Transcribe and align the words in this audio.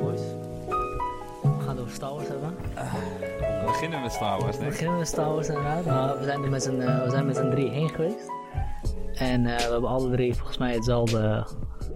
Boys, 0.00 0.20
we 1.42 1.62
gaan 1.64 1.68
het 1.68 1.80
over 1.80 1.92
Star 1.92 2.10
Wars 2.14 2.28
hebben. 2.28 2.56
We 2.56 3.62
beginnen 3.66 4.00
met 4.00 4.12
Star 4.12 4.40
Wars, 4.40 4.56
We 4.56 4.62
denk 4.62 4.62
ik. 4.62 4.68
beginnen 4.68 4.98
met 4.98 5.08
Star 5.08 5.28
Wars 5.32 5.48
inderdaad. 5.48 5.84
Nou, 5.84 6.18
we 6.18 6.24
zijn 6.24 6.42
er 6.42 6.50
met 6.50 6.62
z'n 6.62 6.80
eh, 6.80 7.02
we 7.04 7.10
zijn 7.10 7.26
met 7.26 7.36
z'n 7.36 7.50
drie 7.50 7.68
heen 7.70 7.88
geweest. 7.88 8.30
En 9.14 9.46
eh, 9.46 9.56
we 9.56 9.72
hebben 9.72 9.90
alle 9.90 10.10
drie 10.10 10.34
volgens 10.34 10.58
mij 10.58 10.74
hetzelfde, 10.74 11.46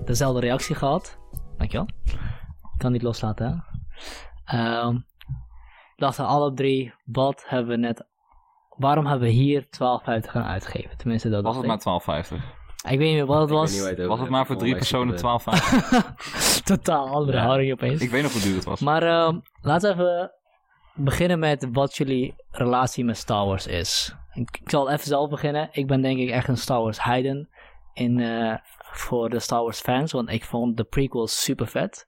dezelfde 0.04 0.40
reactie 0.40 0.74
gehad. 0.74 1.19
Dankjewel. 1.56 1.87
Ik 2.05 2.79
kan 2.79 2.93
niet 2.93 3.02
loslaten, 3.02 3.46
hè. 3.46 4.59
Ehm, 4.59 4.95
we 4.95 6.02
dachten 6.02 6.27
alle 6.27 6.52
drie, 6.52 6.95
wat 7.04 7.45
hebben 7.46 7.70
we 7.70 7.77
net... 7.77 8.07
Waarom 8.77 9.07
hebben 9.07 9.29
we 9.29 9.34
hier 9.34 9.62
12,50 9.64 9.68
gaan 10.30 10.45
uitgegeven? 10.45 10.96
Tenminste, 10.96 11.29
dat 11.29 11.43
Was 11.43 11.57
het 11.57 11.66
maar 11.66 12.25
12,50? 12.25 12.34
Ik 12.91 12.98
weet 12.98 13.09
niet 13.09 13.16
meer 13.16 13.27
wat 13.27 13.41
het 13.41 13.50
was. 13.50 13.73
niet 13.73 13.80
waar 13.80 13.91
je 13.91 13.96
het 13.96 14.07
Was 14.07 14.21
het 14.21 14.29
maar 14.29 14.46
voor 14.46 14.57
drie 14.57 14.77
personen 14.77 15.18
zit 15.18 15.29
het, 15.29 16.61
12,50? 16.61 16.64
Totaal 16.64 17.09
andere 17.09 17.36
Ja. 17.36 17.45
houding 17.45 17.73
opeens. 17.73 18.00
Ik 18.00 18.11
weet 18.11 18.22
nog 18.22 18.32
hoe 18.32 18.43
duur 18.43 18.54
het 18.54 18.64
was. 18.64 18.81
Maar 18.81 19.03
ehm, 19.03 19.39
laten 19.61 19.96
we 19.96 20.03
even 20.03 20.32
beginnen 20.95 21.39
met 21.39 21.68
wat 21.72 21.96
jullie 21.96 22.35
relatie 22.50 23.04
met 23.04 23.17
Star 23.17 23.46
Wars 23.46 23.67
is. 23.67 24.14
Ik, 24.32 24.59
ik 24.62 24.71
zal 24.71 24.90
even 24.90 25.07
zelf 25.07 25.31
beginnen. 25.31 25.68
Ik 25.72 25.86
ben 25.86 26.03
denk 26.03 26.18
ik 26.18 26.31
echt 26.31 26.49
een 26.49 26.57
Star 26.57 26.81
Wars 26.82 27.03
heiden 27.03 27.49
in, 27.93 28.21
eh, 28.21 28.54
voor 28.79 29.31
de 29.31 29.39
Star 29.39 29.62
Wars 29.62 29.81
fans. 29.81 30.12
Want 30.12 30.31
ik 30.31 30.45
vond 30.45 30.76
de 30.76 30.84
prequels 30.84 31.43
super 31.43 31.67
vet. 31.67 32.06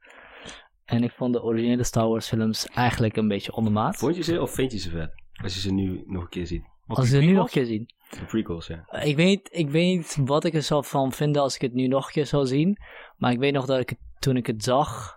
En 0.84 1.02
ik 1.02 1.12
vond 1.12 1.32
de 1.32 1.42
originele 1.42 1.84
Star 1.84 2.08
Wars 2.08 2.28
films 2.28 2.66
eigenlijk 2.66 3.16
een 3.16 3.28
beetje 3.28 3.52
ondermaat. 3.52 3.96
Vond 3.96 4.16
je 4.16 4.22
ze 4.22 4.40
of 4.40 4.54
vind 4.54 4.72
je 4.72 4.78
ze 4.78 4.90
vet? 4.90 5.10
Als 5.42 5.54
je 5.54 5.60
ze 5.60 5.72
nu 5.72 6.02
nog 6.06 6.22
een 6.22 6.28
keer 6.28 6.46
ziet. 6.46 6.62
Wat 6.86 6.98
Als 6.98 7.10
die 7.10 7.18
we 7.18 7.24
nu 7.24 7.32
nog 7.32 7.44
een 7.44 7.50
keer 7.50 7.66
zien. 7.66 7.90
De 8.10 8.24
prequels, 8.26 8.66
ja. 8.66 9.00
Ik 9.02 9.16
weet, 9.16 9.48
ik 9.52 9.70
weet 9.70 9.96
niet 9.96 10.16
wat 10.24 10.44
ik 10.44 10.54
er 10.54 10.62
zou 10.62 10.84
van 10.84 11.12
vinden 11.12 11.42
als 11.42 11.54
ik 11.54 11.60
het 11.60 11.72
nu 11.74 11.86
nog 11.86 12.06
een 12.06 12.12
keer 12.12 12.26
zou 12.26 12.46
zien. 12.46 12.78
Maar 13.16 13.32
ik 13.32 13.38
weet 13.38 13.52
nog 13.52 13.66
dat 13.66 13.78
ik 13.80 13.88
het, 13.88 13.98
toen 14.18 14.36
ik 14.36 14.46
het 14.46 14.64
zag, 14.64 15.16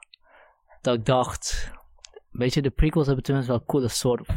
dat 0.82 0.96
ik 0.96 1.06
dacht... 1.06 1.72
Weet 2.32 2.54
je, 2.54 2.62
de 2.62 2.70
prequels 2.70 3.06
hebben 3.06 3.24
tenminste 3.24 3.52
wel 3.52 3.64
coole 3.66 3.88
soort 3.88 4.28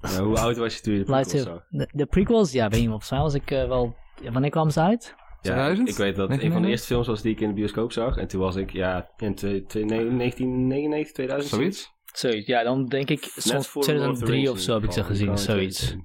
Nou, 0.00 0.22
hoe 0.24 0.38
oud 0.38 0.56
was 0.56 0.74
je 0.74 0.80
toen 0.80 0.92
je 0.92 0.98
de 0.98 1.04
prequels 1.04 1.42
zag? 1.42 1.64
De, 1.68 1.88
de 1.92 2.06
prequels, 2.06 2.52
ja, 2.52 2.68
weet 2.68 2.80
je 2.80 2.88
volgens 2.88 3.10
mij 3.10 3.20
was 3.20 3.34
ik 3.34 3.50
eh, 3.50 3.66
wel... 3.68 3.96
ja, 4.22 4.30
wanneer 4.32 4.50
kwamen 4.50 4.72
ze 4.72 4.80
uit? 4.80 5.14
Ja, 5.40 5.50
2000? 5.50 5.88
ik 5.88 5.96
weet 5.96 6.16
dat 6.16 6.30
een 6.30 6.52
van 6.52 6.62
de 6.62 6.68
eerste 6.68 6.86
films 6.86 7.06
was 7.06 7.22
die 7.22 7.32
ik 7.32 7.40
in 7.40 7.48
de 7.48 7.54
bioscoop 7.54 7.92
zag. 7.92 8.16
En 8.16 8.28
toen 8.28 8.40
was 8.40 8.56
ik, 8.56 8.72
ja, 8.72 9.10
in 9.16 9.34
twee- 9.34 9.64
twee- 9.64 9.84
nee, 9.84 10.16
1999, 10.16 11.12
2000. 11.12 11.54
Zoiets? 11.54 11.92
Zoiets, 12.04 12.46
ja, 12.46 12.62
dan 12.62 12.86
denk 12.86 13.10
ik 13.10 13.20
Net 13.20 13.30
soms 13.44 13.68
voor 13.68 13.84
Lord 13.86 13.98
of 14.10 14.18
the 14.18 14.24
2003 14.24 14.36
Rings 14.36 14.50
of 14.50 14.58
zo 14.58 14.74
heb 14.74 14.84
ik 14.84 14.92
ze 14.92 15.04
gezien, 15.04 15.38
zoiets. 15.38 15.96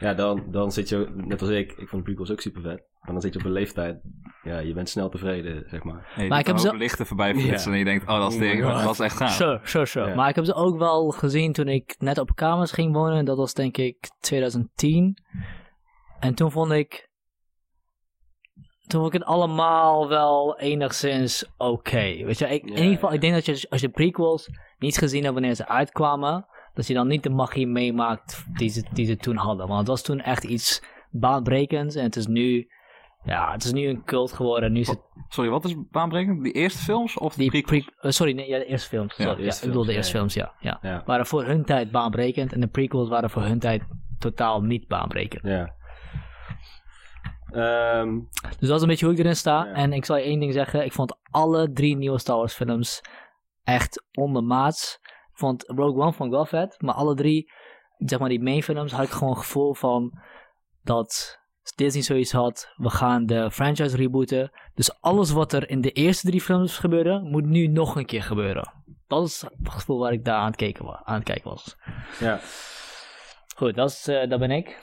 Ja, 0.00 0.14
dan, 0.14 0.44
dan 0.50 0.72
zit 0.72 0.88
je, 0.88 1.12
net 1.14 1.40
als 1.40 1.50
ik, 1.50 1.72
ik 1.72 1.88
vond 1.88 1.90
de 1.90 2.02
prequels 2.02 2.30
ook 2.30 2.40
super 2.40 2.62
vet. 2.62 2.82
Maar 3.00 3.12
dan 3.12 3.20
zit 3.20 3.32
je 3.32 3.38
op 3.38 3.44
een 3.44 3.52
leeftijd, 3.52 4.00
ja, 4.42 4.58
je 4.58 4.72
bent 4.72 4.88
snel 4.88 5.08
tevreden, 5.08 5.64
zeg 5.68 5.82
maar. 5.82 6.12
Nee, 6.16 6.28
Maar 6.28 6.38
ik 6.38 6.46
heb 6.46 6.58
zo... 6.58 6.68
zo- 6.68 6.76
lichten 6.76 7.06
voorbij 7.06 7.34
flitsen 7.34 7.72
en 7.72 7.78
je 7.78 7.84
denkt, 7.84 8.08
oh 8.08 8.18
dat 8.18 8.28
is 8.30 8.34
Oh 8.34 8.40
ding, 8.40 8.62
dat 8.62 8.90
is 8.92 8.98
echt 8.98 9.16
gaaf. 9.16 9.30
Sure, 9.32 9.60
sure, 9.62 9.86
sure. 9.86 10.08
Ja. 10.08 10.14
Maar 10.14 10.28
ik 10.28 10.34
heb 10.34 10.44
ze 10.44 10.54
ook 10.54 10.78
wel 10.78 11.10
gezien 11.10 11.52
toen 11.52 11.68
ik 11.68 11.94
net 11.98 12.18
op 12.18 12.34
kamers 12.34 12.72
ging 12.72 12.92
wonen. 12.92 13.24
Dat 13.24 13.36
was 13.36 13.54
denk 13.54 13.76
ik 13.76 14.10
2010. 14.20 15.18
En 16.20 16.34
toen 16.34 16.50
vond 16.50 16.72
ik... 16.72 17.08
Toen 18.86 19.00
vond 19.00 19.14
ik 19.14 19.20
het 19.20 19.28
allemaal 19.28 20.08
wel 20.08 20.58
enigszins 20.58 21.50
oké. 21.56 22.00
Weet 22.24 22.38
je, 22.38 22.46
ik, 22.48 22.62
in 22.62 22.68
ieder 22.76 22.92
geval, 22.92 23.08
ja. 23.08 23.14
ik 23.14 23.20
denk 23.20 23.34
dat 23.34 23.46
je 23.46 23.66
als 23.68 23.80
je 23.80 23.88
prequels 23.88 24.48
niet 24.78 24.98
gezien 24.98 25.22
hebt 25.22 25.34
wanneer 25.34 25.54
ze 25.54 25.68
uitkwamen, 25.68 26.46
dat 26.78 26.86
je 26.86 26.94
dan 26.94 27.06
niet 27.08 27.22
de 27.22 27.30
magie 27.30 27.66
meemaakt 27.66 28.44
die 28.56 28.68
ze, 28.68 28.84
die 28.92 29.06
ze 29.06 29.16
toen 29.16 29.36
hadden. 29.36 29.66
Want 29.66 29.78
het 29.78 29.88
was 29.88 30.02
toen 30.02 30.20
echt 30.20 30.44
iets 30.44 30.82
baanbrekends 31.10 31.94
en 31.94 32.02
het 32.02 32.16
is 32.16 32.26
nu, 32.26 32.68
ja, 33.24 33.52
het 33.52 33.64
is 33.64 33.72
nu 33.72 33.88
een 33.88 34.04
cult 34.04 34.32
geworden. 34.32 34.72
Nu 34.72 34.80
is 34.80 34.88
het 34.88 35.00
Sorry, 35.28 35.50
wat 35.50 35.64
is 35.64 35.74
baanbrekend? 35.90 36.42
Die 36.42 36.52
eerste 36.52 36.82
films 36.82 37.18
of 37.18 37.34
de 37.34 37.50
die 37.50 37.62
pre- 37.62 37.84
eh, 38.00 38.10
sorry, 38.10 38.32
nee, 38.34 38.48
ja, 38.48 38.58
de 38.58 38.64
eerste 38.64 38.88
films. 38.88 39.16
Ja, 39.16 39.24
Sorry, 39.24 39.44
ja, 39.44 39.54
ik 39.54 39.60
bedoel 39.60 39.84
de 39.84 39.92
eerste 39.92 40.12
films, 40.12 40.34
ja, 40.34 40.54
ja. 40.60 41.02
Waren 41.06 41.26
voor 41.26 41.44
hun 41.44 41.64
tijd 41.64 41.90
baanbrekend 41.90 42.52
en 42.52 42.60
de 42.60 42.66
prequels 42.66 43.08
waren 43.08 43.30
voor 43.30 43.42
hun 43.42 43.58
tijd 43.58 43.82
totaal 44.18 44.62
niet 44.62 44.86
baanbrekend. 44.86 45.42
ja. 45.44 45.76
Ehm, 47.50 48.18
Dus 48.58 48.68
dat 48.68 48.76
is 48.76 48.82
een 48.82 48.88
beetje 48.88 49.04
hoe 49.06 49.14
ik 49.14 49.20
erin 49.20 49.36
sta. 49.36 49.64
Ja. 49.64 49.72
En 49.72 49.92
ik 49.92 50.04
zal 50.04 50.16
je 50.16 50.22
één 50.22 50.40
ding 50.40 50.52
zeggen. 50.52 50.84
Ik 50.84 50.92
vond 50.92 51.16
alle 51.30 51.72
drie 51.72 51.96
nieuwe 51.96 52.18
Star 52.18 52.36
Wars 52.36 52.54
films 52.54 53.00
echt 53.64 54.04
ondermaats. 54.12 55.00
Ik 55.38 55.44
vond 55.44 55.64
Rogue 55.66 56.02
One 56.02 56.12
vond 56.12 56.28
ik 56.30 56.34
wel 56.34 56.46
vet. 56.46 56.82
Maar 56.82 56.94
alle 56.94 57.14
drie, 57.14 57.52
zeg 57.98 58.18
maar 58.18 58.28
die 58.28 58.42
main 58.42 58.62
films, 58.62 58.92
had 58.92 59.04
ik 59.04 59.10
gewoon 59.10 59.30
een 59.30 59.36
gevoel 59.40 59.74
van 59.74 60.18
dat 60.82 61.38
Disney 61.76 62.02
zoiets 62.02 62.32
had. 62.32 62.72
We 62.76 62.90
gaan 62.90 63.26
de 63.26 63.50
franchise 63.50 63.96
rebooten. 63.96 64.50
Dus 64.74 65.00
alles 65.00 65.30
wat 65.30 65.52
er 65.52 65.70
in 65.70 65.80
de 65.80 65.90
eerste 65.92 66.26
drie 66.26 66.40
films 66.40 66.78
gebeurde, 66.78 67.20
moet 67.20 67.44
nu 67.44 67.66
nog 67.66 67.96
een 67.96 68.06
keer 68.06 68.22
gebeuren. 68.22 68.72
Dat 69.06 69.26
is 69.26 69.40
het 69.40 69.52
gevoel 69.62 69.98
waar 69.98 70.12
ik 70.12 70.24
daar 70.24 70.38
aan 70.38 70.46
het, 70.46 70.56
kijken 70.56 70.84
wa- 70.84 71.02
aan 71.04 71.14
het 71.14 71.24
kijken 71.24 71.50
was. 71.50 71.76
ja. 72.20 72.40
Goed, 73.56 73.74
dat, 73.74 73.90
is, 73.90 74.08
eh, 74.08 74.28
dat 74.28 74.38
ben 74.40 74.50
ik. 74.50 74.78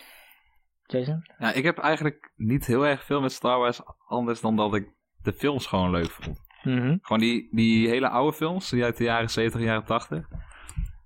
Jason? 0.85 1.29
Ja, 1.37 1.53
ik 1.53 1.63
heb 1.63 1.77
eigenlijk 1.77 2.31
niet 2.35 2.65
heel 2.65 2.85
erg 2.85 3.03
veel 3.03 3.21
met 3.21 3.31
Star 3.31 3.59
Wars 3.59 3.81
anders 4.07 4.41
dan 4.41 4.55
dat 4.55 4.75
ik 4.75 4.89
de 5.23 5.33
films 5.33 5.65
gewoon 5.65 5.91
leuk 5.91 6.11
vond. 6.11 6.39
Mhm. 6.65 6.97
Gewoon 7.01 7.19
die, 7.21 7.47
die 7.51 7.87
hele 7.89 8.09
oude 8.09 8.33
films, 8.37 8.69
die 8.69 8.83
uit 8.83 8.97
de 8.97 9.03
jaren 9.03 9.29
70, 9.29 9.61
jaren 9.61 9.85
80. 9.85 10.27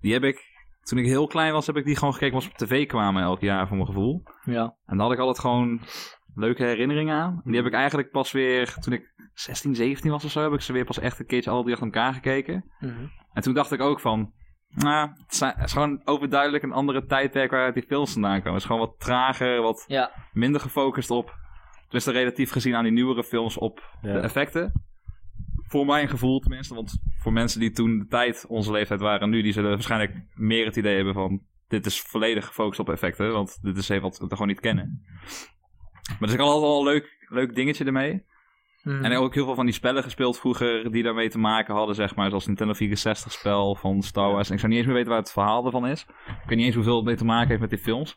Die 0.02 0.14
heb 0.14 0.24
ik, 0.24 0.42
toen 0.81 1.00
ik 1.00 1.06
heel 1.06 1.28
klein 1.28 1.53
was, 1.53 1.68
heb 1.68 1.75
ik 1.78 1.86
die 1.86 1.96
gewoon 1.96 2.14
gekeken, 2.14 2.34
was 2.36 2.47
op 2.47 2.53
tv 2.58 2.86
kwamen 2.88 3.24
elk 3.24 3.42
jaar 3.42 3.68
voor 3.68 3.75
mijn 3.75 3.88
gevoel. 3.88 4.24
Ja. 4.44 4.75
En 4.86 4.97
daar 4.97 5.06
had 5.06 5.12
ik 5.12 5.20
altijd 5.20 5.40
gewoon 5.40 5.81
leuke 6.36 6.64
herinneringen 6.64 7.16
aan. 7.16 7.34
En 7.44 7.52
die 7.52 7.56
heb 7.62 7.66
ik 7.66 7.74
eigenlijk 7.74 8.12
pas 8.12 8.31
weer, 8.31 8.74
toen 8.80 8.94
ik 8.94 9.14
16, 9.34 9.75
17 9.75 10.12
was 10.12 10.24
of 10.24 10.31
zo, 10.31 10.42
heb 10.42 10.53
ik 10.53 10.62
ze 10.62 10.74
weer 10.74 10.86
pas 10.86 11.00
echt 11.00 11.20
een 11.20 11.25
keertje 11.25 11.50
alle 11.50 11.62
drie 11.62 11.74
achter 11.74 11.88
elkaar 11.91 12.14
gekeken. 12.14 12.66
Mhm. 12.80 13.06
En 13.34 13.41
toen 13.41 13.53
dacht 13.53 13.72
ik 13.72 13.81
ook 13.81 14.00
van, 14.00 14.34
nou, 14.70 15.09
het 15.28 15.31
is 15.64 15.72
gewoon 15.72 16.02
overduidelijk 16.06 16.64
een 16.64 16.72
andere 16.72 17.06
tijdperk 17.06 17.52
waaruit 17.52 17.74
die 17.74 17.86
films 17.88 18.12
vandaan 18.14 18.38
komen. 18.38 18.52
Het 18.53 18.62
is 18.62 18.66
gewoon 18.68 18.88
wat 18.88 19.00
trager, 19.00 19.62
wat 19.62 19.84
Ja. 19.88 20.12
minder 20.34 20.62
gefocust 20.62 21.09
op, 21.12 21.36
tenminste 21.81 22.12
relatief 22.12 22.52
gezien 22.52 22.76
aan 22.76 22.84
die 22.84 22.91
nieuwere 22.94 23.24
films, 23.24 23.58
op 23.58 23.97
Ja. 24.02 24.14
de 24.14 24.20
effecten. 24.20 24.88
Voor 25.69 25.85
mijn 25.85 26.09
gevoel 26.09 26.40
tenminste, 26.40 26.75
want 26.75 27.02
voor 27.18 27.34
mensen 27.34 27.59
die 27.59 27.72
toen 27.72 28.00
de 28.00 28.07
tijd 28.07 28.46
onze 28.47 28.72
leeftijd 28.72 29.00
waren 29.00 29.30
nu, 29.30 29.41
die 29.41 29.53
zullen 29.53 29.69
waarschijnlijk 29.69 30.25
meer 30.34 30.66
het 30.66 30.75
idee 30.75 30.96
hebben 30.96 31.13
van, 31.13 31.41
dit 31.68 31.85
is 31.85 32.02
volledig 32.02 32.46
gefocust 32.46 32.80
op 32.80 32.90
effecten, 32.90 33.31
want 33.31 33.59
dit 33.62 33.78
is 33.78 33.90
even 33.90 34.03
wat 34.03 34.18
we 34.18 34.29
gewoon 34.29 34.47
niet 34.47 34.59
kennen. 34.59 35.02
Maar 36.08 36.18
dus 36.19 36.34
ik 36.34 36.40
had 36.40 36.50
altijd 36.50 36.72
wel 36.72 36.79
een 36.79 36.94
leuk, 36.94 37.25
leuk 37.29 37.56
dingetje 37.56 37.85
ermee. 37.85 38.24
Mhm. 38.84 39.03
En 39.03 39.18
ook 39.18 39.34
heel 39.34 39.46
veel 39.46 39.56
van 39.56 39.66
die 39.66 39.74
spellen 39.74 40.03
gespeeld 40.03 40.40
vroeger 40.40 40.91
die 40.91 41.03
daarmee 41.03 41.29
te 41.29 41.40
maken 41.40 41.75
hadden, 41.75 41.96
zeg 41.96 42.16
maar. 42.16 42.29
Zoals 42.29 42.47
Nintendo 42.47 42.74
64 42.74 43.31
spel 43.31 43.75
van 43.75 44.02
Star 44.02 44.31
Wars. 44.31 44.47
En 44.47 44.53
ik 44.53 44.59
zou 44.59 44.72
niet 44.72 44.81
eens 44.81 44.88
meer 44.88 44.97
weten 44.97 45.12
waar 45.12 45.22
het 45.22 45.31
verhaal 45.31 45.66
ervan 45.66 45.88
is. 45.88 46.02
Ik 46.28 46.47
weet 46.47 46.58
niet 46.58 46.66
eens 46.66 46.75
hoeveel 46.75 46.96
het 46.96 47.06
mee 47.06 47.16
te 47.16 47.25
maken 47.25 47.47
heeft 47.47 47.62
met 47.62 47.69
die 47.69 47.79
films. 47.79 48.16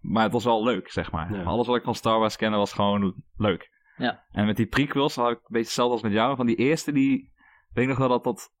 Maar 0.00 0.22
het 0.22 0.32
was 0.32 0.44
wel 0.44 0.64
leuk, 0.64 0.90
zeg 0.90 1.12
maar. 1.12 1.32
Ja. 1.32 1.42
Alles 1.42 1.66
wat 1.66 1.76
ik 1.76 1.82
van 1.82 1.94
Star 1.94 2.18
Wars 2.18 2.36
kende 2.36 2.56
was 2.56 2.72
gewoon 2.72 3.14
leuk. 3.36 3.70
Ja. 4.00 4.24
En 4.30 4.46
met 4.46 4.56
die 4.56 4.66
prequels 4.66 5.14
had 5.14 5.30
ik 5.30 5.36
een 5.36 5.42
beetje 5.46 5.64
hetzelfde 5.64 5.92
als 5.92 6.02
met 6.02 6.12
jou. 6.12 6.36
Van 6.36 6.46
die 6.46 6.56
eerste, 6.56 6.92
die 6.92 7.32
weet 7.72 7.84
ik 7.84 7.88
nog 7.90 7.98
wel 7.98 8.08
dat 8.08 8.24
dat... 8.24 8.52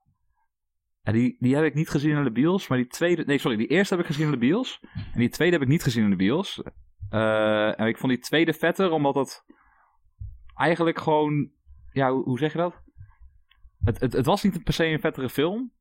Ja, 1.02 1.12
die, 1.12 1.36
die 1.38 1.54
heb 1.54 1.64
ik 1.64 1.74
niet 1.74 1.88
gezien 1.88 2.16
in 2.16 2.24
de 2.24 2.32
bios, 2.32 2.68
maar 2.68 2.78
die 2.78 2.86
tweede... 2.86 3.24
Nee, 3.24 3.38
sorry, 3.38 3.56
die 3.56 3.66
eerste 3.66 3.94
heb 3.94 4.02
ik 4.02 4.10
gezien 4.10 4.26
in 4.26 4.32
de 4.32 4.38
bios. 4.38 4.80
En 5.12 5.18
die 5.18 5.28
tweede 5.28 5.52
heb 5.52 5.62
ik 5.62 5.68
niet 5.68 5.82
gezien 5.82 6.04
in 6.04 6.10
de 6.10 6.16
bios. 6.16 6.62
Eh, 7.10 7.80
en 7.80 7.86
ik 7.86 7.98
vond 7.98 8.12
die 8.12 8.20
tweede 8.20 8.52
vetter, 8.52 8.90
omdat 8.90 9.14
het 9.14 9.44
eigenlijk 10.54 10.98
gewoon... 10.98 11.50
Ja, 11.92 12.12
hoe, 12.12 12.24
hoe 12.24 12.38
zeg 12.38 12.52
je 12.52 12.58
dat? 12.58 12.82
Het, 13.84 14.00
het, 14.00 14.12
het 14.12 14.26
was 14.26 14.42
niet 14.42 14.64
per 14.64 14.72
se 14.72 14.84
een 14.84 15.00
vettere 15.00 15.28
film. 15.28 15.72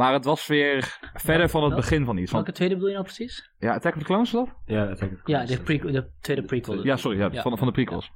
Maar 0.00 0.12
het 0.12 0.24
was 0.24 0.46
weer 0.46 0.98
verder 1.14 1.48
van 1.48 1.64
het 1.64 1.74
begin 1.74 2.04
van 2.04 2.16
iets. 2.16 2.32
Welke 2.32 2.52
tweede 2.52 2.74
bedoel 2.74 2.88
je 2.88 2.94
nou 2.94 3.06
precies? 3.06 3.50
ja, 3.58 3.74
Attack 3.74 3.92
of 3.92 3.98
the 3.98 4.04
Clones 4.04 4.30
dat? 4.30 4.48
Ja, 4.64 4.86
dat 4.86 4.98
denk 4.98 5.12
ik. 5.12 5.20
Ja, 5.24 5.44
de, 5.44 5.60
prequel, 5.62 5.92
de 5.92 6.10
tweede 6.20 6.42
prequel. 6.42 6.84
Ja, 6.84 6.96
sorry, 6.96 7.18
ja, 7.18 7.28
Ja. 7.32 7.42
Van, 7.42 7.58
van 7.58 7.66
de 7.66 7.72
prequels. 7.72 8.12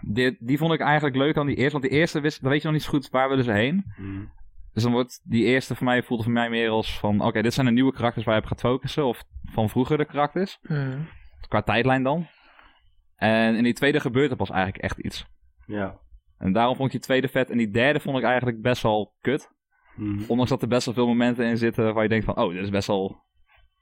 Die, 0.00 0.36
die 0.40 0.58
vond 0.58 0.72
ik 0.72 0.80
eigenlijk 0.80 1.16
leuk 1.16 1.36
aan 1.36 1.46
die 1.46 1.56
eerste. 1.56 1.78
Want 1.78 1.90
die 1.90 2.00
eerste, 2.00 2.20
wist, 2.20 2.40
dan 2.42 2.50
weet 2.50 2.60
je 2.60 2.66
nog 2.66 2.76
niet 2.76 2.84
zo 2.84 2.90
goed 2.90 3.10
waar 3.10 3.28
willen 3.28 3.44
ze 3.44 3.52
heen. 3.52 3.84
Mhm. 3.96 4.24
Dus 4.72 4.82
dan 4.82 4.92
wordt 4.92 5.20
die 5.24 5.44
eerste 5.44 5.74
voor 5.74 5.86
mij, 5.86 6.02
voelde 6.02 6.22
voor 6.22 6.32
mij 6.32 6.50
meer 6.50 6.70
als 6.70 6.98
van... 6.98 7.20
Oké, 7.20 7.42
dit 7.42 7.54
zijn 7.54 7.66
de 7.66 7.72
nieuwe 7.72 7.92
karakters 7.92 8.24
waar 8.24 8.34
je 8.34 8.40
op 8.40 8.46
gaat 8.46 8.60
focussen. 8.60 9.04
Of 9.06 9.22
van 9.44 9.68
vroeger 9.68 9.98
de 9.98 10.04
karakters. 10.04 10.58
Mhm. 10.62 11.00
Qua 11.48 11.62
tijdlijn 11.62 12.02
dan. 12.02 12.26
En 13.16 13.56
in 13.56 13.64
die 13.64 13.74
tweede 13.74 14.00
gebeurt 14.00 14.30
er 14.30 14.36
pas 14.36 14.50
eigenlijk 14.50 14.82
echt 14.82 14.98
iets. 14.98 15.26
Ja. 15.66 15.98
En 16.38 16.52
daarom 16.52 16.76
vond 16.76 16.86
ik 16.86 16.94
die 16.94 17.04
tweede 17.04 17.28
vet. 17.28 17.50
En 17.50 17.58
die 17.58 17.70
derde 17.70 18.00
vond 18.00 18.18
ik 18.18 18.24
eigenlijk 18.24 18.62
best 18.62 18.82
wel 18.82 19.14
kut. 19.20 19.58
Mhm. 19.96 20.22
Ondanks 20.26 20.50
dat 20.50 20.62
er 20.62 20.68
best 20.68 20.84
wel 20.84 20.94
veel 20.94 21.06
momenten 21.06 21.46
in 21.46 21.58
zitten 21.58 21.94
waar 21.94 22.02
je 22.02 22.08
denkt 22.08 22.24
van... 22.24 22.36
Oh, 22.36 22.52
dit 22.52 22.62
is 22.62 22.70
best 22.70 22.86
wel... 22.86 23.22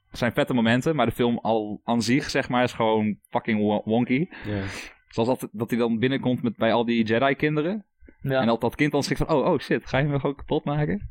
Het 0.09 0.17
zijn 0.19 0.31
vette 0.31 0.53
momenten, 0.53 0.95
maar 0.95 1.05
de 1.05 1.11
film 1.11 1.37
al 1.37 1.81
aan 1.83 2.01
zich, 2.01 2.29
zeg 2.29 2.49
maar, 2.49 2.63
is 2.63 2.73
gewoon 2.73 3.17
fucking 3.29 3.59
wo- 3.59 3.81
wonky. 3.85 4.27
Ja. 4.45 4.61
Zoals 5.07 5.29
dat, 5.29 5.49
dat 5.51 5.69
hij 5.69 5.79
dan 5.79 5.99
binnenkomt 5.99 6.41
met, 6.43 6.55
bij 6.57 6.73
al 6.73 6.85
die 6.85 7.03
Jedi-kinderen. 7.05 7.85
Ja. 8.21 8.41
En 8.41 8.47
dat 8.47 8.61
dat 8.61 8.75
kind 8.75 8.91
dan 8.91 9.03
schrikt 9.03 9.21
van, 9.25 9.35
oh, 9.37 9.45
oh 9.45 9.59
shit, 9.59 9.87
ga 9.87 9.97
je 9.97 10.07
me 10.07 10.19
gewoon 10.19 10.35
kapot 10.35 10.63
maken? 10.65 11.09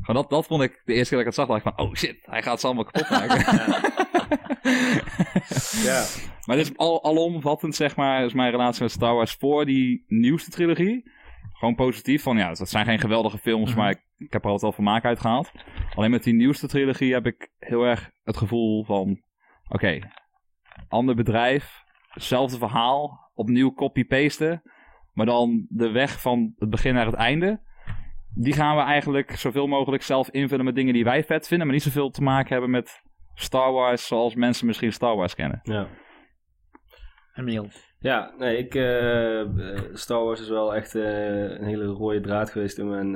Gewoon 0.00 0.22
dat, 0.22 0.30
dat 0.30 0.46
vond 0.46 0.62
ik 0.62 0.82
de 0.84 0.92
eerste 0.94 1.14
keer 1.14 1.24
dat 1.24 1.34
ik 1.34 1.36
het 1.38 1.46
zag, 1.46 1.46
dacht 1.46 1.66
ik 1.66 1.72
van, 1.74 1.86
oh 1.86 1.94
shit, 1.94 2.18
hij 2.22 2.42
gaat 2.42 2.60
ze 2.60 2.66
allemaal 2.66 2.84
kapot 2.84 3.10
maken. 3.18 3.38
ja. 5.82 6.04
maar 6.44 6.56
dit 6.56 6.70
is 6.70 6.76
al, 6.76 7.04
alomvattend, 7.04 7.74
zeg 7.74 7.96
maar, 7.96 8.24
is 8.24 8.32
mijn 8.32 8.50
relatie 8.50 8.82
met 8.82 8.90
Star 8.92 9.14
Wars 9.14 9.32
voor 9.34 9.64
die 9.66 10.04
nieuwste 10.06 10.50
trilogie. 10.50 11.10
Gewoon 11.58 11.74
positief. 11.74 12.22
Van 12.22 12.36
ja, 12.36 12.52
dat 12.52 12.68
zijn 12.68 12.84
geen 12.84 12.98
geweldige 12.98 13.38
films, 13.38 13.70
Mhm. 13.70 13.78
maar 13.78 13.90
ik, 13.90 14.04
ik 14.16 14.32
heb 14.32 14.44
er 14.44 14.50
altijd 14.50 14.62
wel 14.62 14.72
vermaak 14.72 15.04
uit 15.04 15.20
gehaald. 15.20 15.52
Alleen 15.94 16.10
met 16.10 16.22
die 16.22 16.34
nieuwste 16.34 16.66
trilogie 16.68 17.12
heb 17.12 17.26
ik 17.26 17.50
heel 17.58 17.82
erg 17.82 18.10
het 18.22 18.36
gevoel 18.36 18.84
van... 18.84 19.22
Oké, 19.68 19.98
ander 20.88 21.14
bedrijf, 21.14 21.82
hetzelfde 22.08 22.58
verhaal, 22.58 23.30
opnieuw 23.34 23.72
copy-pasten. 23.74 24.62
Maar 25.12 25.26
dan 25.26 25.66
de 25.68 25.90
weg 25.90 26.20
van 26.20 26.54
het 26.58 26.70
begin 26.70 26.94
naar 26.94 27.06
het 27.06 27.14
einde... 27.14 27.66
Die 28.34 28.52
gaan 28.52 28.76
we 28.76 28.82
eigenlijk 28.82 29.36
zoveel 29.36 29.66
mogelijk 29.66 30.02
zelf 30.02 30.28
invullen 30.30 30.64
met 30.64 30.74
dingen 30.74 30.92
die 30.92 31.04
wij 31.04 31.24
vet 31.24 31.48
vinden... 31.48 31.66
maar 31.66 31.76
niet 31.76 31.84
zoveel 31.84 32.10
te 32.10 32.22
maken 32.22 32.52
hebben 32.52 32.70
met 32.70 33.02
Star 33.34 33.72
Wars 33.72 34.06
zoals 34.06 34.34
mensen 34.34 34.66
misschien 34.66 34.92
Star 34.92 35.16
Wars 35.16 35.34
kennen. 35.34 35.60
Ja. 35.62 35.88
Emiel. 37.34 37.68
Ja, 38.00 38.34
nee, 38.38 38.56
ik, 38.58 38.74
eh, 38.74 39.48
Star 39.92 40.24
Wars 40.24 40.40
is 40.40 40.48
wel 40.48 40.74
echt 40.74 40.94
eh, 40.94 41.42
een 41.42 41.64
hele 41.64 41.84
rode 41.84 42.20
draad 42.20 42.50
geweest 42.50 42.78
in 42.78 42.88
mijn, 42.88 43.14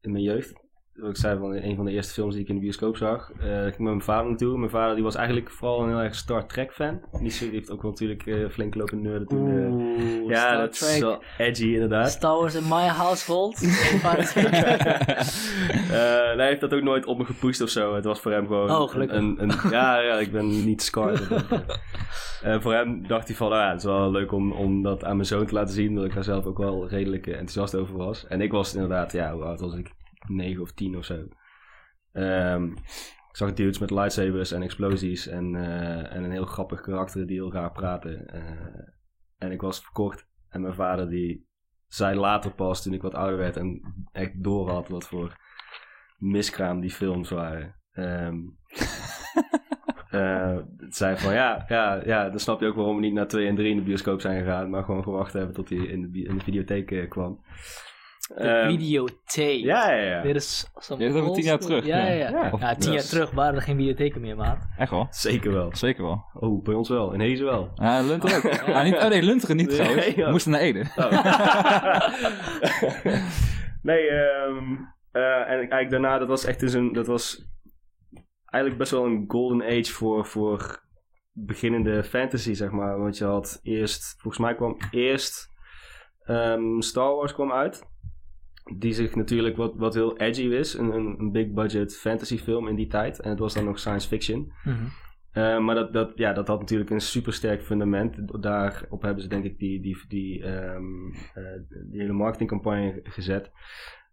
in 0.00 0.12
mijn 0.12 0.24
jeugd. 0.24 0.65
Wat 0.96 1.10
ik 1.10 1.16
zei, 1.16 1.38
van 1.38 1.52
een 1.54 1.76
van 1.76 1.84
de 1.84 1.90
eerste 1.90 2.12
films 2.12 2.34
die 2.34 2.42
ik 2.42 2.48
in 2.48 2.54
de 2.54 2.60
bioscoop 2.60 2.96
zag. 2.96 3.32
Eh, 3.40 3.66
ik 3.66 3.74
ging 3.74 3.78
met 3.78 3.88
mijn 3.88 4.02
vader 4.02 4.28
naartoe. 4.28 4.58
Mijn 4.58 4.70
vader 4.70 4.94
die 4.94 5.04
was 5.04 5.14
eigenlijk 5.14 5.50
vooral 5.50 5.82
een 5.82 5.88
heel 5.88 6.00
erg 6.00 6.14
Star 6.14 6.46
Trek 6.46 6.72
fan. 6.72 7.00
Die 7.20 7.32
heeft 7.50 7.70
ook 7.70 7.82
wel 7.82 7.90
natuurlijk 7.90 8.26
eh, 8.26 8.48
flink 8.48 8.74
lopen 8.74 9.02
nerden 9.02 9.28
toen. 9.28 9.72
Oeh, 9.72 10.28
ja, 10.28 10.38
Star 10.38 10.58
dat 10.58 10.72
is 10.72 10.78
Trek. 10.78 11.00
wel 11.00 11.22
edgy 11.38 11.72
inderdaad. 11.72 12.10
Star 12.10 12.36
Wars 12.38 12.54
in 12.54 12.62
my 12.62 12.86
household. 12.86 13.60
Eh, 15.86 16.36
hij 16.36 16.46
heeft 16.46 16.60
dat 16.60 16.74
ook 16.74 16.82
nooit 16.82 17.06
op 17.06 17.18
me 17.18 17.24
gepusht 17.24 17.60
of 17.60 17.68
zo. 17.68 17.94
Het 17.94 18.04
was 18.04 18.20
voor 18.20 18.32
hem 18.32 18.46
gewoon... 18.46 18.70
Oh, 18.70 18.88
gelukkig. 18.88 19.16
Een, 19.16 19.36
een, 19.42 19.70
ja, 19.70 20.00
ja, 20.00 20.18
ik 20.18 20.32
ben 20.32 20.64
niet. 20.64 20.90
Eh, 22.42 22.60
voor 22.60 22.72
hem 22.72 23.06
dacht 23.06 23.26
hij 23.28 23.36
van, 23.36 23.50
nou 23.50 23.62
ja, 23.62 23.68
het 23.68 23.78
is 23.78 23.84
wel 23.84 24.10
leuk 24.10 24.32
om, 24.32 24.52
om 24.52 24.82
dat 24.82 25.04
aan 25.04 25.16
mijn 25.16 25.28
zoon 25.28 25.46
te 25.46 25.54
laten 25.54 25.74
zien. 25.74 25.94
Dat 25.94 26.04
ik 26.04 26.14
daar 26.14 26.24
zelf 26.24 26.44
ook 26.44 26.58
wel 26.58 26.88
redelijk 26.88 27.26
enthousiast 27.26 27.74
over 27.74 27.96
was. 27.96 28.26
En 28.26 28.40
ik 28.40 28.52
was 28.52 28.74
inderdaad, 28.74 29.12
ja, 29.12 29.32
hoe 29.32 29.42
oud 29.42 29.60
was 29.60 29.74
ik? 29.74 29.95
9 30.28 30.62
of 30.62 30.72
10 30.72 30.96
of 30.96 31.04
zo. 31.04 31.28
Ehm, 32.12 32.64
ik 33.36 33.42
zag 33.42 33.52
dudes 33.52 33.78
met 33.78 33.90
lightsabers 33.90 34.52
en 34.52 34.62
explosies 34.62 35.26
en, 35.26 35.54
eh, 35.54 36.14
en 36.14 36.24
een 36.24 36.30
heel 36.30 36.44
grappig 36.44 36.80
karakter 36.80 37.26
die 37.26 37.36
heel 37.36 37.52
raar 37.52 37.72
praten. 37.72 38.26
Eh, 38.26 38.88
en 39.38 39.52
ik 39.52 39.60
was 39.60 39.80
verkocht. 39.80 40.28
En 40.48 40.60
mijn 40.60 40.74
vader 40.74 41.08
die 41.08 41.46
zei 41.86 42.18
later 42.18 42.50
pas, 42.54 42.82
toen 42.82 42.92
ik 42.92 43.02
wat 43.02 43.14
ouder 43.14 43.38
werd 43.38 43.56
en 43.56 43.94
echt 44.12 44.42
door 44.42 44.70
had 44.70 44.88
wat 44.88 45.04
voor 45.04 45.36
miskraam 46.18 46.80
die 46.80 46.90
films 46.90 47.30
waren. 47.30 47.74
Eh, 50.10 50.56
het 50.76 50.96
zei 50.96 51.16
van 51.16 51.34
ja, 51.34 51.64
ja, 51.68 52.02
ja, 52.04 52.28
dan 52.28 52.38
snap 52.38 52.60
je 52.60 52.66
ook 52.66 52.74
waarom 52.74 52.94
we 52.94 53.00
niet 53.00 53.12
naar 53.12 53.28
2 53.28 53.46
en 53.46 53.54
3 53.54 53.70
in 53.70 53.76
de 53.76 53.82
bioscoop 53.82 54.20
zijn 54.20 54.44
gegaan, 54.44 54.70
maar 54.70 54.84
gewoon 54.84 55.02
gewacht 55.02 55.32
hebben 55.32 55.54
tot 55.54 55.68
hij 55.68 55.78
in 55.78 56.12
de, 56.12 56.22
in 56.22 56.36
de 56.36 56.44
videotheek 56.44 57.08
kwam. 57.08 57.40
De 58.26 58.34
Ehm, 58.34 58.68
videotheek. 58.68 59.64
ja, 59.64 59.90
ja, 59.90 60.02
ja. 60.02 60.22
Dit 60.22 60.36
is 60.36 60.70
zo'n 60.76 60.98
Dit 60.98 61.14
is 61.14 61.32
tien 61.32 61.44
jaar 61.44 61.58
terug, 61.58 61.86
Ja, 61.86 61.96
ja, 61.98 62.06
ja. 62.12 62.28
ja. 62.30 62.52
Ja. 62.58 62.74
Tien 62.74 62.92
Ja. 62.92 62.98
jaar 62.98 63.06
terug 63.08 63.30
waren 63.30 63.54
er 63.54 63.62
geen 63.62 63.76
videotheken 63.76 64.20
meer, 64.20 64.36
maat. 64.36 64.66
Echt 64.78 64.90
wel? 64.90 65.06
Zeker 65.10 65.52
wel. 65.52 65.76
Zeker 65.76 66.02
wel. 66.04 66.24
Oh, 66.34 66.62
bij 66.64 66.74
ons 66.74 66.88
wel. 66.88 67.12
In 67.12 67.20
Hezen 67.20 67.44
wel. 67.44 67.70
Ja, 67.74 68.00
Lunteren 68.00 68.36
ook. 68.36 68.44
Ah, 68.74 68.84
niet, 68.84 68.94
oh 68.96 69.08
nee, 69.08 69.22
Lunteren 69.22 69.56
niet 69.56 69.66
Nee, 69.68 69.76
trouwens. 69.76 70.06
ja. 70.06 70.24
We 70.24 70.30
moesten 70.30 70.50
naar 70.52 70.60
Ede. 70.60 70.84
Oh. 70.96 71.10
nee, 73.82 74.08
ehm, 74.08 74.74
eh, 75.12 75.40
en 75.40 75.46
eigenlijk 75.48 75.90
daarna, 75.90 76.18
dat 76.18 76.28
was 76.28 76.44
echt 76.44 76.60
dus 76.60 76.72
een, 76.72 76.92
dat 76.92 77.06
was 77.06 77.44
eigenlijk 78.44 78.78
best 78.78 78.90
wel 78.90 79.04
een 79.04 79.24
golden 79.28 79.62
age 79.66 79.92
voor, 79.92 80.26
voor 80.26 80.84
beginnende 81.32 82.04
fantasy, 82.04 82.54
zeg 82.54 82.70
maar. 82.70 82.98
Want 82.98 83.18
je 83.18 83.24
had 83.24 83.60
eerst, 83.62 84.14
volgens 84.18 84.42
mij 84.42 84.54
kwam 84.54 84.76
eerst 84.90 85.48
ehm, 86.24 86.80
Star 86.80 87.14
Wars 87.14 87.34
kwam 87.34 87.52
uit. 87.52 87.82
Die 88.74 88.92
zich 88.92 89.14
natuurlijk 89.14 89.56
wat, 89.56 89.74
wat 89.76 89.94
heel 89.94 90.16
edgy 90.16 90.42
is. 90.42 90.74
Een, 90.74 90.92
een, 90.92 91.32
big 91.32 91.52
budget 91.52 91.96
fantasy 91.96 92.38
film 92.38 92.68
in 92.68 92.76
die 92.76 92.86
tijd. 92.86 93.20
En 93.20 93.30
het 93.30 93.38
was 93.38 93.54
dan 93.54 93.64
nog 93.64 93.78
science 93.78 94.08
fiction. 94.08 94.52
Mhm. 94.64 94.84
Eh, 95.32 95.58
maar 95.58 95.74
dat, 95.74 95.92
dat, 95.92 96.12
ja, 96.14 96.32
dat 96.32 96.48
had 96.48 96.60
natuurlijk 96.60 96.90
een 96.90 97.00
supersterk 97.00 97.62
fundament. 97.62 98.42
Daarop 98.42 99.02
hebben 99.02 99.22
ze 99.22 99.28
denk 99.28 99.44
ik 99.44 99.58
die, 99.58 99.80
die, 99.80 100.04
die, 100.08 100.44
ehm, 100.44 101.06
eh, 101.34 101.42
die 101.90 102.00
hele 102.00 102.12
marketingcampagne 102.12 103.00
gezet. 103.02 103.50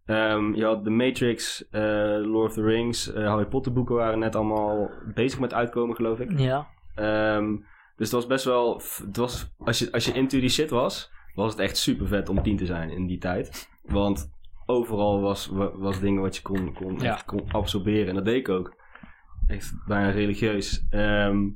Ehm, 0.06 0.54
je 0.54 0.66
had 0.66 0.84
The 0.84 0.90
Matrix, 0.90 1.70
eh, 1.70 1.82
Lord 2.22 2.48
of 2.48 2.54
the 2.54 2.62
Rings, 2.64 3.14
Harry 3.14 3.46
Potter 3.46 3.74
boeken 3.74 3.96
waren 3.96 4.20
net 4.20 4.36
allemaal 4.36 4.92
bezig 5.14 5.40
met 5.40 5.54
uitkomen 5.54 5.96
geloof 5.96 6.20
ik. 6.20 6.40
Ja. 6.40 6.68
Ehm, 6.96 7.56
dus 7.96 8.12
het 8.12 8.12
was 8.12 8.28
best 8.28 8.46
wel, 8.46 8.82
het 9.06 9.18
was, 9.18 9.54
als, 9.58 9.80
je, 9.80 9.92
als 9.92 10.06
je 10.06 10.14
into 10.14 10.40
die 10.40 10.50
shit 10.50 10.70
was, 10.70 11.12
was 11.36 11.52
het 11.52 11.62
echt 11.62 11.78
super 11.78 12.08
vet 12.08 12.30
om 12.30 12.44
tien 12.44 12.58
te 12.58 12.66
zijn 12.66 12.90
in 12.90 13.08
die 13.08 13.18
tijd. 13.18 13.70
Want 13.84 14.32
overal 14.74 15.22
was, 15.22 15.48
wa- 15.48 15.78
was 15.78 16.00
dingen 16.00 16.22
wat 16.22 16.36
je 16.36 16.42
kon, 16.42 16.74
kon, 16.74 17.00
Ja. 17.00 17.12
echt 17.14 17.25
kon 17.25 17.52
absorberen. 17.52 18.08
En 18.08 18.16
dat 18.16 18.25
deed 18.25 18.36
ik 18.40 18.50
ook. 18.50 18.75
Echt 19.48 19.74
bijna 19.88 20.10
religieus. 20.10 20.86
Ehm, 20.90 21.50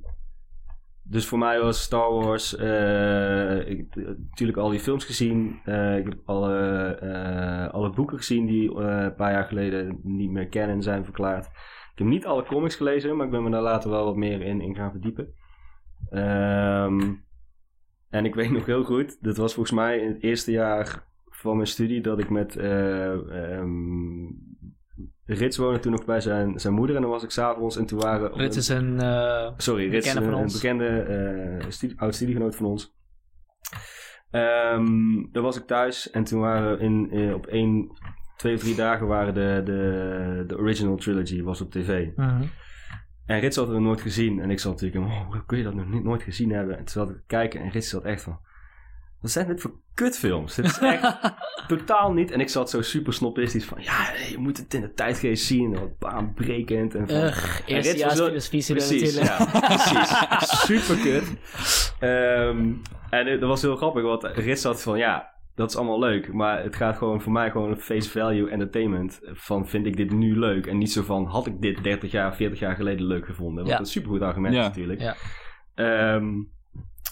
dus 1.04 1.26
voor 1.28 1.38
mij 1.38 1.60
was 1.62 1.82
Star 1.82 2.12
Wars, 2.14 2.56
eh, 2.56 3.70
ik 3.70 3.78
heb 3.90 4.18
natuurlijk 4.30 4.58
al 4.58 4.70
die 4.70 4.80
films 4.80 5.06
gezien. 5.06 5.60
Eh, 5.66 5.98
ik 5.98 6.04
heb 6.06 6.18
alle, 6.26 6.56
eh, 7.02 7.74
alle 7.74 7.90
boeken 7.90 8.18
gezien 8.18 8.46
die 8.46 8.76
een 8.76 9.16
paar 9.16 9.32
jaar 9.32 9.46
geleden 9.46 10.00
niet 10.04 10.32
meer 10.32 10.48
kennen 10.48 10.82
zijn 10.82 11.04
verklaard. 11.04 11.46
Ik 11.92 12.04
heb 12.04 12.08
niet 12.08 12.26
alle 12.26 12.44
comics 12.46 12.76
gelezen, 12.76 13.16
maar 13.16 13.26
ik 13.26 13.32
ben 13.32 13.44
me 13.44 13.50
daar 13.50 13.62
later 13.62 13.90
wel 13.90 14.06
wat 14.06 14.16
meer 14.16 14.42
in, 14.42 14.62
in 14.62 14.76
gaan 14.76 14.92
verdiepen. 14.92 15.34
Ehm, 16.10 17.14
en 18.10 18.26
ik 18.26 18.36
weet 18.36 18.52
nog 18.52 18.66
heel 18.66 18.84
goed, 18.84 19.24
dit 19.24 19.38
was 19.38 19.54
volgens 19.54 19.76
mij 19.76 20.00
in 20.00 20.08
het 20.08 20.24
eerste 20.24 20.52
jaar 20.52 21.06
van 21.38 21.56
mijn 21.56 21.68
studie 21.68 22.02
dat 22.02 22.20
ik 22.20 22.30
met 22.30 22.56
eh 22.56 23.12
ehm, 23.14 24.26
Rits 25.26 25.58
woonde 25.58 25.80
toen 25.80 25.92
nog 25.92 26.06
bij 26.06 26.22
zijn, 26.22 26.60
zijn 26.60 26.74
moeder 26.74 26.96
en 26.96 27.02
dan 27.02 27.12
was 27.12 27.24
ik 27.24 27.30
s'avonds 27.30 27.78
en 27.78 27.86
toen 27.86 28.00
waren... 28.00 28.38
Dit 28.38 28.56
is 28.56 28.68
een... 28.68 29.00
eh, 29.00 29.52
Sorry, 29.58 29.90
Rits, 29.90 30.08
bekende 30.08 30.28
een, 30.28 30.34
een 30.38 30.44
ons. 30.44 30.54
bekende 30.54 30.88
eh 30.88 31.70
studie, 31.70 32.00
oud 32.00 32.16
studiegenoot 32.16 32.56
van 32.56 32.66
ons. 32.66 32.96
Ehm 34.32 34.86
daar 35.32 35.44
was 35.44 35.58
ik 35.58 35.66
thuis 35.66 36.10
en 36.10 36.24
toen 36.24 36.40
waren 36.40 36.80
in, 36.80 37.12
eh, 37.12 37.34
op 37.34 37.46
één, 37.46 37.92
twee 38.38 38.54
of 38.56 38.60
drie 38.60 38.76
dagen 38.76 39.08
waren 39.08 39.34
de, 39.34 39.62
de, 39.66 40.44
de 40.48 40.58
original 40.58 40.96
trilogy 40.96 41.42
was 41.42 41.62
op 41.62 41.72
tv. 41.72 42.08
mhm. 42.16 42.44
En 43.26 43.40
Rits 43.40 43.56
had 43.56 43.68
het 43.68 43.76
nog 43.76 43.86
nooit 43.86 44.02
gezien. 44.02 44.40
En 44.40 44.50
ik 44.50 44.60
zat 44.60 44.72
natuurlijk, 44.82 45.06
oh, 45.06 45.32
hoe 45.32 45.46
kun 45.46 45.58
je 45.58 45.64
dat 45.64 45.74
nog 45.74 45.90
niet, 45.90 46.04
nooit 46.04 46.24
gezien 46.24 46.52
hebben? 46.52 46.78
En 46.78 46.86
toen 46.86 46.88
zat 47.06 47.10
ik 47.10 47.16
te 47.16 47.24
kijken 47.28 47.62
en 47.62 47.70
Rits 47.70 47.90
zat 47.90 48.04
echt 48.04 48.22
van, 48.22 48.40
wat 49.34 49.36
zijn 49.44 49.48
dit 49.48 49.62
voor 49.62 49.72
kutfilms? 49.94 50.56
Dit 50.56 50.66
is 50.66 50.80
echt 51.02 51.18
totaal 51.68 52.14
niet. 52.14 52.32
En 52.32 52.40
ik 52.40 52.50
zat 52.50 52.70
zo 52.70 52.82
super 52.82 53.14
snobistisch 53.14 53.66
van, 53.66 53.78
ja, 53.82 54.08
je 54.30 54.38
moet 54.38 54.58
het 54.58 54.74
in 54.74 54.82
de 54.82 54.94
tijdgeest 54.94 55.46
zien. 55.46 55.74
en 55.74 55.80
Wat 55.80 55.98
baanbrekend. 56.00 56.96
En 56.96 57.08
van, 57.08 57.16
Ugh, 57.18 57.60
En 57.60 57.76
eerste 57.76 57.92
Rits 57.92 58.04
was 58.04 58.18
wel- 58.20 58.28
filosofie 58.40 58.76
Precies, 58.76 59.16
natuurlijk. 59.16 59.52
ja, 59.54 59.60
precies. 59.60 60.10
Super 60.66 60.96
kut. 60.98 61.38
Ehm, 62.00 62.74
en 63.10 63.28
het- 63.28 63.40
dat 63.40 63.50
was 63.50 63.62
heel 63.62 63.76
grappig, 63.76 64.04
want 64.04 64.24
Rits 64.24 64.64
had 64.64 64.82
van, 64.82 64.98
ja, 64.98 65.30
dat 65.56 65.70
is 65.70 65.76
allemaal 65.76 66.00
leuk. 66.00 66.34
Maar 66.34 66.64
het 66.64 66.76
gaat 66.76 66.98
gewoon 66.98 67.22
voor 67.22 67.32
mij 67.32 67.52
gewoon 67.52 67.78
face 67.78 68.10
value 68.10 68.50
entertainment. 68.50 69.20
Van, 69.24 69.68
vind 69.68 69.86
ik 69.86 69.98
dit 69.98 70.12
nu 70.12 70.40
leuk? 70.40 70.66
En 70.68 70.78
niet 70.78 70.92
zo 70.92 71.02
van, 71.04 71.26
had 71.26 71.48
ik 71.48 71.62
dit 71.62 71.84
30 71.84 72.12
jaar, 72.12 72.36
40 72.36 72.60
jaar 72.60 72.76
geleden 72.76 73.06
leuk 73.08 73.26
gevonden? 73.26 73.64
Wat 73.64 73.72
Ja. 73.74 73.80
een 73.80 73.86
supergoed 73.86 74.22
argument 74.22 74.54
is 74.54 74.60
Ja. 74.60 74.68
natuurlijk. 74.68 75.02
Ja. 75.02 75.16
Ehm, 75.76 76.26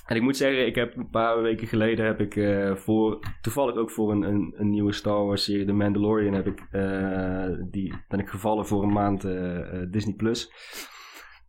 en 0.06 0.16
ik 0.16 0.22
moet 0.22 0.38
zeggen, 0.38 0.66
ik 0.66 0.76
heb 0.76 0.96
een 0.96 1.10
paar 1.10 1.42
weken 1.42 1.68
geleden 1.68 2.06
heb 2.06 2.20
ik 2.20 2.36
eh, 2.36 2.76
voor, 2.76 3.20
toevallig 3.42 3.76
ook 3.76 3.92
voor 3.92 4.12
een, 4.12 4.22
een, 4.22 4.54
een 4.58 4.70
nieuwe 4.70 4.92
Star 4.92 5.26
Wars 5.26 5.44
serie, 5.44 5.66
The 5.66 5.74
Mandalorian, 5.74 6.34
heb 6.34 6.48
ik, 6.48 6.68
eh, 6.72 7.50
die, 7.70 7.94
ben 8.08 8.20
ik 8.20 8.30
gevallen 8.30 8.66
voor 8.66 8.84
een 8.84 8.94
maand 8.94 9.24
eh, 9.24 9.82
Disney 9.90 10.16
Plus. 10.16 10.52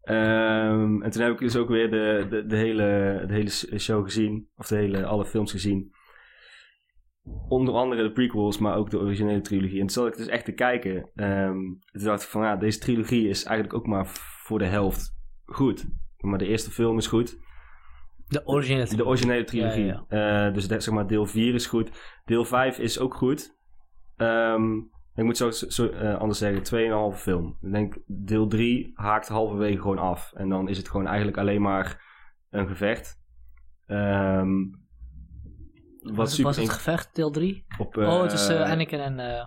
Ehm, 0.02 1.02
en 1.02 1.10
toen 1.10 1.22
heb 1.22 1.32
ik 1.32 1.38
dus 1.38 1.56
ook 1.56 1.68
weer 1.68 1.90
de, 1.90 2.26
de, 2.30 2.46
de, 2.46 2.56
hele, 2.56 3.25
de 3.26 3.32
hele 3.32 3.78
show 3.78 4.04
gezien, 4.04 4.48
of 4.56 4.66
de 4.66 4.76
hele, 4.76 5.04
alle 5.04 5.25
films 5.25 5.50
gezien. 5.50 5.94
Onder 7.48 7.75
andere 7.75 8.02
de 8.02 8.12
prequels, 8.12 8.58
maar 8.58 8.76
ook 8.76 8.90
de 8.90 8.98
originele 8.98 9.40
trilogie. 9.40 9.80
En 9.80 9.86
toen 9.86 10.02
zat 10.02 10.06
ik 10.06 10.16
dus 10.16 10.26
echt 10.26 10.44
te 10.44 10.52
kijken. 10.52 11.10
Ehm, 11.14 11.58
toen 11.92 12.04
dacht 12.04 12.22
ik 12.22 12.28
van, 12.28 12.42
ja, 12.42 12.56
deze 12.56 12.78
trilogie 12.78 13.28
is 13.28 13.44
eigenlijk 13.44 13.78
ook 13.78 13.86
maar 13.86 14.06
voor 14.44 14.58
de 14.58 14.64
helft 14.64 15.18
goed. 15.44 15.86
Maar 16.16 16.38
de 16.38 16.46
eerste 16.46 16.70
film 16.70 16.98
is 16.98 17.06
goed. 17.06 17.38
De 18.28 18.47
originele 18.47 18.97
De 18.97 19.06
originele 19.06 19.45
trilogie. 19.45 19.85
Ja, 19.85 20.04
Eh, 20.47 20.54
dus 20.54 20.68
dat, 20.68 20.83
zeg 20.83 20.95
maar 20.95 21.06
deel 21.06 21.26
4 21.26 21.54
is 21.54 21.66
goed. 21.66 21.90
Deel 22.25 22.45
5 22.45 22.78
is 22.78 22.99
ook 22.99 23.14
goed. 23.14 23.56
Ehm, 24.16 24.76
ik 25.14 25.25
moet 25.25 25.37
zo, 25.37 25.50
zo 25.50 25.88
eh, 25.88 26.18
anders 26.18 26.38
zeggen, 26.38 26.62
2,5 26.62 27.21
film. 27.23 27.59
Ik 27.62 27.73
denk 27.73 27.99
deel 28.06 28.47
3 28.47 28.90
haakt 28.95 29.28
halverwege 29.28 29.80
gewoon 29.80 29.99
af. 29.99 30.33
En 30.33 30.49
dan 30.49 30.68
is 30.68 30.76
het 30.76 30.88
gewoon 30.88 31.06
eigenlijk 31.06 31.37
alleen 31.38 31.62
maar 31.62 32.04
een 32.50 32.66
gevecht. 32.66 33.21
Ehm 33.87 34.50
wat 36.00 36.16
Was, 36.16 36.30
super 36.35 36.45
was 36.45 36.56
het 36.56 36.71
gevecht, 36.71 37.14
deel 37.14 37.30
3? 37.30 37.64
op, 37.78 37.97
oh, 37.97 38.23
het 38.23 38.33
is 38.33 38.49
eh, 38.49 38.61
eh, 38.61 38.71
Anakin 38.71 39.00
en... 39.00 39.18
eh, 39.21 39.45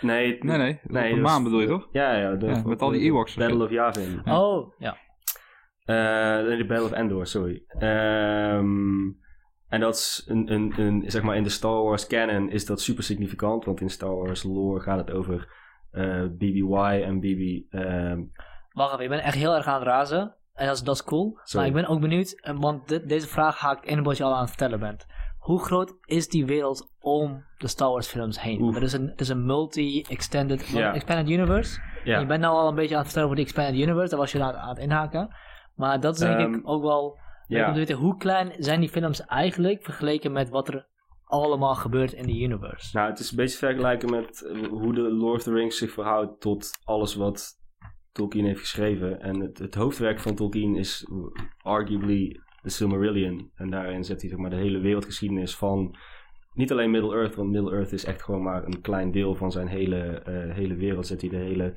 Nee, 0.00 0.38
Nee, 0.40 0.58
nee. 0.58 0.80
Nee, 0.82 1.10
op 1.10 1.16
dat 1.16 1.24
maan 1.26 1.42
bedoel 1.44 1.60
je 1.60 1.66
toch? 1.66 1.88
Ja, 1.92 2.12
ja. 2.16 2.34
De, 2.34 2.46
Ja, 2.46 2.62
met 2.66 2.82
al 2.82 2.90
die 2.90 3.00
Ewoks. 3.00 3.34
Battle 3.34 3.64
of 3.64 3.70
Yavin. 3.70 4.20
Ja. 4.24 4.40
Oh, 4.40 4.72
ja. 4.78 4.96
Eh, 5.90 6.46
nee, 6.46 6.56
de 6.56 6.64
Battle 6.66 6.84
of 6.86 6.92
Endor, 6.92 7.26
sorry. 7.26 7.62
Ehm, 7.78 9.08
En 9.68 9.80
dat 9.80 9.94
is 9.94 10.24
een, 10.26 10.52
een, 10.52 10.72
een, 10.76 11.02
zeg 11.06 11.22
maar 11.22 11.36
in 11.36 11.42
de 11.42 11.48
Star 11.48 11.82
Wars 11.82 12.06
canon 12.06 12.50
is 12.50 12.66
dat 12.66 12.80
super 12.80 13.04
significant, 13.04 13.64
want 13.64 13.80
in 13.80 13.90
Star 13.90 14.14
Wars 14.16 14.42
lore 14.42 14.80
gaat 14.80 14.98
het 14.98 15.10
over 15.10 15.48
eh, 15.90 16.22
BBY 16.38 17.02
en 17.04 17.20
BB. 17.20 17.74
ehm, 17.74 18.20
Wacht 18.72 18.90
even, 18.92 19.02
je 19.02 19.08
bent 19.08 19.22
echt 19.22 19.34
heel 19.36 19.54
erg 19.54 19.66
aan 19.66 19.74
het 19.78 19.88
razen. 19.88 20.34
En 20.54 20.66
dat 20.66 20.74
is, 20.76 20.82
dat 20.82 20.94
is 20.94 21.04
cool. 21.04 21.38
Sorry. 21.42 21.68
Maar 21.70 21.76
ik 21.78 21.86
ben 21.86 21.94
ook 21.94 22.00
benieuwd, 22.00 22.40
eh, 22.40 22.58
want 22.58 22.88
dit- 22.88 23.08
deze 23.08 23.26
vraag 23.28 23.58
haakt 23.58 23.86
in 23.86 24.02
wat 24.02 24.16
je 24.16 24.24
al 24.24 24.34
aan 24.34 24.40
het 24.40 24.48
vertellen 24.48 24.80
bent. 24.80 25.06
Hoe 25.38 25.60
groot 25.64 25.94
is 26.04 26.28
die 26.28 26.46
wereld 26.46 26.90
om 27.00 27.44
de 27.58 27.68
Star 27.68 27.90
Wars 27.90 28.06
films 28.08 28.40
heen? 28.42 28.60
Er 28.76 28.82
is 28.82 28.92
een, 28.92 29.06
het 29.08 29.20
is 29.20 29.28
een 29.28 29.46
multi-extended 29.46 30.62
expanded 30.92 31.28
universe. 31.30 31.80
En 32.14 32.20
je 32.20 32.26
bent 32.26 32.40
nou 32.40 32.54
al 32.54 32.68
een 32.68 32.74
beetje 32.74 32.94
aan 32.94 33.02
het 33.02 33.10
vertellen 33.12 33.28
over 33.28 33.36
die 33.36 33.44
expanded 33.54 33.80
universe. 33.82 34.10
Daar 34.10 34.18
was 34.18 34.32
je 34.32 34.42
aan, 34.42 34.54
aan 34.54 34.68
het 34.68 34.78
inhaken. 34.78 35.28
Maar 35.80 36.00
dat 36.00 36.14
is 36.14 36.20
denk 36.20 36.38
Ehm, 36.38 36.54
ik 36.54 36.60
ook 36.68 36.82
wel... 36.82 37.18
Ja. 37.46 37.66
Om 37.66 37.72
te 37.72 37.78
weten, 37.78 37.96
hoe 37.96 38.16
klein 38.16 38.52
zijn 38.58 38.80
die 38.80 38.88
films 38.88 39.26
eigenlijk 39.26 39.82
vergeleken 39.82 40.32
met 40.32 40.48
wat 40.48 40.68
er 40.68 40.86
allemaal 41.24 41.74
gebeurt 41.74 42.12
in 42.12 42.26
die 42.26 42.42
universe? 42.42 42.96
Nou, 42.96 43.10
het 43.10 43.18
is 43.18 43.30
een 43.30 43.36
beetje 43.36 43.58
vergelijken 43.58 44.10
met 44.10 44.42
eh, 44.42 44.68
hoe 44.68 44.94
de 44.94 45.00
Lord 45.00 45.36
of 45.36 45.42
the 45.42 45.52
Rings 45.52 45.78
zich 45.78 45.90
verhoudt 45.90 46.40
tot 46.40 46.70
alles 46.84 47.14
wat 47.14 47.52
Tolkien 48.12 48.44
heeft 48.44 48.60
geschreven. 48.60 49.20
En 49.20 49.40
het, 49.40 49.58
het 49.58 49.74
hoofdwerk 49.74 50.20
van 50.20 50.34
Tolkien 50.34 50.76
is 50.76 51.06
arguably 51.62 52.40
The 52.62 52.68
Silmarillion. 52.68 53.50
En 53.54 53.70
daarin 53.70 54.04
zet 54.04 54.20
hij 54.20 54.30
zeg 54.30 54.38
maar, 54.38 54.50
de 54.50 54.56
hele 54.56 54.78
wereldgeschiedenis 54.78 55.56
van 55.56 55.96
niet 56.54 56.72
alleen 56.72 56.90
Middle-earth, 56.90 57.34
want 57.34 57.50
Middle-earth 57.50 57.92
is 57.92 58.04
echt 58.04 58.22
gewoon 58.22 58.42
maar 58.42 58.64
een 58.64 58.80
klein 58.80 59.10
deel 59.10 59.34
van 59.34 59.52
zijn 59.52 59.68
hele, 59.68 60.22
eh, 60.24 60.54
hele 60.54 60.74
wereld. 60.74 61.06
Zet 61.06 61.20
hij 61.20 61.30
de 61.30 61.36
hele 61.36 61.74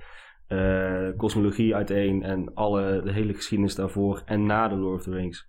kosmologie 1.18 1.76
uiteen 1.76 2.24
en 2.24 2.54
alle, 2.54 3.02
de 3.04 3.12
hele 3.12 3.34
geschiedenis 3.34 3.76
daarvoor 3.76 4.22
en 4.26 4.46
na 4.46 4.68
de 4.68 4.76
Lord 4.76 4.98
of 4.98 5.04
the 5.04 5.12
Rings. 5.12 5.48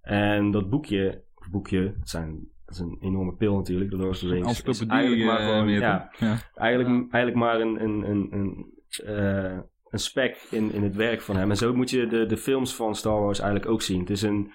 En 0.00 0.50
dat 0.50 0.70
boekje, 0.70 1.24
of 1.34 1.50
boekje, 1.50 1.94
het, 1.98 2.08
zijn, 2.08 2.48
het 2.64 2.74
is 2.74 2.78
een 2.78 2.96
enorme 3.00 3.34
pil 3.34 3.56
natuurlijk, 3.56 3.90
de 3.90 3.96
Lord 3.96 4.10
of 4.10 4.18
the 4.18 4.28
Rings. 4.28 4.62
is 4.62 4.86
eigenlijk 4.86 5.24
maar 5.24 5.40
eh, 5.40 5.46
gewoon, 5.46 5.68
ja. 5.68 6.10
eigenlijk, 6.54 7.12
eigenlijk 7.12 7.34
maar 7.34 7.60
een, 7.60 7.82
een, 7.82 8.10
een, 8.10 8.28
een, 8.30 8.72
eh, 9.04 9.58
een 9.88 9.98
spek 9.98 10.46
in, 10.50 10.72
in 10.72 10.82
het 10.82 10.96
werk 10.96 11.20
van 11.20 11.36
hem. 11.36 11.50
En 11.50 11.56
zo 11.56 11.74
moet 11.74 11.90
je 11.90 12.06
de, 12.06 12.26
de 12.26 12.36
films 12.36 12.74
van 12.74 12.94
Star 12.94 13.20
Wars 13.20 13.40
eigenlijk 13.40 13.70
ook 13.70 13.82
zien. 13.82 14.00
Het 14.00 14.10
is 14.10 14.22
een, 14.22 14.52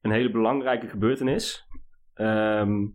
een 0.00 0.10
hele 0.10 0.30
belangrijke 0.30 0.88
gebeurtenis. 0.88 1.66
Ehm, 2.14 2.86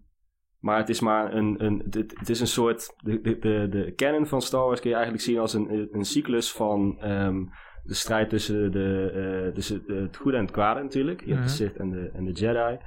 maar 0.62 0.78
het 0.78 0.90
is 0.90 1.00
maar 1.00 1.34
een, 1.34 1.56
een 1.66 1.82
het, 1.90 2.14
het 2.20 2.30
is 2.30 2.40
een 2.40 2.48
soort, 2.48 2.94
de, 3.04 3.22
de, 3.22 3.40
de, 3.40 3.68
de 3.70 3.94
canon 3.96 4.26
van 4.28 4.42
Star 4.42 4.66
Wars 4.66 4.80
kun 4.80 4.90
je 4.90 4.96
eigenlijk 4.96 5.26
zien 5.26 5.40
als 5.40 5.54
een, 5.54 5.90
een 5.92 6.06
cyclus 6.06 6.52
van 6.52 6.98
ehm, 7.00 7.44
de 7.84 7.94
strijd 7.94 8.30
tussen, 8.30 8.72
de, 8.72 9.12
eh, 9.46 9.54
tussen 9.54 9.84
de- 9.88 9.94
het 9.94 10.18
goede 10.18 10.38
en 10.38 10.44
het 10.44 10.52
kwade 10.52 10.82
natuurlijk. 10.82 11.20
Je 11.26 11.34
hebt 11.34 11.58
de 11.58 11.64
Mhm. 11.64 11.70
Sith 11.72 11.78
en 11.78 11.90
de, 11.90 12.10
en 12.14 12.26
de 12.26 12.32
Jedi. 12.32 12.78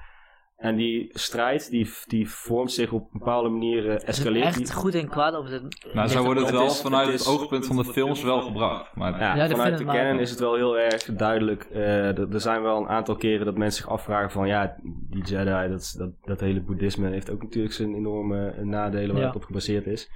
En 0.65 0.77
die 0.77 1.09
strijd 1.13 1.71
die, 1.71 1.91
die 2.07 2.31
vormt 2.31 2.73
zich 2.73 2.93
op 2.93 3.03
een 3.03 3.19
bepaalde 3.19 3.49
manier, 3.49 3.79
eh, 3.79 3.87
Is 3.87 3.93
het 4.01 4.03
escaleert. 4.09 4.45
echt 4.45 4.57
die- 4.57 4.73
goed 4.73 4.95
en 4.95 5.09
kwaad? 5.09 5.37
Of 5.37 5.45
is 5.47 5.53
het, 5.53 5.63
Nou, 5.93 6.09
zo 6.09 6.17
het 6.17 6.25
wordt 6.25 6.41
het 6.41 6.49
het 6.49 6.59
wel 6.59 6.67
is- 6.67 6.81
vanuit 6.81 7.13
het 7.13 7.27
oogpunt 7.27 7.67
van 7.67 7.77
de 7.77 7.85
films 7.85 8.23
wel 8.23 8.41
gebracht. 8.41 8.97
Maar 8.97 9.11
Ja, 9.21 9.49
vanuit 9.49 9.79
de 9.79 9.85
canon 9.85 10.03
maken. 10.03 10.19
is 10.19 10.31
het 10.31 10.41
wel 10.41 10.55
heel 10.55 10.79
erg 10.79 11.05
duidelijk. 11.05 11.65
eh, 11.73 12.19
er 12.19 12.41
zijn 12.41 12.63
wel 12.63 12.77
een 12.81 12.89
aantal 12.89 13.17
keren 13.17 13.47
dat 13.47 13.57
mensen 13.57 13.83
zich 13.83 13.93
afvragen 13.93 14.31
van... 14.31 14.47
ja, 14.47 14.77
die 15.11 15.23
Jedi, 15.25 15.69
dat, 15.71 15.95
dat, 15.99 16.11
dat 16.23 16.41
hele 16.41 16.61
boeddhisme 16.61 17.09
heeft 17.11 17.31
ook 17.31 17.43
natuurlijk 17.43 17.75
zijn 17.75 17.95
enorme 17.95 18.49
eh, 18.49 18.65
nadelen 18.65 19.13
waar 19.13 19.21
Ja. 19.21 19.27
het 19.27 19.37
op 19.37 19.45
gebaseerd 19.45 19.87
is. 19.87 20.11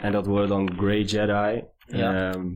En 0.00 0.12
dat 0.12 0.26
worden 0.26 0.48
dan 0.48 0.72
Grey 0.78 1.02
Jedi. 1.02 1.64
Ja. 1.86 2.30
Ehm, 2.30 2.46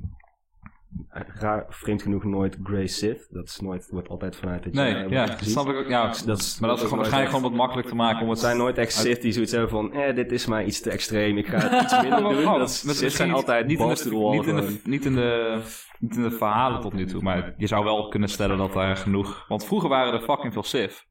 raar, 1.41 1.67
vreemd 1.69 2.03
genoeg 2.03 2.25
nooit 2.25 2.59
Grey 2.63 2.87
Sith. 2.87 3.27
Dat 3.31 3.45
is 3.49 3.61
nooit, 3.61 3.89
wordt 3.91 4.09
altijd 4.09 4.37
vanuit 4.37 4.65
Jedi 4.65 4.77
nee, 4.77 5.09
ja, 5.09 5.27
dat 5.27 5.39
snap 5.45 5.69
ik 5.69 5.77
ook. 5.77 5.89
Ja, 5.89 6.07
Dat 6.27 6.39
is- 6.39 6.59
maar 6.61 6.69
dat 6.69 6.79
is 6.79 6.83
gewoon 6.85 6.99
waarschijnlijk 6.99 7.35
gewoon 7.35 7.51
wat 7.51 7.59
makkelijk 7.61 7.89
te 7.89 7.95
maken 7.95 8.23
om 8.23 8.29
het... 8.29 8.39
Het 8.39 8.47
zijn 8.47 8.57
nooit 8.59 8.79
echt 8.79 8.93
Sith 8.93 9.23
die 9.23 9.33
zoiets 9.33 9.53
hebben 9.53 9.71
van... 9.71 9.93
Eh, 9.93 10.15
dit 10.15 10.33
is 10.33 10.47
mij 10.47 10.65
iets 10.65 10.81
te 10.81 10.91
extreem. 10.91 11.37
Ik 11.39 11.47
ga 11.47 11.59
het 11.59 11.83
iets 11.83 12.01
minder 12.01 12.23
Maar 12.23 12.33
doen. 12.35 12.59
Dat 12.59 12.71
Sith 12.71 13.13
zijn 13.13 13.33
altijd 13.33 13.67
niet 13.67 13.81
in, 13.81 13.89
de, 13.89 13.95
niet, 14.31 14.47
in 14.47 14.57
de, 14.57 14.81
niet, 14.85 15.05
in 15.05 15.15
de, 15.15 15.61
niet 15.99 16.17
in 16.17 16.23
de 16.23 16.31
verhalen 16.31 16.81
tot 16.81 16.93
nu 16.93 17.07
toe, 17.07 17.23
maar 17.23 17.55
je 17.57 17.67
zou 17.67 17.85
wel 17.85 18.09
kunnen 18.09 18.29
stellen 18.29 18.59
dat 18.59 18.73
daar 18.73 18.97
genoeg... 18.97 19.45
Want 19.49 19.65
vroeger 19.67 19.89
waren 19.89 20.13
er 20.13 20.21
fucking 20.21 20.53
veel 20.53 20.63
Sith, 20.63 21.07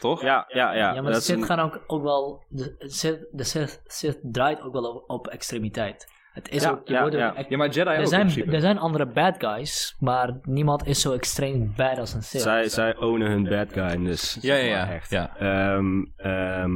toch? 0.00 0.22
Ja, 0.22 0.44
ja, 0.48 0.74
ja. 0.74 0.74
Ja, 0.74 0.92
maar 0.94 1.02
de 1.04 1.10
dat 1.10 1.22
Sith 1.24 1.36
een- 1.36 1.44
gaan 1.44 1.58
ook, 1.60 1.84
ook 1.86 2.02
wel... 2.02 2.44
De 2.48 2.74
Sith, 2.78 3.26
de 3.30 3.44
Sith, 3.44 3.82
Sith 3.84 4.18
draait 4.22 4.60
ook 4.62 4.72
wel 4.72 4.84
op, 4.84 5.10
op 5.10 5.26
extremiteit. 5.28 6.11
Het 6.32 6.48
is 6.48 6.62
Ja, 6.62 6.70
ook... 6.70 6.88
je 6.88 6.92
ja, 6.94 7.06
ja. 7.10 7.34
echt- 7.34 7.48
Ja, 7.48 7.56
maar 7.56 7.68
Jedi 7.68 7.90
er, 7.90 8.06
zijn, 8.06 8.52
er 8.52 8.60
zijn 8.60 8.78
andere 8.78 9.06
bad 9.06 9.34
guys, 9.38 9.96
maar 9.98 10.38
niemand 10.42 10.86
is 10.86 11.00
zo 11.00 11.12
extreem 11.12 11.72
bad 11.76 11.98
als 11.98 12.14
een 12.14 12.22
Sith. 12.22 12.40
Zij, 12.42 12.68
zij 12.68 12.96
ownen 12.96 13.30
hun 13.30 13.42
bad 13.44 13.72
guy, 13.72 14.04
dus 14.04 14.38
Ja, 14.40 14.54
ja, 14.54 14.64
ja. 14.64 14.90
echt. 14.92 15.10
ja. 15.10 15.36
Ehm, 15.36 16.02
ehm, 16.16 16.72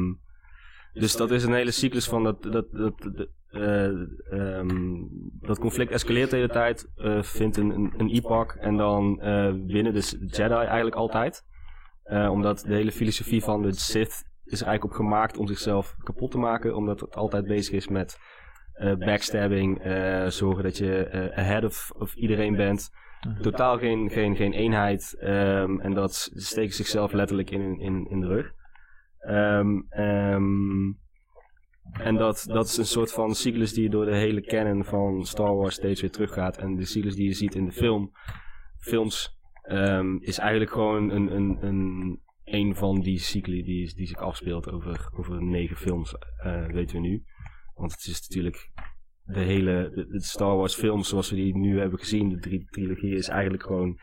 dus 0.92 1.16
dat 1.16 1.30
is 1.30 1.44
een 1.44 1.52
hele 1.54 1.70
cyclus 1.70 2.08
van 2.08 2.24
dat, 2.24 2.42
dat, 2.42 2.52
dat, 2.70 2.92
dat, 2.98 3.28
eh, 3.50 3.84
ehm, 4.30 4.94
dat 5.40 5.58
conflict 5.58 5.90
escaleert 5.92 6.30
de 6.30 6.36
hele 6.36 6.48
tijd, 6.48 6.90
eh, 6.96 7.22
vindt 7.22 7.56
een, 7.56 7.70
een, 7.70 7.92
een 7.96 8.10
epoch 8.10 8.56
en 8.56 8.76
dan 8.76 9.20
eh, 9.20 9.52
winnen 9.66 9.92
dus 9.92 10.10
de 10.10 10.26
Jedi 10.26 10.54
eigenlijk 10.54 10.96
altijd. 10.96 11.42
Eh, 12.02 12.30
omdat 12.30 12.58
de 12.66 12.74
hele 12.74 12.92
filosofie 12.92 13.42
van 13.42 13.62
de 13.62 13.72
Sith 13.72 14.24
is 14.44 14.60
er 14.60 14.66
eigenlijk 14.66 14.84
op 14.84 15.04
gemaakt 15.04 15.36
om 15.36 15.46
zichzelf 15.46 15.94
kapot 16.04 16.30
te 16.30 16.38
maken, 16.38 16.76
omdat 16.76 17.00
het 17.00 17.16
altijd 17.16 17.46
bezig 17.46 17.74
is 17.74 17.88
met 17.88 18.18
backstabbing, 18.78 19.82
eh, 19.82 20.26
zorgen 20.26 20.62
dat 20.62 20.76
je 20.76 21.04
eh, 21.04 21.38
ahead 21.38 21.64
of, 21.64 21.90
of 21.98 22.14
iedereen 22.14 22.56
bent 22.56 22.90
totaal 23.40 23.78
geen, 23.78 24.10
geen, 24.10 24.36
geen 24.36 24.52
eenheid. 24.52 25.16
ehm, 25.20 25.80
en 25.80 25.94
dat 25.94 26.30
steken 26.34 26.74
zichzelf 26.74 27.12
letterlijk 27.12 27.50
in, 27.50 27.80
in, 27.80 28.06
in 28.10 28.20
de 28.20 28.26
rug. 28.26 28.52
Ehm, 29.18 29.80
ehm, 29.88 30.92
en 31.92 32.16
dat, 32.16 32.44
dat 32.48 32.66
is 32.66 32.76
een 32.76 32.84
soort 32.84 33.12
van 33.12 33.34
cyclus 33.34 33.72
die 33.72 33.90
door 33.90 34.04
de 34.04 34.16
hele 34.16 34.40
canon 34.40 34.84
van 34.84 35.24
Star 35.24 35.56
Wars 35.56 35.74
steeds 35.74 36.00
weer 36.00 36.10
teruggaat. 36.10 36.56
En 36.56 36.76
de 36.76 36.84
cyclus 36.84 37.14
die 37.14 37.26
je 37.26 37.34
ziet 37.34 37.54
in 37.54 37.64
de 37.64 37.72
film, 37.72 38.12
films 38.78 39.34
is 40.18 40.38
eigenlijk 40.38 40.70
gewoon 40.70 41.10
een, 41.10 41.36
een, 41.36 41.58
een, 41.60 42.20
een 42.44 42.74
van 42.74 43.00
die 43.00 43.18
cycli 43.18 43.62
die, 43.62 43.94
die 43.94 44.06
zich 44.06 44.18
afspeelt 44.18 44.70
over, 44.72 45.08
over 45.12 45.42
negen 45.42 45.76
films, 45.76 46.14
eh, 46.38 46.66
weten 46.66 46.96
we 46.96 47.08
nu. 47.08 47.24
Want 47.76 47.92
het 47.92 48.06
is 48.06 48.20
natuurlijk 48.28 48.70
de 49.22 49.40
hele 49.40 49.90
de, 49.94 50.06
de 50.08 50.22
Star 50.22 50.56
Wars 50.56 50.74
films 50.74 51.08
zoals 51.08 51.30
we 51.30 51.36
die 51.36 51.56
nu 51.56 51.78
hebben 51.80 51.98
gezien, 51.98 52.28
de 52.28 52.38
drie 52.38 52.66
trilogie, 52.70 53.14
is 53.14 53.28
eigenlijk 53.28 53.62
gewoon 53.62 53.98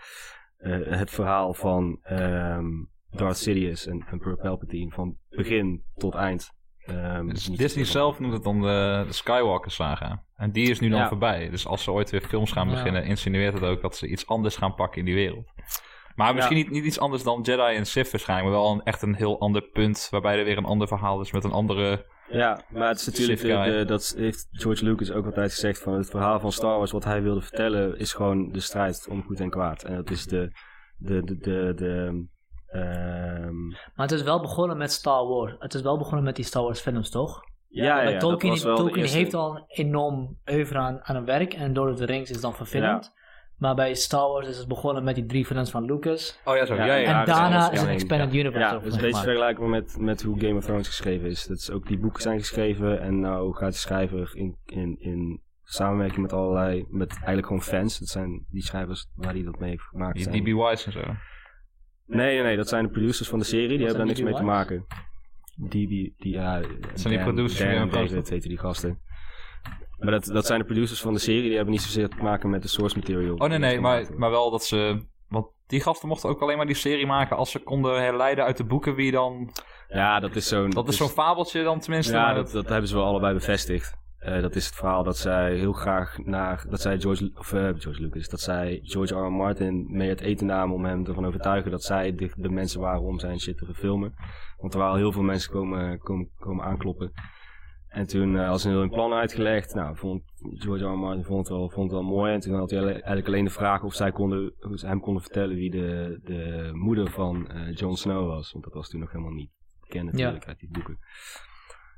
eh, 0.58 0.80
het 0.82 1.12
verhaal 1.12 1.54
van 1.54 2.00
ehm 2.04 2.66
Darth 3.10 3.38
Sidious 3.38 3.86
en 3.88 4.06
Emperor 4.12 4.38
Palpatine 4.38 4.92
van 4.92 5.18
begin 5.30 5.84
tot 5.96 6.16
eind. 6.16 6.50
Ehm, 6.86 7.28
Dus 7.28 7.46
Disney 7.46 7.86
zelf 7.86 8.20
noemt 8.20 8.34
het 8.34 8.44
dan 8.44 8.62
de, 8.62 9.04
de 9.08 9.14
Skywalker 9.14 9.72
saga. 9.72 10.24
En 10.36 10.52
die 10.52 10.70
is 10.70 10.80
nu 10.80 10.90
dan 10.90 11.00
Ja. 11.00 11.08
voorbij. 11.08 11.50
Dus 11.50 11.66
als 11.68 11.84
ze 11.84 11.92
ooit 11.92 12.10
weer 12.10 12.22
films 12.22 12.52
gaan 12.52 12.68
Ja. 12.70 12.74
beginnen, 12.74 13.04
insinueert 13.06 13.54
het 13.54 13.64
ook 13.64 13.82
dat 13.82 13.96
ze 13.96 14.08
iets 14.08 14.28
anders 14.28 14.56
gaan 14.56 14.76
pakken 14.76 15.00
in 15.00 15.06
die 15.06 15.14
wereld. 15.14 15.52
Maar 16.16 16.34
misschien 16.34 16.58
niet, 16.58 16.70
niet 16.70 16.86
iets 16.86 17.00
anders 17.00 17.24
dan 17.24 17.42
Jedi 17.42 17.76
en 17.76 17.86
Sith 17.86 18.12
waarschijnlijk, 18.12 18.50
maar 18.50 18.60
wel 18.62 18.72
een, 18.72 18.84
echt 18.84 19.02
een 19.02 19.16
heel 19.16 19.40
ander 19.40 19.62
punt, 19.62 20.08
waarbij 20.12 20.38
er 20.40 20.46
weer 20.46 20.58
een 20.58 20.66
ander 20.66 20.88
verhaal 20.88 21.22
is 21.22 21.32
met 21.32 21.44
een 21.44 21.52
andere... 21.52 22.06
Ja, 22.34 22.62
maar 22.70 22.88
het 22.88 23.00
is 23.00 23.06
natuurlijk, 23.06 23.42
de, 23.42 23.72
de- 23.78 23.86
dat 23.86 24.14
heeft 24.18 24.48
George 24.52 24.84
Lucas 24.86 25.12
ook 25.12 25.26
altijd 25.26 25.52
gezegd 25.52 25.82
van 25.82 25.94
het 25.94 26.10
verhaal 26.10 26.40
van 26.40 26.52
Star 26.52 26.78
Wars, 26.78 26.92
wat 26.92 27.04
hij 27.04 27.22
wilde 27.22 27.42
vertellen, 27.42 27.98
is 28.00 28.14
gewoon 28.14 28.52
de 28.52 28.60
strijd 28.60 29.08
om 29.10 29.24
goed 29.24 29.40
en 29.40 29.50
kwaad. 29.50 29.84
En 29.84 29.96
dat 29.96 30.10
is 30.10 30.26
de, 30.26 30.52
de, 30.98 31.24
de, 31.24 31.38
de, 31.38 31.74
de 31.76 32.26
ehm, 32.68 33.68
Maar 33.68 34.08
het 34.08 34.12
is 34.12 34.22
wel 34.24 34.42
begonnen 34.42 34.78
met 34.78 34.92
Star 34.92 35.28
Wars. 35.28 35.56
Het 35.60 35.74
is 35.74 35.82
wel 35.82 35.98
begonnen 35.98 36.24
met 36.24 36.36
die 36.36 36.46
Star 36.46 36.64
Wars 36.64 36.80
films, 36.80 37.10
toch? 37.10 37.42
ja, 37.70 38.02
ja, 38.02 38.20
Tolkien, 38.20 38.50
dat 38.50 38.58
was 38.58 38.64
wel 38.64 38.76
de 38.76 38.82
Tolkien 38.82 39.02
eerste. 39.02 39.18
heeft 39.18 39.34
al 39.34 39.56
een 39.56 39.64
enorm 39.68 40.38
oeuvre 40.52 40.78
aan, 40.78 41.00
aan 41.04 41.16
een 41.16 41.26
werk 41.26 41.54
en 41.54 41.74
Lord 41.74 41.92
of 41.92 41.98
the 41.98 42.06
Rings 42.06 42.30
is 42.30 42.42
dan 42.42 42.54
verfilmd. 42.56 43.12
Maar 43.64 43.76
bij 43.76 43.94
Star 43.94 44.30
Wars 44.30 44.48
is 44.48 44.58
het 44.58 44.68
begonnen 44.68 45.04
met 45.04 45.16
die 45.16 45.26
drie 45.26 45.46
films 45.46 45.72
van 45.72 45.86
Lucas. 45.86 46.40
Oh 46.46 46.56
ja, 46.56 46.66
zo. 46.66 46.76
Ja, 46.76 46.86
Ja, 46.86 46.96
ja, 46.96 47.08
en 47.08 47.14
dat 47.14 47.28
is 47.28 47.34
daarna 47.34 47.60
is 47.60 47.66
een 47.66 47.76
doorheen, 47.76 47.94
expanded 47.94 48.34
universe 48.34 48.60
Ja, 48.60 48.72
dat 48.72 48.86
is 48.86 48.94
een 48.94 49.02
beetje 49.02 49.22
vergelijkbaar 49.24 49.70
met, 49.70 49.98
met 50.00 50.22
hoe 50.22 50.40
Game 50.40 50.56
of 50.56 50.64
Thrones 50.64 50.88
geschreven 50.88 51.30
is. 51.30 51.46
Dat 51.46 51.58
is 51.58 51.72
ook 51.72 51.88
die 51.88 51.98
boeken 51.98 52.22
zijn 52.22 52.40
geschreven 52.40 53.02
en 53.02 53.20
nou 53.20 53.54
gaat 53.54 53.72
de 53.72 53.78
schrijver 53.78 54.32
in, 54.34 54.58
in, 54.66 54.96
in 55.00 55.42
samenwerking 55.64 56.22
met 56.22 56.34
allerlei, 56.34 56.86
met 56.90 57.12
eigenlijk 57.12 57.48
gewoon 57.48 57.62
fans. 57.62 58.00
Dat 58.00 58.08
zijn 58.08 58.46
die 58.50 58.64
schrijvers 58.64 59.08
waar 59.16 59.34
hij 59.34 59.44
dat 59.44 59.60
mee 59.60 59.70
heeft 59.70 59.84
gemaakt. 59.84 60.32
Die. 60.32 60.42
DB 60.42 60.46
Wise 60.46 60.86
en 60.86 60.92
zo. 60.92 61.00
Nee, 62.06 62.34
nee, 62.36 62.44
nee, 62.44 62.58
dat 62.58 62.70
zijn 62.70 62.84
de 62.84 62.92
producers 62.92 63.30
van 63.30 63.40
de 63.40 63.46
serie. 63.46 63.68
Die 63.68 63.78
Wat 63.78 63.88
hebben 63.88 64.06
daar 64.06 64.16
niks 64.16 64.22
mee 64.22 64.34
te 64.34 64.44
maken. 64.44 64.86
Die, 65.56 65.88
die, 65.88 66.16
die, 66.18 66.34
ja, 66.34 66.62
zijn 66.94 67.14
die 67.14 67.24
producers 67.24 67.78
van 67.78 67.90
David 67.90 68.30
heten 68.30 68.50
die 68.50 68.58
gasten. 68.58 69.00
Maar 70.04 70.12
dat, 70.12 70.26
dat 70.26 70.46
zijn 70.46 70.60
de 70.60 70.66
producers 70.66 71.02
van 71.02 71.14
de 71.14 71.20
serie. 71.20 71.42
Die 71.42 71.56
hebben 71.56 71.74
niet 71.74 71.82
zozeer 71.82 72.10
te 72.10 72.24
maken 72.24 72.50
met 72.50 72.62
de 72.62 72.68
source 72.68 72.98
material. 72.98 73.36
Oh 73.36 73.48
nee, 73.48 73.58
nee, 73.58 73.80
maar, 73.80 74.06
maar 74.16 74.32
wel 74.32 74.52
dat 74.52 74.64
ze... 74.64 75.06
Want 75.30 75.48
die 75.68 75.82
gasten 75.82 76.08
mochten 76.08 76.30
ook 76.30 76.42
alleen 76.42 76.58
maar 76.58 76.66
die 76.66 76.76
serie 76.76 77.06
maken 77.06 77.38
als 77.38 77.52
ze 77.52 77.60
konden 77.60 78.02
herleiden 78.02 78.44
uit 78.44 78.58
de 78.58 78.64
boeken 78.64 78.96
wie 78.96 79.12
dan... 79.12 79.50
Ja, 79.88 80.20
dat 80.20 80.36
is 80.36 80.48
zo'n... 80.48 80.70
Dat 80.70 80.88
is 80.88 80.98
zo'n 80.98 81.10
fabeltje 81.10 81.64
dan 81.64 81.80
tenminste. 81.80 82.14
Ja, 82.14 82.26
maar 82.26 82.36
dat, 82.36 82.52
dat 82.52 82.70
hebben 82.70 82.90
ze 82.90 82.96
wel 82.96 83.06
allebei 83.06 83.34
bevestigd. 83.34 84.02
Eh, 84.24 84.42
dat 84.42 84.56
is 84.56 84.66
het 84.66 84.76
verhaal 84.76 85.04
dat 85.04 85.18
zij 85.18 85.56
heel 85.56 85.74
graag 85.74 86.18
naar, 86.18 86.66
dat 86.70 86.82
zij 86.82 87.00
George, 87.00 87.32
of, 87.36 87.54
eh, 87.54 87.62
George 87.62 88.02
Lucas, 88.02 88.30
dat 88.30 88.40
zij 88.40 88.80
George 88.84 89.14
R. 89.16 89.26
R. 89.26 89.32
Martin 89.32 89.86
mee 89.90 90.10
het 90.10 90.22
eten 90.22 90.46
namen 90.46 90.76
om 90.76 90.86
hem 90.86 91.06
ervan 91.06 91.26
overtuigen 91.26 91.72
dat 91.72 91.84
zij 91.84 92.16
de, 92.16 92.32
de 92.36 92.50
mensen 92.50 92.80
waren 92.80 93.02
om 93.02 93.20
zijn 93.20 93.40
shit 93.40 93.58
te 93.58 93.66
verfilmen. 93.66 94.14
Want 94.58 94.74
er 94.74 94.80
waren 94.80 94.98
heel 94.98 95.12
veel 95.12 95.22
mensen 95.22 95.52
komen, 95.52 96.00
komen, 96.00 96.30
komen 96.40 96.66
aankloppen. 96.66 97.12
En 97.94 98.08
toen 98.08 98.34
uh, 98.34 98.50
als 98.50 98.64
een 98.64 98.72
heel 98.72 98.82
een 98.82 98.90
plan 98.90 99.14
uitgelegd. 99.14 99.74
Nou, 99.74 99.96
vond 99.98 100.24
George 100.54 100.86
R. 100.86 101.24
Vond 101.24 101.48
het, 101.48 101.58
wel, 101.58 101.70
vond 101.70 101.92
het 101.92 102.00
wel 102.00 102.10
mooi. 102.10 102.34
En 102.34 102.40
toen 102.40 102.56
had 102.56 102.70
hij 102.70 102.84
eigenlijk 102.84 103.28
alleen 103.28 103.44
de 103.44 103.50
vraag 103.50 103.84
of 103.84 103.94
zij 103.94 104.12
konden, 104.12 104.54
of 104.60 104.80
ze 104.80 104.88
hem 104.88 105.00
konden 105.00 105.22
vertellen 105.24 105.56
wie 105.56 105.72
de, 105.72 106.20
de 106.24 106.70
moeder 106.74 107.12
van 107.12 107.48
eh 107.48 107.76
Jon 107.76 107.98
Snow 107.98 108.28
was. 108.28 108.52
Want 108.52 108.64
dat 108.64 108.74
was 108.74 108.90
toen 108.90 109.00
nog 109.00 109.12
helemaal 109.12 109.34
niet 109.34 109.50
bekend 109.82 110.12
natuurlijk 110.12 110.48
uit 110.48 110.60
die 110.60 110.70
boeken. 110.72 110.98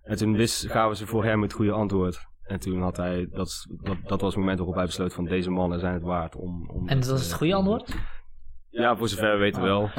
En 0.03 0.17
toen 0.17 0.35
wist, 0.35 0.71
gaven 0.71 0.97
ze 0.97 1.07
voor 1.07 1.23
hem 1.23 1.41
het 1.41 1.53
goede 1.53 1.71
antwoord. 1.71 2.19
En 2.43 2.59
toen 2.59 2.81
had 2.81 2.97
hij, 2.97 3.27
dat, 3.31 3.65
dat, 3.83 3.97
dat 4.03 4.21
was 4.21 4.29
het 4.29 4.39
moment 4.39 4.57
waarop 4.57 4.75
hij 4.75 4.85
besloot 4.85 5.13
van 5.13 5.25
deze 5.25 5.49
mannen 5.49 5.79
zijn 5.79 5.93
het 5.93 6.03
waard 6.03 6.35
om... 6.35 6.69
om 6.69 6.87
En 6.87 6.99
dat 6.99 7.09
was 7.09 7.21
het 7.21 7.31
eh, 7.31 7.37
goede 7.37 7.53
antwoord? 7.53 7.95
Ja, 8.77 8.96
voor 8.96 9.08
zover 9.08 9.32
we 9.32 9.38
weten 9.38 9.62
wel. 9.62 9.89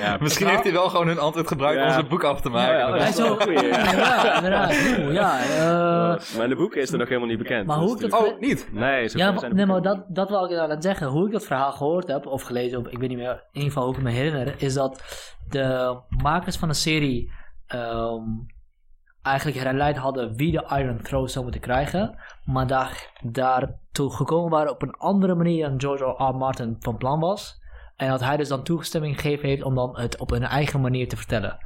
Ja. 0.00 0.16
Misschien 0.20 0.46
heeft 0.46 0.62
hij 0.62 0.72
wel 0.72 0.88
gewoon 0.88 1.06
hun 1.06 1.18
antwoord 1.18 1.48
gebruikt 1.48 1.82
om 1.84 1.90
zijn 1.90 2.08
boek 2.08 2.24
af 2.24 2.40
te 2.40 2.48
maken. 2.48 2.78
Ja, 2.78 2.96
ja, 2.96 3.12
zo, 3.12 3.36
Goeie, 3.36 3.66
ja. 3.66 4.34
inderdaad. 4.36 4.74
Ja, 5.12 5.38
eh, 5.40 6.36
maar 6.36 6.42
in 6.44 6.48
de 6.48 6.56
boeken 6.56 6.80
is 6.80 6.92
er 6.92 6.98
nog 6.98 7.08
helemaal 7.08 7.28
niet 7.28 7.38
bekend. 7.38 7.66
Maar 7.66 7.76
Dus 7.78 7.84
hoe 7.86 7.94
ik 7.94 8.00
dat- 8.00 8.10
natuurlijk- 8.10 8.42
Oh, 8.42 8.48
niet? 8.48 8.68
Nee, 8.72 9.08
zo 9.08 9.18
ja, 9.18 9.30
maar, 9.30 9.54
nee, 9.54 9.66
maar 9.66 9.82
dat, 9.82 10.04
dat 10.08 10.28
wil 10.28 10.44
ik 10.44 10.50
inderdaad 10.50 10.82
zeggen. 10.82 11.06
Hoe 11.06 11.26
ik 11.26 11.32
dat 11.32 11.44
verhaal 11.46 11.72
gehoord 11.72 12.06
heb, 12.08 12.26
of 12.26 12.42
gelezen, 12.42 12.78
of 12.78 12.86
ik 12.86 12.98
weet 12.98 13.08
niet 13.08 13.18
meer, 13.18 13.30
in 13.32 13.40
ieder 13.52 13.68
geval 13.72 13.84
hoe 13.86 13.96
ik 13.96 14.02
me 14.02 14.10
herinner, 14.10 14.54
is 14.58 14.74
dat 14.74 15.02
de 15.48 15.96
makers 16.08 16.56
van 16.56 16.68
de 16.68 16.74
serie 16.74 17.32
ehm, 17.66 18.22
eigenlijk 19.22 19.58
herleid 19.58 19.96
hadden 19.96 20.34
wie 20.36 20.52
de 20.52 20.66
Iron 20.78 21.00
Throne 21.02 21.28
zou 21.28 21.42
moeten 21.44 21.60
krijgen, 21.62 22.18
maar 22.44 22.66
daar, 22.66 23.10
daartoe 23.22 24.12
gekomen 24.12 24.50
waren 24.50 24.72
op 24.72 24.82
een 24.82 24.94
andere 24.96 25.34
manier 25.34 25.68
dan 25.68 25.80
George 25.80 26.04
R. 26.04 26.22
R. 26.30 26.36
Martin 26.36 26.76
van 26.78 26.96
plan 26.96 27.20
was. 27.20 27.66
En 27.98 28.08
dat 28.10 28.20
hij 28.20 28.36
dus 28.36 28.48
dan 28.48 28.62
toestemming 28.62 29.20
gegeven 29.20 29.48
heeft 29.48 29.62
om 29.62 29.74
dan 29.74 29.98
het 29.98 30.18
op 30.18 30.30
een 30.30 30.42
eigen 30.42 30.80
manier 30.80 31.08
te 31.08 31.16
vertellen. 31.16 31.58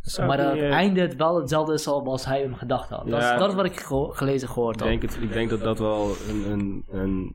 Zou 0.00 0.26
maar 0.28 0.38
ik 0.38 0.44
dat 0.44 0.52
het 0.54 0.62
eh, 0.62 0.70
einde 0.72 1.00
het 1.00 1.16
wel 1.16 1.40
hetzelfde 1.40 1.72
is 1.72 1.82
zoals 1.82 2.24
hij 2.24 2.40
hem 2.40 2.54
gedacht 2.54 2.88
had. 2.88 3.06
Dat, 3.08 3.18
is, 3.22 3.24
Ja. 3.28 3.36
dat 3.36 3.48
is 3.48 3.54
wat 3.54 3.64
ik 3.64 3.80
geho- 3.80 4.08
gelezen 4.10 4.48
gehoord 4.48 4.74
Ik 4.74 4.80
had. 4.80 4.88
denk, 4.90 5.02
het, 5.02 5.18
ik 5.22 5.32
denk 5.32 5.50
dat 5.50 5.60
dat 5.60 5.78
wel 5.78 6.10
een, 6.28 6.50
een, 6.50 6.84
een 6.90 7.34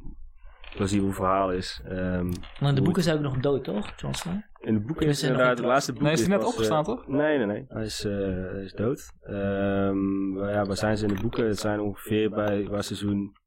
plausibel 0.75 1.11
verhaal 1.11 1.51
is. 1.51 1.81
Ehm, 1.85 2.25
Maar 2.59 2.69
in 2.69 2.75
de 2.75 2.81
boeken 2.81 3.03
zijn 3.03 3.15
ook 3.17 3.23
nog 3.23 3.37
dood, 3.37 3.63
toch? 3.63 3.93
Jon 3.95 4.13
Snow? 4.13 4.33
in 4.59 4.73
de 4.73 4.79
boeken 4.79 5.07
is 5.07 5.23
inderdaad 5.23 5.57
de 5.57 5.65
laatste 5.65 5.93
boek. 5.93 6.01
Nee, 6.01 6.11
is 6.13 6.19
hij 6.19 6.29
net 6.29 6.41
eh, 6.41 6.47
opgestaan, 6.47 6.83
toch? 6.83 7.07
Nee, 7.07 7.37
nee, 7.37 7.45
nee. 7.45 7.65
Hij 7.67 7.83
is, 7.83 8.05
eh, 8.05 8.11
hij 8.51 8.63
is 8.63 8.73
dood. 8.73 9.11
Ehm, 9.21 10.31
maar 10.33 10.51
ja, 10.51 10.65
waar 10.65 10.77
zijn 10.77 10.97
ze 10.97 11.05
in 11.07 11.13
de 11.15 11.21
boeken? 11.21 11.47
Het 11.47 11.59
zijn 11.59 11.79
ongeveer 11.79 12.29
bij 12.29 12.67
waar 12.67 12.83
seizoen 12.83 13.37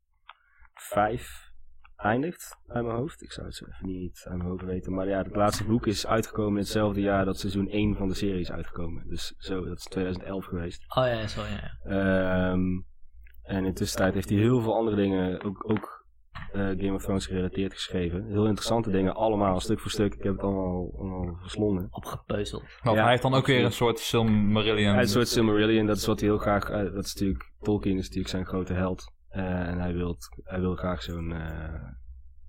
5 0.75 1.46
eindigt, 1.97 2.59
uit 2.67 2.85
mijn 2.85 2.97
hoofd. 2.97 3.23
Ik 3.23 3.33
zou 3.33 3.47
het 3.47 3.57
zo 3.57 3.65
even 3.65 3.87
niet 3.87 4.25
uit 4.25 4.37
mijn 4.37 4.49
hoofd 4.49 4.65
weten. 4.65 4.95
Maar 4.95 5.09
ja, 5.09 5.19
het 5.23 5.37
laatste 5.37 5.65
boek 5.65 5.87
is 5.87 6.07
uitgekomen 6.07 6.53
in 6.53 6.59
hetzelfde 6.59 7.01
jaar 7.01 7.25
dat 7.25 7.39
seizoen 7.39 7.69
1 7.69 7.97
van 7.97 8.09
de 8.09 8.15
serie 8.15 8.41
is 8.41 8.53
uitgekomen. 8.53 9.09
Dus 9.09 9.35
zo, 9.39 9.65
dat 9.65 9.79
is 9.79 9.85
2011 9.85 10.45
geweest. 10.45 10.85
Oh 10.97 11.07
ja, 11.07 11.27
zo 11.27 11.41
ja. 11.41 11.79
ja. 11.85 12.51
Ehm, 12.51 12.81
en 13.43 13.57
in 13.57 13.65
de 13.65 13.73
tussentijd 13.73 14.15
heeft 14.15 14.29
hij 14.29 14.39
heel 14.39 14.61
veel 14.61 14.75
andere 14.75 14.97
dingen, 14.97 15.43
ook, 15.43 15.71
ook 15.71 16.07
eh, 16.53 16.63
Game 16.63 16.93
of 16.93 17.03
Thrones 17.03 17.27
gerelateerd 17.27 17.73
geschreven. 17.73 18.27
Heel 18.27 18.47
interessante 18.47 18.91
dingen, 18.91 19.15
allemaal 19.15 19.61
stuk 19.61 19.81
voor 19.81 19.91
stuk. 19.91 20.15
Ik 20.15 20.23
heb 20.23 20.33
het 20.33 20.43
allemaal, 20.43 20.95
allemaal 20.99 21.37
verslonden. 21.41 21.89
Opgepeuzeld. 21.91 22.65
Ja, 22.83 22.93
hij 22.93 23.11
heeft 23.11 23.23
dan 23.23 23.35
ook 23.35 23.47
weer 23.47 23.65
een 23.65 23.73
soort 23.73 23.99
Silmarillion. 23.99 24.93
Hij 24.93 25.03
is 25.03 25.09
een 25.09 25.15
soort 25.15 25.29
Silmarillion, 25.29 25.87
dat 25.87 25.97
is 25.97 26.07
wat 26.07 26.21
hij 26.21 26.29
heel 26.29 26.39
graag, 26.39 26.71
eh, 26.71 26.93
dat 26.95 27.05
is 27.05 27.15
natuurlijk, 27.15 27.53
Tolkien 27.61 27.97
is 27.97 28.03
natuurlijk 28.03 28.29
zijn 28.29 28.47
grote 28.47 28.73
held. 28.73 29.15
Eh, 29.37 29.69
en 29.69 29.79
hij 29.79 29.95
wil, 29.95 30.17
hij 30.43 30.61
wil 30.61 30.75
graag 30.75 31.03
zo'n 31.03 31.33
eh, 31.33 31.93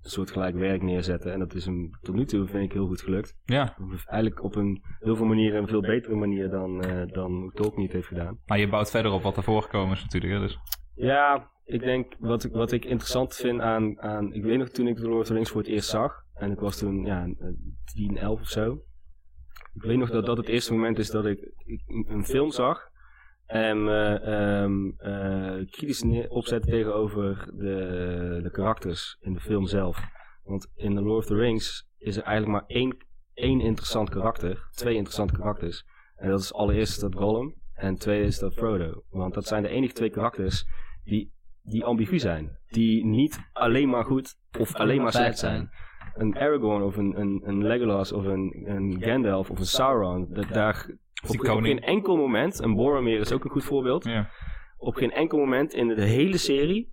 soort 0.00 0.30
gelijk 0.30 0.54
werk 0.54 0.82
neerzetten. 0.82 1.32
En 1.32 1.38
dat 1.38 1.54
is 1.54 1.64
hem 1.64 1.90
tot 2.00 2.14
nu 2.14 2.24
toe, 2.24 2.46
vind 2.46 2.64
ik, 2.64 2.72
heel 2.72 2.86
goed 2.86 3.00
gelukt. 3.00 3.36
Ja, 3.44 3.76
Eigenlijk 4.06 4.42
op 4.42 4.54
een 4.54 4.82
heel 4.98 5.16
veel 5.16 5.26
manieren 5.26 5.60
een 5.60 5.68
veel 5.68 5.80
betere 5.80 6.14
manier 6.14 6.50
dan, 6.50 6.82
eh, 6.82 7.12
dan 7.12 7.52
het 7.54 7.92
heeft 7.92 8.06
gedaan. 8.06 8.38
maar 8.46 8.58
je 8.58 8.68
bouwt 8.68 8.90
verder 8.90 9.12
op 9.12 9.22
wat 9.22 9.36
ervoor 9.36 9.62
gekomen 9.62 9.96
is 9.96 10.02
natuurlijk. 10.02 10.32
hè, 10.32 10.40
Dus. 10.40 10.58
Ja, 10.94 11.50
ik 11.64 11.80
denk 11.80 12.14
wat 12.18 12.44
ik, 12.44 12.52
wat 12.52 12.72
ik 12.72 12.84
interessant 12.84 13.34
vind 13.34 13.60
aan, 13.60 14.00
aan. 14.00 14.32
Ik 14.32 14.42
weet 14.42 14.58
nog 14.58 14.68
toen 14.68 14.86
ik 14.86 14.96
The 14.96 15.08
Lord 15.08 15.20
of 15.20 15.26
the 15.26 15.34
Rings 15.34 15.50
voor 15.50 15.60
het 15.60 15.70
eerst 15.70 15.88
zag. 15.88 16.24
En 16.34 16.50
ik 16.50 16.58
was 16.58 16.78
toen 16.78 17.04
ja, 17.04 17.22
een 17.22 17.76
10, 17.84 18.16
11 18.16 18.40
of 18.40 18.48
zo. 18.48 18.82
Ik 19.74 19.82
weet 19.82 19.98
nog 19.98 20.10
dat 20.10 20.26
dat 20.26 20.36
het 20.36 20.48
eerste 20.48 20.72
moment 20.72 20.98
is 20.98 21.10
dat 21.10 21.26
ik, 21.26 21.52
ik 21.56 21.82
een 21.86 22.24
film 22.24 22.50
zag. 22.50 22.88
En 23.48 23.88
eh, 23.88 24.62
ehm, 24.62 24.88
eh, 24.98 25.66
kritisch 25.70 26.28
opzetten 26.28 26.70
tegenover 26.70 27.48
de, 27.54 28.40
de 28.42 28.50
karakters 28.50 29.16
in 29.20 29.32
de 29.32 29.40
film 29.40 29.66
zelf. 29.66 30.00
Want 30.42 30.70
in 30.74 30.94
The 30.94 31.02
Lord 31.02 31.18
of 31.18 31.26
the 31.26 31.34
Rings 31.34 31.88
is 31.98 32.16
er 32.16 32.22
eigenlijk 32.22 32.60
maar 32.60 32.76
één, 32.76 32.96
één 33.34 33.60
interessant 33.60 34.10
karakter. 34.10 34.68
Twee 34.70 34.94
interessante 34.94 35.34
karakters. 35.34 35.84
En 36.16 36.30
dat 36.30 36.40
is 36.40 36.52
allereerst 36.52 37.00
dat 37.00 37.14
Gollum. 37.14 37.54
En 37.74 37.94
tweede 37.94 38.26
is 38.26 38.38
dat 38.38 38.54
Frodo. 38.54 39.02
Want 39.10 39.34
dat 39.34 39.46
zijn 39.46 39.62
de 39.62 39.68
enige 39.68 39.92
twee 39.92 40.10
karakters 40.10 40.66
die, 41.04 41.32
die 41.62 41.84
ambigu 41.84 42.18
zijn. 42.18 42.58
Die 42.68 43.04
niet 43.04 43.38
alleen 43.52 43.88
maar 43.88 44.04
goed 44.04 44.36
of 44.58 44.74
alleen 44.74 45.02
maar 45.02 45.12
slecht 45.12 45.38
zijn. 45.38 45.70
Een 46.14 46.38
Aragorn 46.38 46.82
of 46.82 46.96
een, 46.96 47.20
een, 47.20 47.42
een 47.44 47.66
Legolas 47.66 48.12
of 48.12 48.24
een, 48.24 48.62
een 48.64 48.96
Gandalf 49.00 49.50
of 49.50 49.58
een 49.58 49.66
Sauron. 49.66 50.26
Dat 50.30 50.48
daar 50.48 50.90
op, 51.26 51.38
geen 51.38 51.80
enkel 51.80 52.16
moment, 52.16 52.62
een 52.62 52.74
Boromir 52.74 53.20
is 53.20 53.32
ook 53.32 53.44
een 53.44 53.50
goed 53.50 53.64
voorbeeld. 53.64 54.04
Ja. 54.04 54.30
Op 54.76 54.94
geen 54.94 55.12
enkel 55.12 55.38
moment 55.38 55.74
in 55.74 55.88
de 55.88 56.04
hele 56.04 56.36
serie 56.36 56.92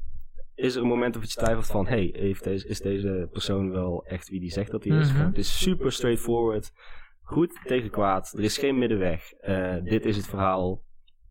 is 0.56 0.76
er 0.76 0.82
een 0.82 0.88
moment 0.88 1.14
dat 1.14 1.32
je 1.32 1.40
twijfelt 1.40 1.68
van... 1.68 1.88
Hey, 1.88 2.10
heeft 2.14 2.44
deze, 2.44 2.68
is 2.68 2.80
deze 2.80 3.30
persoon 3.32 3.72
wel 3.72 4.06
echt 4.06 4.30
wie 4.30 4.40
die 4.40 4.52
zegt 4.52 4.72
dat 4.72 4.84
hij 4.84 4.98
is? 4.98 5.14
Mhm. 5.14 5.26
Het 5.26 5.38
is 5.38 5.62
super 5.62 5.92
straightforward. 5.92 6.72
Goed 7.22 7.60
tegen 7.64 7.90
kwaad. 7.90 8.34
Er 8.38 8.44
is 8.44 8.58
geen 8.58 8.78
middenweg. 8.78 9.32
Eh, 9.32 9.76
dit 9.84 10.06
is 10.06 10.18
het 10.18 10.28
verhaal. 10.28 10.82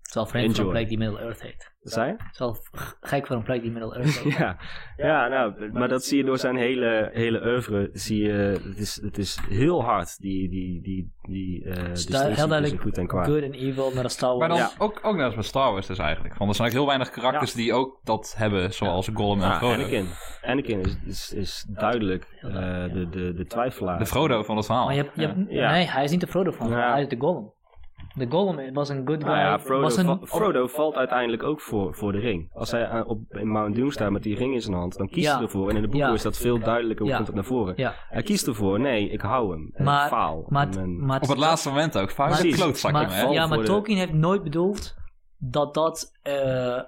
Het 0.05 0.23
is 0.23 0.33
wel 0.33 0.41
vreemd 0.41 0.57
voor 0.57 0.65
een 0.65 0.71
plek 0.71 0.89
die 0.89 0.99
Middle-earth 0.99 1.43
heet. 1.43 1.73
Wat 1.81 1.93
zei 1.93 2.07
je? 2.07 2.13
Het 2.13 2.33
is 2.33 2.39
wel 2.39 2.57
gek 3.01 3.27
voor 3.27 3.37
een 3.37 3.43
plek 3.43 3.63
die 3.63 3.71
Middle-earth 3.71 4.19
heet. 4.23 4.33
Ja, 4.39 4.57
ja 4.97 5.29
nou, 5.29 5.73
maar 5.73 5.89
dat 5.89 6.05
zie 6.05 6.19
je 6.19 6.25
door 6.25 6.39
zijn 6.39 6.57
hele, 6.57 7.11
hele 7.13 7.43
oeuvre. 7.47 7.89
Zie 7.93 8.23
je, 8.23 8.33
het 8.69 8.79
is, 8.79 9.01
het 9.03 9.19
is 9.19 9.39
heel 9.49 9.83
hard, 9.85 10.19
die, 10.19 10.49
die, 10.51 10.83
die, 10.83 11.13
die 11.23 11.65
eh 11.65 11.71
Het 11.71 11.77
is 11.83 11.85
distinctie 11.89 12.13
daar 12.29 12.37
heel 12.37 12.49
duidelijk 12.49 12.83
goed 12.83 12.99
en 12.99 13.07
kwaad. 13.07 13.27
good 13.27 13.43
en 13.43 13.53
evil 13.53 13.91
naar 13.95 14.03
de 14.03 14.09
Star 14.09 14.37
Maar 14.37 14.49
Wars. 14.49 14.61
dan 14.61 14.71
Ja. 14.79 14.85
ook, 14.85 15.01
ook 15.03 15.17
net 15.17 15.25
als 15.25 15.35
met 15.35 15.45
Star 15.45 15.73
Wars 15.73 15.87
dus 15.87 15.99
eigenlijk. 15.99 16.37
Want 16.37 16.51
er 16.51 16.57
zijn 16.57 16.69
ook 16.69 16.75
heel 16.75 16.87
weinig 16.87 17.11
karakters 17.11 17.53
die 17.53 17.73
ook 17.73 18.01
dat 18.03 18.35
hebben, 18.37 18.73
zoals 18.73 19.09
Gollum 19.15 19.43
en 19.43 19.49
Ja, 19.49 19.57
Frodo. 19.59 19.75
Anakin. 19.75 20.07
Anakin 20.43 20.81
is, 20.81 20.97
is, 21.07 21.33
is 21.33 21.67
duidelijk 21.71 22.27
eh, 22.41 22.51
de, 22.93 23.07
de, 23.11 23.35
de 23.35 23.45
twijfelaar. 23.47 23.99
De 23.99 24.07
Frodo 24.07 24.43
van 24.43 24.57
het 24.57 24.67
verhaal. 24.67 24.85
Maar 24.85 24.95
je 24.95 25.03
hebt, 25.03 25.17
je 25.17 25.27
hebt- 25.27 25.39
Ja. 25.51 25.71
Nee, 25.71 25.85
hij 25.87 26.05
is 26.05 26.11
niet 26.11 26.21
de 26.21 26.27
Frodo 26.27 26.51
van. 26.51 26.69
Ja. 26.71 26.93
Hij 26.93 27.03
is 27.03 27.09
de 27.09 27.17
Gollum. 27.19 27.53
De 28.15 28.27
Gollum 28.29 28.73
was 28.73 28.89
een 28.89 29.07
good 29.07 29.23
guy. 29.23 29.33
Nou 29.33 29.39
ja, 29.39 29.59
Frodo, 29.61 29.81
was 29.83 29.97
een, 29.97 30.05
va- 30.05 30.19
Frodo 30.23 30.67
valt 30.67 30.95
uiteindelijk 30.95 31.43
ook 31.43 31.61
voor, 31.61 31.95
voor 31.95 32.13
de 32.13 32.19
ring. 32.19 32.51
Als 32.53 32.71
hij 32.71 32.87
aan- 32.89 33.07
op, 33.07 33.21
in 33.31 33.49
Mount 33.49 33.77
Doom 33.77 33.91
staat 33.91 34.11
met 34.11 34.23
die 34.23 34.37
ring 34.37 34.55
in 34.55 34.61
zijn 34.61 34.75
hand, 34.77 34.97
dan 34.97 35.09
kiest 35.09 35.27
Ja. 35.27 35.35
hij 35.35 35.43
ervoor. 35.43 35.69
En 35.71 35.77
in 35.77 35.83
de 35.83 35.89
boeken 35.89 36.09
Ja. 36.09 36.15
is 36.15 36.23
dat 36.23 36.37
veel 36.37 36.59
duidelijker, 36.59 37.07
Ja. 37.07 37.15
komt 37.15 37.27
het 37.27 37.37
naar 37.37 37.45
voren. 37.45 37.75
Ja, 37.77 37.95
Hij 38.09 38.23
kiest 38.23 38.47
ervoor, 38.47 38.81
nee, 38.81 39.09
ik 39.09 39.21
hou 39.21 39.51
hem. 39.53 39.73
Maar- 39.85 40.03
ik 40.05 40.13
faal. 40.13 40.45
maar, 40.49 40.69
En 40.69 40.75
men- 40.75 41.07
maar, 41.07 41.21
Op 41.21 41.29
het 41.29 41.39
laatste 41.39 41.69
moment 41.69 41.99
ook. 41.99 42.11
Vaak 42.11 42.39
een 42.43 42.51
klootzak 42.53 42.93
maar, 42.93 43.03
hem, 43.03 43.11
hè? 43.11 43.21
val 43.21 43.33
ja, 43.33 43.47
maar 43.47 43.59
de- 43.59 43.65
Tolkien 43.65 43.97
heeft 43.97 44.13
nooit 44.13 44.43
bedoeld 44.43 44.95
dat 45.39 45.75
dat 45.75 46.13
eh, 46.23 46.81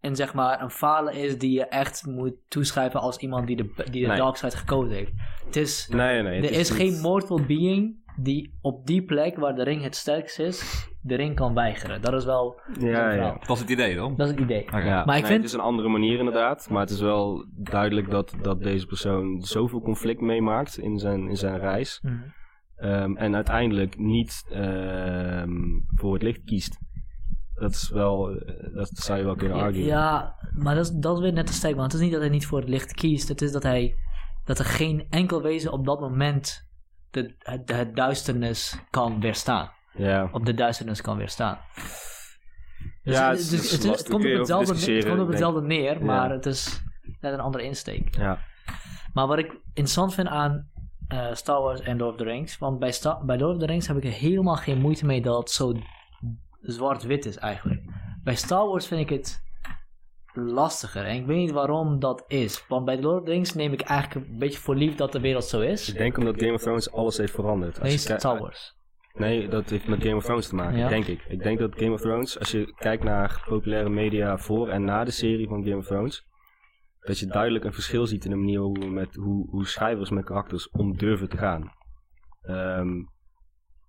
een, 0.00 0.16
zeg 0.16 0.34
maar, 0.34 0.62
een 0.62 0.70
falen 0.70 1.14
is 1.14 1.38
die 1.38 1.52
je 1.52 1.64
echt 1.66 2.06
moet 2.06 2.34
toeschrijven 2.48 3.00
als 3.00 3.16
iemand 3.16 3.46
die 3.46 3.56
de, 3.56 3.72
die 3.90 4.02
de 4.02 4.08
Nee. 4.08 4.16
dark 4.16 4.36
side 4.36 4.56
gekozen 4.56 4.96
heeft. 4.96 5.12
Het 5.46 5.56
is, 5.56 5.88
nee, 5.92 6.22
nee. 6.22 6.36
het 6.40 6.44
er 6.50 6.58
is 6.58 6.70
niet- 6.70 6.78
geen 6.78 7.00
mortal 7.00 7.40
being 7.46 7.99
die 8.22 8.58
op 8.60 8.86
die 8.86 9.02
plek 9.04 9.36
waar 9.36 9.54
de 9.54 9.62
ring 9.62 9.82
het 9.82 9.96
sterkst 9.96 10.38
is, 10.38 10.88
de 11.02 11.14
ring 11.14 11.34
kan 11.34 11.54
weigeren. 11.54 12.02
Dat 12.02 12.12
is 12.14 12.24
wel 12.24 12.60
Ja, 12.78 13.12
ja. 13.12 13.36
Dat 13.46 13.56
is 13.56 13.60
het 13.60 13.70
idee, 13.70 13.94
dan. 13.94 14.16
Dat 14.16 14.26
is 14.26 14.32
het 14.32 14.42
idee. 14.42 14.64
Ja, 14.70 14.78
Maar 14.80 15.00
ik 15.00 15.06
nee, 15.06 15.16
vind- 15.24 15.36
Het 15.36 15.44
is 15.44 15.52
een 15.52 15.60
andere 15.60 15.88
manier 15.88 16.18
inderdaad, 16.18 16.68
maar 16.70 16.80
het 16.80 16.90
is 16.90 17.00
wel 17.00 17.46
duidelijk 17.56 18.10
dat, 18.10 18.34
dat 18.42 18.62
deze 18.62 18.86
persoon 18.86 19.42
zoveel 19.42 19.80
conflict 19.80 20.20
meemaakt 20.20 20.78
in 20.78 20.98
zijn, 20.98 21.28
in 21.28 21.36
zijn 21.36 21.58
reis. 21.58 22.00
Mhm. 22.02 22.14
ehm, 22.76 23.16
en 23.16 23.34
uiteindelijk 23.34 23.98
niet 23.98 24.44
ehm, 24.50 25.52
voor 25.94 26.12
het 26.12 26.22
licht 26.22 26.44
kiest. 26.44 26.78
Dat 27.54 27.70
is 27.70 27.90
wel, 27.90 28.30
eh, 28.30 28.74
dat 28.74 28.88
zou 28.92 29.18
je 29.18 29.24
wel 29.24 29.34
kunnen 29.34 29.58
arguen. 29.58 29.84
ja, 29.84 30.34
maar 30.54 30.74
dat 30.74 30.84
is, 30.84 30.90
dat 30.92 31.16
is 31.16 31.22
weer 31.22 31.32
net 31.32 31.46
te 31.46 31.52
sterk. 31.52 31.74
Want 31.76 31.92
het 31.92 32.00
is 32.00 32.06
niet 32.06 32.12
dat 32.14 32.20
hij 32.24 32.30
niet 32.30 32.46
voor 32.46 32.58
het 32.60 32.68
licht 32.68 32.92
kiest. 32.94 33.28
Het 33.28 33.42
is 33.42 33.52
dat, 33.52 33.62
hij, 33.62 33.94
dat 34.44 34.58
er 34.58 34.64
geen 34.64 35.06
enkel 35.10 35.42
wezen 35.42 35.72
op 35.72 35.84
dat 35.86 36.00
moment 36.00 36.68
de, 37.10 37.34
het, 37.38 37.70
het 37.72 37.96
duisternis 37.96 38.78
kan 38.90 39.20
weerstaan. 39.20 39.70
ja. 39.92 40.28
Op 40.32 40.46
de 40.46 40.54
duisternis 40.54 41.00
kan 41.00 41.16
weerstaan. 41.16 41.58
Dus 43.02 43.16
Ja, 43.16 43.28
het, 43.30 43.38
het 43.38 43.52
is- 43.52 43.80
dus 43.80 44.02
komt 44.02 44.24
op 44.24 44.30
hetzelfde, 44.30 44.54
het 44.54 44.66
discussiëren, 44.66 45.02
komt 45.02 45.12
op 45.12 45.18
denk 45.18 45.30
hetzelfde 45.30 45.60
neer, 45.62 45.98
Ja. 45.98 46.04
maar 46.04 46.30
het 46.30 46.46
is 46.46 46.82
net 47.20 47.32
een 47.32 47.40
andere 47.40 47.64
insteek. 47.64 48.16
Ja. 48.16 48.38
Maar 49.12 49.26
wat 49.26 49.38
ik 49.38 49.46
interessant 49.66 50.14
vind 50.14 50.28
aan 50.28 50.68
eh, 51.08 51.32
Star 51.34 51.60
Wars 51.62 51.80
en 51.80 51.96
Lord 51.98 52.10
of 52.12 52.16
the 52.18 52.24
Rings, 52.24 52.58
want 52.58 52.78
bij, 52.78 52.92
Sta- 52.92 53.24
bij 53.24 53.38
Lord 53.38 53.54
of 53.54 53.60
the 53.60 53.66
Rings 53.66 53.86
heb 53.86 53.96
ik 53.96 54.04
er 54.04 54.10
helemaal 54.10 54.56
geen 54.56 54.80
moeite 54.80 55.06
mee 55.06 55.22
dat 55.22 55.38
het 55.38 55.50
zo 55.50 55.72
zwart-wit 56.60 57.26
is 57.26 57.36
eigenlijk. 57.36 57.80
Bij 58.24 58.34
Star 58.34 58.66
Wars 58.66 58.86
vind 58.86 59.00
ik 59.00 59.08
het 59.08 59.42
lastiger. 60.34 61.04
En 61.04 61.16
ik 61.16 61.26
weet 61.26 61.36
niet 61.36 61.50
waarom 61.50 61.98
dat 61.98 62.24
is. 62.26 62.64
Want 62.68 62.84
bij 62.84 63.00
Lord 63.00 63.18
of 63.20 63.24
the 63.24 63.30
Rings 63.30 63.54
neem 63.54 63.72
ik 63.72 63.80
eigenlijk 63.80 64.26
een 64.28 64.38
beetje 64.38 64.58
voor 64.58 64.74
lief 64.74 64.94
dat 64.94 65.12
de 65.12 65.20
wereld 65.20 65.44
zo 65.44 65.60
is. 65.60 65.88
Ik 65.88 65.96
denk 65.98 66.18
omdat 66.18 66.38
Game 66.40 66.52
of 66.52 66.62
Thrones 66.62 66.92
alles 66.92 67.16
heeft 67.16 67.32
veranderd. 67.32 67.82
Nee, 67.82 67.98
Star 67.98 68.38
Wars. 68.38 68.78
Nee, 69.14 69.48
dat 69.48 69.70
heeft 69.70 69.88
met 69.88 70.02
Game 70.02 70.16
of 70.16 70.24
Thrones 70.24 70.48
te 70.48 70.54
maken, 70.54 70.78
Ja. 70.78 70.88
denk 70.88 71.06
ik. 71.06 71.24
Ik 71.28 71.42
denk 71.42 71.58
dat 71.58 71.74
Game 71.76 71.92
of 71.92 72.00
Thrones, 72.00 72.38
als 72.38 72.50
je 72.50 72.74
kijkt 72.74 73.04
naar 73.04 73.42
populaire 73.48 73.88
media 73.88 74.38
voor 74.38 74.68
en 74.68 74.84
na 74.84 75.04
de 75.04 75.10
serie 75.10 75.48
van 75.48 75.64
Game 75.64 75.76
of 75.76 75.86
Thrones, 75.86 76.24
dat 77.00 77.18
je 77.18 77.26
duidelijk 77.26 77.64
een 77.64 77.72
verschil 77.72 78.06
ziet 78.06 78.24
in 78.24 78.30
de 78.30 78.36
manier 78.36 78.60
hoe, 78.60 78.86
met, 78.90 79.14
hoe, 79.14 79.48
hoe 79.50 79.66
schrijvers 79.66 80.10
met 80.10 80.24
karakters 80.24 80.70
om 80.70 80.96
durven 80.96 81.28
te 81.28 81.36
gaan. 81.36 81.72
Ehm, 82.40 82.88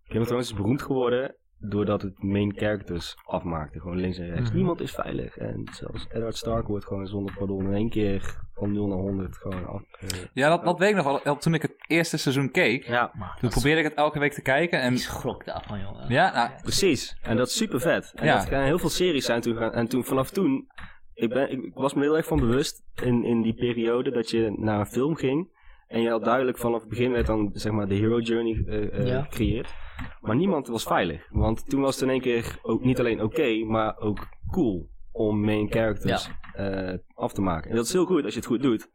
Game 0.03 0.19
of 0.21 0.27
Thrones 0.27 0.49
is 0.51 0.55
beroemd 0.57 0.81
geworden 0.81 1.35
doordat 1.61 2.01
het 2.01 2.23
main 2.23 2.53
characters 2.55 3.15
afmaakte, 3.25 3.79
gewoon 3.79 3.97
links 3.97 4.17
en 4.17 4.29
rechts. 4.29 4.47
Mhm. 4.47 4.55
Niemand 4.57 4.81
is 4.81 4.91
veilig 4.91 5.37
en 5.37 5.63
zelfs 5.71 6.07
Edward 6.11 6.35
Stark 6.37 6.67
wordt 6.67 6.85
gewoon 6.85 7.07
zonder 7.07 7.35
pardon 7.37 7.65
in 7.65 7.73
één 7.73 7.89
keer 7.89 8.39
van 8.53 8.71
0 8.71 8.87
naar 8.87 8.97
100 8.97 9.37
gewoon 9.37 9.67
af. 9.67 9.81
eh, 9.99 10.07
Ja, 10.33 10.49
dat, 10.49 10.63
dat 10.63 10.79
weet 10.79 10.89
ik 10.89 10.95
nog 10.95 11.21
wel. 11.23 11.37
Toen 11.37 11.53
ik 11.53 11.61
het 11.61 11.73
eerste 11.87 12.17
seizoen 12.17 12.51
keek, 12.51 12.83
ja, 12.87 13.11
Maar 13.17 13.37
toen 13.39 13.49
probeerde 13.49 13.79
ik 13.79 13.85
het 13.85 13.93
elke 13.97 14.19
week 14.19 14.33
te 14.33 14.41
kijken. 14.41 14.81
En 14.81 14.93
is 14.93 15.03
schrok 15.03 15.45
daarvan, 15.45 15.79
jongen. 15.79 16.05
ja, 16.09 16.33
nou, 16.33 16.49
Precies, 16.61 17.17
en 17.21 17.37
dat 17.37 17.47
is 17.47 17.55
super 17.57 17.79
vet. 17.79 18.11
En 18.15 18.25
Ja. 18.25 18.37
dat 18.37 18.47
gaan 18.47 18.63
heel 18.63 18.79
veel 18.79 18.89
series 18.89 19.25
zijn 19.25 19.41
toen 19.41 19.55
gaan. 19.55 19.71
En 19.73 19.87
toen 19.87 20.03
vanaf 20.03 20.29
toen, 20.29 20.67
ik, 21.13 21.29
ben, 21.29 21.51
ik 21.51 21.71
was 21.73 21.93
me 21.93 22.01
heel 22.01 22.17
erg 22.17 22.25
van 22.25 22.39
bewust 22.39 22.83
in, 23.03 23.23
in 23.23 23.41
die 23.41 23.53
periode 23.53 24.11
dat 24.11 24.29
je 24.29 24.53
naar 24.57 24.79
een 24.79 24.85
film 24.85 25.15
ging. 25.15 25.59
En 25.91 26.01
je 26.01 26.09
had 26.09 26.23
duidelijk 26.23 26.57
vanaf 26.57 26.79
het 26.79 26.89
begin 26.89 27.11
werd 27.11 27.25
dan 27.25 27.49
zeg 27.53 27.71
maar 27.71 27.87
de 27.87 27.95
hero 27.95 28.19
journey 28.19 28.63
Ja. 29.05 29.21
gecreëerd. 29.21 29.73
Maar 30.21 30.35
niemand 30.35 30.67
was 30.67 30.83
veilig. 30.83 31.27
Want 31.29 31.69
toen 31.69 31.81
was 31.81 31.93
het 31.93 32.03
in 32.03 32.09
één 32.09 32.21
keer 32.21 32.59
ook 32.61 32.83
niet 32.83 32.99
alleen 32.99 33.21
oké, 33.21 33.63
maar 33.65 33.97
ook 33.97 34.27
cool 34.51 34.89
om 35.11 35.41
main 35.43 35.71
characters 35.71 36.29
eh, 36.53 36.93
af 37.13 37.33
te 37.33 37.41
maken. 37.41 37.69
En 37.69 37.75
dat 37.75 37.85
is 37.85 37.93
heel 37.93 38.05
goed 38.05 38.23
als 38.23 38.33
je 38.33 38.39
het 38.39 38.47
goed 38.49 38.61
doet. 38.61 38.89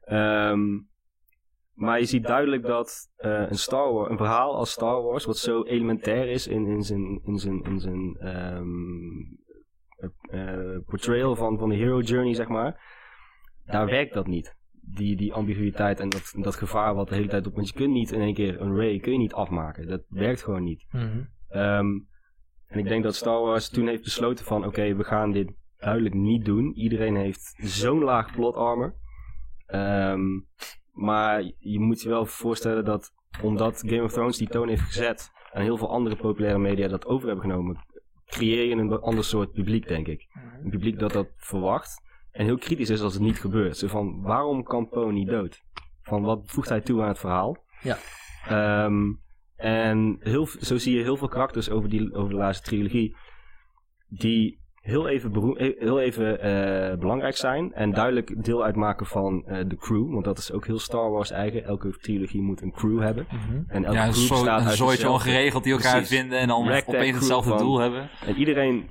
Ehm, 0.00 0.78
maar 1.74 1.98
je 1.98 2.04
ziet 2.04 2.26
duidelijk 2.26 2.62
dat 2.62 3.10
een, 3.16 3.58
Star 3.58 3.92
Wars, 3.92 4.10
een 4.10 4.16
verhaal 4.16 4.54
als 4.54 4.70
Star 4.70 5.02
Wars, 5.02 5.24
wat 5.24 5.38
zo 5.38 5.62
elementair 5.62 6.28
is 6.28 6.46
in, 6.46 6.66
in 6.66 6.82
zijn, 6.82 7.20
in 7.24 7.38
zijn, 7.38 7.62
in 7.62 7.80
zijn 7.80 8.16
ehm, 8.16 8.66
eh, 10.30 10.78
portrayal 10.86 11.36
van, 11.36 11.58
van 11.58 11.68
de 11.68 11.74
hero 11.74 12.00
journey, 12.00 12.34
zeg 12.34 12.48
maar, 12.48 12.80
daar 13.64 13.86
werkt 13.86 14.14
dat 14.14 14.26
niet. 14.26 14.55
Die, 14.88 15.16
die 15.16 15.32
ambiguïteit 15.32 16.00
en 16.00 16.08
dat, 16.08 16.34
dat 16.36 16.54
gevaar 16.54 16.94
wat 16.94 17.08
de 17.08 17.14
hele 17.14 17.28
tijd 17.28 17.46
op. 17.46 17.54
Want 17.54 17.68
je 17.68 17.74
kunt 17.74 17.92
niet 17.92 18.12
in 18.12 18.20
één 18.20 18.34
keer 18.34 18.60
een 18.60 18.76
Ray 18.76 18.98
kun 18.98 19.12
je 19.12 19.18
niet 19.18 19.32
afmaken. 19.32 19.88
Dat 19.88 20.02
werkt 20.08 20.42
gewoon 20.42 20.64
niet. 20.64 20.86
Mhm. 20.90 21.22
Ehm, 21.48 21.98
en 22.66 22.78
ik 22.78 22.88
denk 22.88 23.02
dat 23.02 23.14
Star 23.14 23.40
Wars 23.40 23.68
toen 23.68 23.86
heeft 23.86 24.02
besloten 24.02 24.44
van 24.44 24.66
oké, 24.66 24.94
we 24.94 25.04
gaan 25.04 25.32
dit 25.32 25.52
duidelijk 25.78 26.14
niet 26.14 26.44
doen. 26.44 26.72
Iedereen 26.72 27.16
heeft 27.16 27.54
zo'n 27.56 28.02
laag 28.02 28.32
plot 28.32 28.54
armor. 28.54 28.94
Ehm, 29.66 30.40
maar 30.92 31.42
je 31.58 31.80
moet 31.80 32.02
je 32.02 32.08
wel 32.08 32.26
voorstellen 32.26 32.84
dat 32.84 33.12
omdat 33.42 33.82
Game 33.86 34.02
of 34.02 34.12
Thrones 34.12 34.36
die 34.36 34.48
toon 34.48 34.68
heeft 34.68 34.82
gezet 34.82 35.30
en 35.52 35.62
heel 35.62 35.76
veel 35.76 35.90
andere 35.90 36.16
populaire 36.16 36.58
media 36.58 36.88
dat 36.88 37.06
over 37.06 37.26
hebben 37.26 37.50
genomen, 37.50 37.86
creëer 38.26 38.64
je 38.64 38.74
een 38.74 39.00
ander 39.00 39.24
soort 39.24 39.52
publiek, 39.52 39.88
denk 39.88 40.06
ik. 40.06 40.26
Een 40.62 40.70
publiek 40.70 40.98
dat 40.98 41.12
dat 41.12 41.28
verwacht 41.36 42.04
en 42.36 42.44
heel 42.44 42.58
kritisch 42.58 42.90
is 42.90 43.00
als 43.00 43.12
het 43.14 43.22
niet 43.22 43.40
gebeurt. 43.40 43.76
Zo 43.76 43.86
van, 43.86 44.22
waarom 44.22 44.62
kan 44.62 44.88
Poe 44.88 45.12
niet 45.12 45.28
dood? 45.28 45.62
Van, 46.02 46.22
wat 46.22 46.40
voegt 46.44 46.68
hij 46.68 46.80
toe 46.80 47.02
aan 47.02 47.08
het 47.08 47.18
verhaal? 47.18 47.56
Ja. 47.82 47.96
Ehm, 48.48 49.12
en 49.56 50.16
heel, 50.20 50.46
zo 50.60 50.76
zie 50.76 50.96
je 50.96 51.02
heel 51.02 51.16
veel 51.16 51.28
karakters 51.28 51.70
over, 51.70 51.88
die, 51.88 52.14
over 52.14 52.30
de 52.30 52.36
laatste 52.36 52.68
trilogie 52.68 53.16
die 54.08 54.64
heel 54.76 55.08
even, 55.08 55.32
beroem- 55.32 55.56
heel 55.58 56.00
even 56.00 56.40
eh, 56.40 56.98
belangrijk 56.98 57.36
zijn 57.36 57.72
en 57.72 57.92
duidelijk 57.92 58.44
deel 58.44 58.64
uitmaken 58.64 59.06
van 59.06 59.44
eh, 59.46 59.64
de 59.68 59.76
crew. 59.76 60.12
Want 60.12 60.24
dat 60.24 60.38
is 60.38 60.52
ook 60.52 60.66
heel 60.66 60.78
Star 60.78 61.10
Wars 61.10 61.30
eigen. 61.30 61.64
Elke 61.64 61.90
trilogie 61.98 62.42
moet 62.42 62.62
een 62.62 62.72
crew 62.72 63.00
hebben. 63.00 63.26
Mhm. 63.30 63.62
En 63.66 63.84
elke 63.84 63.96
ja, 63.96 64.06
een, 64.06 64.12
crew 64.12 64.22
zo, 64.24 64.34
bestaat 64.34 64.60
een 64.60 64.66
uit 64.66 64.76
zooitje 64.76 64.96
dezelfde- 65.02 65.28
ongeregeld 65.28 65.64
die 65.64 65.72
elkaar 65.72 65.96
Precies. 65.96 66.18
vinden 66.18 66.38
en 66.38 66.48
dan 66.48 66.62
opeens 66.86 67.14
hetzelfde 67.16 67.50
van- 67.50 67.58
doel 67.58 67.78
hebben. 67.78 68.08
En 68.26 68.36
iedereen 68.36 68.90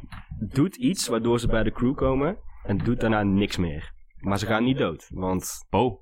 doet 0.53 0.75
iets 0.75 1.07
waardoor 1.07 1.39
ze 1.39 1.47
bij 1.47 1.63
de 1.63 1.71
crew 1.71 1.95
komen 1.95 2.37
en 2.65 2.77
doet 2.77 2.99
daarna 2.99 3.23
niks 3.23 3.57
meer. 3.57 3.93
Maar 4.19 4.39
ze 4.39 4.45
gaan 4.45 4.63
niet 4.63 4.77
dood, 4.77 5.09
want 5.13 5.65
Poe. 5.69 5.99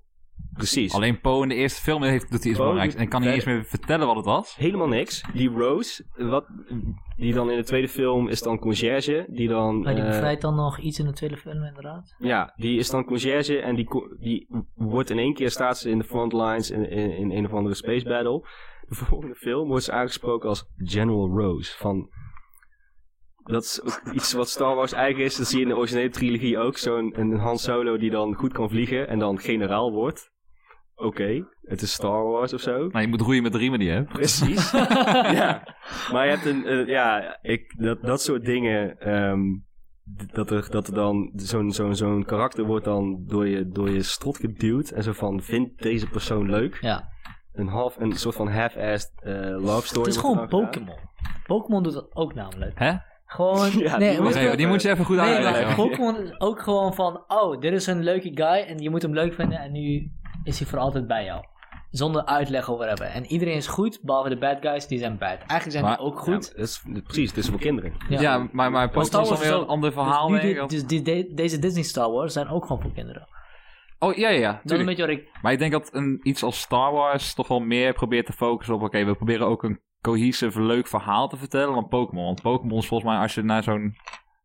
precies. 0.54 0.93
Alleen 0.93 1.21
Poe 1.21 1.43
in 1.43 1.49
de 1.49 1.56
eerste 1.56 1.82
film 1.82 2.04
heeft, 2.04 2.32
doet 2.32 2.41
hij 2.41 2.49
iets 2.49 2.60
belangrijks. 2.60 2.95
En 2.95 3.08
kan 3.08 3.21
niet 3.21 3.30
eens 3.30 3.45
meer 3.45 3.63
vertellen 3.65 4.08
wat 4.08 4.15
het 4.15 4.26
was. 4.26 4.56
Helemaal 4.56 4.88
niks. 4.88 5.23
Die 5.34 5.49
Rose, 5.49 6.06
wat, 6.15 6.45
die 7.15 7.34
dan 7.34 7.52
in 7.52 7.58
de 7.58 7.63
tweede 7.63 7.88
film 7.88 8.28
is 8.28 8.41
dan 8.41 8.60
conciërge, 8.60 9.26
die 9.30 9.47
dan... 9.47 9.80
Maar 9.82 9.95
die 9.95 10.04
eh, 10.04 10.10
bevrijdt 10.10 10.41
dan 10.41 10.56
nog 10.56 10.80
iets 10.80 10.99
in 10.99 11.06
de 11.06 11.13
tweede 11.13 11.38
film, 11.38 11.63
inderdaad. 11.63 12.15
Ja, 12.17 12.54
die 12.56 12.78
is 12.78 12.89
dan 12.89 13.06
conciërge 13.06 13.60
en 13.60 13.76
die, 13.76 13.88
die 14.19 14.47
wordt 14.73 15.10
in 15.10 15.19
één 15.19 15.34
keer 15.34 15.52
staat 15.52 15.78
ze 15.78 15.89
in 15.89 15.97
de 15.97 16.04
frontlines 16.04 16.71
in, 16.71 16.89
in, 16.89 17.12
in 17.12 17.32
een 17.32 17.45
of 17.45 17.54
andere 17.54 17.76
space 17.76 18.04
battle. 18.04 18.47
De 18.88 18.95
volgende 18.95 19.36
film 19.36 19.67
wordt 19.67 19.84
ze 19.84 19.91
aangesproken 19.91 20.49
als 20.49 20.65
General 20.78 21.30
Rose. 21.30 21.78
Van, 21.78 22.10
dat 23.43 23.63
is 23.63 23.82
iets 24.13 24.34
wat 24.34 24.49
Star 24.49 24.75
Wars 24.75 24.91
eigen 24.93 25.23
is. 25.23 25.36
Dat 25.36 25.47
zie 25.47 25.58
je 25.58 25.63
in 25.63 25.69
de 25.69 25.77
originele 25.77 26.10
trilogie 26.10 26.58
ook. 26.58 26.77
Zo'n 26.77 27.19
een 27.19 27.38
Han 27.38 27.58
Solo 27.58 27.97
die 27.97 28.12
dan 28.12 28.34
goed 28.34 28.53
kan 28.53 28.69
vliegen 28.69 29.08
en 29.08 29.19
dan 29.19 29.39
generaal 29.39 29.91
wordt. 29.91 30.32
Oké, 30.95 31.45
het 31.62 31.82
is 31.82 31.93
Star 31.93 32.23
Wars 32.23 32.53
of 32.53 32.62
zo. 32.62 32.88
Nou, 32.88 33.01
je 33.01 33.08
moet 33.08 33.21
roeien 33.21 33.43
met 33.43 33.51
de 33.51 33.58
riemen 33.58 33.79
die 33.79 33.88
je 33.88 33.93
hebt. 33.93 34.13
Precies. 34.13 34.71
ja. 35.39 35.75
Maar 36.12 36.25
je 36.25 36.32
hebt 36.32 36.45
een, 36.45 36.86
ja, 36.88 37.38
ik, 37.41 37.73
dat, 37.77 38.01
dat 38.01 38.21
soort 38.21 38.45
dingen. 38.45 38.99
ehm, 38.99 39.41
dat, 40.34 40.51
er, 40.51 40.67
dat 40.71 40.88
er 40.88 40.93
dan 40.93 41.32
zo'n 41.36 41.71
zo'n 41.71 41.95
zo'n 41.95 42.25
karakter 42.25 42.65
wordt 42.65 42.86
dan 42.86 43.23
door 43.27 43.47
je, 43.47 43.67
door 43.67 43.89
je 43.89 44.03
strot 44.03 44.38
geduwd. 44.38 44.89
En 44.89 45.03
zo 45.03 45.12
van, 45.12 45.41
vindt 45.41 45.82
deze 45.82 46.08
persoon 46.08 46.49
leuk? 46.49 46.77
Ja. 46.82 47.10
Een, 47.51 47.67
half, 47.67 47.99
een 47.99 48.13
soort 48.13 48.36
van 48.36 48.47
half-assed 48.47 49.12
eh, 49.15 49.34
love 49.63 49.88
story. 49.88 50.06
Het 50.06 50.15
is 50.15 50.21
gewoon. 50.21 50.47
Pokémon. 50.47 50.97
Pokémon 51.45 51.84
doet 51.84 51.93
dat 51.93 52.15
ook 52.15 52.34
namelijk. 52.34 52.79
Hè? 52.79 52.93
Gewoon... 53.34 53.72
Ja, 53.80 53.98
nee, 53.98 54.12
die 54.12 54.22
moet 54.22 54.58
die 54.58 54.67
moet 54.67 54.82
je 54.82 54.89
even 54.89 55.06
goed 55.06 55.15
Nee, 55.15 55.34
uitleggen. 55.34 55.65
maar 55.65 55.76
Pokémon 55.76 56.17
is 56.17 56.39
ook 56.39 56.62
gewoon 56.62 56.93
van, 56.93 57.24
oh, 57.28 57.60
dit 57.60 57.74
is 57.74 57.88
een 57.88 58.04
leuke 58.04 58.32
guy 58.34 58.65
en 58.67 58.78
je 58.80 58.89
moet 58.89 59.02
hem 59.02 59.13
leuk 59.13 59.34
vinden 59.34 59.60
en 59.60 59.72
nu 59.72 60.12
is 60.43 60.60
hij 60.60 60.67
voor 60.67 60.80
altijd 60.80 61.08
bij 61.08 61.24
jou. 61.24 61.43
Zonder 61.91 62.26
uitleg 62.26 62.69
over 62.72 62.88
hebben. 62.88 63.12
En 63.12 63.26
iedereen 63.26 63.56
is 63.56 63.67
goed, 63.67 64.00
behalve 64.02 64.30
de 64.30 64.38
bad 64.38 64.58
guys, 64.62 64.88
die 64.88 65.00
zijn 65.00 65.17
bad. 65.17 65.30
Eigenlijk 65.38 65.72
zijn 65.72 65.84
Maar- 65.84 65.98
die 65.98 66.06
ook 66.06 66.15
Ja, 66.15 66.22
goed. 66.22 66.56
dat 66.56 66.63
is, 66.63 66.84
precies, 67.04 67.30
het 67.30 67.38
is 67.38 67.50
voor 67.50 67.60
kinderen. 67.60 67.93
Ja, 68.10 68.48
maar, 68.52 68.72
maar 68.72 68.86
Pokémon 68.86 69.06
Star 69.06 69.22
is 69.22 69.30
weer 69.30 69.39
is 69.39 69.48
een 69.48 69.54
ook- 69.54 69.67
ander 69.67 69.91
verhaal. 69.93 70.28
dus 70.28 70.36
nu 70.41 70.41
denk 70.41 70.54
die- 70.54 70.63
ik. 70.63 70.69
dus 70.69 70.86
die, 70.88 71.02
de- 71.02 71.34
deze 71.34 71.60
Disney 71.60 71.84
Star 71.84 72.12
Wars 72.12 72.34
zijn 72.34 72.48
ook 72.50 72.65
gewoon 72.65 72.82
voor 72.82 72.93
kinderen. 72.93 73.28
Oh, 74.00 74.13
ja, 74.15 74.30
ja, 74.30 74.39
ja. 74.39 74.48
Dat 74.52 74.56
is 74.56 74.62
een 74.62 74.67
tuurlijk. 74.67 74.88
beetje 74.98 75.06
wat 75.15 75.15
ik... 75.34 75.41
Maar 75.41 75.52
ik 75.52 75.60
denk 75.60 75.72
dat 75.72 75.89
een, 75.93 76.19
iets 76.24 76.43
als 76.43 76.60
Star 76.60 76.91
Wars 76.91 77.34
toch 77.34 77.48
wel 77.48 77.60
meer 77.60 77.93
probeert 77.93 78.26
te 78.26 78.34
focussen 78.34 78.76
op... 78.76 78.82
Oké, 78.82 79.06
we 79.06 79.15
proberen 79.15 79.48
ook 79.48 79.63
een 79.63 79.80
cohesive, 80.03 80.61
leuk 80.61 80.87
verhaal 80.87 81.27
te 81.27 81.37
vertellen 81.37 81.73
dan 81.73 81.87
Pokémon. 81.87 82.25
Want 82.25 82.41
Pokémon 82.41 82.77
is 82.77 82.87
volgens 82.87 83.09
mij, 83.09 83.19
als 83.19 83.35
je 83.35 83.41
naar 83.41 83.63
zo'n 83.63 83.95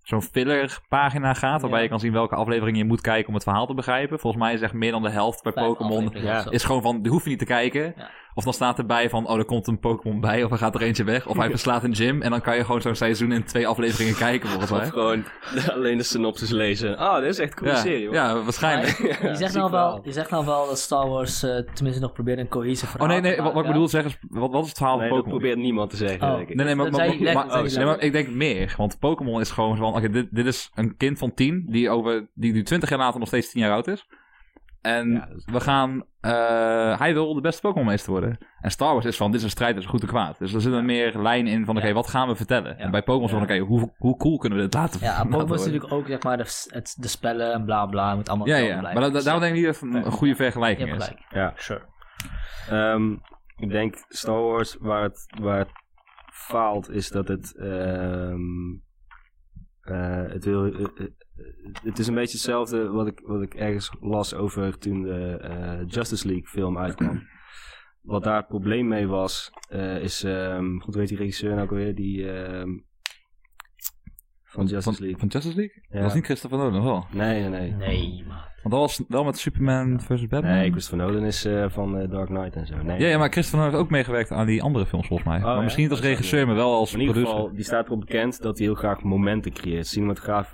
zo'n 0.03 0.23
filler 0.23 0.79
pagina 0.89 1.35
gaat... 1.35 1.61
waarbij 1.61 1.79
Ja. 1.79 1.85
je 1.85 1.91
kan 1.91 2.01
zien 2.01 2.13
welke 2.13 2.35
aflevering 2.35 2.77
je 2.77 2.85
moet 2.85 3.01
kijken 3.01 3.29
om 3.29 3.35
het 3.35 3.43
verhaal 3.43 3.67
te 3.67 3.75
begrijpen. 3.75 4.19
Volgens 4.19 4.43
mij 4.43 4.53
is 4.55 4.61
echt 4.61 4.73
meer 4.73 4.91
dan 4.91 5.03
de 5.03 5.11
helft 5.11 5.43
bij 5.43 5.53
Pokémon... 5.53 6.11
ja, 6.13 6.51
is 6.51 6.65
gewoon 6.65 6.83
van, 6.83 7.03
die 7.03 7.13
hoef 7.13 7.23
je 7.23 7.29
niet 7.29 7.39
te 7.39 7.45
kijken. 7.45 7.95
Ja. 7.97 8.11
Of 8.39 8.45
dan 8.45 8.53
staat 8.53 8.79
erbij 8.79 9.11
van, 9.11 9.29
oh, 9.29 9.39
er 9.39 9.45
komt 9.45 9.67
een 9.67 9.79
Pokémon 9.79 10.21
bij. 10.21 10.45
Of 10.45 10.51
er 10.51 10.59
gaat 10.59 10.75
er 10.75 10.83
eentje 10.83 11.05
weg. 11.05 11.27
Of 11.27 11.37
hij 11.37 11.49
verslaat 11.57 11.85
een 11.85 11.95
gym. 11.95 12.23
En 12.23 12.31
dan 12.31 12.41
kan 12.41 12.57
je 12.57 12.65
gewoon 12.65 12.81
zo'n 12.81 12.95
seizoen 12.95 13.33
in 13.33 13.45
twee 13.45 13.67
afleveringen 13.67 14.15
kijken, 14.17 14.49
volgens 14.49 14.71
Of 14.71 14.79
mij. 14.79 14.89
gewoon 14.89 15.25
alleen 15.75 15.97
de 15.97 16.03
synopsis 16.03 16.51
lezen. 16.51 16.97
Ah, 16.99 17.21
dit 17.21 17.29
is 17.29 17.39
echt 17.39 17.51
een 17.51 17.57
coole 17.59 17.73
Ja, 17.73 17.79
serie. 17.79 18.07
hoor. 18.07 18.15
ja, 18.15 18.43
waarschijnlijk. 18.43 18.99
Je, 19.23 19.35
zegt 19.37 19.55
nou 19.55 19.71
wel, 19.71 20.01
je 20.05 20.13
zegt 20.13 20.31
nou 20.31 20.45
wel 20.47 20.67
dat 20.67 20.79
Star 20.79 21.09
Wars 21.09 21.43
eh, 21.43 21.57
tenminste 21.75 22.03
nog 22.03 22.13
probeert 22.13 22.39
een 22.39 22.49
cohesive 22.49 22.85
Oh 22.87 22.91
verhaal 22.91 23.09
nee, 23.09 23.21
nee, 23.21 23.35
te 23.37 23.43
wat, 23.43 23.53
wat 23.53 23.63
ik 23.65 23.69
bedoel 23.71 23.89
zeggen 23.89 24.11
is, 24.11 24.19
wat, 24.29 24.51
wat 24.53 24.63
is 24.63 24.69
het 24.69 24.77
verhaal 24.79 24.99
Nee, 24.99 25.09
van 25.09 25.17
dat 25.17 25.25
Pokémon? 25.25 25.41
probeert 25.41 25.65
niemand 25.67 25.91
te 25.91 25.97
zeggen, 25.97 26.29
Oh. 26.29 26.37
denk 26.37 26.49
ik. 26.49 26.55
Nee, 26.57 26.65
nee, 26.67 26.75
maar, 26.75 26.85
Dat 26.91 26.95
dat 27.01 27.07
nee, 27.77 27.99
ik 27.99 28.13
denk 28.13 28.29
meer. 28.31 28.75
Want 28.77 28.99
Pokémon 28.99 29.41
is 29.41 29.51
gewoon 29.51 29.77
van... 29.77 29.95
Oké, 29.95 30.11
dit, 30.11 30.27
dit 30.31 30.47
is 30.47 30.71
een 30.75 30.97
kind 30.97 31.19
van 31.19 31.35
10 31.35 31.67
die, 31.69 31.91
over, 31.91 32.29
die 32.35 32.53
nu 32.53 32.63
20 32.63 32.89
jaar 32.89 32.99
later 32.99 33.19
nog 33.19 33.29
steeds 33.29 33.51
10 33.51 33.61
jaar 33.61 33.73
oud 33.73 33.87
is. 33.87 34.07
En 34.89 35.11
Ja, 35.13 35.27
dat 35.27 35.37
is- 35.37 35.45
we 35.45 35.61
gaan... 35.61 36.05
eh, 36.21 36.99
hij 36.99 37.13
wil 37.13 37.35
de 37.35 37.41
beste 37.41 37.61
Pokémon-meester 37.61 38.11
worden. 38.13 38.39
En 38.61 38.71
Star 38.71 38.93
Wars 38.93 39.05
is 39.05 39.17
van, 39.17 39.27
dit 39.31 39.37
is 39.41 39.45
een 39.45 39.51
strijd 39.51 39.75
tussen 39.75 39.93
goed 39.93 40.03
en 40.03 40.09
kwaad. 40.09 40.39
Dus 40.39 40.53
er 40.53 40.61
zit 40.61 40.73
een 40.73 40.85
meer 40.85 41.19
lijn 41.19 41.47
in 41.47 41.65
van, 41.65 41.77
oké, 41.77 41.87
Ja. 41.87 41.93
wat 41.93 42.07
gaan 42.09 42.29
we 42.29 42.35
vertellen? 42.37 42.79
En 42.79 42.91
bij 42.91 43.03
Pokémon 43.03 43.25
is 43.29 43.31
van, 43.35 43.43
oké, 43.43 43.59
hoe, 43.59 43.93
hoe 43.97 44.17
cool 44.17 44.39
kunnen 44.39 44.59
we 44.59 44.65
dit 44.65 44.75
laten 44.75 45.01
Ja, 45.01 45.15
Pokémon 45.23 45.41
is 45.41 45.47
worden? 45.49 45.67
natuurlijk 45.67 45.93
ook 45.93 46.07
zeg 46.07 46.23
maar 46.23 46.37
de, 46.37 46.67
het, 46.75 46.97
de 46.99 47.09
spellen 47.09 47.53
en 47.53 47.65
bla 47.65 47.87
bla. 47.87 48.15
moet 48.15 48.29
allemaal 48.29 48.47
Ja, 48.47 48.57
ja. 48.57 48.79
blijven. 48.79 49.01
Maar 49.01 49.11
da- 49.11 49.19
da- 49.19 49.25
daarom 49.25 49.43
denk 49.43 49.55
ik 49.55 49.59
niet 49.65 49.73
dat 49.81 49.81
het 49.81 50.05
een, 50.05 50.13
goede 50.13 50.35
vergelijking 50.35 50.95
is. 50.95 51.13
Ja. 51.31 51.53
Sure. 51.57 51.83
Ehm, 52.71 53.13
ik 53.57 53.71
denk 53.71 53.95
Star 54.09 54.43
Wars, 54.43 54.77
waar 54.81 55.03
het, 55.03 55.27
waar 55.41 55.59
het 55.59 55.71
faalt, 56.33 56.91
is 56.91 57.09
dat 57.09 57.29
het. 57.29 57.57
ehm, 57.59 58.41
eh, 59.81 60.33
het, 60.33 60.45
wil, 60.45 60.65
eh, 60.65 60.87
het 61.83 61.99
is 61.99 62.07
een 62.07 62.15
beetje 62.15 62.33
hetzelfde 62.37 62.89
wat 62.89 63.07
ik, 63.07 63.21
wat 63.25 63.43
ik 63.43 63.55
ergens 63.55 63.91
las 64.01 64.35
over 64.35 64.79
toen 64.79 65.03
de 65.03 65.37
eh, 65.41 65.87
Justice 65.87 66.27
League 66.27 66.47
film 66.47 66.79
uitkwam. 66.79 67.23
Wat 68.03 68.25
daar 68.25 68.37
het 68.37 68.47
probleem 68.49 68.89
mee 68.89 69.07
was, 69.07 69.51
eh, 69.69 70.03
is. 70.03 70.25
ehm 70.25 70.79
goed, 70.79 70.95
weet 70.95 71.09
die 71.09 71.17
regisseur 71.17 71.51
nou 71.51 71.63
ook 71.63 71.71
alweer? 71.71 71.95
Die. 71.95 72.33
ehm, 72.33 72.69
van 74.45 74.67
Justice 74.67 74.83
van, 74.83 74.95
League. 75.01 75.19
Van 75.19 75.29
Justice 75.29 75.57
League? 75.57 75.83
Ja. 75.89 75.95
Dat 75.95 76.03
was 76.03 76.15
niet 76.15 76.25
Christopher 76.25 76.59
Nolan, 76.59 76.85
wel. 76.85 77.07
Nee, 77.13 77.41
nee, 77.41 77.49
nee. 77.49 77.73
Nee, 77.73 78.25
man. 78.27 78.37
Want 78.63 78.75
dat 78.75 78.81
was 78.81 79.03
wel 79.09 79.25
met 79.25 79.39
Superman 79.39 80.01
vs. 80.01 80.27
Batman. 80.27 80.53
Nee, 80.53 80.71
Christopher 80.71 81.07
Nolan 81.07 81.25
is 81.25 81.45
eh, 81.45 81.69
van 81.69 81.99
eh, 81.99 82.11
Dark 82.11 82.27
Knight 82.27 82.57
en 82.57 82.67
zo. 82.67 82.83
Nee. 82.83 83.01
Ja, 83.01 83.07
ja, 83.09 83.19
maar 83.19 83.31
Christopher 83.31 83.59
Nolan 83.59 83.73
heeft 83.75 83.85
ook 83.85 83.91
meegewerkt 83.91 84.31
aan 84.31 84.47
die 84.47 84.63
andere 84.63 84.87
films 84.87 85.07
volgens 85.07 85.29
mij. 85.29 85.41
maar 85.41 85.55
ja? 85.55 85.61
misschien 85.61 85.83
niet 85.83 85.93
als 85.93 86.01
regisseur, 86.01 86.47
maar 86.47 86.55
wel 86.57 86.75
als 86.75 86.93
In 86.93 87.01
ieder 87.01 87.15
producer. 87.15 87.37
geval, 87.39 87.55
die 87.55 87.65
staat 87.65 87.87
erop 87.87 88.01
bekend 88.01 88.43
dat 88.43 88.59
hij 88.59 88.67
heel 88.67 88.75
graag 88.77 89.03
momenten 89.03 89.53
creëert. 89.53 89.87
Cinematograaf, 89.87 90.53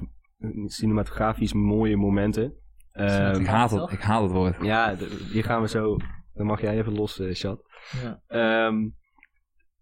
cinematografisch 0.67 1.53
mooie 1.53 1.97
momenten. 1.97 2.55
Ehm, 2.93 3.41
ik, 3.41 3.47
haat 3.47 3.71
het, 3.71 3.91
ik 3.91 4.01
haat 4.01 4.23
het 4.23 4.33
woord. 4.33 4.57
ja, 4.63 4.97
hier 5.33 5.45
gaan 5.45 5.61
we 5.61 5.69
zo. 5.69 5.97
Dan 6.35 6.47
mag 6.47 6.61
jij 6.61 6.79
even 6.79 6.95
los, 6.95 7.21
eh 7.21 7.35
Chat. 7.35 7.63
Ja. 8.03 8.21
Ehm, 8.27 8.89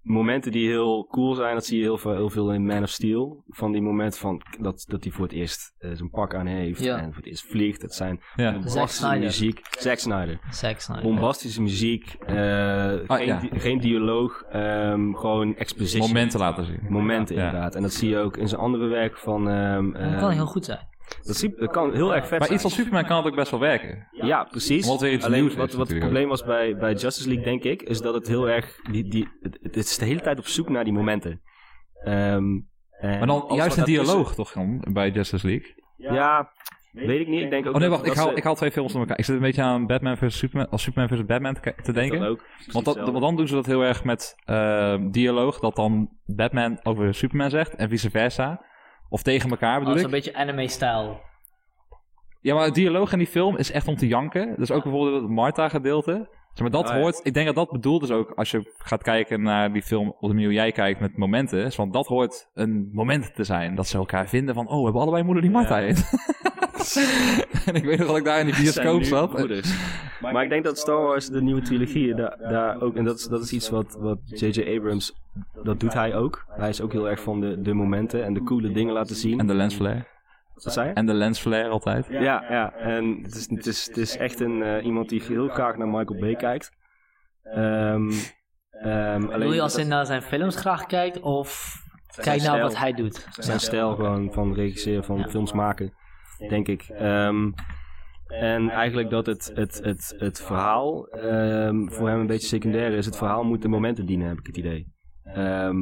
momenten 0.03 0.53
die 0.53 0.69
heel 0.69 1.07
cool 1.11 1.35
zijn, 1.35 1.55
dat 1.55 1.65
zie 1.65 1.77
je 1.79 1.83
heel 1.85 1.99
veel, 1.99 2.13
heel 2.15 2.31
veel 2.31 2.53
in 2.53 2.67
Man 2.67 2.83
of 2.83 2.89
Steel. 2.89 3.45
Van 3.49 3.73
die 3.73 3.83
momenten 3.83 4.21
van 4.21 4.43
dat, 4.61 4.85
dat 4.89 5.03
hij 5.05 5.13
voor 5.13 5.25
het 5.25 5.33
eerst 5.35 5.75
eh, 5.79 5.91
zijn 5.95 6.11
pak 6.11 6.35
aan 6.35 6.47
heeft 6.47 6.85
Ja. 6.85 6.97
en 6.99 7.05
voor 7.07 7.17
het 7.23 7.27
eerst 7.27 7.47
vliegt. 7.47 7.81
Dat 7.81 7.95
zijn 7.95 8.21
Ja. 8.37 8.53
bombastische 8.53 9.19
muziek. 9.19 9.61
Zack 9.71 9.99
Snyder. 9.99 10.39
Zack 10.51 10.81
Snyder. 10.81 11.05
Bombastische 11.05 11.63
muziek. 11.63 12.17
eh, 12.27 12.37
Ah, 13.07 13.17
geen, 13.17 13.27
ja. 13.27 13.41
di- 13.41 13.51
geen 13.61 13.81
dialoog. 13.81 14.43
ehm, 14.51 15.13
gewoon 15.15 15.57
exposition. 15.57 16.07
Momenten 16.09 16.39
laten 16.41 16.65
zien. 16.65 16.81
Momenten 16.89 17.37
Ja. 17.37 17.45
inderdaad. 17.47 17.75
En 17.75 17.83
dat 17.83 17.93
zie 17.93 18.09
je 18.09 18.19
ook 18.19 18.37
in 18.37 18.49
zijn 18.49 18.61
andere 18.61 18.87
werk 18.87 19.17
van... 19.19 19.49
ehm, 19.49 19.93
Dat 19.93 20.01
kan 20.03 20.13
ehm, 20.13 20.31
heel 20.31 20.47
goed 20.47 20.65
zijn. 20.65 20.91
Dat, 21.23 21.37
zie- 21.37 21.55
dat 21.57 21.71
kan 21.71 21.93
heel 21.93 22.15
erg 22.15 22.23
vet 22.27 22.31
Maar 22.31 22.43
zijn. 22.43 22.55
iets 22.55 22.65
als 22.65 22.75
Superman 22.75 23.05
kan 23.05 23.17
het 23.17 23.27
ook 23.27 23.35
best 23.35 23.51
wel 23.51 23.61
werken. 23.61 24.09
Ja, 24.11 24.45
precies. 24.45 24.83
Omdat 24.85 24.93
het 24.93 25.01
weer 25.09 25.13
iets 25.13 25.25
Alleen 25.25 25.41
nieuws 25.41 25.55
wat, 25.55 25.69
is 25.69 25.75
wat 25.75 25.89
het 25.89 25.99
probleem 25.99 26.29
was 26.29 26.45
bij, 26.45 26.77
bij 26.77 26.93
Justice 26.95 27.27
League, 27.29 27.45
denk 27.45 27.63
ik, 27.63 27.83
is 27.83 28.01
dat 28.01 28.15
het 28.15 28.29
heel 28.29 28.49
erg. 28.49 28.81
Die, 28.91 29.09
die, 29.09 29.29
het, 29.41 29.59
het 29.63 29.77
is 29.77 29.99
de 29.99 30.05
hele 30.05 30.21
tijd 30.21 30.39
op 30.39 30.47
zoek 30.47 30.69
naar 30.69 30.85
die 30.85 30.93
momenten. 30.93 31.41
Ehm, 32.05 32.53
Maar 33.01 33.27
dan 33.27 33.45
juist 33.49 33.77
daartussen- 33.77 33.85
dialoog 33.85 34.35
toch 34.35 34.53
dan, 34.53 34.85
bij 34.93 35.11
Justice 35.11 35.47
League? 35.47 35.75
Ja, 35.97 36.51
weet 36.93 37.21
ik 37.21 37.29
niet. 37.29 37.41
Ik 37.43 37.51
denk 37.51 37.67
ook 37.67 37.75
Oh 37.75 37.81
nee, 37.81 37.89
wacht, 37.89 38.07
ik 38.07 38.13
haal, 38.15 38.29
ze- 38.29 38.35
ik 38.35 38.43
haal 38.45 38.55
twee 38.55 38.71
films 38.71 38.93
door 38.93 39.01
elkaar. 39.01 39.19
Ik 39.19 39.25
zit 39.25 39.35
een 39.35 39.41
beetje 39.41 39.63
aan 39.63 39.87
Batman 39.87 40.17
vs. 40.17 40.39
Superman, 40.39 40.71
als 40.71 40.83
Superman 40.83 41.19
vs. 41.19 41.25
Batman 41.25 41.55
te, 41.55 41.61
te 41.61 41.73
dat 41.83 41.95
denken. 41.95 42.23
ook. 42.23 42.45
Want, 42.73 42.85
dat, 42.85 42.97
want 42.97 43.21
dan 43.21 43.37
doen 43.37 43.49
ze 43.49 43.55
dat 43.55 43.67
heel 43.67 43.83
erg 43.83 44.05
met 44.05 44.35
eh, 44.45 44.97
dialoog, 45.11 45.59
dat 45.61 45.77
dan 45.77 46.11
Batman 46.25 46.79
over 46.83 47.15
Superman 47.15 47.51
zegt 47.51 47.75
en 47.75 47.89
vice 47.89 48.11
versa. 48.11 48.65
Of 49.13 49.23
tegen 49.23 49.51
elkaar 49.51 49.79
bedoel 49.79 49.93
Als 49.93 50.03
ik. 50.03 50.07
een 50.07 50.13
beetje 50.15 50.35
anime-stijl. 50.35 51.21
Ja, 52.41 52.55
maar 52.55 52.65
het 52.65 52.75
dialoog 52.75 53.13
in 53.13 53.19
die 53.19 53.27
film 53.27 53.57
is 53.57 53.71
echt 53.71 53.89
om 53.89 53.97
te 53.97 54.07
janken. 54.07 54.55
Dus 54.59 54.71
ook 54.71 54.83
bijvoorbeeld 54.83 55.23
het 55.23 55.31
Martha-gedeelte. 55.31 56.29
Zeg 56.53 56.61
maar 56.61 56.71
dat 56.83 56.89
ja. 56.89 56.99
hoort, 56.99 57.21
ik 57.23 57.35
denk 57.35 57.47
dat 57.47 57.55
dat 57.55 57.71
bedoeld 57.71 58.03
is 58.03 58.11
ook 58.11 58.31
als 58.31 58.51
je 58.51 58.73
gaat 58.79 59.03
kijken 59.03 59.43
naar 59.43 59.73
die 59.73 59.83
film, 59.83 60.09
op 60.09 60.21
de 60.21 60.27
manier 60.29 60.45
hoe 60.45 60.55
jij 60.55 60.73
kijkt 60.73 61.01
met 61.01 61.17
momenten. 61.17 61.65
Is, 61.65 61.77
want 61.77 61.93
dat 61.93 62.07
hoort 62.07 62.51
een 62.55 62.91
moment 62.93 63.35
te 63.35 63.45
zijn. 63.45 63.75
Dat 63.75 63.87
ze 63.87 63.97
elkaar 63.97 64.29
vinden 64.29 64.55
van, 64.55 64.69
oh, 64.69 64.77
we 64.79 64.83
hebben 64.83 65.03
allebei 65.03 65.23
moeder 65.23 65.43
die 65.43 65.53
Martha 65.53 65.79
Ja. 65.79 65.85
heet. 65.85 66.11
en 67.67 67.75
ik 67.75 67.85
weet 67.85 67.99
nog 67.99 68.07
dat 68.07 68.17
ik 68.17 68.25
daar 68.25 68.41
in 68.41 68.47
die 68.47 68.55
bioscoop 68.57 69.03
zat. 69.05 69.47
Maar 70.21 70.43
ik 70.43 70.49
denk 70.49 70.65
dat 70.65 70.79
Star 70.79 71.03
Wars, 71.03 71.27
de 71.27 71.43
nieuwe 71.43 71.63
trilogie, 71.63 72.15
daar, 72.15 72.37
daar 72.39 72.81
ook, 72.81 72.97
en 72.97 73.05
dat 73.05 73.19
is, 73.19 73.27
dat 73.27 73.43
is 73.43 73.53
iets 73.53 73.71
wat 73.71 73.97
wat 74.01 74.19
J.J. 74.25 74.77
Abrams, 74.77 75.15
dat 75.63 75.81
doet 75.81 75.95
hij 75.95 76.15
ook. 76.15 76.45
Hij 76.49 76.69
is 76.69 76.81
ook 76.81 76.93
heel 76.93 77.09
erg 77.09 77.21
van 77.21 77.41
de, 77.41 77.61
de 77.61 77.75
momenten 77.75 78.25
en 78.25 78.35
de 78.35 78.43
coole 78.43 78.73
dingen 78.73 78.95
laten 78.95 79.17
zien. 79.17 79.39
En 79.41 79.47
de 79.47 79.55
lensflare. 79.55 80.07
Wat 80.55 80.73
zei 80.73 80.89
je? 80.89 80.95
En 80.95 81.07
de 81.07 81.15
lensflare 81.15 81.69
altijd. 81.69 82.07
Ja, 82.11 82.45
ja. 82.51 82.73
En 82.73 83.19
het 83.23 83.35
is, 83.35 83.51
het 83.51 83.67
is, 83.67 83.87
het 83.87 83.97
is 83.97 84.17
echt 84.17 84.41
een, 84.41 84.63
eh, 84.63 84.85
iemand 84.85 85.09
die 85.09 85.23
heel 85.23 85.49
graag 85.49 85.77
naar 85.77 85.89
Michael 85.89 86.21
Bay 86.21 86.35
kijkt. 86.35 86.71
Ehm 87.43 88.11
ehm, 88.71 89.25
alleen 89.25 89.39
Wil 89.39 89.53
je 89.53 89.61
als 89.61 89.75
je 89.75 89.85
naar 89.85 90.07
zijn 90.07 90.23
films 90.23 90.57
graag 90.57 90.87
kijkt 90.87 91.21
of 91.21 91.77
kijk 92.15 92.27
naar 92.27 92.39
stijl. 92.41 92.63
wat 92.63 92.77
hij 92.77 92.93
doet? 92.93 93.27
zijn 93.31 93.61
stijl 93.61 93.95
gewoon 93.95 94.33
van 94.33 94.55
regisseren, 94.55 95.05
van 95.05 95.19
Ja. 95.19 95.29
films 95.29 95.53
maken, 95.53 95.93
denk 96.49 96.69
ik. 96.69 96.83
Ehm, 96.89 97.51
en 98.27 98.71
eigenlijk 98.71 99.11
dat 99.11 99.27
het, 99.27 99.51
het, 99.55 99.81
het, 99.83 100.15
het 100.19 100.43
verhaal 100.43 101.07
ehm, 101.09 101.89
voor 101.89 102.09
hem 102.09 102.21
een 102.21 102.27
beetje 102.27 102.47
secundair 102.47 102.93
is. 102.93 103.07
Het 103.07 103.17
verhaal 103.17 103.45
moet 103.45 103.63
de 103.63 103.69
momenten 103.69 104.07
dienen, 104.07 104.29
heb 104.29 104.39
ik 104.39 104.47
het 104.47 104.57
idee. 104.57 104.91
Ehm, 105.25 105.77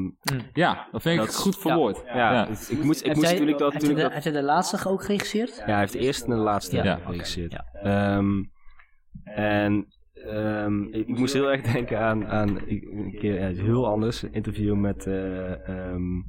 Ja, 0.52 0.88
dat 0.92 1.02
vind 1.02 1.20
ik 1.20 1.26
Dat 1.26 1.36
goed 1.36 1.58
verwoord. 1.58 2.02
ja, 2.06 2.46
ik 2.48 2.82
moest, 2.82 3.00
ik 3.00 3.06
Heb 3.06 3.14
moest 3.16 3.26
jij- 3.28 3.32
natuurlijk 3.32 3.58
dat... 3.58 3.72
heeft, 3.72 3.84
hij 3.86 3.94
Natuurlijk 3.94 4.24
de, 4.24 4.32
dat 4.32 4.42
laatste 4.42 4.88
ook 4.88 5.02
geregisseerd? 5.04 5.56
ja, 5.56 5.64
hij 5.64 5.78
heeft 5.78 5.92
de 5.92 5.98
eerste 5.98 6.24
en 6.24 6.30
de 6.30 6.36
laatste 6.36 6.76
Ja. 6.76 6.96
Geregisseerd. 6.96 7.52
Ja. 7.52 7.64
Ehm, 7.72 8.42
en 9.24 9.86
ehm, 10.14 10.82
ik, 10.82 11.06
ik 11.08 11.18
moest 11.18 11.32
heel 11.32 11.50
erg 11.52 11.62
denken 11.72 11.98
aan, 12.00 12.26
aan 12.28 12.48
een 12.68 13.16
keer 13.20 13.34
ja, 13.34 13.40
het 13.46 13.56
is 13.56 13.62
heel 13.62 13.86
anders, 13.86 14.22
een 14.22 14.32
interview 14.32 14.74
met... 14.74 15.06
eh, 15.06 15.68
ehm, 15.68 16.20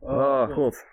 oh 0.00 0.50
god, 0.52 0.84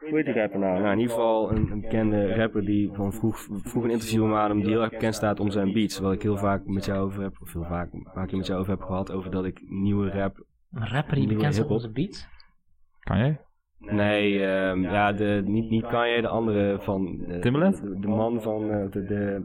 hoe 0.00 0.16
heet 0.16 0.24
die 0.24 0.34
rapper 0.34 0.58
nou? 0.58 0.80
nou 0.80 0.92
in 0.92 0.98
ieder 0.98 1.14
geval 1.14 1.50
een, 1.50 1.70
een 1.70 1.80
bekende 1.80 2.34
rapper 2.34 2.64
die 2.64 2.90
van 2.92 3.12
vroeg, 3.12 3.38
vroeg 3.50 3.84
een 3.84 3.90
interview 3.90 4.26
met 4.26 4.48
hem 4.48 4.60
die 4.60 4.68
heel 4.68 4.82
erg 4.82 4.90
bekend 4.90 5.14
staat 5.14 5.40
om 5.40 5.50
zijn 5.50 5.72
beats. 5.72 5.98
Wat 5.98 6.12
ik 6.12 6.22
heel 6.22 6.36
vaak 6.36 6.66
met 6.66 6.84
jou 6.84 6.98
over 6.98 7.22
heb, 7.22 7.36
of 7.40 7.52
heel 7.52 7.64
vaak, 7.64 7.90
keer 8.26 8.36
met 8.36 8.46
jou 8.46 8.60
over 8.60 8.72
heb 8.72 8.82
gehad, 8.82 9.12
over 9.12 9.30
dat 9.30 9.44
ik 9.44 9.62
nieuwe 9.68 10.10
rap... 10.10 10.44
Een 10.72 10.88
rapper 10.88 11.14
die 11.16 11.26
bekend 11.26 11.54
staat 11.54 11.64
op 11.64 11.70
hiphop. 11.70 11.70
onze 11.70 11.90
beats? 11.90 12.28
Kan 13.00 13.18
jij? 13.18 13.40
Nee, 13.78 14.46
ehm, 14.46 14.82
ja, 14.82 15.12
de, 15.12 15.42
niet, 15.44 15.70
niet 15.70 15.86
Kanye, 15.86 16.20
de 16.20 16.28
andere 16.28 16.80
van... 16.80 17.24
eh, 17.26 17.40
Timbaland? 17.40 17.82
De, 17.82 17.98
de 17.98 18.08
man 18.08 18.42
van, 18.42 18.70
eh, 18.70 18.90
de, 18.90 19.04
de, 19.04 19.44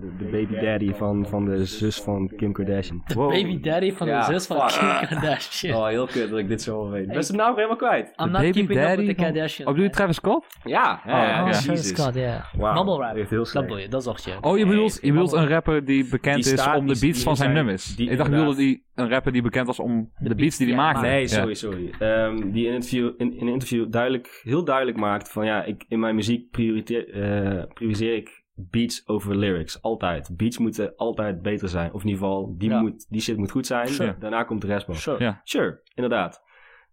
de, 0.00 0.16
de 0.18 0.24
baby 0.24 0.60
daddy 0.60 0.92
van, 0.94 1.26
van 1.28 1.44
de 1.44 1.64
zus 1.64 2.00
van 2.00 2.30
Kim 2.36 2.52
Kardashian. 2.52 3.02
De 3.06 3.14
baby 3.14 3.60
daddy 3.60 3.92
van 3.92 4.06
Ja, 4.06 4.26
de 4.26 4.32
zus 4.32 4.46
van 4.46 4.70
fuck. 4.70 4.80
Kim 4.98 5.08
Kardashian. 5.08 5.76
Oh, 5.76 5.86
heel 5.86 6.06
kut 6.06 6.30
dat 6.30 6.38
ik 6.38 6.48
dit 6.48 6.62
zo 6.62 6.78
al 6.78 6.90
weet. 6.90 7.06
Ben 7.06 7.24
zijn 7.24 7.38
naam 7.38 7.54
helemaal 7.54 7.76
kwijt. 7.76 8.06
I'm 8.06 8.12
De 8.24 8.30
not 8.30 8.32
baby 8.40 8.50
keeping 8.52 8.78
up 8.78 8.84
daddy 8.86 9.06
with 9.06 9.16
the 9.16 9.22
van- 9.22 9.24
Kardashian. 9.32 9.66
Oh, 9.68 9.72
bedoel 9.74 9.88
je 9.88 9.94
Travis 9.96 10.16
Scott? 10.16 10.46
Ja, 10.64 11.00
ja, 11.06 11.26
ja. 11.26 11.42
Oh, 11.44 11.48
Ja. 11.50 11.58
Travis 11.58 11.88
Scott, 11.88 12.14
ja. 12.14 12.44
Wauw, 12.56 12.74
Mumble 12.74 12.96
rap. 13.06 13.28
heel 13.28 13.44
Dat 13.52 13.62
bedoel 13.62 13.78
je, 13.78 13.88
dat 13.88 14.02
zocht 14.02 14.24
je. 14.24 14.36
Oh, 14.40 14.58
je 14.58 14.66
bedoelt, 14.66 14.98
je 15.02 15.12
bedoelt 15.12 15.32
een 15.32 15.48
rapper 15.48 15.84
die 15.84 16.08
bekend 16.10 16.42
Die 16.44 16.52
is 16.52 16.60
staat- 16.60 16.76
om 16.76 16.86
de 16.86 16.98
beats 17.00 17.22
van 17.22 17.36
zijn 17.36 17.50
zijn- 17.52 17.64
nummers. 17.64 17.96
die 17.96 18.10
ik 18.10 18.16
dacht, 18.16 18.30
je 18.30 18.36
bedoelde 18.36 18.56
die, 18.56 18.84
een 18.94 19.08
rapper 19.08 19.32
die 19.32 19.42
bekend 19.42 19.66
was 19.66 19.80
om 19.80 20.10
de, 20.18 20.24
beats 20.28 20.34
beats 20.40 20.56
die 20.56 20.66
hij 20.66 20.76
maakte. 20.76 21.00
Nee, 21.06 21.20
Ja. 21.20 21.26
sorry, 21.26 21.54
sorry. 21.54 21.90
Ehm, 21.98 22.50
die 22.50 22.66
in, 22.66 22.72
interview, 22.72 23.06
in, 23.16 23.32
in 23.38 23.46
een 23.46 23.52
interview 23.52 23.90
duidelijk, 23.90 24.40
heel 24.42 24.64
duidelijk 24.64 24.96
maakt 24.98 25.30
van 25.32 25.46
ja, 25.46 25.64
ik, 25.64 25.84
in 25.88 26.00
mijn 26.00 26.14
muziek 26.14 26.50
prioriteer, 26.50 27.10
eh, 27.12 27.64
prioriseer 27.74 28.14
ik 28.16 28.44
beats 28.56 29.06
over 29.08 29.36
lyrics. 29.36 29.82
Altijd. 29.82 30.36
Beats 30.36 30.58
moeten 30.58 30.92
altijd 30.96 31.42
beter 31.42 31.68
zijn. 31.68 31.92
Of 31.92 32.02
in 32.02 32.08
ieder 32.08 32.22
geval, 32.22 32.54
die, 32.58 32.70
Ja. 32.70 32.80
moet, 32.80 33.06
die 33.08 33.20
shit 33.20 33.36
moet 33.36 33.50
goed 33.50 33.66
zijn. 33.66 33.88
Sure. 33.88 34.16
Daarna 34.18 34.42
komt 34.44 34.60
de 34.60 34.66
rest 34.66 34.86
wel. 34.86 34.96
Sure. 34.96 35.24
Ja. 35.24 35.40
Sure, 35.44 35.80
inderdaad. 35.94 36.42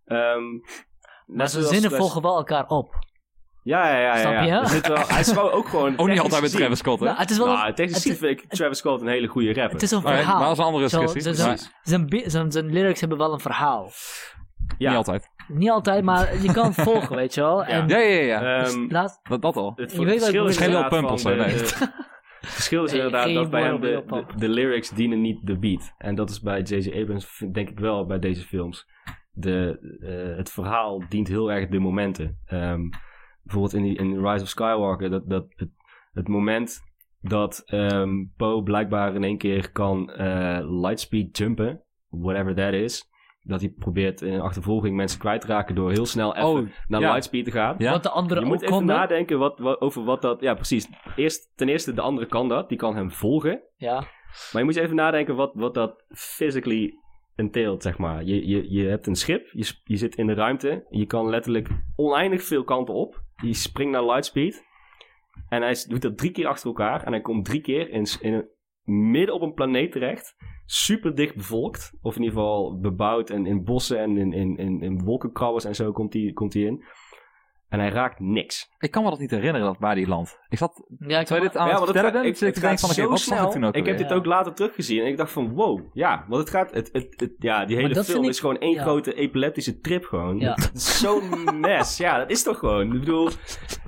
Ehm, 0.05 0.41
Maar 1.25 1.49
zijn 1.49 1.63
zinnen 1.63 1.91
volgen 1.91 2.21
wel 2.21 2.37
elkaar 2.37 2.67
op. 2.67 2.93
Ja, 3.63 3.87
ja, 3.89 3.97
ja. 3.97 4.15
ja, 4.15 4.17
Snap 4.17 4.33
ja. 4.33 4.61
je? 4.61 4.67
Zit 4.67 4.87
wel, 4.87 4.97
hij 5.07 5.19
is 5.19 5.31
gewoon 5.31 5.51
ook 5.51 5.67
gewoon... 5.67 5.97
Ook 5.99 6.07
niet 6.07 6.19
altijd 6.19 6.41
met 6.41 6.41
gezien- 6.41 6.59
Travis 6.59 6.77
Scott, 6.79 6.99
hè? 6.99 7.05
Nou, 7.05 7.17
het 7.17 7.29
is 7.29 7.37
wel 7.37 7.47
Nou, 7.47 7.67
een, 7.67 7.75
technisch 7.75 7.93
het 7.93 8.03
gezien 8.03 8.13
is- 8.29 8.37
vind 8.37 8.43
ik 8.43 8.49
Travis 8.57 8.77
Scott 8.77 9.01
een 9.01 9.07
hele 9.07 9.27
goede 9.27 9.47
rapper. 9.53 9.73
het 9.73 9.81
is 9.81 9.91
een 9.91 10.01
verhaal. 10.01 10.33
maar 10.37 10.43
dat 10.43 10.51
is 10.51 10.57
een 10.57 10.63
andere 10.63 10.83
discussie. 10.83 12.51
zijn 12.51 12.65
lyrics 12.71 12.99
hebben 12.99 13.17
wel 13.17 13.33
een 13.33 13.39
verhaal. 13.39 13.89
Ja. 14.77 14.89
Niet 14.89 14.97
altijd. 14.97 15.29
Niet 15.47 15.69
altijd, 15.69 16.03
maar 16.03 16.41
je 16.41 16.51
kan 16.53 16.65
het 16.65 16.75
volgen, 16.89 17.15
weet 17.15 17.33
je 17.33 17.41
wel. 17.41 17.63
En 17.65 17.87
Ja, 17.87 17.97
ja, 17.97 18.21
ja. 18.21 18.63
Ehm, 18.63 18.85
laat, 18.89 19.19
dat, 19.23 19.41
dat 19.41 19.55
al. 19.55 19.73
het, 19.75 19.91
Je 19.91 20.05
weet 20.05 20.17
verschil 20.19 20.45
is. 20.45 20.57
Geen 20.57 20.69
Lil 20.69 20.83
inderdaad 20.83 21.21
Pump 21.21 21.37
nee. 21.37 21.47
de- 21.47 21.91
Het 22.39 22.51
verschil 22.51 22.83
is 22.83 22.93
inderdaad 22.93 23.33
dat 23.33 23.49
bij 23.49 23.63
hem 23.63 23.79
de, 23.81 24.23
de, 24.37 24.49
lyrics 24.49 24.89
dienen 24.89 25.21
niet 25.21 25.39
de 25.47 25.57
beat. 25.57 25.93
En 25.97 26.15
dat 26.15 26.29
is 26.29 26.41
bij 26.41 26.61
J.J. 26.61 27.01
Abrams 27.01 27.43
denk 27.51 27.69
ik 27.69 27.79
wel 27.79 28.05
bij 28.05 28.19
deze 28.19 28.41
films. 28.41 28.87
De, 29.31 29.79
eh, 30.01 30.37
het 30.37 30.51
verhaal 30.51 31.03
dient 31.09 31.27
heel 31.27 31.51
erg 31.51 31.69
de 31.69 31.79
momenten. 31.79 32.39
Ehm, 32.45 32.81
bijvoorbeeld 33.43 33.73
in, 33.73 33.83
die, 33.83 33.97
in 33.97 34.27
Rise 34.27 34.43
of 34.43 34.49
Skywalker, 34.49 35.09
dat, 35.09 35.29
dat 35.29 35.45
het, 35.55 35.69
het 36.13 36.27
moment 36.27 36.81
dat 37.21 37.61
ehm 37.65 38.09
Poe 38.37 38.63
blijkbaar 38.63 39.15
in 39.15 39.23
één 39.23 39.37
keer 39.37 39.71
kan 39.71 40.11
eh, 40.11 40.59
lightspeed 40.81 41.37
jumpen, 41.37 41.83
whatever 42.09 42.55
that 42.55 42.73
is. 42.73 43.11
Dat 43.45 43.61
hij 43.61 43.69
probeert 43.69 44.21
in 44.21 44.33
een 44.33 44.41
achtervolging 44.41 44.95
mensen 44.95 45.19
kwijt 45.19 45.41
te 45.41 45.47
raken 45.47 45.75
door 45.75 45.91
heel 45.91 46.05
snel 46.05 46.35
even 46.35 46.49
Oh, 46.49 46.67
naar 46.87 47.01
ja. 47.01 47.11
lightspeed 47.11 47.45
te 47.45 47.51
gaan. 47.51 47.75
Ja. 47.77 47.91
wat 47.91 48.03
de 48.03 48.09
anderen 48.09 48.37
Je 48.43 48.43
ook 48.49 48.53
moet 48.53 48.61
even 48.63 48.75
konden. 48.77 48.95
nadenken 48.95 49.37
wat, 49.39 49.59
wat- 49.59 49.81
over 49.81 50.03
wat 50.03 50.21
dat... 50.21 50.41
Ja, 50.41 50.53
precies. 50.53 50.89
Eerst, 51.15 51.51
ten 51.55 51.69
eerste, 51.69 51.93
de 51.93 52.01
andere 52.01 52.27
kan 52.27 52.47
dat. 52.49 52.69
Die 52.69 52.77
kan 52.77 52.95
hem 52.95 53.11
volgen. 53.11 53.61
Ja, 53.77 53.93
Maar 54.51 54.61
je 54.61 54.63
moet 54.63 54.75
even 54.75 54.95
nadenken 54.95 55.35
wat, 55.35 55.51
wat 55.55 55.73
dat 55.73 56.03
physically 56.09 56.93
entailed, 57.35 57.81
zeg 57.81 57.97
maar. 57.97 58.23
Je, 58.23 58.47
je, 58.47 58.71
je 58.71 58.87
hebt 58.87 59.07
een 59.07 59.15
schip, 59.15 59.47
je, 59.51 59.71
je 59.83 59.97
zit 59.97 60.15
in 60.15 60.27
de 60.27 60.33
ruimte. 60.33 60.85
Je 60.89 61.05
kan 61.05 61.29
letterlijk 61.29 61.69
oneindig 61.95 62.43
veel 62.43 62.63
kanten 62.63 62.93
op. 62.93 63.21
Je 63.35 63.53
springt 63.53 63.91
naar 63.93 64.05
lightspeed. 64.05 64.63
En 65.49 65.61
hij 65.61 65.85
doet 65.87 66.01
dat 66.01 66.17
drie 66.17 66.31
keer 66.31 66.47
achter 66.47 66.67
elkaar. 66.67 67.03
En 67.03 67.11
hij 67.11 67.21
komt 67.21 67.45
drie 67.45 67.61
keer 67.61 67.89
in, 67.89 68.05
in 68.21 68.33
een, 68.33 68.47
midden 68.83 69.35
op 69.35 69.41
een 69.41 69.53
planeet 69.53 69.91
terecht. 69.91 70.35
Super 70.65 71.15
dicht 71.15 71.35
bevolkt. 71.35 71.97
Of 72.01 72.15
in 72.15 72.21
ieder 72.23 72.37
geval 72.37 72.79
bebouwd. 72.79 73.29
En 73.29 73.45
in 73.45 73.63
bossen 73.63 73.99
en 73.99 74.17
in, 74.17 74.33
in, 74.33 74.57
in, 74.57 74.81
in 74.81 75.03
wolkenkrabbers 75.03 75.65
en 75.65 75.75
zo 75.75 75.91
komt 75.91 76.13
hij 76.13 76.31
komt 76.33 76.55
in. 76.55 76.83
En 77.73 77.79
hij 77.79 77.89
raakt 77.89 78.19
niks. 78.19 78.69
Ik 78.79 78.91
kan 78.91 79.03
me 79.03 79.09
dat 79.09 79.19
niet 79.19 79.31
herinneren 79.31 79.67
dat 79.67 79.75
waar 79.79 79.95
die 79.95 80.07
landt. 80.07 80.39
Ik 80.49 80.57
zat, 80.57 80.83
Ja, 81.07 81.19
ik 81.19 81.27
dit 81.27 81.57
aan 81.57 81.67
Ja, 81.67 81.75
het 81.75 81.83
vertellen 81.83 82.25
ik- 82.25 82.37
zit 82.37 82.41
ik 82.41 82.45
het 82.45 82.53
te 82.53 82.59
denken 82.59 82.79
van, 82.79 82.89
zo 82.93 83.11
ik 83.11 83.17
snel. 83.17 83.49
toen 83.51 83.63
ook 83.65 83.75
Ik 83.75 83.85
heb 83.85 83.97
dit 83.97 84.11
ook 84.13 84.25
later 84.25 84.53
teruggezien 84.53 85.01
en 85.01 85.07
ik 85.07 85.17
dacht 85.17 85.31
van 85.31 85.53
wow, 85.53 85.79
ja, 85.93 86.25
want 86.27 86.41
het 86.41 86.49
gaat, 86.49 86.71
het, 86.73 86.89
het, 86.91 87.13
het- 87.17 87.33
ja, 87.39 87.65
die 87.65 87.75
hele 87.77 88.03
film 88.03 88.23
ik- 88.23 88.29
is 88.29 88.39
gewoon 88.39 88.57
één 88.57 88.73
ja. 88.73 88.81
grote 88.81 89.13
epileptische 89.13 89.79
trip 89.79 90.05
gewoon. 90.05 90.39
Ja. 90.39 90.51
Het 90.53 90.71
is 90.73 90.99
Zo'n 90.99 91.59
mes, 91.59 91.97
ja, 91.97 92.17
dat 92.17 92.29
is 92.29 92.43
toch 92.43 92.59
gewoon. 92.59 92.93
Ik 92.93 92.99
bedoel, 92.99 93.29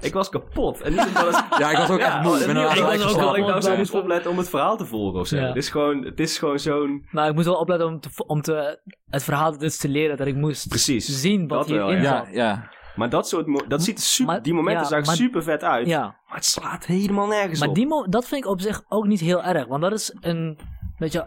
ik 0.02 0.13
was 0.13 0.30
kapot. 0.30 0.82
En 0.82 0.91
niet 0.91 1.06
omdat 1.08 1.36
het... 1.36 1.43
Ja, 1.60 1.71
ik 1.71 1.78
was 1.78 1.89
ook 1.89 2.00
Ja, 2.00 2.06
echt 2.15 2.21
moe. 2.24 2.38
Ik 2.39 2.45
ben 2.45 2.58
omdat 2.58 2.65
ook 2.65 2.71
ik 2.93 3.00
geslapen. 3.02 3.41
nou 3.41 3.62
zo 3.62 3.71
Ja. 3.71 3.78
moest 3.78 3.93
opletten 3.93 4.32
om 4.32 4.38
het 4.38 4.50
verhaal 4.50 4.78
te 4.78 4.86
volgen 4.86 5.19
of 5.19 5.28
zo. 5.28 5.36
Ja. 5.38 5.48
Het 5.48 5.56
is 5.56 5.69
gewoon, 5.69 6.06
het 6.06 6.19
is 6.19 6.38
gewoon 6.38 6.60
zo'n... 6.60 7.08
Maar 7.12 7.28
ik 7.30 7.34
moest 7.36 7.45
wel 7.48 7.56
opletten 7.56 7.88
om, 7.88 8.00
te, 8.00 8.10
om 8.28 8.41
te, 8.41 8.80
het 9.10 9.24
verhaal 9.24 9.58
dus 9.58 9.78
te 9.78 9.88
leren 9.89 10.17
dat 10.17 10.28
ik 10.28 10.36
moest 10.36 10.67
Precies. 10.67 11.21
zien 11.21 11.48
wat 11.48 11.67
hierin 11.67 12.02
Ja, 12.02 12.26
zat. 12.26 12.34
ja. 12.34 12.74
Maar 12.95 13.10
dat 13.10 13.27
soort, 13.27 13.45
mo- 13.47 13.67
dat 13.67 13.84
ziet 13.84 13.97
er 13.97 14.03
super, 14.03 14.34
Maar- 14.34 14.41
die 14.43 14.53
momenten 14.53 14.84
ja, 14.84 14.89
zagen 14.89 15.05
maar- 15.05 15.15
super 15.15 15.43
vet 15.43 15.63
uit. 15.63 15.88
Ja, 15.88 16.01
Maar 16.01 16.36
het 16.36 16.45
slaat 16.45 16.86
helemaal 16.86 17.27
nergens 17.27 17.60
maar 17.60 17.69
op. 17.69 17.75
die 17.75 17.88
mo- 17.88 18.08
dat 18.08 18.27
vind 18.27 18.43
ik 18.45 18.49
op 18.51 18.62
zich 18.62 18.84
ook 18.89 19.05
niet 19.08 19.19
heel 19.19 19.43
erg. 19.43 19.65
Want 19.67 19.81
dat 19.81 19.91
is 19.93 20.15
een, 20.21 20.60
weet 20.97 21.12
je, 21.12 21.25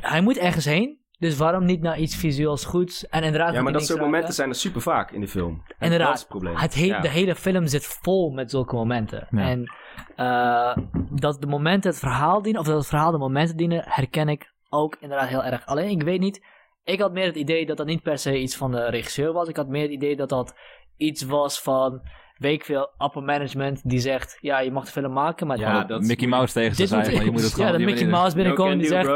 hij 0.00 0.20
moet 0.20 0.38
ergens 0.38 0.64
heen. 0.64 1.00
Dus 1.18 1.36
waarom 1.36 1.64
niet 1.64 1.80
naar 1.82 1.98
iets 1.98 2.16
visueels 2.16 2.64
goeds? 2.64 3.06
En 3.08 3.22
inderdaad, 3.22 3.54
ja, 3.54 3.62
maar 3.62 3.72
dat 3.72 3.86
soort 3.86 4.00
momenten 4.00 4.34
zijn 4.34 4.48
er 4.48 4.54
super 4.54 4.80
vaak 4.80 5.10
in 5.10 5.20
de 5.20 5.28
film. 5.28 5.62
En 5.66 5.74
Inderdaad. 5.78 6.06
Dat 6.06 6.14
is 6.16 6.20
het 6.20 6.28
probleem. 6.30 6.56
Het 6.56 6.74
he- 6.74 6.84
Ja. 6.84 7.00
De 7.00 7.08
hele 7.08 7.34
film 7.34 7.66
zit 7.66 7.86
vol 8.02 8.30
met 8.30 8.50
zulke 8.50 8.74
momenten. 8.74 9.26
Ja. 9.30 9.38
En 9.48 9.72
eh, 10.16 10.76
dat 11.10 11.40
de 11.40 11.46
momenten 11.46 11.90
het 11.90 11.98
verhaal 11.98 12.42
dienen, 12.42 12.60
of 12.60 12.66
dat 12.66 12.76
het 12.76 12.86
verhaal 12.86 13.10
de 13.10 13.18
momenten 13.18 13.56
dienen, 13.56 13.82
herken 13.86 14.28
ik 14.28 14.52
ook 14.68 14.96
inderdaad 15.00 15.28
heel 15.28 15.44
erg. 15.44 15.66
Alleen 15.66 15.90
ik 15.90 16.02
weet 16.02 16.20
niet, 16.20 16.44
ik 16.84 17.00
had 17.00 17.12
meer 17.12 17.26
het 17.26 17.36
idee 17.36 17.66
dat 17.66 17.76
dat 17.76 17.86
niet 17.86 18.02
per 18.02 18.18
se 18.18 18.38
iets 18.40 18.56
van 18.56 18.70
de 18.70 18.84
regisseur 18.90 19.32
was. 19.32 19.48
Ik 19.48 19.56
had 19.56 19.68
meer 19.68 19.82
het 19.82 19.90
idee 19.90 20.16
dat 20.16 20.28
dat 20.28 20.54
iets 21.02 21.22
was 21.22 21.60
van, 21.60 22.00
weet 22.36 22.52
ik 22.54 22.64
veel, 22.64 22.90
upper 22.98 23.22
management 23.22 23.80
die 23.84 23.98
zegt, 24.00 24.38
ja, 24.40 24.58
je 24.60 24.70
mag 24.72 24.84
de 24.84 24.90
film 24.90 25.12
maken, 25.12 25.46
maar 25.46 25.58
Ja, 25.58 25.78
dat 25.78 25.88
dat 25.88 26.00
Mickey 26.00 26.26
moet 26.26 26.36
Mouse 26.36 26.52
tegen 26.52 26.74
ze 26.88 26.96
moet- 26.96 27.12
maar 27.12 27.24
je 27.24 27.30
moet 27.30 27.42
het 27.42 27.52
gewoon 27.54 27.66
ja, 27.66 27.72
op 27.72 27.78
dat 27.80 27.88
Mickey 27.88 28.06
Mouse 28.08 28.34
binnenkomt 28.36 28.70
en 28.70 28.78
die 28.78 28.86
zegt! 28.86 29.06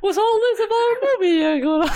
Was 0.00 0.16
all 0.18 0.38
this 0.40 0.66
about 0.66 0.96
a 0.96 1.06
movie? 1.18 1.90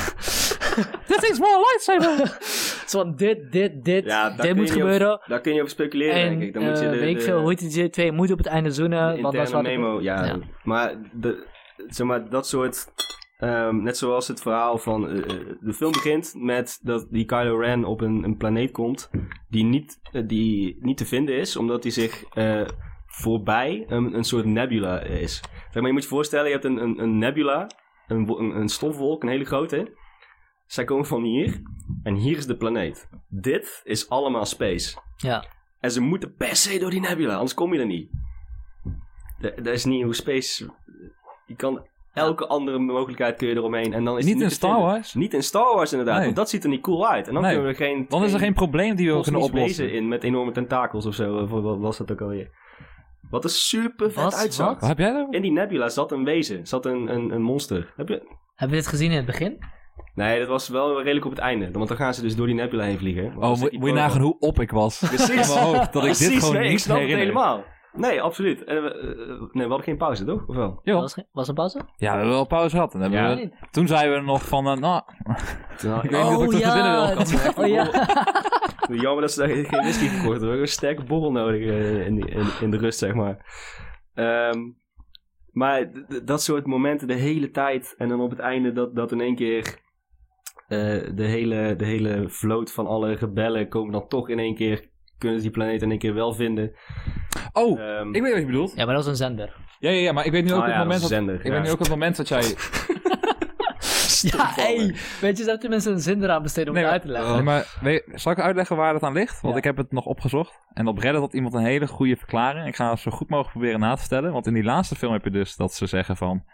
This 1.06 1.30
is 1.30 1.38
more 1.38 1.58
lightsaber! 1.66 2.36
Zo 2.90 2.98
van, 2.98 3.14
dit, 3.16 3.52
dit, 3.52 3.84
dit, 3.84 4.04
Ja, 4.04 4.30
dit 4.30 4.54
moet 4.56 4.70
gebeuren. 4.70 5.20
Daar 5.26 5.40
kun 5.40 5.52
je 5.52 5.58
over 5.58 5.70
speculeren, 5.72 6.14
En 6.14 6.28
denk 6.28 6.42
ik. 6.42 6.52
Dan 6.54 6.62
moet 6.64 6.78
je 6.78 6.84
eh, 6.84 6.90
de, 6.90 6.98
weet 6.98 7.14
de- 7.16 7.20
veel, 7.20 7.40
hoe 7.40 7.48
heet 7.48 7.72
die 7.72 7.90
twee 7.90 8.12
moeten 8.12 8.32
op 8.36 8.44
het 8.44 8.52
einde 8.52 8.70
zoenen. 8.70 9.14
de 9.16 9.22
want 9.22 9.34
dat 9.34 9.46
is 9.46 9.52
wat 9.52 9.62
memo, 9.62 10.00
ja. 10.00 10.24
ja. 10.24 10.36
Maar, 10.62 10.94
de, 11.12 11.46
zeg 11.88 12.06
maar 12.06 12.28
dat 12.28 12.46
soort... 12.46 12.86
ehm, 13.38 13.82
net 13.82 13.96
zoals 13.96 14.28
het 14.28 14.40
verhaal 14.40 14.78
van... 14.78 15.08
eh, 15.08 15.18
eh, 15.18 15.46
de 15.60 15.72
film 15.72 15.92
begint 15.92 16.34
met 16.36 16.80
dat 16.82 17.06
die 17.10 17.24
Kylo 17.24 17.58
Ren 17.58 17.84
op 17.84 18.00
een, 18.00 18.24
een 18.24 18.36
planeet 18.36 18.70
komt... 18.70 19.10
Die 19.48 19.64
niet, 19.64 19.98
eh, 20.12 20.22
die 20.26 20.76
niet 20.80 20.96
te 20.96 21.06
vinden 21.06 21.36
is, 21.38 21.56
omdat 21.56 21.82
hij 21.82 21.92
zich... 21.92 22.24
voorbij 23.06 23.84
een, 23.88 24.14
een 24.14 24.24
soort 24.24 24.44
nebula 24.44 25.00
is. 25.00 25.40
Zeg 25.54 25.74
maar, 25.74 25.86
je 25.86 25.92
moet 25.92 26.02
je 26.02 26.08
voorstellen, 26.08 26.46
je 26.46 26.52
hebt 26.52 26.64
een, 26.64 26.76
een, 26.76 27.02
een 27.02 27.18
nebula, 27.18 27.70
een, 28.06 28.28
een, 28.28 28.56
een 28.56 28.68
stofwolk, 28.68 29.22
een 29.22 29.28
hele 29.28 29.44
grote. 29.44 29.92
Zij 30.66 30.84
komen 30.84 31.06
van 31.06 31.22
hier 31.22 31.62
en 32.02 32.14
hier 32.14 32.36
is 32.36 32.46
de 32.46 32.56
planeet. 32.56 33.08
Dit 33.28 33.80
is 33.84 34.08
allemaal 34.08 34.44
space. 34.44 34.98
Ja. 35.16 35.44
En 35.80 35.90
ze 35.90 36.00
moeten 36.00 36.34
per 36.34 36.56
se 36.56 36.78
door 36.78 36.90
die 36.90 37.00
nebula, 37.00 37.32
anders 37.34 37.54
kom 37.54 37.72
je 37.74 37.80
er 37.80 37.86
niet. 37.86 38.10
Da- 39.38 39.50
Dat 39.50 39.66
is 39.74 39.84
niet 39.84 40.04
hoe 40.04 40.14
space... 40.14 40.70
Je 41.46 41.56
kan 41.56 41.86
elke 42.14 42.46
andere 42.46 42.78
mogelijkheid 42.78 43.36
kun 43.36 43.48
je 43.48 43.54
eromheen. 43.54 43.92
En 43.92 44.04
dan 44.04 44.18
is 44.18 44.24
Niet 44.24 44.34
het 44.34 44.42
in 44.42 44.50
Star. 44.50 44.80
Wars? 44.80 45.14
Niet 45.14 45.34
in 45.34 45.42
Star 45.42 45.74
Wars 45.74 45.90
inderdaad, 45.90 46.16
Nee. 46.16 46.24
want 46.24 46.36
dat 46.36 46.50
ziet 46.50 46.62
er 46.64 46.70
niet 46.70 46.80
cool 46.82 47.08
uit. 47.08 47.28
En 47.28 47.32
dan 47.34 47.42
Nee. 47.42 47.52
kunnen 47.52 47.70
we 47.70 47.76
geen... 47.76 48.06
Dan 48.08 48.24
is 48.24 48.32
er 48.32 48.38
geen 48.38 48.54
probleem 48.54 48.94
die 48.96 49.12
we 49.14 49.20
kunnen 49.20 49.40
oplossen. 49.40 49.84
wezen 49.84 49.92
in 49.98 50.08
met 50.08 50.22
enorme 50.24 50.52
tentakels 50.52 51.06
of 51.06 51.14
zo. 51.14 51.36
Of 51.36 51.50
wat 51.50 51.78
was 51.78 51.98
dat 51.98 52.12
ook 52.12 52.20
alweer? 52.20 52.50
Wat 53.30 53.44
er 53.44 53.50
super 53.50 54.12
vet 54.12 54.22
Wat? 54.22 54.34
uitzag. 54.34 54.80
Wat? 54.80 54.88
Heb 54.88 54.98
jij 54.98 55.12
daar? 55.12 55.26
In 55.30 55.42
die 55.42 55.52
nebula 55.52 55.88
zat 55.88 56.12
een 56.12 56.24
wezen, 56.24 56.66
zat 56.66 56.86
een, 56.86 57.14
een, 57.14 57.30
een 57.30 57.42
monster. 57.42 57.92
Heb 57.96 58.08
je... 58.08 58.14
Hebben 58.54 58.76
we 58.76 58.82
dit 58.82 58.86
gezien 58.92 59.10
in 59.10 59.16
het 59.16 59.26
begin? 59.26 59.58
Nee, 60.14 60.38
dat 60.38 60.48
was 60.48 60.68
wel 60.68 61.02
redelijk 61.02 61.24
op 61.24 61.30
het 61.30 61.40
einde. 61.40 61.70
Want 61.72 61.88
dan 61.88 61.96
gaan 61.96 62.14
ze 62.14 62.22
dus 62.22 62.36
door 62.36 62.46
die 62.46 62.54
nebula 62.54 62.84
heen 62.84 62.98
vliegen. 62.98 63.24
Dan 63.34 63.50
Oh, 63.50 63.60
moet 63.60 63.70
je 63.86 63.92
nagaan 63.92 64.20
hoe 64.20 64.36
op 64.38 64.60
ik 64.60 64.70
was. 64.70 64.98
Precies. 64.98 65.28
In 65.48 65.54
mijn 65.54 65.66
hoofd, 65.66 65.92
dat 65.92 66.04
ik 66.04 66.18
dit 66.18 66.32
gewoon 66.38 66.54
nee, 66.54 66.64
ik 66.64 66.70
niet 66.70 66.80
snap 66.80 66.98
het 66.98 67.06
helemaal. 67.08 67.64
Nee, 67.92 68.22
absoluut. 68.22 68.64
En 68.64 68.82
we, 68.82 68.90
eh, 68.90 69.08
nee, 69.40 69.62
we 69.64 69.68
hadden 69.68 69.82
geen 69.82 69.96
pauze, 69.96 70.24
toch? 70.24 70.46
Of 70.46 70.56
wel? 70.56 70.80
Jawel. 70.82 71.00
Was, 71.02 71.14
was 71.32 71.42
er 71.42 71.48
een 71.48 71.54
pauze? 71.54 71.78
Ja, 71.96 72.10
we 72.10 72.16
hebben 72.16 72.28
wel 72.34 72.46
pauze 72.46 72.74
gehad. 72.74 72.94
En 72.94 73.00
hebben 73.00 73.20
Ja. 73.20 73.34
we, 73.36 73.50
toen 73.70 73.86
zeiden 73.86 74.18
we 74.18 74.24
nog 74.26 74.44
van, 74.48 74.66
eh, 74.66 74.76
nou, 74.76 75.02
Toen- 75.78 75.94
Ik 76.02 76.10
weet 76.10 76.22
niet 76.22 76.36
of 76.36 76.42
ik 76.42 76.48
terug 76.50 76.64
naar 76.64 76.74
binnen 76.74 77.06
wil. 77.06 77.16
dat- 77.16 77.58
Oh 77.64 77.66
ja. 77.66 78.06
Jammer 79.02 79.20
dat 79.20 79.32
ze 79.32 79.38
daar 79.38 79.48
geen 79.48 79.64
whisky 79.64 80.04
verkocht 80.06 80.22
hebben. 80.22 80.40
We 80.40 80.46
hebben 80.46 80.60
een 80.60 80.68
sterke 80.68 81.02
borrel 81.04 81.32
nodig 81.32 81.60
eh, 81.66 82.06
in, 82.06 82.14
die- 82.14 82.28
in, 82.30 82.46
in 82.60 82.70
de 82.70 82.76
rust, 82.76 82.98
zeg 82.98 83.14
maar. 83.14 83.36
Ehm, 84.14 84.58
maar 85.52 85.90
dat 86.24 86.42
soort 86.42 86.66
momenten 86.66 87.08
de 87.08 87.14
hele 87.14 87.50
tijd. 87.50 87.94
En 87.98 88.08
dan 88.08 88.20
op 88.20 88.30
het 88.30 88.38
einde 88.38 88.72
dat, 88.72 88.94
dat 88.96 89.12
in 89.12 89.20
één 89.20 89.34
keer... 89.34 89.78
eh, 90.68 90.78
de, 91.14 91.24
hele, 91.24 91.76
de 91.76 91.84
hele 91.84 92.28
vloot 92.28 92.72
van 92.72 92.86
alle 92.86 93.12
rebellen 93.14 93.68
komen 93.68 93.92
dan 93.92 94.08
toch 94.08 94.28
in 94.28 94.38
één 94.38 94.54
keer... 94.54 94.87
Kunnen 95.18 95.36
ze 95.38 95.42
die 95.42 95.52
planeet 95.52 95.82
in 95.82 95.90
één 95.90 95.98
keer 95.98 96.14
wel 96.14 96.32
vinden. 96.32 96.72
oh, 97.52 97.80
Ehm, 97.80 98.14
ik 98.14 98.22
weet 98.22 98.30
wat 98.32 98.40
je 98.40 98.46
bedoelt. 98.46 98.72
ja, 98.76 98.84
maar 98.84 98.94
dat 98.94 99.04
was 99.04 99.06
een 99.06 99.26
zender. 99.26 99.56
Ja, 99.78 99.90
ja, 99.90 100.00
ja, 100.00 100.12
maar 100.12 100.24
ik 100.26 100.32
weet 100.32 100.44
nu 100.44 100.52
ook 100.52 100.58
oh 100.58 100.64
het 100.64 100.72
ja, 100.72 100.78
moment 100.78 101.00
dat 101.00 101.10
is 101.10 101.16
zender. 101.16 101.34
ik 101.44 101.50
weet 101.52 101.62
nu 101.62 101.70
ook 101.70 101.78
het 101.78 101.88
moment 101.88 102.16
dat 102.16 102.28
jij... 102.28 102.42
Ja, 104.20 104.46
hey. 104.54 104.94
Weet 105.20 105.38
je, 105.38 105.44
dat 105.44 105.60
de 105.60 105.68
mensen 105.68 105.92
een 105.92 106.00
zender 106.00 106.30
aan 106.30 106.42
besteden 106.42 106.68
om 106.68 106.74
Nee, 106.74 106.84
het 106.84 106.92
uit 106.92 107.02
te 107.02 107.08
leggen. 107.08 107.32
Nee, 107.32 107.42
maar 107.42 107.78
weet, 107.80 108.04
zal 108.14 108.32
ik 108.32 108.38
uitleggen 108.40 108.76
waar 108.76 108.92
dat 108.92 109.02
aan 109.02 109.12
ligt? 109.12 109.40
Want 109.40 109.52
Ja. 109.52 109.58
ik 109.58 109.64
heb 109.64 109.76
het 109.76 109.92
nog 109.92 110.04
opgezocht. 110.06 110.58
En 110.72 110.86
op 110.86 110.98
Reddit 110.98 111.20
had 111.20 111.32
iemand 111.34 111.54
een 111.54 111.64
hele 111.64 111.86
goede 111.86 112.16
verklaring. 112.16 112.66
Ik 112.66 112.76
ga 112.76 112.90
het 112.90 112.98
zo 112.98 113.10
goed 113.10 113.28
mogelijk 113.28 113.52
proberen 113.52 113.80
na 113.80 113.92
te 113.94 114.00
vertellen. 114.00 114.32
Want 114.32 114.46
in 114.46 114.54
die 114.54 114.62
laatste 114.64 114.94
film 114.94 115.12
heb 115.12 115.24
je 115.24 115.30
dus 115.30 115.56
dat 115.56 115.74
ze 115.74 115.86
zeggen 115.86 116.16
van... 116.16 116.44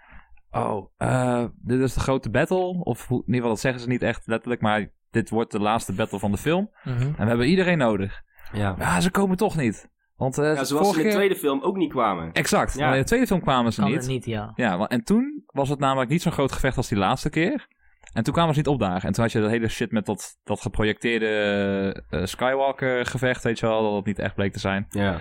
Oh, 0.50 0.90
eh, 0.96 1.44
dit 1.62 1.80
is 1.80 1.94
de 1.94 2.00
grote 2.00 2.30
battle. 2.30 2.80
Of 2.84 3.06
hoe, 3.08 3.18
in 3.18 3.24
ieder 3.26 3.34
geval, 3.34 3.50
dat 3.50 3.60
zeggen 3.60 3.80
ze 3.80 3.88
niet 3.88 4.02
echt 4.02 4.26
letterlijk. 4.26 4.60
Maar 4.60 4.88
dit 5.10 5.30
wordt 5.30 5.52
de 5.52 5.60
laatste 5.60 5.92
battle 5.92 6.18
van 6.18 6.30
de 6.30 6.38
film. 6.38 6.70
Mhm. 6.84 7.00
En 7.02 7.14
we 7.16 7.26
hebben 7.26 7.46
iedereen 7.48 7.78
nodig. 7.78 8.22
Ja. 8.54 8.74
Ja, 8.78 9.00
ze 9.00 9.10
komen 9.10 9.36
toch 9.36 9.56
niet. 9.56 9.88
Want 10.16 10.38
eh 10.38 10.44
Ja, 10.44 10.52
zoals 10.54 10.68
ze 10.68 10.74
vorige 10.76 10.90
in 10.96 10.96
de 10.96 11.02
keer- 11.08 11.14
tweede 11.16 11.36
film 11.36 11.62
ook 11.62 11.76
niet 11.76 11.90
kwamen. 11.90 12.32
Exact. 12.32 12.74
Ja. 12.74 12.84
Maar 12.84 12.94
in 12.94 13.00
de 13.00 13.06
tweede 13.06 13.26
film 13.26 13.40
kwamen 13.40 13.72
ze 13.72 13.80
Kan 13.80 13.90
niet. 13.90 14.06
niet, 14.06 14.24
ja. 14.24 14.52
Ja, 14.54 14.86
en 14.86 15.04
toen 15.04 15.42
was 15.46 15.68
het 15.68 15.78
namelijk 15.78 16.10
niet 16.10 16.22
zo'n 16.22 16.32
groot 16.32 16.52
gevecht 16.52 16.76
als 16.76 16.88
die 16.88 16.98
laatste 16.98 17.30
keer. 17.30 17.66
En 18.12 18.22
toen 18.22 18.32
kwamen 18.34 18.52
ze 18.54 18.58
niet 18.58 18.68
opdagen. 18.68 19.08
En 19.08 19.12
toen 19.14 19.22
had 19.22 19.32
je 19.32 19.40
dat 19.40 19.50
hele 19.50 19.68
shit 19.68 19.90
met 19.92 20.06
dat, 20.06 20.38
dat 20.44 20.60
geprojecteerde 20.60 22.04
eh, 22.10 22.24
Skywalker 22.24 23.06
gevecht, 23.06 23.42
weet 23.44 23.58
je 23.58 23.66
wel, 23.66 23.82
dat 23.82 23.94
het 23.94 24.04
niet 24.06 24.18
echt 24.18 24.34
bleek 24.34 24.52
te 24.52 24.58
zijn. 24.58 24.86
Ja. 24.88 25.18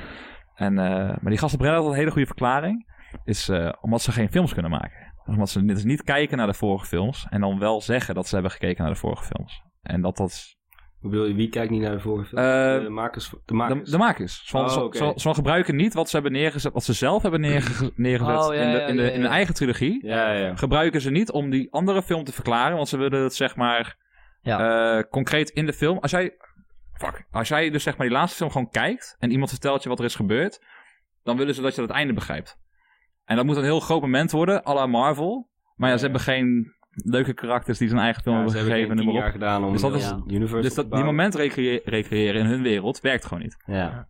En, 0.55 0.77
eh, 0.77 0.95
maar 0.95 1.29
die 1.29 1.37
gasten 1.37 1.59
Brad 1.59 1.75
had 1.75 1.85
een 1.85 1.93
hele 1.97 2.11
goede 2.11 2.27
verklaring. 2.27 2.91
Is 3.23 3.49
eh, 3.49 3.69
omdat 3.81 4.01
ze 4.01 4.11
geen 4.11 4.29
films 4.31 4.53
kunnen 4.53 4.71
maken. 4.71 5.13
Omdat 5.25 5.49
ze 5.49 5.65
dus 5.65 5.83
niet 5.83 6.03
kijken 6.03 6.37
naar 6.37 6.47
de 6.47 6.53
vorige 6.53 6.85
films. 6.85 7.27
En 7.29 7.41
dan 7.41 7.59
wel 7.59 7.81
zeggen 7.81 8.15
dat 8.15 8.27
ze 8.27 8.33
hebben 8.33 8.51
gekeken 8.51 8.83
naar 8.83 8.93
de 8.93 8.99
vorige 8.99 9.23
films. 9.23 9.61
En 9.81 10.01
dat 10.01 10.17
dat... 10.17 10.55
Bedoel 11.03 11.33
wie 11.33 11.49
kijkt 11.49 11.71
niet 11.71 11.81
naar 11.81 11.91
de 11.91 11.99
vorige 11.99 12.25
film? 12.29 12.41
Eh, 12.41 12.83
de 12.83 12.89
makers. 12.89 13.33
De 13.45 13.53
makers. 13.53 13.89
de 13.89 13.97
makers. 13.97 14.45
Ze, 14.45 14.57
Oh, 15.29 15.35
gebruiken 15.35 15.75
niet 15.75 15.93
wat 15.93 16.07
ze 16.09 16.15
hebben 16.15 16.31
neergezet, 16.33 16.73
wat 16.73 16.83
ze 16.83 16.93
zelf 16.93 17.21
hebben 17.21 17.41
neerge- 17.41 17.91
neergezet 17.95 18.37
Oh, 18.47 18.53
ja, 18.55 18.61
in, 18.61 18.71
de, 18.71 18.79
in, 18.81 18.95
de, 18.97 19.11
in 19.11 19.21
hun 19.21 19.29
eigen 19.29 19.53
trilogie. 19.53 20.05
Ja, 20.07 20.31
ja, 20.33 20.39
ja. 20.47 20.55
gebruiken 20.55 21.01
ze 21.01 21.11
niet 21.11 21.31
om 21.31 21.49
die 21.49 21.71
andere 21.71 22.03
film 22.03 22.23
te 22.23 22.31
verklaren. 22.33 22.75
Want 22.75 22.87
ze 22.89 22.97
willen 22.97 23.23
het 23.23 23.35
zeg 23.35 23.55
maar 23.55 23.97
eh, 24.41 24.99
concreet 25.09 25.49
in 25.49 25.65
de 25.65 25.73
film. 25.73 25.97
Als 25.97 26.11
jij, 26.11 26.35
fuck, 26.93 27.25
als 27.31 27.47
jij 27.47 27.69
dus 27.69 27.83
zeg 27.83 27.97
maar 27.97 28.07
die 28.07 28.15
laatste 28.15 28.37
film 28.37 28.51
gewoon 28.51 28.69
kijkt 28.69 29.15
en 29.19 29.31
iemand 29.31 29.49
vertelt 29.49 29.83
je 29.83 29.89
wat 29.89 29.99
er 29.99 30.05
is 30.05 30.15
gebeurd, 30.15 30.61
dan 31.23 31.37
willen 31.37 31.55
ze 31.55 31.61
dat 31.61 31.75
je 31.75 31.81
het 31.81 31.89
einde 31.91 32.13
begrijpt. 32.13 32.57
En 33.25 33.35
dat 33.35 33.45
moet 33.45 33.57
een 33.57 33.63
heel 33.63 33.79
groot 33.79 34.01
moment 34.01 34.31
worden, 34.31 34.65
à 34.67 34.73
la 34.73 34.85
Marvel. 34.85 35.49
Maar 35.75 35.89
ja, 35.89 35.97
ze 35.97 36.03
hebben 36.03 36.21
geen 36.21 36.73
leuke 36.93 37.33
karakters 37.33 37.77
die 37.77 37.87
zijn 37.87 37.99
eigen 38.01 38.21
film 38.23 38.35
Ja, 38.35 38.41
hebben 38.41 38.59
ze 38.61 38.67
gegeven. 38.69 38.95
maar 39.05 39.13
jaar 39.13 39.25
op. 39.25 39.31
gedaan 39.31 39.63
om 39.63 39.71
Dus 39.71 39.81
dat 39.81 39.95
is- 39.95 40.13
universe 40.27 40.61
Dus 40.61 40.73
dat, 40.73 40.91
die 40.91 41.03
moment 41.03 41.35
recre- 41.35 41.81
recreëren 41.85 42.41
in 42.41 42.45
hun 42.47 42.61
wereld 42.61 42.99
werkt 43.01 43.25
gewoon 43.25 43.43
niet. 43.43 43.57
Ja. 43.65 44.07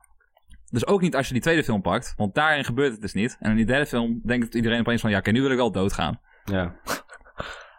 Dus 0.69 0.88
ook 0.88 1.02
niet 1.02 1.15
als 1.15 1.28
je 1.28 1.34
die 1.34 1.41
tweede 1.41 1.63
film 1.63 1.82
pakt, 1.82 2.13
want 2.17 2.36
daarin 2.36 2.63
gebeurt 2.63 2.91
het 2.91 3.02
dus 3.02 3.13
niet. 3.13 3.38
En 3.39 3.50
in 3.50 3.56
die 3.56 3.65
derde 3.65 3.86
film 3.86 4.22
denkt 4.26 4.56
iedereen 4.56 4.80
opeens 4.80 5.02
van, 5.02 5.10
ja, 5.10 5.17
oké, 5.17 5.32
nu 5.32 5.41
wil 5.41 5.52
ik 5.52 5.58
wel 5.58 5.72
doodgaan. 5.72 6.19
ja. 6.43 6.76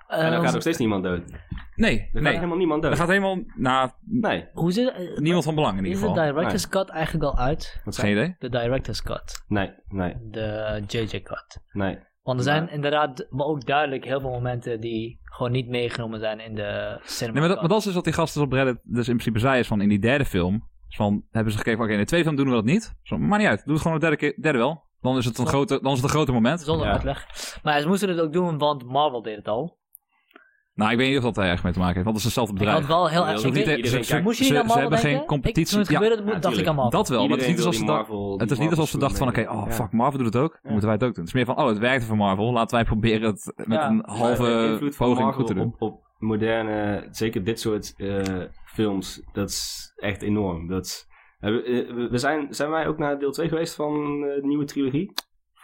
Eh, 0.09 0.25
En 0.25 0.31
dan 0.31 0.43
gaat 0.43 0.53
nog 0.53 0.61
steeds 0.61 0.79
niemand 0.79 1.05
dood. 1.05 1.31
Er 1.31 1.41
Nee, 1.75 2.09
gaat 2.13 2.23
nee. 2.23 2.33
helemaal 2.35 2.57
niemand 2.57 2.83
dood. 2.83 2.91
Er 2.91 2.97
gaat 2.97 3.09
helemaal, 3.09 3.39
nou, 3.57 3.91
Nee. 4.05 4.49
Hoe 4.53 4.73
zit 4.73 5.19
niemand 5.19 5.45
van 5.45 5.55
belang 5.55 5.79
in 5.79 5.85
ieder 5.85 5.93
Is 6.01 6.01
de 6.01 6.09
geval. 6.09 6.25
director's 6.27 6.69
cut 6.69 6.89
eigenlijk 6.89 7.25
al 7.25 7.39
uit? 7.39 7.81
Wat 7.85 7.99
Geen 7.99 8.11
idee. 8.11 8.37
De 8.39 8.49
director's 8.49 9.03
cut. 9.03 9.45
Nee, 9.49 9.71
nee, 9.89 10.15
De 10.31 10.83
JJ 10.87 11.21
cut. 11.21 11.59
nee. 11.73 11.99
Want 12.25 12.39
er 12.39 12.45
zijn 12.45 12.71
inderdaad, 12.71 13.27
maar 13.31 13.47
ook 13.47 13.67
duidelijk 13.67 14.05
heel 14.05 14.21
veel 14.21 14.31
momenten 14.31 14.81
die 14.81 15.19
gewoon 15.25 15.53
niet 15.53 15.69
meegenomen 15.69 16.21
zijn 16.21 16.41
in 16.41 16.55
de 16.55 16.99
cinema. 17.03 17.33
Nee, 17.39 17.41
maar 17.41 17.49
dat, 17.49 17.61
maar 17.61 17.69
dat 17.69 17.79
is 17.79 17.85
dus 17.85 17.95
wat 17.95 18.05
die 18.05 18.13
gasten 18.13 18.43
op 18.43 18.53
Reddit 18.53 18.79
dus 18.83 19.09
in 19.09 19.17
principe 19.17 19.39
zei, 19.39 19.59
is 19.59 19.67
van 19.67 19.81
in 19.81 19.89
die 19.89 19.99
derde 19.99 20.25
film, 20.25 20.69
is 20.89 20.97
van, 20.97 21.25
hebben 21.31 21.53
ze 21.53 21.59
gekeken 21.59 21.83
oké, 21.83 21.93
in 21.93 21.99
de 21.99 22.05
tweede 22.05 22.27
film 22.27 22.39
doen 22.39 22.49
we 22.49 22.55
dat 22.55 22.65
niet. 22.65 22.95
Zo, 23.03 23.19
maar 23.19 23.39
niet 23.39 23.49
uit, 23.49 23.65
doe 23.65 23.73
het 23.73 23.83
gewoon 23.83 23.99
de 23.99 24.07
derde, 24.07 24.17
keer, 24.17 24.35
derde 24.41 24.59
wel. 24.59 24.83
Dan 25.01 25.17
is 25.17 25.25
het 25.25 25.39
een, 25.39 25.47
grote, 25.47 25.79
dan 25.83 25.91
is 25.93 25.97
het 25.97 26.05
een 26.05 26.15
groter 26.15 26.35
moment. 26.35 26.61
Zonder 26.61 26.87
Ja. 26.87 26.93
uitleg. 26.93 27.27
Maar 27.63 27.81
ze 27.81 27.89
moesten 27.89 28.09
het 28.09 28.21
ook 28.21 28.33
doen, 28.33 28.59
want 28.59 28.85
Marvel 28.85 29.23
deed 29.23 29.37
het 29.37 29.49
al. 29.49 29.79
Nou, 30.75 30.91
ik 30.93 30.97
weet 30.97 31.09
niet 31.09 31.17
of 31.17 31.23
dat 31.25 31.37
er 31.37 31.45
erg 31.45 31.63
mee 31.63 31.73
te 31.73 31.79
maken 31.79 31.95
heeft, 31.95 32.05
want 32.07 32.17
het 32.17 32.27
is 32.27 32.35
hetzelfde 32.35 32.53
Ik 32.53 32.59
bedrijf. 32.59 32.79
had 32.87 32.89
wel 32.97 33.09
heel 33.09 33.27
erg... 33.27 33.41
Ze 33.41 33.49
Ik 33.49 33.87
ze- 33.87 34.01
kijkt- 34.09 34.25
Moest 34.25 34.39
je 34.39 34.45
ze- 34.45 34.51
ze 34.55 34.57
Marvel 34.57 34.81
hebben 34.81 34.99
geen 34.99 35.09
denken? 35.11 35.27
competitie. 35.27 35.63
Ik, 35.63 35.69
toen 35.69 35.79
het 35.81 35.89
Ja, 35.91 35.97
gebeurde, 36.15 36.33
ja, 36.33 36.39
dacht 36.39 36.59
ik. 36.59 36.65
Marvel. 36.67 36.91
Dat 36.91 37.09
wel, 37.09 37.21
maar 37.29 37.31
het 37.31 37.41
is 37.41 37.47
niet 37.47 37.57
alsof 37.65 37.77
dat... 37.87 37.97
Marvel- 37.97 38.39
Het 38.39 38.51
is 38.51 38.57
die 38.59 38.67
niet 38.69 38.77
alsof 38.77 38.89
ze 38.89 38.99
dachten 38.99 39.19
van, 39.19 39.29
oké, 39.29 39.41
oh 39.51 39.71
fuck, 39.71 39.93
Marvel 39.93 40.19
doet 40.23 40.35
het 40.35 40.43
ook. 40.43 40.59
Dan 40.63 40.73
moeten 40.73 40.89
wij 40.89 40.99
het 40.99 41.05
ook 41.09 41.15
doen. 41.15 41.25
Het 41.25 41.35
is 41.35 41.41
meer 41.45 41.45
van, 41.55 41.57
oh, 41.59 41.67
het 41.69 41.79
werkte 41.79 42.07
voor 42.07 42.17
Marvel. 42.17 42.53
Laten 42.53 42.77
wij 42.77 42.85
proberen 42.85 43.27
het 43.31 43.53
met 43.57 43.79
Ja. 43.79 43.89
een 43.89 44.03
halve 44.07 44.93
poging 44.97 45.35
goed 45.35 45.47
te 45.47 45.55
doen. 45.55 45.65
Op, 45.79 45.83
op 45.83 46.03
moderne, 46.19 47.09
zeker 47.11 47.45
dit 47.45 47.61
soort 47.61 47.95
eh, 47.97 48.23
films, 48.65 49.23
dat 49.33 49.49
is 49.49 49.93
echt 49.97 50.23
enorm. 50.23 50.69
Dat 50.69 51.07
eh, 51.41 51.51
we- 51.51 52.09
we 52.11 52.19
zijn, 52.19 52.47
zijn 52.55 52.71
wij 52.71 52.87
ook 52.87 52.99
naar 52.99 53.19
deel 53.19 53.31
2 53.33 53.49
geweest 53.49 53.75
van 53.75 53.95
eh, 53.95 54.35
de 54.35 54.47
nieuwe 54.47 54.65
trilogie? 54.65 55.13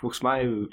Volgens 0.00 0.20
mij. 0.20 0.68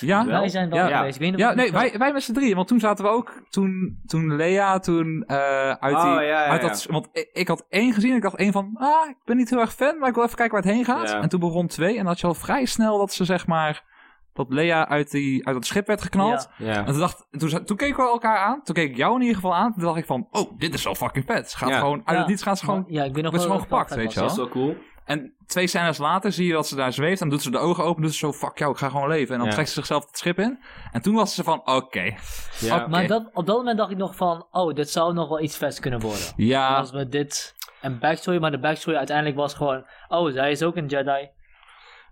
Ja, 0.00 0.26
Wel? 0.26 0.40
Wij 0.40 0.48
zijn 0.48 0.70
wel 0.70 0.88
Ja. 0.88 0.96
geweest. 0.96 1.14
Ik 1.14 1.20
weet 1.20 1.30
niet 1.30 1.40
Ja, 1.40 1.48
of- 1.48 1.54
nee, 1.54 1.72
wij, 1.72 1.94
wij 1.98 2.12
met 2.12 2.22
z'n 2.22 2.32
drieën. 2.32 2.56
Want 2.56 2.68
toen 2.68 2.80
zaten 2.80 3.04
we 3.04 3.10
ook, 3.10 3.42
toen, 3.48 4.00
toen 4.06 4.36
Lea, 4.36 4.78
toen 4.78 5.22
eh, 5.26 5.36
uit 5.70 5.96
die... 6.00 6.04
Oh, 6.10 6.14
ja, 6.14 6.20
ja, 6.20 6.44
uit 6.44 6.62
ja. 6.62 6.68
dat, 6.68 6.86
want 6.90 7.08
ik, 7.12 7.30
ik 7.32 7.48
had 7.48 7.66
één 7.68 7.92
gezien. 7.92 8.16
Ik 8.16 8.22
dacht 8.22 8.36
één 8.36 8.52
van, 8.52 8.70
ah, 8.74 9.08
ik 9.08 9.16
ben 9.24 9.36
niet 9.36 9.50
heel 9.50 9.60
erg 9.60 9.74
fan, 9.74 9.98
maar 9.98 10.08
ik 10.08 10.14
wil 10.14 10.24
even 10.24 10.36
kijken 10.36 10.54
waar 10.54 10.64
het 10.64 10.74
heen 10.74 10.84
gaat. 10.84 11.08
Ja. 11.10 11.20
En 11.20 11.28
toen 11.28 11.40
begon 11.40 11.66
twee. 11.66 11.90
En 11.90 11.96
dan 11.96 12.06
had 12.06 12.20
je 12.20 12.26
al 12.26 12.34
vrij 12.34 12.64
snel 12.64 12.98
dat 12.98 13.12
ze 13.12 13.24
zeg 13.24 13.46
maar, 13.46 13.84
dat 14.32 14.46
Lea 14.48 14.88
uit, 14.88 15.10
die, 15.10 15.46
uit 15.46 15.56
het 15.56 15.66
schip 15.66 15.86
werd 15.86 16.02
geknald. 16.02 16.48
Ja. 16.58 16.66
Ja. 16.66 16.76
En 16.78 16.84
toen, 16.84 16.98
dacht, 16.98 17.26
toen, 17.30 17.64
toen 17.64 17.76
keken 17.76 18.04
we 18.04 18.10
elkaar 18.10 18.38
aan. 18.38 18.62
Toen 18.62 18.74
keek 18.74 18.90
ik 18.90 18.96
jou 18.96 19.14
in 19.14 19.20
ieder 19.20 19.34
geval 19.36 19.54
aan. 19.54 19.72
Toen 19.72 19.82
dacht 19.82 19.98
ik 19.98 20.06
van, 20.06 20.26
oh, 20.30 20.58
dit 20.58 20.74
is 20.74 20.84
wel 20.84 20.94
fucking 20.94 21.24
vet. 21.26 21.50
Ze 21.50 21.56
gaat 21.56 21.68
Ja. 21.68 21.78
gewoon, 21.78 21.98
uit 22.04 22.10
Ja. 22.16 22.18
het 22.18 22.26
niets 22.28 22.42
gaan 22.42 22.56
ze 22.56 22.64
gewoon... 22.64 22.84
Ja, 22.88 23.04
ik 23.04 23.14
weet 23.14 23.22
nog 23.22 23.32
wel 23.32 23.40
gewoon 23.42 23.56
dat 23.56 23.66
gepakt, 23.66 23.94
weet 23.94 24.12
je. 24.12 24.20
Dat 24.20 24.30
is 24.30 24.36
wel 24.36 24.48
cool. 24.48 24.76
En 25.04 25.34
twee 25.46 25.66
scènes 25.66 25.98
later 25.98 26.32
zie 26.32 26.46
je 26.46 26.52
dat 26.52 26.66
ze 26.68 26.76
daar 26.76 26.92
zweeft. 26.92 27.20
En 27.20 27.28
doet 27.28 27.42
ze 27.42 27.50
de 27.50 27.58
ogen 27.58 27.84
open. 27.84 28.02
Doet 28.02 28.12
ze 28.12 28.18
zo, 28.18 28.32
fuck 28.32 28.58
jou, 28.58 28.72
ik 28.72 28.78
ga 28.78 28.88
gewoon 28.88 29.08
leven. 29.08 29.32
En 29.32 29.38
dan 29.38 29.48
Ja. 29.48 29.52
trekt 29.54 29.68
ze 29.68 29.74
zichzelf 29.74 30.06
het 30.06 30.18
schip 30.18 30.38
in. 30.38 30.58
En 30.92 31.02
toen 31.02 31.14
was 31.14 31.34
ze 31.34 31.42
van, 31.44 31.60
oké. 31.64 32.14
Ja. 32.60 32.86
Maar 32.86 33.06
dat, 33.06 33.30
op 33.32 33.46
dat 33.46 33.56
moment 33.56 33.78
dacht 33.78 33.90
ik 33.90 33.96
nog 33.96 34.16
van, 34.16 34.46
oh, 34.50 34.74
dit 34.74 34.90
zou 34.90 35.12
nog 35.14 35.28
wel 35.28 35.40
iets 35.40 35.56
vets 35.56 35.80
kunnen 35.80 36.00
worden. 36.00 36.26
Ja, 36.36 36.76
Als 36.76 36.90
we 36.90 37.08
dit... 37.08 37.54
Een 37.82 37.98
backstory, 37.98 38.38
maar 38.40 38.50
de 38.50 38.58
backstory 38.58 38.96
uiteindelijk 38.96 39.36
was 39.36 39.54
gewoon... 39.54 39.84
Oh, 40.08 40.32
zij 40.32 40.50
is 40.50 40.62
ook 40.62 40.76
een 40.76 40.86
Jedi. 40.86 41.28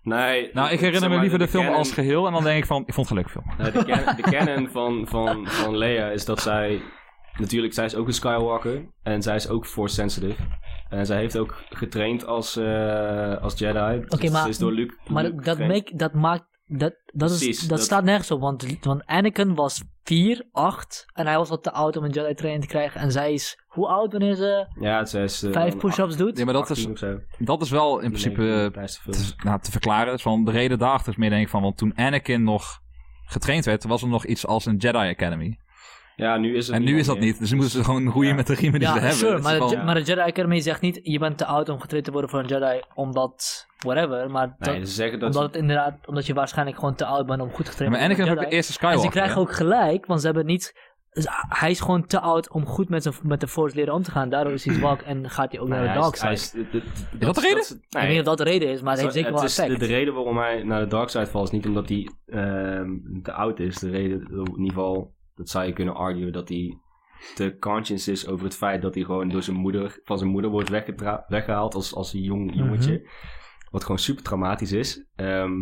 Nee, 0.02 0.50
nou, 0.52 0.66
ik 0.70 0.78
zeg 0.78 0.80
herinner 0.80 1.10
me 1.10 1.18
liever 1.20 1.38
de, 1.38 1.48
film 1.48 1.62
canon- 1.62 1.78
als 1.78 1.92
geheel. 1.92 2.26
En 2.26 2.32
dan 2.32 2.42
denk 2.44 2.58
ik 2.58 2.66
van, 2.66 2.82
ik 2.86 2.94
vond 2.94 3.08
het 3.08 3.18
een 3.18 3.24
leuke 3.24 3.30
film. 3.30 3.56
Nee, 3.58 3.84
de, 3.84 3.84
can- 4.04 4.16
de 4.16 4.22
canon 4.22 4.68
van, 4.68 5.06
van, 5.08 5.46
van 5.48 5.76
Leia 5.76 6.08
is 6.10 6.24
dat 6.24 6.40
zij... 6.40 6.82
Natuurlijk, 7.38 7.74
zij 7.74 7.84
is 7.84 7.94
ook 7.94 8.06
een 8.06 8.12
Skywalker. 8.12 8.86
En 9.02 9.22
zij 9.22 9.34
is 9.36 9.48
ook 9.48 9.66
Force 9.66 9.94
sensitive. 9.94 10.42
En 10.92 11.06
zij 11.06 11.18
heeft 11.18 11.36
ook 11.38 11.62
getraind 11.70 12.26
als, 12.26 12.56
eh, 12.56 13.36
als 13.42 13.58
Jedi. 13.58 14.02
Oké, 14.08 14.30
maar- 14.30 14.42
Ze 14.42 14.48
is 14.48 14.58
door 14.58 14.72
Luke... 14.72 14.94
Maar 15.08 15.22
Luke 15.22 15.34
dat, 15.36 15.44
dat, 15.44 15.56
getraind. 15.56 15.84
make, 15.84 15.96
dat 15.96 16.12
maakt... 16.14 16.44
Dat, 16.66 16.94
dat, 17.06 17.30
is, 17.30 17.36
Precies, 17.38 17.60
dat, 17.60 17.68
dat- 17.68 17.80
staat 17.86 18.04
nergens 18.04 18.30
op, 18.30 18.40
want, 18.40 18.76
want 18.80 19.06
Anakin 19.06 19.54
was 19.54 19.82
4, 20.04 20.48
8 20.52 21.04
en 21.12 21.26
hij 21.26 21.36
was 21.36 21.48
wat 21.48 21.62
te 21.62 21.72
oud 21.72 21.96
om 21.96 22.04
een 22.04 22.10
Jedi 22.10 22.34
training 22.34 22.62
te 22.64 22.70
krijgen. 22.70 23.00
En 23.00 23.12
zij 23.12 23.32
is 23.32 23.62
hoe 23.66 23.86
oud 23.88 24.12
wanneer 24.12 24.34
ze 24.34 24.66
Ja, 24.80 25.04
zij 25.04 25.22
is... 25.24 25.42
eh, 25.42 25.52
5 25.52 25.70
dan 25.70 25.78
push-ups 25.80 26.16
doet? 26.16 26.38
Ja, 26.38 26.44
maar 26.44 26.54
dat 26.54 26.70
18 26.70 26.92
is, 26.92 27.04
dat 27.38 27.62
is 27.62 27.70
wel 27.70 27.98
in 28.00 28.08
principe 28.08 28.70
eh, 28.74 28.84
te, 29.10 29.32
nou, 29.44 29.60
te 29.60 29.70
verklaren. 29.70 30.12
Dus 30.12 30.22
van 30.22 30.44
de 30.44 30.50
reden 30.50 30.78
daarachter 30.78 31.12
is 31.12 31.18
meer 31.18 31.30
denk 31.30 31.42
ik 31.42 31.48
van, 31.48 31.62
want 31.62 31.76
toen 31.76 31.96
Anakin 31.96 32.42
nog 32.42 32.78
getraind 33.24 33.64
werd, 33.64 33.84
was 33.84 34.02
er 34.02 34.08
nog 34.08 34.26
iets 34.26 34.46
als 34.46 34.66
een 34.66 34.76
Jedi 34.76 34.98
Academy. 35.08 35.58
Ja, 36.16 36.36
nu 36.36 36.56
is 36.56 36.66
het 36.66 36.76
En 36.76 36.84
nu 36.84 36.98
is 36.98 37.06
dat 37.06 37.18
niet. 37.18 37.38
Dus 37.38 37.50
nu 37.50 37.56
moeten 37.56 37.74
ze 37.78 37.84
gewoon 37.84 38.24
Ja. 38.24 38.34
met 38.34 38.46
de 38.46 38.54
riemen 38.54 38.78
die 38.80 38.88
Ja, 38.88 38.94
ze 38.94 39.00
hebben. 39.00 39.18
sure, 39.18 39.38
maar, 39.38 39.84
maar 39.84 39.94
de 39.94 40.02
Jedi 40.02 40.20
Academy 40.20 40.60
zegt 40.60 40.80
niet, 40.80 41.00
je 41.02 41.18
bent 41.18 41.38
te 41.38 41.44
oud 41.46 41.68
om 41.68 41.80
getraind 41.80 42.04
te 42.04 42.12
worden 42.12 42.30
voor 42.30 42.38
een 42.40 42.46
Jedi, 42.46 42.80
omdat, 42.94 43.66
whatever, 43.78 44.30
maar 44.30 44.54
dat- 44.58 44.74
Nee, 44.74 44.84
ze 44.86 44.92
zeggen 44.92 45.18
dat... 45.18 45.28
omdat 45.34 45.42
het 45.52 45.60
inderdaad, 45.62 45.94
omdat 46.06 46.26
je 46.26 46.34
waarschijnlijk 46.34 46.78
gewoon 46.78 46.94
te 46.94 47.04
oud 47.04 47.26
bent 47.26 47.40
om 47.40 47.50
goed 47.50 47.68
getraind 47.68 47.90
maar 47.90 47.98
te 48.00 48.04
Anakin 48.06 48.22
is 48.22 48.28
worden 48.28 48.44
ook 48.44 48.50
de 48.50 48.56
eerste 48.56 48.72
een 48.72 48.78
Jedi. 48.88 48.94
En 48.94 49.00
Skywalker. 49.02 49.12
ze 49.12 49.18
krijgen 49.18 49.40
ook 49.40 49.52
gelijk, 49.56 50.06
want 50.06 50.20
ze 50.20 50.26
hebben 50.26 50.46
niet, 50.46 50.90
dus 51.10 51.26
hij 51.48 51.70
is 51.70 51.80
gewoon 51.80 52.06
te 52.06 52.20
oud 52.20 52.50
om 52.50 52.66
goed 52.66 52.88
met, 52.88 53.02
zijn, 53.02 53.14
met 53.22 53.40
de 53.40 53.48
Force 53.48 53.76
leren 53.76 53.94
om 53.94 54.02
te 54.02 54.10
gaan, 54.10 54.28
daardoor 54.28 54.52
is 54.52 54.64
hij 54.64 54.74
zwak 54.74 55.00
en 55.00 55.30
gaat 55.30 55.52
hij 55.52 55.60
ook 55.60 55.68
Nee, 55.68 55.78
naar 55.80 55.94
de 55.94 56.00
dark 56.00 56.14
side. 56.16 56.30
is- 56.32 56.50
dat 57.18 57.34
de 57.34 57.40
reden? 57.40 57.58
is- 57.58 57.70
Ik 57.70 57.78
weet 57.90 58.08
niet 58.08 58.18
of 58.18 58.24
dat 58.24 58.38
de 58.38 58.44
reden 58.44 58.68
is, 58.68 58.80
maar 58.82 58.92
het 58.92 59.00
heeft 59.02 59.14
zeker 59.14 59.32
wel 59.32 59.42
is 59.44 59.54
de, 59.54 59.62
effect. 59.62 59.80
de 59.80 59.86
reden 59.86 60.14
waarom 60.14 60.38
hij 60.38 60.62
naar 60.62 60.80
de 60.80 60.86
dark 60.86 61.08
side 61.08 61.26
valt 61.26 61.44
is 61.46 61.50
niet 61.50 61.66
omdat 61.66 61.88
hij 61.88 62.08
ehm, 62.26 62.88
te 63.22 63.32
oud 63.32 63.58
is. 63.60 63.78
De 63.78 63.90
reden, 63.90 64.20
in 64.30 64.38
ieder 64.58 64.66
geval, 64.68 65.12
dat 65.34 65.48
zou 65.48 65.64
je 65.66 65.72
kunnen 65.72 65.94
arguen, 65.94 66.32
dat 66.32 66.48
hij 66.48 66.78
te 67.34 67.56
conscious 67.60 68.08
is 68.08 68.26
over 68.26 68.44
het 68.44 68.56
feit 68.56 68.82
dat 68.82 68.94
hij 68.94 69.04
gewoon 69.04 69.28
door 69.28 69.42
zijn 69.42 69.56
moeder, 69.56 70.00
van 70.04 70.18
zijn 70.18 70.30
moeder 70.30 70.50
wordt 70.50 70.68
weggehaald 71.28 71.74
als, 71.74 71.94
als 71.94 72.12
een 72.12 72.22
jong 72.22 72.54
jongetje. 72.54 73.08
Wat 73.70 73.82
gewoon 73.82 73.98
super 73.98 74.22
traumatisch 74.24 74.72
is. 74.72 75.06
Ehm 75.16 75.52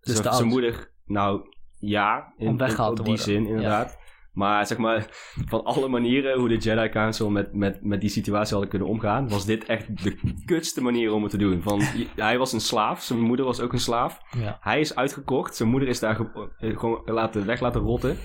Dus 0.00 0.16
zijn- 0.22 0.46
moeder, 0.46 0.92
nou 1.04 1.40
ja, 1.78 2.32
in, 2.36 2.48
Om 2.48 2.56
weggehaald 2.56 2.92
in- 2.92 2.98
op 2.98 3.04
die 3.06 3.16
worden. 3.16 3.34
zin 3.34 3.46
inderdaad. 3.46 3.98
Maar 4.32 4.66
zeg 4.66 4.78
maar, 4.78 5.06
van 5.46 5.64
alle 5.64 5.88
manieren 5.88 6.38
hoe 6.38 6.48
de 6.48 6.56
Jedi 6.56 6.88
Council 6.88 7.30
met, 7.30 7.54
met, 7.54 7.84
met 7.84 8.00
die 8.00 8.10
situatie 8.10 8.50
hadden 8.52 8.68
kunnen 8.70 8.88
omgaan, 8.88 9.28
was 9.28 9.44
dit 9.44 9.64
echt 9.64 10.02
de 10.04 10.16
kutste 10.44 10.82
manier 10.82 11.12
om 11.12 11.22
het 11.22 11.30
te 11.30 11.36
doen. 11.38 11.62
Van, 11.62 11.80
hij 12.16 12.38
was 12.38 12.52
een 12.52 12.60
slaaf, 12.60 13.02
zijn 13.02 13.20
moeder 13.20 13.46
was 13.46 13.60
ook 13.60 13.72
een 13.72 13.78
slaaf. 13.80 14.20
Ja. 14.38 14.58
Hij 14.60 14.80
is 14.80 14.94
uitgekocht, 14.94 15.56
zijn 15.56 15.68
moeder 15.68 15.88
is 15.88 16.00
daar 16.00 16.20
eh, 16.58 16.78
gewoon 16.78 17.02
laten, 17.04 17.46
weg 17.46 17.60
laten 17.60 17.80
rotten. 17.80 18.16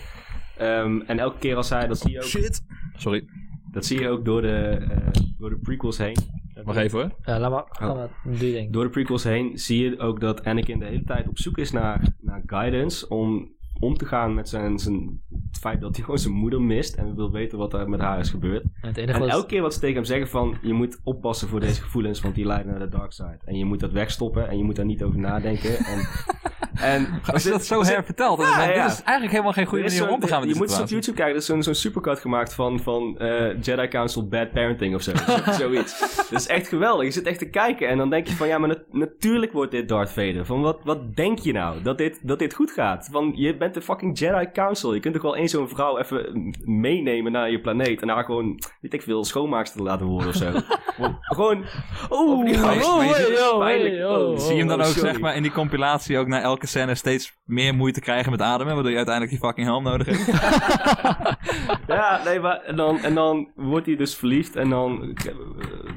Ehm, 0.57 1.01
en 1.01 1.19
elke 1.19 1.37
keer 1.37 1.55
als 1.55 1.69
hij, 1.69 1.87
dat 1.87 1.97
zie 1.97 2.11
je 2.11 2.17
ook, 2.17 2.23
Shit. 2.23 2.65
Sorry, 2.97 3.25
dat 3.71 3.85
zie 3.85 3.99
je 3.99 4.09
ook 4.09 4.25
door 4.25 4.41
de, 4.41 4.85
eh, 4.89 5.21
door 5.37 5.49
de 5.49 5.57
prequels 5.57 5.97
heen. 5.97 6.17
wacht 6.63 6.77
even 6.77 6.99
hoor. 6.99 7.11
Ja, 7.23 7.39
laat 7.39 7.51
maar, 7.51 7.65
ga 7.69 7.93
maar, 7.93 8.09
doe 8.23 8.47
je 8.47 8.53
ding. 8.53 8.71
Door 8.73 8.83
de 8.83 8.89
prequels 8.89 9.23
heen 9.23 9.57
zie 9.57 9.83
je 9.89 9.99
ook 9.99 10.19
dat 10.19 10.43
Anakin 10.43 10.79
de 10.79 10.85
hele 10.85 11.03
tijd 11.03 11.27
op 11.27 11.39
zoek 11.39 11.57
is 11.57 11.71
naar, 11.71 12.07
naar 12.21 12.43
guidance 12.45 13.07
om 13.09 13.54
om 13.79 13.97
te 13.97 14.05
gaan 14.05 14.33
met 14.33 14.49
zijn, 14.49 14.79
zijn, 14.79 15.21
het 15.51 15.59
feit 15.59 15.81
dat 15.81 15.95
hij 15.95 16.03
gewoon 16.03 16.19
zijn 16.19 16.33
moeder 16.33 16.61
mist 16.61 16.95
en 16.95 17.15
wil 17.15 17.31
weten 17.31 17.57
wat 17.57 17.73
er 17.73 17.89
met 17.89 17.99
haar 17.99 18.19
is 18.19 18.29
gebeurd. 18.29 18.63
En 18.63 18.87
het 18.87 18.97
enige 18.97 19.13
En 19.13 19.19
was, 19.19 19.29
elke 19.29 19.47
keer 19.47 19.61
wat 19.61 19.73
ze 19.73 19.79
tegen 19.79 19.95
hem 19.95 20.05
zeggen 20.05 20.27
van, 20.27 20.57
je 20.61 20.73
moet 20.73 20.99
oppassen 21.03 21.47
voor 21.47 21.59
deze 21.59 21.81
gevoelens, 21.81 22.21
want 22.21 22.35
die 22.35 22.45
leiden 22.45 22.71
naar 22.71 22.79
de 22.89 22.97
dark 22.97 23.11
side. 23.11 23.39
En 23.45 23.57
je 23.57 23.65
moet 23.65 23.79
dat 23.79 23.91
wegstoppen 23.91 24.49
en 24.49 24.57
je 24.57 24.63
moet 24.63 24.75
daar 24.75 24.85
niet 24.85 25.03
over 25.03 25.19
nadenken. 25.19 25.77
En, 25.77 25.99
en 26.93 27.07
Als 27.33 27.43
je 27.43 27.49
dat 27.49 27.65
zo 27.65 27.83
hervertelt, 27.83 28.37
dan 28.37 28.47
Ja, 28.47 28.85
is 28.85 29.01
eigenlijk 29.01 29.31
helemaal 29.31 29.53
geen 29.53 29.65
goede 29.65 29.83
Er 29.83 29.89
manier 29.99 30.13
om 30.13 30.19
te 30.19 30.27
gaan 30.27 30.39
met 30.39 30.49
Je 30.49 30.55
moet 30.55 30.69
eens 30.69 30.79
op. 30.79 30.87
YouTube 30.87 31.15
kijken, 31.17 31.33
er 31.33 31.39
is 31.39 31.45
zo'n 31.45 31.63
zo'n 31.63 31.73
supercut 31.73 32.19
gemaakt 32.19 32.53
van, 32.53 32.79
van 32.79 33.17
eh, 33.19 33.61
Jedi 33.61 33.87
Council 33.87 34.27
Bad 34.27 34.51
Parenting 34.51 34.95
of 34.95 35.01
zo. 35.01 35.11
Zo- 35.15 35.51
Zoiets. 35.61 35.99
Dat 36.29 36.39
is 36.39 36.47
echt 36.47 36.67
geweldig. 36.67 37.05
Je 37.05 37.11
zit 37.11 37.25
echt 37.25 37.39
te 37.39 37.49
kijken 37.49 37.87
en 37.89 37.97
dan 37.97 38.09
denk 38.09 38.27
je 38.27 38.35
van, 38.35 38.47
ja, 38.47 38.57
maar 38.57 38.69
nat- 38.69 38.83
natuurlijk 38.93 39.51
wordt 39.51 39.71
dit 39.71 39.87
Darth 39.89 40.09
Vader. 40.11 40.45
Van 40.45 40.61
wat, 40.61 40.79
wat 40.83 41.15
denk 41.15 41.39
je 41.39 41.51
nou? 41.51 41.81
Dat 41.81 41.97
dit, 41.97 42.19
dat 42.27 42.39
dit 42.39 42.53
goed 42.53 42.71
gaat? 42.71 43.07
Van, 43.11 43.31
je 43.35 43.57
bent 43.57 43.64
de 43.73 43.81
fucking 43.81 44.19
Jedi 44.19 44.51
Council. 44.51 44.93
Je 44.93 44.99
kunt 44.99 45.13
toch 45.13 45.23
wel 45.23 45.35
één 45.35 45.49
zo'n 45.49 45.69
vrouw 45.69 45.97
even 45.97 46.53
meenemen 46.65 47.31
naar 47.31 47.51
je 47.51 47.61
planeet 47.61 48.01
en 48.01 48.09
haar 48.09 48.23
gewoon, 48.23 48.59
weet 48.81 48.93
ik 48.93 49.01
veel, 49.01 49.23
schoonmaakster 49.23 49.83
laten 49.83 50.05
worden 50.05 50.27
of 50.29 50.35
zo. 50.35 50.51
gewoon, 51.35 51.65
oh, 52.09 52.29
oh, 52.29 52.43
Oh, 54.05 54.37
Zie 54.39 54.53
je 54.53 54.59
hem 54.59 54.67
dan 54.67 54.81
oh, 54.81 54.87
ook, 54.87 54.93
sorry. 54.93 55.09
zeg 55.09 55.19
maar, 55.19 55.35
in 55.35 55.41
die 55.41 55.51
compilatie 55.51 56.17
ook 56.17 56.27
na 56.27 56.41
elke 56.41 56.67
scène 56.67 56.95
steeds 56.95 57.37
meer 57.45 57.75
moeite 57.75 58.01
krijgen 58.01 58.31
met 58.31 58.41
ademen, 58.41 58.73
waardoor 58.73 58.91
je 58.91 58.97
uiteindelijk 58.97 59.39
die 59.39 59.47
fucking 59.47 59.67
helm 59.67 59.83
nodig 59.83 60.07
hebt? 60.07 60.25
Ja, 61.87 62.21
nee, 62.23 62.39
maar 62.39 62.61
en 62.61 62.75
dan, 62.75 62.99
en 62.99 63.13
dan 63.13 63.49
wordt 63.55 63.85
hij 63.85 63.95
dus 63.95 64.15
verliefd 64.15 64.55
en 64.55 64.69
dan 64.69 65.17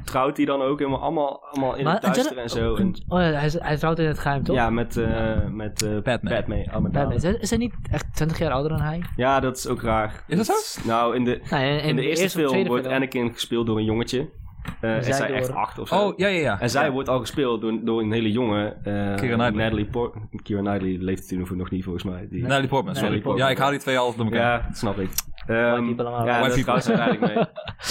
trouwt 0.08 0.36
hij 0.36 0.46
dan 0.46 0.62
ook 0.62 0.78
helemaal 0.78 1.00
allemaal, 1.00 1.44
allemaal 1.50 1.74
in 1.76 1.86
het 1.86 2.02
duister 2.02 2.24
Jedi- 2.28 2.40
en 2.40 2.48
zo. 2.48 2.74
En, 2.76 2.94
Oh 3.08 3.20
ja, 3.20 3.26
hij, 3.26 3.50
hij 3.58 3.76
trouwt 3.76 3.98
in 3.98 4.06
het 4.06 4.18
geheim, 4.18 4.42
toch? 4.44 4.56
ja, 4.56 4.70
met, 4.70 4.96
eh 4.96 5.44
met 5.50 5.82
eh, 5.82 5.90
Batman. 6.02 6.32
Batman. 6.34 6.58
Amidala. 6.70 6.80
Batman. 6.90 7.12
Is 7.12 7.22
hij, 7.22 7.32
is 7.40 7.50
hij 7.50 7.58
niet 7.58 7.74
echt 7.90 8.06
20 8.14 8.38
jaar 8.38 8.50
ouder 8.52 8.70
dan 8.70 8.80
hij? 8.80 9.02
Ja, 9.16 9.40
dat 9.40 9.56
is 9.56 9.66
ook 9.66 9.82
raar. 9.82 10.24
Is 10.26 10.36
dat 10.36 10.56
zo? 10.56 10.86
Nou, 10.88 11.14
in 11.16 11.24
de, 11.24 11.40
Nee, 11.50 11.78
in, 11.80 11.84
in 11.88 11.96
de 11.96 12.08
eerste 12.08 12.28
film 12.38 12.66
wordt 12.66 12.82
film. 12.84 12.96
Anakin 12.96 13.32
gespeeld 13.32 13.66
door 13.66 13.76
een 13.78 13.84
jongetje. 13.84 14.28
Eh 14.80 14.96
en 14.96 15.04
zij 15.14 15.26
door- 15.26 15.36
echt 15.36 15.52
acht 15.54 15.78
of 15.78 15.88
zo. 15.88 15.94
Oh, 15.94 16.16
ja, 16.18 16.26
ja, 16.28 16.40
ja. 16.40 16.60
En 16.60 16.70
zij 16.70 16.84
Ja. 16.84 16.90
wordt 16.90 17.08
al 17.08 17.20
gespeeld 17.20 17.60
door, 17.60 17.72
door 17.84 18.00
een 18.00 18.12
hele 18.12 18.32
jonge 18.32 18.64
eh 18.66 18.82
Keira 18.82 19.14
Knightley. 19.16 19.50
Natalie 19.50 19.86
Por 19.86 20.12
Keira 20.42 20.62
Knightley 20.62 20.96
leeft 21.04 21.28
toen 21.28 21.46
nog 21.56 21.70
niet 21.70 21.84
volgens 21.84 22.04
mij. 22.04 22.26
Die, 22.30 22.42
Natalie 22.42 22.68
Portman, 22.68 22.94
sorry. 22.94 23.08
Natalie 23.08 23.20
Portman. 23.22 23.46
Ja, 23.46 23.52
ik 23.52 23.58
haal 23.58 23.70
die 23.70 23.78
twee 23.78 23.98
altijd 23.98 24.16
door 24.16 24.26
elkaar. 24.26 24.60
Ja, 24.60 24.66
dat 24.68 24.76
snap 24.76 24.98
ik. 24.98 25.10
Ehm 25.48 26.00
allemaal. 26.00 26.26
ja, 26.26 26.48
dat 26.48 26.58
trouwens 26.60 26.88
uiteindelijk 26.88 27.34
mee. 27.34 27.44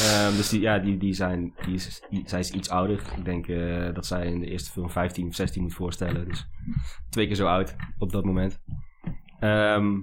Ehm, 0.10 0.36
dus 0.36 0.50
die, 0.50 0.62
ja, 0.62 0.80
die, 0.80 0.98
die 0.98 1.14
zijn, 1.14 1.54
die 1.66 1.74
is, 1.74 2.04
die- 2.10 2.24
zij 2.30 2.40
is 2.40 2.52
iets 2.52 2.70
ouder. 2.70 3.02
Ik 3.18 3.26
denk 3.26 3.48
eh, 3.48 3.94
dat 3.94 4.06
zij 4.06 4.26
in 4.26 4.40
de 4.40 4.46
eerste 4.50 4.72
film 4.72 4.90
15 4.90 5.28
of 5.28 5.36
16 5.36 5.62
moet 5.62 5.74
voorstellen. 5.74 6.28
Dus 6.28 6.48
twee 7.10 7.28
keer 7.28 7.36
zo 7.36 7.48
oud 7.48 7.76
op 7.98 8.12
dat 8.12 8.26
moment. 8.26 8.62
Ehm, 9.40 9.96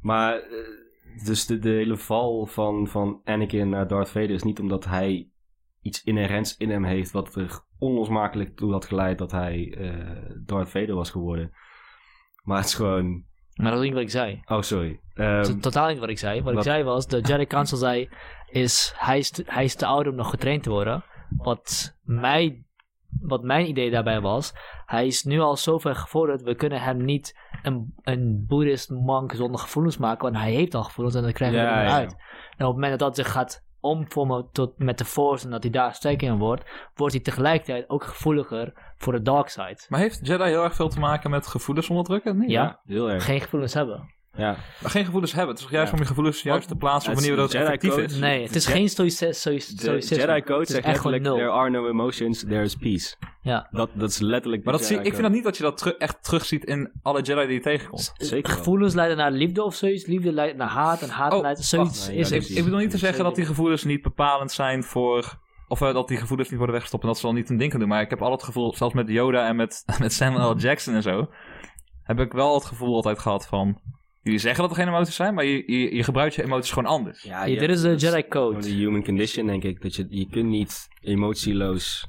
maar 0.00 0.34
eh, 0.34 1.24
dus 1.24 1.46
de, 1.46 1.58
de 1.58 1.68
hele 1.68 1.96
val 1.96 2.46
van, 2.46 2.86
van 2.88 3.20
Anakin 3.24 3.68
naar 3.68 3.88
Darth 3.88 4.08
Vader 4.10 4.30
is 4.30 4.42
niet 4.42 4.60
omdat 4.60 4.84
hij 4.84 5.28
iets 5.82 6.04
inherents 6.04 6.56
in 6.56 6.70
hem 6.70 6.84
heeft 6.84 7.10
wat 7.10 7.34
er 7.34 7.60
onlosmakelijk 7.78 8.56
toe 8.56 8.72
had 8.72 8.84
geleid 8.84 9.18
dat 9.18 9.30
hij 9.30 9.74
eh, 9.78 10.34
Darth 10.44 10.70
Vader 10.70 10.94
was 10.94 11.10
geworden. 11.10 11.52
Maar 12.42 12.56
het 12.56 12.66
is 12.66 12.74
gewoon... 12.74 13.26
Maar 13.58 13.70
dat 13.70 13.80
is 13.80 13.84
niet 13.86 13.94
wat 13.94 14.02
ik 14.02 14.10
zei. 14.10 14.42
Oh, 14.46 14.60
sorry. 14.60 15.00
Dat 15.14 15.48
Ehm, 15.48 15.60
totaal 15.60 15.88
niet 15.88 15.98
wat 15.98 16.08
ik 16.08 16.18
zei. 16.18 16.42
Wat, 16.42 16.54
wat? 16.54 16.66
ik 16.66 16.70
zei 16.70 16.84
was, 16.84 17.06
de 17.06 17.20
Jedi 17.20 17.46
Council 17.46 17.76
zei, 17.76 18.08
is 18.50 18.92
hij 18.96 19.18
is, 19.18 19.30
te, 19.30 19.42
hij 19.46 19.64
is 19.64 19.74
te 19.74 19.86
oud 19.86 20.06
om 20.06 20.14
nog 20.14 20.30
getraind 20.30 20.62
te 20.62 20.70
worden. 20.70 21.04
Wat, 21.36 21.96
mij, 22.02 22.62
wat 23.20 23.42
mijn 23.42 23.68
idee 23.68 23.90
daarbij 23.90 24.20
was, 24.20 24.52
hij 24.86 25.06
is 25.06 25.24
nu 25.24 25.40
al 25.40 25.56
zo 25.56 25.78
ver 25.78 25.94
gevorderd, 25.96 26.42
we 26.42 26.54
kunnen 26.54 26.80
hem 26.80 27.04
niet 27.04 27.38
een, 27.62 27.94
een 28.02 28.44
boeddhist 28.46 28.90
monk 28.90 29.32
zonder 29.32 29.60
gevoelens 29.60 29.96
maken, 29.96 30.22
want 30.22 30.36
hij 30.36 30.52
heeft 30.52 30.74
al 30.74 30.84
gevoelens 30.84 31.16
en 31.16 31.22
dan 31.22 31.32
krijg 31.32 31.52
je 31.52 31.58
Ja, 31.58 31.70
er 31.76 31.82
niet 31.82 31.90
ja. 31.90 31.96
uit. 31.96 32.12
En 32.56 32.66
op 32.66 32.72
het 32.72 32.80
moment 32.82 32.90
dat 32.90 32.98
dat 32.98 33.16
zich 33.16 33.32
gaat 33.32 33.66
omvormen 33.80 34.48
tot, 34.52 34.78
met 34.78 34.98
de 34.98 35.04
force 35.04 35.44
en 35.44 35.50
dat 35.50 35.62
hij 35.62 35.72
daar 35.72 35.94
sterk 35.94 36.22
in 36.22 36.38
wordt, 36.38 36.64
wordt 36.94 37.14
hij 37.14 37.22
tegelijkertijd 37.22 37.88
ook 37.88 38.04
gevoeliger 38.04 38.72
voor 38.98 39.12
de 39.12 39.22
dark 39.22 39.48
side. 39.48 39.78
Maar 39.88 40.00
heeft 40.00 40.18
Jedi 40.22 40.44
heel 40.44 40.62
erg 40.64 40.74
veel 40.74 40.88
te 40.88 40.98
maken 40.98 41.30
met 41.30 41.46
gevoelens 41.46 41.88
onderdrukken? 41.88 42.38
Nee, 42.38 42.48
Ja. 42.48 42.80
Heel 42.84 43.10
erg. 43.10 43.24
Geen 43.24 43.40
gevoelens 43.40 43.74
hebben. 43.74 44.16
Ja. 44.36 44.56
Maar 44.82 44.90
geen 44.90 45.04
gevoelens 45.04 45.32
hebben. 45.32 45.50
Het 45.50 45.58
is 45.58 45.64
toch 45.64 45.72
juist 45.74 45.88
Ja. 45.90 45.94
om 45.96 46.02
je 46.02 46.08
gevoelens 46.08 46.42
juist 46.42 46.68
te 46.68 46.74
plaatsen 46.76 47.12
op 47.12 47.18
wanneer 47.18 47.36
dat 47.36 47.52
Jedi 47.52 47.64
effectief 47.64 47.90
code. 47.90 48.02
is. 48.02 48.16
Nee, 48.18 48.42
het 48.42 48.54
is 48.54 48.66
geen 48.66 48.88
stoïci- 48.88 49.32
stoïci- 49.32 49.74
De 49.74 49.80
stoïcisme. 49.82 50.16
Jedi 50.26 50.42
Code 50.42 50.64
zegt 50.66 50.86
letterlijk, 50.86 51.22
nul. 51.22 51.36
there 51.36 51.50
are 51.50 51.70
no 51.70 51.88
emotions, 51.88 52.40
there 52.44 52.62
is 52.62 52.74
peace. 52.74 53.16
Ja. 53.42 53.68
Dat, 53.70 53.90
dat 53.92 54.10
is 54.10 54.18
letterlijk 54.18 54.64
Maar 54.64 54.72
dat 54.72 54.84
zie, 54.84 54.96
ik 54.96 55.10
vind 55.10 55.22
dat 55.22 55.30
niet 55.30 55.44
dat 55.44 55.56
je 55.56 55.62
dat 55.62 55.76
teru- 55.78 55.94
echt 55.98 56.22
terugziet 56.24 56.64
in 56.64 56.92
alle 57.02 57.22
Jedi 57.22 57.46
die 57.46 57.54
je 57.54 57.60
tegenkomt. 57.60 58.12
Zeker 58.16 58.48
wel. 58.50 58.58
Gevoelens 58.58 58.94
leiden 58.94 59.16
naar 59.16 59.30
liefde 59.32 59.62
of 59.62 59.74
zoiets. 59.74 60.06
Liefde 60.06 60.32
leidt 60.32 60.56
naar 60.56 60.68
haat. 60.68 61.02
En 61.02 61.08
haat 61.08 61.32
Oh, 61.32 61.40
leidt... 61.40 61.64
Zoiets 61.64 62.08
Nee, 62.08 62.16
is 62.16 62.28
ja, 62.28 62.36
Ik, 62.36 62.42
ik 62.48 62.64
bedoel 62.64 62.78
niet 62.78 62.90
te 62.90 62.98
zeggen 62.98 63.24
dat 63.24 63.34
die 63.34 63.44
gevoelens 63.46 63.84
niet 63.84 64.02
bepalend 64.02 64.52
zijn 64.52 64.82
voor... 64.84 65.38
Of 65.68 65.80
eh, 65.80 65.92
dat 65.92 66.08
die 66.08 66.16
gevoelens 66.16 66.48
niet 66.48 66.58
worden 66.58 66.74
weggestopt 66.74 67.02
en 67.02 67.08
dat 67.08 67.18
ze 67.18 67.26
dan 67.26 67.34
niet 67.34 67.50
een 67.50 67.56
ding 67.56 67.70
kunnen 67.70 67.88
doen. 67.88 67.96
Maar 67.96 68.04
ik 68.04 68.10
heb 68.10 68.22
altijd 68.22 68.40
het 68.40 68.50
gevoel, 68.50 68.74
zelfs 68.74 68.94
met 68.94 69.08
Yoda 69.08 69.48
en 69.48 69.56
met, 69.56 69.84
met 70.00 70.12
Samuel 70.12 70.50
L. 70.50 70.56
Jackson 70.56 70.94
en 70.94 71.02
zo... 71.02 71.30
heb 72.02 72.20
ik 72.20 72.32
wel 72.32 72.54
het 72.54 72.64
gevoel 72.64 72.94
altijd 72.94 73.18
gehad 73.18 73.46
van... 73.46 73.80
Jullie 74.22 74.42
zeggen 74.42 74.62
dat 74.62 74.70
er 74.70 74.76
geen 74.76 74.88
emoties 74.88 75.14
zijn, 75.14 75.34
maar 75.34 75.44
je, 75.44 75.72
je, 75.72 75.94
je 75.94 76.04
gebruikt 76.04 76.34
je 76.34 76.42
emoties 76.42 76.72
gewoon 76.72 76.90
anders. 76.90 77.22
Ja, 77.22 77.44
dit 77.44 77.70
is 77.70 77.80
de 77.80 77.94
Jedi 77.94 78.28
Code. 78.28 78.60
de 78.60 78.68
human 78.68 79.04
condition, 79.04 79.46
denk 79.46 79.64
ik. 79.64 79.82
Dat 79.82 79.94
je, 79.94 80.06
je 80.08 80.28
kunt 80.28 80.48
niet 80.48 80.88
emotieloos 81.00 82.08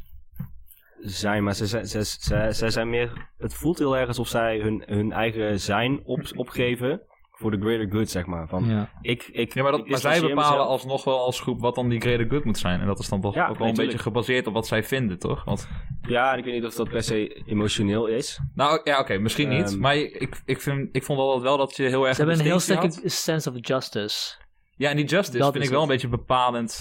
zijn, 0.99 1.43
maar 1.43 1.55
ze, 1.55 1.67
ze, 1.67 1.87
ze, 1.87 2.03
ze, 2.03 2.47
zij 2.51 2.69
zijn 2.69 2.89
meer... 2.89 3.29
Het 3.37 3.53
voelt 3.53 3.77
heel 3.77 3.97
erg 3.97 4.07
alsof 4.07 4.27
zij 4.27 4.59
hun, 4.59 4.83
hun 4.85 5.11
eigen 5.11 5.59
zijn 5.59 5.99
op, 6.03 6.21
opgeven 6.35 7.01
voor 7.39 7.51
de 7.51 7.59
greater 7.59 7.87
good, 7.91 8.09
zeg 8.09 8.25
maar. 8.25 8.47
Van, 8.47 8.65
Ja. 8.69 8.89
ik, 9.01 9.29
ik, 9.31 9.53
Ja, 9.53 9.63
maar, 9.63 9.71
dat, 9.71 9.81
ik 9.81 9.89
maar 9.89 9.99
zij 9.99 10.19
bepalen 10.21 10.35
mezelf. 10.35 10.67
alsnog 10.67 11.03
wel 11.03 11.19
als 11.19 11.39
groep 11.41 11.61
wat 11.61 11.75
dan 11.75 11.89
die 11.89 12.01
greater 12.01 12.25
good 12.29 12.43
moet 12.43 12.57
zijn. 12.57 12.79
En 12.79 12.87
dat 12.87 12.99
is 12.99 13.09
dan 13.09 13.21
toch 13.21 13.33
Ja, 13.35 13.47
ook 13.47 13.57
wel 13.57 13.67
een 13.67 13.73
beetje 13.73 13.97
gebaseerd 13.97 14.47
op 14.47 14.53
wat 14.53 14.67
zij 14.67 14.83
vinden, 14.83 15.19
toch? 15.19 15.43
Want, 15.43 15.67
Ja, 16.01 16.31
en 16.33 16.37
ik 16.37 16.43
weet 16.43 16.53
niet 16.53 16.65
of 16.65 16.75
dat 16.75 16.89
per 16.89 17.03
se 17.03 17.43
emotioneel 17.45 18.05
is. 18.07 18.39
nou 18.55 18.81
ja, 18.83 18.99
oké, 18.99 19.17
misschien 19.17 19.49
niet. 19.49 19.69
Ehm. 19.71 19.79
Maar 19.79 19.95
ik, 19.95 20.41
ik, 20.45 20.61
vind, 20.61 20.89
ik 20.91 21.03
vond 21.03 21.19
altijd 21.19 21.41
wel 21.43 21.57
dat 21.57 21.75
je 21.75 21.83
heel 21.83 22.05
erg 22.07 22.15
Ze 22.15 22.21
hebben 22.21 22.39
een 22.39 22.45
heel 22.45 22.59
sterke 22.59 23.09
sense 23.09 23.49
of 23.49 23.55
justice. 23.59 24.35
Ja, 24.79 24.89
en 24.89 24.95
die 24.95 25.05
justice 25.05 25.37
Dat 25.37 25.51
vind 25.51 25.63
ik 25.63 25.69
wel 25.69 25.79
het. 25.81 25.89
een 25.89 25.95
beetje 25.95 26.17
bepalend. 26.17 26.79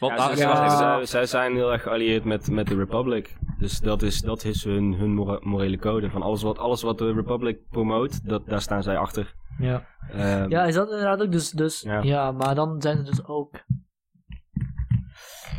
Want, 0.00 0.18
Ja, 0.18 0.36
ze- 0.36 0.42
even- 0.44 0.70
zij, 0.70 1.04
zij 1.06 1.26
zijn 1.26 1.54
heel 1.54 1.72
erg 1.72 1.82
geallieerd 1.82 2.24
met, 2.24 2.50
met 2.50 2.66
de 2.66 2.74
Republic. 2.76 3.36
Dus 3.58 3.80
dat 3.80 4.02
is, 4.02 4.20
dat 4.20 4.44
is 4.44 4.64
hun, 4.64 4.94
hun 4.94 5.14
morele 5.42 5.78
code. 5.78 6.10
Van 6.10 6.22
alles 6.22 6.42
wat, 6.42 6.58
alles 6.58 6.82
wat 6.82 6.98
de 6.98 7.12
Republic 7.12 7.58
promoot, 7.70 8.28
dat, 8.28 8.46
daar 8.46 8.60
staan 8.60 8.82
zij 8.82 8.96
achter. 8.98 9.34
Ja. 9.58 9.86
Ehm, 10.10 10.50
Ja, 10.50 10.64
is 10.64 10.74
dat 10.74 10.90
inderdaad 10.90 11.22
ook 11.22 11.32
dus... 11.32 11.50
dus 11.50 11.80
ja. 11.80 12.02
Ja. 12.02 12.32
maar 12.32 12.54
dan 12.54 12.82
zijn 12.82 12.96
ze 12.96 13.02
dus 13.02 13.24
ook... 13.26 13.64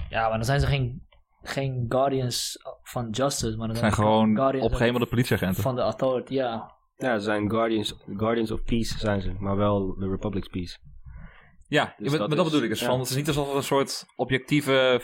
Ja, 0.09 0.21
maar 0.27 0.37
dan 0.37 0.45
zijn 0.45 0.59
ze 0.59 0.67
geen, 0.67 1.07
geen 1.41 1.85
guardians 1.89 2.59
van 2.83 3.09
justice, 3.09 3.57
maar 3.57 3.67
dan 3.67 3.75
zijn 3.75 3.91
ze 3.91 4.01
gewoon 4.01 4.35
guardians 4.35 4.65
opgehemelde 4.67 5.05
politieagenten. 5.05 5.63
van 5.63 5.75
de 5.75 5.81
authority, 5.81 6.33
ja. 6.33 6.73
Ja, 6.97 7.17
ze 7.17 7.23
zijn 7.23 7.49
Guardians, 7.49 7.95
Guardians 8.17 8.51
of 8.51 8.63
Peace, 8.63 8.97
zijn 8.99 9.21
ze. 9.21 9.33
Maar 9.39 9.57
wel 9.57 9.95
de 9.99 10.09
Republic's 10.09 10.47
Peace. 10.47 10.77
Ja, 11.67 11.95
Dus 11.97 12.09
maar 12.09 12.19
dat 12.19 12.27
dat, 12.29 12.37
dat 12.37 12.45
is- 12.45 12.51
bedoel 12.51 12.63
ik. 12.65 12.69
Dus 12.69 12.79
ja. 12.79 12.85
van, 12.87 12.99
het 12.99 13.09
is 13.09 13.15
niet 13.15 13.27
alsof 13.27 13.47
het 13.47 13.55
een 13.55 13.63
soort 13.63 14.05
objectieve 14.15 15.01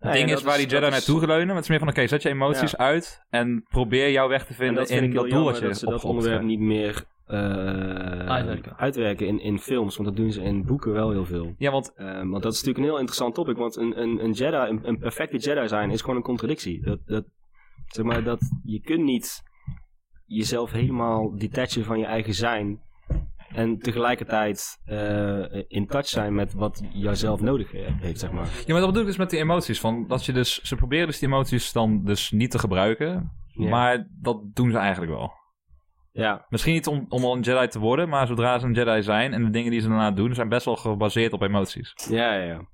Nee, 0.00 0.12
ding 0.12 0.30
is 0.30 0.42
waar 0.42 0.56
die 0.56 0.66
Jedi 0.66 0.90
naartoe 0.90 1.20
geleunen. 1.20 1.46
Maar 1.46 1.54
het 1.54 1.64
is 1.64 1.70
meer 1.70 1.78
van, 1.78 1.88
oké, 1.88 2.06
zet 2.06 2.22
je 2.22 2.28
emoties 2.28 2.76
uit 2.76 3.24
en 3.30 3.64
probeer 3.68 4.10
jouw 4.10 4.28
weg 4.28 4.42
te 4.42 4.48
En 4.48 4.54
vinden 4.54 4.74
dat 4.76 4.90
in 4.90 5.02
dat 5.02 5.12
doel 5.12 5.26
jammer 5.26 5.52
wat 5.52 5.60
je 5.60 5.66
dat 5.66 5.78
ze 5.78 5.86
dat 5.86 6.04
onderwerp 6.04 6.42
niet 6.42 6.60
meer 6.60 7.04
eh, 7.26 7.36
Uitwerken. 8.26 8.76
uitwerken 8.76 9.26
in, 9.26 9.40
in 9.40 9.58
films. 9.58 9.96
Want 9.96 10.08
dat 10.08 10.16
doen 10.16 10.32
ze 10.32 10.42
in 10.42 10.64
boeken 10.64 10.92
wel 10.92 11.10
heel 11.10 11.24
veel. 11.24 11.54
Ja, 11.58 11.70
want 11.70 11.92
Ehm, 11.96 12.28
want 12.28 12.42
dat 12.42 12.52
is 12.52 12.58
natuurlijk 12.58 12.78
een 12.78 12.84
heel 12.90 12.98
interessant 12.98 13.34
topic. 13.34 13.56
Want 13.56 13.76
een, 13.76 14.00
een, 14.02 14.24
een 14.24 14.32
Jedi, 14.32 14.56
een, 14.70 14.88
een 14.88 14.98
perfecte 14.98 15.36
Jedi 15.38 15.68
zijn, 15.68 15.90
is 15.90 16.00
gewoon 16.00 16.16
een 16.16 16.22
contradictie. 16.22 16.80
Dat, 16.82 16.98
dat, 17.06 17.24
zeg 17.86 18.04
maar, 18.04 18.24
dat, 18.24 18.40
je 18.64 18.80
kunt 18.80 19.04
niet 19.04 19.42
jezelf 20.26 20.70
helemaal 20.72 21.36
detachen 21.38 21.84
van 21.84 21.98
je 21.98 22.04
eigen 22.06 22.34
zijn. 22.34 22.80
En 23.48 23.78
tegelijkertijd 23.78 24.80
eh, 24.84 25.62
in 25.68 25.86
touch 25.86 26.06
zijn 26.06 26.34
met 26.34 26.52
wat 26.52 26.82
jouzelf 26.92 27.40
nodig 27.40 27.72
he- 27.72 27.86
heeft, 28.00 28.20
zeg 28.20 28.30
maar. 28.32 28.44
Ja, 28.66 28.72
maar 28.72 28.76
dat 28.80 28.86
bedoel 28.86 29.00
ik 29.02 29.06
dus 29.08 29.16
met 29.16 29.30
die 29.30 29.38
emoties. 29.38 29.80
Van 29.80 30.06
dat 30.06 30.24
je 30.24 30.32
dus, 30.32 30.62
ze 30.62 30.76
proberen 30.76 31.06
dus 31.06 31.18
die 31.18 31.28
emoties 31.28 31.72
dan 31.72 32.04
dus 32.04 32.30
niet 32.30 32.50
te 32.50 32.58
gebruiken. 32.58 33.32
Maar 33.54 34.08
dat 34.20 34.54
doen 34.54 34.70
ze 34.70 34.78
eigenlijk 34.78 35.12
wel. 35.12 35.32
Ja, 36.12 36.46
Misschien 36.48 36.72
niet 36.74 36.86
om, 36.86 37.06
om 37.08 37.24
al 37.24 37.34
een 37.36 37.40
Jedi 37.42 37.68
te 37.68 37.78
worden, 37.78 38.08
maar 38.08 38.26
zodra 38.26 38.58
ze 38.58 38.66
een 38.66 38.72
Jedi 38.74 39.02
zijn 39.02 39.32
en 39.32 39.44
de 39.44 39.50
dingen 39.50 39.70
die 39.70 39.80
ze 39.80 39.88
daarna 39.88 40.10
doen, 40.10 40.34
zijn 40.34 40.48
best 40.48 40.64
wel 40.64 40.76
gebaseerd 40.76 41.32
op 41.32 41.42
emoties. 41.42 41.94
ja, 42.10 42.32
ja. 42.34 42.42
Ja, 42.44 42.66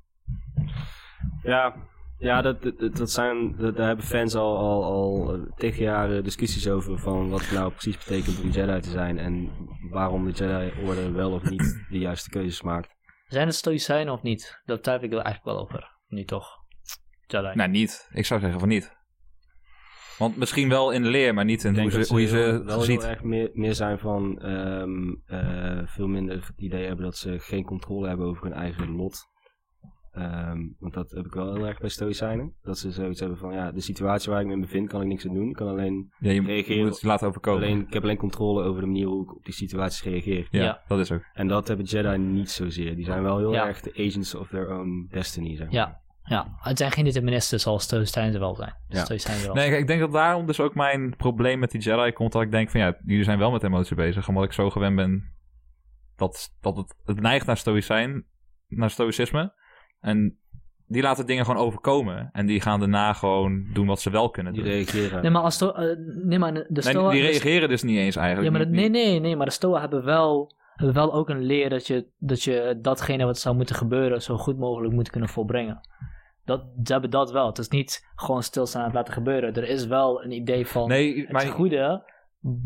ja, 1.42 1.74
ja 2.18 2.42
dat, 2.42 2.62
dat, 2.62 2.96
dat 2.96 3.10
zijn, 3.10 3.56
dat, 3.56 3.76
daar 3.76 3.86
hebben 3.86 4.04
fans 4.04 4.34
al, 4.34 4.58
al, 4.58 4.84
al 4.84 5.34
eh, 5.34 5.40
tegen 5.56 5.82
jaren 5.82 6.24
discussies 6.24 6.68
over 6.68 6.98
van 6.98 7.28
wat 7.30 7.40
het 7.40 7.50
nou 7.50 7.70
precies 7.70 7.98
betekent 7.98 8.42
om 8.42 8.50
Jedi 8.50 8.80
te 8.80 8.90
zijn 8.90 9.18
en 9.18 9.50
waarom 9.94 10.24
de 10.24 10.30
Jedi-orde 10.30 11.10
wel 11.10 11.32
of 11.32 11.50
niet 11.50 11.84
de 11.90 11.98
juiste 11.98 12.30
keuzes 12.30 12.62
maakt. 12.62 12.94
Zijn 13.26 13.46
het 13.46 13.56
stoïcijnen 13.56 14.12
of 14.12 14.22
niet? 14.22 14.60
Daar 14.64 14.80
twijfel 14.80 15.06
ik 15.06 15.12
er 15.12 15.18
eigenlijk 15.18 15.56
wel 15.56 15.64
over. 15.64 15.98
Nu 16.08 16.24
toch. 16.24 16.46
Jedi. 17.26 17.54
Nou, 17.54 17.70
niet. 17.70 18.08
Ik 18.12 18.26
zou 18.26 18.40
zeggen 18.40 18.60
van 18.60 18.68
niet. 18.68 18.96
Want 20.18 20.36
misschien 20.36 20.68
wel 20.68 20.90
in 20.90 21.02
de 21.02 21.08
leer, 21.08 21.34
maar 21.34 21.44
niet 21.44 21.64
in 21.64 21.70
Ik 21.70 21.80
hoe, 21.80 21.90
denk 21.90 21.96
dat 21.96 22.06
ze, 22.06 22.12
hoe 22.12 22.22
je 22.22 22.28
ze 22.28 22.62
wel 22.64 22.80
ziet. 22.80 23.00
heel 23.00 23.10
erg 23.10 23.22
meer, 23.22 23.50
meer 23.52 23.74
zijn 23.74 23.98
van 23.98 24.38
ehm, 24.40 25.14
eh, 25.26 25.86
veel 25.86 26.06
minder 26.06 26.36
het 26.36 26.52
idee 26.56 26.86
hebben 26.86 27.04
dat 27.04 27.16
ze 27.16 27.38
geen 27.38 27.64
controle 27.64 28.08
hebben 28.08 28.26
over 28.26 28.42
hun 28.42 28.52
eigen 28.52 28.96
lot. 28.96 29.32
Ehm, 30.14 30.58
want 30.78 30.94
dat 30.94 31.10
heb 31.10 31.24
ik 31.26 31.32
wel 31.34 31.54
heel 31.54 31.66
erg 31.66 31.78
bij 31.78 31.88
Stoïcijnen. 31.88 32.52
Dat 32.62 32.78
ze 32.78 32.90
zoiets 32.90 33.20
hebben 33.20 33.38
van 33.38 33.52
ja, 33.54 33.72
de 33.72 33.80
situatie 33.80 34.30
waar 34.32 34.40
ik 34.40 34.46
me 34.46 34.52
in 34.52 34.60
bevind 34.60 34.88
kan 34.88 35.00
ik 35.00 35.06
niks 35.06 35.26
aan 35.26 35.34
doen. 35.34 35.48
Ik 35.48 35.54
kan 35.56 35.68
alleen, 35.68 36.12
Ja, 36.18 36.30
je 36.30 36.42
reageren 36.42 36.84
moet 36.84 36.94
het 36.94 37.02
laten 37.02 37.28
overkomen. 37.28 37.62
alleen, 37.62 37.80
ik 37.86 37.92
heb 37.92 38.02
alleen 38.02 38.16
controle 38.16 38.62
over 38.64 38.80
de 38.80 38.86
manier 38.86 39.06
hoe 39.06 39.22
ik 39.24 39.36
op 39.36 39.44
die 39.44 39.54
situaties 39.54 40.02
reageer. 40.02 40.46
ja, 40.50 40.62
Ja. 40.62 40.82
dat 40.88 40.98
is 40.98 41.12
ook. 41.12 41.22
En 41.32 41.48
dat 41.48 41.68
hebben 41.68 41.86
Jedi 41.86 42.18
niet 42.18 42.50
zozeer. 42.50 42.96
Die 42.96 43.04
zijn 43.04 43.22
wel 43.22 43.38
heel 43.38 43.52
Ja. 43.52 43.66
erg 43.66 43.80
de 43.80 43.90
agents 43.92 44.34
of 44.34 44.48
their 44.48 44.68
own 44.78 45.06
destiny. 45.10 45.56
Zeg 45.56 45.66
maar. 45.66 45.74
Ja. 45.74 46.02
Ja, 46.26 46.56
het 46.58 46.78
zijn 46.78 46.90
geen 46.90 47.04
deterministen 47.04 47.60
zoals 47.60 47.82
stoïcijnen 47.82 48.40
wel 48.40 48.54
zijn. 48.54 48.74
Ja. 48.88 49.04
Stoïcijnen 49.04 49.44
wel. 49.46 49.54
Nee, 49.54 49.70
ik 49.78 49.86
denk 49.86 50.00
dat 50.00 50.12
daarom 50.12 50.46
dus 50.46 50.60
ook 50.60 50.74
mijn 50.74 51.16
probleem 51.16 51.58
met 51.58 51.70
die 51.70 51.80
Jedi 51.80 52.12
komt. 52.12 52.32
Dat 52.32 52.42
ik 52.42 52.50
denk 52.50 52.70
van 52.70 52.80
ja, 52.80 52.96
jullie 53.04 53.24
zijn 53.24 53.38
wel 53.38 53.50
met 53.50 53.62
emotie 53.62 53.96
bezig. 53.96 54.28
Omdat 54.28 54.44
ik 54.44 54.52
zo 54.52 54.70
gewend 54.70 54.96
ben 54.96 55.34
dat, 56.16 56.56
dat 56.60 56.76
het, 56.76 56.94
het 57.04 57.20
neigt 57.20 57.46
naar 57.46 57.56
stoïcijn, 57.56 58.24
naar 58.68 58.90
stoïcisme. 58.90 59.52
En 60.04 60.38
die 60.86 61.02
laten 61.02 61.26
dingen 61.26 61.44
gewoon 61.44 61.60
overkomen. 61.64 62.28
En 62.32 62.46
die 62.46 62.60
gaan 62.60 62.78
daarna 62.80 63.12
gewoon 63.12 63.66
doen 63.72 63.86
wat 63.86 64.00
ze 64.00 64.10
wel 64.10 64.30
kunnen 64.30 64.52
Die 64.52 64.62
doen. 64.62 64.72
reageren. 64.72 65.22
Nee, 65.22 65.30
maar 65.30 65.42
als 65.42 65.54
sto- 65.54 65.72
eh, 65.72 65.96
nee, 66.24 66.38
maar 66.38 66.54
de 66.54 66.66
Nee, 66.68 66.82
stoa... 66.82 67.10
die 67.10 67.20
de- 67.22 67.26
reageren 67.28 67.68
dus 67.68 67.82
niet 67.82 67.98
eens 67.98 68.16
eigenlijk. 68.16 68.52
Ja, 68.52 68.58
maar 68.58 68.66
Die- 68.70 68.80
nee, 68.80 68.88
nee, 68.90 69.20
nee, 69.20 69.36
maar 69.36 69.46
de 69.46 69.52
stoa 69.52 69.80
hebben 69.80 70.04
wel, 70.04 70.54
hebben 70.74 70.94
wel 70.94 71.14
ook 71.14 71.28
een 71.28 71.42
leer 71.42 71.70
dat 71.70 71.86
je, 71.86 72.06
dat 72.18 72.42
je 72.42 72.78
datgene 72.82 73.24
wat 73.24 73.38
zou 73.38 73.56
moeten 73.56 73.74
gebeuren 73.76 74.22
zo 74.22 74.36
goed 74.36 74.58
mogelijk 74.58 74.94
moet 74.94 75.10
kunnen 75.10 75.28
volbrengen. 75.28 75.80
Dat, 76.44 76.64
ze 76.84 76.92
hebben 76.92 77.10
dat 77.10 77.30
wel. 77.32 77.46
Het 77.46 77.58
is 77.58 77.68
niet 77.68 78.06
gewoon 78.14 78.42
stilstaan 78.42 78.80
en 78.80 78.86
het 78.86 78.96
laten 78.96 79.14
gebeuren. 79.14 79.54
Er 79.54 79.68
is 79.68 79.86
wel 79.86 80.24
een 80.24 80.32
idee 80.32 80.66
van 80.66 80.88
Nee, 80.88 81.20
het 81.20 81.32
maar, 81.32 81.46
goede 81.46 82.12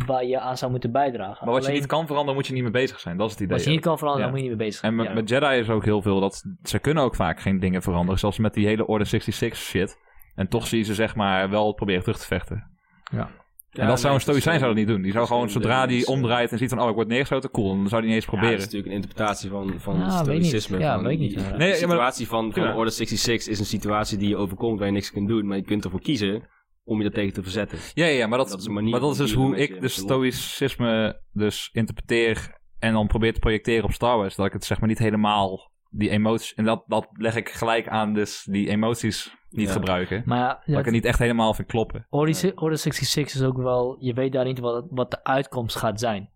waar 0.07 0.25
je 0.25 0.41
aan 0.41 0.57
zou 0.57 0.71
moeten 0.71 0.93
bijdragen. 0.93 1.45
maar 1.45 1.55
wat 1.55 1.67
je 1.67 1.73
niet 1.73 1.87
kan 1.87 2.07
veranderen, 2.07 2.35
moet 2.35 2.47
je 2.47 2.53
niet 2.53 2.63
mee 2.63 2.73
bezig 2.73 3.01
zijn. 3.01 3.17
Dat 3.17 3.27
is 3.27 3.33
het 3.33 3.43
idee. 3.43 3.57
wat 3.57 3.65
je 3.65 3.71
niet 3.71 3.81
kan 3.81 3.99
veranderen, 3.99 4.27
Ja. 4.27 4.33
daar 4.33 4.41
moet 4.43 4.45
je 4.45 4.49
niet 4.55 4.59
mee 4.59 4.69
bezig 4.69 4.83
En 4.83 4.89
zijn. 4.89 4.97
met, 4.97 5.07
Ja. 5.07 5.21
met 5.21 5.29
Jedi 5.51 5.61
is 5.61 5.71
ook 5.71 5.85
heel 5.85 6.03
veel 6.03 6.21
dat 6.21 6.45
ze 6.63 6.79
kunnen 6.79 7.03
ook 7.03 7.15
vaak 7.15 7.41
geen 7.41 7.61
dingen 7.61 7.83
veranderen. 7.83 8.19
Zelfs 8.19 8.39
met 8.39 8.55
die 8.55 8.67
hele 8.67 8.87
Order 8.87 9.07
66 9.07 9.59
shit. 9.59 9.99
En 10.35 10.49
toch 10.49 10.67
zie 10.67 10.79
je 10.79 10.85
ze 10.85 10.95
zeg 10.95 11.15
maar 11.15 11.51
wel 11.51 11.73
proberen 11.73 12.03
terug 12.03 12.19
te 12.19 12.27
vechten. 12.27 12.71
Ja, 13.13 13.31
en 13.73 13.87
dat 13.87 14.01
zou 14.01 14.15
een 14.15 14.21
stoïcijn 14.21 14.59
zou 14.59 14.71
dat 14.71 14.79
niet 14.79 14.89
doen. 14.89 15.03
Die 15.03 15.13
zou 15.13 15.27
gewoon, 15.27 15.51
zodra 15.51 15.87
die 15.87 16.07
omdraait 16.07 16.53
en 16.53 16.59
ziet 16.59 16.69
van, 16.69 16.81
oh, 16.81 16.89
ik 16.89 16.95
word 16.95 17.09
neergeschoten, 17.09 17.51
cool. 17.51 17.77
Dan 17.77 17.89
zou 17.89 18.03
die 18.03 18.11
niet 18.11 18.17
eens 18.23 18.25
Ja, 18.25 18.31
dat 18.31 18.41
proberen. 18.41 18.59
is 18.59 18.65
natuurlijk 18.65 18.91
een 18.91 18.97
interpretatie 19.03 19.51
van, 19.51 19.75
van 19.81 20.11
stoïcisme. 20.11 20.77
niet. 20.77 20.87
Ja, 20.87 21.03
weet 21.03 21.19
niet. 21.19 21.35
Nee, 21.35 21.45
de 21.45 21.51
ja, 21.65 21.69
maar- 21.69 21.77
situatie 21.77 22.27
van, 22.27 22.53
van 22.53 22.63
Ja. 22.63 22.75
Order 22.77 22.93
66 22.93 23.53
is 23.53 23.59
een 23.59 23.65
situatie 23.65 24.19
die 24.19 24.29
je 24.29 24.37
overkomt 24.37 24.79
waar 24.79 24.87
je 24.89 24.93
niks 24.95 25.13
kan 25.13 25.27
doen. 25.27 25.47
Maar 25.47 25.57
je 25.57 25.63
kunt 25.65 25.85
ervoor 25.85 26.01
kiezen 26.01 26.43
om 26.89 26.99
je 27.01 27.05
er 27.05 27.13
tegen 27.15 27.33
te 27.33 27.43
verzetten. 27.43 27.79
ja, 27.95 28.07
ja, 28.07 28.27
maar 28.27 28.39
dat, 28.39 28.49
Dat 28.49 28.59
is 28.61 28.67
een 28.67 28.73
manier 28.73 28.91
maar 28.91 29.01
dat 29.01 29.11
is 29.11 29.17
dus 29.17 29.33
hoe 29.33 29.57
ik 29.57 29.75
de 29.75 29.81
lot. 29.81 29.91
stoïcisme 29.91 31.21
dus 31.33 31.69
interpreteer 31.73 32.61
en 32.79 32.93
dan 32.93 33.07
probeer 33.07 33.33
te 33.35 33.41
projecteren 33.41 33.85
op 33.85 33.93
Star 33.93 34.17
Wars. 34.17 34.35
Dat 34.37 34.47
ik 34.47 34.53
het 34.53 34.65
zeg 34.65 34.81
maar 34.81 34.89
niet 34.89 34.99
helemaal, 34.99 35.71
die 35.91 36.11
emoties, 36.11 36.55
en 36.55 36.65
dat, 36.65 36.85
dat 36.87 37.09
leg 37.13 37.37
ik 37.37 37.49
gelijk 37.49 37.89
aan 37.89 38.15
dus 38.15 38.47
die 38.51 38.69
emoties 38.69 39.37
niet 39.51 39.67
Ja. 39.67 39.73
gebruiken. 39.73 40.23
Maar 40.27 40.39
ja, 40.39 40.63
Dat 40.67 40.79
ik 40.79 40.85
het 40.85 40.95
niet 40.95 41.05
echt 41.05 41.19
helemaal 41.19 41.55
vind 41.55 41.69
kloppen. 41.69 42.07
Order, 42.11 42.53
Order 42.55 42.79
66 42.79 43.35
is 43.41 43.47
ook 43.47 43.57
wel, 43.57 43.97
je 44.01 44.13
weet 44.15 44.33
daar 44.33 44.45
niet 44.45 44.59
wat, 44.59 44.87
wat 44.91 45.11
de 45.11 45.25
uitkomst 45.25 45.77
gaat 45.77 46.01
zijn. 46.01 46.31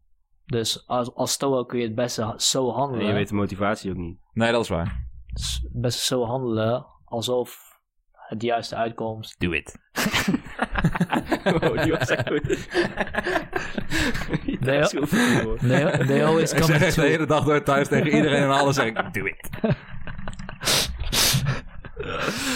Dus 0.46 0.86
als, 0.86 1.14
als 1.14 1.32
Stoa 1.32 1.64
kun 1.64 1.78
je 1.78 1.84
het 1.86 1.94
beste 1.94 2.34
zo 2.36 2.68
En 2.68 2.74
handelen. 2.74 3.07
je 3.07 3.12
weet 3.12 3.28
de 3.28 3.34
motivatie 3.34 3.90
ook 3.90 3.96
niet. 3.96 4.18
Nee, 4.32 4.53
dat 4.53 4.62
is 4.62 4.68
waar. 4.68 5.07
s- 5.32 5.68
best 5.72 5.98
zo 5.98 6.24
handelen 6.24 6.86
alsof 7.05 7.72
de 8.39 8.47
juiste 8.47 8.76
uitkomst. 8.76 9.41
Do 9.41 9.53
it. 9.53 9.76
oh, 11.62 11.83
die 11.83 11.93
was 11.93 12.09
echt 12.09 12.28
goed. 12.28 12.68
Hoor. 15.43 15.59
They, 15.59 16.07
they 16.07 16.24
always 16.24 16.53
Ik 16.53 16.61
come 16.61 16.72
zeg 16.72 16.83
echt 16.83 16.95
de 16.95 17.01
to... 17.01 17.07
hele 17.07 17.26
dag 17.26 17.45
door 17.45 17.62
thuis 17.62 17.89
tegen 17.89 18.07
iedereen 18.07 18.43
en 18.43 18.51
alles 18.51 18.74
zeg 18.74 18.87
ik, 18.87 19.14
do 19.14 19.24
it. 19.24 19.49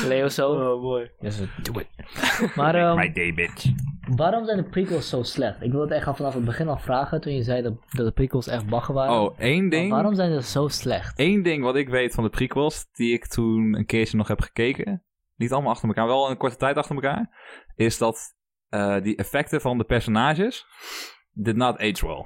Leo 0.09 0.29
zo. 0.29 0.51
Oh, 0.51 0.83
mooi. 0.83 1.11
Yes, 1.21 1.39
do 1.63 1.81
it. 1.81 1.87
Maar 2.57 2.75
ehm, 2.75 2.97
My 2.97 3.13
day, 3.13 3.35
bitch. 3.35 3.65
waarom 4.17 4.45
zijn 4.45 4.57
de 4.57 4.63
prequels 4.65 5.09
zo 5.09 5.23
slecht? 5.23 5.63
Ik 5.63 5.73
wil 5.73 5.81
het 5.81 5.91
echt 5.91 6.07
al 6.07 6.15
vanaf 6.15 6.35
het 6.35 6.45
begin 6.45 6.69
al 6.69 6.79
vragen 6.79 7.21
toen 7.21 7.35
je 7.35 7.43
zei 7.43 7.63
dat, 7.63 7.73
dat 7.91 8.07
de 8.07 8.13
prequels 8.13 8.47
echt 8.47 8.67
baggen 8.67 8.95
waren. 8.95 9.21
Oh, 9.21 9.35
één 9.39 9.61
Maar 9.61 9.71
ding. 9.71 9.91
waarom 9.91 10.15
zijn 10.15 10.43
ze 10.43 10.49
zo 10.51 10.69
slecht? 10.69 11.19
Eén 11.19 11.43
ding 11.43 11.63
wat 11.63 11.77
ik 11.77 11.89
weet 11.89 12.15
van 12.15 12.25
de 12.25 12.31
prequels, 12.31 12.87
die 12.93 13.13
ik 13.13 13.27
toen 13.27 13.75
een 13.75 13.87
keertje 13.87 14.17
nog 14.17 14.29
heb 14.29 14.41
gekeken, 14.41 15.03
niet 15.37 15.53
allemaal 15.53 15.71
achter 15.73 15.89
elkaar, 15.89 16.07
wel 16.07 16.31
een 16.31 16.37
korte 16.37 16.57
tijd 16.57 16.77
achter 16.77 16.95
elkaar, 16.95 17.31
is 17.75 17.99
dat 17.99 18.35
eh, 18.69 19.01
die 19.03 19.17
effecten 19.17 19.61
van 19.61 19.79
de 19.79 19.85
personages 19.85 20.67
did 21.33 21.57
not 21.57 21.79
age 21.79 22.07
well. 22.07 22.25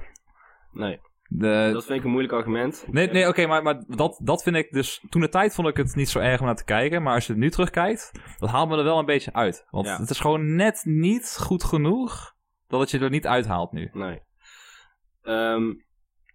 Nee, 0.72 1.00
De, 1.28 1.70
dat 1.72 1.84
vind 1.84 1.98
ik 1.98 2.04
een 2.04 2.10
moeilijk 2.10 2.34
argument. 2.34 2.84
nee, 2.90 3.10
nee 3.10 3.28
oké, 3.28 3.46
maar, 3.46 3.62
maar 3.62 3.84
dat, 3.86 4.20
dat 4.22 4.42
vind 4.42 4.56
ik 4.56 4.70
dus... 4.72 5.04
Toen 5.08 5.20
de 5.20 5.28
tijd 5.28 5.54
vond 5.54 5.68
ik 5.68 5.76
het 5.76 5.94
niet 5.94 6.08
zo 6.08 6.18
erg 6.18 6.40
om 6.40 6.46
naar 6.46 6.54
te 6.56 6.64
kijken, 6.64 7.02
maar 7.02 7.14
als 7.14 7.26
je 7.26 7.32
het 7.32 7.40
nu 7.40 7.50
terugkijkt, 7.50 8.12
dat 8.38 8.50
haalt 8.50 8.68
me 8.68 8.76
er 8.76 8.84
wel 8.84 8.98
een 8.98 9.04
beetje 9.04 9.32
uit. 9.32 9.66
Want 9.70 9.86
Ja. 9.86 9.96
het 9.98 10.10
is 10.10 10.20
gewoon 10.20 10.54
net 10.54 10.80
niet 10.84 11.36
goed 11.40 11.64
genoeg 11.64 12.34
dat 12.68 12.80
het 12.80 12.90
je 12.90 12.98
er 12.98 13.10
niet 13.10 13.26
uithaalt 13.26 13.72
nu. 13.72 13.90
Nee. 13.92 14.22
Ehm, 15.22 15.72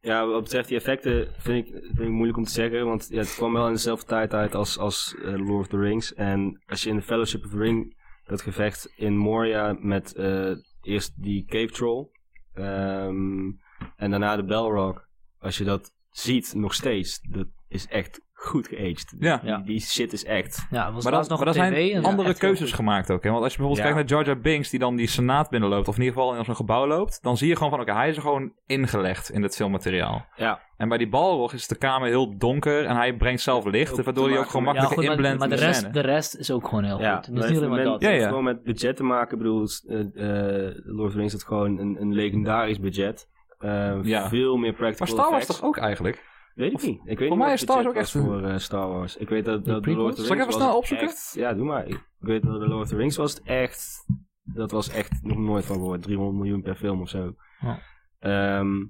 ja, 0.05 0.27
wat 0.27 0.43
betreft 0.43 0.67
die 0.67 0.77
effecten 0.77 1.27
vind 1.37 1.67
ik, 1.67 1.73
vind 1.73 1.99
ik 1.99 2.09
moeilijk 2.09 2.37
om 2.37 2.43
te 2.43 2.51
zeggen. 2.51 2.85
Want 2.85 3.07
ja, 3.09 3.17
het 3.17 3.35
kwam 3.35 3.53
wel 3.53 3.67
in 3.67 3.73
dezelfde 3.73 4.05
tijd 4.05 4.33
uit 4.33 4.55
als, 4.55 4.77
als 4.77 5.15
eh, 5.15 5.37
Lord 5.37 5.59
of 5.59 5.67
the 5.67 5.77
Rings. 5.77 6.13
En 6.13 6.63
als 6.65 6.83
je 6.83 6.89
in 6.89 6.95
de 6.95 7.01
Fellowship 7.01 7.45
of 7.45 7.51
the 7.51 7.57
Ring, 7.57 7.97
dat 8.25 8.41
gevecht 8.41 8.93
in 8.95 9.17
Moria 9.17 9.77
met 9.79 10.15
eh, 10.15 10.51
eerst 10.81 11.23
die 11.23 11.45
cave 11.45 11.71
troll. 11.71 12.07
ehm, 12.53 13.51
en 13.95 14.09
daarna 14.09 14.35
de 14.35 14.43
Balrog. 14.43 15.07
Als 15.39 15.57
je 15.57 15.63
dat 15.63 15.93
ziet 16.09 16.53
nog 16.53 16.73
steeds, 16.73 17.21
dat 17.21 17.47
is 17.67 17.87
echt 17.87 18.19
goed 18.45 18.67
geaged. 18.67 19.13
Ja. 19.19 19.37
Die, 19.43 19.63
die 19.63 19.79
shit 19.79 20.13
is 20.13 20.25
echt. 20.25 20.67
Ja, 20.69 20.91
was 20.91 21.03
Maar, 21.03 21.13
dat, 21.13 21.29
nog 21.29 21.39
maar 21.39 21.47
er 21.47 21.53
tv 21.53 21.59
zijn 21.59 21.91
en 21.91 22.03
andere 22.03 22.33
keuzes 22.33 22.67
goed. 22.67 22.75
gemaakt 22.75 23.11
ook. 23.11 23.23
Hè? 23.23 23.29
Want 23.31 23.43
als 23.43 23.51
je 23.53 23.57
bijvoorbeeld 23.57 23.87
Ja. 23.87 23.93
kijkt 23.93 24.11
naar 24.11 24.23
Jar 24.25 24.39
Binks, 24.39 24.69
die 24.69 24.79
dan 24.79 24.95
die 24.95 25.07
senaat 25.07 25.49
binnenloopt, 25.49 25.87
of 25.87 25.95
in 25.97 26.03
ieder 26.03 26.17
geval 26.17 26.35
in 26.35 26.45
zo'n 26.45 26.55
gebouw 26.55 26.87
loopt, 26.87 27.19
dan 27.21 27.37
zie 27.37 27.47
je 27.47 27.55
gewoon 27.55 27.69
van, 27.69 27.79
oké, 27.79 27.93
hij 27.93 28.09
is 28.09 28.15
er 28.15 28.21
gewoon 28.21 28.53
ingelegd 28.65 29.29
in 29.29 29.41
het 29.43 29.55
filmmateriaal. 29.55 30.25
Ja, 30.35 30.59
En 30.77 30.89
bij 30.89 30.97
die 30.97 31.09
Balrog 31.09 31.53
is 31.53 31.67
de 31.67 31.75
kamer 31.77 32.07
heel 32.07 32.37
donker 32.37 32.85
en 32.85 32.95
hij 32.95 33.15
brengt 33.15 33.41
zelf 33.41 33.65
licht, 33.65 33.99
Ook 33.99 34.03
waardoor 34.05 34.29
hij 34.29 34.37
ook 34.39 34.49
gewoon 34.49 34.65
Ja, 34.65 34.71
makkelijk 34.81 35.09
goed, 35.11 35.19
maar, 35.21 35.37
maar 35.37 35.49
de, 35.49 35.55
de 35.55 35.61
rest, 35.65 35.79
scène. 35.79 35.93
de 35.93 35.99
rest 35.99 36.35
is 36.35 36.51
ook 36.51 36.67
gewoon 36.67 36.83
heel 36.83 36.99
Ja, 36.99 37.15
goed. 37.15 37.25
Het 37.25 37.35
maar 37.35 37.43
is 37.43 37.49
niet 37.49 37.57
alleen 37.59 37.69
maar 37.69 37.83
dat. 37.83 38.01
Ja, 38.01 38.09
ja. 38.09 38.27
Gewoon 38.27 38.43
met 38.43 38.63
budget 38.63 38.95
te 38.95 39.03
maken. 39.03 39.31
Ik 39.37 39.43
bedoel, 39.43 39.67
eh, 39.87 39.99
eh, 39.99 40.75
Lord 40.83 41.07
of 41.07 41.11
the 41.11 41.17
Rings 41.17 41.33
had 41.33 41.43
gewoon 41.43 41.77
een, 41.79 41.97
een 42.01 42.13
legendarisch 42.13 42.79
budget. 42.79 43.27
Eh, 43.59 43.93
Ja. 44.03 44.29
Veel 44.29 44.55
meer 44.57 44.69
Maar 44.69 44.79
practical 44.79 45.07
Star 45.07 45.29
Wars 45.29 45.41
effects. 45.41 45.59
toch 45.59 45.67
ook 45.67 45.77
eigenlijk? 45.77 46.23
Weet 46.55 46.71
ik 46.71 46.81
niet. 46.81 46.99
Ik 46.99 47.19
weet 47.19 47.27
Voor 47.27 47.37
niet 47.37 47.45
mij 47.45 47.53
is 47.53 47.61
Star 47.61 47.75
Wars 47.75 47.87
ook 47.87 47.95
echt 47.95 48.11
voor 48.11 48.43
eh, 48.43 48.57
Star 48.57 48.87
Wars. 48.89 49.17
Ik 49.17 49.29
weet 49.29 49.45
dat, 49.45 49.65
dat 49.65 49.65
Lord 49.65 49.77
of 49.77 49.83
the 49.85 49.91
prequels? 49.91 50.15
Zal 50.15 50.25
ik 50.25 50.31
Rings 50.31 50.47
even 50.47 50.61
snel 50.61 50.77
opzoeken? 50.77 51.07
echt- 51.07 51.33
ja, 51.35 51.53
doe 51.53 51.65
maar. 51.65 51.87
Ik, 51.87 52.05
weet 52.19 52.43
dat 52.43 52.59
de 52.59 52.67
Lord 52.67 52.81
of 52.83 52.87
the 52.89 52.95
Rings 52.95 53.15
was 53.17 53.41
echt... 53.41 54.05
Dat 54.43 54.71
was 54.71 54.89
echt 54.89 55.19
nog 55.23 55.37
nooit 55.37 55.65
van 55.65 55.75
gehoord. 55.75 56.01
300 56.01 56.37
miljoen 56.37 56.61
per 56.61 56.75
film 56.75 57.01
of 57.01 57.09
zo. 57.09 57.35
Ja. 57.59 57.79
Ehm, 58.19 58.85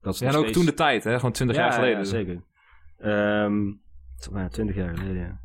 dat 0.00 0.14
is 0.14 0.20
Ja, 0.20 0.28
en 0.28 0.34
ook 0.34 0.40
steeds- 0.40 0.56
toen 0.56 0.66
de 0.66 0.74
tijd, 0.74 1.04
hè? 1.04 1.14
gewoon 1.16 1.32
20 1.32 1.56
jaar 1.56 1.66
ja, 1.66 1.72
geleden. 1.74 1.98
Ja, 1.98 2.04
zeker. 2.04 2.42
Ehm, 2.98 3.66
het 4.14 4.20
is 4.20 4.28
maar 4.28 4.50
20 4.50 4.76
jaar 4.76 4.96
geleden, 4.96 5.16
ja. 5.22 5.40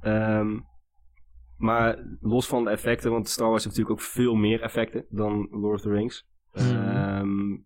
Ehm, 0.00 0.58
maar 1.56 1.98
los 2.20 2.46
van 2.46 2.64
de 2.64 2.70
effecten, 2.70 3.10
want 3.10 3.28
Star 3.28 3.48
Wars 3.48 3.64
heeft 3.64 3.76
natuurlijk 3.76 4.04
ook 4.04 4.10
veel 4.12 4.34
meer 4.34 4.60
effecten 4.62 5.04
dan 5.08 5.48
Lord 5.50 5.74
of 5.74 5.80
the 5.80 5.90
Rings. 5.90 6.26
Hmm. 6.52 7.64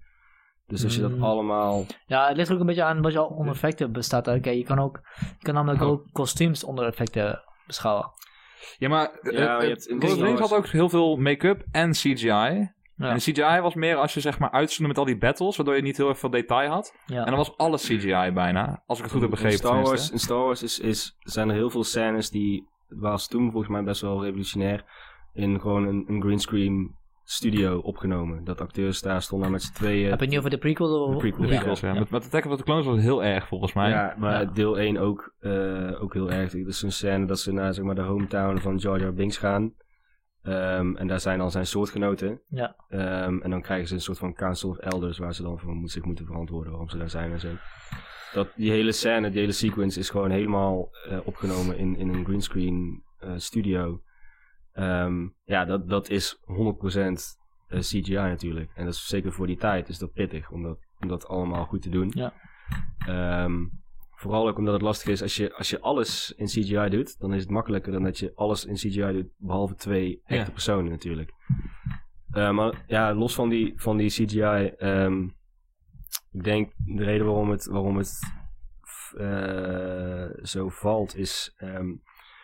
Dus 0.67 0.85
als 0.85 0.95
je 0.95 1.01
dat 1.01 1.11
Hmm. 1.11 1.23
allemaal... 1.23 1.85
Ja, 2.07 2.29
het 2.29 2.37
ligt 2.37 2.49
er 2.49 2.55
ook 2.55 2.61
een 2.61 2.67
beetje 2.67 2.83
aan 2.85 3.03
wat 3.03 3.13
je 3.13 3.19
al 3.19 3.27
onder 3.27 3.53
effecten 3.55 3.93
bestaat. 3.93 4.29
Oké, 4.29 4.51
je 4.51 4.65
kan 4.65 4.79
ook, 4.79 5.01
je 5.39 5.45
kan 5.45 5.55
namelijk 5.55 5.83
Oh. 5.83 5.89
ook 5.89 6.05
kostuums 6.13 6.65
onder 6.65 6.87
effecten 6.87 7.43
beschouwen. 7.67 8.11
Ja, 8.79 8.89
maar 8.89 9.11
eh, 9.11 9.39
Ja, 9.39 9.57
Wars- 9.99 10.41
had 10.41 10.55
ook 10.55 10.67
heel 10.67 10.89
veel 10.89 11.17
make-up 11.17 11.65
en 11.71 11.91
CGI. 11.91 12.29
Ja. 12.99 13.09
En 13.09 13.15
de 13.15 13.21
CGI 13.33 13.61
was 13.61 13.75
meer 13.75 13.97
als 13.97 14.15
je 14.15 14.21
zeg 14.21 14.39
maar 14.39 14.51
uitzoomde 14.51 14.89
met 14.89 14.99
al 14.99 15.05
die 15.05 15.19
battles, 15.19 15.57
waardoor 15.57 15.77
je 15.77 15.83
niet 15.83 15.97
heel 15.97 16.09
erg 16.09 16.19
veel 16.19 16.31
detail 16.31 16.71
had. 16.71 16.95
Ja. 17.07 17.19
En 17.19 17.27
dan 17.27 17.37
was 17.37 17.57
alles 17.57 17.87
CGI 17.87 18.31
bijna, 18.33 18.83
als 18.87 18.99
ik 18.99 19.05
het 19.05 19.13
goed 19.13 19.23
heb 19.23 19.31
begrepen. 19.31 19.53
In 19.59 19.65
Star. 19.67 19.83
Wars, 19.83 20.11
in 20.11 20.19
Star 20.19 20.39
Wars 20.45 20.63
is, 20.63 20.79
is, 20.79 21.17
zijn 21.21 21.49
er 21.49 21.55
heel 21.55 21.71
veel 21.71 21.85
scènes 21.85 22.31
die... 22.31 22.69
was 22.89 23.29
toen 23.29 23.51
volgens 23.51 23.73
mij 23.73 23.83
best 23.83 24.01
wel 24.01 24.23
revolutionair. 24.25 24.85
In 25.33 25.61
gewoon 25.61 25.87
een, 25.87 26.05
een 26.09 26.23
greenscreen 26.23 26.95
studio 27.29 27.79
opgenomen. 27.79 28.45
Dat 28.45 28.61
acteurs 28.61 29.01
daar 29.03 29.23
stonden 29.23 29.51
met 29.51 29.63
z'n 29.63 29.73
tweeën. 29.75 30.03
Heb 30.11 30.15
je 30.19 30.21
het 30.21 30.29
niet 30.29 30.39
over 30.39 30.51
de 30.51 30.59
prequel? 30.59 31.03
Of... 31.05 31.11
De 31.13 31.17
prequel, 31.17 31.41
De 31.43 31.47
Ja. 31.49 31.55
prequels, 31.57 31.81
ja. 31.81 31.93
Ja. 31.93 31.99
Met, 31.99 32.11
met 32.11 32.25
Attack 32.25 32.45
of 32.45 32.57
the 32.57 32.63
Clones 32.63 32.87
was 32.87 33.01
heel 33.01 33.25
erg 33.25 33.47
volgens 33.49 33.73
mij. 33.73 33.91
Ja, 33.91 34.15
maar 34.19 34.41
Ja. 34.43 34.51
deel 34.51 34.79
1 34.79 34.99
ook, 34.99 35.35
eh, 35.41 36.03
ook 36.03 36.13
heel 36.15 36.31
erg. 36.31 36.53
Er 36.53 36.67
is 36.67 36.83
een 36.83 36.93
scène 36.93 37.27
dat 37.27 37.39
ze 37.39 37.53
naar 37.53 37.75
zeg 37.75 37.85
maar, 37.85 37.95
de 37.95 38.01
hometown 38.03 38.59
van 38.59 38.77
Jar 38.77 39.01
Jar 39.01 39.13
Binks 39.15 39.37
gaan. 39.37 39.75
Ehm, 40.43 40.97
en 40.97 41.07
daar 41.07 41.21
zijn 41.21 41.41
al 41.41 41.51
zijn 41.51 41.67
soortgenoten. 41.67 42.41
Ja. 42.49 42.77
Ehm, 42.89 43.39
en 43.41 43.51
dan 43.51 43.63
krijgen 43.63 43.89
ze 43.89 43.95
een 43.95 44.01
soort 44.01 44.19
van 44.19 44.35
Council 44.35 44.69
of 44.71 44.79
Elders 44.79 45.19
waar 45.19 45.35
ze 45.35 45.43
dan 45.43 45.59
voor 45.59 45.75
moet- 45.75 45.91
zich 45.91 46.05
moeten 46.05 46.27
verantwoorden 46.27 46.71
waarom 46.71 46.89
ze 46.91 46.99
daar 46.99 47.11
zijn 47.11 47.33
en 47.33 47.41
zo. 47.41 47.49
Dat, 48.33 48.49
die 48.57 48.71
hele 48.71 48.93
scène, 48.93 49.31
die 49.31 49.41
hele 49.41 49.53
sequence 49.53 49.99
is 49.99 50.11
gewoon 50.11 50.31
helemaal 50.31 50.89
eh, 51.09 51.19
opgenomen 51.25 51.79
in, 51.79 51.97
in 51.97 52.09
een 52.09 52.25
greenscreen 52.25 53.03
eh, 53.19 53.31
studio. 53.37 54.01
Ehm, 54.77 55.27
ja, 55.45 55.65
dat, 55.65 55.89
dat 55.89 56.09
is 56.11 56.39
100% 56.45 57.39
eh, 57.69 57.81
CGI 57.81 58.13
natuurlijk. 58.15 58.71
En 58.75 58.85
dat 58.85 58.95
is 58.95 59.07
zeker 59.07 59.33
voor 59.33 59.47
die 59.47 59.57
tijd 59.57 59.89
is 59.89 59.99
dat 59.99 60.13
pittig 60.13 60.51
om 60.51 60.63
dat, 60.63 60.79
om 61.01 61.09
dat 61.09 61.27
allemaal 61.29 61.65
goed 61.65 61.83
te 61.83 61.89
doen. 61.89 62.13
Ja. 62.15 62.33
Ehm, 63.07 63.65
vooral 64.11 64.49
ook 64.49 64.59
omdat 64.59 64.73
het 64.73 64.83
lastig 64.83 65.09
is, 65.09 65.23
als 65.23 65.37
je, 65.37 65.55
als 65.55 65.71
je 65.71 65.81
alles 65.81 66.33
in 66.37 66.47
CGI 66.47 66.89
doet, 66.89 67.19
dan 67.19 67.35
is 67.35 67.41
het 67.43 67.51
makkelijker 67.51 67.93
dan 67.93 68.03
dat 68.03 68.19
je 68.19 68.33
alles 68.35 68.65
in 68.65 68.75
CGI 68.75 69.13
doet, 69.13 69.29
behalve 69.37 69.75
twee 69.75 70.21
echte 70.25 70.45
Ja. 70.47 70.51
personen 70.51 70.91
natuurlijk. 70.91 71.31
Eh, 72.31 72.51
maar 72.51 72.85
ja, 72.87 73.15
los 73.15 73.35
van 73.35 73.49
die, 73.49 73.73
van 73.77 73.97
die 73.97 74.11
CGI, 74.11 74.73
ehm, 74.79 75.23
ik 76.33 76.45
denk 76.45 76.73
de 76.77 77.05
reden 77.05 77.27
waarom 77.27 77.51
het, 77.51 77.67
waarom 77.67 77.97
het 77.97 78.35
eh, 79.19 80.27
zo 80.43 80.69
valt, 80.69 81.17
is 81.17 81.57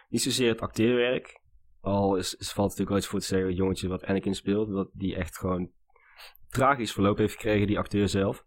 niet 0.09 0.23
zozeer 0.23 0.49
het 0.49 0.61
acteerwerk. 0.61 1.41
Al 1.83 2.17
is, 2.17 2.35
is, 2.35 2.53
valt 2.53 2.69
natuurlijk 2.69 2.89
wel 2.89 2.99
iets 2.99 3.07
voor 3.07 3.21
te 3.21 3.27
zeggen, 3.27 3.49
het 3.49 3.57
jongetje 3.57 3.89
wat 3.89 4.05
Anakin 4.05 4.35
speelt, 4.35 4.71
wat 4.71 4.89
die 4.93 5.17
echt 5.17 5.39
gewoon 5.39 5.71
tragisch 6.49 6.93
verloop 6.93 7.19
heeft 7.19 7.33
gekregen, 7.33 7.67
die 7.67 7.79
acteur 7.79 8.09
zelf. 8.09 8.45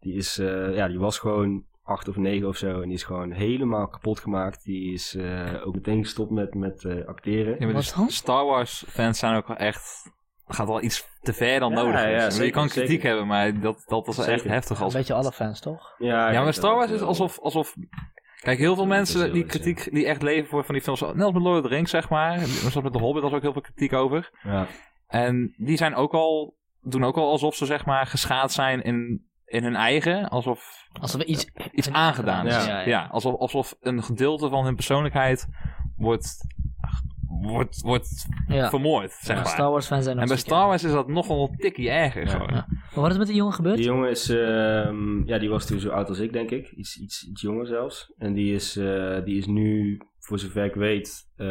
Die, 0.00 0.14
is, 0.14 0.38
eh, 0.38 0.74
ja, 0.74 0.88
die 0.88 0.98
was 0.98 1.18
gewoon 1.18 1.64
acht 1.82 2.08
of 2.08 2.16
negen 2.16 2.48
of 2.48 2.56
zo 2.56 2.80
en 2.80 2.88
die 2.88 2.96
is 2.96 3.02
gewoon 3.02 3.30
helemaal 3.30 3.88
kapot 3.88 4.20
gemaakt. 4.20 4.64
Die 4.64 4.92
is 4.92 5.14
eh, 5.14 5.66
ook 5.66 5.74
meteen 5.74 6.02
gestopt 6.02 6.30
met, 6.30 6.54
met 6.54 6.84
eh, 6.84 7.06
acteren. 7.06 7.56
Ja, 7.58 7.72
maar 7.72 7.82
de 7.82 7.92
dan? 7.96 8.10
Star 8.10 8.44
Wars 8.44 8.84
fans 8.88 9.18
zijn 9.18 9.36
ook 9.36 9.46
wel 9.46 9.56
echt... 9.56 10.12
gaat 10.46 10.66
wel 10.66 10.82
iets 10.82 11.08
te 11.20 11.32
ver 11.32 11.60
dan 11.60 11.70
Ja, 11.70 11.82
nodig 11.82 12.26
is. 12.26 12.36
ja, 12.36 12.42
je 12.42 12.50
kan 12.50 12.68
kritiek 12.68 12.90
zeker. 12.90 13.08
hebben, 13.08 13.26
maar 13.26 13.60
dat, 13.60 13.82
dat 13.86 14.06
was 14.06 14.26
echt 14.26 14.44
heftig. 14.44 14.78
Een 14.78 14.84
Als... 14.84 14.94
beetje 14.94 15.14
alle 15.14 15.32
fans, 15.32 15.60
toch? 15.60 15.94
Ja, 15.98 16.30
Ja, 16.30 16.42
maar 16.42 16.54
Star 16.54 16.74
Wars 16.74 16.90
is 16.90 17.00
alsof... 17.00 17.40
alsof 17.40 17.74
Kijk, 18.44 18.58
heel 18.58 18.74
veel 18.74 18.86
mensen 18.86 19.22
heel 19.22 19.32
die 19.32 19.44
kritiek 19.44 19.92
die 19.92 20.06
echt 20.06 20.22
leven 20.22 20.48
voor 20.48 20.64
van 20.64 20.74
die 20.74 20.82
films, 20.82 21.00
net 21.00 21.22
als 21.22 21.32
met 21.32 21.42
Lord 21.42 21.56
of 21.56 21.62
the 21.62 21.74
Rings 21.74 21.90
zeg 21.90 22.08
maar, 22.08 22.38
zoals 22.38 22.74
met 22.74 22.92
The 22.92 22.98
Hobbit 22.98 23.22
was 23.22 23.32
ook 23.32 23.42
heel 23.42 23.52
veel 23.52 23.62
kritiek 23.62 23.92
over. 23.92 24.30
Ja. 24.42 24.66
En 25.06 25.54
die 25.56 25.76
zijn 25.76 25.94
ook 25.94 26.12
al, 26.12 26.56
doen 26.80 27.04
ook 27.04 27.16
al 27.16 27.30
alsof 27.30 27.54
ze 27.54 27.66
zeg 27.66 27.84
maar 27.84 28.06
geschaad 28.06 28.52
zijn 28.52 28.82
in, 28.82 29.26
in 29.44 29.62
hun 29.62 29.76
eigen, 29.76 30.28
alsof 30.28 30.84
Alsof 31.00 31.20
we 31.20 31.26
iets... 31.26 31.46
iets 31.72 31.90
aangedaan 31.90 32.46
is. 32.46 32.54
Ja. 32.54 32.60
Ja, 32.60 32.80
Ja, 32.80 32.88
ja. 32.88 33.08
alsof, 33.10 33.34
alsof 33.34 33.76
een 33.80 34.02
gedeelte 34.02 34.48
van 34.48 34.64
hun 34.64 34.74
persoonlijkheid 34.74 35.46
wordt, 35.96 36.53
wordt, 37.42 37.80
wordt 37.80 38.26
Ja. 38.48 38.68
vermoord, 38.68 39.12
zeg 39.12 39.36
maar. 39.36 39.46
Star 39.46 39.70
Wars 39.70 39.86
fans 39.86 40.04
zijn 40.04 40.16
nog 40.16 40.24
en 40.24 40.30
bij. 40.30 40.38
Star 40.38 40.66
Wars 40.66 40.84
is 40.84 40.92
dat 40.92 41.08
nog 41.08 41.26
wel 41.26 41.48
een 41.50 41.56
tikkie 41.58 41.90
erger. 41.90 42.22
Ja. 42.24 42.30
gewoon. 42.30 42.48
Ja. 42.54 42.66
Maar 42.68 43.02
wat 43.02 43.10
is 43.10 43.18
met 43.18 43.26
die 43.26 43.36
jongen 43.36 43.52
gebeurd? 43.54 43.76
Die 43.76 43.84
jongen 43.86 44.10
is, 44.10 44.28
ehm, 44.28 45.26
ja, 45.26 45.38
die 45.38 45.48
was 45.48 45.66
toen 45.66 45.80
zo 45.80 45.90
oud 45.90 46.08
als 46.08 46.18
ik, 46.18 46.32
denk 46.32 46.50
ik. 46.50 46.70
Iets, 46.70 47.00
iets, 47.00 47.28
iets 47.28 47.40
jonger 47.42 47.66
zelfs. 47.66 48.12
En 48.18 48.32
die 48.32 48.54
is, 48.54 48.76
eh, 48.76 49.24
die 49.24 49.36
is 49.36 49.46
nu, 49.46 50.00
voor 50.18 50.38
zover 50.38 50.64
ik 50.64 50.74
weet, 50.74 51.30
eh, 51.36 51.46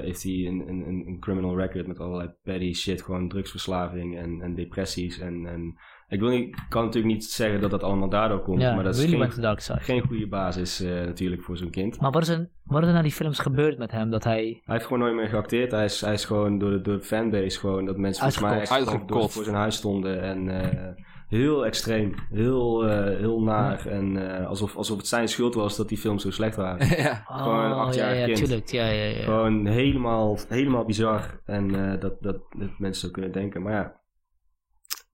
heeft 0.00 0.22
hij 0.22 0.32
een, 0.32 0.64
een, 0.68 0.86
een 0.88 1.04
een 1.06 1.20
criminal 1.20 1.58
record 1.58 1.86
met 1.86 1.98
allerlei 1.98 2.30
petty 2.42 2.72
shit. 2.72 3.02
Gewoon 3.02 3.28
drugsverslaving 3.28 4.18
en, 4.18 4.40
en 4.42 4.54
depressies. 4.54 5.18
En, 5.18 5.46
en 5.46 5.76
ik 6.08 6.20
wil 6.20 6.28
niet, 6.28 6.48
ik 6.48 6.66
kan 6.68 6.84
natuurlijk 6.84 7.14
niet 7.14 7.24
zeggen 7.24 7.60
dat 7.60 7.70
dat 7.70 7.82
allemaal 7.82 8.08
daardoor 8.08 8.42
komt. 8.42 8.60
ja, 8.60 8.74
maar 8.74 8.84
dat 8.84 8.96
is 8.96 9.04
really 9.04 9.30
geen, 9.64 10.06
goede 10.06 10.28
basis 10.28 10.80
eh, 10.80 10.90
natuurlijk 10.90 11.42
voor 11.42 11.56
zo'n 11.56 11.70
kind. 11.70 12.00
Maar 12.00 12.10
wat 12.10 12.22
is, 12.22 12.28
er, 12.28 12.48
wat 12.64 12.82
is 12.82 12.88
er 12.88 12.94
na 12.94 13.02
die 13.02 13.12
films 13.12 13.38
gebeurd 13.38 13.78
met 13.78 13.90
hem? 13.90 14.10
Dat 14.10 14.24
hij... 14.24 14.42
Hij 14.64 14.74
heeft 14.74 14.84
gewoon 14.84 15.02
nooit 15.02 15.14
meer 15.14 15.28
geacteerd. 15.28 15.70
Hij 15.70 15.84
is, 15.84 16.00
hij 16.00 16.12
is 16.12 16.24
gewoon 16.24 16.58
door 16.58 16.70
de, 16.70 16.80
door 16.80 16.96
de 16.96 17.02
fanbase 17.02 17.58
gewoon 17.58 17.84
dat 17.84 17.96
mensen 17.96 18.22
volgens 18.22 18.42
mij 18.42 18.60
echt 18.60 19.32
voor 19.32 19.44
zijn 19.44 19.56
huis 19.56 19.76
stonden 19.76 20.22
en 20.22 20.48
eh, 20.48 21.04
heel 21.28 21.66
extreem. 21.66 22.14
Heel, 22.30 22.86
eh, 22.86 23.16
heel 23.18 23.42
naar. 23.42 23.86
En 23.86 24.38
eh, 24.40 24.46
alsof, 24.46 24.76
alsof 24.76 24.96
het 24.96 25.06
zijn 25.06 25.28
schuld 25.28 25.54
was 25.54 25.76
dat 25.76 25.88
die 25.88 25.98
films 25.98 26.22
zo 26.22 26.30
slecht 26.30 26.56
waren. 26.56 26.86
ja. 27.02 27.22
Gewoon 27.26 27.64
een 27.64 27.70
Oh, 27.70 27.76
ja, 27.76 27.82
achtjarig 27.82 28.18
ja, 28.18 28.24
kind. 28.24 28.38
tuurlijk. 28.38 28.68
Ja, 28.68 28.86
ja, 28.86 29.04
ja. 29.04 29.22
Gewoon 29.22 29.66
helemaal, 29.66 30.38
helemaal 30.48 30.84
bizar. 30.84 31.40
En 31.44 31.92
eh, 31.92 32.00
dat, 32.00 32.22
dat, 32.22 32.36
dat 32.58 32.70
mensen 32.78 33.06
zo 33.06 33.12
kunnen 33.12 33.32
denken. 33.32 33.62
Maar 33.62 33.72
ja, 33.72 34.00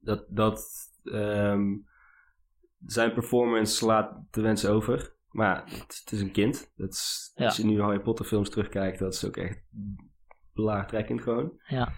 dat, 0.03 0.25
dat 0.29 0.71
ehm, 1.05 1.77
zijn 2.87 3.13
performance 3.13 3.75
slaat 3.75 4.21
de 4.31 4.41
wens 4.41 4.67
over. 4.67 5.15
Maar 5.31 5.63
het, 5.65 6.01
het 6.05 6.13
is 6.13 6.21
een 6.21 6.33
kind. 6.33 6.73
Dat 6.77 6.93
is, 6.93 7.33
Ja. 7.35 7.45
Als 7.45 7.57
je 7.57 7.65
nu 7.65 7.75
de 7.75 7.83
Harry 7.83 8.01
Potter 8.01 8.25
films 8.25 8.51
terugkijkt, 8.51 8.99
dat 8.99 9.15
is 9.15 9.25
ook 9.27 9.37
echt 9.37 9.63
blaartrekkend 10.53 11.23
gewoon. 11.23 11.61
Ja. 11.67 11.93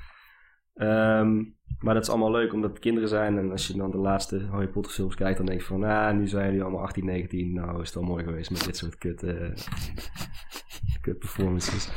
Ehm, 0.74 1.42
maar 1.78 1.94
dat 1.94 2.02
is 2.02 2.08
allemaal 2.08 2.30
leuk 2.30 2.52
omdat 2.52 2.70
het 2.70 2.78
kinderen 2.78 3.08
zijn. 3.08 3.38
En 3.38 3.50
als 3.50 3.66
je 3.66 3.76
dan 3.76 3.90
de 3.90 3.96
laatste 3.96 4.46
Harry 4.50 4.68
Potter 4.68 4.92
films 4.92 5.14
kijkt, 5.14 5.36
dan 5.36 5.46
denk 5.46 5.60
je 5.60 5.66
van... 5.66 5.84
Ah, 5.84 6.14
nu 6.14 6.28
zijn 6.28 6.46
jullie 6.46 6.62
allemaal 6.62 6.82
18, 6.82 7.04
19. 7.04 7.52
Nou, 7.52 7.80
is 7.80 7.86
het 7.86 7.94
wel 7.94 8.04
mooi 8.04 8.24
geweest 8.24 8.50
met 8.50 8.64
dit 8.64 8.76
soort 8.76 8.98
kut, 8.98 9.22
eh, 9.22 9.52
kut 11.00 11.18
performances. 11.18 11.92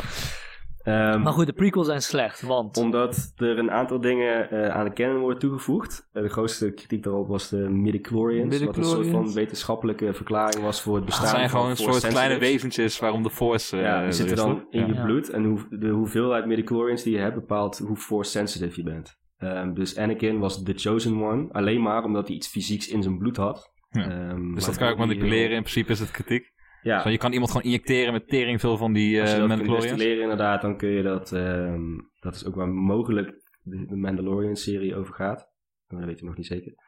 Ehm, 0.88 1.22
Maar 1.22 1.34
goed, 1.34 1.46
de 1.46 1.54
prequels 1.54 1.86
zijn 1.88 2.02
slecht, 2.02 2.42
want... 2.42 2.78
omdat 2.78 3.32
er 3.36 3.58
een 3.60 3.72
aantal 3.72 4.00
dingen 4.02 4.50
eh, 4.50 4.70
aan 4.70 4.86
de 4.86 4.94
canon 4.94 5.20
worden 5.20 5.40
toegevoegd. 5.40 6.10
Eh, 6.14 6.22
de 6.22 6.30
grootste 6.30 6.72
kritiek 6.72 7.04
daarop 7.04 7.28
was 7.28 7.50
de 7.50 7.58
midichlorians. 7.70 8.60
Wat 8.64 8.78
een 8.78 8.84
soort 8.84 9.08
van 9.08 9.34
wetenschappelijke 9.34 10.14
verklaring 10.14 10.64
was 10.64 10.82
voor 10.82 10.96
het 10.96 11.06
bestaan 11.06 11.26
Het 11.26 11.36
zijn 11.36 11.50
van 11.50 11.60
gewoon 11.60 11.72
een 11.72 11.78
soort 11.94 12.08
kleine 12.08 12.38
wezentjes 12.40 13.00
waarom 13.00 13.24
de 13.24 13.30
Force... 13.30 13.76
eh, 13.78 13.82
Ja, 13.84 13.98
die 13.98 14.06
er 14.08 14.14
zitten 14.14 14.36
dan 14.36 14.66
in 14.70 14.80
Ja. 14.80 14.88
je 14.88 15.02
bloed. 15.02 15.30
En 15.30 15.44
hoe, 15.44 15.60
de 15.70 15.90
hoeveelheid 15.90 16.46
midichlorians 16.46 17.04
die 17.04 17.14
je 17.14 17.20
hebt 17.22 17.36
bepaalt 17.36 17.78
hoe 17.78 17.98
force 17.98 18.32
sensitive 18.32 18.76
je 18.76 18.84
bent. 18.84 19.16
Ehm, 19.38 19.74
dus 19.74 19.98
Anakin 19.98 20.40
was 20.40 20.64
the 20.64 20.74
chosen 20.76 21.22
one. 21.24 21.48
Alleen 21.52 21.82
maar 21.82 22.04
omdat 22.04 22.28
hij 22.28 22.36
iets 22.36 22.48
fysieks 22.48 22.88
in 22.88 23.04
zijn 23.04 23.18
bloed 23.18 23.38
had. 23.38 23.72
Ja. 23.90 24.10
Ehm, 24.10 24.54
Dus 24.54 24.66
dat 24.66 24.78
kan 24.78 24.86
je 24.88 24.94
ook 24.94 24.98
die 25.00 25.08
manipuleren. 25.08 25.48
heel- 25.48 25.56
In 25.58 25.62
principe 25.62 25.92
is 25.92 26.00
het 26.00 26.12
kritiek. 26.12 26.56
Ja, 26.82 27.02
Zo, 27.02 27.10
je 27.10 27.18
kan 27.18 27.32
iemand 27.32 27.52
gewoon 27.52 27.66
injecteren 27.66 28.14
met 28.14 28.28
tering 28.28 28.60
veel 28.60 28.78
van 28.78 28.94
die 28.94 29.20
als 29.22 29.30
je 29.30 29.36
eh 29.36 29.40
dat 29.42 29.50
Mandalorians. 29.50 29.86
destilleren 29.88 30.22
inderdaad, 30.22 30.62
dan 30.62 30.78
kun 30.78 30.90
je 30.90 31.04
dat... 31.04 31.32
ehm, 31.32 31.82
dat 32.20 32.36
is 32.36 32.46
ook 32.46 32.56
waar 32.56 32.70
mogelijk 32.70 33.34
de, 33.62 33.96
Mandalorian-serie 33.96 34.96
over 34.96 35.14
gaat. 35.14 35.50
Maar 35.88 36.00
dat 36.00 36.10
weet 36.10 36.18
ik 36.20 36.26
nog 36.26 36.38
niet 36.38 36.46
zeker. 36.46 36.86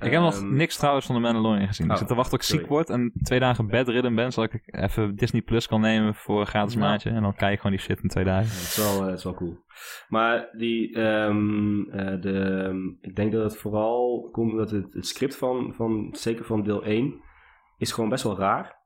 Ik 0.00 0.10
heb 0.12 0.20
nog 0.20 0.34
Ehm, 0.34 0.54
niks 0.56 0.76
trouwens 0.76 1.06
van 1.06 1.14
de 1.14 1.20
Mandalorian 1.20 1.66
gezien. 1.66 1.86
Ik 1.86 1.92
Oh, 1.92 1.98
zit 1.98 2.08
te 2.08 2.14
wachten 2.14 2.32
tot 2.32 2.40
ik 2.40 2.46
sorry. 2.46 2.62
ziek 2.62 2.72
word 2.72 2.90
en 2.90 3.12
twee 3.22 3.40
dagen 3.40 3.66
bedridden 3.66 4.14
ben. 4.14 4.32
Zal 4.32 4.44
ik 4.44 4.62
even 4.66 5.16
Disney 5.16 5.42
Plus 5.42 5.66
kan 5.66 5.80
nemen 5.80 6.14
voor 6.14 6.40
een 6.40 6.46
gratis 6.46 6.74
Ja. 6.74 6.80
maandje. 6.80 7.10
En 7.10 7.22
dan 7.22 7.34
kijk 7.34 7.52
ik 7.52 7.60
gewoon 7.60 7.76
die 7.76 7.84
shit 7.86 8.02
in 8.02 8.08
twee 8.08 8.24
dagen. 8.24 8.44
Ja, 8.46 8.50
het, 8.52 8.60
is 8.62 8.76
wel, 8.76 9.00
eh, 9.00 9.06
het 9.06 9.18
is 9.18 9.24
wel 9.24 9.34
cool. 9.34 9.56
Maar 10.08 10.48
die, 10.56 10.94
ehm, 10.94 11.80
eh, 11.90 12.20
de, 12.20 12.96
ik 13.00 13.16
denk 13.16 13.32
dat 13.32 13.42
het 13.42 13.56
vooral 13.60 14.28
komt 14.32 14.56
dat 14.56 14.70
het, 14.70 14.94
het 14.94 15.06
script 15.06 15.36
van, 15.36 15.72
van, 15.74 16.08
zeker 16.12 16.44
van 16.44 16.62
deel 16.62 16.84
1, 16.84 17.22
is 17.78 17.92
gewoon 17.92 18.10
best 18.10 18.22
wel 18.24 18.38
raar. 18.38 18.78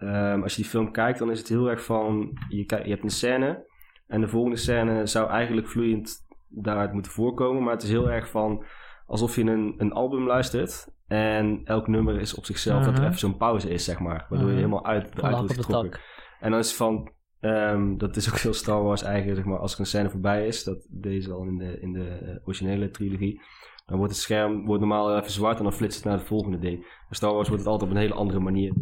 Ehm, 0.00 0.42
als 0.42 0.54
je 0.56 0.62
die 0.62 0.70
film 0.70 0.92
kijkt, 0.92 1.18
dan 1.18 1.30
is 1.30 1.38
het 1.38 1.48
heel 1.48 1.70
erg 1.70 1.84
van, 1.84 2.38
je, 2.48 2.56
je 2.84 2.90
hebt 2.90 3.02
een 3.02 3.10
scène 3.10 3.64
en 4.06 4.20
de 4.20 4.28
volgende 4.28 4.56
scène 4.56 5.06
zou 5.06 5.30
eigenlijk 5.30 5.68
vloeiend 5.68 6.26
daaruit 6.48 6.92
moeten 6.92 7.12
voorkomen. 7.12 7.62
Maar 7.62 7.72
het 7.72 7.82
is 7.82 7.88
heel 7.90 8.10
erg 8.10 8.30
van, 8.30 8.64
alsof 9.06 9.36
je 9.36 9.42
een, 9.44 9.74
een 9.78 9.92
album 9.92 10.26
luistert 10.26 10.88
en 11.06 11.60
elk 11.64 11.88
nummer 11.88 12.20
is 12.20 12.34
op 12.34 12.44
zichzelf, 12.44 12.84
dat 12.84 12.92
er 12.92 12.98
Mhm. 12.98 13.06
even 13.06 13.18
zo'n 13.18 13.36
pauze 13.36 13.68
is, 13.70 13.84
zeg 13.84 13.98
maar. 14.00 14.26
Waardoor 14.28 14.38
je 14.48 14.54
Mhm. 14.54 14.64
helemaal 14.64 14.84
uit, 14.86 15.04
eruit 15.18 15.34
hak 15.34 15.46
wordt 15.46 15.52
getrokken. 15.64 16.00
En 16.40 16.50
dan 16.50 16.58
is 16.60 16.66
het 16.68 16.76
van, 16.76 17.10
ehm, 17.40 17.96
dat 17.96 18.16
is 18.16 18.30
ook 18.30 18.38
heel 18.38 18.52
Star 18.52 18.82
Wars 18.82 19.02
eigen, 19.02 19.34
zeg 19.34 19.44
maar, 19.44 19.58
als 19.58 19.74
er 19.74 19.80
een 19.80 19.86
scène 19.86 20.10
voorbij 20.10 20.46
is, 20.46 20.64
dat 20.64 20.86
deze 20.90 21.32
al 21.32 21.42
in 21.44 21.56
de, 21.58 21.80
in 21.80 21.92
de 21.92 22.40
originele 22.44 22.90
trilogie, 22.90 23.40
dan 23.90 23.98
wordt 23.98 24.14
het 24.14 24.22
scherm 24.22 24.64
wordt 24.64 24.80
normaal 24.80 25.16
even 25.16 25.30
zwart 25.30 25.58
en 25.58 25.62
dan 25.62 25.72
flitst 25.72 25.96
het 25.96 26.06
naar 26.06 26.18
het 26.18 26.26
volgende 26.26 26.58
ding. 26.58 26.78
Bij 26.80 26.90
Star 27.10 27.34
Wars 27.34 27.48
wordt 27.48 27.62
het 27.62 27.72
altijd 27.72 27.90
op 27.90 27.96
een 27.96 28.02
hele 28.02 28.14
andere 28.14 28.40
manier. 28.40 28.72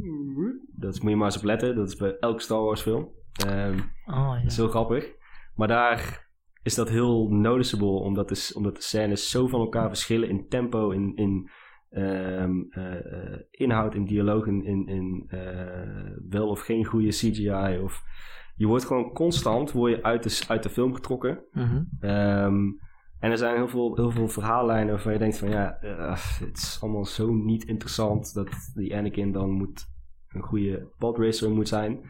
Dat 0.76 1.02
moet 1.02 1.10
je 1.10 1.16
maar 1.16 1.26
eens 1.26 1.36
op 1.36 1.42
letten, 1.42 1.76
dat 1.76 1.88
is 1.88 1.96
bij 1.96 2.16
elke 2.18 2.42
Star 2.42 2.62
Wars 2.62 2.80
film. 2.80 3.08
Ehm, 3.46 3.78
Oh, 4.06 4.34
ja. 4.34 4.34
dat 4.42 4.50
is 4.50 4.56
heel 4.56 4.68
grappig. 4.68 5.12
Maar 5.54 5.68
daar 5.68 6.28
is 6.62 6.74
dat 6.74 6.88
heel 6.88 7.28
noticeable, 7.28 8.00
omdat 8.00 8.28
de, 8.28 8.50
omdat 8.54 8.76
de 8.76 8.82
scènes 8.82 9.30
zo 9.30 9.46
van 9.46 9.60
elkaar 9.60 9.88
verschillen 9.88 10.28
in 10.28 10.48
tempo, 10.48 10.90
in, 10.90 11.12
in 11.16 11.50
ehm, 11.90 12.60
eh, 12.70 12.94
eh, 12.94 13.40
inhoud, 13.50 13.94
in 13.94 14.04
dialoog, 14.04 14.46
in, 14.46 14.64
in, 14.64 14.86
in 14.86 15.24
eh, 15.28 16.16
wel 16.28 16.48
of 16.48 16.60
geen 16.60 16.84
goede 16.84 17.08
CGI. 17.08 17.78
Of, 17.82 18.02
je 18.56 18.66
wordt 18.66 18.84
gewoon 18.84 19.12
constant 19.12 19.72
word 19.72 19.92
je 19.96 20.02
uit, 20.02 20.22
de, 20.22 20.44
uit 20.48 20.62
de 20.62 20.68
film 20.68 20.94
getrokken. 20.94 21.44
Ehm, 22.00 22.70
en 23.20 23.30
er 23.30 23.38
zijn 23.38 23.54
heel 23.56 23.68
veel, 23.68 23.96
heel 23.96 24.10
veel 24.10 24.28
verhaallijnen 24.28 24.88
waarvan 24.94 25.12
je 25.12 25.18
denkt 25.18 25.38
van 25.38 25.48
ja, 25.50 25.78
eh, 25.80 26.16
het 26.40 26.56
is 26.56 26.78
allemaal 26.82 27.04
zo 27.06 27.32
niet 27.32 27.64
interessant 27.64 28.34
dat 28.34 28.48
die 28.74 28.96
Anakin 28.96 29.32
dan 29.32 29.50
moet 29.50 29.86
een 30.28 30.42
goede 30.42 30.88
podracer 30.98 31.50
moet 31.50 31.68
zijn. 31.68 32.00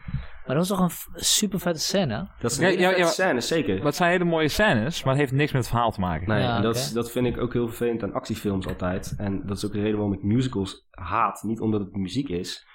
Maar 0.45 0.57
dat 0.57 0.67
was 0.67 0.77
toch 0.77 0.79
een 1.13 1.19
super 1.21 1.59
vette 1.59 1.79
scène? 1.79 2.27
Dat 2.39 2.51
is 2.51 2.57
een 2.57 2.63
Ja, 2.63 2.69
hele 2.69 2.81
ja, 2.81 2.87
vette 2.87 3.01
ja. 3.01 3.07
scène, 3.07 3.41
zeker. 3.41 3.75
Maar 3.77 3.85
het 3.85 3.95
zijn 3.95 4.11
hele 4.11 4.23
mooie 4.23 4.47
scènes, 4.47 5.03
maar 5.03 5.11
het 5.13 5.21
heeft 5.21 5.33
niks 5.33 5.51
met 5.51 5.61
het 5.61 5.69
verhaal 5.71 5.91
te 5.91 5.99
maken. 5.99 6.27
Nee, 6.27 6.41
Ja, 6.41 6.55
en 6.55 6.61
dat, 6.61 6.75
is- 6.75 6.91
dat 6.91 7.11
vind 7.11 7.25
ik 7.25 7.37
ook 7.37 7.53
heel 7.53 7.67
vervelend 7.67 8.03
aan 8.03 8.13
actiefilms 8.13 8.67
altijd. 8.67 9.13
En 9.17 9.45
dat 9.45 9.57
is 9.57 9.65
ook 9.65 9.71
de 9.71 9.79
reden 9.79 9.95
waarom 9.97 10.13
ik 10.13 10.23
musicals 10.23 10.87
haat. 10.91 11.43
Niet 11.43 11.59
omdat 11.59 11.79
het 11.81 11.95
muziek 11.95 12.29
is, 12.29 12.67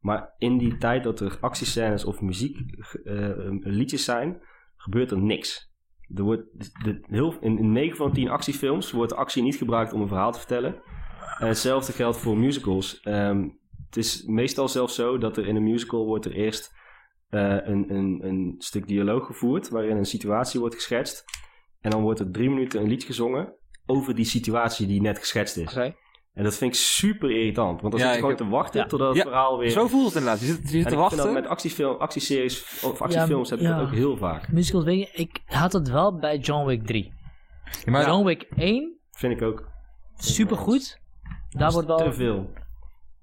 maar 0.00 0.34
in 0.38 0.58
die 0.58 0.76
tijd 0.76 1.04
dat 1.04 1.20
er 1.20 1.38
actiescènes 1.40 2.04
of 2.04 2.20
muziek 2.20 2.58
eh, 3.04 3.28
liedjes 3.60 4.04
zijn, 4.04 4.40
gebeurt 4.76 5.10
er 5.10 5.18
niks. 5.18 5.69
Er 6.14 6.22
wordt, 6.22 6.42
de, 6.84 7.36
in, 7.40 7.58
in 7.58 7.72
9 7.72 7.96
van 7.96 8.08
de 8.08 8.14
10 8.14 8.28
actiefilms 8.28 8.90
wordt 8.90 9.14
actie 9.14 9.42
niet 9.42 9.56
gebruikt 9.56 9.92
om 9.92 10.00
een 10.00 10.08
verhaal 10.08 10.32
te 10.32 10.38
vertellen. 10.38 10.82
En 11.38 11.46
hetzelfde 11.46 11.92
geldt 11.92 12.16
voor 12.16 12.38
musicals. 12.38 13.00
Ehm, 13.00 13.48
het 13.86 13.96
is 13.96 14.24
meestal 14.24 14.68
zelfs 14.68 14.94
zo 14.94 15.18
dat 15.18 15.36
er 15.36 15.46
in 15.46 15.56
een 15.56 15.62
musical 15.62 16.06
wordt 16.06 16.24
er 16.24 16.32
eerst 16.32 16.72
eh, 17.28 17.56
een, 17.62 17.94
een, 17.94 18.20
een 18.22 18.54
stuk 18.58 18.86
dialoog 18.86 19.26
gevoerd 19.26 19.68
waarin 19.68 19.96
een 19.96 20.04
situatie 20.04 20.60
wordt 20.60 20.74
geschetst. 20.74 21.24
En 21.80 21.90
dan 21.90 22.02
wordt 22.02 22.20
er 22.20 22.30
drie 22.30 22.50
minuten 22.50 22.80
een 22.80 22.88
lied 22.88 23.04
gezongen 23.04 23.54
over 23.86 24.14
die 24.14 24.24
situatie 24.24 24.86
die 24.86 25.00
net 25.00 25.18
geschetst 25.18 25.56
is. 25.56 25.74
En 26.34 26.44
dat 26.44 26.54
vind 26.56 26.74
ik 26.74 26.78
super 26.80 27.30
irritant, 27.30 27.80
want 27.80 27.92
dan 27.92 28.00
Ja, 28.02 28.06
zit 28.06 28.14
je 28.14 28.20
gewoon 28.20 28.36
te 28.36 28.48
wachten 28.48 28.80
ja. 28.80 28.86
totdat 28.86 29.08
het 29.08 29.16
Ja, 29.16 29.22
verhaal 29.22 29.58
weer... 29.58 29.70
Zo 29.70 29.86
voelt 29.86 30.06
het 30.06 30.14
inderdaad. 30.14 30.40
Je 30.40 30.46
zit, 30.46 30.56
je 30.56 30.60
zit 30.62 30.70
te 30.70 30.76
ik 30.76 30.82
vind 30.82 31.00
dat 31.00 31.10
wachten. 31.10 31.32
met 31.32 31.46
actiefilm, 31.46 31.96
actieseries 31.96 32.80
of 32.84 33.02
actiefilms 33.02 33.50
heb 33.50 33.58
ik 33.58 33.64
ja. 33.66 33.76
dat 33.78 33.86
ook 33.86 33.94
heel 33.94 34.16
vaak. 34.16 34.52
Musicals, 34.52 34.84
weet 34.84 34.98
je, 34.98 35.08
ik 35.22 35.40
had 35.46 35.72
het 35.72 35.90
wel 35.90 36.18
bij 36.18 36.38
John 36.38 36.66
Wick 36.66 36.86
3. 36.86 37.12
Ja, 37.84 37.90
maar 37.92 38.06
John 38.06 38.24
Wick 38.26 38.42
1, 38.56 38.98
Vind 39.10 39.32
ik 39.32 39.42
ook. 39.42 39.68
super 40.14 40.56
goed. 40.56 41.00
Daar 41.50 41.72
wordt 41.72 41.88
wel... 41.88 41.96
Te 41.98 42.12
veel. 42.12 42.50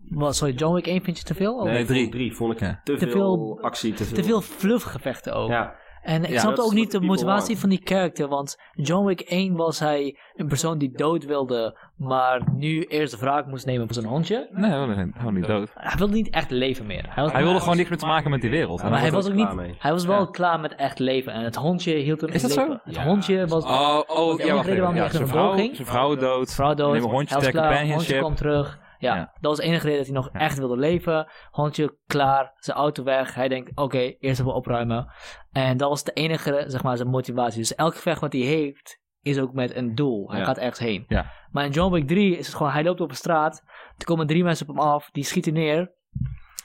Wat, 0.10 0.36
sorry, 0.36 0.54
John 0.54 0.74
Wick 0.76 0.88
1 0.88 1.02
vind 1.02 1.18
je 1.18 1.24
te 1.24 1.34
veel? 1.34 1.56
Of 1.58 1.64
Nee, 1.64 1.74
Nee, 1.74 1.86
drie. 1.86 1.98
drie. 2.10 2.12
drie 2.12 2.36
vond 2.36 2.54
ik 2.54 2.60
Ja. 2.60 2.82
te, 2.84 2.96
Te 2.96 3.10
veel, 3.10 3.12
veel- 3.12 3.60
actie, 3.62 3.94
te 3.94 4.04
veel. 4.06 4.16
Te 4.16 4.24
veel 4.24 4.42
fluffgevechten 4.42 5.34
ook. 5.34 5.50
Ja, 5.50 5.76
En 6.02 6.24
ik 6.24 6.30
Ja, 6.30 6.40
snapte 6.40 6.62
ook 6.62 6.74
niet 6.74 6.92
de 6.92 7.00
motivatie 7.02 7.48
want. 7.48 7.60
van 7.60 7.70
die 7.70 7.82
character. 7.84 8.28
Want 8.28 8.60
John 8.74 9.06
Wick 9.06 9.20
1 9.22 9.56
was 9.56 9.80
hij 9.80 10.18
een 10.36 10.48
persoon 10.48 10.78
die 10.78 10.92
dood 10.96 11.26
wilde. 11.26 11.78
Maar 11.96 12.42
nu 12.56 12.84
eerst 12.84 13.12
de 13.14 13.18
wraak 13.20 13.46
moest 13.46 13.66
nemen 13.66 13.86
voor 13.86 13.94
zijn 13.96 14.06
hondje. 14.06 14.48
Nee, 14.52 14.70
hij 14.70 14.80
wilde 14.80 15.12
gewoon 15.18 15.34
niet 15.34 15.46
dood. 15.48 15.72
Hij 15.74 15.98
wilde 15.98 16.14
niet 16.14 16.30
echt 16.30 16.52
leven 16.52 16.86
meer. 16.86 17.06
Hij, 17.10 17.24
was, 17.24 17.32
Hij 17.32 17.44
wilde 17.44 17.60
gewoon 17.60 17.78
niks 17.78 17.90
meer 17.90 17.98
te 17.98 18.06
maken 18.06 18.30
met 18.32 18.42
die 18.42 18.50
wereld. 18.50 18.82
Ja, 18.82 18.90
maar 18.90 19.00
hij 19.00 19.12
was 19.12 19.28
ook 19.28 19.34
niet. 19.34 19.54
mee. 19.54 19.76
Hij 19.80 19.92
was 19.92 20.06
wel 20.06 20.20
Ja. 20.20 20.28
klaar 20.32 20.60
met 20.60 20.76
echt 20.76 21.00
leven. 21.00 21.34
En 21.34 21.44
het 21.44 21.56
hondje 21.56 21.94
hield 21.94 22.22
hem 22.22 22.30
Is 22.30 22.42
dat 22.42 22.52
zo? 22.52 22.78
Het 22.84 22.96
Ja. 22.96 23.04
hondje 23.04 23.48
was. 23.48 23.64
Oh, 23.64 24.00
oh, 24.08 24.40
ja, 24.40 24.54
wacht 24.54 24.68
even. 24.68 24.86
hij 24.86 24.96
Ja, 24.96 25.10
zijn 25.10 25.28
vrouw, 25.28 25.56
zijn 25.58 25.76
vrouw 25.76 26.16
dood. 26.16 26.54
Vrouw 26.54 26.74
dood. 26.74 26.94
Neem 26.94 27.04
een 27.04 27.10
hondje 27.10 27.36
hij 27.36 27.52
was. 27.54 27.90
Hondje 27.94 28.18
kwam 28.18 28.36
terug. 28.36 28.80
Ja, 29.00 29.16
Ja. 29.16 29.22
dat 29.40 29.52
was 29.52 29.58
de 29.58 29.64
enige 29.64 29.84
reden 29.84 29.98
dat 29.98 30.06
hij 30.08 30.16
nog 30.16 30.30
Ja. 30.34 30.40
echt 30.40 30.58
wilde 30.58 30.78
leven. 30.78 31.28
Hondje 31.52 31.98
klaar, 32.08 32.52
zijn 32.56 32.78
auto 32.78 33.04
weg. 33.04 33.34
Hij 33.36 33.48
denkt, 33.48 33.72
oké, 33.76 33.98
eerst 33.98 34.40
even 34.40 34.54
opruimen. 34.54 35.12
En 35.52 35.78
dat 35.78 35.90
was 35.90 36.04
de 36.04 36.12
enige, 36.14 36.64
zeg 36.68 36.84
maar, 36.84 36.98
zijn 36.98 37.10
motivatie. 37.10 37.60
Dus 37.60 37.76
elk 37.76 37.96
gevecht 37.96 38.22
wat 38.22 38.34
hij 38.34 38.42
heeft, 38.42 39.00
is 39.22 39.40
ook 39.40 39.54
met 39.54 39.76
een 39.76 39.96
doel. 39.96 40.30
Hij 40.30 40.40
Ja. 40.40 40.46
gaat 40.46 40.58
ergens 40.58 40.80
heen. 40.80 41.04
Ja. 41.08 41.32
Maar 41.52 41.66
in 41.66 41.72
John 41.72 41.94
Wick 41.94 42.08
3 42.08 42.38
is 42.38 42.46
het 42.48 42.56
gewoon, 42.56 42.72
hij 42.72 42.84
loopt 42.84 43.02
op 43.02 43.10
een 43.10 43.16
straat. 43.16 43.64
Er 43.98 44.06
komen 44.06 44.28
drie 44.28 44.44
mensen 44.44 44.70
op 44.70 44.76
hem 44.76 44.86
af, 44.86 45.10
die 45.12 45.24
schieten 45.24 45.54
neer. 45.54 45.96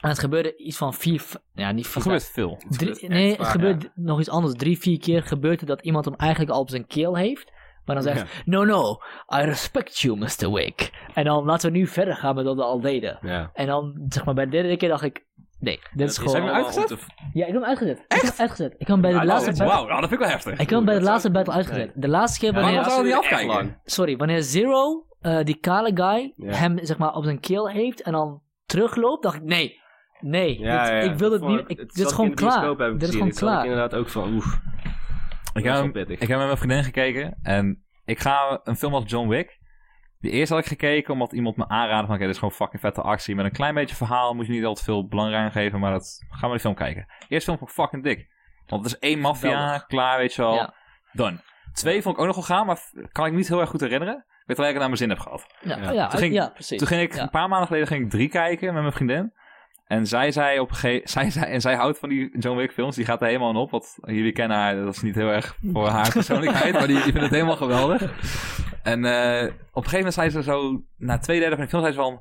En 0.01 0.09
het 0.09 0.19
gebeurde 0.19 0.57
iets 0.57 0.77
van 0.77 0.95
vier, 0.95 1.23
ja 1.53 1.73
niet 1.73 1.85
Er 1.85 1.91
vier, 1.91 2.03
gebeurt 2.03 2.25
veel. 2.31 2.61
gebeurt 2.69 2.99
echt 3.01 3.09
nee, 3.09 3.37
het 3.37 3.47
gebeurt 3.47 3.91
nog 3.95 4.19
iets 4.21 4.29
anders. 4.31 4.55
Drie, 4.55 4.79
vier 4.79 4.99
keer 4.99 5.23
gebeurt 5.23 5.61
het 5.61 5.69
dat 5.69 5.83
iemand 5.83 6.05
hem 6.05 6.15
eigenlijk 6.15 6.51
al 6.53 6.61
op 6.61 6.71
zijn 6.71 6.87
keel 6.87 7.17
heeft. 7.17 7.53
Maar 7.85 7.95
dan 7.95 8.05
zegt, 8.05 8.19
Ja. 8.21 8.27
no, 8.45 8.65
no, 8.65 8.99
I 9.37 9.45
respect 9.45 9.99
you, 9.99 10.19
Mr. 10.19 10.53
Wick. 10.53 10.91
En 11.15 11.25
dan 11.25 11.45
laten 11.45 11.73
we 11.73 11.79
nu 11.79 11.87
verder 11.87 12.17
gaan 12.17 12.35
met 12.35 12.45
wat 12.45 12.57
we 12.57 12.63
al 12.63 12.81
deden. 12.81 13.19
Ja. 13.23 13.51
En 13.55 13.67
dan, 13.67 14.05
zeg 14.09 14.25
maar, 14.25 14.35
bij 14.35 14.45
de 14.45 14.51
derde 14.51 14.77
keer 14.77 14.89
dacht 14.89 15.03
ik, 15.03 15.25
nee, 15.59 15.81
dit 15.95 16.11
is 16.11 16.19
gewoon... 16.19 16.35
Heb 16.35 16.43
je 16.45 16.49
hem 16.51 16.59
uitgezet? 16.65 16.91
Ja, 17.33 17.47
ik 17.47 17.53
heb 17.53 17.61
hem 17.61 17.65
uitgezet. 17.71 17.99
Ik 17.99 18.05
heb 18.09 18.21
hem 18.23 18.33
uitgezet. 18.39 18.73
Ik 18.73 18.79
heb 18.79 18.89
hem 18.89 19.01
bij 19.01 19.11
de 19.11 19.17
Ja, 19.17 19.25
laatste 19.25 19.51
battle... 19.51 19.67
Wauw, 19.67 19.87
nou, 19.87 20.01
dat 20.01 20.09
vind 20.09 20.13
ik 20.13 20.19
wel 20.27 20.29
heftig. 20.29 20.53
Ik 20.53 20.59
heb 20.59 20.69
hem 20.71 20.85
bij 20.85 20.95
de 20.99 21.01
laatste 21.05 21.31
battle 21.31 21.55
uitgezet. 21.55 21.85
nee. 21.87 21.93
De 22.03 22.09
laatste 22.09 22.39
keer 22.39 22.49
Ja, 22.49 22.55
wanneer... 22.61 22.75
waarom 22.75 22.93
zou 22.95 23.07
je 23.07 23.13
niet 23.15 23.23
echt 23.23 23.33
afkijken? 23.33 23.57
lang. 23.57 23.79
Sorry, 23.85 24.17
wanneer 24.17 24.43
Zero, 24.43 25.07
eh, 25.21 25.43
die 25.45 25.57
kale 25.57 25.91
guy, 25.95 26.33
Ja. 26.37 26.53
hem 26.55 26.79
zeg 26.83 26.99
maar 26.99 27.13
op 27.15 27.25
zijn 27.25 27.41
keel 27.41 27.69
heeft 27.71 28.03
en 28.03 28.13
dan 28.13 28.41
terugloopt, 28.67 29.23
dacht 29.23 29.37
ik, 29.37 29.43
nee, 29.43 29.81
nee, 30.21 30.59
Ja, 30.59 30.83
dit- 30.83 30.91
ja, 31.05 31.11
ik 31.11 31.19
wil 31.19 31.33
het 31.33 31.43
niet, 31.47 31.59
ik- 31.61 31.69
ik, 31.69 31.79
het 31.79 31.89
dit 31.89 31.97
is 32.05 32.11
ik 32.11 32.15
gewoon 32.17 32.35
klaar. 32.35 32.71
ik 32.71 32.79
Dit 33.01 33.09
is 33.09 33.11
gewoon 33.15 33.29
Ik 33.29 33.35
klaar. 33.35 33.63
inderdaad 33.65 33.95
ook 33.95 34.09
van, 34.09 34.33
oef. 34.35 34.61
Ik 35.55 35.65
Dat 35.65 35.83
heb, 35.85 35.95
hem, 35.95 36.07
ik 36.09 36.19
heb 36.29 36.29
met 36.29 36.47
mijn 36.47 36.57
vriendin 36.57 36.85
gekeken 36.85 37.39
en 37.43 37.85
ik 38.05 38.19
ga 38.19 38.61
een 38.65 38.77
film 38.77 38.95
als 38.95 39.05
John 39.11 39.29
Wick. 39.29 39.61
De 40.19 40.31
eerste 40.31 40.55
had 40.55 40.63
ik 40.63 40.69
gekeken 40.69 41.13
omdat 41.13 41.33
iemand 41.33 41.57
me 41.57 41.69
aanraadde 41.69 42.07
van... 42.07 42.15
Oké, 42.15 42.25
dit 42.25 42.33
is 42.33 42.39
gewoon 42.39 42.55
fucking 42.55 42.81
vette 42.81 43.01
actie. 43.03 43.35
Met 43.35 43.45
een 43.45 43.53
klein 43.53 43.75
beetje 43.75 43.97
verhaal. 43.97 44.35
Moet 44.35 44.47
je 44.47 44.53
niet 44.53 44.65
altijd 44.65 44.85
veel 44.87 45.07
belang 45.09 45.35
aan 45.35 45.53
geven. 45.53 45.81
Maar 45.81 45.93
dat, 45.93 46.25
ga 46.31 46.41
maar 46.41 46.51
die 46.51 46.61
film 46.61 46.75
kijken. 46.75 47.07
Eerste 47.29 47.45
film 47.45 47.59
vond 47.59 47.71
ik 47.71 47.77
fucking 47.77 48.03
dik. 48.03 48.29
Want 48.67 48.85
het 48.85 48.93
is 48.93 48.99
één 48.99 49.19
maffia. 49.19 49.79
Klaar, 49.79 50.19
weet 50.19 50.35
je 50.35 50.43
wel. 50.43 50.55
Ja. 50.55 50.75
Done. 51.13 51.41
Twee 51.73 52.03
vond 52.03 52.15
ik 52.15 52.21
ook 52.21 52.27
nog 52.27 52.37
wel 52.37 52.45
gaan. 52.45 52.67
Maar 52.67 52.81
kan 53.13 53.27
ik 53.27 53.33
niet 53.33 53.49
heel 53.49 53.61
erg 53.61 53.71
goed 53.71 53.81
herinneren. 53.81 54.15
Ik 54.17 54.49
weet 54.49 54.57
wel 54.57 54.67
dat 54.67 54.67
ik 54.67 54.73
het 54.73 54.79
naar 54.79 54.87
mijn 54.87 54.97
zin 54.97 55.09
heb 55.09 55.19
gehad. 55.19 55.47
Ja, 55.61 55.77
Ja. 55.77 55.91
ja, 55.93 56.09
Toen 56.09 56.19
ging- 56.19 56.35
ja, 56.35 56.49
precies. 56.49 56.79
Toen 56.79 56.87
ging 56.87 57.01
ik 57.03 57.15
Ja. 57.15 57.23
een 57.23 57.31
paar 57.31 57.49
maanden 57.49 57.67
geleden 57.67 57.87
ging 57.89 58.05
ik 58.05 58.11
drie 58.11 58.29
kijken 58.29 58.73
met 58.73 58.83
mijn 58.83 58.95
vriendin. 58.95 59.33
En 59.93 60.07
zij 60.07 60.33
zei 60.33 60.59
op 60.61 60.69
een 60.69 60.75
gegeven 60.75 61.09
zij 61.19 61.31
zei, 61.31 61.53
en 61.53 61.61
zij 61.61 61.75
houdt 61.75 61.99
van 61.99 62.09
die 62.09 62.39
John 62.39 62.57
Wick 62.59 62.73
films, 62.73 62.97
die 62.97 63.05
gaat 63.05 63.21
er 63.21 63.27
helemaal 63.27 63.51
in 63.51 63.57
op. 63.57 63.71
Want 63.71 63.99
jullie 64.03 64.33
kennen 64.33 64.57
haar, 64.57 64.77
dat 64.77 64.95
is 64.95 65.03
niet 65.03 65.15
heel 65.15 65.29
erg 65.29 65.57
voor 65.73 65.89
haar 65.89 66.13
persoonlijkheid, 66.13 66.73
maar 66.73 66.87
die, 66.87 66.95
die 67.03 67.03
vindt 67.03 67.21
het 67.21 67.31
helemaal 67.31 67.57
geweldig. 67.57 68.03
En 68.83 69.05
eh, 69.05 69.45
op 69.73 69.85
een 69.85 69.91
gegeven 69.91 69.97
moment 69.97 70.15
zei 70.15 70.31
ze 70.31 70.43
zo, 70.43 70.83
na 70.97 71.19
twee 71.19 71.41
derde 71.41 71.55
van 71.57 71.65
de 71.65 71.71
film, 71.71 71.83
zei 71.83 71.95
ze 71.95 72.01
van, 72.01 72.21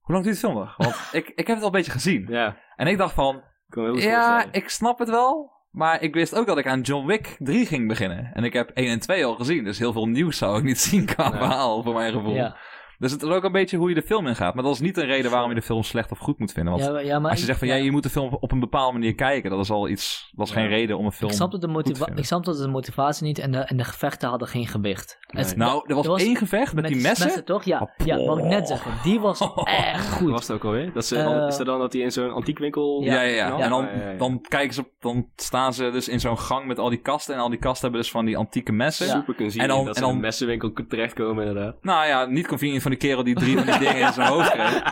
hoe 0.00 0.14
lang 0.14 0.24
duurt 0.24 0.40
de 0.40 0.46
film 0.46 0.54
nog? 0.54 0.76
Want 0.76 1.08
ik, 1.12 1.28
ik 1.28 1.46
heb 1.46 1.56
het 1.56 1.60
al 1.60 1.66
een 1.66 1.70
beetje 1.72 1.92
gezien. 1.92 2.26
Ja, 2.28 2.56
En 2.76 2.86
ik 2.86 2.98
dacht 2.98 3.14
van, 3.14 3.42
ik 3.68 3.98
ja, 4.00 4.44
ik 4.52 4.68
snap 4.68 4.98
het 4.98 5.10
wel. 5.10 5.52
Maar 5.70 6.02
ik 6.02 6.14
wist 6.14 6.34
ook 6.34 6.46
dat 6.46 6.58
ik 6.58 6.66
aan 6.66 6.80
John 6.80 7.06
Wick 7.06 7.36
3 7.38 7.66
ging 7.66 7.88
beginnen. 7.88 8.30
En 8.32 8.44
ik 8.44 8.52
heb 8.52 8.70
1 8.70 8.90
en 8.90 9.00
2 9.00 9.24
al 9.24 9.34
gezien. 9.34 9.64
Dus 9.64 9.78
heel 9.78 9.92
veel 9.92 10.06
nieuws 10.06 10.38
zou 10.38 10.58
ik 10.58 10.64
niet 10.64 10.78
zien 10.78 11.04
qua 11.04 11.28
Nee. 11.28 11.38
verhaal, 11.38 11.82
voor 11.82 11.94
mijn 11.94 12.12
gevoel. 12.12 12.34
Ja. 12.34 12.56
Dus 12.98 13.12
het 13.12 13.22
is 13.22 13.28
ook 13.28 13.44
een 13.44 13.52
beetje 13.52 13.76
hoe 13.76 13.88
je 13.88 13.94
de 13.94 14.02
film 14.02 14.26
ingaat. 14.26 14.54
Maar 14.54 14.64
dat 14.64 14.72
is 14.74 14.80
niet 14.80 14.96
een 14.96 15.06
reden 15.06 15.30
waarom 15.30 15.48
je 15.48 15.54
de 15.54 15.62
film 15.62 15.82
slecht 15.82 16.10
of 16.10 16.18
goed 16.18 16.38
moet 16.38 16.52
vinden. 16.52 16.72
Want 16.72 16.84
Ja, 16.84 16.92
maar- 16.92 17.04
ja, 17.04 17.18
maar 17.18 17.30
als 17.30 17.40
je 17.40 17.46
zegt 17.46 17.58
van 17.58 17.68
ja, 17.68 17.74
je 17.74 17.90
moet 17.90 18.02
de 18.02 18.10
film 18.10 18.36
op 18.40 18.52
een 18.52 18.60
bepaalde 18.60 18.92
manier 18.92 19.14
kijken. 19.14 19.50
Dat 19.50 19.60
is 19.60 19.70
al 19.70 19.88
iets, 19.88 20.30
dat 20.34 20.46
is 20.48 20.52
Ja. 20.54 20.60
geen 20.60 20.68
reden 20.68 20.98
om 20.98 21.04
een 21.04 21.12
film 21.12 21.30
Ik 21.30 21.50
de, 21.50 21.58
te 21.58 21.66
motiva 21.66 22.04
vinden. 22.04 22.16
ik 22.22 22.24
snapte 22.24 22.56
de 22.56 22.68
motivatie 22.68 23.24
niet 23.26 23.38
en 23.38 23.50
de, 23.50 23.58
en 23.58 23.76
de 23.76 23.84
gevechten 23.84 24.28
hadden 24.28 24.48
geen 24.48 24.66
gewicht. 24.66 25.18
Nee. 25.30 25.44
Het- 25.44 25.56
Nou, 25.56 25.84
er 25.86 25.94
was, 25.94 26.04
Er 26.04 26.10
was- 26.10 26.22
één 26.22 26.36
gevecht 26.36 26.74
met, 26.74 26.86
die 26.86 27.00
messen. 27.02 27.44
toch? 27.44 27.64
Ja, 27.64 27.80
Oh, 27.80 28.06
ja, 28.06 28.16
wou 28.16 28.38
ik 28.38 28.44
net 28.44 28.68
zeggen. 28.68 28.92
Die 29.02 29.20
was 29.20 29.40
echt 29.64 30.12
goed. 30.12 30.30
was 30.30 30.46
het 30.48 30.56
ook 30.56 30.64
alweer? 30.64 30.92
Dat 30.92 31.04
ze, 31.06 31.16
Eh, 31.18 31.24
dan, 31.24 31.46
is 31.46 31.58
er 31.58 31.64
dan 31.64 31.78
dat 31.78 31.92
hij 31.92 32.02
in 32.02 32.12
zo'n 32.12 32.32
antiekwinkel... 32.32 33.02
Ja, 33.02 33.12
ja, 33.12 33.20
ja. 33.22 33.58
En 33.58 33.70
dan, 33.70 33.84
Ja, 33.84 33.90
ja, 34.04 34.10
ja. 34.10 34.16
dan 34.18 34.40
kijken 34.48 34.74
ze, 34.74 34.84
dan 35.00 35.28
staan 35.36 35.74
ze 35.74 35.90
dus 35.90 36.08
in 36.08 36.20
zo'n 36.20 36.38
gang 36.38 36.66
met 36.66 36.78
al 36.78 36.88
die 36.88 37.00
kasten. 37.00 37.34
En 37.34 37.40
al 37.40 37.48
die 37.48 37.58
kasten 37.58 37.82
hebben 37.82 38.00
dus 38.00 38.10
van 38.10 38.24
die 38.24 38.36
antieke 38.36 38.72
messen. 38.72 39.06
Ja. 39.06 39.12
super 39.12 39.34
convenient 39.34 39.70
En 39.70 39.76
dan- 39.76 39.84
dat 39.84 39.94
en 39.96 40.02
ze 40.02 40.08
in 40.08 40.14
een 40.14 40.20
messenwinkel 40.20 40.72
terechtkomen 40.88 41.46
inderdaad. 41.46 41.76
Nou 41.82 42.06
ja, 42.06 42.24
niet 42.24 42.46
convenient 42.46 42.82
van 42.84 42.90
die 42.90 43.00
kerel 43.00 43.24
die 43.24 43.34
drie 43.34 43.56
van 43.56 43.66
die 43.66 43.78
dingen 43.78 44.06
in 44.06 44.12
zijn 44.12 44.28
hoofd 44.28 44.50
kreeg. 44.50 44.82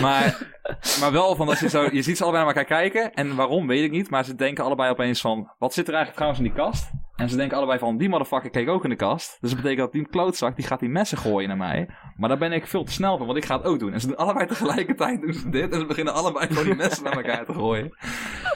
Maar, 0.00 0.38
maar 1.00 1.12
wel 1.12 1.36
van 1.36 1.46
dat 1.46 1.58
je 1.58 1.68
zo... 1.68 1.88
Je 1.92 2.02
ziet 2.02 2.16
ze 2.16 2.22
allebei 2.22 2.44
naar 2.44 2.54
elkaar 2.54 2.78
kijken. 2.78 3.14
En 3.14 3.36
waarom, 3.36 3.66
weet 3.66 3.84
ik 3.84 3.90
niet. 3.90 4.10
Maar 4.10 4.24
ze 4.24 4.34
denken 4.34 4.64
allebei 4.64 4.90
opeens 4.90 5.20
van... 5.20 5.52
Wat 5.58 5.74
zit 5.74 5.88
er 5.88 5.94
eigenlijk 5.94 6.14
trouwens 6.14 6.42
in 6.42 6.54
die 6.54 6.64
kast? 6.64 6.90
En 7.16 7.28
ze 7.28 7.36
denken 7.36 7.56
allebei 7.56 7.78
van... 7.78 7.96
Die 7.96 8.08
motherfucker 8.08 8.50
keek 8.50 8.68
ook 8.68 8.84
in 8.84 8.90
de 8.90 8.96
kast. 8.96 9.36
Dus 9.40 9.50
dat 9.50 9.62
betekent 9.62 9.80
dat 9.80 9.92
die 9.92 10.08
klootzak... 10.08 10.56
Die 10.56 10.66
gaat 10.66 10.80
die 10.80 10.88
messen 10.88 11.18
gooien 11.18 11.48
naar 11.48 11.56
mij. 11.56 11.88
Maar 12.16 12.28
daar 12.28 12.38
ben 12.38 12.52
ik 12.52 12.66
veel 12.66 12.84
te 12.84 12.92
snel 12.92 13.16
voor. 13.16 13.26
Want 13.26 13.38
ik 13.38 13.44
ga 13.44 13.56
het 13.56 13.66
ook 13.66 13.78
doen. 13.78 13.92
En 13.92 14.00
ze 14.00 14.06
doen 14.06 14.16
allebei 14.16 14.46
tegelijkertijd 14.46 15.20
doen 15.20 15.32
ze 15.32 15.48
dit. 15.48 15.72
En 15.72 15.78
ze 15.78 15.86
beginnen 15.86 16.14
allebei 16.14 16.46
gewoon 16.46 16.64
die 16.64 16.74
messen 16.74 17.04
naar 17.04 17.16
elkaar 17.16 17.44
te 17.44 17.52
gooien. 17.52 17.96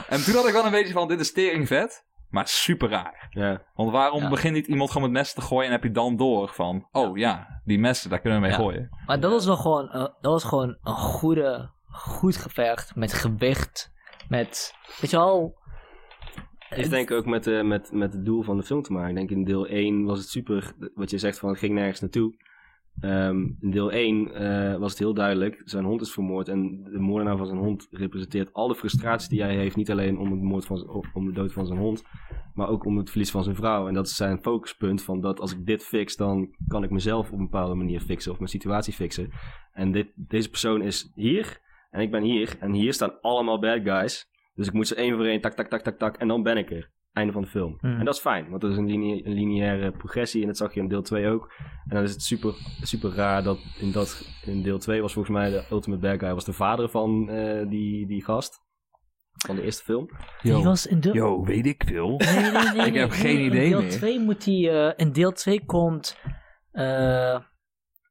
En 0.09 0.23
toen 0.23 0.35
had 0.35 0.47
ik 0.47 0.53
wel 0.53 0.65
een 0.65 0.71
beetje 0.71 0.93
van... 0.93 1.07
Dit 1.07 1.19
is 1.19 1.31
tering 1.31 1.67
vet. 1.67 2.07
Maar 2.29 2.47
super 2.47 2.89
raar. 2.89 3.27
Ja. 3.29 3.61
Want 3.73 3.91
waarom 3.91 4.21
Ja. 4.21 4.29
begint 4.29 4.53
niet 4.53 4.67
iemand 4.67 4.91
gewoon 4.91 5.03
met 5.11 5.17
messen 5.19 5.39
te 5.41 5.47
gooien 5.47 5.65
en 5.65 5.71
heb 5.71 5.83
je 5.83 5.91
dan 5.91 6.17
door 6.17 6.49
van, 6.49 6.87
oh 6.91 7.17
ja, 7.17 7.61
die 7.63 7.79
messen, 7.79 8.09
daar 8.09 8.19
kunnen 8.19 8.41
we 8.41 8.47
mee 8.47 8.55
Ja. 8.55 8.63
gooien. 8.63 8.89
Maar 9.05 9.19
dat 9.19 9.31
was 9.31 9.45
nog 9.45 9.61
gewoon, 9.61 9.89
eh, 9.89 9.99
dat 10.01 10.31
was 10.31 10.43
gewoon 10.43 10.77
een 10.83 10.93
goede, 10.95 11.71
goed 11.85 12.37
gevecht 12.37 12.95
met 12.95 13.13
gewicht. 13.13 13.91
Met, 14.27 14.73
weet 15.01 15.09
je 15.11 15.17
wel, 15.17 15.57
heeft 16.69 16.89
denk 16.89 17.09
ik 17.09 17.17
ook 17.17 17.25
met, 17.25 17.47
eh, 17.47 17.61
met, 17.63 17.91
met 17.91 18.13
het 18.13 18.25
doel 18.25 18.41
van 18.43 18.57
de 18.57 18.63
film 18.63 18.81
te 18.81 18.91
maken. 18.93 19.09
Ik 19.09 19.15
denk 19.15 19.29
in 19.29 19.43
deel 19.43 19.67
1 19.67 20.03
was 20.05 20.19
het 20.19 20.27
super, 20.27 20.73
wat 20.95 21.09
je 21.09 21.17
zegt 21.17 21.39
van 21.39 21.49
het 21.49 21.57
ging 21.59 21.73
nergens 21.73 21.99
naartoe. 22.01 22.33
Ehm, 23.01 23.47
in 23.59 23.71
deel 23.71 23.91
1 23.91 24.33
eh, 24.33 24.77
was 24.77 24.91
het 24.91 24.99
heel 24.99 25.13
duidelijk, 25.13 25.61
zijn 25.65 25.85
hond 25.85 26.01
is 26.01 26.11
vermoord 26.11 26.47
en 26.47 26.83
de 26.83 26.99
moordenaar 26.99 27.37
van 27.37 27.45
zijn 27.45 27.59
hond 27.59 27.87
representeert 27.91 28.53
alle 28.53 28.75
frustratie 28.75 29.29
die 29.29 29.41
hij 29.41 29.55
heeft. 29.55 29.75
Niet 29.75 29.91
alleen 29.91 30.17
om, 30.17 30.31
het 30.31 30.41
moord 30.41 30.65
van, 30.65 31.03
om 31.13 31.25
de 31.25 31.31
dood 31.31 31.53
van 31.53 31.65
zijn 31.65 31.79
hond, 31.79 32.03
maar 32.53 32.69
ook 32.69 32.85
om 32.85 32.97
het 32.97 33.09
verlies 33.09 33.31
van 33.31 33.43
zijn 33.43 33.55
vrouw. 33.55 33.87
En 33.87 33.93
dat 33.93 34.07
is 34.07 34.15
zijn 34.15 34.41
focuspunt 34.41 35.01
van 35.01 35.21
dat 35.21 35.39
als 35.39 35.51
ik 35.51 35.65
dit 35.65 35.83
fix, 35.83 36.15
dan 36.15 36.55
kan 36.67 36.83
ik 36.83 36.89
mezelf 36.89 37.27
op 37.27 37.37
een 37.37 37.49
bepaalde 37.49 37.75
manier 37.75 38.01
fixen 38.01 38.31
of 38.31 38.37
mijn 38.37 38.49
situatie 38.49 38.93
fixen. 38.93 39.29
En 39.73 39.91
dit, 39.91 40.11
deze 40.15 40.49
persoon 40.49 40.81
is 40.81 41.11
hier 41.15 41.61
en 41.91 42.01
ik 42.01 42.11
ben 42.11 42.23
hier 42.23 42.57
en 42.59 42.71
hier 42.71 42.93
staan 42.93 43.21
allemaal 43.21 43.59
bad 43.59 43.81
guys. 43.83 44.27
Dus 44.55 44.67
ik 44.67 44.73
moet 44.73 44.87
ze 44.87 44.95
één 44.95 45.15
voor 45.15 45.25
één, 45.25 45.41
tak, 45.41 45.53
tak, 45.53 45.67
tak, 45.67 45.81
tak, 45.81 45.97
tak, 45.97 46.17
en 46.17 46.27
dan 46.27 46.43
ben 46.43 46.57
ik 46.57 46.71
er. 46.71 46.89
Einde 47.13 47.33
van 47.33 47.41
de 47.41 47.47
film. 47.47 47.77
Hmm. 47.79 47.99
En 47.99 48.05
dat 48.05 48.13
is 48.13 48.19
fijn, 48.19 48.49
want 48.49 48.61
dat 48.61 48.71
is 48.71 48.77
een, 48.77 48.85
linea- 48.85 49.25
een 49.25 49.33
lineaire 49.33 49.91
progressie 49.91 50.41
en 50.41 50.47
dat 50.47 50.57
zag 50.57 50.73
je 50.73 50.79
in 50.79 50.87
deel 50.87 51.01
2 51.01 51.27
ook. 51.27 51.51
En 51.87 51.95
dan 51.95 52.03
is 52.03 52.11
het 52.11 52.21
super, 52.21 52.53
super 52.81 53.11
raar 53.11 53.43
dat 53.43 53.59
in, 53.79 53.91
dat 53.91 54.39
in 54.45 54.61
deel 54.63 54.77
2 54.79 55.01
was 55.01 55.13
volgens 55.13 55.35
mij 55.37 55.49
de 55.49 55.63
ultimate 55.71 56.01
bad 56.07 56.19
guy, 56.19 56.33
was 56.33 56.45
de 56.45 56.53
vader 56.53 56.89
van 56.89 57.29
eh, 57.29 57.69
die, 57.69 58.07
die 58.07 58.23
gast. 58.23 58.67
Van 59.45 59.55
de 59.55 59.61
eerste 59.61 59.83
film. 59.83 60.09
die 60.41 60.53
was 60.53 60.87
in 60.87 60.99
deel... 60.99 61.13
yo, 61.13 61.43
weet 61.43 61.65
ik 61.65 61.83
veel. 61.87 62.17
Nee, 62.17 62.51
nee, 62.51 62.51
nee, 62.51 62.87
Ik 62.91 62.93
heb 62.93 63.09
nee, 63.09 63.19
geen 63.19 63.39
idee 63.45 63.63
In 63.63 63.69
deel 63.69 63.81
meer. 63.81 63.91
2 63.91 64.19
moet 64.19 64.45
hij, 64.45 64.87
eh, 64.87 64.93
in 64.95 65.11
deel 65.11 65.31
2 65.31 65.65
komt 65.65 66.17
eh, 66.71 67.39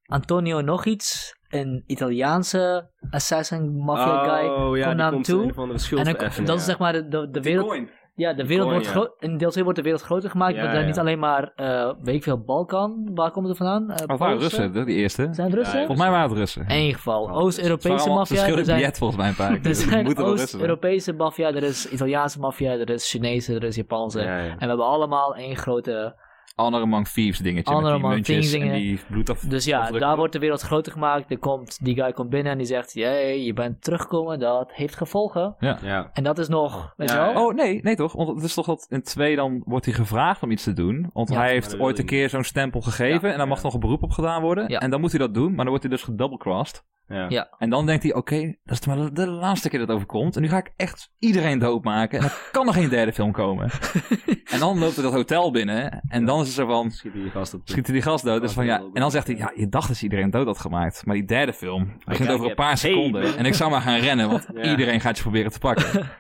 Antonio 0.05 0.61
nog 0.61 0.85
iets, 0.85 1.37
een 1.49 1.85
Italiaanse 1.87 2.91
assassin 3.11 3.77
mafia 3.85 4.25
guy. 4.25 4.49
oh 4.49 4.77
ja, 4.77 4.85
komt 4.85 4.85
die 4.85 4.95
naar 4.95 4.97
hem 4.99 5.11
komt 5.13 5.25
toe. 5.25 5.43
een 5.43 5.55
van 5.55 5.69
de 5.69 5.97
En 5.97 6.05
dan, 6.05 6.45
dat 6.45 6.57
is 6.59 6.67
ja. 6.67 6.67
zeg 6.67 6.79
maar 6.79 6.93
de, 6.93 7.09
de, 7.09 7.31
de 7.31 7.41
wereld. 7.41 7.89
Ja, 8.19 8.33
de 8.33 8.47
wereld 8.47 8.71
wordt 8.71 8.87
groot. 8.87 9.11
In 9.19 9.37
deel 9.37 9.51
2 9.51 9.63
wordt 9.65 9.79
de 9.79 9.85
wereld 9.85 10.03
groter 10.03 10.31
gemaakt. 10.31 10.55
Ja, 10.55 10.63
er 10.73 10.81
ja. 10.81 10.87
niet 10.87 10.99
alleen 10.99 11.19
maar, 11.19 11.53
eh, 11.57 11.91
weet 12.03 12.15
ik 12.15 12.23
veel, 12.23 12.39
Balkan. 12.39 13.11
Waar 13.15 13.31
komt 13.31 13.49
het 13.49 13.57
vandaan? 13.57 13.91
Eh, 13.91 14.07
Wat 14.07 14.19
waren? 14.19 14.39
Russen, 14.39 14.73
die 14.87 14.97
eerste? 14.97 15.29
Zijn 15.33 15.47
het 15.47 15.57
Russen? 15.57 15.79
Ja, 15.79 15.87
Volgens 15.87 16.07
mij 16.07 16.11
waren 16.17 16.29
het 16.29 16.39
Russen. 16.39 16.67
In 16.69 16.79
ieder 16.81 16.95
geval, 16.95 17.23
Oh, 17.23 17.29
Het 17.29 17.37
Oost-Europese 17.37 18.09
maffia. 18.09 18.47
Er 18.47 18.65
zijn, 18.65 18.77
biljet 18.77 18.99
volgens 18.99 19.19
mij 19.21 19.29
een 19.29 19.35
paar 19.35 19.49
keer. 19.53 19.61
er 19.63 19.67
het 19.69 19.77
zijn. 19.77 20.19
Oost-Europese 20.19 21.13
maffia, 21.13 21.49
er 21.49 21.63
is 21.63 21.89
Italiaanse 21.89 22.39
maffia, 22.39 22.73
er 22.73 22.91
is 22.91 23.11
Chinese, 23.11 23.55
er 23.55 23.65
is 23.65 23.77
Japanse. 23.77 24.21
Ja, 24.23 24.39
ja. 24.39 24.51
En 24.51 24.59
we 24.59 24.67
hebben 24.67 24.87
allemaal 24.87 25.35
één 25.35 25.57
grote... 25.57 26.27
Honor 26.59 26.81
Among 26.81 27.09
Thieves 27.09 27.39
dingetje. 27.39 27.75
Honor 27.75 27.83
met 27.91 27.93
die 27.93 28.05
Among 28.05 28.15
muntjes 28.15 28.37
Thieves 28.51 28.61
dingen. 28.61 28.75
die 28.79 29.01
bloedaf... 29.11 29.41
Dus 29.41 29.65
ja, 29.65 29.91
daar 29.91 30.17
wordt 30.17 30.33
de 30.33 30.39
wereld 30.39 30.61
groter 30.61 30.93
gemaakt. 30.93 31.31
Er 31.31 31.39
komt, 31.39 31.85
die 31.85 31.95
guy 31.95 32.13
komt 32.13 32.31
binnen 32.31 32.53
en 32.53 32.59
die 32.59 32.67
zegt, 32.67 32.93
jee, 32.93 33.45
je 33.45 33.53
bent 33.53 33.83
teruggekomen, 33.83 34.39
dat 34.39 34.73
heeft 34.73 34.97
gevolgen. 34.97 35.57
Ja. 35.61 36.11
En 36.13 36.25
dat 36.25 36.39
is 36.39 36.49
nog, 36.49 36.93
weet 36.97 37.11
Ja, 37.11 37.27
je 37.29 37.33
wel? 37.35 37.47
Oh, 37.47 37.55
nee, 37.55 37.81
nee 37.83 37.95
toch? 37.97 38.13
Want 38.13 38.29
het 38.29 38.43
is 38.45 38.55
toch 38.55 38.67
dat 38.67 38.87
in 38.89 39.03
twee 39.03 39.37
dan 39.37 39.63
wordt 39.65 39.85
hij 39.85 39.95
gevraagd 39.95 40.43
om 40.43 40.51
iets 40.51 40.63
te 40.65 40.73
doen. 40.73 41.11
Want 41.13 41.29
Ja, 41.29 41.37
hij 41.37 41.51
heeft 41.51 41.79
ooit 41.81 41.99
een 41.99 42.07
keer 42.07 42.29
zo'n 42.29 42.45
stempel 42.45 42.81
gegeven. 42.81 43.27
Ja. 43.27 43.33
en 43.33 43.39
daar 43.39 43.49
mag 43.49 43.59
Ja. 43.59 43.65
nog 43.65 43.75
een 43.75 43.81
beroep 43.81 44.03
op 44.03 44.11
gedaan 44.11 44.43
worden. 44.43 44.69
Ja. 44.69 44.79
En 44.81 44.91
dan 44.91 45.01
moet 45.01 45.11
hij 45.11 45.21
dat 45.21 45.35
doen. 45.35 45.47
Maar 45.49 45.57
dan 45.57 45.69
wordt 45.69 45.83
hij 45.83 45.93
dus 45.93 46.03
gedoublecrossed. 46.03 46.85
Ja. 47.09 47.27
Ja. 47.29 47.55
En 47.59 47.71
dan 47.71 47.87
denkt 47.87 48.03
hij, 48.03 48.15
oké, 48.15 48.55
dat 48.65 48.79
is 48.81 48.87
maar 48.87 48.97
de, 48.97 49.13
de 49.13 49.27
laatste 49.27 49.69
keer 49.69 49.79
dat 49.79 49.89
het 49.89 49.97
overkomt. 49.97 50.37
En 50.37 50.43
nu 50.43 50.49
ga 50.49 50.57
ik 50.57 50.73
echt 50.77 51.11
iedereen 51.19 51.59
doodmaken. 51.59 52.19
En 52.19 52.25
dan 52.25 52.35
kan 52.53 52.67
er 52.67 52.73
geen 52.73 52.89
derde 52.89 53.13
film 53.13 53.33
komen. 53.33 53.71
en 54.53 54.59
dan 54.59 54.79
loopt 54.79 54.95
hij 54.95 55.05
dat 55.05 55.13
hotel 55.13 55.51
binnen. 55.51 56.03
En 56.09 56.25
dan 56.25 56.41
is 56.41 56.47
het 56.47 56.55
zo 56.55 56.67
van, 56.67 56.91
Schiet 56.91 57.13
die 57.13 57.31
gast 57.31 57.57
die 57.87 58.03
gast 58.03 58.25
dood. 58.25 58.41
Dus 58.41 58.53
van, 58.53 58.65
ja, 58.65 58.81
Oh, 58.83 58.91
en 58.95 59.01
dan 59.01 59.11
zegt 59.11 59.27
hij, 59.27 59.37
ja, 59.37 59.53
je 59.55 59.69
dacht 59.69 59.89
dat 59.89 59.99
je 59.99 60.03
iedereen 60.03 60.31
dood 60.31 60.47
had 60.47 60.59
gemaakt. 60.59 61.07
Maar 61.07 61.15
die 61.15 61.25
derde 61.25 61.53
film 61.53 61.97
begint 62.05 62.31
over 62.31 62.49
een 62.49 62.55
paar 62.55 62.77
seconden. 62.77 63.37
en 63.37 63.45
ik 63.45 63.55
zou 63.55 63.71
maar 63.71 63.81
gaan 63.81 63.99
rennen, 63.99 64.29
want 64.29 64.47
Ja. 64.55 64.71
iedereen 64.71 65.01
gaat 65.01 65.17
je 65.17 65.23
proberen 65.23 65.53
te 65.53 65.59
pakken. 65.59 65.87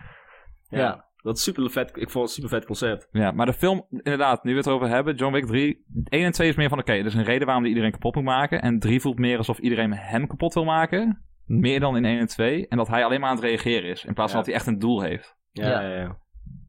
Ja. 0.71 1.08
Dat 1.29 1.37
is 1.37 1.43
super 1.43 1.71
vet. 1.71 1.89
Ik 1.89 2.11
vond 2.11 2.13
het 2.13 2.23
een 2.23 2.29
super 2.29 2.49
vet 2.49 2.67
concept. 2.67 3.09
Ja, 3.13 3.31
maar 3.31 3.47
de 3.47 3.53
film, 3.53 3.87
inderdaad, 3.91 4.45
nu 4.45 4.51
we 4.51 4.57
het 4.57 4.67
erover 4.67 4.89
hebben, 4.89 5.15
John 5.15 5.33
Wick 5.33 5.47
3, 5.47 5.85
1 6.09 6.25
en 6.25 6.33
2 6.33 6.49
is 6.49 6.57
meer 6.57 6.69
van, 6.69 6.79
oké, 6.79 6.93
er 6.93 7.07
is 7.07 7.15
een 7.15 7.25
reden 7.25 7.45
waarom 7.45 7.63
die 7.63 7.73
iedereen 7.73 7.93
kapot 7.93 8.15
moet 8.15 8.25
maken. 8.25 8.63
En 8.63 8.79
3 8.79 9.01
voelt 9.01 9.19
meer 9.19 9.39
alsof 9.39 9.59
iedereen 9.59 9.93
hem 9.95 10.27
kapot 10.27 10.55
wil 10.55 10.65
maken. 10.65 11.23
Meer 11.47 11.81
dan 11.81 11.97
in 11.97 12.05
1 12.05 12.19
en 12.19 12.27
2. 12.27 12.69
En 12.69 12.77
dat 12.77 12.89
hij 12.89 13.05
alleen 13.05 13.21
maar 13.21 13.29
aan 13.31 13.37
het 13.37 13.45
reageren 13.45 13.91
is, 13.91 14.05
in 14.05 14.15
plaats 14.15 14.33
van 14.33 14.41
Ja. 14.41 14.47
dat 14.47 14.47
hij 14.47 14.55
echt 14.55 14.67
een 14.67 14.79
doel 14.79 15.01
heeft. 15.03 15.37
Ja, 15.53 15.69
Ja. 15.69 15.81
ja, 15.81 15.97
ja. 15.97 16.17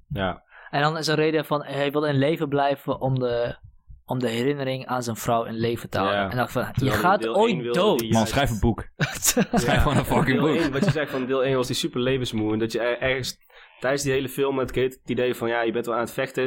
Ja, 0.10 0.44
En 0.70 0.82
dan 0.82 0.98
is 0.98 1.08
een 1.08 1.16
reden 1.16 1.46
van, 1.46 1.64
hij 1.64 1.92
wil 1.92 2.04
in 2.06 2.18
leven 2.18 2.50
blijven 2.50 3.02
om 3.02 3.20
de, 3.20 3.56
om 4.06 4.20
de 4.20 4.28
herinnering 4.30 4.86
aan 4.86 5.04
zijn 5.04 5.16
vrouw 5.16 5.44
in 5.44 5.54
leven 5.54 5.90
te 5.90 5.98
houden. 5.98 6.20
Ja. 6.20 6.30
En 6.30 6.38
dan 6.38 6.50
van, 6.50 6.64
je 6.66 6.72
Terwijl 6.74 6.98
gaat 6.98 7.28
ooit 7.28 7.74
dood. 7.74 8.00
Man, 8.02 8.10
Juist. 8.10 8.28
schrijf 8.32 8.50
een 8.50 8.60
boek. 8.60 8.88
Schrijf 9.20 9.66
Ja. 9.66 9.78
gewoon 9.80 9.98
een 9.98 10.06
fucking 10.06 10.40
deel 10.40 10.48
boek. 10.54 10.62
1, 10.62 10.72
wat 10.72 10.86
je 10.86 10.92
zegt 10.92 11.12
van 11.12 11.26
deel 11.26 11.44
1 11.44 11.56
was 11.56 11.68
die 11.68 11.76
super 11.76 12.02
levensmoe. 12.02 12.54
En 12.54 12.60
dat 12.60 12.72
je 12.72 12.80
er- 12.80 13.00
ergens 13.00 13.38
tijdens 13.80 14.04
die 14.04 14.12
hele 14.12 14.30
film 14.30 14.58
het, 14.60 14.76
het 14.76 15.02
idee 15.06 15.36
van 15.36 15.50
ja, 15.50 15.62
je 15.62 15.72
bent 15.72 15.86
wel 15.86 15.96
aan 15.96 16.02
het 16.02 16.12
vechten. 16.12 16.44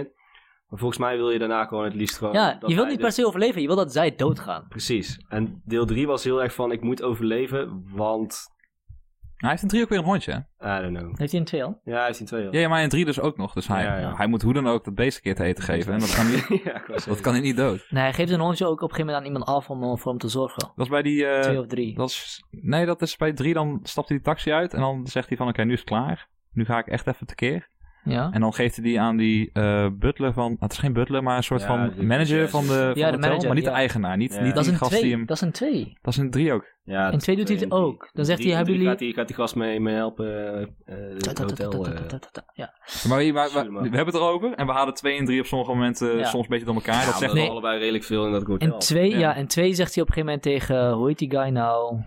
Maar 0.68 0.78
volgens 0.80 1.00
mij 1.00 1.16
wil 1.16 1.30
je 1.30 1.38
daarna 1.38 1.64
gewoon 1.64 1.84
het 1.84 1.94
liefst 1.94 2.16
gewoon... 2.18 2.34
Ja, 2.34 2.58
je 2.66 2.74
wilt 2.74 2.88
niet 2.88 3.00
per 3.00 3.12
se 3.12 3.26
overleven, 3.26 3.60
je 3.60 3.66
wil 3.66 3.76
dat 3.76 3.92
zij 3.92 4.14
doodgaan. 4.16 4.66
Precies. 4.68 5.24
En 5.28 5.62
deel 5.64 5.86
3 5.86 6.06
was 6.06 6.24
heel 6.24 6.42
erg 6.42 6.54
van 6.54 6.72
ik 6.72 6.80
moet 6.80 7.02
overleven, 7.02 7.84
want... 7.94 8.50
Hij 9.36 9.50
heeft 9.50 9.62
in 9.62 9.68
3 9.68 9.82
ook 9.82 9.88
weer 9.88 9.98
een 9.98 10.04
hondje. 10.04 10.46
hè? 10.58 10.78
I 10.78 10.82
don't 10.82 10.98
know. 10.98 11.18
Heeft 11.18 11.30
hij 11.30 11.40
een 11.40 11.46
twee 11.46 11.64
al? 11.64 11.80
Ja, 11.84 11.96
hij 11.96 12.06
heeft 12.06 12.20
in 12.20 12.26
twee 12.26 12.46
al. 12.46 12.52
Ja, 12.52 12.60
ja, 12.60 12.68
maar 12.68 12.82
in 12.82 12.88
3 12.88 13.04
dus 13.04 13.20
ook 13.20 13.36
nog. 13.36 13.52
Dus 13.52 13.66
hij, 13.68 13.82
Ja, 13.82 13.98
ja. 13.98 14.16
hij 14.16 14.26
moet 14.26 14.42
hoe 14.42 14.52
dan 14.52 14.66
ook 14.68 14.84
dat 14.84 14.94
beest 14.94 15.16
een 15.16 15.22
keer 15.22 15.34
te 15.34 15.44
eten 15.44 15.64
geven. 15.64 15.92
En 15.92 15.98
dat 15.98 16.14
kan, 16.14 16.30
niet, 16.30 16.50
ik 16.50 17.04
dat 17.06 17.20
kan 17.20 17.32
hij 17.32 17.42
niet 17.42 17.56
dood. 17.56 17.86
Nee, 17.90 18.02
hij 18.02 18.12
geeft 18.12 18.30
een 18.30 18.40
hondje 18.40 18.64
ook 18.66 18.72
op 18.72 18.90
een 18.90 18.94
gegeven 18.94 19.06
moment 19.06 19.24
aan 19.26 19.32
iemand 19.32 19.44
af 19.58 19.70
om 19.70 19.82
eh, 19.82 19.96
voor 19.96 20.10
hem 20.10 20.20
te 20.20 20.28
zorgen. 20.28 20.58
Dat 20.76 20.84
is 20.84 20.88
bij 20.88 21.02
die... 21.02 21.26
eh, 21.26 21.40
Twee 21.40 21.58
of 21.60 21.66
drie. 21.66 21.94
dat 21.94 22.08
is, 22.08 22.44
nee, 22.50 22.86
dat 22.86 23.02
is 23.02 23.16
bij 23.16 23.32
3 23.32 23.54
dan 23.54 23.80
stapt 23.82 24.08
hij 24.08 24.16
die 24.16 24.26
taxi 24.26 24.52
uit. 24.52 24.74
En 24.74 24.80
dan 24.80 25.06
zegt 25.06 25.28
hij 25.28 25.36
van, 25.36 25.48
oké, 25.48 25.64
nu 25.64 25.72
is 25.72 25.78
het 25.78 25.88
klaar. 25.88 26.28
Nu 26.52 26.64
ga 26.64 26.78
ik 26.78 26.86
echt 26.86 27.06
even 27.06 27.26
tekeer. 27.26 27.70
Ja. 28.04 28.30
En 28.32 28.40
dan 28.40 28.54
geeft 28.54 28.74
hij 28.76 28.84
die 28.84 29.00
aan 29.00 29.16
die 29.16 29.50
eh, 29.52 29.86
butler 29.98 30.32
van... 30.32 30.56
Het 30.60 30.72
is 30.72 30.78
geen 30.78 30.92
butler, 30.92 31.22
maar 31.22 31.36
een 31.36 31.42
soort 31.42 31.60
Ja, 31.60 31.66
van 31.66 31.92
de- 31.96 32.02
manager 32.02 32.40
ja, 32.40 32.48
van 32.48 32.60
de, 32.62 32.66
van 32.68 32.76
de 32.76 32.84
het 32.84 33.04
hotel. 33.04 33.18
manager, 33.18 33.46
maar 33.46 33.54
niet 33.54 33.64
ja. 33.64 33.70
de 33.70 33.76
eigenaar. 33.76 34.16
Niet, 34.16 34.34
Ja. 34.34 34.40
niet 34.42 34.48
Dat 34.54 34.58
is 34.58 34.64
die 34.64 34.72
een 34.72 34.78
gast 34.78 34.90
die 34.90 35.00
twee. 35.00 35.12
hem... 35.12 35.26
Dat 35.26 35.36
is 35.36 35.42
een 35.42 35.52
twee. 35.52 35.98
Dat 36.02 36.12
is 36.12 36.18
een 36.18 36.30
drie 36.30 36.52
ook. 36.52 36.64
Ja, 36.84 37.10
In 37.10 37.18
twee 37.18 37.36
doet 37.36 37.48
hij 37.48 37.56
het 37.56 37.70
ook. 37.70 38.10
Dan 38.12 38.24
zegt 38.24 38.42
hij, 38.44 38.52
hebben 38.52 38.72
jullie- 38.74 38.88
Gaat 38.88 39.14
gaat 39.14 39.28
hij 39.28 39.36
gast 39.38 39.54
mee, 39.54 39.80
mee 39.80 39.94
helpen 39.94 40.26
eh, 40.26 40.62
eh, 40.62 41.14
het 41.16 41.38
hotel. 41.38 41.86
eh. 41.86 41.92
Ja. 42.54 42.72
Maar, 43.08 43.18
we- 43.18 43.80
hebben 43.80 44.04
het 44.06 44.14
erover. 44.14 44.52
En 44.54 44.66
we 44.66 44.72
halen 44.72 44.94
twee 44.94 45.18
en 45.18 45.24
drie 45.24 45.40
op 45.40 45.46
sommige 45.46 45.70
momenten 45.72 46.18
Ja. 46.18 46.24
soms 46.24 46.42
een 46.42 46.50
beetje 46.50 46.66
door 46.66 46.74
elkaar. 46.74 47.00
Ja, 47.00 47.04
dat 47.06 47.14
zegt 47.18 47.32
we 47.32 47.48
allebei 47.48 47.78
redelijk 47.78 48.04
veel 48.04 48.26
in 48.26 48.32
dat 48.32 48.46
hotel. 48.46 48.72
En 48.72 48.78
twee, 48.78 49.10
Ja. 49.10 49.18
ja. 49.18 49.34
en 49.36 49.46
twee 49.46 49.74
zegt 49.74 49.94
hij 49.94 50.02
op 50.02 50.08
een 50.08 50.14
gegeven 50.14 50.38
moment 50.38 50.42
tegen, 50.42 50.92
hoe 50.92 51.08
heet 51.08 51.18
die 51.18 51.30
guy 51.30 51.48
nou? 51.48 52.00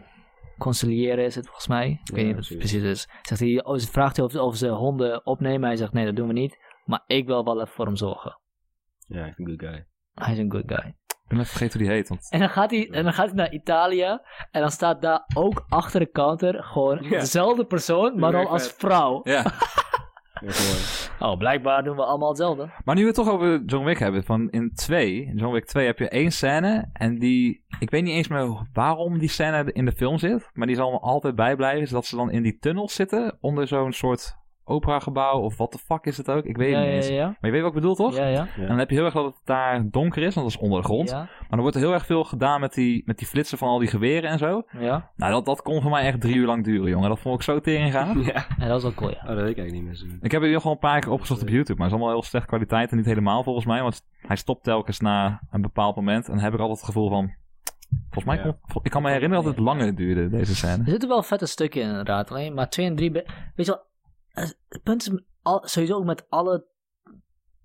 Conciliëren 0.58 1.26
is 1.26 1.36
het 1.36 1.46
volgens 1.46 1.68
mij. 1.68 2.00
Ik 2.04 2.16
weet 2.16 2.26
niet 2.26 2.36
wat 2.36 2.48
het 2.48 2.58
precies. 2.58 2.84
is. 2.84 3.10
Zegt 3.22 3.40
hij, 3.42 3.64
oh, 3.64 3.78
ze 3.78 3.88
vraagt 3.88 4.16
hij 4.18 4.26
of, 4.26 4.36
of 4.36 4.56
ze 4.56 4.68
honden 4.68 5.26
opnemen. 5.26 5.68
Hij 5.68 5.78
zegt, 5.78 5.94
nee, 5.94 6.06
dat 6.06 6.16
doen 6.16 6.28
we 6.28 6.34
niet. 6.34 6.58
Maar 6.86 7.04
ik 7.08 7.26
wil 7.26 7.44
wel 7.44 7.62
even 7.62 7.74
voor 7.74 7.86
hem 7.86 7.96
zorgen. 7.96 8.40
Ja, 9.08 9.26
echt 9.28 9.40
een 9.40 9.46
good 9.48 9.60
guy. 9.60 9.86
Hij 10.14 10.34
is 10.34 10.40
een 10.40 10.52
good 10.52 10.64
guy. 10.66 10.96
Ik 11.08 11.32
ben 11.32 11.40
even 11.40 11.50
vergeten 11.50 11.80
hoe 11.80 11.88
die 11.88 11.98
heet. 11.98 12.08
Want... 12.10 12.32
En 12.32 12.40
dan 12.40 12.50
gaat 12.50 12.72
hij, 12.72 12.90
en 12.90 13.04
dan 13.04 13.14
gaat 13.14 13.26
hij 13.26 13.36
naar 13.36 13.52
Italië. 13.54 14.20
En 14.52 14.62
dan 14.62 14.72
staat 14.72 15.02
daar 15.02 15.24
ook 15.36 15.66
achter 15.70 16.00
de 16.00 16.12
counter 16.12 16.64
gewoon 16.64 17.04
Ja. 17.04 17.10
dezelfde 17.10 17.66
persoon, 17.66 18.20
maar 18.20 18.32
dan 18.32 18.48
als 18.48 18.68
vrouw. 18.78 19.22
Ja. 19.24 19.44
Oh, 21.20 21.38
blijkbaar 21.38 21.84
doen 21.84 21.96
we 21.96 22.04
allemaal 22.04 22.30
hetzelfde. 22.30 22.70
Maar 22.86 22.96
nu 22.96 23.02
we 23.02 23.08
het 23.08 23.16
toch 23.16 23.30
over 23.30 23.64
John 23.66 23.86
Wick 23.86 24.00
hebben. 24.00 24.24
Van 24.24 24.50
in 24.50 24.72
2, 24.74 25.26
in 25.26 25.38
John 25.38 25.54
Wick 25.54 25.66
2 25.66 25.86
heb 25.86 26.00
je 26.00 26.10
één 26.10 26.32
scène. 26.32 26.90
En 26.94 27.20
die, 27.20 27.64
ik 27.80 27.90
weet 27.90 28.04
niet 28.04 28.14
eens 28.14 28.28
meer 28.28 28.68
waarom 28.74 29.20
die 29.20 29.30
scène 29.30 29.72
in 29.72 29.86
de 29.86 29.92
film 29.92 30.18
zit. 30.18 30.50
Maar 30.54 30.68
die 30.68 30.76
zal 30.76 30.92
me 30.92 31.00
altijd 31.00 31.36
bijblijven. 31.36 31.82
Is 31.82 31.90
dat 31.90 32.06
ze 32.06 32.16
dan 32.16 32.32
in 32.32 32.44
die 32.44 32.58
tunnels 32.58 32.94
zitten. 32.94 33.38
Onder 33.40 33.68
zo'n 33.68 33.94
soort 33.94 34.38
operagebouw. 34.66 35.40
Of 35.42 35.58
wat 35.58 35.72
de 35.72 35.78
fuck 35.78 36.06
is 36.06 36.18
het 36.18 36.30
ook? 36.32 36.44
Ik 36.46 36.58
weet 36.58 36.72
Ja, 36.72 36.80
het 36.80 36.94
niet 36.96 37.08
ja, 37.08 37.14
ja. 37.14 37.26
Maar 37.26 37.38
je 37.42 37.52
weet 37.52 37.62
wat 37.62 37.70
ik 37.70 37.76
bedoel 37.76 37.96
toch? 37.96 38.16
Ja, 38.16 38.28
ja. 38.28 38.48
En 38.58 38.68
dan 38.68 38.78
heb 38.78 38.90
je 38.90 38.96
heel 38.96 39.06
erg 39.06 39.14
dat 39.14 39.26
het 39.26 39.36
daar 39.44 39.90
donker 39.90 40.24
is. 40.24 40.36
Want 40.36 40.48
dat 40.48 40.56
is 40.56 40.62
onder 40.62 40.80
de 40.82 40.86
grond. 40.88 41.10
Ja, 41.10 41.18
Maar 41.18 41.48
dan 41.50 41.60
wordt 41.60 41.76
er 41.76 41.82
heel 41.82 41.94
erg 41.94 42.06
veel 42.06 42.24
gedaan 42.24 42.60
met 42.60 42.74
die, 42.74 43.02
met 43.06 43.18
die 43.18 43.28
flitsen 43.28 43.58
van 43.58 43.68
al 43.68 43.80
die 43.80 43.88
geweren 43.88 44.30
en 44.30 44.38
zo. 44.38 44.64
ja. 44.80 45.12
Nou, 45.16 45.32
dat, 45.32 45.46
dat 45.46 45.62
kon 45.62 45.82
voor 45.82 45.92
mij 45.92 46.06
echt 46.06 46.22
drie 46.22 46.36
uur 46.36 46.46
lang 46.46 46.64
duren, 46.64 46.90
jongen. 46.90 47.10
Dat 47.10 47.20
vond 47.20 47.36
ik 47.36 47.42
zo 47.42 47.60
tering 47.60 47.92
gaan. 47.92 48.22
Ja. 48.24 48.46
Ja, 48.58 48.68
dat 48.68 48.78
is 48.78 48.84
wel 48.84 48.94
cool, 48.94 49.10
ja. 49.12 49.18
Oh, 49.22 49.28
dat 49.28 49.36
weet 49.38 49.50
ik 49.50 49.58
eigenlijk 49.58 49.72
niet 49.72 49.84
meer 49.84 49.96
zo. 49.96 50.06
Ik 50.22 50.32
heb 50.32 50.42
het 50.42 50.50
hier 50.50 50.60
gewoon 50.60 50.74
een 50.74 50.80
paar 50.90 51.00
keer 51.00 51.12
opgezocht 51.12 51.42
op 51.42 51.48
YouTube, 51.50 51.74
maar 51.80 51.88
het 51.88 51.96
is 51.96 52.02
allemaal 52.02 52.20
heel 52.20 52.28
slechte 52.30 52.48
kwaliteit 52.48 52.92
en 52.92 52.98
niet 52.98 53.06
helemaal 53.06 53.44
volgens 53.44 53.66
mij, 53.66 53.82
want 53.82 54.02
hij 54.20 54.36
stopt 54.36 54.64
telkens 54.64 55.00
na 55.00 55.42
een 55.52 55.62
bepaald 55.62 55.96
moment 55.96 56.28
en 56.28 56.34
dan 56.34 56.44
heb 56.44 56.54
ik 56.54 56.60
altijd 56.60 56.78
het 56.78 56.88
gevoel 56.88 57.10
van, 57.10 57.34
volgens 58.10 58.26
mij, 58.26 58.36
Ja. 58.36 58.42
kon- 58.42 58.58
vol- 58.64 58.82
ik 58.84 58.92
kan 58.92 59.02
me 59.02 59.10
herinneren 59.12 59.44
dat 59.44 59.56
het 59.56 59.64
langer 59.64 59.96
duurde, 59.96 60.30
deze 60.30 60.56
scène. 60.56 60.84
Er 60.84 60.90
zitten 60.90 61.10
wel 61.10 61.24
vette 61.24 61.46
stukken 61.46 61.82
in, 61.82 61.88
inderdaad. 61.88 62.30
Alleen 62.30 62.54
maar 62.54 62.70
2 62.70 62.86
en 62.86 62.96
3. 62.96 63.12
Weet 63.12 63.26
je 63.56 63.66
wel, 63.66 63.82
het 64.36 64.84
punt 64.84 65.02
is 65.02 65.22
al, 65.42 65.62
sowieso 65.68 65.96
ook 65.96 66.06
met 66.06 66.26
alle 66.30 66.66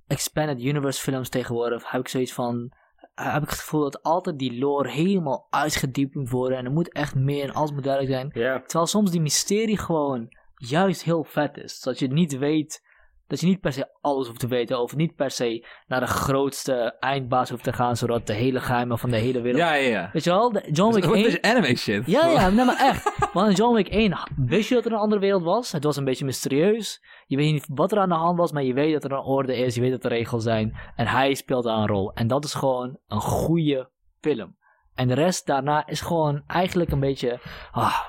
Expanded 0.07 0.62
Universe 0.62 1.01
films 1.01 1.29
tegenwoordig. 1.29 1.91
Heb 1.91 2.01
ik 2.01 2.09
zoiets 2.09 2.33
van. 2.33 2.73
eh, 3.14 3.33
Heb 3.33 3.43
ik 3.43 3.49
het 3.51 3.59
gevoel 3.59 3.81
dat 3.83 4.03
altijd 4.03 4.39
die 4.39 4.59
lore 4.59 4.89
helemaal 4.91 5.47
uitgediept 5.51 6.14
moet 6.14 6.31
worden. 6.31 6.59
En 6.59 6.64
er 6.64 6.71
moet 6.73 6.93
echt 6.93 7.14
meer 7.14 7.45
en 7.45 7.55
alles 7.55 7.73
moet 7.73 7.85
duidelijk 7.85 8.14
zijn. 8.14 8.31
Terwijl 8.61 8.87
soms 8.87 9.11
die 9.11 9.21
mysterie 9.21 9.79
gewoon 9.79 10.29
juist 10.55 11.03
heel 11.03 11.25
vet 11.25 11.57
is. 11.57 11.81
Zodat 11.81 11.99
je 11.99 12.09
niet 12.09 12.39
weet. 12.39 12.89
Dat 13.31 13.41
je 13.41 13.47
niet 13.47 13.61
per 13.61 13.72
se 13.72 13.89
alles 14.01 14.26
hoeft 14.26 14.41
te 14.41 14.47
weten. 14.49 14.81
Of 14.81 14.97
niet 14.97 15.14
per 15.16 15.31
se 15.31 15.66
naar 15.87 16.01
de 16.01 16.07
grootste 16.07 16.97
eindbaas 17.01 17.51
hoeft 17.51 17.64
te 17.64 17.72
gaan. 17.72 17.97
Zodat 17.97 18.26
de 18.26 18.33
hele 18.33 18.61
geheimen 18.61 18.99
van 18.99 19.11
de 19.11 19.16
hele 19.16 19.41
wereld. 19.41 19.62
Ja, 19.62 19.74
ja, 19.74 19.89
ja. 19.89 20.11
Weet 20.12 20.24
je 20.24 20.31
wel, 20.31 20.53
de- 20.53 20.68
John 20.72 20.95
Wick 20.95 21.05
Wat 21.05 21.14
1. 21.14 21.26
is 21.26 21.41
anime 21.41 21.76
shit? 21.76 22.07
Ja, 22.07 22.26
ja, 22.26 22.49
nee, 22.51 22.64
maar 22.64 22.78
echt. 22.81 23.31
Want 23.33 23.49
in 23.49 23.55
John 23.55 23.74
Wick 23.74 23.89
1 23.89 24.18
wist 24.37 24.68
je 24.68 24.74
dat 24.74 24.85
er 24.85 24.93
een 24.93 24.99
andere 24.99 25.20
wereld 25.20 25.43
was. 25.43 25.72
Het 25.72 25.85
was 25.85 25.97
een 25.97 26.05
beetje 26.05 26.24
mysterieus. 26.24 27.05
Je 27.26 27.37
weet 27.37 27.53
niet 27.53 27.66
wat 27.74 27.93
er 27.93 27.99
aan 27.99 28.09
de 28.09 28.14
hand 28.14 28.39
was, 28.39 28.53
maar 28.53 28.62
je 28.62 28.74
weet 28.74 28.93
dat 28.93 29.05
er 29.05 29.12
een 29.12 29.24
orde 29.24 29.57
is. 29.57 29.74
Je 29.74 29.81
weet 29.81 29.91
dat 29.91 30.05
er 30.05 30.11
regels 30.11 30.43
zijn. 30.43 30.76
En 30.97 31.07
hij 31.07 31.35
speelt 31.35 31.64
daar 31.64 31.78
een 31.78 31.87
rol. 31.87 32.12
En 32.14 32.26
dat 32.26 32.45
is 32.45 32.55
gewoon 32.55 32.99
een 33.09 33.20
goede 33.20 33.91
film. 34.20 34.57
En 34.95 35.09
de 35.09 35.14
rest 35.14 35.47
daarna 35.47 35.87
is 35.87 36.01
gewoon 36.01 36.43
eigenlijk 36.47 36.91
een 36.91 37.01
beetje... 37.01 37.39
ah, 37.72 38.01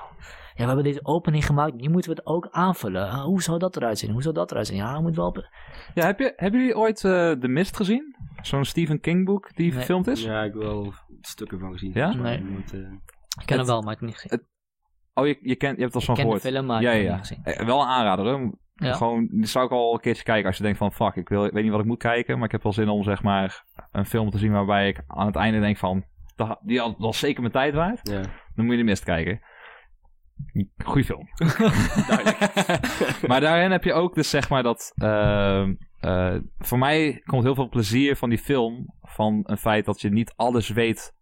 we 0.56 0.64
hebben 0.64 0.84
deze 0.84 1.04
opening 1.06 1.46
gemaakt. 1.46 1.74
Nu 1.74 1.88
moeten 1.88 2.10
we 2.10 2.16
het 2.16 2.26
ook 2.26 2.48
aanvullen. 2.50 3.08
Ah, 3.10 3.22
hoe 3.24 3.42
zou 3.42 3.58
dat 3.58 3.76
eruit 3.76 3.98
zien? 3.98 4.10
Hoe 4.10 4.22
zou 4.22 4.34
dat 4.34 4.50
eruit 4.50 4.66
zien? 4.66 4.76
Ja, 4.76 5.00
moet 5.00 5.16
wel... 5.16 5.26
op- 5.26 5.48
Ja, 5.94 6.04
heb 6.06 6.18
je, 6.18 6.32
hebben 6.36 6.60
jullie 6.60 6.76
ooit 6.76 7.04
eh 7.04 7.30
The 7.30 7.48
Mist 7.48 7.76
gezien? 7.76 8.16
Zo'n 8.42 8.64
Stephen 8.64 9.00
King 9.00 9.24
boek 9.24 9.54
die 9.56 9.70
Nee. 9.70 9.78
gefilmd 9.80 10.06
is? 10.06 10.22
ja, 10.22 10.42
ik 10.42 10.52
heb 10.52 10.62
wel 10.62 10.92
stukken 11.20 11.58
van 11.58 11.72
gezien. 11.72 11.90
Ja? 11.94 12.14
Nee. 12.14 12.36
Eh, 12.72 12.78
Ik 13.40 13.46
ken 13.46 13.56
hem 13.56 13.66
wel, 13.66 13.82
maar 13.82 13.92
ik 13.92 14.00
heb 14.00 14.08
het 14.08 14.18
niet 14.20 14.30
gezien. 14.30 14.46
Oh, 15.14 15.26
je, 15.26 15.38
je, 15.42 15.56
kent, 15.56 15.76
je 15.76 15.82
hebt 15.82 15.94
het 15.94 15.94
al 15.94 16.00
Ik 16.00 16.04
van 16.06 16.14
ken 16.14 16.24
de 16.24 16.30
gehoord. 16.30 16.54
film, 16.54 16.66
maar 16.66 16.82
ja, 16.82 16.90
ik 16.90 16.96
heb 16.96 17.06
ja, 17.06 17.16
het 17.18 17.20
niet 17.30 17.38
ja. 17.38 17.42
gezien. 17.44 17.60
Eh, 17.60 17.66
Wel 17.66 17.80
een 17.80 17.88
aanrader, 17.88 18.24
hoor. 18.26 18.58
Ja. 18.74 18.92
Gewoon, 18.92 19.28
die 19.30 19.46
zou 19.46 19.64
ik 19.64 19.70
al 19.70 19.94
een 19.94 20.00
keertje 20.00 20.22
kijken 20.22 20.46
als 20.46 20.56
je 20.56 20.62
denkt 20.62 20.78
van, 20.78 20.92
fuck, 20.92 21.14
ik, 21.14 21.28
wil, 21.28 21.44
ik 21.44 21.52
weet 21.52 21.62
niet 21.62 21.72
wat 21.72 21.80
ik 21.80 21.86
moet 21.86 21.98
kijken, 21.98 22.36
maar 22.36 22.44
ik 22.46 22.52
heb 22.52 22.62
wel 22.62 22.72
zin 22.72 22.88
om, 22.88 23.02
zeg 23.02 23.22
maar, 23.22 23.64
een 23.92 24.04
film 24.06 24.30
te 24.30 24.38
zien 24.38 24.52
waarbij 24.52 24.88
ik 24.88 25.02
aan 25.06 25.26
het 25.26 25.36
einde 25.36 25.60
denk 25.60 25.76
van, 25.76 26.04
"Dat- 26.36 26.58
die 26.62 26.80
had 26.80 26.94
was 26.98 27.18
zeker 27.18 27.40
mijn 27.40 27.52
tijd 27.52 27.74
waard. 27.74 28.08
ja. 28.08 28.20
Dan 28.54 28.64
moet 28.64 28.74
je 28.74 28.80
de 28.80 28.86
mist 28.86 29.04
kijken. 29.04 29.40
Goeie 30.84 31.04
film. 31.04 31.28
maar 33.28 33.40
daarin 33.40 33.70
heb 33.70 33.84
je 33.84 33.92
ook 33.92 34.14
dus 34.14 34.30
zeg 34.30 34.48
maar 34.48 34.62
dat... 34.62 34.92
ehm, 34.94 35.74
eh, 35.98 36.34
voor 36.58 36.78
mij 36.78 37.20
komt 37.24 37.42
heel 37.42 37.54
veel 37.54 37.68
plezier 37.68 38.16
van 38.16 38.28
die 38.28 38.38
film... 38.38 38.94
van 39.00 39.40
een 39.42 39.56
feit 39.58 39.84
dat 39.84 40.00
je 40.00 40.10
niet 40.10 40.32
alles 40.36 40.68
weet... 40.68 41.14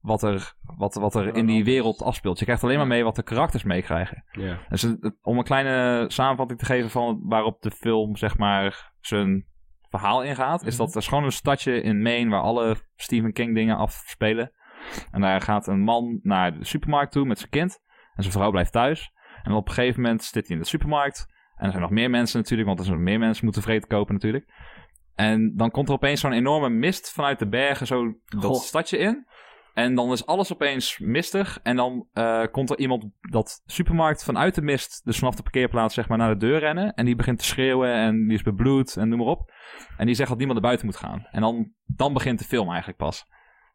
wat 0.00 0.22
er, 0.22 0.54
wat, 0.76 0.94
wat 0.94 1.14
er 1.14 1.34
in 1.36 1.46
die 1.46 1.64
wereld 1.64 2.02
afspeelt. 2.02 2.38
Je 2.38 2.44
krijgt 2.44 2.64
alleen 2.64 2.76
maar 2.78 2.86
mee 2.86 3.04
wat 3.04 3.16
de 3.16 3.22
karakters 3.22 3.62
meekrijgen. 3.62 4.24
ja. 4.30 4.58
Dus 4.68 4.82
het- 4.82 5.16
om 5.22 5.38
een 5.38 5.44
kleine 5.44 6.04
samenvatting 6.08 6.58
te 6.58 6.64
geven 6.64 6.90
van 6.90 7.20
waarop 7.22 7.62
de 7.62 7.70
film 7.70 8.16
zeg 8.16 8.38
maar 8.38 8.92
zijn 9.00 9.46
verhaal 9.88 10.22
ingaat, 10.22 10.66
is 10.66 10.76
Mhm. 10.76 10.82
dat 10.84 10.94
er 10.94 11.00
is 11.00 11.08
gewoon 11.08 11.24
een 11.24 11.32
stadje 11.32 11.80
in 11.82 12.02
Maine 12.02 12.30
waar 12.30 12.40
alle 12.42 12.76
Stephen 12.96 13.32
King 13.32 13.54
dingen 13.54 13.76
afspelen. 13.76 14.52
En 15.10 15.20
daar 15.20 15.40
gaat 15.40 15.66
een 15.66 15.80
man 15.80 16.20
naar 16.22 16.58
de 16.58 16.64
supermarkt 16.64 17.12
toe 17.12 17.24
met 17.26 17.38
zijn 17.38 17.50
kind 17.50 17.78
en 18.20 18.30
zijn 18.30 18.38
vrouw 18.38 18.50
blijft 18.50 18.72
thuis. 18.72 19.12
En 19.42 19.52
op 19.52 19.68
een 19.68 19.74
gegeven 19.74 20.00
moment 20.02 20.22
zit 20.24 20.46
hij 20.46 20.56
in 20.56 20.62
de 20.62 20.68
supermarkt 20.68 21.26
en 21.56 21.64
er 21.64 21.70
zijn 21.70 21.82
nog 21.82 21.90
meer 21.90 22.10
mensen 22.10 22.38
natuurlijk, 22.38 22.68
want 22.68 22.78
er 22.80 22.84
zijn 22.84 22.96
nog 22.96 23.06
meer 23.06 23.18
mensen 23.18 23.44
moeten 23.44 23.62
vreten 23.62 23.88
kopen 23.88 24.14
natuurlijk. 24.14 24.52
En 25.14 25.56
dan 25.56 25.70
komt 25.70 25.88
er 25.88 25.94
opeens 25.94 26.20
zo'n 26.20 26.32
enorme 26.32 26.68
mist 26.68 27.12
vanuit 27.12 27.38
de 27.38 27.48
bergen 27.48 27.86
zo 27.86 28.14
dat 28.24 28.44
Goh. 28.44 28.60
stadje 28.60 28.98
in. 28.98 29.26
En 29.74 29.94
dan 29.94 30.12
is 30.12 30.26
alles 30.26 30.52
opeens 30.52 30.98
mistig. 30.98 31.58
En 31.62 31.76
dan 31.76 32.08
eh, 32.12 32.44
komt 32.50 32.70
er 32.70 32.78
iemand 32.78 33.06
dat 33.20 33.62
supermarkt 33.66 34.24
vanuit 34.24 34.54
de 34.54 34.62
mist, 34.62 35.04
dus 35.04 35.18
vanaf 35.18 35.34
de 35.34 35.42
parkeerplaats 35.42 35.94
zeg 35.94 36.08
maar, 36.08 36.18
naar 36.18 36.28
de 36.38 36.46
deur 36.46 36.58
rennen. 36.58 36.94
En 36.94 37.04
die 37.04 37.16
begint 37.16 37.38
te 37.38 37.44
schreeuwen 37.44 37.94
en 37.94 38.26
die 38.26 38.36
is 38.36 38.42
bebloed 38.42 38.96
en 38.96 39.08
noem 39.08 39.18
maar 39.18 39.26
op. 39.28 39.52
En 39.96 40.06
die 40.06 40.14
zegt 40.14 40.28
dat 40.28 40.38
niemand 40.38 40.58
naar 40.60 40.68
buiten 40.68 40.86
moet 40.88 40.96
gaan. 41.04 41.26
En 41.30 41.40
dan, 41.40 41.72
dan 41.86 42.12
begint 42.12 42.38
de 42.38 42.44
film 42.44 42.68
eigenlijk 42.68 42.98
pas. 42.98 43.24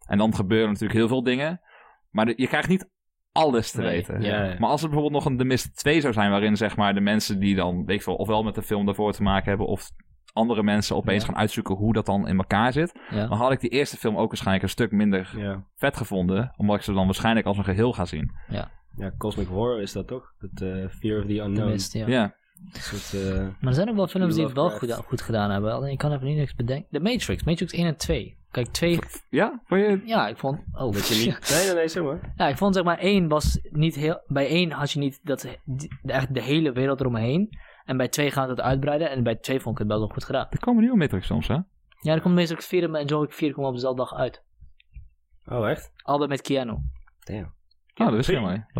En 0.07 0.17
dan 0.17 0.35
gebeuren 0.35 0.67
natuurlijk 0.69 0.99
heel 0.99 1.07
veel 1.07 1.23
dingen. 1.23 1.61
Maar 2.09 2.25
de- 2.25 2.33
je 2.35 2.47
krijgt 2.47 2.69
niet 2.69 2.89
alles 3.35 3.71
te 3.71 3.81
Nee, 3.81 3.89
weten. 3.89 4.21
ja, 4.21 4.43
ja. 4.45 4.55
Maar 4.59 4.69
als 4.69 4.81
er 4.83 4.89
bijvoorbeeld 4.89 5.23
nog 5.23 5.31
een 5.31 5.37
The 5.37 5.43
Mist 5.43 5.77
2 5.77 6.01
zou 6.01 6.13
zijn, 6.13 6.29
waarin 6.31 6.57
zeg 6.57 6.75
maar 6.75 6.93
de 6.93 6.99
mensen 7.01 7.39
die 7.39 7.55
dan, 7.55 7.85
weet 7.85 7.95
ik 7.95 8.03
veel, 8.03 8.15
ofwel 8.15 8.43
met 8.43 8.55
de 8.55 8.61
film 8.61 8.85
daarvoor 8.85 9.11
te 9.13 9.23
maken 9.23 9.49
hebben, 9.49 9.67
of 9.67 9.89
andere 10.33 10.63
mensen 10.63 10.95
opeens 10.95 11.21
Ja. 11.25 11.29
gaan 11.29 11.39
uitzoeken 11.39 11.75
hoe 11.75 11.93
dat 11.93 12.05
dan 12.05 12.27
in 12.27 12.37
elkaar 12.37 12.73
zit. 12.73 12.99
Ja. 13.09 13.27
Dan 13.27 13.37
had 13.37 13.51
ik 13.51 13.59
die 13.59 13.69
eerste 13.69 13.97
film 13.97 14.17
ook 14.17 14.27
waarschijnlijk 14.27 14.63
een 14.63 14.69
stuk 14.69 14.91
minder 14.91 15.33
Ja. 15.37 15.63
vet 15.75 15.97
gevonden. 15.97 16.53
Omdat 16.57 16.75
ik 16.75 16.81
ze 16.81 16.93
dan 16.93 17.05
waarschijnlijk 17.05 17.45
als 17.45 17.57
een 17.57 17.63
geheel 17.63 17.93
ga 17.93 18.05
zien. 18.05 18.31
ja, 18.97 19.11
Cosmic 19.17 19.47
Horror 19.47 19.81
is 19.81 19.91
dat 19.91 20.07
toch? 20.07 20.33
Het 20.37 20.61
eh, 20.61 20.67
Fear 20.89 21.17
of 21.19 21.25
the 21.25 21.33
De 21.33 21.39
Unknown. 21.39 21.69
mist, 21.69 21.93
ja. 21.93 22.07
Ja. 22.07 22.35
Soort, 22.71 23.23
eh, 23.23 23.39
Maar 23.39 23.55
er 23.69 23.73
zijn 23.73 23.89
ook 23.89 23.95
wel 23.95 24.07
films 24.07 24.35
die 24.35 24.43
het 24.43 24.53
wel 24.53 24.69
goed, 24.69 24.93
goed 24.93 25.21
gedaan 25.21 25.51
hebben. 25.51 25.73
Alleen 25.73 25.91
ik 25.91 25.97
kan 25.97 26.11
even 26.13 26.25
niet 26.27 26.37
niks 26.37 26.55
bedenken. 26.55 26.87
De 26.89 26.99
Matrix, 26.99 27.43
Matrix 27.43 27.73
1 27.73 27.85
en 27.87 27.97
2. 27.97 28.37
Kijk, 28.55 28.67
2. 28.67 28.99
Ja? 29.29 29.61
Vond 29.65 29.81
je... 29.81 30.01
Ja, 30.05 30.27
ik 30.27 30.37
vond. 30.37 30.59
Oh, 30.71 30.93
dat 30.93 31.07
je 31.07 31.25
niet... 31.25 31.49
Nee, 31.55 31.65
nee, 31.65 31.75
nee, 31.75 31.87
zeg 31.87 32.03
maar. 32.03 32.33
Ja, 32.35 32.47
ik 32.47 32.57
vond 32.57 32.75
zeg 32.75 32.83
maar 32.83 32.97
1 32.97 33.27
was 33.27 33.59
niet 33.69 33.95
heel. 33.95 34.23
Bij 34.27 34.47
1 34.47 34.71
had 34.71 34.91
je 34.91 34.99
niet 34.99 35.19
dat, 35.23 35.57
echt 36.03 36.33
de 36.33 36.41
hele 36.41 36.71
wereld 36.71 36.99
eromheen. 36.99 37.49
En 37.85 37.97
bij 37.97 38.07
2 38.07 38.31
gaat 38.31 38.49
het 38.49 38.61
uitbreiden. 38.61 39.09
En 39.09 39.23
bij 39.23 39.35
2 39.35 39.59
vond 39.59 39.75
ik 39.75 39.79
het 39.79 39.87
wel 39.91 39.99
wel 39.99 40.07
goed 40.07 40.23
gedaan. 40.23 40.47
Er 40.49 40.59
komen 40.59 40.81
nieuwe 40.81 40.97
Matrix 40.97 41.27
soms, 41.27 41.47
hè? 41.47 41.53
Ja, 42.01 42.13
er 42.13 42.21
komt 42.21 42.35
Matrix 42.35 42.67
4 42.67 42.83
en 42.83 43.19
Wick 43.19 43.33
4 43.33 43.53
komen 43.53 43.69
op 43.69 43.75
dezelfde 43.75 44.01
dag 44.01 44.13
uit. 44.13 44.43
Oh, 45.45 45.69
echt? 45.69 45.91
Allebei 46.03 46.29
met 46.29 46.41
Keanu. 46.41 46.77
Damn. 47.19 47.53
Oh, 47.95 48.09
dat 48.09 48.13
is 48.19 48.29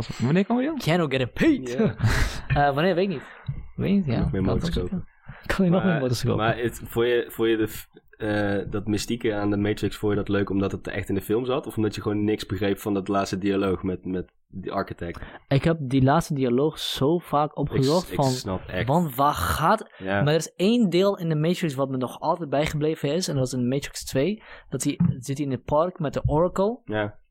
is- 0.08 0.20
Wanneer 0.20 0.46
komen 0.46 0.62
die 0.64 0.72
dan? 0.72 0.80
Keanu 0.80 1.10
getting 1.10 1.34
paid. 1.34 1.78
Ja. 1.80 1.96
Eh, 2.48 2.74
wanneer, 2.74 2.96
weet 2.96 3.04
ik 3.10 3.10
niet. 3.10 3.24
Weet 3.76 3.90
ik 3.90 3.96
niet, 3.96 4.06
ja. 4.06 4.30
Kopen. 4.82 5.08
Kan 5.56 5.66
je 5.66 5.72
nog 5.72 5.84
meer 5.84 6.00
motors 6.00 6.24
kopen? 6.24 6.38
Maar 6.38 6.58
het, 6.58 6.82
vond 6.86 7.08
je, 7.08 7.26
vond 7.30 7.50
je 7.50 7.58
de, 7.58 7.70
eh, 8.18 8.72
dat 8.72 8.88
mystieke 8.88 9.34
aan 9.34 9.50
de 9.50 9.58
Matrix, 9.58 9.98
vond 9.98 10.12
je 10.12 10.18
dat 10.18 10.30
leuk 10.30 10.50
omdat 10.50 10.72
het 10.72 10.88
echt 10.88 11.10
in 11.10 11.16
de 11.16 11.22
film 11.22 11.46
zat? 11.46 11.68
Of 11.68 11.78
omdat 11.78 11.96
je 11.96 12.02
gewoon 12.02 12.24
niks 12.24 12.46
begreep 12.46 12.80
van 12.80 12.94
dat 12.94 13.08
laatste 13.08 13.38
dialoog 13.38 13.84
met, 13.84 14.06
met 14.06 14.32
die 14.48 14.72
architect? 14.72 15.22
Ik 15.48 15.64
heb 15.64 15.78
die 15.80 16.04
laatste 16.04 16.34
dialoog 16.34 16.80
zo 16.80 17.18
vaak 17.18 17.58
opgezocht 17.58 18.10
ik 18.10 18.16
van... 18.16 18.30
snap 18.30 18.68
echt. 18.68 18.88
Want 18.88 19.16
waar 19.16 19.34
gaat 19.34 19.94
ja. 19.98 20.22
Maar 20.22 20.34
er 20.34 20.40
is 20.40 20.54
één 20.56 20.90
deel 20.90 21.18
in 21.18 21.30
de 21.30 21.36
Matrix 21.36 21.76
wat 21.76 21.90
me 21.90 21.98
nog 21.98 22.20
altijd 22.20 22.50
bijgebleven 22.50 23.14
is. 23.14 23.28
En 23.28 23.36
dat 23.36 23.46
is 23.46 23.54
in 23.54 23.68
Matrix 23.68 24.06
2. 24.06 24.44
Dat 24.70 24.84
hij 24.84 25.00
zit 25.20 25.38
hij 25.38 25.46
in 25.46 25.52
het 25.52 25.64
park 25.64 26.00
met 26.00 26.14
de 26.14 26.22
Oracle. 26.26 26.80
ja. 26.86 27.24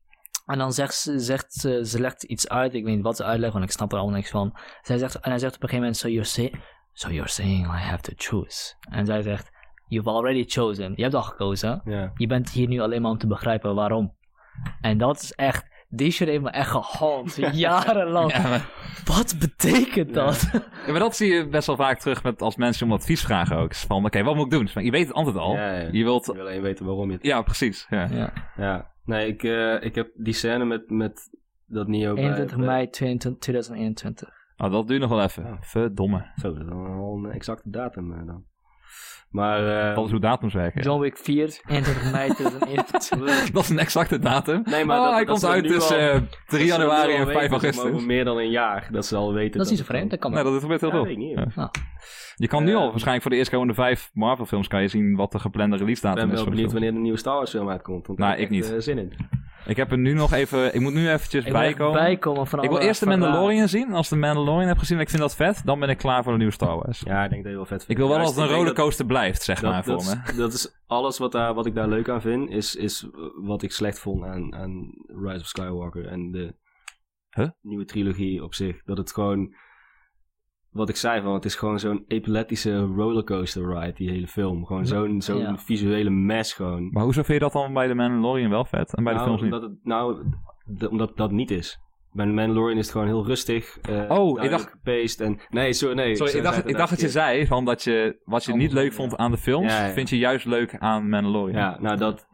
En 0.45 0.57
dan 0.57 0.73
zegt 0.73 0.95
ze, 0.95 1.19
zegt 1.19 1.53
ze, 1.53 1.85
ze 1.85 1.99
legt 1.99 2.23
iets 2.23 2.49
uit. 2.49 2.73
Ik 2.73 2.83
weet 2.83 2.95
niet 2.95 3.03
wat 3.03 3.15
ze 3.15 3.23
uitlegt, 3.23 3.53
want 3.53 3.65
ik 3.65 3.71
snap 3.71 3.91
er 3.91 3.97
allemaal 3.97 4.15
niks 4.15 4.29
van. 4.29 4.57
Zij 4.81 4.97
zegt, 4.97 5.15
en 5.15 5.29
hij 5.29 5.39
zegt 5.39 5.55
op 5.55 5.63
een 5.63 5.69
gegeven 5.69 5.93
moment, 6.03 6.25
so 6.27 6.37
you're, 6.37 6.59
so 6.95 7.09
you're 7.09 7.29
saying 7.29 7.65
I 7.65 7.77
have 7.77 8.01
to 8.01 8.11
choose. 8.15 8.73
En 8.89 9.05
zij 9.05 9.21
zegt, 9.21 9.51
you've 9.87 10.09
already 10.09 10.43
chosen. 10.47 10.93
Je 10.95 11.01
hebt 11.01 11.13
al 11.15 11.23
gekozen. 11.23 11.81
Ja. 11.85 12.11
Je 12.15 12.27
bent 12.27 12.49
hier 12.49 12.67
nu 12.67 12.79
alleen 12.79 13.01
maar 13.01 13.11
om 13.11 13.17
te 13.17 13.27
begrijpen 13.27 13.75
waarom. 13.75 14.15
En 14.81 14.97
dat 14.97 15.21
is 15.21 15.33
echt, 15.33 15.65
die 15.89 16.11
shit 16.11 16.27
heeft 16.27 16.41
me 16.43 16.49
echt 16.49 16.69
gehand. 16.69 17.35
Jarenlang. 17.53 18.31
Ja, 18.31 18.41
maar, 18.41 18.69
Wat 19.05 19.35
betekent 19.39 20.13
dat? 20.13 20.49
ja, 20.85 20.91
maar 20.91 20.99
dat 20.99 21.15
zie 21.15 21.33
je 21.33 21.47
best 21.47 21.67
wel 21.67 21.75
vaak 21.75 21.99
terug 21.99 22.23
met 22.23 22.41
als 22.41 22.55
mensen 22.55 22.85
om 22.87 22.93
advies 22.93 23.21
vragen 23.21 23.57
ook. 23.57 23.75
Van, 23.75 24.05
oké, 24.05 24.23
wat 24.23 24.35
moet 24.35 24.45
ik 24.45 24.51
doen? 24.51 24.69
Maar 24.73 24.83
je 24.83 24.91
weet 24.91 25.07
het 25.07 25.15
antwoord 25.15 25.37
al. 25.37 25.55
Ja, 25.55 25.73
ja. 25.79 25.89
Je 25.91 26.03
wilt... 26.03 26.25
Je 26.25 26.33
wil 26.33 26.41
alleen 26.45 26.61
weten 26.61 26.85
waarom 26.85 27.07
je 27.09 27.13
het... 27.15 27.23
Ja, 27.25 27.41
precies. 27.41 27.87
Ja. 27.89 28.07
ja. 28.11 28.33
Ja. 28.57 28.91
Nee, 29.05 29.27
ik, 29.27 29.43
eh, 29.43 29.83
ik 29.83 29.95
heb 29.95 30.09
die 30.15 30.33
scène 30.33 30.65
met, 30.65 30.89
met 30.89 31.29
dat 31.65 31.87
Neo... 31.87 32.13
bij- 32.13 32.23
21 32.23 32.57
bij- 32.57 32.65
mei 32.65 32.89
22 32.89 33.41
2021. 33.41 34.29
Oh, 34.57 34.71
dat 34.71 34.87
duurt 34.87 35.01
nog 35.01 35.09
wel 35.09 35.21
even. 35.21 35.43
Ja. 35.43 35.57
Verdomme. 35.61 36.31
Zo, 36.35 36.53
dat 36.53 36.61
is 36.61 36.67
dan 36.67 36.83
wel 36.83 37.21
een 37.23 37.31
exacte 37.31 37.69
datum 37.69 38.11
eh, 38.13 38.25
dan. 38.25 38.43
Maar... 39.29 39.89
eh, 39.89 39.95
Dat 39.95 40.05
is 40.05 40.11
hoe 40.11 40.19
datums 40.19 40.53
werken. 40.53 40.81
John 40.81 41.01
Wick 41.01 41.17
4, 41.17 41.59
21 41.67 42.11
mei 42.11 42.29
2021. 42.33 43.51
Dat 43.51 43.63
is 43.63 43.69
een 43.69 43.79
exacte 43.79 44.19
datum. 44.19 44.61
Nee, 44.65 44.85
maar 44.85 44.97
oh, 44.97 45.03
dat- 45.05 45.13
hij 45.13 45.25
dat 45.25 45.39
komt 45.39 45.51
uit 45.53 45.67
tussen 45.67 45.99
eh, 45.99 46.15
3 46.15 46.27
dat 46.45 46.59
ze 46.59 46.65
januari 46.65 47.13
en 47.13 47.25
5 47.27 47.27
weten, 47.27 47.33
zeg 47.33 47.49
maar, 47.49 47.59
augustus. 47.59 47.91
Over 47.93 48.05
meer 48.07 48.25
dan 48.25 48.37
een 48.37 48.49
jaar 48.49 48.87
dat 48.91 49.05
ze 49.05 49.15
al 49.15 49.33
weten. 49.33 49.57
Dat 49.57 49.61
is 49.65 49.69
niet 49.71 49.79
zo 49.79 49.85
het 49.85 49.93
vreemd, 49.95 50.09
dat 50.11 50.19
kan 50.19 50.31
Nee, 50.31 50.43
wel. 50.43 50.51
dat 50.51 50.61
gebeurt 50.61 50.81
heel 50.81 50.89
veel. 50.91 51.07
ik 51.07 51.19
Ja. 51.55 51.71
Je 52.35 52.47
kan 52.47 52.63
nu 52.63 52.71
Eh, 52.71 52.77
al, 52.77 52.85
waarschijnlijk 52.89 53.21
voor 53.21 53.31
de 53.31 53.37
eerstkomende 53.37 53.73
vijf 53.73 54.09
Marvel 54.13 54.45
films, 54.45 54.67
kan 54.67 54.81
je 54.81 54.87
zien 54.87 55.15
wat 55.15 55.31
de 55.31 55.39
geplande 55.39 55.75
release 55.77 55.97
Ik 55.97 56.03
datum 56.03 56.19
ben 56.21 56.25
is. 56.29 56.33
wel 56.33 56.39
voor 56.43 56.49
de 56.49 56.55
benieuwd 56.55 56.71
wanneer 56.73 56.93
de 56.93 56.99
nieuwe 56.99 57.17
Star 57.17 57.35
Wars 57.35 57.49
film 57.51 57.69
uitkomt. 57.69 58.07
Want 58.07 58.19
Nou, 58.19 58.35
ik 58.37 58.49
niet. 58.49 58.73
eh, 58.73 58.79
zin 58.79 58.97
in. 58.97 59.13
Ik 59.65 59.75
heb 59.75 59.91
er 59.91 59.97
nu 59.97 60.13
nog 60.13 60.33
even, 60.33 60.75
ik 60.75 60.81
moet 60.81 60.93
nu 60.93 61.09
eventjes 61.09 61.45
Ik 61.45 61.51
bijkomen. 61.51 62.01
bijkomen 62.01 62.47
van 62.47 62.63
Ik 62.63 62.69
wil 62.69 62.79
eerst 62.79 62.99
de. 62.99 63.05
Mandalorian 63.05 63.67
zien. 63.67 63.93
Als 63.93 64.09
de 64.09 64.15
Mandalorian 64.15 64.67
heb 64.67 64.77
gezien 64.77 64.97
en 64.97 65.03
ik 65.03 65.09
vind 65.09 65.21
dat 65.21 65.35
vet, 65.35 65.61
dan 65.65 65.79
ben 65.79 65.89
ik 65.89 65.97
klaar 65.97 66.23
voor 66.23 66.31
de 66.31 66.37
nieuwe 66.37 66.53
Star 66.53 66.75
Wars. 66.75 66.99
Ja, 67.05 67.23
ik 67.23 67.29
denk 67.29 67.41
dat 67.43 67.51
je 67.51 67.57
wel 67.57 67.65
vet 67.65 67.79
Ik 67.81 67.85
vindt. 67.85 68.01
wil 68.01 68.09
wel 68.09 68.19
dat 68.19 68.27
het 68.27 68.37
een 68.37 68.43
ik 68.49 68.55
rollercoaster 68.55 69.05
blijft, 69.05 69.43
zeg 69.43 69.59
dat, 69.59 69.71
maar, 69.71 69.83
dat, 69.83 70.03
voor 70.03 70.13
dat 70.15 70.23
me. 70.25 70.31
is, 70.31 70.37
dat 70.37 70.53
is 70.53 70.81
alles 70.87 71.17
wat, 71.17 71.31
daar, 71.31 71.53
wat 71.53 71.65
ik 71.65 71.75
daar 71.75 71.87
leuk 71.87 72.09
aan 72.09 72.21
vind, 72.21 72.49
is, 72.49 72.75
is 72.75 73.07
wat 73.35 73.61
ik 73.61 73.71
slecht 73.71 73.99
vond 73.99 74.23
aan, 74.23 74.55
aan 74.55 74.93
Rise 75.23 75.39
of 75.39 75.47
Skywalker 75.47 76.07
en 76.07 76.31
de 76.31 76.55
Huh? 77.29 77.49
nieuwe 77.61 77.85
trilogie 77.85 78.43
op 78.43 78.53
zich. 78.53 78.83
Dat 78.83 78.97
het 78.97 79.13
gewoon, 79.13 79.55
wat 80.75 80.89
ik 80.89 80.95
zei 80.95 81.21
van, 81.21 81.33
het 81.33 81.45
is 81.45 81.55
gewoon 81.55 81.79
zo'n 81.79 82.03
epileptische 82.07 82.79
rollercoaster 82.79 83.73
ride, 83.79 83.93
die 83.93 84.09
hele 84.09 84.27
film. 84.27 84.65
Gewoon 84.65 84.85
zo'n 84.85 85.21
zo'n 85.21 85.37
Ja. 85.37 85.57
visuele 85.57 86.09
mess 86.09 86.53
gewoon. 86.53 86.89
Maar 86.91 87.03
hoezo 87.03 87.23
vind 87.23 87.37
je 87.37 87.43
dat 87.43 87.53
dan 87.53 87.73
bij 87.73 87.87
de 87.87 87.93
Mandalorian 87.95 88.49
wel 88.49 88.65
vet 88.65 88.93
en 88.95 89.03
bij 89.03 89.13
de 89.13 89.19
nou, 89.19 89.29
films 89.31 89.41
niet? 89.43 89.53
omdat 89.53 89.69
het, 89.69 89.79
nou, 89.83 90.23
omdat 90.89 91.17
dat 91.17 91.31
niet 91.31 91.51
is. 91.51 91.79
Bij 92.11 92.25
de 92.25 92.31
Mandalorian 92.31 92.77
is 92.77 92.83
het 92.83 92.91
gewoon 92.91 93.07
heel 93.07 93.25
rustig. 93.25 93.77
eh, 93.77 94.01
ik 94.01 94.07
duidelijk 94.07 94.49
dacht- 94.49 94.69
gepaced 94.69 95.19
en... 95.21 95.39
Nee, 95.49 95.73
sorry, 95.73 95.95
nee. 95.95 96.15
Sorry, 96.15 96.37
ik 96.37 96.43
dacht, 96.43 96.67
ik 96.69 96.77
dacht 96.77 96.89
dat 96.89 97.01
je 97.01 97.09
zei 97.09 97.47
van 97.47 97.65
dat 97.65 97.83
je 97.83 98.21
wat 98.23 98.43
je 98.45 98.53
niet 98.53 98.71
leuk 98.71 98.93
vond 98.93 99.11
ja. 99.11 99.17
aan 99.17 99.31
de 99.31 99.37
films, 99.37 99.71
Ja, 99.73 99.85
ja. 99.85 99.93
vind 99.93 100.09
je 100.09 100.17
juist 100.17 100.45
leuk 100.45 100.77
aan 100.77 101.09
Mandalorian. 101.09 101.59
Ja, 101.59 101.77
nou 101.81 101.97
dat... 101.97 102.27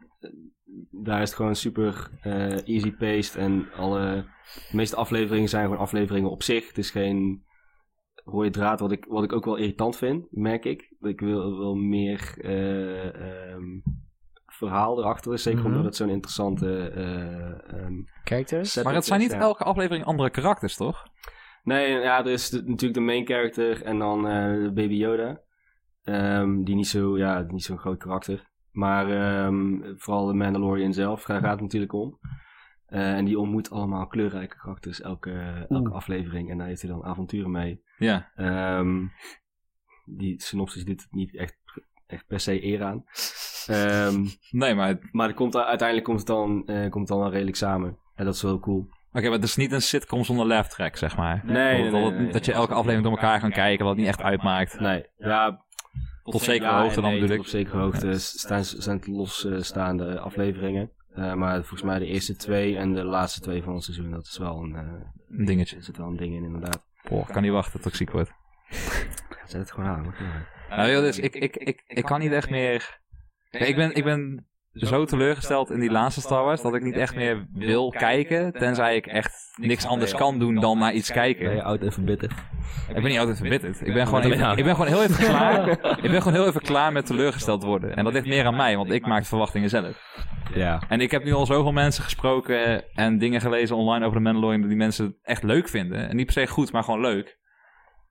Daar 0.90 1.22
is 1.22 1.28
het 1.28 1.36
gewoon 1.36 1.54
super 1.54 2.10
eh, 2.22 2.68
easy 2.68 2.92
paced 2.92 3.36
en 3.36 3.66
alle... 3.76 4.24
De 4.70 4.76
meeste 4.76 4.96
afleveringen 4.96 5.48
zijn 5.48 5.64
gewoon 5.64 5.78
afleveringen 5.80 6.30
op 6.30 6.42
zich. 6.42 6.66
Het 6.68 6.78
is 6.78 6.90
geen 6.90 7.42
rode 8.24 8.50
draad, 8.50 8.80
wat 8.80 8.92
ik, 8.92 9.04
wat 9.08 9.24
ik 9.24 9.32
ook 9.32 9.44
wel 9.44 9.56
irritant 9.56 9.96
vind, 9.96 10.26
merk 10.30 10.64
ik. 10.64 10.94
Ik 11.00 11.20
wil 11.20 11.58
wel 11.58 11.74
meer 11.74 12.34
eh, 12.40 13.50
ehm, 13.50 13.64
verhaal 14.46 14.98
erachter, 14.98 15.38
zeker 15.38 15.58
Mhm. 15.60 15.68
omdat 15.68 15.84
het 15.84 15.96
zo'n 15.96 16.08
interessante... 16.08 16.78
eh, 16.88 17.78
ehm, 17.80 17.94
Characters? 18.24 18.82
Maar 18.82 18.94
het 18.94 19.04
zijn 19.04 19.20
niet 19.20 19.30
ja. 19.32 19.38
elke 19.38 19.64
aflevering 19.64 20.04
andere 20.04 20.30
karakters, 20.30 20.76
toch? 20.76 21.02
Nee, 21.64 21.90
ja, 21.90 22.18
er 22.24 22.30
is 22.32 22.50
de- 22.50 22.62
natuurlijk 22.66 22.94
de 22.94 23.00
main 23.00 23.26
character 23.26 23.82
en 23.82 23.98
dan 23.98 24.26
eh, 24.28 24.52
Baby 24.72 24.94
Yoda. 24.94 25.40
Ehm, 26.02 26.62
die 26.62 26.74
niet 26.74 26.86
zo, 26.88 27.18
ja, 27.18 27.44
niet 27.48 27.62
zo'n 27.64 27.78
groot 27.78 27.98
karakter. 27.98 28.50
Maar 28.70 29.10
ehm, 29.10 29.80
vooral 29.96 30.26
de 30.26 30.34
Mandalorian 30.34 30.92
zelf, 30.92 31.24
daar 31.24 31.40
gaat 31.40 31.50
het 31.52 31.60
natuurlijk 31.60 31.92
om. 31.92 32.18
Eh, 32.92 33.12
en 33.16 33.24
die 33.24 33.38
ontmoet 33.38 33.70
allemaal 33.70 34.06
kleurrijke 34.06 34.56
karakters 34.56 35.00
elke, 35.00 35.30
elke 35.68 35.88
Oeh. 35.88 35.92
aflevering. 35.94 36.50
En 36.50 36.58
daar 36.58 36.66
heeft 36.66 36.82
hij 36.82 36.90
dan 36.90 37.04
avonturen 37.04 37.50
mee. 37.50 37.82
Ja. 37.98 38.30
Ehm, 38.36 39.06
die 40.04 40.42
synopsis 40.42 40.84
doet 40.84 41.02
het 41.02 41.12
niet 41.12 41.36
echt, 41.36 41.56
echt 42.06 42.26
per 42.26 42.40
se 42.40 42.64
eer 42.64 42.82
aan. 42.82 43.04
Ehm, 43.66 44.24
Nee, 44.50 44.74
maar 44.74 44.98
maar 45.12 45.28
er 45.28 45.34
komt, 45.34 45.56
uiteindelijk 45.56 46.06
komt 46.06 46.18
het, 46.18 46.26
dan, 46.28 46.66
eh, 46.66 46.80
komt 46.80 46.94
het 46.94 47.08
dan 47.08 47.18
wel 47.18 47.30
redelijk 47.30 47.56
samen. 47.56 47.98
En 48.14 48.24
dat 48.24 48.34
is 48.34 48.42
wel 48.42 48.58
cool. 48.60 48.86
Oké, 49.12 49.22
maar 49.24 49.32
het 49.32 49.42
is 49.44 49.56
niet 49.56 49.72
een 49.72 49.82
sitcom 49.82 50.24
zonder 50.24 50.46
laugh 50.46 50.68
track, 50.68 50.96
zeg 50.96 51.16
maar. 51.16 51.42
Nee, 51.44 51.54
nee, 51.54 51.82
dat, 51.82 51.92
nee, 51.92 52.02
dat- 52.02 52.12
nee, 52.12 52.20
nee. 52.22 52.32
dat 52.32 52.44
je 52.44 52.52
elke 52.52 52.72
aflevering 52.74 53.02
door 53.02 53.12
elkaar 53.16 53.40
kan 53.40 53.50
kijken, 53.50 53.84
wat 53.84 53.94
het 53.94 54.00
niet 54.04 54.10
echt 54.14 54.22
uitmaakt. 54.22 54.80
Nee, 54.80 55.06
ja, 55.16 55.64
Tot 56.22 56.40
zekere 56.40 56.70
Ja, 56.70 56.82
hoogte 56.82 57.00
dan 57.00 57.10
bedoel 57.10 57.26
tot 57.26 57.34
ik. 57.36 57.40
Op 57.42 57.46
zekere 57.46 57.78
hoogte 57.78 58.18
staan, 58.18 58.64
zijn 58.64 58.96
het 58.96 59.06
losstaande 59.06 60.18
afleveringen. 60.20 60.90
Eh, 61.14 61.34
maar 61.34 61.54
volgens 61.54 61.82
mij 61.82 61.98
de 61.98 62.06
eerste 62.06 62.36
twee 62.36 62.76
en 62.76 62.92
de 62.92 63.04
laatste 63.04 63.40
twee 63.40 63.62
van 63.62 63.74
het 63.74 63.84
seizoen, 63.84 64.10
dat 64.10 64.26
is 64.26 64.38
wel 64.38 64.62
een, 64.62 64.74
eh, 64.74 65.46
dingetje. 65.46 65.76
er 65.76 65.82
zit 65.82 65.96
wel 65.96 66.06
een 66.06 66.16
ding 66.16 66.34
in 66.34 66.44
inderdaad. 66.44 66.86
Oh, 67.08 67.20
ik 67.28 67.34
kan 67.34 67.42
niet 67.42 67.52
wachten 67.52 67.80
tot 67.80 67.90
ik 67.90 67.96
ziek 67.96 68.10
word. 68.10 68.30
Zet 69.46 69.60
het 69.60 69.70
gewoon 69.72 69.88
aan. 69.88 70.14
Nou, 70.68 70.90
joh, 70.90 71.00
dus 71.00 71.18
ik, 71.18 71.34
ik, 71.34 71.56
ik, 71.56 71.84
ik 71.86 72.04
kan 72.04 72.20
niet 72.20 72.32
echt 72.32 72.50
meer... 72.50 73.00
Ik, 73.50 73.76
ben, 73.76 73.94
ik 73.94 74.04
ben 74.04 74.46
zo 74.72 75.04
teleurgesteld 75.04 75.70
in 75.70 75.80
die 75.80 75.90
laatste 75.90 76.20
Star 76.20 76.44
Wars 76.44 76.62
dat 76.62 76.74
ik 76.74 76.82
niet 76.82 76.96
echt 76.96 77.14
meer 77.14 77.46
wil 77.52 77.90
kijken, 77.90 78.52
tenzij 78.52 78.96
ik 78.96 79.06
echt 79.06 79.52
niks 79.56 79.86
anders 79.86 80.14
kan 80.14 80.38
doen 80.38 80.54
dan 80.54 80.78
naar 80.78 80.92
iets 80.92 81.12
kijken. 81.12 81.62
oud 81.62 81.82
en 81.82 81.92
verbitterd? 81.92 82.32
Ik 82.88 82.94
ben 82.94 83.10
niet 83.10 83.18
altijd 83.18 83.36
verbitterd. 83.36 83.80
Ik 83.80 83.92
ben 83.94 84.06
gewoon, 84.06 84.22
even, 84.22 84.58
ik 84.58 84.64
ben 84.64 84.74
gewoon 84.74 84.90
heel 84.90 85.02
even 85.02 85.24
klaar. 85.28 85.68
Ik 86.02 86.10
ben 86.10 86.22
gewoon 86.22 86.32
heel 86.32 86.46
even 86.46 86.60
klaar 86.60 86.92
met 86.92 87.06
teleurgesteld 87.06 87.62
worden. 87.62 87.96
En 87.96 88.04
dat 88.04 88.12
ligt 88.12 88.26
meer 88.26 88.46
aan 88.46 88.56
mij, 88.56 88.76
want 88.76 88.90
ik 88.90 89.06
maak 89.06 89.20
de 89.20 89.28
verwachtingen 89.28 89.68
zelf. 89.68 90.00
Ja. 90.54 90.82
En 90.88 91.00
ik 91.00 91.10
heb 91.10 91.24
nu 91.24 91.32
al 91.32 91.46
zoveel 91.46 91.72
mensen 91.72 92.04
gesproken 92.04 92.84
en 92.94 93.18
dingen 93.18 93.40
gelezen 93.40 93.76
online 93.76 94.04
over 94.04 94.16
de 94.16 94.22
Mandalorian 94.22 94.60
dat 94.60 94.70
die 94.70 94.78
mensen 94.78 95.04
het 95.04 95.14
echt 95.22 95.42
leuk 95.42 95.68
vinden. 95.68 96.08
En 96.08 96.16
niet 96.16 96.26
per 96.26 96.34
se 96.34 96.46
goed, 96.46 96.72
maar 96.72 96.84
gewoon 96.84 97.00
leuk. 97.00 97.40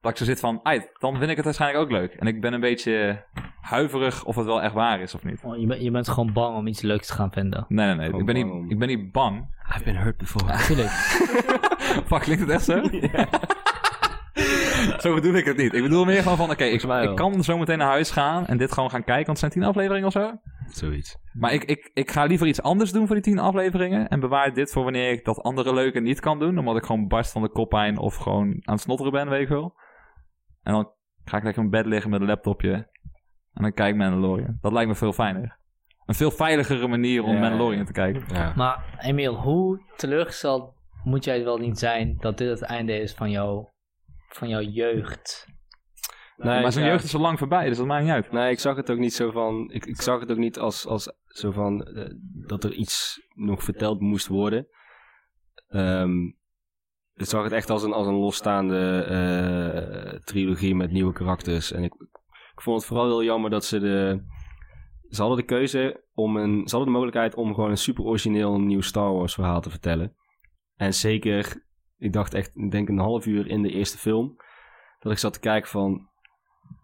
Dat 0.02 0.12
ik 0.12 0.18
zo 0.18 0.24
zit 0.24 0.39
van, 0.39 0.60
"Ai, 0.64 0.82
dan 0.99 1.18
vind 1.18 1.30
ik 1.30 1.36
het 1.36 1.45
waarschijnlijk 1.45 1.84
ook 1.84 1.91
leuk. 1.91 2.14
En 2.14 2.28
ik 2.28 2.41
ben 2.41 2.54
een 2.54 2.60
beetje 2.60 3.24
huiverig 3.62 4.24
of 4.26 4.36
het 4.36 4.45
wel 4.45 4.62
echt 4.62 4.74
waar 4.74 4.99
is 5.02 5.16
of 5.16 5.24
niet. 5.24 5.41
Oh, 5.43 5.58
je, 5.60 5.66
bent, 5.68 5.82
je 5.82 5.91
bent 5.91 6.10
gewoon 6.10 6.34
bang 6.34 6.56
om 6.58 6.68
iets 6.68 6.82
leuks 6.82 7.08
te 7.08 7.14
gaan 7.14 7.32
vinden. 7.32 7.66
Nee, 7.68 7.86
nee, 7.88 7.95
nee. 7.95 8.20
Ik 8.20 8.26
ben, 8.26 8.36
om- 8.43 8.62
niet, 8.62 8.72
ik 8.72 8.80
ben 8.80 8.88
niet 8.88 9.12
bang. 9.12 9.47
I've 9.76 9.84
been 9.84 9.97
hurt 9.97 10.18
before. 10.18 10.45
Natuurlijk. 10.45 10.89
Fuck, 12.10 12.22
klinkt 12.22 12.41
het 12.41 12.49
echt 12.49 12.64
zo? 12.64 12.82
zo 14.99 15.14
bedoel 15.14 15.34
ik 15.34 15.45
het 15.45 15.58
niet. 15.58 15.74
Ik 15.74 15.82
bedoel 15.82 16.06
meer 16.06 16.22
gewoon 16.22 16.38
van, 16.38 16.49
oké, 16.52 16.64
ik, 16.64 17.16
kan 17.16 17.43
zo 17.43 17.58
meteen 17.58 17.78
naar 17.78 17.88
huis 17.88 18.12
gaan 18.12 18.45
en 18.45 18.58
dit 18.58 18.72
gewoon 18.72 18.89
gaan 18.89 19.04
kijken. 19.04 19.26
Want 19.26 19.39
het 19.41 19.52
zijn 19.52 19.52
tien 19.52 19.64
afleveringen 19.64 20.08
of 20.08 20.14
zo. 20.14 20.32
Zoiets. 20.68 21.18
Maar 21.34 21.54
ik, 21.54 21.64
ik, 21.64 21.91
ik 21.93 22.12
ga 22.12 22.24
liever 22.26 22.47
iets 22.47 22.62
anders 22.62 22.91
doen 22.91 23.06
voor 23.08 23.16
die 23.16 23.24
tien 23.26 23.39
afleveringen. 23.39 24.08
En 24.08 24.20
bewaar 24.20 24.54
dit 24.54 24.72
voor 24.72 24.84
wanneer 24.84 25.12
ik 25.12 25.26
dat 25.26 25.41
andere 25.41 25.74
leuke 25.74 25.99
niet 25.99 26.20
kan 26.20 26.39
doen. 26.39 26.58
Omdat 26.58 26.76
ik 26.78 26.86
gewoon 26.86 27.08
barst 27.08 27.32
van 27.32 27.41
de 27.41 27.49
koppijn 27.49 27.97
of 27.97 28.16
gewoon 28.16 28.47
aan 28.47 28.74
het 28.74 28.82
snotteren 28.82 29.12
ben, 29.12 29.30
weet 29.30 29.41
ik 29.41 29.47
wel. 29.47 29.74
En 30.64 30.74
dan 30.74 30.91
ga 31.24 31.38
ik 31.38 31.43
lekker 31.43 31.64
in 31.64 31.70
bed 31.70 31.86
liggen 31.86 32.09
met 32.09 32.22
een 32.22 32.28
laptopje. 32.28 32.74
En 33.53 33.62
dan 33.64 33.74
kijk 33.74 33.89
ik 33.89 33.99
Mandalorian. 33.99 34.57
Dat 34.62 34.72
lijkt 34.72 34.89
me 34.89 34.95
veel 34.95 35.14
fijner. 35.14 35.59
Een 36.05 36.16
veel 36.16 36.32
veiligere 36.32 36.88
manier 36.88 37.24
om 37.24 37.34
Ja, 37.34 37.39
Mandalorian 37.39 37.86
te 37.86 37.91
kijken. 37.91 38.24
Ja. 38.28 38.53
Maar 38.55 38.97
Emiel, 38.99 39.36
hoe 39.36 39.82
teleurgesteld 39.95 40.74
moet 41.03 41.24
jij 41.24 41.43
wel 41.43 41.57
niet 41.57 41.80
zijn 41.80 42.18
dat 42.18 42.38
dit 42.38 42.49
het 42.49 42.62
einde 42.62 42.99
is 42.99 43.14
van, 43.14 43.32
jou, 43.32 43.68
van 44.28 44.49
jouw 44.49 44.62
jeugd? 44.62 45.47
Nee, 46.38 46.62
maar 46.62 46.72
zijn 46.72 46.86
ja. 46.86 46.91
jeugd 46.91 47.03
is 47.03 47.16
al 47.16 47.22
lang 47.22 47.38
voorbij, 47.39 47.68
dus 47.68 47.78
dat 47.78 47.86
maakt 47.86 48.03
niet 48.03 48.12
uit. 48.12 48.32
Nee, 48.32 48.51
ik 48.51 48.59
zag 48.59 48.76
het 48.76 48.91
ook 48.91 48.97
niet 48.97 49.14
zo 49.14 49.32
van. 49.32 49.70
Ik, 49.72 49.86
ik 49.86 50.01
zag 50.01 50.20
het 50.20 50.32
ook 50.32 50.38
niet 50.38 50.59
als, 50.59 50.86
als 50.86 51.14
zo 51.26 51.51
van 51.51 51.84
eh, 51.84 52.05
dat 52.47 52.64
er 52.64 52.74
iets 52.74 53.22
nog 53.34 53.64
verteld 53.64 53.99
moest 53.99 54.28
worden. 54.28 54.68
Ehm, 55.68 56.32
ik 57.22 57.28
zag 57.28 57.43
het 57.43 57.51
echt 57.51 57.69
als 57.69 57.84
een, 57.84 57.93
als 57.93 58.07
een 58.07 58.13
losstaande 58.13 59.03
eh, 59.03 60.19
trilogie 60.19 60.76
met 60.76 60.91
nieuwe 60.91 61.13
karakters. 61.13 61.72
En 61.72 61.84
ik, 61.84 61.93
ik 62.53 62.61
vond 62.61 62.78
het 62.78 62.86
vooral 62.86 63.07
heel 63.07 63.24
jammer 63.24 63.49
dat 63.49 63.65
ze 63.65 63.80
de. 63.80 64.24
Ze 65.09 65.22
hadden 65.22 65.39
de 65.39 65.45
keuze 65.45 66.03
om 66.13 66.38
een. 66.38 66.67
Ze 66.67 66.76
hadden 66.76 66.86
de 66.86 66.99
mogelijkheid 66.99 67.35
om 67.35 67.53
gewoon 67.53 67.69
een 67.69 67.77
super 67.77 68.03
origineel 68.03 68.60
nieuw 68.60 68.81
Star 68.81 69.14
Wars 69.14 69.34
verhaal 69.34 69.61
te 69.61 69.69
vertellen. 69.69 70.15
En 70.76 70.93
zeker, 70.93 71.65
ik 71.98 72.14
dacht 72.14 72.34
echt, 72.34 72.52
ik 72.56 72.72
denk 72.72 72.89
een 72.89 72.99
half 72.99 73.26
uur 73.26 73.48
in 73.48 73.61
de 73.61 73.72
eerste 73.72 73.98
film. 73.98 74.35
Dat 74.99 75.11
ik 75.11 75.18
zat 75.18 75.34
te 75.34 75.39
kijken 75.39 75.69
van. 75.69 76.10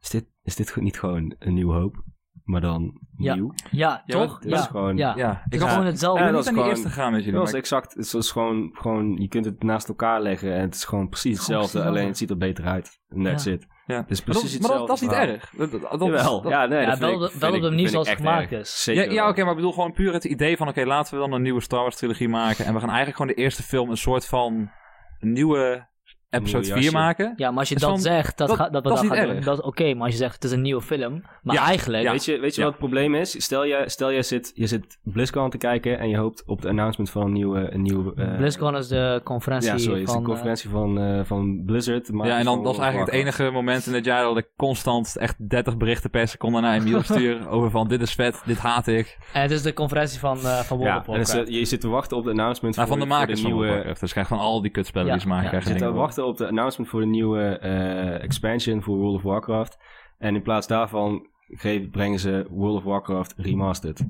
Is 0.01 0.09
dit, 0.09 0.25
is 0.43 0.55
dit 0.55 0.75
niet 0.75 0.99
gewoon 0.99 1.35
een 1.39 1.53
nieuw 1.53 1.71
hoop? 1.71 2.03
Maar 2.47 2.61
dan 2.61 2.99
Ja. 3.17 3.33
nieuw? 3.35 3.53
Ja, 3.71 4.03
Ja, 4.05 4.17
toch? 4.19 4.39
Dat 4.39 4.51
Ja, 4.51 4.57
is 4.57 4.65
gewoon. 4.65 4.97
ja. 4.97 5.13
Ja, 5.15 5.43
ik 5.49 5.59
had 5.59 5.69
gewoon 5.69 5.85
hetzelfde. 5.85 6.23
Ja, 6.23 6.31
dat 6.31 6.43
is 6.43 6.47
gewoon- 6.49 6.67
eerste 6.69 6.89
gaan 6.89 7.11
met 7.11 7.23
jullie. 7.23 7.39
Dat 7.39 7.47
is 7.47 7.53
exact. 7.53 7.93
Het 7.93 8.13
is 8.13 8.31
gewoon, 8.31 8.69
gewoon, 8.73 9.15
je 9.15 9.27
kunt 9.27 9.45
het 9.45 9.63
naast 9.63 9.87
elkaar 9.87 10.21
leggen 10.21 10.53
en 10.53 10.61
het 10.61 10.75
is 10.75 10.83
gewoon 10.85 11.09
precies 11.09 11.39
Gewoon 11.39 11.61
hetzelfde, 11.61 11.77
precies 11.79 11.97
alleen 11.97 12.07
het 12.07 12.17
ziet 12.17 12.29
er 12.29 12.37
beter 12.37 12.65
uit. 12.65 12.99
En 13.09 13.23
that's 13.23 13.43
Ja. 13.43 13.51
it. 13.51 13.63
ik- 13.63 13.69
ja. 13.85 13.97
Het 13.97 14.09
is 14.11 14.23
Maar 14.25 14.33
dat, 14.33 14.43
precies 14.43 14.59
maar 14.67 14.77
dat, 14.77 14.87
dat 14.87 14.95
is 14.95 15.01
niet 15.01 15.11
erg. 15.11 15.49
Dat, 15.57 15.71
dat, 15.71 15.81
dat- 15.81 15.99
Jawel, 15.99 16.41
dat- 16.41 16.51
ja, 16.51 16.65
nee, 16.65 16.81
Ja, 16.81 16.89
dat 16.89 16.99
wel 16.99 17.25
ik- 17.25 17.31
wel 17.31 17.53
op 17.53 17.61
de 17.61 17.69
manier 17.69 17.89
zoals 17.89 18.07
echt 18.07 18.17
het 18.19 18.27
gemaakt 18.27 18.51
erg. 18.51 18.61
is. 18.61 18.83
Zeker 18.83 19.03
Ja, 19.05 19.11
ja 19.11 19.29
oké, 19.29 19.41
maar 19.41 19.49
ik 19.49 19.55
bedoel 19.55 19.71
gewoon 19.73 19.93
puur 19.93 20.13
het 20.13 20.23
idee 20.23 20.57
van... 20.57 20.67
oké, 20.67 20.83
laten 20.85 21.13
we 21.13 21.19
dan 21.19 21.31
een 21.31 21.41
nieuwe 21.41 21.61
Star 21.61 21.79
Wars 21.81 21.95
trilogie 21.95 22.29
maken... 22.29 22.65
en 22.65 22.73
we 22.73 22.79
gaan 22.79 22.87
eigenlijk 22.89 23.17
gewoon 23.17 23.35
de 23.35 23.41
eerste 23.41 23.63
film... 23.63 23.89
een 23.89 23.97
soort 23.97 24.25
van 24.27 24.71
nieuwe 25.19 25.87
episode 26.29 26.63
nieuwe 26.63 26.73
4 26.73 26.75
jasje. 26.91 26.91
maken. 26.97 27.33
Ja, 27.35 27.49
maar 27.49 27.59
als 27.59 27.69
je 27.69 27.75
dat 27.75 27.89
van- 27.89 27.99
zegt, 27.99 28.37
dat, 28.37 28.47
dat- 28.47 28.57
gaat- 28.57 28.73
dat 28.73 28.83
dat 28.83 28.95
dat 28.97 29.11
erg. 29.11 29.45
dat 29.45 29.57
is 29.57 29.63
oké. 29.63 29.93
maar 29.93 30.03
als 30.03 30.11
je 30.11 30.17
zegt, 30.17 30.33
het 30.33 30.43
is 30.43 30.51
een 30.51 30.61
nieuwe 30.61 30.81
film. 30.81 31.23
Maar 31.41 31.55
Ja, 31.55 31.63
eigenlijk... 31.65 32.03
ja. 32.03 32.11
Weet 32.11 32.25
je, 32.25 32.39
weet 32.39 32.55
je 32.55 32.61
Ja. 32.61 32.67
wat 32.67 32.75
het 32.79 32.85
probleem 32.89 33.15
is? 33.15 33.43
Stel 33.43 33.67
jij, 33.67 33.89
stel 33.89 34.11
jij 34.11 34.21
zit, 34.23 34.51
je 34.55 34.67
zit 34.67 34.97
BlizzCon 35.03 35.49
te 35.49 35.57
kijken 35.57 35.99
en 35.99 36.09
je 36.09 36.17
hoopt 36.17 36.43
op 36.45 36.61
de 36.61 36.67
announcement 36.67 37.09
van 37.09 37.21
een 37.21 37.33
nieuwe... 37.33 37.73
Een 37.73 37.81
nieuwe 37.81 38.13
eh, 38.15 38.35
BlizzCon 38.37 38.75
is 38.77 38.87
de 38.87 39.21
conferentie 39.23 39.71
Ja, 39.71 39.77
sorry, 39.77 39.99
het 39.99 40.07
is 40.07 40.13
van... 40.13 40.23
de 40.23 40.27
eh, 40.27 40.33
conferentie 40.33 40.69
van, 40.69 40.99
eh, 40.99 41.19
van 41.23 41.63
Blizzard. 41.65 42.11
maar 42.11 42.27
Ja, 42.27 42.37
en 42.37 42.45
dan 42.45 42.55
van 42.55 42.63
dat 42.63 42.73
is 42.73 42.79
eigenlijk 42.79 43.11
het 43.11 43.19
enige 43.21 43.49
moment 43.51 43.85
in 43.87 43.93
het 43.93 44.05
jaar 44.05 44.23
dat 44.23 44.37
ik 44.37 44.47
constant 44.55 45.15
echt 45.17 45.49
30 45.49 45.77
berichten 45.77 46.09
per 46.09 46.27
seconde 46.27 46.59
naar 46.59 46.75
Emiel 46.75 47.01
stuur 47.03 47.47
over 47.49 47.69
van 47.71 47.87
dit 47.87 48.01
is 48.01 48.13
vet, 48.13 48.41
dit 48.45 48.57
haat 48.57 48.87
ik. 48.87 49.17
en 49.33 49.41
het 49.41 49.51
is 49.51 49.61
de 49.61 49.73
conferentie 49.73 50.19
van, 50.19 50.37
eh 50.37 50.59
van 50.59 50.77
World 50.77 50.93
Ja, 50.93 51.03
of 51.07 51.15
en 51.15 51.21
is, 51.21 51.33
eh, 51.33 51.47
je 51.47 51.65
zit 51.65 51.81
te 51.81 51.87
wachten 51.87 52.17
op 52.17 52.23
de 52.23 52.29
announcement 52.29 52.75
Maar 52.75 52.87
van 52.87 52.99
de 52.99 53.05
makers 53.05 53.41
van 53.41 53.51
nieuwe... 53.51 53.67
Warcraft. 53.67 53.99
Dus 53.99 54.11
krijg 54.11 54.27
van 54.27 54.39
al 54.39 54.61
die 54.61 54.71
kutspellen 54.71 55.11
die 55.11 55.21
ze 55.21 55.27
maken. 55.27 55.51
ja. 55.51 55.57
Je 55.57 55.63
zit 55.63 55.77
te 55.77 55.79
dingen 55.79 55.93
wachten 56.17 56.33
op 56.33 56.37
de 56.37 56.47
announcement 56.47 56.89
voor 56.89 56.99
de 56.99 57.05
nieuwe 57.05 57.57
eh, 57.59 58.23
expansion 58.23 58.81
voor 58.83 58.97
World 58.97 59.15
of 59.15 59.21
Warcraft. 59.23 59.77
En 60.17 60.35
in 60.35 60.41
plaats 60.41 60.67
daarvan 60.67 61.27
geven, 61.47 61.89
brengen 61.89 62.19
ze 62.19 62.47
World 62.49 62.77
of 62.77 62.83
Warcraft 62.83 63.33
Remastered. 63.37 64.05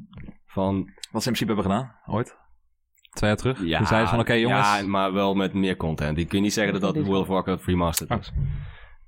Van, 0.45 0.75
Wat 1.11 1.23
ze 1.23 1.29
in 1.29 1.35
principe 1.35 1.45
hebben 1.53 1.71
gedaan, 1.71 1.95
ooit. 2.05 2.37
Twee 3.13 3.29
jaar 3.29 3.39
terug. 3.39 3.63
Ja, 3.65 3.77
Toen 3.77 3.87
zeiden 3.87 4.09
ze 4.09 4.13
van 4.15 4.23
oké 4.23 4.33
jongens. 4.33 4.79
Ja, 4.79 4.87
maar 4.87 5.13
wel 5.13 5.35
met 5.35 5.53
meer 5.53 5.75
content. 5.77 6.15
Die 6.15 6.25
kun 6.25 6.37
je 6.37 6.43
niet 6.43 6.53
zeggen 6.53 6.79
dat 6.79 6.93
dat 6.95 7.05
World 7.05 7.21
of 7.21 7.27
Warcraft 7.27 7.65
Remastered 7.65 8.11
Oh. 8.11 8.17
is. 8.19 8.31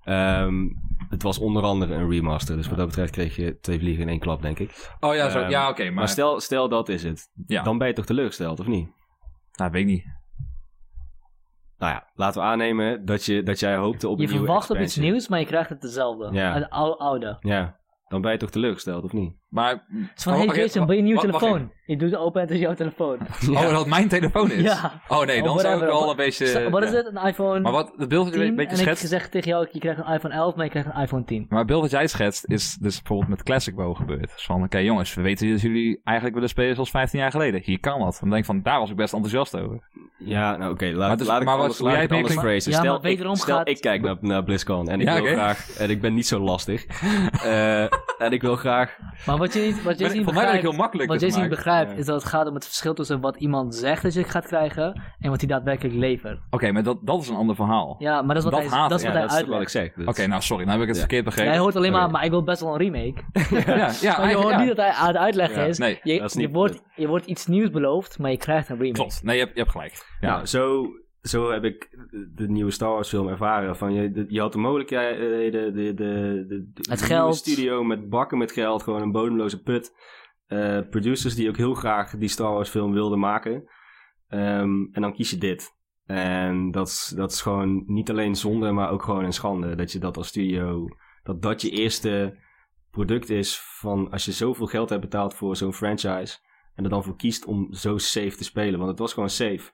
Ehm, 0.04 0.68
het 1.10 1.24
was 1.24 1.40
onder 1.40 1.64
andere 1.64 1.94
een 1.94 2.10
remaster. 2.10 2.56
Dus 2.56 2.68
wat 2.68 2.78
dat 2.78 2.88
betreft 2.88 3.12
kreeg 3.12 3.36
je 3.36 3.60
twee 3.60 3.80
vliegen 3.80 4.04
in 4.04 4.10
één 4.10 4.20
klap, 4.20 4.42
denk 4.42 4.60
ik. 4.60 4.96
Oh 5.00 5.16
ja, 5.16 5.30
zo. 5.30 5.40
Ehm, 5.42 5.50
ja 5.50 5.70
oké, 5.70 5.84
maar... 5.84 5.94
Maar 5.94 6.10
stel, 6.10 6.40
stel 6.40 6.70
dat 6.70 6.90
is 6.90 7.04
het. 7.04 7.32
ja, 7.48 7.64
Dan 7.64 7.78
ben 7.78 7.88
je 7.88 7.94
toch 7.94 8.06
teleurgesteld, 8.06 8.60
of 8.60 8.68
niet? 8.68 8.90
nou, 9.52 9.72
weet 9.72 9.82
ik 9.82 9.88
niet. 9.88 10.06
Nou 11.80 11.94
ja, 11.94 12.08
laten 12.14 12.42
we 12.42 12.48
aannemen 12.48 13.06
dat, 13.06 13.26
je, 13.26 13.44
dat 13.44 13.60
jij 13.60 13.76
hoopte 13.76 14.08
op 14.08 14.18
je 14.18 14.24
een 14.24 14.30
nieuwe 14.30 14.46
verwacht 14.46 14.70
op 14.70 14.78
iets 14.78 14.96
nieuws, 14.96 15.28
maar 15.28 15.40
je 15.40 15.46
krijgt 15.46 15.70
het 15.70 15.82
dezelfde. 15.82 16.30
Ja. 16.32 16.60
Oude. 16.98 17.38
Ja, 17.40 17.80
dan 18.08 18.22
ben 18.22 18.32
je 18.32 18.38
toch 18.38 18.50
teleurgesteld, 18.50 19.04
of 19.04 19.14
niet? 19.14 19.39
Maar... 19.50 19.70
Het 19.72 19.82
is 20.18 20.24
van, 20.24 20.34
Oh, 20.34 20.40
hey 20.48 20.56
Jason, 20.56 20.86
ben 20.86 20.96
je 20.96 21.02
een 21.02 21.08
nieuwe 21.08 21.22
telefoon? 21.22 21.72
Je 21.86 21.98
doet 21.98 22.12
het 22.12 22.20
open 22.20 22.42
en 22.42 22.48
het 22.48 22.56
is 22.56 22.62
jouw 22.62 22.74
telefoon. 22.74 23.18
Oh, 23.50 23.70
dat 23.70 23.88
mijn 23.88 24.08
telefoon 24.08 24.52
is? 24.52 24.62
Ja. 24.62 25.02
Oh 25.08 25.26
nee, 25.26 25.44
dan 25.44 25.60
zou 25.60 25.74
ik 25.82 25.88
wel 25.90 26.10
een 26.10 26.16
beetje... 26.16 26.70
Wat 26.70 26.84
is 26.84 26.92
het? 26.92 27.06
Een 27.14 27.28
iPhone 27.28 27.60
Maar 27.60 27.72
wat, 27.72 27.92
het 27.98 28.10
beeld 28.10 28.26
dat 28.26 28.34
je 28.34 28.40
10? 28.40 28.50
een 28.50 28.56
beetje 28.56 28.72
en 28.76 28.80
ik 28.80 28.86
heb 28.86 28.96
schetst... 28.96 29.02
gezegd 29.14 29.32
tegen 29.32 29.50
jou, 29.50 29.68
je 29.72 29.80
krijgt 29.80 30.00
een 30.00 30.14
iPhone 30.14 30.34
11, 30.34 30.56
maar 30.56 30.66
je 30.66 30.72
krijgt 30.72 30.90
een 30.94 31.02
iPhone 31.02 31.24
10. 31.24 31.46
Maar 31.50 31.58
het 31.60 31.68
beeld 31.68 31.82
dat 31.82 31.92
jij 31.92 32.08
schetst 32.08 32.46
is 32.48 32.78
dus 32.80 32.98
bijvoorbeeld 32.98 33.30
met 33.30 33.44
Classic 33.44 33.76
WoW 33.76 33.96
gebeurd. 33.96 34.32
Dus 34.36 34.46
van, 34.46 34.64
oké 34.64 34.78
jongens, 34.78 35.14
we 35.14 35.22
weten 35.22 35.50
dat 35.50 35.62
jullie 35.62 36.02
eigenlijk 36.04 36.36
willen 36.36 36.50
spelen 36.50 36.74
zoals 36.74 36.90
15 36.90 37.20
jaar 37.20 37.32
geleden. 37.32 37.62
Hier 37.64 37.80
kan 37.80 38.00
dat. 38.00 38.18
Dan 38.20 38.30
denk 38.30 38.42
ik 38.42 38.46
van, 38.48 38.62
daar 38.62 38.80
was 38.80 38.90
ik 38.90 38.96
best 38.96 39.14
enthousiast 39.14 39.56
over. 39.58 39.88
Ja, 40.18 40.58
nou 40.58 40.72
oké, 40.72 40.86
laat, 40.86 41.26
laat 41.26 41.40
ik 41.40 41.46
maar 41.46 41.56
wat- 41.58 41.62
anders, 41.64 41.80
laat 41.80 41.94
jij 41.94 42.04
ik 42.04 42.12
anders 42.12 42.36
mee- 42.36 42.44
phrasen. 42.44 42.72
Ja, 42.72 42.78
Stel, 42.80 43.06
ik, 43.06 43.28
stel 43.38 43.62
ik 43.64 43.82
kijk 43.82 44.02
naar, 44.02 44.18
naar 44.22 44.44
BlizzCon 44.44 44.90
en 44.90 45.00
ik 45.02 45.08
Ja, 45.08 45.22
wil 45.22 45.32
graag, 45.34 45.70
en 45.78 45.90
ik 45.90 46.02
ben 46.02 46.14
niet 46.14 46.28
zo 46.28 46.40
lastig, 46.40 46.86
Eh, 47.44 47.82
en 48.18 48.32
ik 48.32 48.42
wil 48.42 48.56
graag, 48.56 48.98
Maar 49.26 49.38
wat 49.40 49.54
je 49.54 49.60
niet, 49.62 49.84
wat 49.84 50.00
je 50.00 50.06
Maar 50.06 50.16
niet 50.16 50.26
begrijpt, 50.26 50.62
heel 50.62 50.72
makkelijk 50.72 51.10
wat 51.10 51.22
niet 51.22 51.50
begrijpt, 51.50 51.92
Ja. 51.92 51.98
is 51.98 52.06
dat 52.06 52.22
het 52.22 52.30
gaat 52.32 52.48
om 52.48 52.54
het 52.54 52.66
verschil 52.66 52.94
tussen 52.94 53.20
wat 53.22 53.36
iemand 53.38 53.76
zegt 53.76 54.04
dat 54.04 54.14
je 54.14 54.24
gaat 54.24 54.46
krijgen 54.48 55.02
en 55.20 55.30
wat 55.30 55.40
hij 55.40 55.48
daadwerkelijk 55.50 55.96
levert. 55.96 56.40
Oké, 56.50 56.72
maar 56.72 56.84
dat, 56.84 56.98
dat 57.02 57.22
is 57.22 57.28
een 57.30 57.36
ander 57.36 57.56
verhaal. 57.56 57.96
Ja, 58.00 58.22
maar 58.22 58.36
dat 58.36 58.38
is 58.38 58.44
wat 58.44 58.62
Dat 58.62 58.70
hij, 58.70 58.80
haat 58.80 58.90
dat 58.90 59.00
is 59.00 59.06
wat 59.06 59.14
ja, 59.14 59.20
hij 59.20 59.28
dat 59.28 59.38
is 59.38 59.44
wat 59.46 59.56
uitlegt. 59.56 59.76
ik 59.76 59.94
zeg. 59.96 60.08
Oké, 60.08 60.28
nou 60.28 60.42
sorry, 60.42 60.64
nou 60.66 60.74
heb 60.80 60.82
ik 60.82 60.88
het 60.88 60.96
Ja. 60.96 61.02
verkeerd 61.02 61.26
begrepen. 61.26 61.52
Jij 61.52 61.62
hoort 61.62 61.76
alleen 61.76 61.92
maar, 61.92 62.10
maar 62.10 62.24
ik 62.24 62.30
wil 62.30 62.44
best 62.44 62.62
wel 62.62 62.72
een 62.74 62.92
remake. 62.92 63.22
Ja, 63.50 63.76
ja, 63.76 63.76
Maar 63.76 63.94
je 64.02 64.08
eigenlijk, 64.08 64.34
hoort 64.34 64.50
ja. 64.54 64.60
niet 64.60 64.68
dat 64.68 64.78
hij 64.78 64.90
aan 64.92 65.08
het 65.08 65.18
uitleggen 65.18 65.62
Ja, 65.62 65.68
is. 65.68 65.78
nee, 65.78 66.00
je, 66.04 66.20
dat 66.20 66.28
is 66.30 66.34
je, 66.34 66.40
niet- 66.40 66.54
wordt, 66.54 66.82
je 66.96 67.08
wordt 67.08 67.26
iets 67.26 67.46
nieuws 67.48 67.70
beloofd, 67.70 68.20
maar 68.20 68.32
je 68.32 68.38
krijgt 68.38 68.70
een 68.70 68.78
remake. 68.78 68.94
Klopt. 69.00 69.24
Nee, 69.24 69.36
je 69.38 69.42
hebt, 69.42 69.54
je 69.56 69.60
hebt 69.62 69.72
gelijk. 69.72 70.18
Ja. 70.20 70.30
Nou, 70.30 70.46
zo, 70.46 70.86
zo 71.30 71.52
heb 71.52 71.64
ik 71.64 71.98
de 72.36 72.50
nieuwe 72.50 72.72
Star 72.72 72.90
Wars 72.90 73.10
film 73.10 73.28
ervaren. 73.28 73.76
Van 73.76 73.94
je, 73.94 74.26
je 74.28 74.40
had 74.40 74.52
de 74.52 74.58
mogelijkheden, 74.58 75.52
de, 75.52 75.72
de, 75.72 75.94
de, 75.94 76.46
de, 76.74 76.90
Het 76.90 77.02
geld. 77.02 77.36
studio 77.36 77.84
met 77.84 78.10
bakken 78.10 78.38
met 78.38 78.52
geld, 78.52 78.84
gewoon 78.84 79.02
een 79.02 79.12
bodemloze 79.12 79.62
put. 79.62 79.94
Eh, 80.46 80.80
producers 80.90 81.36
die 81.36 81.50
ook 81.50 81.58
heel 81.58 81.74
graag 81.74 82.18
die 82.18 82.30
Star 82.30 82.54
Wars 82.54 82.70
film 82.70 82.94
wilden 82.94 83.20
maken. 83.20 83.70
Ehm, 84.28 84.84
en 84.92 85.02
dan 85.02 85.14
kies 85.14 85.30
je 85.30 85.38
dit. 85.38 85.78
En 86.06 86.72
dat 86.72 86.88
is, 86.88 87.14
dat 87.16 87.32
is 87.32 87.42
gewoon 87.42 87.84
niet 87.86 88.10
alleen 88.10 88.36
zonde, 88.36 88.72
maar 88.72 88.90
ook 88.92 89.04
gewoon 89.04 89.24
een 89.24 89.34
schande. 89.34 89.76
Dat 89.76 89.92
je 89.92 90.00
dat 90.00 90.18
als 90.18 90.28
studio, 90.28 90.88
dat 91.24 91.42
dat 91.42 91.62
je 91.62 91.70
eerste 91.70 92.38
product 92.92 93.30
is 93.30 93.60
van 93.60 94.12
als 94.12 94.26
je 94.26 94.32
zoveel 94.32 94.66
geld 94.66 94.90
hebt 94.90 95.02
betaald 95.02 95.34
voor 95.34 95.56
zo'n 95.56 95.74
franchise. 95.74 96.38
En 96.76 96.84
er 96.84 96.90
dan 96.90 97.04
voor 97.04 97.16
kiest 97.16 97.46
om 97.46 97.74
zo 97.74 97.98
safe 97.98 98.36
te 98.38 98.44
spelen. 98.44 98.78
Want 98.78 98.90
het 98.90 99.00
was 99.00 99.14
gewoon 99.14 99.30
safe. 99.30 99.72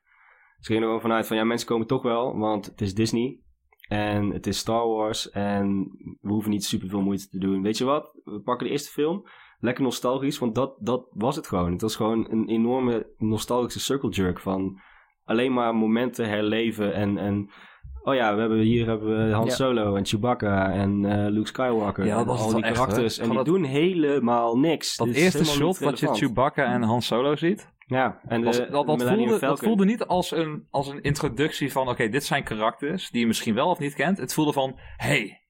Ze 0.66 0.72
gingen 0.72 0.82
er 0.82 0.94
gewoon 0.94 1.10
vanuit 1.10 1.28
van 1.28 1.38
ja, 1.38 1.44
mensen 1.44 1.68
komen 1.68 1.88
toch 1.88 2.02
wel, 2.02 2.38
want 2.38 2.66
het 2.66 2.82
is 2.82 2.94
Disney. 2.94 3.40
En 3.88 4.30
het 4.30 4.48
is 4.48 4.58
Star 4.58 4.88
Wars. 4.88 5.30
En 5.30 5.92
we 6.22 6.30
hoeven 6.30 6.52
niet 6.52 6.66
super 6.66 6.90
veel 6.90 7.02
moeite 7.02 7.30
te 7.30 7.40
doen. 7.40 7.62
Weet 7.62 7.78
je 7.78 7.84
wat? 7.84 8.20
We 8.24 8.40
pakken 8.40 8.68
de 8.68 8.72
eerste 8.72 8.92
film. 8.92 9.28
Lekker 9.60 9.84
nostalgisch, 9.84 10.40
want 10.40 10.56
dat, 10.56 10.76
dat 10.80 11.08
was 11.12 11.36
het 11.36 11.48
gewoon. 11.48 11.72
Het 11.72 11.82
was 11.82 11.96
gewoon 11.96 12.32
een 12.32 12.48
enorme 12.48 13.08
nostalgische 13.18 13.80
circle 13.80 14.10
jerk 14.10 14.40
van 14.40 14.80
alleen 15.24 15.54
maar 15.54 15.76
momenten 15.76 16.30
herleven. 16.30 16.94
En, 16.94 17.18
en 17.18 17.50
oh 18.04 18.16
ja, 18.16 18.34
we 18.36 18.40
hebben, 18.40 18.60
hier 18.60 18.86
hebben 18.86 19.28
we 19.28 19.34
Han 19.34 19.46
Ja. 19.46 19.52
Solo 19.52 19.96
en 19.96 20.06
Chewbacca 20.06 20.72
en 20.72 21.06
eh, 21.06 21.32
Luke 21.32 21.48
Skywalker. 21.48 22.06
Ja, 22.06 22.16
dat 22.16 22.22
en 22.22 22.28
was 22.28 22.42
al 22.42 22.54
die 22.54 22.64
echt, 22.64 22.74
karakters. 22.74 23.18
en 23.18 23.30
die 23.30 23.44
doen 23.44 23.64
helemaal 23.64 24.58
niks. 24.58 24.98
Dat 24.98 25.08
eerste 25.08 25.46
shot 25.46 25.80
dat 25.80 26.00
je. 26.00 26.08
Chewbacca 26.08 26.66
en 26.66 26.82
Han 26.82 27.02
Solo 27.02 27.36
ziet, 27.36 27.74
Ja, 27.86 28.20
en 28.28 28.40
de, 28.40 28.46
was, 28.46 28.58
dat, 28.58 28.70
dat, 28.88 29.04
voelde, 29.04 29.40
dat 29.40 29.60
voelde 29.60 29.86
niet 29.86 30.06
als 30.06 30.32
een, 30.32 30.68
als 30.70 30.88
een 30.88 31.02
introductie 31.02 31.72
van, 31.72 31.90
oké, 31.90 32.10
dit 32.10 32.24
zijn 32.24 32.44
karakters 32.44 33.10
die 33.10 33.20
je 33.20 33.28
misschien 33.28 33.56
wel 33.56 33.70
of 33.70 33.80
niet 33.80 33.94
kent. 33.94 34.18
Het 34.18 34.34
voelde 34.34 34.54
van, 34.54 34.80
hey, 34.98 35.45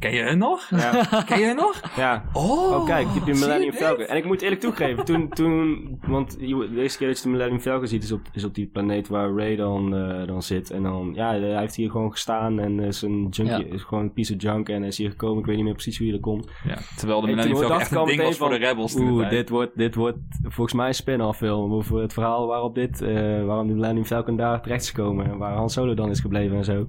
ken 0.00 0.12
je 0.14 0.22
hun 0.22 0.38
nog? 0.38 0.66
Ja, 0.70 1.04
Ken 1.26 1.38
je 1.38 1.46
hun 1.46 1.56
nog? 1.56 1.80
ja. 1.96 2.24
Oh, 2.32 2.58
Oh, 2.70 2.86
kijk, 2.86 3.06
je 3.06 3.12
hebt 3.12 3.24
die 3.24 3.34
Millennium? 3.34 3.72
Falcon. 3.72 4.04
En 4.04 4.16
ik 4.16 4.24
moet 4.24 4.42
eerlijk 4.42 4.60
toegeven, 4.60 5.04
toen, 5.04 5.28
toen 5.28 5.98
want 6.06 6.38
de 6.38 6.70
eerste 6.76 6.98
keer 6.98 7.06
dat 7.08 7.16
je 7.16 7.22
de 7.22 7.28
Millennium 7.28 7.60
Falcon 7.60 7.86
ziet, 7.86 8.02
is 8.02 8.12
op, 8.12 8.20
is 8.32 8.44
op 8.44 8.54
die 8.54 8.66
planeet 8.66 9.08
waar 9.08 9.30
Ray 9.34 9.56
dan, 9.56 9.94
eh, 9.96 10.26
dan 10.26 10.42
zit. 10.42 10.70
En 10.70 10.82
dan, 10.82 11.12
ja, 11.14 11.30
hij 11.30 11.58
heeft 11.58 11.74
hier 11.74 11.90
gewoon 11.90 12.10
gestaan 12.10 12.58
en 12.60 12.80
is 12.80 13.02
een 13.02 13.26
junkie, 13.30 13.66
Ja. 13.66 13.74
is 13.74 13.82
gewoon 13.82 14.04
een 14.04 14.12
piece 14.12 14.34
of 14.34 14.42
junk 14.42 14.68
en 14.68 14.78
hij 14.78 14.88
is 14.88 14.98
hier 14.98 15.10
gekomen. 15.10 15.38
Ik 15.38 15.46
weet 15.46 15.56
niet 15.56 15.64
meer 15.64 15.74
precies 15.74 15.98
hoe 15.98 16.06
hij 16.06 16.16
er 16.16 16.22
komt. 16.22 16.48
Ja, 16.64 16.78
terwijl 16.96 17.20
de 17.20 17.26
En 17.26 17.34
Millennium 17.34 17.58
Falcon 17.60 17.80
echt 17.80 17.90
een 17.90 18.04
ding 18.06 18.22
was 18.22 18.36
voor 18.36 18.48
de 18.50 18.56
Rebels 18.56 18.94
Oeh, 18.96 19.28
dit 19.30 19.48
wordt, 19.48 19.76
dit 19.76 19.94
wordt 19.94 20.18
volgens 20.42 20.72
mij 20.76 20.86
een 20.86 20.94
spin-off 20.94 21.38
film 21.38 21.72
over 21.72 22.00
het 22.00 22.12
verhaal 22.12 22.46
waarop 22.46 22.74
dit, 22.74 23.02
eh, 23.02 23.44
waarom 23.44 23.66
de 23.66 23.74
Millennium 23.74 24.04
Falcon 24.04 24.36
daar 24.36 24.62
terecht 24.62 24.82
is 24.82 24.90
gekomen 24.90 25.26
en 25.26 25.38
waar 25.38 25.54
Han 25.54 25.70
Solo 25.70 25.94
dan 25.94 26.10
is 26.10 26.20
gebleven 26.20 26.56
en 26.56 26.64
zo. 26.64 26.86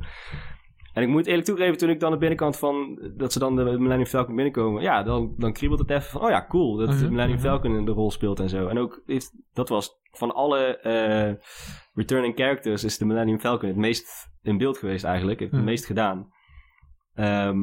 En 0.94 1.02
ik 1.04 1.10
moet 1.10 1.26
eerlijk 1.26 1.46
toegeven, 1.46 1.78
toen 1.78 1.90
ik 1.90 2.00
dan 2.00 2.12
de 2.12 2.18
binnenkant 2.18 2.58
van, 2.58 3.00
dat 3.18 3.34
ze 3.34 3.40
dan 3.40 3.56
de 3.56 3.64
Millennium 3.64 4.06
Falcon 4.06 4.36
binnenkomen, 4.36 4.82
ja, 4.82 5.04
dan, 5.04 5.34
dan 5.38 5.54
kriebelt 5.54 5.80
het 5.80 5.90
even 5.90 6.10
van, 6.10 6.22
oh 6.22 6.30
ja, 6.30 6.46
cool, 6.48 6.76
dat 6.78 6.88
de 6.90 6.96
Mhm, 6.96 7.10
Millennium 7.10 7.38
mhm. 7.40 7.48
Falcon 7.48 7.76
in 7.76 7.86
de 7.86 7.92
rol 7.92 8.12
speelt 8.12 8.40
en 8.40 8.50
zo. 8.50 8.68
En 8.68 8.78
ook, 8.80 9.02
heeft, 9.06 9.32
dat 9.54 9.70
was 9.70 10.00
van 10.12 10.34
alle 10.34 10.78
eh, 10.78 11.34
returning 11.94 12.36
characters 12.36 12.84
is 12.84 12.98
de 12.98 13.06
Millennium 13.06 13.40
Falcon 13.40 13.68
het 13.70 13.78
meest 13.78 14.30
in 14.42 14.58
beeld 14.58 14.78
geweest 14.78 15.04
eigenlijk, 15.04 15.40
heeft 15.40 15.52
het 15.52 15.62
Mhm. 15.62 15.70
meest 15.70 15.86
gedaan. 15.86 16.30
Ehm, 17.14 17.58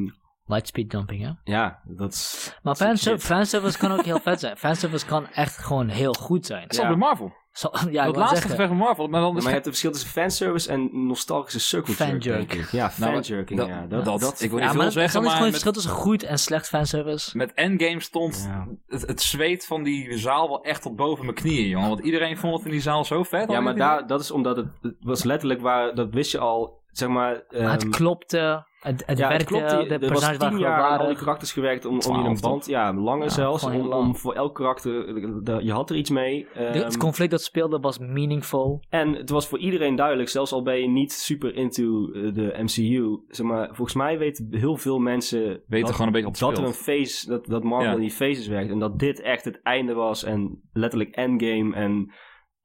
Lightspeed 0.46 0.90
dumping, 0.90 1.22
hè? 1.22 1.30
ja, 1.52 1.80
dat 1.84 2.12
is... 2.12 2.52
Maar 2.62 2.74
dat 2.74 2.80
is 2.82 2.86
fanser- 2.88 3.12
shit. 3.12 3.22
fanservice 3.22 3.78
kan 3.78 3.92
ook 3.92 4.04
heel 4.04 4.20
vet 4.20 4.40
zijn. 4.40 4.56
Fanservice 4.66 5.06
kan 5.06 5.26
echt 5.26 5.56
gewoon 5.58 5.88
heel 5.88 6.12
goed 6.12 6.46
zijn. 6.46 6.62
Het 6.62 6.72
is 6.72 6.78
Ja. 6.78 6.86
bij 6.86 6.96
Marvel. 6.96 7.32
Zo, 7.58 7.68
ja, 7.90 8.00
ik 8.00 8.06
dat 8.06 8.16
laatste 8.16 8.34
zeggen. 8.34 8.50
gevecht 8.50 8.68
van 8.68 8.76
Marvel, 8.78 9.06
maar 9.06 9.20
dan 9.20 9.30
Ja, 9.30 9.36
is 9.36 9.42
maar 9.44 9.52
je 9.52 9.58
hebt 9.60 9.66
een 9.66 9.72
verschil 9.72 9.90
tussen 9.92 10.10
fanservice 10.10 10.70
en 10.72 11.06
nostalgische 11.06 11.60
circle 11.60 11.94
jerk, 11.94 12.10
Fanjerk. 12.10 12.70
Ja, 12.70 12.92
Nou, 12.96 13.12
fanjerking, 13.12 13.58
dat- 13.58 13.68
ja. 13.68 13.86
dat- 13.88 14.04
Dat, 14.04 14.40
ik 14.40 14.50
wil 14.50 14.58
niet 14.58 14.70
veel 14.70 14.82
is 14.82 14.92
zeggen, 14.92 15.22
maar 15.22 15.30
gewoon 15.30 15.36
een 15.36 15.40
met- 15.42 15.50
verschil 15.50 15.72
tussen 15.72 15.90
goed 15.92 16.22
en 16.22 16.38
slecht 16.38 16.68
fanservice. 16.68 17.36
Met 17.36 17.52
Endgame 17.54 18.00
stond 18.00 18.48
Ja. 18.48 18.66
het, 18.88 19.06
het 19.06 19.22
zweet 19.22 19.66
van 19.66 19.82
die 19.82 20.18
zaal 20.18 20.48
wel 20.48 20.62
echt 20.64 20.82
tot 20.82 20.96
boven 20.96 21.24
mijn 21.24 21.36
knieën, 21.36 21.68
jongen. 21.68 21.88
Want 21.88 22.00
iedereen 22.00 22.36
vond 22.36 22.56
het 22.56 22.64
in 22.64 22.70
die 22.70 22.80
zaal 22.80 23.04
zo 23.04 23.22
vet. 23.22 23.50
ja, 23.50 23.60
maar 23.60 23.76
daar, 23.76 24.06
dat 24.06 24.20
is 24.20 24.30
omdat 24.30 24.56
het, 24.56 24.66
het 24.82 24.94
was 25.00 25.24
letterlijk 25.24 25.60
waar, 25.60 25.94
dat 25.94 26.08
wist 26.14 26.30
je 26.32 26.38
al, 26.38 26.80
zeg 26.92 27.08
maar... 27.08 27.42
Maar 27.50 27.70
het 27.72 27.82
ehm, 27.82 27.90
klopte, 27.90 28.66
het, 28.80 29.02
het 29.06 29.18
ja, 29.18 29.30
het 29.32 29.44
klopt. 29.44 29.70
Die, 29.70 29.88
de 29.88 29.94
er 29.94 30.00
was 30.00 30.08
personages 30.08 30.38
waren 30.38 30.56
tien 30.56 30.66
jaar 30.66 30.82
aan 30.82 30.98
al 30.98 31.06
die 31.06 31.16
karakters 31.16 31.52
gewerkt 31.52 31.84
om, 31.84 32.00
om 32.08 32.18
in 32.18 32.24
een 32.24 32.40
band, 32.40 32.66
ja, 32.66 32.94
langer 32.94 33.24
Ja, 33.24 33.30
zelfs, 33.32 33.64
om, 33.64 33.72
lang. 33.72 33.92
om 33.92 34.16
voor 34.16 34.34
elk 34.34 34.54
karakter, 34.54 35.14
de- 35.44 35.60
je 35.64 35.72
had 35.72 35.90
er 35.90 35.96
iets 35.96 36.10
mee. 36.10 36.46
De- 36.54 36.58
ehm, 36.60 36.84
het 36.84 36.96
conflict 36.96 37.30
dat 37.30 37.42
speelde 37.42 37.78
was 37.78 37.98
meaningful. 37.98 38.82
En 38.88 39.12
het 39.14 39.30
was 39.30 39.48
voor 39.48 39.58
iedereen 39.58 39.96
duidelijk, 39.96 40.28
zelfs 40.28 40.52
al 40.52 40.62
ben 40.62 40.80
je 40.80 40.88
niet 40.88 41.12
super 41.12 41.54
into 41.54 42.12
eh, 42.12 42.34
de 42.34 42.54
MCU. 42.58 43.18
Zeg 43.28 43.46
maar, 43.46 43.66
volgens 43.66 43.94
mij 43.96 44.18
weten 44.18 44.46
heel 44.50 44.76
veel 44.76 44.98
mensen 44.98 45.40
Weten 45.66 45.80
dat, 45.86 45.90
gewoon 45.90 46.06
een 46.06 46.22
beetje 46.22 46.46
dat 46.46 46.58
er 46.58 46.64
een 46.64 46.72
phase, 46.72 47.28
dat, 47.28 47.46
dat 47.46 47.62
Marvel 47.62 47.88
Ja. 47.88 47.94
in 47.94 48.00
die 48.00 48.10
phases 48.10 48.46
werkt. 48.46 48.70
En 48.70 48.78
dat 48.78 48.98
dit 48.98 49.20
echt 49.20 49.44
het 49.44 49.62
einde 49.62 49.92
was 49.94 50.24
en 50.24 50.62
letterlijk 50.72 51.14
endgame. 51.14 51.74
En 51.74 52.12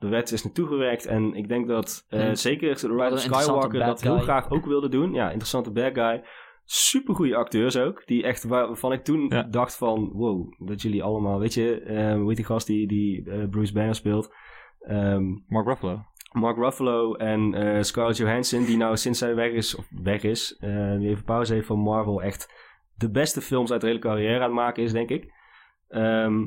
er 0.03 0.09
werd 0.09 0.31
is 0.31 0.43
naartoe 0.43 0.67
gewerkt. 0.67 1.05
En 1.05 1.34
ik 1.34 1.47
denk 1.47 1.67
dat 1.67 2.05
eh, 2.09 2.27
En 2.27 2.38
zeker 2.38 2.67
Rise 2.69 2.88
of 2.88 2.91
interessante 3.01 3.41
Skywalker 3.43 3.80
dat 3.80 4.01
heel 4.01 4.19
graag 4.19 4.49
ook 4.49 4.65
wilde 4.65 4.89
doen. 4.89 5.13
Ja, 5.13 5.25
interessante 5.25 5.71
bad 5.71 5.93
guy. 5.93 6.23
Super 6.65 7.15
goede 7.15 7.35
acteurs 7.35 7.77
ook. 7.77 8.05
Die 8.05 8.23
echt, 8.23 8.43
waar- 8.43 8.67
waarvan 8.67 8.91
ik 8.93 9.03
toen 9.03 9.25
Ja. 9.30 9.43
dacht 9.43 9.77
van, 9.77 10.09
wow, 10.13 10.53
dat 10.67 10.81
jullie 10.81 11.03
allemaal, 11.03 11.39
weet 11.39 11.53
je, 11.53 11.81
eh, 11.81 12.13
hoe 12.13 12.27
heet 12.27 12.35
die 12.35 12.45
gast 12.45 12.67
die, 12.67 12.88
die 12.88 13.30
eh, 13.31 13.49
Bruce 13.49 13.73
Banner 13.73 13.95
speelt? 13.95 14.34
Ehm, 14.80 15.23
Mark 15.47 15.67
Ruffalo. 15.67 16.01
Mark 16.31 16.57
Ruffalo 16.57 17.13
en 17.15 17.53
eh, 17.53 17.81
Scarlett 17.81 18.17
Johansson, 18.17 18.65
die 18.65 18.77
nou 18.77 18.97
sinds 18.97 19.19
zij 19.19 19.35
weg 19.35 19.51
is, 19.51 19.75
of 19.75 19.88
weg 20.03 20.23
is, 20.23 20.57
eh, 20.59 20.97
die 20.97 21.09
even 21.09 21.23
pauze 21.23 21.53
heeft 21.53 21.67
van 21.67 21.80
Marvel, 21.80 22.21
echt 22.21 22.53
de 22.95 23.09
beste 23.11 23.41
films 23.41 23.71
uit 23.71 23.81
de 23.81 23.88
hele 23.88 23.99
carrière 23.99 24.35
aan 24.39 24.41
het 24.43 24.53
maken 24.53 24.84
is, 24.84 24.91
denk 24.91 25.09
ik. 25.09 25.34
Ehm, 25.88 26.45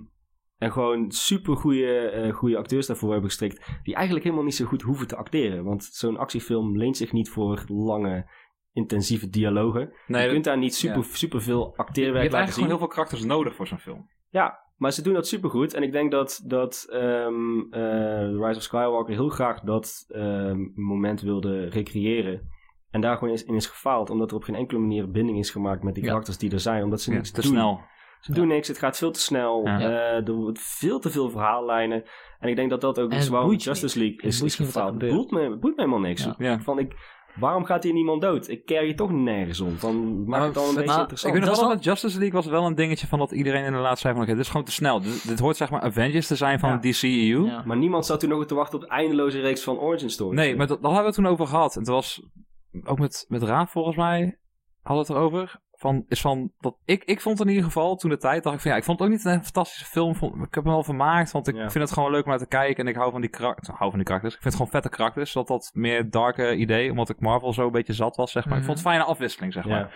en 0.58 0.72
gewoon 0.72 1.10
super 1.10 1.56
goede, 1.56 2.30
goede 2.34 2.56
acteurs 2.56 2.86
daarvoor 2.86 3.10
hebben 3.12 3.28
gestrikt, 3.28 3.66
die 3.82 3.94
eigenlijk 3.94 4.24
helemaal 4.24 4.44
niet 4.46 4.54
zo 4.54 4.64
goed 4.64 4.82
hoeven 4.82 5.06
te 5.06 5.16
acteren. 5.16 5.64
Want 5.64 5.84
zo'n 5.84 6.16
actiefilm 6.16 6.76
leent 6.76 6.96
zich 6.96 7.12
niet 7.12 7.30
voor 7.30 7.64
lange, 7.66 8.30
intensieve 8.72 9.28
dialogen. 9.28 9.92
Nee, 10.06 10.26
je 10.26 10.32
kunt 10.32 10.44
daar 10.44 10.58
niet 10.58 10.74
super, 10.74 11.04
super 11.04 11.42
veel 11.42 11.70
je 11.72 11.76
acteerwerk 11.76 12.22
hebt 12.22 12.32
laten 12.32 12.38
eigenlijk 12.38 12.52
gewoon 12.54 12.68
heel 12.68 12.78
veel 12.78 12.86
karakters 12.88 13.24
nodig 13.24 13.54
voor 13.54 13.66
zo'n 13.66 13.78
film. 13.78 14.10
Ja, 14.30 14.58
maar 14.76 14.92
ze 14.92 15.02
doen 15.02 15.14
dat 15.14 15.26
supergoed. 15.26 15.74
En 15.74 15.82
ik 15.82 15.92
denk 15.92 16.10
dat, 16.10 16.42
dat 16.46 16.86
ehm, 16.90 17.60
eh, 17.70 18.20
Rise 18.46 18.56
of 18.56 18.62
Skywalker 18.62 19.14
heel 19.14 19.28
graag 19.28 19.60
dat 19.60 20.04
ehm, 20.08 20.58
moment 20.74 21.20
wilde 21.20 21.64
recreëren. 21.68 22.54
En 22.90 23.00
daar 23.00 23.16
gewoon 23.16 23.34
is, 23.34 23.44
in 23.44 23.54
is 23.54 23.66
gefaald. 23.66 24.10
Omdat 24.10 24.30
er 24.30 24.36
op 24.36 24.42
geen 24.44 24.54
enkele 24.54 24.80
manier 24.80 25.10
binding 25.10 25.38
is 25.38 25.50
gemaakt 25.50 25.82
met 25.82 25.94
die 25.94 26.02
Ja. 26.02 26.08
karakters 26.08 26.38
die 26.38 26.50
er 26.52 26.60
zijn. 26.60 26.84
Omdat 26.84 27.00
ze 27.00 27.10
Ja, 27.10 27.16
niks 27.16 27.30
te 27.30 27.40
doen. 27.40 27.50
snel. 27.50 27.80
Ze 28.26 28.32
doen 28.32 28.48
niks, 28.48 28.68
het 28.68 28.78
gaat 28.78 28.96
veel 28.96 29.10
te 29.10 29.20
snel. 29.20 29.60
Ja. 29.64 29.80
eh, 29.80 30.26
er 30.28 30.32
wordt 30.32 30.58
veel 30.60 30.98
te 30.98 31.10
veel 31.10 31.30
verhaallijnen. 31.30 32.04
En 32.38 32.48
ik 32.48 32.56
denk 32.56 32.70
dat 32.70 32.80
dat 32.80 32.98
ook 32.98 33.12
is 33.12 33.28
waarom 33.28 33.54
Justice. 33.54 33.98
League 33.98 34.16
Het 34.16 34.24
is, 34.24 34.42
is 34.42 34.54
gefaald. 34.54 35.00
Het 35.00 35.10
boeit 35.10 35.30
me, 35.30 35.48
boeit 35.48 35.76
me 35.76 35.82
helemaal 35.82 36.00
niks. 36.08 36.24
Ja. 36.24 36.34
Ja. 36.38 36.58
Van 36.60 36.78
ik, 36.78 36.94
waarom 37.34 37.64
gaat 37.64 37.82
hier 37.82 37.92
niemand 37.92 38.20
dood? 38.22 38.48
Ik 38.48 38.64
ker 38.64 38.84
je 38.86 38.94
toch 38.94 39.10
nergens 39.10 39.60
om. 39.60 39.76
Dan 39.80 40.24
maak 40.24 40.42
het 40.44 40.54
dan 40.54 40.68
een 40.68 40.74
beetje 40.74 40.98
interessant. 40.98 41.34
Ik 41.34 41.40
weet 41.40 41.48
nog 41.48 41.50
Dat 41.50 41.66
wel 41.66 41.74
met 41.74 41.84
Justice 41.84 42.18
League 42.18 42.34
was 42.36 42.46
wel 42.46 42.66
een 42.66 42.74
dingetje 42.74 43.06
van 43.06 43.18
dat 43.18 43.30
iedereen 43.32 43.64
inderdaad 43.64 43.98
zei 43.98 44.14
van 44.14 44.22
oké, 44.22 44.32
dit 44.32 44.40
is 44.40 44.48
gewoon 44.50 44.66
te 44.66 44.72
snel. 44.72 45.00
Dit, 45.00 45.28
dit 45.28 45.38
hoort 45.38 45.56
zeg 45.56 45.70
maar 45.70 45.80
Avengers 45.80 46.26
te 46.26 46.36
zijn 46.36 46.58
van 46.58 46.70
Ja. 46.70 46.76
de 46.76 46.88
DCEU. 46.90 47.44
Ja. 47.44 47.62
Maar 47.66 47.76
niemand 47.76 48.06
zat 48.06 48.20
toen 48.20 48.28
nog 48.28 48.46
te 48.46 48.54
wachten 48.54 48.74
op 48.78 48.84
de 48.84 48.90
eindeloze 48.90 49.40
reeks 49.40 49.62
van 49.62 49.78
origin 49.78 50.10
stories. 50.10 50.38
Nee, 50.40 50.56
maar 50.56 50.66
dat, 50.66 50.82
dat 50.82 50.92
hebben 50.92 51.10
we 51.10 51.16
toen 51.16 51.26
over 51.26 51.46
gehad. 51.46 51.74
En 51.74 51.80
het 51.80 51.90
was 51.90 52.22
ook 52.84 52.98
met, 52.98 53.24
met 53.28 53.42
Raaf 53.42 53.70
volgens 53.70 53.96
mij 53.96 54.38
hadden 54.82 55.06
we 55.06 55.12
het 55.12 55.20
erover. 55.22 55.60
Van, 55.86 56.04
is 56.08 56.20
van, 56.20 56.52
dat, 56.60 56.76
ik, 56.84 57.04
ik 57.04 57.20
vond 57.20 57.40
in 57.40 57.48
ieder 57.48 57.64
geval 57.64 57.96
toen 57.96 58.10
de 58.10 58.16
tijd, 58.16 58.42
dacht 58.42 58.56
ik 58.56 58.62
van 58.62 58.70
ja, 58.70 58.76
ik 58.76 58.84
vond 58.84 58.98
het 58.98 59.08
ook 59.08 59.14
niet 59.14 59.24
een 59.24 59.44
fantastische 59.44 59.84
film. 59.84 60.14
Vond, 60.14 60.34
ik 60.34 60.54
heb 60.54 60.64
hem 60.64 60.72
wel 60.72 60.82
vermaakt, 60.84 61.30
want 61.32 61.48
ik 61.48 61.54
Ja. 61.54 61.70
vind 61.70 61.84
het 61.84 61.92
gewoon 61.92 62.10
leuk 62.10 62.24
om 62.24 62.30
naar 62.30 62.38
te 62.38 62.46
kijken. 62.46 62.84
En 62.84 62.90
ik 62.90 62.96
hou 62.96 63.10
van 63.10 63.20
die 63.20 63.30
karakters. 63.30 63.68
hou 63.68 63.88
van 63.90 63.98
die 63.98 64.02
karakters. 64.06 64.34
Ik 64.34 64.40
vind 64.42 64.54
het 64.54 64.62
gewoon 64.62 64.82
vette 64.82 64.96
karakters. 64.96 65.32
Dat 65.32 65.46
dat 65.46 65.70
meer 65.74 66.10
darke 66.10 66.56
idee, 66.56 66.90
omdat 66.90 67.08
ik 67.08 67.20
Marvel 67.20 67.52
zo 67.52 67.66
een 67.66 67.72
beetje 67.72 67.92
zat 67.92 68.16
was, 68.16 68.32
zeg 68.32 68.46
maar. 68.46 68.58
Ik 68.58 68.64
vond 68.64 68.76
het 68.76 68.86
een 68.86 68.92
fijne 68.92 69.08
afwisseling, 69.10 69.52
zeg 69.52 69.64
maar. 69.64 69.78
Ja. 69.78 69.90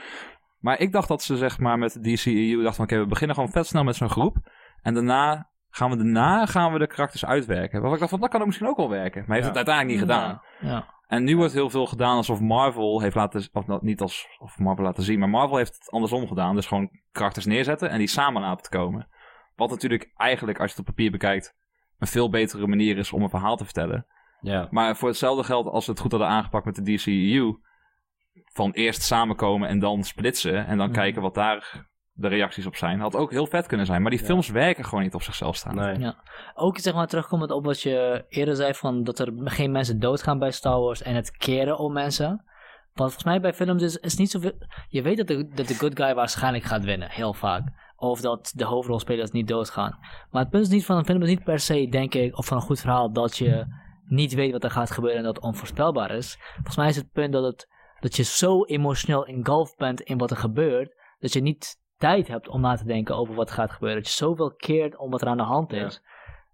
Maar 0.59 0.79
ik 0.81 0.93
dacht 0.93 1.09
dat 1.09 1.23
ze 1.23 1.37
zeg 1.37 1.59
maar 1.59 1.79
met 1.79 1.99
DCEU 2.03 2.55
dachten 2.57 2.75
van 2.75 2.85
oké, 2.85 2.99
we 2.99 3.07
beginnen 3.07 3.37
gewoon 3.37 3.51
vet 3.51 3.67
snel 3.67 3.85
met 3.85 3.97
zo'n 3.97 4.11
groep. 4.11 4.37
En 4.83 4.95
daarna 4.95 5.51
gaan 5.71 5.91
we, 5.91 5.97
daarna 5.97 6.47
gaan 6.47 6.73
we 6.73 6.79
de 6.79 6.87
karakters 6.87 7.25
uitwerken. 7.25 7.81
Waar 7.83 7.93
ik 7.93 7.99
dacht 7.99 8.11
van, 8.11 8.21
dat 8.21 8.31
kan 8.31 8.41
ook 8.41 8.47
misschien 8.47 8.69
ook 8.69 8.77
wel 8.77 8.89
werken. 8.89 9.21
Maar 9.27 9.37
hij 9.37 9.45
heeft 9.45 9.55
Ja. 9.55 9.59
het 9.61 9.69
uiteindelijk 9.69 9.99
niet 10.09 10.09
gedaan. 10.17 10.41
Ja. 10.61 10.99
En 11.11 11.24
nu 11.24 11.37
wordt 11.37 11.53
heel 11.53 11.70
veel 11.70 11.87
gedaan 11.87 12.16
alsof 12.16 12.41
Marvel 12.41 13.01
heeft 13.01 13.15
laten... 13.15 13.49
Of 13.53 13.81
niet 13.81 14.01
als 14.01 14.27
of 14.39 14.59
Marvel 14.59 14.85
laten 14.85 15.03
zien, 15.03 15.19
maar 15.19 15.28
Marvel 15.28 15.57
heeft 15.57 15.74
het 15.74 15.91
andersom 15.91 16.28
gedaan. 16.28 16.55
Dus 16.55 16.66
gewoon 16.66 16.91
karakters 17.12 17.47
neerzetten 17.47 17.91
en 17.91 17.99
die 17.99 18.07
samen 18.07 18.43
laten 18.43 18.70
komen. 18.70 19.09
Wat 19.55 19.70
natuurlijk 19.70 20.12
eigenlijk, 20.16 20.59
als 20.61 20.70
je 20.70 20.77
het 20.77 20.89
op 20.89 20.95
papier 20.95 21.11
bekijkt... 21.11 21.57
een 21.99 22.07
veel 22.07 22.31
betere 22.31 22.66
manier 22.66 22.99
is 22.99 23.12
om 23.12 23.23
een 23.23 23.31
verhaal 23.31 23.57
te 23.57 23.65
vertellen. 23.65 24.07
Ja. 24.41 24.69
Maar 24.70 24.97
voor 24.97 25.09
hetzelfde 25.09 25.45
geld 25.45 25.66
als 25.66 25.85
ze 25.85 25.91
het 25.91 26.01
goed 26.01 26.11
hadden 26.11 26.28
aangepakt 26.28 26.65
met 26.65 26.74
de 26.74 26.95
DCEU... 26.95 27.59
van 28.53 28.70
eerst 28.70 29.03
samenkomen 29.03 29.69
en 29.69 29.78
dan 29.78 30.05
splitsen... 30.05 30.66
en 30.66 30.78
dan 30.78 30.87
Mhm. 30.87 30.97
kijken 30.99 31.23
wat 31.23 31.35
daar 31.35 31.90
de 32.21 32.29
reacties 32.29 32.67
op 32.67 32.77
zijn... 32.77 33.01
had 33.01 33.17
ook 33.17 33.31
heel 33.31 33.47
vet 33.47 33.67
kunnen 33.67 33.87
zijn. 33.87 34.03
Maar 34.03 34.11
die 34.11 34.21
Ja. 34.21 34.27
films 34.27 34.49
werken 34.49 34.85
gewoon 34.85 35.05
niet 35.05 35.15
op 35.15 35.23
zichzelf 35.23 35.57
staan. 35.57 35.75
Nee. 35.75 35.99
Ja. 35.99 36.15
Ook 36.55 36.79
zeg 36.79 36.95
maar 36.95 37.07
terugkomend 37.07 37.51
op 37.51 37.65
wat 37.65 37.81
je 37.81 38.25
eerder 38.29 38.57
zei 38.57 38.75
van 38.75 39.03
dat 39.03 39.19
er 39.19 39.33
geen 39.45 39.71
mensen 39.71 39.99
doodgaan 39.99 40.39
bij 40.39 40.51
Star 40.51 40.81
Wars 40.81 41.03
en 41.03 41.15
het 41.15 41.31
keren 41.31 41.79
om 41.79 41.93
mensen. 41.93 42.29
Want 42.93 43.13
volgens 43.13 43.25
mij 43.25 43.41
bij 43.41 43.53
films 43.55 43.83
is, 43.83 43.97
is 43.97 44.17
niet 44.17 44.31
zoveel. 44.31 44.53
Je 44.89 45.03
weet 45.03 45.17
dat 45.17 45.27
de, 45.27 45.49
dat 45.55 45.69
de 45.69 45.75
good 45.75 46.01
guy 46.01 46.15
waarschijnlijk 46.15 46.65
gaat 46.65 46.85
winnen, 46.85 47.11
heel 47.11 47.35
vaak. 47.35 47.69
Of 47.97 48.21
dat 48.21 48.53
de 48.55 48.65
hoofdrolspelers 48.65 49.31
niet 49.31 49.49
doodgaan. 49.49 49.99
Maar 50.31 50.43
het 50.43 50.51
punt 50.51 50.65
is 50.65 50.73
niet 50.73 50.85
van 50.85 50.97
een 50.97 51.05
film 51.05 51.23
is 51.23 51.29
niet 51.29 51.45
per 51.45 51.59
se, 51.59 51.87
denk 51.91 52.15
ik, 52.15 52.39
of 52.39 52.47
van 52.47 52.57
een 52.57 52.63
goed 52.63 52.81
verhaal 52.81 53.13
dat 53.13 53.37
je 53.37 53.67
niet 54.07 54.35
weet 54.35 54.53
wat 54.53 54.65
er 54.65 54.71
gaat 54.71 54.91
gebeuren 54.91 55.19
en 55.19 55.25
dat 55.25 55.37
het 55.37 55.45
onvoorspelbaar 55.45 56.11
is. 56.11 56.37
Volgens 56.55 56.77
mij 56.77 56.89
is 56.89 56.97
het 56.97 57.11
punt 57.13 57.33
dat, 57.33 57.45
het, 57.45 57.69
dat 58.01 58.17
je 58.17 58.23
zo 58.23 58.65
emotioneel 58.65 59.27
engulfd 59.27 59.77
bent 59.77 60.01
in 60.01 60.19
wat 60.19 60.31
er 60.31 60.37
gebeurt, 60.37 60.95
dat 61.19 61.33
je 61.33 61.41
niet 61.41 61.77
tijd 62.01 62.29
hebt 62.29 62.49
om 62.49 62.61
na 62.61 62.77
te 62.77 62.85
denken 62.85 63.17
over 63.17 63.35
wat 63.35 63.51
gaat 63.51 63.71
gebeuren. 63.71 63.99
Dat 64.03 64.11
je 64.11 64.17
zoveel 64.17 64.55
keert 64.57 64.97
om 64.97 65.11
wat 65.11 65.21
er 65.23 65.29
aan 65.29 65.37
de 65.37 65.43
hand 65.43 65.71
Ja. 65.71 65.85
is. 65.87 66.03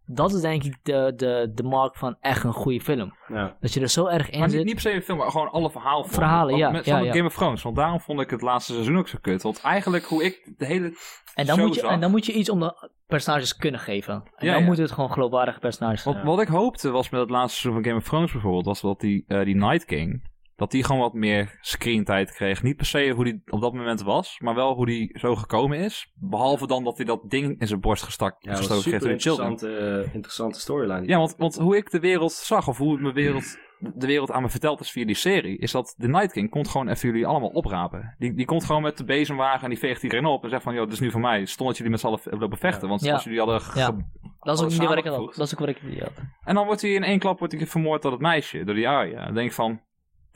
Dat 0.09 0.33
is 0.33 0.41
denk 0.41 0.63
ik 0.65 0.77
de, 0.83 1.13
de, 1.17 1.51
de 1.55 1.63
mark 1.63 1.97
van 1.97 2.17
echt 2.21 2.45
een 2.45 2.53
goede 2.53 2.81
film. 2.81 3.15
Ja. 3.29 3.57
Dat 3.61 3.73
je 3.73 3.81
er 3.81 3.89
zo 3.89 4.07
erg 4.07 4.31
in 4.31 4.39
Maar 4.39 4.49
niet, 4.49 4.57
zit. 4.57 4.65
niet 4.65 4.75
per 4.75 4.83
se 4.83 4.93
een 4.95 5.03
film, 5.03 5.19
maar 5.19 5.31
gewoon 5.31 5.51
alle 5.51 5.71
verhaalvormen. 5.71 6.15
Verhalen, 6.15 6.57
ja, 6.57 6.71
Met, 6.71 6.85
ja, 6.85 6.97
van 6.97 7.05
ja. 7.07 7.13
Game 7.13 7.25
of 7.27 7.35
Thrones. 7.35 7.63
Want 7.63 7.77
daarom 7.77 8.01
vond 8.01 8.21
ik 8.21 8.31
het 8.31 8.43
laatste 8.43 8.73
seizoen 8.73 8.97
ook 8.99 9.09
zo 9.09 9.19
kut. 9.21 9.43
Want 9.43 9.61
eigenlijk 9.61 10.05
hoe 10.05 10.25
ik 10.25 10.53
de 10.59 10.67
hele 10.67 10.87
en, 11.35 11.47
dan 11.47 11.57
show 11.57 11.67
moet 11.67 11.75
je, 11.75 11.81
zag- 11.81 11.91
en 11.91 12.01
dan 12.01 12.11
moet 12.11 12.27
je 12.27 12.33
iets 12.33 12.51
om 12.51 12.61
de 12.61 12.91
personages 13.07 13.57
kunnen 13.57 13.81
geven. 13.81 14.15
En 14.15 14.47
Ja, 14.47 14.51
dan 14.53 14.61
ja. 14.61 14.67
moeten 14.67 14.85
het 14.85 14.93
gewoon 14.93 15.13
geloofwaardige 15.13 15.59
personages 15.59 16.03
zijn. 16.03 16.15
Wat, 16.15 16.25
wat 16.25 16.41
ik 16.41 16.49
hoopte 16.49 16.91
was 16.91 17.11
met 17.11 17.21
het 17.21 17.31
laatste 17.31 17.59
seizoen 17.61 17.83
van 17.83 17.91
Game 17.91 18.03
of 18.03 18.09
Thrones 18.09 18.33
bijvoorbeeld, 18.33 18.65
was 18.67 18.81
dat 18.81 19.01
die, 19.01 19.25
eh, 19.27 19.45
die 19.45 19.57
Night 19.57 19.85
King, 19.85 20.31
dat 20.57 20.71
die 20.71 20.85
gewoon 20.85 21.01
wat 21.01 21.13
meer 21.13 21.59
screentijd 21.61 22.33
kreeg. 22.33 22.63
Niet 22.63 22.77
per 22.77 22.87
se 22.87 23.11
hoe 23.11 23.25
die 23.25 23.43
op 23.47 23.61
dat 23.61 23.73
moment 23.73 24.03
was, 24.03 24.39
maar 24.41 24.55
wel 24.55 24.75
hoe 24.75 24.87
die 24.87 25.19
zo 25.19 25.35
gekomen 25.35 25.79
is. 25.79 26.13
Behalve 26.15 26.67
dan 26.67 26.85
dat 26.85 26.97
hij 26.97 27.07
dat 27.07 27.31
ding 27.31 27.61
in 27.61 27.67
zijn 27.67 27.81
borst 27.81 28.03
gestak, 28.03 28.37
Ja, 28.39 28.51
dat 28.51 28.59
gestoken 28.59 28.93
een 28.93 28.99
door 28.99 29.09
de 29.09 29.19
children. 29.19 29.49
interessante, 29.51 30.05
eh, 30.09 30.15
interessante 30.15 30.61
storyline. 30.61 31.07
Ja, 31.07 31.19
want, 31.19 31.35
want 31.37 31.55
hoe 31.57 31.77
ik 31.77 31.91
de 31.91 32.01
wereld 32.01 32.33
zag, 32.33 32.69
of 32.69 32.79
hoe 32.79 33.01
mijn 33.01 33.15
wereld, 33.15 33.59
de 33.79 34.07
wereld 34.07 34.31
aan 34.31 34.43
me 34.43 34.49
verteld 34.49 34.81
is 34.81 34.91
via 34.91 35.05
die 35.07 35.15
serie, 35.15 35.59
is 35.59 35.73
dat 35.73 35.95
de 35.97 36.09
Night 36.09 36.33
King 36.33 36.51
komt 36.51 36.69
gewoon 36.69 36.89
even 36.89 37.09
jullie 37.09 37.27
allemaal 37.27 37.49
oprapen. 37.49 38.15
Die, 38.19 38.35
die 38.35 38.47
komt 38.47 38.65
gewoon 38.65 38.83
met 38.83 38.97
de 38.99 39.05
bezemwagen 39.05 39.63
en 39.63 39.69
die 39.71 39.79
veegt 39.79 40.03
iedereen 40.03 40.27
op 40.27 40.45
en 40.45 40.51
zegt 40.51 40.63
van, 40.63 40.75
joh, 40.75 40.85
dit 40.85 40.93
is 40.93 41.01
nu 41.01 41.11
voor 41.11 41.21
mij. 41.21 41.45
Stond 41.47 41.69
dat 41.69 41.77
jullie 41.77 41.93
met 41.93 42.01
z'n 42.01 42.07
allen 42.07 42.19
v- 42.19 42.27
lopen 42.31 42.59
vechten, 42.59 42.89
want 42.89 43.01
Ja. 43.05 43.13
als 43.13 43.25
jullie 43.25 43.39
hadden 43.39 43.61
Ja. 43.75 43.97
dat 44.41 44.59
is 44.59 44.65
ook 44.65 44.71
niet 44.71 44.89
waar 44.89 44.99
ik 44.99 45.05
had. 45.05 45.35
Dat 45.35 45.47
is 45.47 45.53
ook 45.53 45.59
waar 45.61 45.69
ik 45.69 45.79
het 45.83 46.01
had. 46.01 46.13
En 46.45 46.55
dan 46.55 46.67
wordt 46.67 46.81
hij 46.81 46.91
in 46.91 47.03
één 47.03 47.19
klap 47.19 47.39
wordt 47.39 47.55
hij 47.55 47.67
vermoord 47.67 48.03
door 48.03 48.13
het 48.13 48.21
meisje, 48.21 48.65
door 48.65 48.75
die 48.75 48.89
Arya. 48.89 49.25
Dan 49.25 49.35
denk 49.35 49.47
ik 49.49 49.55
van, 49.55 49.81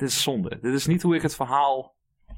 dit 0.01 0.09
is 0.09 0.23
zonde. 0.23 0.59
Dit 0.63 0.75
is 0.75 0.87
niet 0.87 1.03
hoe 1.03 1.15
ik 1.15 1.23
het 1.23 1.35
verhaal 1.37 1.95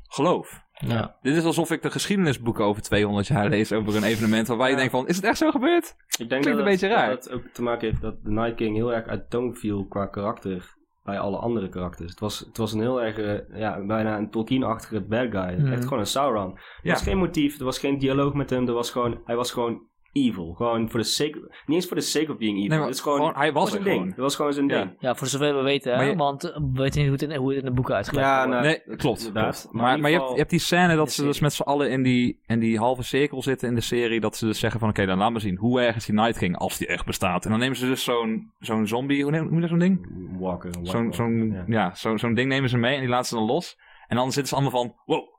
geloof. 0.09 0.61
Ja. 0.73 1.17
Dit 1.23 1.37
is 1.37 1.45
alsof 1.45 1.71
ik 1.71 1.83
de 1.83 1.91
geschiedenisboeken 1.91 2.65
over 2.65 2.83
200 2.83 3.27
jaar 3.27 3.49
lees 3.49 3.73
over 3.73 3.97
een 3.97 4.03
evenement 4.05 4.47
waarbij 4.49 4.71
je 4.71 4.77
denkt 4.77 4.91
van, 4.91 5.09
is 5.09 5.17
het 5.17 5.25
echt 5.25 5.39
zo 5.39 5.51
gebeurd? 5.51 5.85
Ik 6.19 6.29
denk 6.29 6.29
Klinkt 6.29 6.45
dat 6.45 6.53
een 6.53 6.57
het- 6.57 6.81
beetje 6.81 6.89
raar. 6.89 7.09
Dat 7.09 7.25
het 7.25 7.33
ook 7.33 7.47
te 7.53 7.63
maken 7.63 7.89
heeft 7.89 8.01
dat 8.01 8.25
de 8.25 8.31
Night 8.31 8.55
King 8.55 8.77
heel 8.77 8.93
erg 8.93 9.07
uit 9.07 9.31
toon 9.31 9.55
viel 9.55 9.87
qua 9.87 10.07
karakter 10.07 10.75
bij 11.05 11.19
alle 11.19 11.37
andere 11.37 11.69
karakters. 11.69 12.11
Het 12.11 12.21
was, 12.21 12.39
het 12.39 12.57
was 12.57 12.73
een 12.73 12.81
heel 12.81 13.03
erg, 13.03 13.17
eh, 13.19 13.59
ja, 13.59 13.87
bijna 13.87 14.17
een 14.17 14.31
Tolkien-achtige 14.31 15.01
bad 15.01 15.31
guy. 15.31 15.59
Mhm. 15.61 15.73
Echt 15.73 15.83
gewoon 15.83 15.99
een 15.99 16.07
Sauron. 16.07 16.55
Er 16.57 16.61
Ja. 16.83 16.93
was 16.93 17.03
geen 17.03 17.19
motief, 17.19 17.59
er 17.59 17.65
was 17.65 17.79
geen 17.79 17.99
dialoog 17.99 18.35
met 18.35 18.51
hem, 18.51 18.67
er 18.69 18.75
was 18.75 18.91
gewoon, 18.91 19.21
hij 19.25 19.37
was 19.37 19.53
gewoon 19.53 19.83
evil. 20.13 20.53
Gewoon 20.53 20.91
voor 20.91 21.01
de 21.01 21.07
sake, 21.07 21.39
niet 21.67 21.77
eens 21.77 21.87
voor 21.87 21.97
de 21.97 22.03
sake 22.03 22.33
of 22.33 22.39
being 22.39 22.57
evil. 22.57 22.69
Nee, 22.69 22.79
maar 22.79 22.87
het 22.87 22.97
is 22.97 23.03
gewoon, 23.03 23.17
gewoon- 23.19 23.35
hij 23.35 23.53
was 23.53 23.73
er 23.75 23.83
ding. 23.85 23.95
gewoon. 23.95 24.09
Het 24.09 24.17
was 24.17 24.37
gewoon 24.37 24.53
zijn 24.53 24.69
Ja. 24.69 24.79
ding. 24.79 24.95
ja, 24.99 25.15
voor 25.15 25.27
zover 25.27 25.57
we 25.57 25.63
weten, 25.63 25.91
hè, 25.93 25.97
Maar 25.97 26.07
je- 26.07 26.17
want 26.17 26.45
eh, 26.45 26.57
we 26.57 26.71
weten 26.73 26.99
niet 27.01 27.09
hoe 27.11 27.19
het 27.21 27.23
in, 27.23 27.35
hoe 27.37 27.49
het 27.49 27.59
in 27.59 27.65
de 27.65 27.71
boeken 27.73 27.95
uitgelegd 27.95 28.27
Ja, 28.27 28.37
wordt. 28.37 28.51
nou, 28.51 28.63
Nee, 28.87 28.97
klopt. 28.97 29.33
klopt. 29.33 29.69
Maar 29.71 29.99
Maar, 30.01 30.11
je, 30.11 30.17
hebt, 30.19 30.31
je 30.31 30.37
hebt 30.37 30.51
die 30.51 30.59
scène 30.59 30.97
dat 30.97 31.13
ze 31.13 31.23
dus 31.23 31.41
met 31.41 31.53
z'n 31.53 31.63
allen 31.63 31.91
in 31.91 32.03
die, 32.03 32.41
in 32.47 32.59
die 32.59 32.79
halve 32.79 33.03
cirkel 33.03 33.43
zitten 33.43 33.69
in 33.69 33.75
de 33.75 33.81
serie. 33.81 34.21
Dat 34.21 34.37
ze 34.37 34.47
dus 34.47 34.59
zeggen 34.59 34.81
van 34.81 34.89
oké, 34.89 35.07
dan 35.07 35.19
laat 35.19 35.31
maar 35.31 35.41
zien 35.41 35.57
hoe 35.57 35.81
erg 35.81 35.97
is 35.97 36.05
die 36.07 36.15
Night 36.15 36.39
King 36.39 36.57
als 36.57 36.79
die 36.79 36.87
echt 36.87 37.07
bestaat. 37.07 37.45
En 37.45 37.51
dan 37.51 37.59
nemen 37.61 37.77
ze 37.77 37.87
dus 37.87 38.05
zo'n 38.05 38.53
zo'n 38.59 38.87
zombie, 38.87 39.23
hoe 39.23 39.33
noem 39.33 39.55
je 39.55 39.61
dat 39.61 39.69
zo'n 39.71 39.79
ding? 39.79 40.07
Walker. 40.39 40.71
een 40.77 41.13
Zo'n 41.15 41.51
ja. 41.53 41.65
ja. 41.67 41.95
zo'n 41.95 42.19
zo'n 42.19 42.35
ding 42.35 42.49
nemen 42.49 42.69
ze 42.69 42.77
mee 42.79 42.95
en 42.95 43.01
die 43.01 43.09
laten 43.09 43.27
ze 43.27 43.35
dan 43.35 43.45
los. 43.45 43.79
En 44.09 44.17
dan 44.17 44.33
zitten 44.33 44.47
ze 44.47 44.55
allemaal 44.55 44.81
van, 44.81 44.95
wow, 45.07 45.31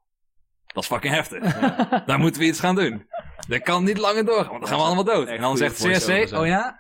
dat 0.68 0.84
is 0.84 0.90
fucking 0.90 1.14
heftig. 1.14 1.56
Daar 2.06 2.20
moeten 2.20 2.42
we 2.42 2.48
iets 2.48 2.60
gaan 2.60 2.76
doen. 2.76 3.06
Dat 3.48 3.62
kan 3.62 3.84
niet 3.84 3.98
langer 3.98 4.26
doorgaan, 4.26 4.48
want 4.48 4.60
dan 4.60 4.70
gaan 4.70 4.78
we 4.78 4.84
allemaal 4.84 5.04
dood. 5.04 5.28
En 5.28 5.42
dan 5.42 5.58
zegt 5.58 5.76
CSC, 5.76 6.34
oh 6.38 6.46
ja, 6.46 6.80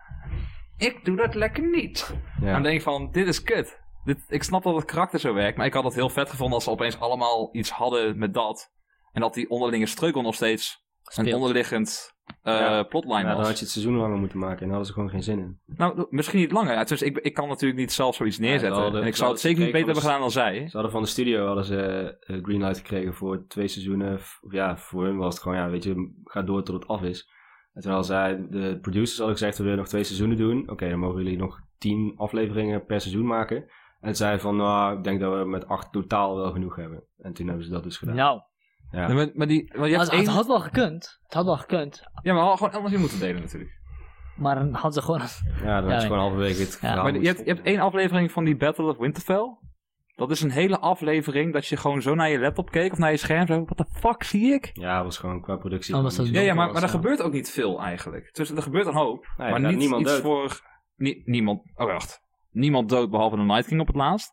ik 0.78 1.06
doe 1.06 1.16
dat 1.16 1.36
lekker 1.36 1.70
niet. 1.70 2.14
Ja. 2.40 2.48
En 2.48 2.54
dan 2.54 2.64
denk 2.64 2.76
ik 2.76 2.82
van, 2.82 3.12
dit 3.12 3.28
is 3.28 3.44
kut. 3.44 3.82
Dit, 4.04 4.18
ik 4.28 4.44
snap 4.44 4.64
dat 4.64 4.76
het 4.76 4.86
karakter 4.86 5.20
zo 5.20 5.34
werkt, 5.34 5.58
maar 5.58 5.66
ik 5.66 5.74
had 5.74 5.84
het 5.84 5.94
heel 5.94 6.10
vet 6.10 6.30
gevonden 6.30 6.56
als 6.56 6.64
ze 6.64 6.70
opeens 6.70 7.00
allemaal 7.00 7.50
iets 7.52 7.72
hadden 7.72 8.18
met 8.18 8.34
dat. 8.34 8.72
En 9.12 9.22
dat 9.22 9.34
die 9.34 9.50
onderlinge 9.50 9.86
struggle 9.86 10.22
nog 10.22 10.36
steeds 10.36 10.86
een 11.16 11.34
onderliggend 11.34 12.13
eh, 12.44 12.54
Ja. 12.54 12.84
plotline 12.84 13.22
Ja, 13.22 13.36
dan 13.36 13.44
had 13.46 13.54
je 13.54 13.60
het 13.64 13.70
seizoen 13.70 13.96
langer 13.96 14.18
moeten 14.18 14.40
maken 14.40 14.58
en 14.60 14.68
daar 14.68 14.76
hadden 14.78 14.88
ze 14.88 14.94
gewoon 14.94 15.10
geen 15.10 15.24
zin 15.24 15.40
in. 15.40 15.60
Nou, 15.78 16.06
misschien 16.10 16.40
niet 16.40 16.52
langer. 16.52 16.74
Ja, 16.74 16.84
dus 16.84 17.02
ik, 17.02 17.18
ik 17.18 17.34
kan 17.34 17.48
natuurlijk 17.48 17.80
niet 17.80 17.92
zelf 17.92 18.16
zoiets 18.16 18.38
neerzetten. 18.40 18.82
hadden- 18.82 19.02
en 19.02 19.08
ik 19.08 19.16
zou 19.16 19.32
het 19.32 19.40
zeker 19.40 19.60
niet 19.64 19.72
beter 19.72 19.86
hebben 19.86 20.04
gedaan 20.04 20.20
dan 20.20 20.32
zij. 20.32 20.56
Ze 20.68 20.72
hadden 20.74 20.92
van 20.92 21.02
de 21.02 21.08
studio 21.08 21.46
hadden 21.46 21.66
ze 21.66 21.78
eh, 22.20 22.44
greenlight 22.44 22.78
gekregen 22.78 23.14
voor 23.14 23.46
twee 23.48 23.68
seizoenen. 23.68 24.20
Ja, 24.50 24.78
voor 24.78 25.04
hun 25.06 25.18
was 25.18 25.34
het 25.34 25.44
gewoon, 25.44 25.58
ja, 25.58 25.70
weet 25.70 25.84
je, 25.84 26.12
ga 26.24 26.42
door 26.42 26.64
tot 26.64 26.76
het 26.76 26.88
af 26.88 27.02
is. 27.02 27.30
En 27.74 27.82
toen 27.82 27.92
hadden 27.92 28.10
zij, 28.10 28.46
de 28.50 28.78
producers 28.82 29.18
hadden 29.18 29.38
gezegd, 29.38 29.58
we 29.58 29.64
willen 29.64 29.78
nog 29.80 29.88
twee 29.88 30.04
seizoenen 30.04 30.38
doen. 30.38 30.70
Oké, 30.70 30.90
dan 30.90 31.00
mogen 31.00 31.24
jullie 31.24 31.38
nog 31.38 31.60
tien 31.78 32.14
afleveringen 32.18 32.86
per 32.86 33.02
seizoen 33.02 33.26
maken. 33.26 33.58
En 33.58 34.10
toen 34.10 34.16
zei 34.16 34.40
van, 34.40 34.56
nou, 34.56 34.98
ik 34.98 35.04
denk 35.04 35.20
dat 35.20 35.38
we 35.38 35.46
met 35.46 35.68
acht 35.68 35.92
totaal 35.92 36.36
wel 36.36 36.52
genoeg 36.52 36.76
hebben. 36.76 37.04
En 37.18 37.34
toen 37.34 37.48
hebben 37.48 37.66
ze 37.66 37.72
dat 37.72 37.84
dus 37.84 37.98
gedaan. 37.98 38.16
Nou, 38.16 38.42
Ja. 38.94 39.14
Maar, 39.14 39.30
maar 39.34 39.48
die, 39.48 39.74
maar 39.78 39.88
je 39.90 39.98
het, 39.98 40.02
hebt 40.02 40.18
het 40.18 40.28
één... 40.28 40.36
had 40.36 40.48
wel 40.48 40.60
gekund. 40.60 41.20
Het 41.24 41.34
had 41.34 41.46
wel 41.46 41.58
gekund. 41.58 42.04
Ja, 42.22 42.34
maar 42.34 42.34
we 42.34 42.40
hadden 42.50 42.58
gewoon 42.58 42.74
anders 42.74 42.94
in 42.94 43.00
moeten 43.00 43.20
delen 43.20 43.42
natuurlijk. 43.42 43.72
Maar 44.36 44.56
dan 44.56 44.74
hadden 44.74 44.94
ze 44.94 45.02
gewoon... 45.02 45.22
Ja, 45.64 45.82
dan 45.82 45.90
Ja, 45.90 45.96
is 45.98 46.04
gewoon 46.04 46.20
halverwege 46.20 46.62
het 46.62 46.78
Ja. 46.82 47.04
Maar 47.04 47.14
je 47.20 47.28
hebt, 47.28 47.40
je 47.40 47.54
hebt 47.54 47.66
één 47.66 47.80
aflevering 47.80 48.32
van 48.32 48.44
die 48.44 48.56
Battle 48.56 48.86
of 48.86 48.98
Winterfell. 48.98 49.58
Dat 50.16 50.32
is 50.32 50.42
een 50.42 50.52
hele 50.52 50.80
aflevering 50.80 51.54
dat 51.54 51.66
je 51.66 51.78
gewoon 51.78 52.02
zo 52.02 52.16
naar 52.16 52.30
je 52.30 52.40
laptop 52.40 52.72
keek 52.72 52.92
of 52.92 52.98
naar 52.98 53.12
je 53.12 53.18
scherm. 53.18 53.48
Zo, 53.48 53.66
wat 53.66 53.78
de 53.78 53.86
fuck 53.94 54.24
zie 54.24 54.54
ik? 54.54 54.70
Ja, 54.74 54.96
dat 54.96 55.04
was 55.06 55.18
gewoon 55.18 55.42
qua 55.42 55.56
productie. 55.56 55.96
Oh, 55.96 56.10
Ja, 56.10 56.42
ja 56.42 56.54
maar, 56.54 56.72
maar 56.72 56.84
er 56.84 56.90
gebeurt 56.90 57.22
ook 57.22 57.34
niet 57.34 57.50
veel 57.50 57.82
eigenlijk. 57.82 58.30
Dus 58.34 58.52
er 58.52 58.62
gebeurt 58.62 58.88
een 58.88 58.94
hoop. 58.94 59.34
Nee, 59.38 59.50
maar 59.52 59.60
niet 59.60 59.78
niemand 59.78 60.02
iets 60.02 60.12
dood. 60.12 60.22
voor... 60.22 60.62
nie- 60.96 61.22
niemand... 61.26 61.62
Oh, 61.76 61.86
wacht. 61.86 62.22
Niemand 62.52 62.90
dood 62.90 63.10
behalve 63.10 63.36
de 63.36 63.42
Night 63.42 63.68
King 63.68 63.82
op 63.82 63.88
het 63.88 63.96
laatst. 63.96 64.32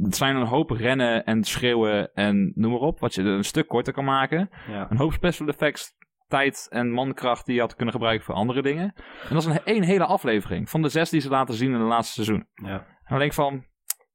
Het 0.00 0.16
zijn 0.16 0.36
een 0.36 0.46
hoop 0.46 0.70
rennen 0.70 1.24
en 1.24 1.44
schreeuwen 1.44 2.12
en 2.14 2.52
noem 2.54 2.70
maar 2.70 2.80
op. 2.80 3.00
Wat 3.00 3.14
je 3.14 3.22
een 3.22 3.44
stuk 3.44 3.68
korter 3.68 3.92
kan 3.92 4.04
maken. 4.04 4.50
Ja. 4.68 4.90
Een 4.90 4.96
hoop 4.96 5.12
special 5.12 5.48
effects, 5.48 5.90
tijd 6.28 6.66
en 6.70 6.90
mankracht 6.90 7.46
die 7.46 7.54
je 7.54 7.60
had 7.60 7.74
kunnen 7.74 7.94
gebruiken 7.94 8.24
voor 8.24 8.34
andere 8.34 8.62
dingen. 8.62 8.92
En 9.28 9.34
dat 9.34 9.38
is 9.38 9.44
een 9.44 9.64
één 9.64 9.82
hele 9.82 10.04
aflevering 10.04 10.70
van 10.70 10.82
de 10.82 10.88
zes 10.88 11.10
die 11.10 11.20
ze 11.20 11.28
laten 11.28 11.54
zien 11.54 11.72
in 11.72 11.80
het 11.80 11.88
laatste 11.88 12.12
seizoen. 12.12 12.46
Ja. 12.54 12.74
En 12.74 13.08
dan 13.08 13.18
denk 13.18 13.30
ik 13.30 13.36
van, 13.36 13.64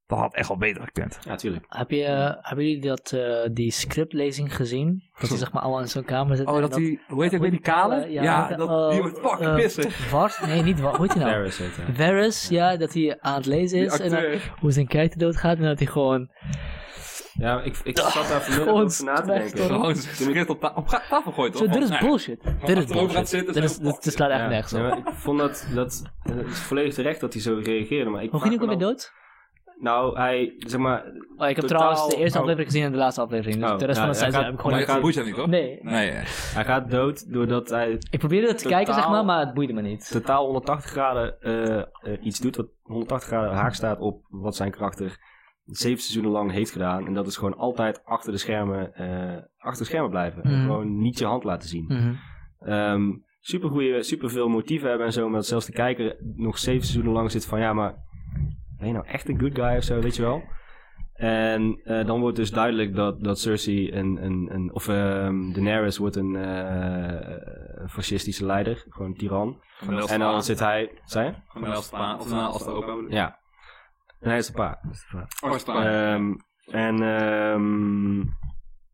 dat 0.08 0.18
had 0.20 0.36
echt 0.36 0.48
wel 0.48 0.58
beter 0.58 0.82
gekund. 0.84 1.18
ja, 1.22 1.36
tuurlijk. 1.36 1.66
Heb 1.70 1.92
je, 1.92 2.04
eh, 2.04 2.32
hebben 2.42 2.66
jullie 2.66 2.82
dat, 2.82 3.12
eh, 3.12 3.50
die 3.52 3.72
scriptlezing 3.72 4.56
gezien? 4.56 5.04
Dat 5.20 5.30
ze 5.30 5.38
zeg 5.38 5.52
maar 5.52 5.62
allemaal 5.62 5.82
in 5.82 5.88
zo'n 5.88 6.04
kamer 6.04 6.36
zitten. 6.36 6.56
Oh, 6.56 6.62
en 6.62 6.70
dat 6.70 6.78
die, 6.80 7.02
hoe 7.08 7.24
heet 7.24 7.34
ik 7.34 7.40
weer, 7.42 7.52
die 7.52 7.60
kale? 7.60 8.12
Ja, 8.12 8.24
Ja, 8.24 8.56
dat, 8.56 8.70
eh, 8.70 8.90
die 8.90 9.02
wordt 9.02 9.20
fucking 9.20 9.50
eh, 9.50 9.56
pissig. 9.56 9.96
Vars? 9.98 10.40
Nee, 10.40 10.64
niet 10.64 10.80
Vars. 10.80 10.98
Hoe 10.98 11.06
heet 11.06 11.16
hij 11.16 11.24
nou? 11.24 11.36
Varys 11.36 11.58
heet 11.58 11.76
hij. 11.76 11.96
Varys, 11.96 12.48
ja, 12.50 12.78
dat 12.78 12.94
hij 12.94 13.18
aan 13.22 13.36
het 13.36 13.46
lezen 13.46 13.80
is. 13.80 14.00
En 14.00 14.10
dan, 14.10 14.24
hoe 14.60 14.72
zijn 14.72 14.88
kijker 14.88 15.18
doodgaat 15.20 15.58
en 15.58 15.64
dat 15.64 15.78
hij 15.80 15.88
gewoon... 15.88 16.30
Ja, 17.34 17.62
ik, 17.62 17.78
ik 17.84 17.98
zat 17.98 18.14
daar 18.14 18.42
vanmiddag 18.42 18.76
over 18.76 19.04
na 19.06 19.14
te 19.16 19.26
denken. 19.26 19.60
Gewoon 19.60 19.96
schrift 19.96 20.50
op, 20.50 20.60
ta 20.60 20.72
op 20.76 20.88
tafel 20.88 21.32
gooit, 21.32 21.54
toch? 21.54 21.62
Zo, 21.62 21.80
dit 21.80 21.90
is 21.90 21.98
bullshit. 22.00 22.44
Dit 22.66 22.78
is 22.78 22.86
bullshit. 22.86 23.30
zitten, 23.30 23.54
Dit 23.54 23.64
is, 23.64 23.78
dit, 23.78 23.98
slaat 24.14 24.30
echt 24.30 24.48
nergens 24.50 24.72
ja, 24.72 24.92
op. 24.98 25.08
ik 25.08 25.14
vond 25.14 25.40
dat, 25.40 25.68
dat, 25.74 26.04
het 26.24 26.48
is 26.48 26.60
volledig 26.60 26.94
terecht 26.94 27.20
dat 27.20 27.34
hij 27.34 27.42
zo 27.42 27.60
reageerde. 27.64 28.10
Maar 28.10 28.24
ik 28.24 28.32
Hoe 28.32 28.40
ging 28.40 28.54
hij 28.54 28.64
ook 28.64 28.70
dan- 28.70 28.80
dood? 28.80 29.12
Nou, 29.80 30.18
hij, 30.18 30.54
zeg 30.58 30.80
maar... 30.80 31.04
Oh, 31.38 31.48
ik 31.50 31.56
heb 31.56 31.66
Totaal- 31.66 31.68
trouwens 31.68 32.08
de 32.16 32.22
eerste 32.22 32.38
oh. 32.38 32.44
aflevering 32.44 32.72
gezien 32.72 32.86
en 32.86 32.92
de 32.92 32.98
laatste 32.98 33.22
aflevering. 33.22 33.62
Dus 33.62 33.72
Oh, 33.72 33.78
de 33.78 33.86
rest 33.86 33.98
ja, 33.98 34.04
van 34.04 34.10
het 34.10 34.18
seizoen 34.20 34.44
heb 34.44 34.54
ik 34.54 34.64
Maar 34.64 34.74
gewoon 34.74 34.94
niet 34.94 35.02
boeit 35.02 35.16
hem 35.16 35.26
niet, 35.26 35.36
toch? 35.36 35.48
Nee. 35.48 35.80
Nee, 35.82 36.06
ja. 36.06 36.22
Hij 36.54 36.64
gaat 36.66 36.92
dood 36.92 37.34
doordat 37.34 37.70
hij 37.70 37.98
Ik 38.10 38.20
probeerde 38.20 38.48
het 38.48 38.58
te 38.58 38.68
kijken, 38.68 38.94
zeg 38.94 39.10
maar, 39.10 39.26
maar 39.26 39.40
het 39.40 39.54
boeide 39.54 39.74
me 39.74 39.82
niet. 39.82 40.12
totaal 40.12 40.46
180 40.46 40.92
graden 40.92 41.42
eh, 41.42 41.78
eh, 41.78 41.86
iets 42.22 42.40
doet 42.40 42.56
wat 42.56 42.68
180 42.84 43.28
graden 43.30 43.54
haak 43.54 43.74
staat 43.74 44.00
op 44.00 44.26
wat 44.30 44.56
zijn 44.56 44.72
karakter 44.72 45.18
zeven 45.66 46.00
seizoenen 46.02 46.32
lang 46.32 46.52
heeft 46.52 46.72
gedaan. 46.72 47.06
En 47.08 47.14
dat 47.14 47.28
is 47.28 47.38
gewoon 47.38 47.58
altijd 47.58 48.02
achter 48.06 48.32
de 48.32 48.38
schermen, 48.38 48.94
eh, 48.94 49.44
achter 49.58 49.82
de 49.84 49.90
schermen 49.90 50.10
blijven. 50.10 50.44
En 50.44 50.52
Mhm. 50.52 50.62
gewoon 50.62 50.98
niet 51.02 51.20
je 51.20 51.26
hand 51.26 51.44
laten 51.44 51.70
zien. 51.70 51.86
Mhm. 51.88 52.14
Ehm 52.70 53.12
super 53.40 53.70
goede, 53.70 54.04
super 54.04 54.30
veel 54.30 54.48
motieven 54.48 54.90
hebben 54.90 55.08
en 55.08 55.14
zo. 55.14 55.26
Maar 55.26 55.36
dat 55.36 55.46
zelfs 55.46 55.66
de 55.66 55.72
kijker 55.72 56.16
nog 56.36 56.58
zeven 56.58 56.82
seizoenen 56.84 57.14
lang 57.14 57.32
zit 57.32 57.46
van 57.46 57.60
ja, 57.60 57.74
maar 57.74 57.96
ben 58.78 58.88
je 58.88 58.94
nou 58.94 59.08
echt 59.08 59.30
een 59.30 59.40
good 59.40 59.56
guy 59.56 59.78
of 59.78 59.84
zo, 59.84 60.00
weet 60.00 60.16
je 60.16 60.22
wel? 60.22 60.44
En 61.14 61.82
eh, 61.84 62.06
dan 62.06 62.20
wordt 62.20 62.36
dus 62.36 62.52
duidelijk 62.52 62.96
dat, 62.96 63.24
dat 63.24 63.40
Cersei 63.40 63.92
een, 63.92 64.24
een, 64.24 64.48
een 64.52 64.74
of 64.74 64.88
ehm 64.88 65.52
Daenerys 65.52 65.98
wordt 65.98 66.16
een 66.16 66.36
eh, 66.36 67.38
een 67.82 67.90
fascistische 67.90 68.46
leider, 68.46 68.86
gewoon 68.90 69.08
een 69.08 69.18
tiran. 69.18 69.62
En 70.08 70.20
dan 70.20 70.44
zit 70.44 70.60
hij, 70.60 71.02
zei? 71.06 71.44
Gewoon 71.48 71.74
als 71.74 71.90
de 71.90 71.96
pa, 71.96 72.16
of 72.16 72.32
als 72.32 72.64
de 72.64 72.72
opa. 72.72 72.94
ik. 72.94 73.12
Ja. 73.12 73.40
En 74.20 74.30
hij 74.30 74.38
is 74.38 74.48
de 74.48 74.54
pa. 74.54 74.80
Oh, 75.44 75.56
is 75.56 75.62
het 75.62 75.66
waar? 75.66 76.14
Ehm, 76.14 76.34
en 76.66 77.02
ehm, 77.02 78.24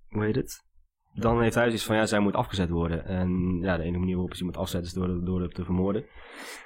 hoe 0.10 0.24
heet 0.24 0.36
het? 0.36 0.66
Dan 1.14 1.42
heeft 1.42 1.56
hij 1.56 1.66
zoiets 1.66 1.86
van, 1.86 1.96
ja, 1.96 2.06
zij 2.06 2.20
moet 2.20 2.36
afgezet 2.36 2.70
worden. 2.70 3.06
En 3.06 3.60
ja, 3.62 3.78
de 3.78 3.84
enige 3.84 4.00
manier 4.00 4.14
waarop 4.14 4.30
hij 4.30 4.38
ze 4.38 4.46
moet 4.46 4.58
afzetten 4.58 4.90
is 4.90 4.96
door, 4.96 5.26
door 5.26 5.40
haar 5.40 5.50
te 5.50 5.64
vermoorden. 5.64 6.06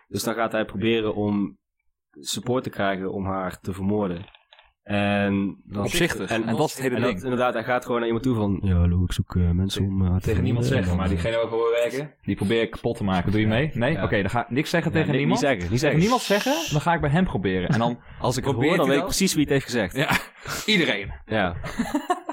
Dus 0.07 0.23
dan 0.23 0.33
gaat 0.33 0.51
hij 0.51 0.65
proberen 0.65 1.15
om 1.15 1.57
support 2.19 2.63
te 2.63 2.69
krijgen 2.69 3.11
om 3.13 3.25
haar 3.25 3.59
te 3.59 3.73
vermoorden. 3.73 4.35
En 4.87 5.57
dan, 5.65 5.83
Opzichtig. 5.83 6.29
En 6.29 6.45
dat 6.45 6.67
is 6.67 6.73
het 6.73 6.81
hele 6.81 6.95
en 6.95 7.01
dat, 7.01 7.09
ding. 7.11 7.23
inderdaad, 7.23 7.53
hij 7.53 7.63
gaat 7.63 7.81
gewoon 7.83 7.97
naar 7.97 8.05
iemand 8.05 8.25
toe 8.25 8.35
van, 8.35 8.59
ja, 8.63 8.73
hallo, 8.75 9.03
ik 9.03 9.11
zoek 9.11 9.35
eh, 9.35 9.49
mensen 9.49 9.83
om 9.83 10.01
haar 10.01 10.19
te 10.19 10.27
Tegen 10.27 10.43
niemand 10.43 10.65
zeggen, 10.65 10.91
En 10.91 10.97
maar 10.97 11.07
diegene 11.07 11.35
waar 11.35 11.43
ik 11.45 11.49
hoor 11.49 11.71
werken, 11.81 12.13
die 12.23 12.35
probeer 12.35 12.61
ik 12.61 12.71
kapot 12.71 12.97
te 12.97 13.03
maken. 13.03 13.31
Doe 13.31 13.41
je 13.41 13.47
mee? 13.47 13.71
Nee? 13.73 13.91
Ja. 13.91 14.03
Oké, 14.03 14.21
dan 14.21 14.29
ga 14.29 14.41
ik 14.41 14.49
niks 14.49 14.69
zeggen 14.69 14.91
Ja, 14.91 14.97
tegen 14.97 15.11
nee, 15.11 15.19
niemand. 15.19 15.41
Niet 15.41 15.49
zeggen, 15.49 15.71
niet 15.71 15.79
zeggen. 15.79 15.99
niemand 15.99 16.21
zeggen, 16.21 16.71
dan 16.71 16.81
ga 16.81 16.93
ik 16.93 17.01
bij 17.01 17.09
hem 17.09 17.23
proberen. 17.23 17.69
En 17.69 17.79
dan 17.79 17.99
Als 18.19 18.37
ik 18.37 18.45
het 18.45 18.55
hoor, 18.55 18.77
dan 18.77 18.87
weet 18.87 18.97
ik 18.97 19.03
precies 19.03 19.33
wie 19.33 19.43
het 19.43 19.51
heeft 19.51 19.65
gezegd. 19.65 19.95
Ja, 19.95 20.09
iedereen. 20.73 21.11
Ja. 21.25 21.55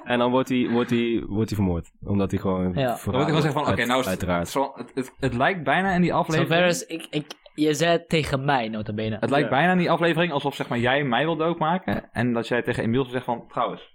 en 0.04 0.18
dan 0.18 0.30
wordt 0.30 0.48
hij, 0.48 0.68
wordt, 0.70 0.90
hij, 0.90 1.22
wordt 1.26 1.50
hij 1.50 1.58
vermoord. 1.58 1.90
Omdat 2.04 2.30
hij 2.30 2.40
gewoon... 2.40 2.72
Ja. 2.74 2.86
Dan 2.86 2.98
verraden 2.98 3.26
gewoon 3.26 3.42
zeggen 3.42 3.60
van, 3.60 3.72
oké, 3.72 3.74
wordt, 3.74 3.86
nou 3.86 4.00
is 4.00 4.06
het, 4.06 4.14
Uiteraard. 4.20 4.48
zo, 4.48 4.72
het, 4.74 4.90
het, 4.94 5.12
het 5.20 5.34
lijkt 5.34 5.64
bijna 5.64 5.94
in 5.94 6.00
die 6.00 6.10
Zo 6.10 6.16
aflevering... 6.16 6.48
Varys, 6.54 6.86
ik, 6.86 7.06
ik, 7.10 7.26
je 7.54 7.74
zei 7.74 7.90
het 7.92 8.08
tegen 8.08 8.44
mij, 8.44 8.68
nota 8.68 8.92
bene. 8.92 9.16
Het 9.20 9.30
lijkt 9.30 9.48
Ja. 9.50 9.54
bijna 9.56 9.72
in 9.72 9.78
die 9.78 9.90
aflevering 9.90 10.32
alsof 10.32 10.54
zeg 10.54 10.68
maar, 10.68 10.78
jij 10.78 11.04
mij 11.04 11.24
wil 11.24 11.36
doodmaken. 11.36 12.08
En 12.12 12.32
dat 12.32 12.48
jij 12.48 12.62
tegen 12.62 12.82
Emiel 12.82 13.04
zegt 13.04 13.24
van, 13.24 13.44
trouwens, 13.48 13.92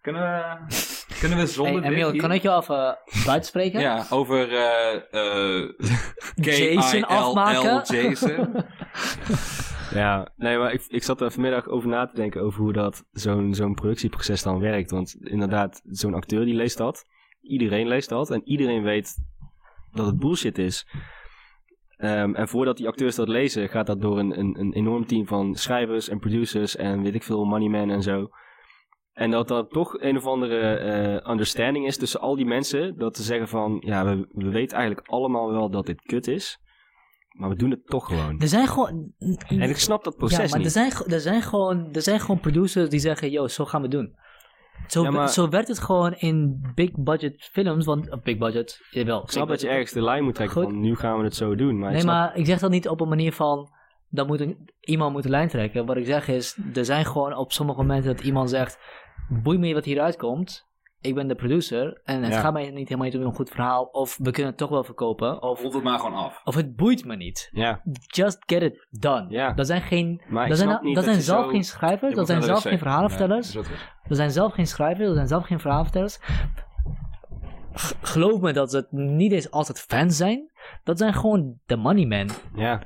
kunnen 0.00 0.22
we, 0.22 0.56
kunnen 1.20 1.38
we 1.38 1.46
zonder 1.46 1.82
Hey, 1.82 1.90
Emiel, 1.92 2.10
hier- 2.10 2.20
kan 2.20 2.32
ik 2.32 2.42
jou 2.42 2.60
even 2.62 2.98
buiten 3.24 3.48
spreken? 3.48 3.80
Ja, 3.80 4.06
over 4.10 4.52
eh 4.52 4.94
eh 5.60 5.68
Jason 6.46 7.04
afmaken? 7.04 7.82
Jason. 7.96 8.64
Ja, 9.94 10.28
nee, 10.36 10.58
maar 10.58 10.72
ik, 10.72 10.84
ik 10.88 11.02
zat 11.02 11.20
er 11.20 11.30
vanmiddag 11.30 11.68
over 11.68 11.88
na 11.88 12.06
te 12.06 12.14
denken 12.16 12.42
over 12.42 12.60
hoe 12.60 12.72
dat 12.72 13.04
zo'n 13.12 13.54
zo'n 13.54 13.74
productieproces 13.74 14.42
dan 14.42 14.58
werkt. 14.60 14.90
Want 14.90 15.16
inderdaad, 15.20 15.80
zo'n 15.84 16.14
acteur 16.14 16.44
die 16.44 16.54
leest 16.54 16.78
dat. 16.78 17.04
Iedereen 17.40 17.88
leest 17.88 18.08
dat. 18.08 18.30
En 18.30 18.42
iedereen 18.44 18.82
weet 18.82 19.14
dat 19.92 20.06
het 20.06 20.18
bullshit 20.18 20.58
is. 20.58 20.86
Ehm, 22.00 22.34
en 22.34 22.48
voordat 22.48 22.76
die 22.76 22.88
acteurs 22.88 23.14
dat 23.14 23.28
lezen, 23.28 23.68
gaat 23.68 23.86
dat 23.86 24.00
door 24.00 24.18
een, 24.18 24.38
een, 24.38 24.60
een 24.60 24.72
enorm 24.72 25.06
team 25.06 25.26
van 25.26 25.54
schrijvers 25.54 26.08
en 26.08 26.18
producers 26.18 26.76
en 26.76 27.02
weet 27.02 27.14
ik 27.14 27.22
veel, 27.22 27.44
moneymen 27.44 27.90
en 27.90 28.02
zo. 28.02 28.28
En 29.12 29.30
dat 29.30 29.48
dat 29.48 29.70
toch 29.70 30.00
een 30.00 30.16
of 30.16 30.26
andere 30.26 30.76
eh, 30.76 31.30
understanding 31.30 31.86
is 31.86 31.96
tussen 31.96 32.20
al 32.20 32.36
die 32.36 32.46
mensen. 32.46 32.98
Dat 32.98 33.16
ze 33.16 33.22
zeggen 33.22 33.48
van, 33.48 33.82
ja, 33.84 34.04
we, 34.04 34.26
we 34.28 34.48
weten 34.48 34.76
eigenlijk 34.76 35.08
allemaal 35.08 35.50
wel 35.52 35.70
dat 35.70 35.86
dit 35.86 36.02
kut 36.02 36.28
is. 36.28 36.58
Maar 37.30 37.48
we 37.48 37.56
doen 37.56 37.70
het 37.70 37.86
toch 37.86 38.06
gewoon. 38.06 38.40
Er 38.40 38.48
zijn 38.48 38.68
gewoon... 38.68 39.12
En 39.48 39.60
ik 39.60 39.76
snap 39.76 40.04
dat 40.04 40.16
proces 40.16 40.36
ja, 40.36 40.48
maar 40.48 40.58
niet. 40.58 40.66
er 40.66 40.90
zijn, 40.90 41.12
er, 41.12 41.20
zijn 41.20 41.42
gewoon, 41.42 41.92
er 41.92 42.02
zijn 42.02 42.20
gewoon 42.20 42.40
producers 42.40 42.88
die 42.88 43.00
zeggen, 43.00 43.30
yo, 43.30 43.48
zo 43.48 43.64
gaan 43.64 43.80
we 43.82 43.86
het 43.86 43.96
doen. 43.96 44.14
Zo, 44.86 45.02
Ja, 45.02 45.10
maar- 45.10 45.28
zo 45.28 45.48
werkt 45.48 45.68
het 45.68 45.78
gewoon 45.78 46.14
in 46.14 46.60
big 46.74 46.90
budget 46.92 47.48
films, 47.52 47.84
want 47.84 48.22
big 48.22 48.38
budget, 48.38 48.80
jawel. 48.90 49.22
Ik 49.22 49.30
snap 49.30 49.48
dat 49.48 49.60
je 49.60 49.68
ergens 49.68 49.92
de 49.92 50.02
lijn 50.02 50.24
moet 50.24 50.34
trekken 50.34 50.56
Goed. 50.62 50.70
van 50.72 50.80
nu 50.80 50.96
gaan 50.96 51.18
we 51.18 51.24
het 51.24 51.34
zo 51.34 51.54
doen. 51.54 51.78
Maar 51.78 51.86
ik 51.88 51.92
Nee, 51.92 52.00
snap- 52.00 52.14
maar 52.14 52.36
ik 52.36 52.46
zeg 52.46 52.58
dat 52.58 52.70
niet 52.70 52.88
op 52.88 53.00
een 53.00 53.08
manier 53.08 53.32
van, 53.32 53.68
dan 54.08 54.26
moet 54.26 54.40
een, 54.40 54.70
iemand 54.80 55.12
moet 55.12 55.22
de 55.22 55.28
lijn 55.28 55.48
trekken. 55.48 55.86
Wat 55.86 55.96
ik 55.96 56.06
zeg 56.06 56.28
is, 56.28 56.56
er 56.74 56.84
zijn 56.84 57.04
gewoon 57.06 57.34
op 57.36 57.52
sommige 57.52 57.80
momenten 57.80 58.16
dat 58.16 58.24
iemand 58.24 58.50
zegt, 58.50 58.78
boei 59.28 59.58
me 59.58 59.74
wat 59.74 59.84
hieruit 59.84 60.16
komt. 60.16 60.68
Ik 61.00 61.14
ben 61.14 61.28
de 61.28 61.34
producer 61.34 62.00
en 62.04 62.22
het 62.22 62.32
Ja. 62.32 62.40
gaat 62.40 62.52
mij 62.52 62.70
niet 62.70 62.88
helemaal 62.88 63.10
niet 63.10 63.16
om 63.20 63.22
een 63.22 63.34
goed 63.34 63.50
verhaal. 63.50 63.84
Of 63.84 64.16
we 64.16 64.30
kunnen 64.30 64.46
het 64.50 64.56
toch 64.56 64.68
wel 64.70 64.84
verkopen. 64.84 65.42
Of, 65.42 65.60
Rond 65.62 65.74
het 65.74 65.82
maar 65.82 65.98
gewoon 65.98 66.14
af. 66.14 66.40
of 66.44 66.54
het 66.54 66.76
boeit 66.76 67.04
me 67.04 67.16
niet. 67.16 67.48
Ja, 67.52 67.80
Just 68.06 68.38
get 68.46 68.62
it 68.62 68.86
done. 68.90 69.26
Ja. 69.28 69.52
Dat 69.52 69.66
zijn 69.66 69.82
geen... 69.82 70.22
maar 70.28 70.48
Dat 70.48 70.56
zijn, 70.58 70.68
dat 70.68 70.94
dat 70.94 71.04
zijn 71.04 71.20
zelf 71.20 71.44
zo- 71.44 71.50
geen 71.50 71.64
schrijvers, 71.64 72.14
dat 72.14 72.26
zijn 72.26 72.42
zelf 72.42 72.62
geen 72.62 72.78
verhalenvertellers. 72.78 73.52
Ja, 73.52 73.60
is 73.60 73.66
dat. 73.68 73.76
Er 74.02 74.16
zijn 74.16 74.30
zelf 74.30 74.52
geen 74.52 74.66
schrijvers, 74.66 75.08
er 75.08 75.14
zijn 75.14 75.28
zelf 75.28 75.46
geen 75.46 75.60
verhalenvertellers. 75.60 76.18
G- 77.74 77.94
geloof 78.00 78.40
me 78.40 78.52
dat 78.52 78.72
het 78.72 78.92
niet 78.92 79.32
eens 79.32 79.50
altijd 79.50 79.80
fans 79.80 80.16
zijn. 80.16 80.50
Dat 80.84 80.98
zijn 80.98 81.14
gewoon 81.14 81.58
de 81.66 81.76
money 81.76 82.06
men. 82.06 82.28
Ja. 82.54 82.82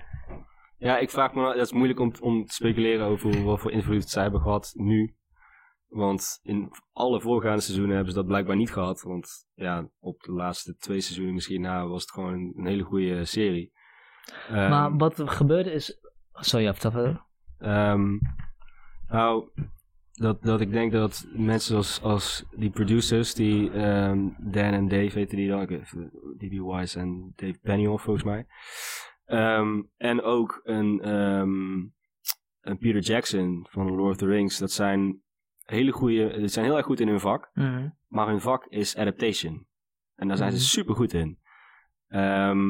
Ja, 0.78 0.98
ik 0.98 1.10
vraag 1.10 1.34
me, 1.34 1.42
dat 1.42 1.56
is 1.66 1.72
moeilijk 1.72 2.00
om, 2.00 2.12
om 2.20 2.44
te 2.44 2.54
speculeren 2.54 3.06
over 3.06 3.44
wat 3.44 3.60
voor 3.60 3.70
invloed 3.72 4.08
zij 4.08 4.22
hebben 4.22 4.40
gehad 4.40 4.72
nu. 4.76 5.14
Want 5.94 6.38
in 6.42 6.70
alle 6.92 7.20
voorgaande 7.20 7.60
seizoenen 7.60 7.94
hebben 7.94 8.12
ze 8.12 8.18
dat 8.18 8.28
blijkbaar 8.28 8.56
niet 8.56 8.72
gehad. 8.72 9.02
Want 9.02 9.46
ja, 9.54 9.88
op 9.98 10.22
de 10.22 10.32
laatste 10.32 10.76
twee 10.76 11.00
seizoenen 11.00 11.34
misschien 11.34 11.60
na 11.60 11.86
was 11.86 12.02
het 12.02 12.10
gewoon 12.10 12.32
een, 12.32 12.52
een 12.56 12.66
hele 12.66 12.82
goede 12.82 13.24
serie. 13.24 13.72
Ehm, 14.48 14.70
maar 14.70 14.96
wat 14.96 15.18
er 15.18 15.28
gebeurde 15.28 15.72
is... 15.72 15.98
Sorry, 16.32 16.72
vertel 16.72 16.90
verder. 16.90 17.24
Ehm, 17.58 18.18
nou, 19.08 19.50
dat, 20.12 20.42
dat 20.42 20.60
ik 20.60 20.70
denk 20.70 20.92
dat 20.92 21.26
mensen 21.32 21.76
als, 21.76 22.02
als 22.02 22.44
die 22.56 22.70
producers, 22.70 23.34
die 23.34 23.70
ehm, 23.70 24.28
Dan 24.38 24.72
en 24.72 24.88
Dave 24.88 25.18
heten 25.18 25.36
die 25.36 25.48
dan, 25.48 25.66
D.B. 26.36 26.72
Wise 26.72 26.98
en 26.98 27.32
Dave 27.36 27.58
Benioff 27.62 28.04
volgens 28.04 28.24
mij. 28.24 28.46
Ehm, 29.24 29.82
en 29.96 30.22
ook 30.22 30.60
een, 30.64 31.08
een 32.60 32.78
Peter 32.78 33.00
Jackson 33.00 33.66
van 33.70 33.94
Lord 33.94 34.10
of 34.10 34.16
the 34.16 34.26
Rings. 34.26 34.58
Dat 34.58 34.72
zijn 34.72 35.22
hele 35.64 35.92
goede, 35.92 36.38
die 36.38 36.48
zijn 36.48 36.64
heel 36.64 36.76
erg 36.76 36.86
goed 36.86 37.00
in 37.00 37.08
hun 37.08 37.20
vak. 37.20 37.50
Mhm. 37.54 37.88
Maar 38.08 38.26
hun 38.28 38.40
vak 38.40 38.66
is 38.66 38.96
adaptation. 38.96 39.66
En 40.14 40.28
daar 40.28 40.36
zijn 40.36 40.50
Mhm. 40.50 40.58
ze 40.58 40.68
super 40.68 40.94
goed 40.94 41.12
in. 41.12 41.38
Ehm, 42.08 42.68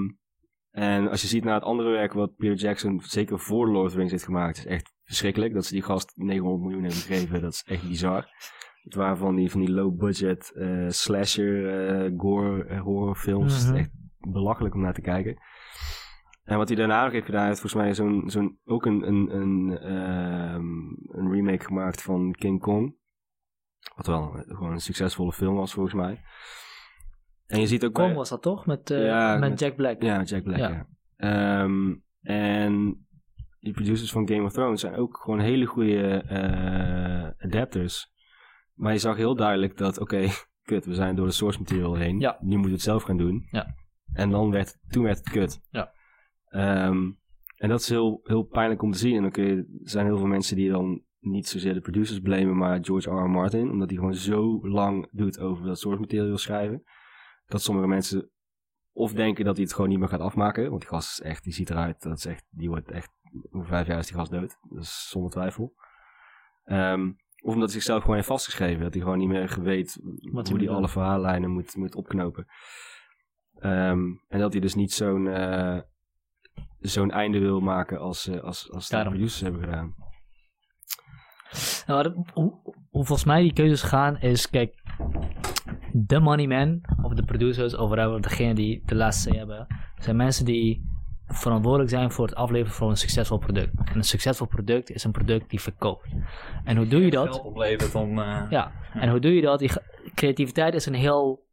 en 0.71 1.09
als 1.09 1.21
je 1.23 1.27
ziet 1.29 1.45
naar 1.45 1.55
het 1.55 1.63
andere 1.63 1.91
werk 1.91 2.13
wat 2.13 2.37
Peter 2.37 2.57
Jackson 2.57 3.01
zeker 3.05 3.39
voor 3.39 3.69
Lord 3.69 3.85
of 3.87 3.91
the 3.91 3.97
Rings 3.97 4.13
heeft 4.13 4.25
gemaakt, 4.25 4.57
is 4.59 4.67
echt 4.67 4.93
verschrikkelijk. 5.05 5.55
Dat 5.55 5.65
ze 5.65 5.73
die 5.73 5.83
gast 5.83 6.13
900 6.17 6.63
miljoen 6.63 6.83
hebben 6.83 7.01
gegeven, 7.03 7.41
dat 7.41 7.53
is 7.53 7.65
echt 7.67 7.89
bizar. 7.89 8.29
Het 8.83 8.95
waren 8.95 9.17
van 9.17 9.35
die, 9.37 9.51
van 9.51 9.61
die 9.61 9.71
low 9.71 9.99
budget 9.99 10.53
eh, 10.55 10.89
slasher, 10.89 11.69
eh, 12.05 12.13
gore, 12.17 12.65
eh, 12.65 12.81
horrorfilms. 12.81 13.65
Mhm. 13.65 13.75
is 13.75 13.81
echt 13.81 13.91
belachelijk 14.19 14.75
om 14.75 14.81
naar 14.81 14.95
te 14.95 15.01
kijken. 15.01 15.37
En 16.45 16.57
wat 16.57 16.69
hij 16.69 16.77
daarna 16.77 17.03
nog 17.05 17.13
heeft 17.13 17.25
gedaan, 17.27 17.47
heeft 17.47 17.61
volgens 17.61 17.83
mij 17.83 17.95
zo'n, 17.95 18.23
zo'n, 18.31 18.59
ook 18.65 18.87
een, 18.87 19.07
een, 19.09 19.35
een, 19.41 19.79
ehm, 19.79 20.67
een 21.19 21.31
remake 21.33 21.65
gemaakt 21.65 22.03
van 22.03 22.33
King 22.33 22.61
Kong. 22.61 22.97
Wat 23.97 24.07
wel 24.07 24.31
gewoon 24.49 24.73
een 24.73 24.81
succesvolle 24.81 25.33
film 25.33 25.55
was 25.55 25.73
volgens 25.73 25.95
mij. 25.95 26.21
En 27.47 27.61
je 27.61 27.67
ziet 27.67 27.85
ook 27.85 27.93
Kong 27.93 28.07
bij- 28.07 28.17
was 28.17 28.29
dat 28.29 28.43
toch? 28.43 28.67
Met, 28.67 28.91
eh, 28.91 29.05
Ja, 29.05 29.37
met 29.39 29.51
met- 29.51 29.61
Jack 29.61 29.77
Black. 29.77 30.03
Ja, 30.03 30.23
Jack 30.23 30.43
Black, 30.43 30.59
Ja. 30.59 30.69
ja. 30.69 30.87
Ehm, 31.17 31.95
en 32.21 33.07
die 33.61 33.73
producers 33.73 34.13
van 34.13 34.29
Game 34.29 34.43
of 34.43 34.53
Thrones 34.53 34.81
zijn 34.81 34.95
ook 34.97 35.17
gewoon 35.23 35.41
hele 35.41 35.65
goede 35.67 36.23
eh, 36.23 37.47
adapters. 37.47 38.13
Maar 38.75 38.93
je 38.93 38.99
zag 38.99 39.17
heel 39.17 39.37
duidelijk 39.37 39.77
dat, 39.77 39.99
oké, 40.01 40.27
kut, 40.69 40.85
we 40.85 40.95
zijn 40.95 41.17
door 41.17 41.27
de 41.27 41.33
source 41.33 41.59
material 41.59 41.95
heen. 41.95 42.19
Ja. 42.21 42.37
Nu 42.41 42.49
moeten 42.51 42.65
we 42.69 42.73
het 42.77 42.83
zelf 42.83 43.03
gaan 43.03 43.17
doen. 43.17 43.47
Ja. 43.51 43.75
En 44.13 44.31
dan 44.31 44.51
werd, 44.51 44.79
toen 44.89 45.03
werd 45.05 45.19
het 45.19 45.31
kut. 45.31 45.61
Ja. 45.71 45.93
Ehm, 46.55 47.11
en 47.57 47.69
dat 47.69 47.81
is 47.81 47.89
heel, 47.89 48.21
heel 48.25 48.43
pijnlijk 48.43 48.83
om 48.83 48.93
te 48.93 48.99
zien. 48.99 49.17
En 49.17 49.23
dan 49.23 49.31
kun 49.31 49.45
je, 49.45 49.57
er 49.57 49.91
zijn 49.91 50.07
heel 50.07 50.19
veel 50.19 50.27
mensen 50.27 50.57
die 50.57 50.71
dan 50.71 51.03
niet 51.21 51.49
zozeer 51.49 51.75
de 51.75 51.81
producers 51.81 52.21
blamen, 52.21 52.57
maar 52.57 52.85
George 52.85 53.11
R. 53.11 53.25
R. 53.25 53.31
Martin. 53.31 53.71
Omdat 53.71 53.89
hij 53.89 53.99
gewoon 53.99 54.15
zo 54.15 54.69
lang 54.69 55.09
doet 55.11 55.39
over 55.39 55.67
dat 55.67 55.79
source 55.79 56.01
material 56.01 56.39
schrijven. 56.39 56.83
Dat 57.47 57.63
sommige 57.63 57.87
mensen 57.87 58.31
of 58.93 59.13
denken 59.13 59.45
dat 59.45 59.55
hij 59.57 59.65
het 59.65 59.75
gewoon 59.75 59.91
niet 59.91 59.99
meer 59.99 60.09
gaat 60.09 60.21
afmaken. 60.21 60.69
Want 60.69 60.81
die 60.81 60.91
gast 60.91 61.11
is 61.11 61.21
echt, 61.21 61.45
die 61.45 61.53
ziet 61.53 61.71
eruit. 61.71 62.03
Dat 62.03 62.19
is 62.19 62.27
echt, 62.27 62.45
die 62.51 62.69
wordt 62.69 62.91
echt, 62.91 63.11
over 63.51 63.69
vijf 63.69 63.87
jaar 63.87 63.99
is 63.99 64.07
die 64.07 64.17
gast 64.17 64.31
dood. 64.31 64.57
Dat 64.71 64.83
is 64.83 65.09
zonder 65.11 65.31
twijfel. 65.31 65.75
Ehm, 66.65 67.09
of 67.43 67.53
omdat 67.55 67.69
hij 67.69 67.69
zichzelf 67.69 68.01
gewoon 68.01 68.17
heeft 68.17 68.29
vastgeschreven. 68.29 68.83
Dat 68.83 68.95
hij 68.95 69.03
gewoon 69.03 69.19
niet 69.19 69.29
meer 69.29 69.59
weet 69.63 70.01
hoe 70.31 70.59
hij 70.59 70.69
alle 70.69 70.89
verhaallijnen 70.89 71.51
moet, 71.51 71.77
moet 71.77 71.95
opknopen. 71.95 72.47
Ehm, 73.59 74.03
en 74.29 74.39
dat 74.39 74.53
hij 74.53 74.61
dus 74.61 74.75
niet 74.75 74.93
zo'n 74.93 75.29
eh, 75.29 75.79
zo'n 76.85 77.11
einde 77.11 77.39
wil 77.39 77.61
maken 77.61 77.99
als, 78.01 78.27
eh, 78.27 78.41
als, 78.41 78.71
als 78.73 78.89
de 78.89 78.95
Daarom. 78.95 79.13
producers 79.13 79.41
hebben 79.41 79.61
gedaan. 79.61 79.95
Nou, 81.87 82.25
hoe, 82.33 82.53
hoe 82.91 83.05
volgens 83.05 83.25
mij 83.25 83.43
die 83.43 83.53
keuzes 83.53 83.83
gaan 83.83 84.19
is, 84.19 84.51
kijk, 84.51 84.83
de 85.93 86.21
money 86.21 86.47
man, 86.47 86.81
of 87.03 87.13
de 87.15 87.25
producers, 87.25 87.77
of 87.77 87.89
whatever, 87.91 88.21
degene 88.23 88.55
die 88.55 88.83
de 88.87 88.95
laatste 88.95 89.37
hebben, 89.37 89.67
zijn 89.99 90.17
mensen 90.17 90.45
die 90.45 90.93
verantwoordelijk 91.27 91.91
zijn 91.91 92.11
voor 92.13 92.27
het 92.27 92.35
afleveren 92.35 92.75
van 92.75 92.89
een 92.91 92.97
succesvol 92.97 93.39
product. 93.39 93.73
En 93.85 93.97
een 93.97 94.05
succesvol 94.05 94.47
product 94.47 94.91
is 94.91 95.05
een 95.05 95.13
product 95.13 95.51
die 95.51 95.61
verkoopt. 95.61 96.09
En 96.65 96.77
hoe 96.77 96.87
doe 96.89 97.05
je 97.05 97.11
dat? 97.11 97.41
Oplevert 97.41 97.95
eh, 97.95 98.47
Ja, 98.51 98.73
en 98.93 99.11
hoe 99.11 99.21
doe 99.21 99.35
je 99.35 99.43
dat? 99.43 99.59
Die 99.59 99.71
creativiteit 100.15 100.75
is 100.75 100.87
een 100.87 100.95
heel. 100.95 101.47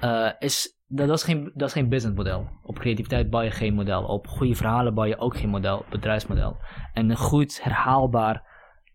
eh, 0.00 0.30
is, 0.38 0.77
dat, 0.88 1.06
dat, 1.08 1.16
is 1.16 1.22
geen, 1.24 1.50
dat 1.54 1.68
is 1.68 1.74
geen 1.74 1.88
businessmodel. 1.88 2.48
Op 2.62 2.78
creativiteit 2.78 3.30
bouw 3.30 3.40
je 3.42 3.50
geen 3.50 3.74
model. 3.74 4.04
Op 4.04 4.26
goede 4.26 4.54
verhalen 4.54 4.94
bouw 4.94 5.04
je 5.04 5.18
ook 5.18 5.36
geen 5.36 5.48
model, 5.48 5.84
bedrijfsmodel. 5.90 6.56
En 6.92 7.10
een 7.10 7.16
goed, 7.16 7.62
herhaalbaar 7.62 8.46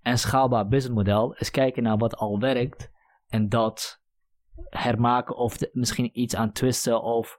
en 0.01 0.17
schaalbaar 0.17 0.67
businessmodel 0.67 1.33
is 1.33 1.51
kijken 1.51 1.83
naar 1.83 1.97
wat 1.97 2.15
al 2.15 2.39
werkt 2.39 2.91
en 3.27 3.49
dat 3.49 4.01
hermaken 4.69 5.35
of 5.35 5.57
de- 5.57 5.69
misschien 5.73 6.09
iets 6.19 6.35
aan 6.35 6.51
twisten 6.51 7.01
of 7.01 7.37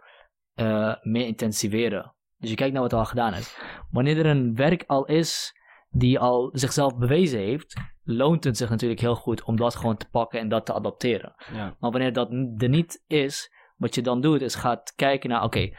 eh, 0.55 0.95
meer 1.03 1.27
intensiveren. 1.27 2.15
Dus 2.39 2.51
je 2.51 2.57
kijkt 2.57 2.73
naar 2.73 2.83
wat 2.83 2.93
al 2.93 3.05
gedaan 3.05 3.35
is. 3.35 3.59
Wanneer 3.91 4.19
er 4.19 4.27
een 4.27 4.55
werk 4.55 4.85
al 4.87 5.05
is 5.05 5.59
die 5.91 6.19
al 6.19 6.51
zichzelf 6.53 6.97
bewezen 6.97 7.39
heeft, 7.39 7.81
loont 8.03 8.45
het 8.45 8.57
zich 8.57 8.71
natuurlijk 8.71 9.01
heel 9.01 9.15
goed 9.15 9.43
om 9.43 9.57
dat 9.57 9.75
gewoon 9.75 9.97
te 9.97 10.09
pakken 10.11 10.41
en 10.41 10.49
dat 10.49 10.67
te 10.67 10.73
adapteren. 10.73 11.35
Ja. 11.53 11.77
Maar 11.79 11.91
wanneer 11.91 12.13
dat 12.13 12.31
er 12.57 12.69
niet 12.69 13.05
is, 13.07 13.53
wat 13.85 13.95
je 13.95 14.03
dan 14.03 14.21
doet, 14.21 14.41
is 14.41 14.55
gaat 14.55 14.93
kijken 14.97 15.31
naar, 15.31 15.43
oké, 15.43 15.71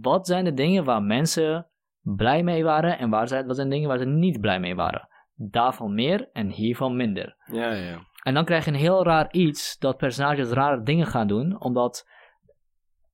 wat 0.00 0.26
zijn 0.26 0.44
de 0.44 0.54
dingen 0.54 0.84
waar 0.84 1.02
mensen 1.02 1.66
blij 2.00 2.42
mee 2.42 2.64
waren 2.64 2.98
en 2.98 3.10
waar 3.10 3.28
zijn, 3.28 3.46
wat 3.46 3.56
zijn 3.56 3.68
dingen 3.68 3.88
waar 3.88 3.98
ze 3.98 4.04
niet 4.04 4.40
blij 4.40 4.60
mee 4.60 4.74
waren? 4.74 5.08
Daarvan 5.34 5.94
meer 5.94 6.28
en 6.32 6.50
hiervan 6.50 6.96
minder. 6.96 7.36
Ja, 7.52 7.72
ja, 7.72 7.90
ja. 7.90 7.98
En 8.22 8.34
dan 8.34 8.44
krijg 8.44 8.64
je 8.64 8.70
een 8.70 8.76
heel 8.76 9.04
raar 9.04 9.32
iets 9.32 9.78
dat 9.78 9.96
personages 9.96 10.48
rare 10.48 10.82
dingen 10.82 11.06
gaan 11.06 11.26
doen, 11.26 11.60
omdat 11.60 12.08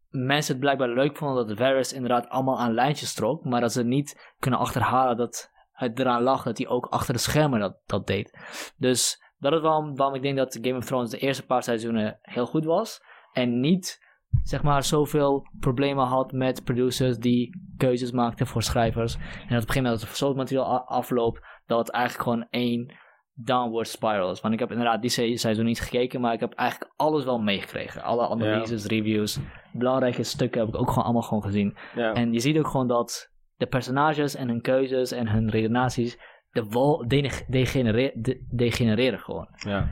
mensen 0.08 0.52
het 0.52 0.60
blijkbaar 0.60 0.88
leuk 0.88 1.16
vonden 1.16 1.46
dat 1.46 1.58
Varys 1.58 1.92
inderdaad 1.92 2.28
allemaal 2.28 2.58
aan 2.58 2.74
lijntjes 2.74 3.14
trok, 3.14 3.44
maar 3.44 3.60
dat 3.60 3.72
ze 3.72 3.84
niet 3.84 4.34
kunnen 4.38 4.60
achterhalen 4.60 5.16
dat 5.16 5.50
het 5.72 5.98
eraan 5.98 6.22
lag 6.22 6.42
dat 6.42 6.58
hij 6.58 6.66
ook 6.66 6.86
achter 6.86 7.14
de 7.14 7.20
schermen 7.20 7.60
dat, 7.60 7.80
dat 7.86 8.06
deed. 8.06 8.38
Dus 8.76 9.22
dat 9.38 9.52
is 9.52 9.60
waarom, 9.60 9.96
waarom 9.96 10.16
ik 10.16 10.22
denk 10.22 10.36
dat 10.36 10.58
Game 10.62 10.76
of 10.76 10.84
Thrones 10.84 11.10
de 11.10 11.18
eerste 11.18 11.46
paar 11.46 11.62
seizoenen 11.62 12.18
heel 12.22 12.46
goed 12.46 12.64
was 12.64 13.00
en 13.32 13.60
niet 13.60 14.00
zeg 14.42 14.62
maar 14.62 14.82
zoveel 14.84 15.46
problemen 15.60 16.04
had 16.06 16.32
met 16.32 16.64
producers 16.64 17.18
die 17.18 17.60
keuzes 17.76 18.10
maakten 18.10 18.46
voor 18.46 18.62
schrijvers. 18.62 19.14
En 19.14 19.20
dat 19.22 19.32
op 19.32 19.48
een 19.48 19.50
gegeven 19.50 19.74
moment 19.82 20.00
als 20.00 20.08
het 20.08 20.16
soort 20.18 20.36
materiaal 20.36 20.80
afloopt, 20.86 21.40
dat 21.66 21.78
het 21.78 21.90
eigenlijk 21.90 22.24
gewoon 22.24 22.46
één 22.50 22.94
downward 23.34 23.88
spiral 23.88 24.30
is. 24.30 24.40
Want 24.40 24.54
ik 24.54 24.60
heb 24.60 24.70
inderdaad 24.70 25.00
die 25.00 25.10
se- 25.10 25.36
seizoen 25.36 25.64
niet 25.64 25.80
gekeken, 25.80 26.20
maar 26.20 26.32
ik 26.32 26.40
heb 26.40 26.52
eigenlijk 26.52 26.92
alles 26.96 27.24
wel 27.24 27.38
meegekregen. 27.38 28.02
Alle 28.02 28.28
analyses, 28.28 28.86
reviews, 28.86 29.38
belangrijke 29.72 30.22
stukken 30.22 30.60
heb 30.60 30.68
ik 30.68 30.80
ook 30.80 30.88
gewoon 30.88 31.04
allemaal 31.04 31.22
gewoon 31.22 31.42
gezien. 31.42 31.76
ja. 31.94 32.12
En 32.12 32.32
je 32.32 32.40
ziet 32.40 32.58
ook 32.58 32.66
gewoon 32.68 32.88
dat 32.88 33.30
de 33.56 33.66
personages 33.66 34.34
en 34.34 34.48
hun 34.48 34.60
keuzes 34.60 35.12
en 35.12 35.28
hun 35.28 35.50
redenaties 35.50 36.18
de 36.50 36.64
wol 36.64 37.08
dene- 37.08 37.44
degenere- 37.48 38.12
de- 38.14 38.46
degenereren 38.50 39.18
gewoon. 39.18 39.48
Ja, 39.56 39.88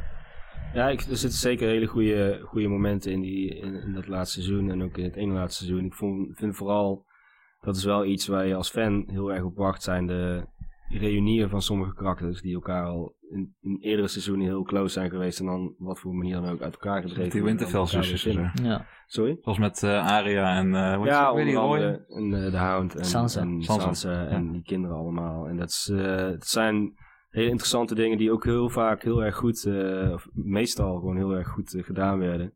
ja 0.74 0.88
ik, 0.88 1.00
er 1.00 1.16
zitten 1.16 1.38
zeker 1.38 1.68
hele 1.68 1.86
goede, 1.86 2.40
goede 2.44 2.68
momenten 2.68 3.12
in, 3.12 3.20
die, 3.20 3.54
in, 3.54 3.74
in 3.74 3.92
dat 3.94 4.08
laatste 4.08 4.42
seizoen 4.42 4.70
en 4.70 4.82
ook 4.82 4.96
in 4.96 5.04
het 5.04 5.16
ene 5.16 5.32
laatste 5.32 5.64
seizoen. 5.64 5.86
Ik 5.86 5.94
vond, 5.94 6.36
vind 6.36 6.56
vooral, 6.56 7.04
dat 7.60 7.76
is 7.76 7.84
wel 7.84 8.04
iets 8.04 8.26
waar 8.26 8.46
je 8.46 8.54
als 8.54 8.70
fan 8.70 9.04
heel 9.06 9.32
erg 9.32 9.42
op 9.42 9.56
wacht, 9.56 9.82
zijn 9.82 10.06
de 10.06 10.46
reunieën 10.88 11.48
van 11.48 11.62
sommige 11.62 11.94
karakters 11.94 12.40
die 12.40 12.54
elkaar 12.54 12.84
al 12.84 13.14
in, 13.30 13.54
in 13.60 13.78
eerdere 13.80 14.08
seizoenen 14.08 14.46
heel 14.46 14.62
close 14.62 14.92
zijn 14.92 15.10
geweest 15.10 15.40
en 15.40 15.46
dan 15.46 15.74
wat 15.78 15.98
voor 15.98 16.14
manier 16.14 16.34
dan 16.34 16.48
ook 16.48 16.60
uit 16.60 16.72
elkaar 16.72 17.00
gedreven. 17.00 17.22
Met 17.44 17.58
die 17.58 17.78
en 17.98 18.18
vinden. 18.18 18.52
Ja. 18.62 18.86
Sorry? 19.06 19.38
Zoals 19.42 19.58
met 19.58 19.82
eh, 19.82 20.06
Aria 20.06 20.56
en... 20.56 20.74
eh 20.74 20.94
hoe 20.94 21.04
heet 21.04 21.14
Ja, 21.14 21.38
je 21.38 22.04
en, 22.08 22.44
eh, 22.44 22.50
de 22.50 22.56
Hound 22.56 22.94
en 22.94 23.04
Sansa. 23.04 23.40
en 23.40 23.62
Sansa. 23.62 23.82
Sansa 23.82 24.26
en 24.26 24.52
die 24.52 24.62
kinderen 24.62 24.96
allemaal. 24.96 25.48
En 25.48 25.56
dat, 25.56 25.68
is, 25.68 25.90
eh, 25.92 26.16
het 26.16 26.46
zijn 26.46 26.94
hele 27.30 27.48
interessante 27.48 27.94
dingen 27.94 28.18
die 28.18 28.32
ook 28.32 28.44
heel 28.44 28.68
vaak 28.68 29.02
heel 29.02 29.24
erg 29.24 29.36
goed, 29.36 29.64
eh, 29.64 30.10
of 30.12 30.26
meestal 30.32 30.98
gewoon 30.98 31.16
heel 31.16 31.32
erg 31.32 31.48
goed 31.48 31.74
eh, 31.74 31.84
gedaan 31.84 32.18
werden. 32.18 32.54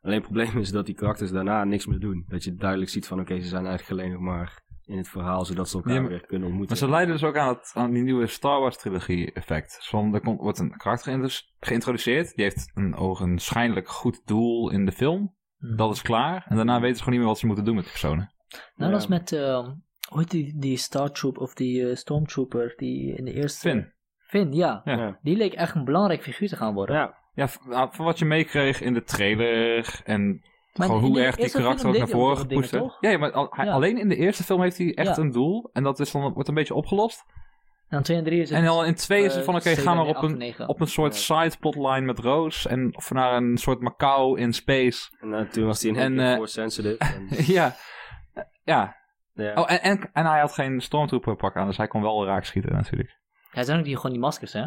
Alleen 0.00 0.16
het 0.16 0.24
probleem 0.24 0.58
is 0.58 0.70
dat 0.70 0.86
die 0.86 0.94
karakters 0.94 1.30
daarna 1.30 1.64
niks 1.64 1.86
meer 1.86 1.98
doen. 1.98 2.24
Dat 2.28 2.44
je 2.44 2.54
duidelijk 2.54 2.90
ziet 2.90 3.06
van 3.06 3.20
oké, 3.20 3.40
ze 3.40 3.48
zijn 3.48 3.66
eigenlijk 3.66 4.00
alleen 4.00 4.12
nog 4.12 4.20
maar 4.20 4.62
in 4.84 4.96
het 4.96 5.08
verhaal 5.08 5.44
zodat 5.44 5.68
ze 5.68 5.76
elkaar 5.76 5.94
Ja, 5.94 6.00
maar- 6.00 6.10
weer 6.10 6.26
kunnen 6.26 6.48
ontmoeten. 6.48 6.76
Maar 6.78 6.86
ze 6.86 6.94
leiden 6.94 7.14
dus 7.14 7.24
ook 7.24 7.36
aan, 7.36 7.48
het, 7.48 7.72
aan 7.74 7.90
die 7.92 8.02
nieuwe 8.02 8.26
Star 8.26 8.60
Wars 8.60 8.76
trilogie 8.76 9.32
effect. 9.32 9.86
Van, 9.88 10.14
er 10.14 10.20
komt, 10.20 10.40
wordt 10.40 10.58
een 10.58 10.76
karakter 10.76 11.04
geïntrodu- 11.12 11.44
geïntroduceerd. 11.60 12.34
Die 12.34 12.44
heeft 12.44 12.70
een 12.74 12.94
ogenschijnlijk 12.94 13.88
goed 13.88 14.20
doel 14.26 14.70
in 14.70 14.84
de 14.84 14.92
film. 14.92 15.36
Dat 15.76 15.92
is 15.92 16.02
klaar. 16.02 16.44
En 16.48 16.56
daarna 16.56 16.80
weten 16.80 16.96
ze 16.96 17.02
gewoon 17.02 17.10
niet 17.10 17.18
meer 17.20 17.28
wat 17.28 17.38
ze 17.38 17.46
moeten 17.46 17.64
doen 17.64 17.74
met 17.74 17.84
die 17.84 17.92
personen. 17.92 18.32
Nou, 18.74 18.92
dat 18.92 19.00
is 19.00 19.06
met, 19.06 19.32
eh, 19.32 19.68
hoe 20.12 20.20
heet 20.20 20.30
die, 20.30 20.52
die 20.58 20.76
Star 20.76 21.10
Troop 21.10 21.38
of 21.38 21.54
die 21.54 21.88
eh, 21.88 21.96
Stormtrooper 21.96 22.72
die 22.76 23.14
in 23.16 23.24
de 23.24 23.32
eerste... 23.32 23.58
Finn. 23.68 23.92
Finn, 24.18 24.52
ja. 24.52 24.80
Ja. 24.84 24.92
Ja. 24.96 25.18
Die 25.22 25.36
leek 25.36 25.52
echt 25.52 25.74
een 25.74 25.84
belangrijk 25.84 26.22
figuur 26.22 26.48
te 26.48 26.56
gaan 26.56 26.74
worden. 26.74 27.14
Ja, 27.34 27.48
nou, 27.68 27.88
van 27.92 28.04
wat 28.04 28.18
je 28.18 28.24
meekreeg 28.24 28.80
in 28.80 28.94
de 28.94 29.02
trailer 29.02 30.00
en 30.04 30.42
Maar 30.74 30.86
gewoon 30.86 31.02
hoe 31.02 31.20
erg 31.20 31.36
die 31.36 31.50
karakter 31.50 31.88
ook 31.88 31.96
naar 31.98 32.08
voren 32.08 32.36
gepoest? 32.36 32.76
Ja, 33.00 33.18
maar 33.18 33.32
al- 33.32 33.48
hij- 33.50 33.64
Ja. 33.64 33.72
alleen 33.72 33.98
in 33.98 34.08
de 34.08 34.16
eerste 34.16 34.42
film 34.44 34.62
heeft 34.62 34.78
hij 34.78 34.94
echt 34.94 35.16
Ja. 35.16 35.22
een 35.22 35.30
doel. 35.32 35.70
En 35.72 35.82
dat 35.82 36.00
is 36.00 36.10
dan, 36.12 36.32
wordt 36.32 36.48
een 36.48 36.54
beetje 36.54 36.74
opgelost. 36.74 37.24
En 37.88 37.98
dan 37.98 38.02
2 38.02 38.16
en 38.16 38.24
3 38.24 38.40
is 38.40 38.50
het... 38.50 38.58
En 38.58 38.66
al 38.66 38.84
in 38.84 38.94
twee 38.94 39.24
is 39.24 39.34
het 39.34 39.44
van, 39.44 39.54
oké, 39.54 39.68
eh, 39.70 39.76
ga 39.78 39.94
maar 39.94 40.04
zeven, 40.06 40.22
op 40.22 40.30
een, 40.40 40.68
op 40.68 40.80
een 40.80 40.86
soort 40.86 41.14
side 41.14 41.52
plotline 41.60 42.00
met 42.00 42.18
Roos. 42.18 42.66
En 42.66 42.96
of 42.96 43.10
naar 43.10 43.36
een 43.36 43.56
soort 43.56 43.80
Macau 43.80 44.38
in 44.40 44.52
space. 44.52 45.16
en 45.20 45.34
eh, 45.34 45.40
toen 45.48 45.66
was 45.66 45.82
hij 45.82 45.90
een 45.90 45.96
En, 45.96 46.18
eh, 46.20 46.34
force 46.36 46.52
sensitive. 46.52 46.96
En, 46.98 47.28
ja. 47.54 47.74
Ja. 48.64 48.96
Ja. 49.32 49.54
Oh, 49.54 49.70
en, 49.72 49.82
en, 49.82 50.10
en 50.12 50.26
hij 50.26 50.40
had 50.40 50.52
geen 50.52 50.80
stormtrooper 50.80 51.36
pak 51.36 51.56
aan, 51.56 51.66
dus 51.66 51.76
hij 51.76 51.86
kon 51.88 52.02
wel 52.02 52.26
raak 52.26 52.44
schieten 52.44 52.72
natuurlijk. 52.72 53.20
Ja, 53.52 53.62
zijn 53.62 53.78
ook 53.78 53.84
die, 53.84 53.96
gewoon 53.96 54.12
die 54.12 54.20
maskers, 54.20 54.52
hè? 54.52 54.66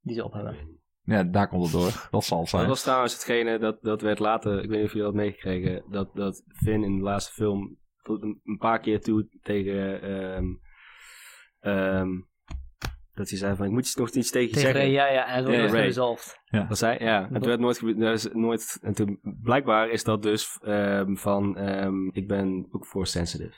Die 0.00 0.14
ze 0.14 0.24
op 0.24 0.32
hebben. 0.32 0.80
Ja, 1.02 1.22
daar 1.24 1.48
komt 1.48 1.62
het 1.62 1.72
door. 1.72 2.08
Dat 2.10 2.24
zal 2.24 2.40
het 2.40 2.50
Dat 2.50 2.60
zijn. 2.60 2.68
was 2.68 2.82
trouwens 2.82 3.12
hetgene, 3.12 3.58
dat, 3.58 3.82
dat 3.82 4.00
werd 4.00 4.18
later, 4.18 4.62
ik 4.62 4.68
weet 4.68 4.78
niet 4.78 4.86
of 4.86 4.92
jullie 4.92 5.06
dat 5.06 5.14
meegekregen, 5.14 5.84
dat, 5.90 6.14
dat 6.14 6.42
Finn 6.48 6.84
in 6.84 6.96
de 6.96 7.02
laatste 7.02 7.32
film 7.32 7.78
tot 8.02 8.22
een, 8.22 8.40
een 8.44 8.58
paar 8.58 8.80
keer 8.80 9.00
toe 9.00 9.28
tegen, 9.42 10.02
ehm, 10.02 10.44
ehm, 11.60 12.08
dat 13.16 13.28
hij 13.28 13.38
zei 13.38 13.56
van, 13.56 13.66
ik 13.66 13.72
moet 13.72 13.88
je 13.88 14.00
nog 14.00 14.10
iets 14.10 14.30
tegen 14.30 14.48
je 14.48 14.54
Tegen 14.54 14.60
zeggen. 14.72 14.80
Ray, 14.80 14.90
ja, 14.90 15.06
ja. 15.12 15.26
En 15.26 15.34
het 15.34 15.42
wordt 15.44 15.56
Ja, 15.56 15.62
nog 15.62 15.72
Ray. 15.72 15.80
geresolved. 15.80 16.40
Dat 16.68 16.78
zei, 16.78 17.04
ja, 17.04 17.22
en 17.22 17.32
toen 17.32 17.48
werd 17.48 17.60
nooit, 17.60 17.98
dat 17.98 18.14
is 18.14 18.28
nooit, 18.32 18.78
en 18.82 18.94
toen, 18.94 19.18
blijkbaar 19.42 19.88
is 19.88 20.04
dat 20.04 20.22
dus 20.22 20.58
ehm, 20.62 21.14
van, 21.14 21.56
ehm, 21.56 22.08
ik 22.08 22.28
ben 22.28 22.66
ook 22.70 22.86
force 22.86 23.12
sensitive. 23.12 23.54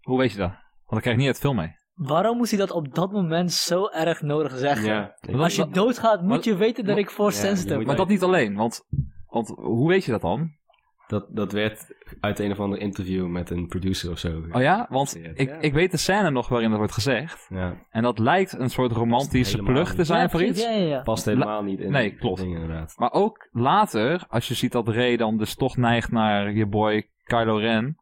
Hoe 0.00 0.18
weet 0.18 0.32
je 0.32 0.38
dat? 0.38 0.50
Want 0.86 0.96
ik 0.96 1.00
krijg 1.02 1.16
niet 1.16 1.26
het 1.26 1.38
film 1.38 1.56
mee. 1.56 1.80
Waarom 1.94 2.36
moest 2.36 2.50
hij 2.50 2.60
dat 2.60 2.70
op 2.70 2.94
dat 2.94 3.12
moment 3.12 3.52
zo 3.52 3.88
erg 3.88 4.22
nodig 4.22 4.58
zeggen? 4.58 4.86
Ja, 4.86 5.16
Dat- 5.20 5.40
Als 5.40 5.56
je 5.56 5.62
dat- 5.64 5.74
doodgaat, 5.74 6.20
moet 6.20 6.28
maar- 6.28 6.40
je 6.44 6.56
weten 6.56 6.84
dat 6.84 6.98
ik 6.98 7.10
je 7.10 7.30
sensitive 7.30 7.76
ben. 7.76 7.86
Maar 7.86 7.96
dat 7.96 8.08
niet 8.08 8.22
alleen, 8.22 8.54
want, 8.54 8.82
want 9.26 9.48
hoe 9.48 9.88
weet 9.88 10.04
je 10.04 10.10
dat 10.10 10.20
dan? 10.20 10.50
Dat, 11.12 11.26
dat 11.28 11.52
werd 11.52 11.94
uit 12.20 12.38
een 12.38 12.50
of 12.50 12.60
ander 12.60 12.78
interview 12.78 13.26
met 13.26 13.50
een 13.50 13.66
producer 13.66 14.10
of 14.10 14.18
zo. 14.18 14.42
Oh 14.50 14.60
ja? 14.60 14.86
Want 14.90 15.18
Ja. 15.22 15.30
ik, 15.34 15.56
ik 15.60 15.72
weet 15.72 15.90
de 15.90 15.96
scène 15.96 16.30
nog 16.30 16.48
waarin 16.48 16.68
dat 16.68 16.78
wordt 16.78 16.92
gezegd. 16.92 17.46
Ja, 17.48 17.76
En 17.90 18.02
dat 18.02 18.18
lijkt 18.18 18.52
een 18.58 18.70
soort 18.70 18.92
romantische 18.92 19.62
plug 19.62 19.94
te 19.94 20.04
zijn 20.04 20.30
voor 20.30 20.42
iets. 20.42 20.62
Ja, 20.62 20.70
ja, 20.70 20.86
ja. 20.86 21.02
past 21.02 21.24
helemaal 21.24 21.62
niet 21.62 21.80
in 21.80 21.90
Nee, 21.90 22.14
klopt. 22.14 22.40
dingen 22.40 22.60
inderdaad. 22.60 22.94
Maar 22.96 23.12
ook 23.12 23.48
later, 23.50 24.24
als 24.28 24.48
je 24.48 24.54
ziet 24.54 24.72
dat 24.72 24.88
Rey 24.88 25.16
dan 25.16 25.38
dus 25.38 25.54
toch 25.54 25.76
neigt 25.76 26.10
naar 26.10 26.52
je 26.52 26.66
boy 26.66 27.08
Kylo 27.24 27.56
Ren. 27.56 27.96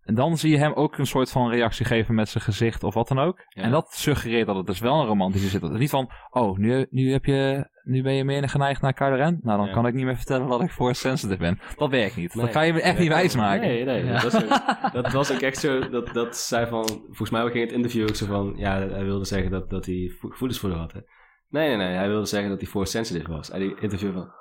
En 0.00 0.14
dan 0.14 0.38
zie 0.38 0.50
je 0.50 0.58
hem 0.58 0.72
ook 0.72 0.98
een 0.98 1.06
soort 1.06 1.30
van 1.30 1.50
reactie 1.50 1.86
geven 1.86 2.14
met 2.14 2.28
zijn 2.28 2.44
gezicht 2.44 2.82
of 2.84 2.94
wat 2.94 3.08
dan 3.08 3.18
ook. 3.18 3.44
Ja. 3.48 3.62
En 3.62 3.70
dat 3.70 3.92
suggereert 3.94 4.46
dat 4.46 4.56
het 4.56 4.66
dus 4.66 4.80
wel 4.80 5.00
een 5.00 5.06
romantische 5.06 5.48
zit. 5.48 5.62
Niet 5.78 5.90
van, 5.90 6.10
oh, 6.30 6.58
nu, 6.58 6.86
nu, 6.90 7.12
heb 7.12 7.24
je, 7.24 7.68
nu 7.90 8.02
ben 8.02 8.14
je 8.14 8.24
meer 8.24 8.48
geneigd 8.48 8.80
naar 8.82 8.92
Kylo 8.92 9.14
Ren. 9.14 9.38
Nou, 9.42 9.58
dan 9.58 9.66
Ja. 9.66 9.72
kan 9.72 9.86
ik 9.86 9.94
niet 9.94 10.04
meer 10.04 10.16
vertellen 10.16 10.48
dat 10.48 10.62
ik 10.62 10.70
force 10.70 11.00
sensitive 11.00 11.38
ben. 11.38 11.60
Dat 11.76 11.90
werkt 11.90 12.16
niet. 12.16 12.34
Nee. 12.34 12.44
Dat 12.44 12.54
kan 12.54 12.66
je 12.66 12.72
me 12.72 12.80
echt 12.82 12.98
niet 12.98 13.08
wijsmaken. 13.08 13.60
Nee, 13.68 13.84
nee. 13.84 14.04
Ja. 14.04 14.12
Dat, 14.20 14.32
was 14.32 14.42
ook, 14.44 14.92
dat 15.02 15.12
was 15.12 15.32
ook 15.32 15.40
echt 15.40 15.58
zo. 15.58 15.88
Dat, 15.88 16.12
dat 16.14 16.36
zei 16.36 16.66
van. 16.66 16.84
Volgens 17.06 17.30
mij 17.30 17.50
ging 17.50 17.64
het 17.64 17.72
interview 17.72 18.08
ook 18.08 18.14
zo 18.16 18.26
van. 18.26 18.52
Ja, 18.56 18.78
hij 18.88 19.04
wilde 19.04 19.24
zeggen 19.24 19.50
dat, 19.50 19.70
dat 19.70 19.86
hij 19.86 20.12
vo- 20.18 20.28
gevoelens 20.28 20.60
voor 20.60 20.70
haar 20.70 20.78
had. 20.78 20.92
Hè? 20.92 21.00
Nee, 21.48 21.68
nee, 21.68 21.76
nee. 21.76 21.96
Hij 21.96 22.08
wilde 22.08 22.26
zeggen 22.26 22.50
dat 22.50 22.60
hij 22.60 22.68
force 22.70 22.90
sensitive 22.90 23.30
was. 23.30 23.50
En 23.50 23.60
die 23.60 23.74
interview 23.80 24.12
van. 24.12 24.32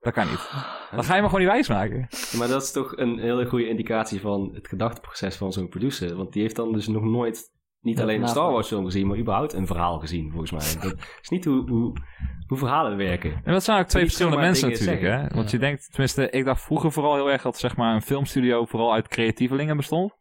Dat 0.00 0.12
kan 0.12 0.26
niet. 0.28 0.50
Dan 0.90 1.04
ga 1.04 1.14
je 1.14 1.20
me 1.22 1.26
gewoon 1.28 1.42
niet 1.44 1.50
wijsmaken. 1.52 2.08
Maar 2.38 2.48
dat 2.48 2.62
is 2.62 2.72
toch 2.72 2.96
een 2.96 3.18
hele 3.18 3.46
goede 3.46 3.68
indicatie 3.68 4.20
van 4.20 4.50
het 4.54 4.68
gedachteproces 4.68 5.36
van 5.36 5.52
zo'n 5.52 5.68
producer. 5.68 6.16
Want 6.16 6.32
die 6.32 6.42
heeft 6.42 6.56
dan 6.56 6.72
dus 6.72 6.88
nog 6.88 7.02
nooit. 7.02 7.58
Niet 7.80 7.96
Dat 7.96 8.04
alleen 8.04 8.22
een. 8.22 8.28
Star 8.28 8.52
Wars 8.52 8.66
film 8.68 8.84
gezien, 8.84 9.06
maar 9.06 9.18
überhaupt 9.18 9.52
een 9.52 9.66
verhaal 9.66 9.98
gezien, 9.98 10.30
volgens 10.30 10.50
mij. 10.50 10.82
Dat 10.90 10.98
is 11.22 11.28
niet 11.28 11.44
hoe, 11.44 11.68
hoe, 11.70 11.92
hoe 12.46 12.58
verhalen 12.58 12.96
werken. 12.96 13.40
En 13.44 13.52
dat 13.52 13.64
zijn 13.64 13.80
ook 13.80 13.86
twee 13.86 14.02
verschillende 14.04 14.38
mensen 14.38 14.68
natuurlijk. 14.70 15.00
Hè? 15.00 15.18
Want 15.20 15.50
Ja. 15.50 15.50
je 15.50 15.58
denkt, 15.58 15.88
tenminste, 15.90 16.30
ik 16.30 16.44
dacht 16.44 16.62
vroeger 16.62 16.92
vooral 16.92 17.14
heel 17.14 17.30
erg 17.30 17.42
dat 17.42 17.58
zeg 17.58 17.76
maar, 17.76 17.94
een 17.94 18.02
filmstudio 18.02 18.64
vooral 18.64 18.92
uit 18.92 19.08
creatievelingen 19.08 19.76
bestond. 19.76 20.12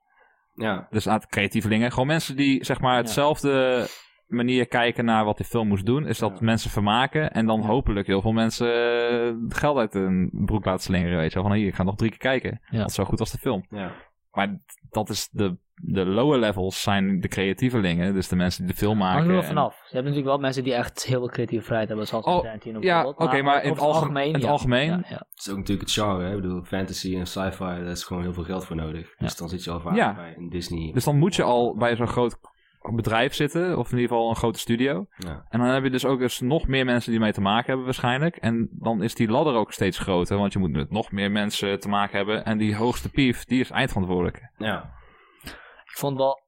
Ja, 0.54 0.88
Dus 0.90 1.10
uit 1.10 1.28
creatievelingen. 1.28 1.92
Gewoon 1.92 2.08
mensen 2.08 2.36
die 2.36 2.66
zeg 2.66 2.80
maar 2.80 2.98
hetzelfde 2.98 3.88
manier 4.28 4.68
kijken 4.68 5.06
naar 5.06 5.26
wat 5.26 5.38
die 5.38 5.46
film 5.46 5.68
moest 5.68 5.86
doen. 5.86 6.08
Is 6.08 6.18
dat 6.20 6.32
Ja. 6.40 6.46
mensen 6.46 6.70
vermaken. 6.70 7.32
En 7.32 7.46
dan 7.46 7.62
hopelijk 7.62 8.08
heel 8.08 8.22
veel 8.22 8.32
mensen 8.32 8.74
eh, 8.74 9.34
geld 9.50 9.78
uit 9.78 9.94
hun 9.94 10.30
broek 10.46 10.66
laten 10.66 10.84
slingeren. 10.84 11.18
Weet 11.18 11.34
je 11.34 11.40
wel. 11.40 11.48
Van 11.48 11.58
hier, 11.58 11.68
ik 11.68 11.76
ga 11.76 11.84
nog 11.84 11.96
drie 11.96 12.10
keer 12.10 12.20
kijken. 12.20 12.62
Ja. 12.70 12.78
Want 12.78 12.92
zo 12.92 13.04
goed 13.06 13.20
als 13.20 13.32
de 13.32 13.38
film. 13.38 13.66
ja. 13.70 13.92
Maar 14.32 14.60
dat 14.90 15.10
is 15.10 15.30
de, 15.32 15.58
de 15.82 16.06
lower 16.06 16.40
levels 16.40 16.82
zijn 16.82 17.20
de 17.20 17.28
creatievelingen. 17.28 18.14
Dus 18.14 18.28
de 18.28 18.36
mensen 18.36 18.66
die 18.66 18.72
de 18.74 18.78
film 18.80 18.98
maken. 18.98 19.14
Hangt 19.14 19.28
er 19.30 19.34
wel 19.36 19.44
vanaf. 19.44 19.74
Je 19.76 19.82
hebt 19.84 19.94
natuurlijk 20.06 20.26
wel 20.26 20.38
mensen 20.38 20.64
die 20.64 20.74
echt 20.74 21.06
heel 21.06 21.20
veel 21.20 21.30
creatieve 21.30 21.64
vrijheid 21.66 21.90
hebben, 21.90 22.08
zoals 22.08 22.26
Oh, 22.26 22.42
Tarantino 22.42 22.80
ja, 22.82 22.96
bijvoorbeeld. 22.96 23.30
oké, 23.30 23.42
maar 23.42 23.64
in 23.64 23.70
het 23.70 23.80
algemeen- 23.80 24.28
in 24.28 24.34
het 24.34 24.44
ja. 24.44 24.50
algemeen- 24.50 24.90
Ja, 24.90 25.02
ja. 25.10 25.26
Het 25.30 25.40
is 25.40 25.50
ook 25.50 25.58
natuurlijk 25.58 25.88
het 25.88 25.98
genre. 25.98 26.24
Hè? 26.24 26.36
Ik 26.36 26.42
bedoel, 26.42 26.64
fantasy 26.64 27.16
en 27.18 27.28
sci-fi, 27.28 27.64
daar 27.64 27.82
is 27.86 28.04
gewoon 28.04 28.24
heel 28.24 28.34
veel 28.34 28.44
geld 28.44 28.66
voor 28.66 28.76
nodig. 28.76 29.14
Dus 29.18 29.36
dan 29.36 29.50
zit 29.50 29.64
je 29.64 29.72
al 29.72 29.80
vaak 29.80 29.96
Ja. 29.96 30.14
bij 30.16 30.34
een 30.38 30.50
Disney. 30.50 30.92
Dus 30.94 31.04
dan 31.04 31.18
moet 31.18 31.36
je 31.36 31.44
al 31.44 31.76
bij 31.78 31.96
zo'n 31.96 32.08
groot 32.08 32.38
bedrijf 32.96 33.34
zitten. 33.34 33.78
Of 33.78 33.92
in 33.92 33.98
ieder 33.98 34.10
geval 34.16 34.30
een 34.30 34.36
grote 34.36 34.60
studio. 34.60 35.06
ja. 35.18 35.46
En 35.50 35.60
dan 35.60 35.68
heb 35.68 35.84
je 35.84 35.90
dus 35.90 36.06
ook 36.06 36.20
dus 36.20 36.40
nog 36.40 36.68
meer 36.68 36.86
mensen 36.86 37.12
die 37.12 37.20
mee 37.20 37.32
te 37.32 37.42
maken 37.42 37.66
hebben 37.66 37.86
waarschijnlijk. 37.86 38.36
En 38.36 38.70
dan 38.72 39.04
is 39.04 39.16
die 39.16 39.30
ladder 39.30 39.54
ook 39.56 39.72
steeds 39.72 40.00
groter. 40.00 40.38
Want 40.38 40.54
je 40.54 40.60
moet 40.60 40.72
met 40.72 40.92
nog 40.92 41.12
meer 41.12 41.32
mensen 41.32 41.80
te 41.80 41.90
maken 41.90 42.18
hebben. 42.18 42.46
En 42.46 42.58
die 42.58 42.76
hoogste 42.76 43.10
pief, 43.10 43.46
die 43.46 43.60
is 43.60 43.70
eindverantwoordelijk. 43.72 44.50
ja. 44.58 44.98
Ik 46.00 46.06
vond 46.06 46.18
wel... 46.18 46.40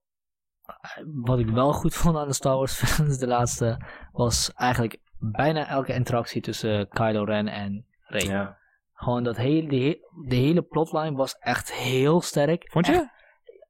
Wat 1.23 1.39
ik 1.39 1.49
wel 1.49 1.73
goed 1.73 1.95
vond 1.95 2.17
aan 2.17 2.27
de 2.27 2.33
Star 2.33 2.55
Wars 2.57 2.73
films, 2.83 3.17
de 3.17 3.27
laatste, 3.27 3.81
was 4.11 4.53
eigenlijk 4.53 4.97
bijna 5.19 5.67
elke 5.67 5.93
interactie 5.93 6.41
tussen 6.41 6.87
Kylo 6.89 7.23
Ren 7.23 7.47
en 7.47 7.85
Rey. 8.01 8.21
ja. 8.25 8.57
Gewoon 8.93 9.23
dat 9.23 9.37
hele, 9.37 9.67
die, 9.69 9.99
de 10.27 10.35
hele 10.35 10.61
plotline 10.61 11.15
was 11.15 11.33
echt 11.37 11.73
heel 11.73 12.21
sterk. 12.21 12.69
Vond 12.71 12.85
je? 12.85 12.93
Echt- 12.93 13.09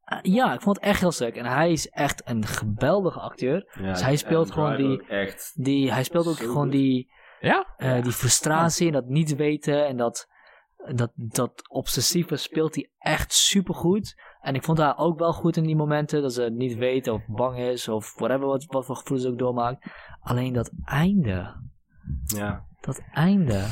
eh, 0.04 0.34
ja, 0.34 0.54
ik 0.54 0.62
vond 0.62 0.76
het 0.76 0.86
echt 0.86 1.00
heel 1.00 1.12
sterk. 1.12 1.36
En 1.36 1.46
hij 1.46 1.72
is 1.72 1.90
echt 1.90 2.22
een 2.30 2.46
geweldige 2.46 3.20
acteur. 3.20 3.72
Ja, 3.82 3.90
Dus 3.92 4.04
hij 4.04 4.16
speelt 4.16 4.52
gewoon 4.52 4.76
die- 4.76 5.08
Echt. 5.08 5.52
Die, 5.64 5.92
hij 5.92 6.04
speelt 6.04 6.28
ook 6.28 6.38
gewoon 6.38 6.70
die, 6.70 7.12
Ja? 7.40 7.74
eh, 7.78 8.02
die 8.04 8.12
frustratie 8.12 8.88
en 8.88 8.94
dat 8.94 9.06
niet 9.08 9.36
weten 9.36 9.88
en 9.88 9.98
dat, 9.98 10.28
dat, 10.96 11.12
dat 11.16 11.70
obsessieve 11.70 12.36
speelt 12.36 12.76
hij 12.76 12.90
echt 12.98 13.34
supergoed. 13.34 14.16
En 14.42 14.56
ik 14.56 14.64
vond 14.64 14.78
haar 14.78 14.98
ook 14.98 15.20
wel 15.20 15.34
goed 15.34 15.58
in 15.58 15.64
die 15.64 15.76
momenten 15.76 16.22
dat 16.22 16.34
ze 16.34 16.50
niet 16.54 16.76
weet 16.76 17.08
of 17.08 17.22
bang 17.28 17.58
is 17.58 17.88
of 17.88 18.14
whatever, 18.18 18.48
wat, 18.48 18.66
wat 18.66 18.86
voor 18.86 18.96
gevoelens 18.96 19.26
ze 19.26 19.32
ook 19.32 19.40
doormaakt. 19.40 19.86
Alleen 20.22 20.54
dat 20.54 20.72
einde, 20.86 21.56
Ja. 22.24 22.66
dat 22.80 23.02
einde. 23.12 23.66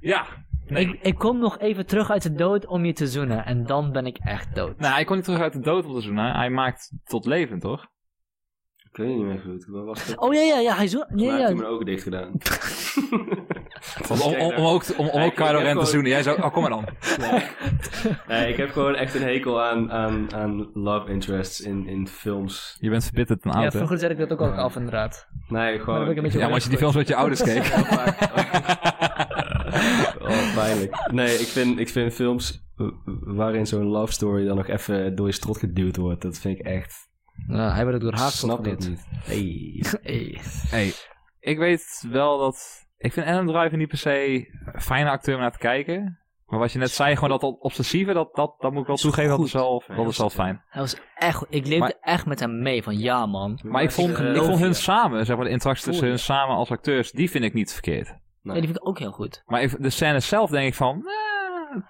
Ja. 0.00 0.26
Nee. 0.66 0.86
Ik, 0.88 1.00
ik 1.02 1.18
kom 1.18 1.38
nog 1.38 1.58
even 1.58 1.86
terug 1.86 2.10
uit 2.10 2.22
de 2.22 2.32
dood 2.32 2.66
om 2.66 2.84
je 2.84 2.92
te 2.92 3.06
zoenen 3.06 3.44
en 3.44 3.66
dan 3.66 3.92
ben 3.92 4.06
ik 4.06 4.18
echt 4.18 4.54
dood. 4.54 4.78
Nou, 4.78 4.94
hij 4.94 5.04
kon 5.04 5.16
niet 5.16 5.24
terug 5.24 5.40
uit 5.40 5.52
de 5.52 5.60
dood 5.60 5.84
op 5.86 5.94
te 5.94 6.00
zoenen. 6.00 6.34
Hij 6.34 6.50
maakt 6.50 6.92
tot 7.04 7.26
leven, 7.26 7.58
toch? 7.58 7.86
Ik 8.92 8.98
weet 8.98 9.16
niet 9.16 9.24
meer 9.24 9.38
goed. 9.38 9.66
Wat 9.68 9.84
was 9.84 10.06
het? 10.06 10.18
Oh 10.18 10.34
ja, 10.34 10.40
ja, 10.40 10.58
ja, 10.58 10.74
hij 10.74 10.88
zo. 10.88 11.04
Ja, 11.14 11.36
ja. 11.38 11.54
mijn 11.54 11.64
ogen 11.64 11.86
dicht 11.86 12.02
gedaan. 12.02 12.32
Om, 14.08 14.20
om, 14.20 14.34
om, 14.34 14.52
om 14.52 14.64
ook, 14.64 14.84
om, 14.96 15.08
om 15.08 15.20
Ja, 15.20 15.24
ook 15.24 15.34
Kylo 15.34 15.58
Ren 15.58 15.78
te 15.78 15.84
zoenen. 15.86 16.10
Jij 16.10 16.22
zo, 16.22 16.32
oh 16.32 16.52
kom 16.52 16.62
maar 16.62 16.70
dan. 16.70 16.84
Nee. 17.18 17.42
nee, 18.28 18.48
ik 18.52 18.56
heb 18.56 18.70
gewoon 18.70 18.94
echt 18.94 19.14
een 19.14 19.22
hekel 19.22 19.62
aan, 19.62 19.92
aan, 19.92 20.34
aan 20.34 20.70
love 20.74 21.10
interests 21.10 21.60
in, 21.60 21.86
in 21.86 22.08
films. 22.08 22.76
Je 22.80 22.90
bent 22.90 23.04
verbitterd 23.04 23.44
en 23.44 23.50
Ja, 23.50 23.56
oud, 23.56 23.72
hè? 23.72 23.78
vroeger 23.78 23.98
zet 23.98 24.10
ik 24.10 24.18
dat 24.18 24.32
ook 24.32 24.40
al 24.40 24.46
Ja. 24.46 24.54
af 24.54 24.76
inderdaad. 24.76 25.28
Nee, 25.48 25.78
gewoon... 25.78 26.08
een 26.08 26.30
Ja, 26.30 26.38
maar 26.38 26.52
als 26.52 26.62
je 26.62 26.68
die 26.68 26.78
films 26.78 26.94
met 26.94 27.08
je 27.08 27.14
ouders 27.14 27.42
keek. 27.42 27.64
oh, 30.22 30.54
pijnlijk. 30.54 31.08
Nee, 31.12 31.34
ik 31.34 31.46
vind, 31.46 31.78
ik 31.78 31.88
vind 31.88 32.14
films 32.14 32.64
waarin 33.24 33.66
zo'n 33.66 33.86
love 33.86 34.12
story 34.12 34.46
dan 34.46 34.56
nog 34.56 34.68
even 34.68 35.14
door 35.14 35.26
je 35.26 35.32
strot 35.32 35.58
geduwd 35.58 35.96
wordt, 35.96 36.22
dat 36.22 36.38
vind 36.38 36.58
ik 36.58 36.66
echt... 36.66 37.10
Ja, 37.48 37.72
hij 37.74 37.84
werd 37.84 37.96
ook 37.96 38.02
door 38.02 38.12
Ik 38.12 38.18
haar 38.18 38.30
snap 38.30 38.64
dat 38.64 38.78
niet. 38.88 39.06
Hey. 39.24 39.84
hey. 40.02 40.38
Hey, 40.70 40.92
ik 41.40 41.58
weet 41.58 42.06
wel 42.10 42.38
dat... 42.38 42.86
Ik 42.98 43.12
vind 43.12 43.26
Adam 43.26 43.46
Driver 43.46 43.76
niet 43.78 43.88
per 43.88 43.98
se 43.98 44.46
een 44.72 44.80
fijne 44.80 45.10
acteur 45.10 45.34
om 45.34 45.40
naar 45.40 45.52
te 45.52 45.58
kijken. 45.58 46.16
Maar 46.46 46.58
wat 46.60 46.72
je 46.72 46.78
net 46.78 46.90
zei, 46.90 47.14
gewoon 47.14 47.30
dat, 47.30 47.40
dat 47.40 47.56
obsessieve, 47.60 48.12
dat, 48.12 48.34
dat, 48.34 48.54
dat 48.58 48.70
moet 48.72 48.80
ik 48.80 48.86
wel 48.86 48.96
Is 48.96 49.02
toegeven, 49.02 49.30
dat 49.36 49.46
is 49.46 49.52
wel, 49.52 49.82
dat 49.96 50.08
is 50.08 50.18
wel 50.18 50.30
fijn. 50.30 50.62
Hij 50.68 50.80
was 50.80 50.96
echt. 51.14 51.44
Ik 51.48 51.64
leefde 51.66 51.78
Maar- 51.78 51.96
echt 52.00 52.26
met 52.26 52.40
hem 52.40 52.62
mee. 52.62 52.82
Van 52.82 52.98
ja, 52.98 53.26
man. 53.26 53.60
Maar 53.62 53.82
ik 53.82 53.90
vond, 53.90 54.14
eh, 54.18 54.34
ik 54.34 54.42
vond 54.42 54.58
hun 54.58 54.74
samen, 54.74 55.26
zeg 55.26 55.36
maar, 55.36 55.44
de 55.44 55.50
interactie 55.50 55.86
tussen 55.86 56.08
hun 56.08 56.18
samen 56.18 56.56
als 56.56 56.70
acteurs, 56.70 57.10
die 57.10 57.30
vind 57.30 57.44
ik 57.44 57.54
niet 57.54 57.72
verkeerd. 57.72 58.06
Nee. 58.42 58.54
Ja, 58.54 58.60
die 58.60 58.62
vind 58.70 58.76
ik 58.76 58.88
ook 58.88 58.98
heel 58.98 59.10
goed. 59.12 59.42
Maar 59.46 59.62
ik- 59.62 59.82
de 59.82 59.90
scène 59.90 60.20
zelf 60.20 60.50
denk 60.50 60.66
ik 60.68 60.74
van... 60.74 60.96
eh, 60.96 61.31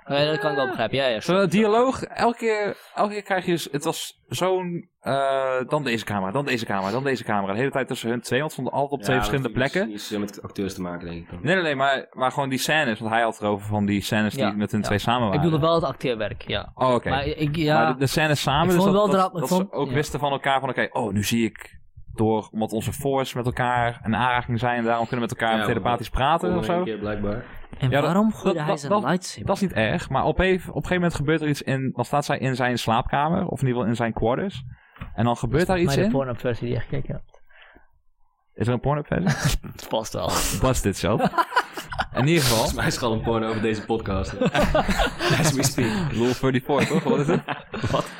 Ja, 0.06 0.24
dat 0.24 0.38
kan 0.38 0.50
ik 0.50 0.56
wel 0.56 0.66
begrijpen. 0.66 0.96
Ja, 0.96 1.06
ja. 1.06 1.20
Zo'n 1.20 1.46
dialoog, 1.48 2.02
elke 2.02 2.36
keer, 2.38 2.76
elke 2.94 3.12
keer 3.12 3.22
krijg 3.22 3.44
je... 3.44 3.50
dus- 3.50 3.68
Het 3.72 3.84
was 3.84 4.20
zo'n... 4.28 4.88
eh, 5.00 5.60
dan 5.68 5.84
deze 5.84 6.04
camera, 6.04 6.30
dan 6.32 6.44
deze 6.44 6.64
camera, 6.64 6.90
dan 6.90 7.04
deze 7.04 7.24
camera. 7.24 7.52
De 7.52 7.58
hele 7.58 7.70
tijd 7.70 7.88
tussen 7.88 8.08
hun 8.10 8.20
twee, 8.20 8.38
want 8.40 8.52
ze 8.52 8.58
stonden 8.60 8.80
altijd 8.80 8.92
op 9.00 9.02
twee 9.02 9.16
Ja, 9.16 9.22
verschillende 9.22 9.52
dat 9.52 9.62
heeft 9.62 9.72
plekken. 9.72 9.92
Niets, 9.92 10.10
niets 10.10 10.34
met 10.34 10.42
acteurs 10.42 10.74
te 10.74 10.80
maken, 10.82 11.06
denk 11.08 11.18
ik. 11.22 11.30
dan. 11.30 11.38
Nee, 11.42 11.54
nee, 11.54 11.64
nee, 11.64 11.74
maar, 11.76 12.06
maar 12.10 12.32
gewoon 12.32 12.48
die 12.48 12.58
scènes. 12.58 12.98
Want 12.98 13.10
hij 13.12 13.22
had 13.22 13.32
het 13.32 13.42
erover 13.42 13.66
van 13.66 13.86
die 13.86 14.02
scènes 14.02 14.34
die 14.34 14.44
Ja, 14.44 14.52
met 14.52 14.70
hun 14.70 14.80
ja. 14.80 14.86
twee 14.86 14.98
samen 14.98 15.22
Ik 15.22 15.26
waren. 15.34 15.42
bedoelde 15.44 15.66
wel 15.66 15.74
het 15.74 15.84
acteerwerk, 15.84 16.42
ja. 16.46 16.72
Oh, 16.74 16.94
oké. 16.94 17.08
Maar 17.08 17.26
ik, 17.26 17.56
ja... 17.56 17.82
Maar 17.82 17.92
de, 17.92 17.98
de 17.98 18.06
scènes 18.06 18.40
samen, 18.42 18.64
Ik 18.68 18.70
dus 18.74 18.82
vond 18.82 18.92
dat, 18.92 19.02
wel 19.02 19.10
dat, 19.10 19.20
drap- 19.20 19.32
ik 19.34 19.38
dat 19.40 19.48
vond- 19.48 19.68
ze 19.70 19.76
ook 19.76 19.88
ja. 19.88 19.94
wisten 19.94 20.20
van 20.20 20.32
elkaar 20.32 20.60
van... 20.60 20.68
Oké, 20.68 20.88
oh, 20.92 21.12
nu 21.12 21.24
zie 21.24 21.44
ik 21.44 21.80
door... 22.14 22.48
Omdat 22.52 22.72
onze 22.72 22.92
force 22.92 23.36
met 23.36 23.46
elkaar 23.46 24.00
een 24.02 24.16
aanraking 24.16 24.58
zijn... 24.58 24.78
en 24.78 24.84
daarom 24.84 25.06
kunnen 25.08 25.28
we 25.28 25.32
met 25.34 25.40
elkaar 25.42 25.58
Ja, 25.58 25.64
telepathisch 25.66 26.08
praten 26.10 26.50
of 26.50 26.56
een 26.56 26.64
zo. 26.64 26.82
keer 26.82 26.98
blijkbaar. 26.98 27.44
en 27.78 27.90
ja, 27.90 28.02
waarom 28.02 28.32
gooide 28.32 28.62
hij 28.62 28.76
zijn 28.76 28.92
dat- 28.92 29.02
lightsaber? 29.02 29.46
Dat 29.46 29.56
is 29.56 29.62
niet 29.62 29.72
erg, 29.72 30.08
maar 30.08 30.24
op 30.24 30.38
een, 30.38 30.44
op 30.44 30.54
een 30.54 30.60
gegeven 30.72 30.94
moment 30.94 31.14
gebeurt 31.14 31.40
er 31.40 31.48
iets 31.48 31.62
in... 31.62 31.92
Dan 31.94 32.04
staat 32.04 32.24
zij 32.24 32.38
in 32.38 32.54
zijn 32.56 32.78
slaapkamer, 32.78 33.46
of 33.46 33.60
in 33.60 33.66
ieder 33.66 33.72
geval 33.72 33.88
in 33.88 33.96
zijn 33.96 34.12
quarters. 34.12 34.62
En 35.14 35.24
dan 35.24 35.36
gebeurt 35.36 35.66
daar 35.66 35.78
iets 35.80 35.94
de 35.94 36.02
in. 36.02 36.10
porno 36.10 36.32
versie 36.34 36.66
die 36.66 36.74
je 36.74 36.80
gekeken 36.80 37.14
hebt. 37.14 37.40
Is 38.54 38.66
er 38.66 38.72
een 38.72 38.80
porno 38.80 39.02
versie? 39.02 39.28
Het 39.72 39.86
past 39.88 40.12
wel. 40.12 40.26
Bust 40.60 40.96
zo. 40.96 41.18
In 42.14 42.26
ieder 42.26 42.42
geval, 42.42 42.56
Volgens 42.56 42.74
mij 42.76 42.86
is 42.86 42.96
er 42.96 43.04
al 43.04 43.12
een 43.12 43.20
porno 43.22 43.48
over 43.48 43.62
deze 43.62 43.84
podcast. 43.84 44.40
As 45.40 45.52
we 45.52 45.62
speak. 45.62 46.12
Rule 46.12 46.34
34, 46.34 46.88
toch? 46.88 47.02
Wat 47.04 47.18
is 47.18 47.26
het? 47.26 47.42
Wat? 47.90 48.10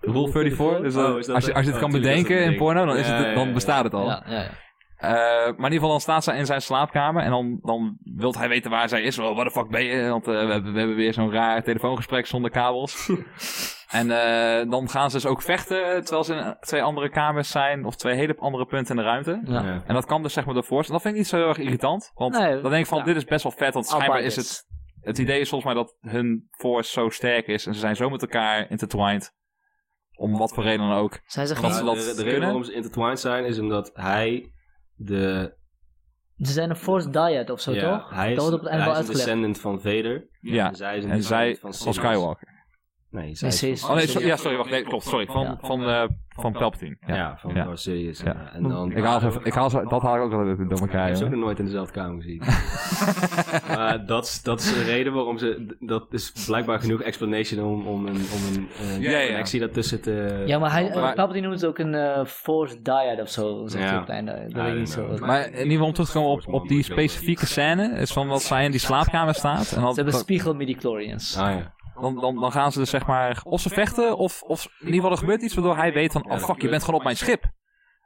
Rule 0.00 0.30
34. 0.30 0.80
Dus 0.80 0.96
Oh, 0.96 1.02
dat 1.02 1.28
als, 1.28 1.44
je, 1.46 1.54
als 1.54 1.64
je 1.64 1.70
het 1.70 1.80
kan 1.80 1.90
bedenken 1.90 2.44
in 2.44 2.56
porno, 2.56 2.86
dan, 2.86 2.96
is 2.96 3.08
Ja, 3.08 3.14
het, 3.14 3.34
dan 3.34 3.46
ja. 3.46 3.54
bestaat 3.54 3.84
het 3.84 3.94
al. 3.94 4.06
Ja, 4.06 4.22
ja, 4.26 4.40
ja. 4.40 4.50
Eh, 4.98 5.10
maar 5.10 5.48
in 5.48 5.54
ieder 5.56 5.72
geval, 5.72 5.88
dan 5.88 6.00
staat 6.00 6.24
zij 6.24 6.36
in 6.38 6.46
zijn 6.46 6.62
slaapkamer 6.62 7.22
en 7.22 7.30
dan, 7.30 7.58
dan 7.62 7.96
wil 8.02 8.34
hij 8.34 8.48
weten 8.48 8.70
waar 8.70 8.88
zij 8.88 9.02
is. 9.02 9.18
Oh, 9.18 9.36
waar 9.36 9.44
de 9.44 9.50
fuck 9.50 9.68
ben 9.68 9.84
je? 9.84 10.08
Want 10.08 10.28
eh, 10.28 10.46
we, 10.46 10.52
hebben, 10.52 10.72
we 10.72 10.78
hebben 10.78 10.96
weer 10.96 11.12
zo'n 11.12 11.32
raar 11.32 11.62
telefoongesprek 11.62 12.26
zonder 12.26 12.50
kabels. 12.50 13.10
en 13.88 14.10
eh, 14.10 14.70
dan 14.70 14.88
gaan 14.88 15.10
ze 15.10 15.16
dus 15.16 15.26
ook 15.26 15.42
vechten, 15.42 16.04
terwijl 16.04 16.24
ze 16.24 16.34
in 16.34 16.56
twee 16.60 16.82
andere 16.82 17.08
kamers 17.08 17.50
zijn, 17.50 17.84
of 17.84 17.96
twee 17.96 18.14
hele 18.14 18.36
andere 18.38 18.66
punten 18.66 18.96
in 18.96 19.02
de 19.02 19.08
ruimte. 19.08 19.40
Ja. 19.44 19.62
Ja. 19.62 19.82
En 19.86 19.94
dat 19.94 20.06
kan 20.06 20.22
dus 20.22 20.32
zeg 20.32 20.44
maar 20.44 20.54
de 20.54 20.62
force. 20.62 20.86
En 20.86 20.92
dat 20.92 21.02
vind 21.02 21.14
ik 21.14 21.20
niet 21.20 21.28
zo 21.28 21.36
heel 21.36 21.48
erg 21.48 21.58
irritant. 21.58 22.10
Want 22.14 22.38
Nee, 22.38 22.60
dan 22.60 22.70
denk 22.70 22.82
ik 22.82 22.88
van, 22.88 22.98
ja. 22.98 23.04
dit 23.04 23.16
is 23.16 23.24
best 23.24 23.42
wel 23.42 23.52
vet, 23.52 23.74
want 23.74 23.86
schijnbaar 23.86 24.20
is 24.20 24.36
het... 24.36 24.66
Het 25.00 25.18
idee 25.18 25.40
is 25.40 25.48
volgens 25.48 25.74
mij 25.74 25.82
dat 25.82 25.96
hun 26.00 26.48
force 26.50 26.90
zo 26.90 27.08
sterk 27.08 27.46
is 27.46 27.66
en 27.66 27.74
ze 27.74 27.80
zijn 27.80 27.96
zo 27.96 28.10
met 28.10 28.22
elkaar 28.22 28.70
intertwined. 28.70 29.32
Om 30.18 30.36
wat 30.38 30.52
voor 30.52 30.62
reden 30.62 30.88
dan 30.88 30.96
ook. 30.96 31.20
Zijn 31.26 31.46
ze 31.46 31.54
Dat 31.54 31.62
geen... 31.62 31.72
ze 31.72 31.84
Ja, 31.84 31.94
dat 31.94 32.04
de, 32.04 32.14
de 32.16 32.22
reden 32.22 32.40
waarom 32.40 32.64
ze 32.64 32.72
intertwined 32.72 33.20
zijn 33.20 33.44
is 33.44 33.58
omdat 33.58 33.90
hij 33.94 34.52
de 34.94 35.54
Ze 36.36 36.52
zijn 36.52 36.70
een 36.70 36.76
Force 36.76 37.10
Dyad 37.10 37.50
of 37.50 37.60
zo, 37.60 37.72
Ja, 37.72 37.98
toch? 37.98 38.10
Hij 38.10 38.30
is, 38.30 38.36
dat 38.36 38.48
wordt 38.48 38.58
op 38.58 38.70
het 38.70 38.70
hij 38.70 38.80
is 38.80 38.86
een 38.86 38.94
uitgelegd. 38.94 39.24
descendant 39.24 39.58
van 39.60 39.80
Vader. 39.80 40.28
Ja, 40.40 40.68
En 40.68 40.76
zij 40.76 40.96
is 40.98 41.04
een 41.04 41.10
en 41.10 41.22
zij 41.22 41.56
van. 41.56 41.72
Skywalker. 41.74 42.57
Nee, 43.10 43.34
zij 43.34 43.48
is 43.48 43.58
ze 43.58 43.70
is- 43.70 43.80
van- 43.80 43.90
Oh 43.90 43.96
nee, 43.96 44.06
Sidious. 44.06 44.22
so- 44.22 44.28
ja, 44.30 44.36
sorry, 44.36 44.56
wacht, 44.56 44.70
nee, 44.70 44.82
klopt, 44.82 45.04
sorry, 45.04 45.26
van, 45.26 45.42
Ja. 45.42 45.58
van, 45.60 45.88
eh, 45.88 46.02
van 46.28 46.52
Palpatine. 46.52 46.96
Ja, 47.06 47.14
Ja. 47.14 47.36
van 47.40 47.54
Ja. 47.54 47.64
Ja. 47.74 48.10
ja. 48.24 48.50
En 48.52 48.62
dan, 48.62 48.92
Ik 48.92 49.04
haal 49.04 49.20
ze, 49.20 49.40
ik 49.42 49.52
haal 49.52 49.70
ze, 49.70 49.84
dat 49.88 50.02
haal 50.02 50.16
ik 50.16 50.22
ook 50.22 50.30
wel 50.30 50.44
door 50.44 50.60
Ik 50.72 50.80
elkaar, 50.80 51.06
heb 51.06 51.16
ze 51.16 51.24
ook 51.24 51.28
joh. 51.30 51.38
nog 51.38 51.44
nooit 51.46 51.58
in 51.58 51.64
dezelfde 51.64 51.92
kamer 51.92 52.22
gezien. 52.22 52.42
maar 53.76 54.06
dat, 54.06 54.24
is- 54.24 54.42
dat 54.42 54.60
is 54.60 54.74
de 54.74 54.82
reden 54.82 55.12
waarom 55.12 55.38
ze... 55.38 55.76
Dat 55.80 56.06
is 56.10 56.32
blijkbaar 56.46 56.80
genoeg 56.80 57.02
explanation 57.02 57.64
om, 57.66 57.86
om 57.86 58.06
een, 58.06 58.14
om 58.14 58.54
een 58.56 58.68
eh, 58.80 59.00
Ja, 59.02 59.18
ja. 59.18 59.26
connectie 59.26 59.60
daartussen 59.60 60.00
te... 60.02 60.42
Ja, 60.46 60.58
maar 60.58 60.72
hij, 60.72 60.88
eh, 60.90 61.00
Maar- 61.00 61.14
Palpatine 61.14 61.46
noemt 61.46 61.60
het 61.60 61.70
ook 61.70 61.78
een 61.78 61.94
eh, 61.94 62.24
Force 62.24 62.82
Dyad 62.82 63.20
of 63.20 63.28
zo, 63.28 63.66
zegt 63.66 63.84
Ja. 63.90 64.04
Dat 64.04 64.08
ik 64.48 64.54
don't 64.54 64.78
niet 64.78 64.90
zo. 64.90 65.14
Ze 65.16 65.24
Maar 65.24 65.44
in 65.46 65.52
ieder 65.52 65.70
geval 65.70 65.86
om 65.86 65.92
terug 65.92 66.08
te 66.10 66.14
komen 66.18 66.30
op, 66.30 66.48
op 66.48 66.68
die 66.68 66.82
specifieke 66.82 67.46
scène, 67.46 67.88
is 67.98 68.12
van 68.12 68.28
wat 68.28 68.42
zij 68.42 68.64
in 68.64 68.70
die 68.70 68.80
slaapkamer 68.80 69.34
staat. 69.34 69.72
En 69.72 69.82
dan, 69.82 69.94
hebben 69.94 70.14
spiegel 70.14 70.54
midichlorians. 70.54 71.36
Ah 71.38 71.50
ja. 71.50 71.76
Dan, 72.00 72.14
dan, 72.20 72.40
dan 72.40 72.52
gaan 72.52 72.72
ze 72.72 72.78
dus 72.78 72.90
zeg 72.90 73.06
maar, 73.06 73.40
of 73.44 73.60
ze 73.60 73.68
vechten, 73.68 74.16
of, 74.16 74.42
of 74.42 74.64
in 74.64 74.72
ieder 74.86 74.94
geval 74.94 75.10
er 75.10 75.18
gebeurt 75.18 75.42
iets 75.42 75.54
waardoor 75.54 75.76
hij 75.76 75.92
weet 75.92 76.12
van, 76.12 76.30
oh 76.30 76.38
fuck, 76.38 76.60
je 76.62 76.68
bent 76.68 76.82
gewoon 76.84 76.98
op 76.98 77.04
mijn 77.04 77.16
schip. 77.16 77.44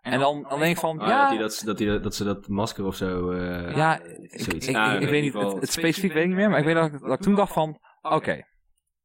En 0.01 0.19
dan, 0.20 0.47
dan 0.48 0.59
denk 0.59 0.73
ik 0.73 0.78
van, 0.81 0.98
Ah, 1.01 1.06
dat, 1.09 1.16
hij 1.28 1.35
ja, 1.35 1.40
dat, 1.40 1.62
dat, 1.64 1.78
hij, 1.78 2.01
dat 2.01 2.14
ze 2.14 2.24
dat 2.24 2.48
masker 2.48 2.85
of 2.85 2.97
zo... 2.97 3.31
eh, 3.31 3.77
ja, 3.77 3.98
ik, 4.01 4.40
zoiets. 4.40 4.66
ik, 4.69 4.77
Ah, 4.77 4.94
ik, 4.94 5.01
in 5.01 5.09
weet 5.09 5.23
niet, 5.23 5.32
het, 5.35 5.52
het 5.52 5.73
specifiek 5.73 6.12
weet 6.12 6.23
ik 6.23 6.28
niet 6.28 6.36
meer, 6.39 6.51
maar 6.51 6.59
ik 6.59 6.64
weet 6.64 6.74
dat 6.74 6.86
ik, 6.93 7.01
dat 7.01 7.12
ik 7.12 7.20
toen 7.20 7.35
dacht 7.35 7.52
van, 7.52 7.78
oké, 8.02 8.40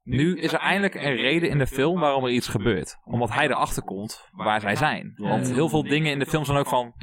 nu 0.03 0.39
is 0.39 0.53
er 0.53 0.59
eindelijk 0.59 0.95
een 0.95 1.15
reden 1.15 1.49
in 1.49 1.57
de 1.57 1.67
film 1.67 1.99
waarom 1.99 2.23
er 2.23 2.31
iets 2.31 2.47
gebeurt. 2.47 2.97
Omdat 3.03 3.31
hij 3.33 3.45
erachter 3.47 3.83
komt 3.83 4.27
waar 4.31 4.61
zij 4.61 4.75
zijn. 4.75 5.13
Want 5.15 5.51
heel 5.51 5.69
veel 5.69 5.83
dingen 5.83 6.11
in 6.11 6.19
de 6.19 6.25
film 6.25 6.45
zijn 6.45 6.57
ook 6.57 6.67
van, 6.67 6.93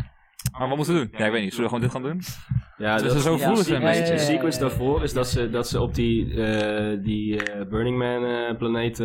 maar 0.58 0.68
wat 0.68 0.76
moeten 0.76 0.94
we 0.94 1.00
doen? 1.00 1.18
Ja, 1.18 1.26
ik 1.26 1.32
weet 1.32 1.42
niet, 1.42 1.54
zullen 1.54 1.70
we 1.70 1.76
gewoon 1.76 1.90
dit 1.90 2.02
gaan 2.02 2.02
doen? 2.12 2.20
Ja, 2.76 2.96
Dus 2.96 3.22
zo 3.22 3.32
Ja, 3.36 3.38
voelen 3.46 3.64
ze 3.64 3.74
een 3.74 3.80
ja, 3.80 3.86
ja, 3.90 3.92
beetje. 3.98 4.12
De 4.14 4.18
ja, 4.20 4.24
sequence 4.26 4.58
ja, 4.58 4.64
ja. 4.64 4.70
daarvoor 4.70 5.02
is 5.02 5.12
dat 5.12 5.26
ze, 5.28 5.50
dat 5.50 5.68
ze 5.68 5.80
op 5.80 5.94
die, 5.94 6.42
eh, 6.42 7.02
die 7.02 7.42
eh, 7.44 7.68
Burning 7.68 7.98
Man 7.98 8.24
eh, 8.24 8.56
planeet 8.56 8.96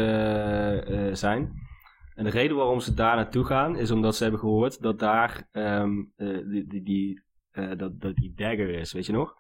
zijn. 1.18 1.68
En 2.16 2.24
de 2.26 2.30
reden 2.32 2.56
waarom 2.58 2.80
ze 2.80 2.94
daar 2.94 3.16
naartoe 3.16 3.46
gaan 3.46 3.78
is 3.78 3.92
omdat 3.92 4.16
ze 4.16 4.22
hebben 4.24 4.40
gehoord 4.42 4.82
dat 4.82 5.00
daar 5.00 5.48
ehm, 5.52 5.92
eh, 6.16 6.28
die, 6.50 6.68
die, 6.68 6.84
die, 6.84 7.24
eh, 7.52 7.70
dat, 7.78 8.00
dat 8.02 8.16
die 8.16 8.34
dagger 8.36 8.70
is, 8.70 8.94
weet 8.94 9.06
je 9.06 9.12
nog? 9.12 9.34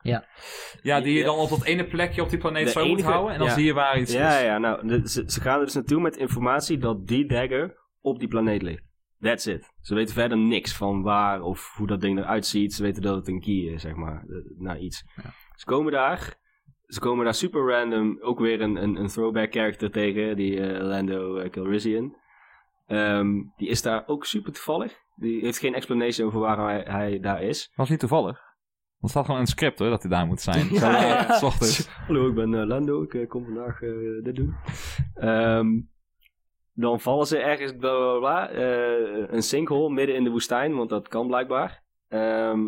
Ja, 0.81 0.99
die 1.01 1.17
je 1.17 1.23
dan 1.23 1.37
op 1.37 1.49
dat 1.49 1.63
ene 1.63 1.87
plekje 1.87 2.21
op 2.21 2.29
die 2.29 2.39
planeet 2.39 2.65
De 2.65 2.71
zo 2.71 2.87
moet 2.87 3.01
houden 3.03 3.33
en 3.33 3.39
dan 3.39 3.47
ja. 3.47 3.53
zie 3.53 3.65
je 3.65 3.73
waar 3.73 3.99
iets 3.99 4.13
Ja, 4.13 4.37
is. 4.37 4.43
ja, 4.45 4.57
nou, 4.57 4.87
de- 4.87 5.09
ze, 5.09 5.23
ze 5.25 5.41
gaan 5.41 5.59
er 5.59 5.65
dus 5.65 5.73
naartoe 5.73 6.01
met 6.01 6.17
informatie 6.17 6.77
dat 6.77 7.07
die 7.07 7.27
dagger 7.27 7.77
op 8.01 8.19
die 8.19 8.27
planeet 8.27 8.61
ligt. 8.61 8.83
That's 9.19 9.45
it. 9.45 9.73
Ze 9.81 9.95
weten 9.95 10.13
verder 10.13 10.37
niks 10.37 10.75
van 10.75 11.01
waar 11.01 11.41
of 11.41 11.73
hoe 11.75 11.87
dat 11.87 12.01
ding 12.01 12.17
eruit 12.17 12.45
ziet. 12.45 12.73
Ze 12.73 12.83
weten 12.83 13.01
dat 13.01 13.15
het 13.15 13.27
een 13.27 13.41
key 13.41 13.53
is, 13.53 13.81
zeg 13.81 13.95
maar, 13.95 14.23
eh, 14.29 14.35
naar 14.57 14.79
iets. 14.79 15.03
Ze 15.55 15.65
komen 15.65 15.91
daar. 15.91 16.37
Ze 16.85 16.99
komen 16.99 17.25
daar 17.25 17.33
super 17.33 17.67
random 17.67 18.17
ook 18.21 18.39
weer 18.39 18.61
een, 18.61 18.75
een, 18.75 18.95
een 18.95 19.07
throwback 19.07 19.51
character 19.51 19.91
tegen, 19.91 20.35
die 20.35 20.61
eh, 20.61 20.83
Lando 20.85 21.37
eh, 21.37 21.49
Calrissian. 21.49 22.15
Ehm, 22.87 23.41
die 23.57 23.67
is 23.67 23.81
daar 23.81 24.03
ook 24.07 24.25
super 24.25 24.53
toevallig. 24.53 24.97
Die 25.15 25.41
heeft 25.41 25.59
geen 25.59 25.73
explanation 25.75 26.27
over 26.27 26.39
waarom 26.39 26.65
hij, 26.65 26.83
hij 26.87 27.19
daar 27.19 27.43
is. 27.43 27.67
Dat 27.67 27.75
was 27.75 27.89
niet 27.89 27.99
toevallig. 27.99 28.47
Dat 28.99 29.09
staat 29.09 29.25
gewoon 29.25 29.39
in 29.39 29.45
het 29.45 29.55
script 29.55 29.79
hoor, 29.79 29.89
dat 29.89 30.01
hij 30.01 30.11
daar 30.11 30.25
moet 30.25 30.41
zijn. 30.41 30.67
Ja, 30.73 31.01
ja. 31.01 31.39
Hallo, 32.07 32.27
ik 32.27 32.35
ben 32.35 32.67
Lando. 32.67 33.03
Ik 33.09 33.29
kom 33.29 33.45
vandaag 33.45 33.79
dit 34.23 34.35
doen. 34.35 34.55
Ehm, 35.13 35.67
dan 36.79 36.99
vallen 36.99 37.25
ze 37.27 37.37
ergens 37.37 37.71
bla 37.77 37.89
bla 37.95 38.17
bla, 38.19 38.49
eh, 38.49 39.33
een 39.33 39.43
sinkhole 39.43 39.89
midden 39.93 40.15
in 40.15 40.23
de 40.23 40.29
woestijn, 40.29 40.75
want 40.75 40.89
dat 40.89 41.07
kan 41.07 41.27
blijkbaar. 41.27 41.83
Ehm, 42.07 42.59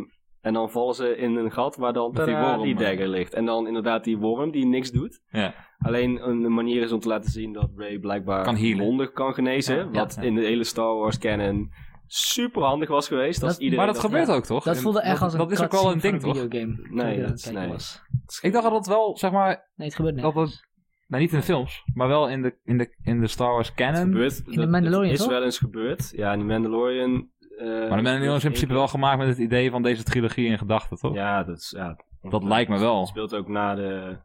en 0.41 0.53
dan 0.53 0.71
vallen 0.71 0.95
ze 0.95 1.15
in 1.17 1.35
een 1.35 1.51
gat 1.51 1.75
waar 1.75 1.93
dan 1.93 2.11
die 2.13 2.35
worm, 2.35 2.61
die 2.63 2.75
dagger 2.75 3.07
ligt. 3.07 3.33
En 3.33 3.45
dan 3.45 3.67
inderdaad 3.67 4.03
die 4.03 4.17
worm 4.17 4.51
die 4.51 4.65
niks 4.65 4.91
doet. 4.91 5.21
Ja. 5.29 5.53
Alleen 5.77 6.27
een 6.27 6.53
manier 6.53 6.81
is 6.81 6.91
om 6.91 6.99
te 6.99 7.07
laten 7.07 7.31
zien 7.31 7.53
dat 7.53 7.69
Ray 7.75 7.99
blijkbaar 7.99 8.43
Kan 8.43 8.77
wonder 8.77 9.11
kan 9.11 9.33
genezen. 9.33 9.75
Ja, 9.77 9.89
wat 9.91 10.15
ja. 10.15 10.21
in 10.21 10.35
de 10.35 10.41
hele 10.41 10.63
Star 10.63 10.95
Wars 10.95 11.17
canon 11.17 11.71
super 12.07 12.61
handig 12.63 12.89
was 12.89 13.07
geweest. 13.07 13.43
Als 13.43 13.51
Dat- 13.51 13.61
iedereen 13.61 13.85
Maar 13.85 13.93
dat 13.93 14.03
gebeurt 14.03 14.27
ja. 14.27 14.33
ook 14.33 14.45
toch? 14.45 14.63
Dat 14.63 14.77
voelde 14.77 15.01
echt 15.01 15.21
als 15.21 15.33
een 15.33 15.39
dat 15.39 15.51
is 15.51 15.61
ook 15.61 15.71
wel 15.71 15.91
een 15.91 15.99
ding 15.99 16.19
toch? 16.21 16.37
videogame. 16.37 16.87
Nee, 16.89 17.21
dat- 17.21 17.51
nee. 17.53 17.67
was. 17.67 18.01
Ik 18.41 18.51
dacht 18.51 18.63
dat 18.63 18.73
het 18.73 18.87
wel, 18.87 19.17
zeg 19.17 19.31
maar, 19.31 19.69
Nee, 19.75 19.87
het 19.87 19.95
gebeurt 19.95 20.15
niet. 20.15 20.23
dat 20.23 20.35
het... 20.35 20.69
Nou, 21.11 21.23
niet 21.23 21.31
in 21.31 21.39
de 21.39 21.45
films, 21.45 21.83
maar 21.93 22.07
wel 22.07 22.29
in 22.29 22.41
de, 22.41 22.57
in 22.63 22.77
de, 22.77 22.95
in 23.03 23.19
de 23.21 23.27
Star 23.27 23.51
Wars 23.51 23.67
Het 23.67 23.77
canon. 23.77 24.01
gebeurt, 24.01 24.45
de 24.45 24.67
Mandalorian, 24.67 25.03
Het 25.03 25.13
is 25.13 25.19
toch? 25.19 25.29
wel 25.29 25.43
eens 25.43 25.57
gebeurd. 25.57 26.11
Ja, 26.15 26.33
in 26.33 26.39
de 26.39 26.45
Mandalorian. 26.45 27.29
eh, 27.57 27.65
Maar 27.67 27.79
de 27.79 27.89
Mandalorian 27.89 28.35
is 28.35 28.43
in 28.43 28.49
principe 28.49 28.73
wel 28.73 28.87
gemaakt 28.87 29.17
met 29.17 29.27
het 29.27 29.37
idee 29.37 29.69
van 29.71 29.81
deze 29.83 30.03
trilogie 30.03 30.45
in 30.47 30.57
gedachten, 30.57 30.97
toch? 30.97 31.13
Ja, 31.13 31.43
dat, 31.43 31.57
is, 31.57 31.69
ja, 31.77 31.97
Dat 32.21 32.43
lijkt 32.43 32.69
me 32.69 32.79
wel. 32.79 32.99
Het 32.99 33.07
speelt 33.07 33.33
ook 33.35 33.47
na 33.47 33.75
de. 33.75 34.17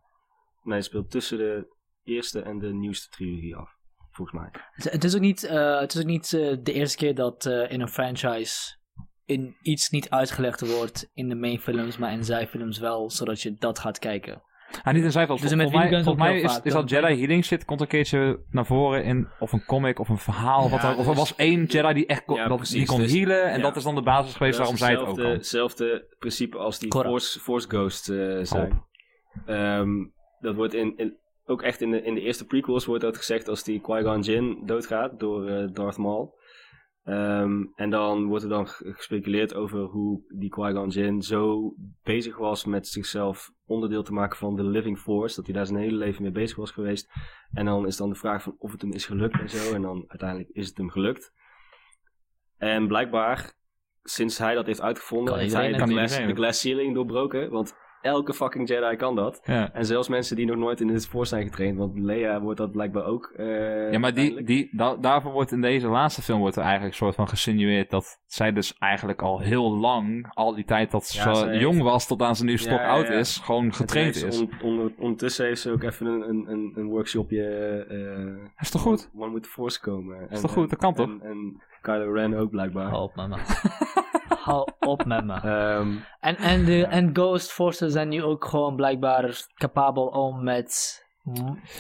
Nee, 0.63 0.77
het 0.77 0.85
speelt 0.85 1.11
tussen 1.11 1.39
de 1.39 1.75
eerste 2.05 2.41
en 2.43 2.59
de 2.59 2.73
nieuwste 2.73 3.09
trilogie 3.09 3.57
af. 3.57 3.75
Volgens 4.11 4.39
mij. 4.41 4.51
Het, 4.73 5.05
is 5.05 5.15
ook 5.15 5.21
niet, 5.21 5.45
eh, 5.45 5.81
het 5.81 5.95
is 5.95 6.01
ook 6.01 6.07
niet 6.07 6.33
eh, 6.33 6.57
de 6.63 6.73
eerste 6.73 6.97
keer 6.97 7.15
dat 7.15 7.47
eh, 7.47 7.71
in 7.71 7.81
een 7.81 7.89
franchise 7.89 8.77
in 9.25 9.57
iets 9.63 9.91
niet 9.91 10.11
uitgelegd 10.11 10.75
wordt 10.77 11.11
in 11.13 11.29
de 11.29 11.35
mainfilms, 11.35 11.99
maar 11.99 12.13
in 12.13 12.25
zijfilms 12.25 12.79
wel, 12.79 13.11
zodat 13.11 13.41
je 13.43 13.55
dat 13.59 13.79
gaat 13.79 13.99
kijken. 13.99 14.43
Ah, 14.83 14.95
niet 14.95 15.05
in 15.05 15.13
zijveld. 15.13 15.41
Dus 15.41 15.53
volgens 15.53 15.73
met 15.73 15.91
mij, 15.91 16.03
volgens 16.03 16.25
mij 16.25 16.41
is, 16.41 16.61
is 16.63 16.73
dat 16.73 16.91
Jedi 16.91 17.19
Healing 17.19 17.45
shit 17.45 17.65
komt 17.65 17.81
een 17.81 17.87
keertje 17.87 18.41
naar 18.51 18.67
voren 18.67 19.05
in 19.05 19.29
of 19.39 19.53
een 19.53 19.65
comic 19.65 19.99
of 19.99 20.09
een 20.09 20.19
verhaal. 20.19 20.65
Ja, 20.65 20.71
wat 20.71 20.81
dan, 20.81 20.97
of 20.97 21.07
er 21.07 21.15
was 21.15 21.37
één 21.37 21.65
Jedi 21.65 21.95
die 21.95 22.07
echt 22.07 22.25
kon, 22.25 22.37
Ja, 22.37 22.49
dat, 22.49 22.57
precies, 22.57 22.77
die 22.77 22.87
kon 22.87 23.01
dus- 23.01 23.13
healen 23.13 23.45
en 23.51 23.57
ja. 23.57 23.63
dat 23.63 23.77
is 23.77 23.83
dan 23.83 23.95
de 23.95 24.03
basis 24.03 24.35
geweest 24.35 24.59
waarom 24.59 24.77
zij 24.77 24.91
het 24.91 25.01
ook 25.01 25.17
kan. 25.17 25.31
Hetzelfde 25.31 26.17
principe 26.19 26.59
als 26.59 26.79
die. 26.79 26.93
Force, 26.93 27.41
Force 27.41 27.69
Ghosts 27.69 28.09
eh, 28.09 28.39
zijn. 28.43 28.85
Ehm, 29.47 30.05
dat 30.41 30.55
wordt 30.55 30.75
in, 30.75 30.93
in, 30.97 31.17
ook 31.47 31.63
echt 31.63 31.81
in 31.81 31.91
de, 31.91 32.03
in 32.03 32.15
de 32.15 32.21
eerste 32.21 32.47
prequels 32.47 32.85
wordt 32.85 33.03
dat 33.03 33.17
gezegd 33.17 33.49
als 33.49 33.63
die 33.63 33.81
Qui-Gon 33.81 34.21
Jinn 34.21 34.63
doodgaat 34.65 35.21
door 35.21 35.47
eh, 35.47 35.69
Darth 35.73 35.97
Maul. 35.97 36.35
Ehm, 37.07 37.65
en 37.75 37.91
dan 37.91 38.27
wordt 38.27 38.43
er 38.45 38.51
dan 38.51 38.69
ge- 38.69 38.93
gespeculeerd 38.93 39.55
over 39.55 39.81
hoe 39.81 40.23
die 40.29 40.49
Qui-Gon 40.49 40.89
Jinn 40.89 41.23
zo 41.23 41.75
bezig 42.03 42.37
was 42.39 42.65
met 42.65 42.87
zichzelf 42.89 43.51
onderdeel 43.67 44.03
te 44.03 44.13
maken 44.13 44.37
van 44.39 44.57
de 44.57 44.65
Living 44.65 44.99
Force. 44.99 45.37
Dat 45.37 45.45
hij 45.47 45.55
daar 45.55 45.67
zijn 45.67 45.79
hele 45.79 45.97
leven 45.97 46.23
mee 46.23 46.33
bezig 46.33 46.57
was 46.57 46.71
geweest. 46.71 47.11
En 47.53 47.65
dan 47.65 47.87
is 47.87 47.97
dan 47.97 48.09
de 48.09 48.15
vraag 48.15 48.43
van 48.43 48.55
of 48.59 48.73
het 48.73 48.81
hem 48.81 48.93
is 48.93 49.07
gelukt 49.07 49.41
en 49.41 49.49
zo. 49.51 49.75
En 49.75 49.83
dan 49.83 50.05
uiteindelijk 50.09 50.51
is 50.53 50.69
het 50.69 50.77
hem 50.77 50.91
gelukt. 50.91 51.33
En 52.57 52.87
blijkbaar, 52.87 53.55
sinds 54.03 54.39
hij 54.39 54.55
dat 54.55 54.67
heeft 54.67 54.81
uitgevonden, 54.81 55.33
Kan 55.33 55.43
heeft 55.43 55.55
hij 55.55 55.73
de 55.73 55.79
glass, 55.93 56.17
de 56.17 56.35
glass 56.35 56.61
ceiling 56.61 56.95
doorbroken. 56.95 57.51
Want 57.51 57.75
elke 58.07 58.35
fucking 58.35 58.69
Jedi 58.69 58.97
kan 58.97 59.15
dat. 59.15 59.41
Ja. 59.45 59.73
En 59.73 59.87
zelfs 59.87 60.09
mensen 60.09 60.37
die 60.37 60.47
nog 60.47 60.57
nooit 60.57 60.81
in 60.81 60.87
dit 60.87 61.09
Force 61.09 61.29
zijn 61.35 61.45
getraind. 61.47 61.79
Want 61.79 61.99
Leia 61.99 62.41
wordt 62.41 62.59
dat 62.59 62.73
blijkbaar 62.73 63.05
ook. 63.05 63.33
eh, 63.37 63.93
Ja, 63.93 63.99
maar 63.99 64.15
die, 64.15 64.43
die, 64.43 64.69
da- 64.73 64.97
daarvoor 64.97 65.33
wordt 65.33 65.53
in 65.53 65.61
deze 65.61 65.89
laatste 65.89 66.23
film 66.23 66.41
wordt 66.41 66.57
er 66.57 66.63
eigenlijk 66.63 66.93
een 66.93 66.99
soort 66.99 67.15
van 67.15 67.29
gesinueerd 67.29 67.91
dat 67.91 68.21
zij 68.27 68.53
dus 68.53 68.77
eigenlijk 68.79 69.23
al 69.23 69.41
heel 69.41 69.77
lang, 69.77 70.27
al 70.35 70.55
die 70.55 70.65
tijd 70.65 70.91
dat 70.91 71.13
Ja, 71.13 71.35
ze 71.35 71.47
heeft- 71.47 71.61
jong 71.61 71.83
was 71.83 72.07
tot 72.07 72.23
aan 72.23 72.37
ze 72.37 72.45
nu 72.45 72.59
stok 72.59 72.81
oud 72.81 73.09
is, 73.09 73.37
gewoon 73.37 73.73
getraind 73.75 74.15
Het 74.15 74.25
is. 74.33 74.41
on- 74.41 74.51
on- 74.63 74.95
ondertussen 74.99 75.47
heeft 75.47 75.61
ze 75.61 75.71
ook 75.71 75.83
even 75.83 76.07
een, 76.07 76.29
een, 76.29 76.45
een, 76.49 76.73
een 76.75 76.87
workshopje. 76.89 77.45
eh 77.89 78.51
Is 78.61 78.71
toch 78.71 78.83
goed? 78.83 79.11
Man 79.13 79.31
moet 79.31 79.43
de 79.43 79.49
Force 79.51 79.81
komen. 79.81 80.31
En, 80.31 80.41
toch 80.41 80.53
goed? 80.53 80.71
Dat 80.71 80.79
kan 80.79 80.89
en- 80.91 80.97
toch? 80.97 81.09
En, 81.23 81.29
en 81.31 81.63
Kylo 81.81 82.13
Ren 82.13 82.35
ook 82.35 82.51
blijkbaar. 82.51 82.91
Met 83.17 83.29
me. 83.29 83.37
Hou 84.47 84.69
op 84.81 85.05
met 85.05 85.25
me. 85.25 85.35
Ehm, 85.35 85.89
En, 86.21 86.37
en, 86.37 86.65
de, 86.65 86.85
en 86.85 87.11
Ghost 87.13 87.53
Forces 87.53 87.93
zijn 87.93 88.09
nu 88.09 88.23
ook 88.23 88.45
gewoon 88.45 88.77
blijkbaar 88.77 89.47
capabel 89.55 90.07
om 90.07 90.45
met 90.45 91.05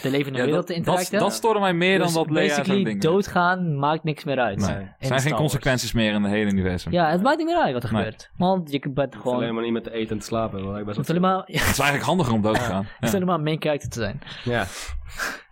de 0.02 0.10
levende 0.10 0.38
Ja, 0.38 0.44
wereld 0.44 0.66
te 0.66 0.74
dat, 0.74 0.84
dat, 0.84 0.94
interacten. 0.94 1.18
dat 1.18 1.32
stoorde 1.32 1.60
mij 1.60 1.72
meer 1.74 1.98
Dus 1.98 2.12
dan 2.12 2.22
dat 2.24 2.32
Leia 2.32 2.48
basically 2.48 2.84
ding 2.84 3.00
doodgaan 3.00 3.78
maakt 3.78 4.04
niks 4.04 4.24
meer 4.24 4.38
uit. 4.38 4.58
Nee. 4.58 4.76
Er 4.76 5.06
zijn 5.06 5.20
geen 5.20 5.34
consequenties 5.34 5.92
meer 5.92 6.12
in 6.12 6.22
het 6.22 6.32
hele 6.32 6.50
universum. 6.50 6.92
Ja, 6.92 7.10
het 7.10 7.22
maakt 7.22 7.36
niet 7.38 7.46
meer 7.46 7.56
uit 7.56 7.72
wat 7.72 7.82
er 7.82 7.92
Nee. 7.92 8.02
gebeurt. 8.04 8.30
Want 8.36 8.70
je 8.70 8.90
bent 8.90 9.16
gewoon... 9.16 9.34
alleen 9.36 9.54
maar 9.54 9.62
niet 9.62 9.72
met 9.72 9.84
te 9.84 9.92
eten 9.92 10.10
en 10.10 10.18
te 10.18 10.26
slapen. 10.26 10.58
Dat 10.62 10.68
lijkt 10.70 10.86
best 10.86 10.98
Het 10.98 11.16
is 11.48 11.78
eigenlijk 11.78 12.02
handiger 12.02 12.32
om 12.34 12.42
dood 12.42 12.54
te 12.54 12.60
gaan. 12.60 12.82
Ja. 12.82 12.96
hoeft 13.00 13.14
alleen 13.14 13.26
maar 13.26 13.40
main 13.40 13.62
character 13.62 13.88
te 13.90 13.98
zijn. 14.00 14.20
Ja, 14.44 14.64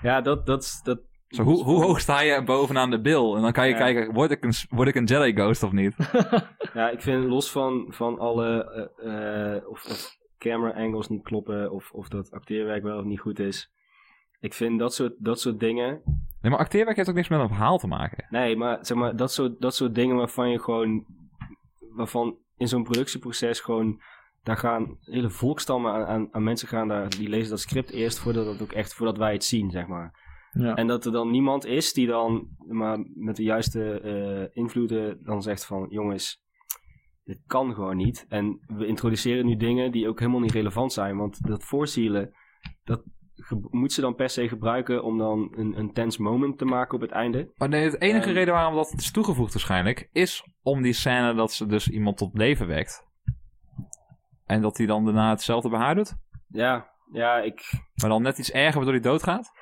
ja 0.01 0.20
dat, 0.20 0.47
dat, 0.47 0.81
dat, 0.82 0.99
Zo, 1.35 1.43
hoe, 1.43 1.65
hoe 1.65 1.82
hoog 1.82 2.01
sta 2.01 2.20
je 2.20 2.43
bovenaan 2.44 2.90
de 2.90 3.01
bil? 3.01 3.36
En 3.36 3.43
dan 3.43 3.52
kan 3.52 3.66
je 3.66 3.73
Ja. 3.73 3.78
kijken, 3.78 4.12
word 4.12 4.31
ik, 4.31 4.44
een, 4.44 4.52
word 4.69 4.89
ik 4.89 4.94
een 4.94 5.05
Jedi 5.05 5.32
Ghost 5.40 5.62
of 5.62 5.73
niet? 5.73 5.94
Ja, 6.74 6.90
ik 6.90 7.01
vind 7.02 7.24
los 7.24 7.51
van, 7.51 7.86
van 7.89 8.19
alle 8.19 8.65
eh, 8.97 9.56
eh, 9.56 9.69
of, 9.69 9.85
of 9.85 10.16
camera 10.39 10.73
angles 10.82 11.09
niet 11.09 11.23
kloppen 11.23 11.73
of, 11.73 11.90
of 11.93 12.09
dat 12.09 12.31
acteerwerk 12.31 12.82
wel 12.82 12.98
of 12.98 13.05
niet 13.05 13.20
goed 13.20 13.39
is. 13.39 13.73
Ik 14.40 14.55
vind 14.55 14.78
dat 14.78 14.94
soort, 14.94 15.12
dat 15.19 15.40
soort 15.40 15.61
dingen. 15.61 16.01
Nee, 16.40 16.51
maar 16.51 16.61
acteerwerk 16.61 16.97
heeft 16.97 17.09
ook 17.09 17.15
niks 17.15 17.28
met 17.28 17.40
een 17.40 17.48
verhaal 17.48 17.78
te 17.78 17.86
maken. 17.86 18.27
Nee, 18.31 18.56
maar 18.56 18.78
zeg 18.81 18.97
maar, 18.97 19.16
dat 19.16 19.32
soort, 19.32 19.61
dat 19.61 19.74
soort 19.74 19.94
dingen 19.94 20.16
waarvan 20.16 20.51
je 20.51 20.59
gewoon. 20.59 21.05
waarvan 21.90 22.36
in 22.56 22.69
zo'n 22.69 22.82
productieproces 22.85 23.61
gewoon. 23.61 24.01
daar 24.43 24.56
gaan 24.56 24.97
hele 25.01 25.31
volkstammen 25.31 25.93
aan, 25.93 26.05
aan, 26.06 26.28
aan 26.32 26.43
mensen 26.44 26.69
gaan 26.69 26.89
daar. 26.89 27.09
die 27.11 27.28
lezen 27.28 27.51
dat 27.51 27.61
script 27.61 27.90
eerst 27.90 28.19
voordat, 28.19 28.47
het 28.47 28.62
ook 28.62 28.73
echt, 28.73 28.94
voordat 28.94 29.16
wij 29.16 29.32
het 29.32 29.44
zien, 29.44 29.70
zeg 29.70 29.86
maar. 29.86 30.23
Ja. 30.55 30.74
En 30.74 30.86
dat 30.86 31.05
er 31.05 31.12
dan 31.12 31.31
niemand 31.31 31.64
is 31.66 31.93
die 31.93 32.06
dan 32.06 32.48
maar 32.66 32.98
met 33.14 33.36
de 33.36 33.43
juiste 33.43 34.01
eh, 34.01 34.62
invloeden 34.62 35.24
dan 35.24 35.43
zegt 35.43 35.66
van 35.66 35.86
jongens, 35.89 36.43
dit 37.24 37.40
kan 37.47 37.74
gewoon 37.74 37.97
niet. 37.97 38.26
En 38.28 38.60
we 38.66 38.86
introduceren 38.86 39.47
nu 39.47 39.56
dingen 39.56 39.93
die 39.93 40.09
ook 40.09 40.18
helemaal 40.18 40.40
niet 40.40 40.52
relevant 40.52 40.93
zijn. 40.93 41.16
Want 41.16 41.47
dat 41.47 41.64
voorzielen, 41.64 42.35
dat 42.85 43.02
moet 43.70 43.93
ze 43.93 44.01
dan 44.01 44.14
per 44.14 44.28
se 44.28 44.48
gebruiken 44.48 45.02
om 45.02 45.18
dan 45.18 45.52
een, 45.56 45.78
een 45.78 45.93
tense 45.93 46.22
moment 46.22 46.59
te 46.59 46.64
maken 46.64 46.94
op 46.94 47.01
het 47.01 47.10
einde. 47.10 47.52
Maar 47.56 47.68
nee, 47.68 47.85
het 47.85 48.01
enige 48.01 48.28
En- 48.28 48.32
reden 48.35 48.55
waarom 48.55 48.74
dat 48.74 48.93
is 48.97 49.10
toegevoegd 49.10 49.52
waarschijnlijk, 49.52 50.09
is 50.12 50.48
om 50.62 50.82
die 50.82 50.93
scène 50.93 51.35
dat 51.35 51.52
ze 51.52 51.66
dus 51.66 51.89
iemand 51.89 52.16
tot 52.16 52.39
leven 52.39 52.66
wekt. 52.66 53.06
En 54.47 54.60
dat 54.60 54.76
hij 54.76 54.86
dan 54.86 55.05
daarna 55.05 55.31
hetzelfde 55.31 55.68
bij 55.68 55.78
haar 55.78 55.94
doet. 55.94 56.14
Ja, 56.48 56.90
ja 57.12 57.39
ik 57.39 57.62
Maar 57.94 58.10
dan 58.10 58.22
net 58.22 58.39
iets 58.39 58.51
erger 58.51 58.74
waardoor 58.74 58.93
hij 58.93 59.02
doodgaat. 59.02 59.52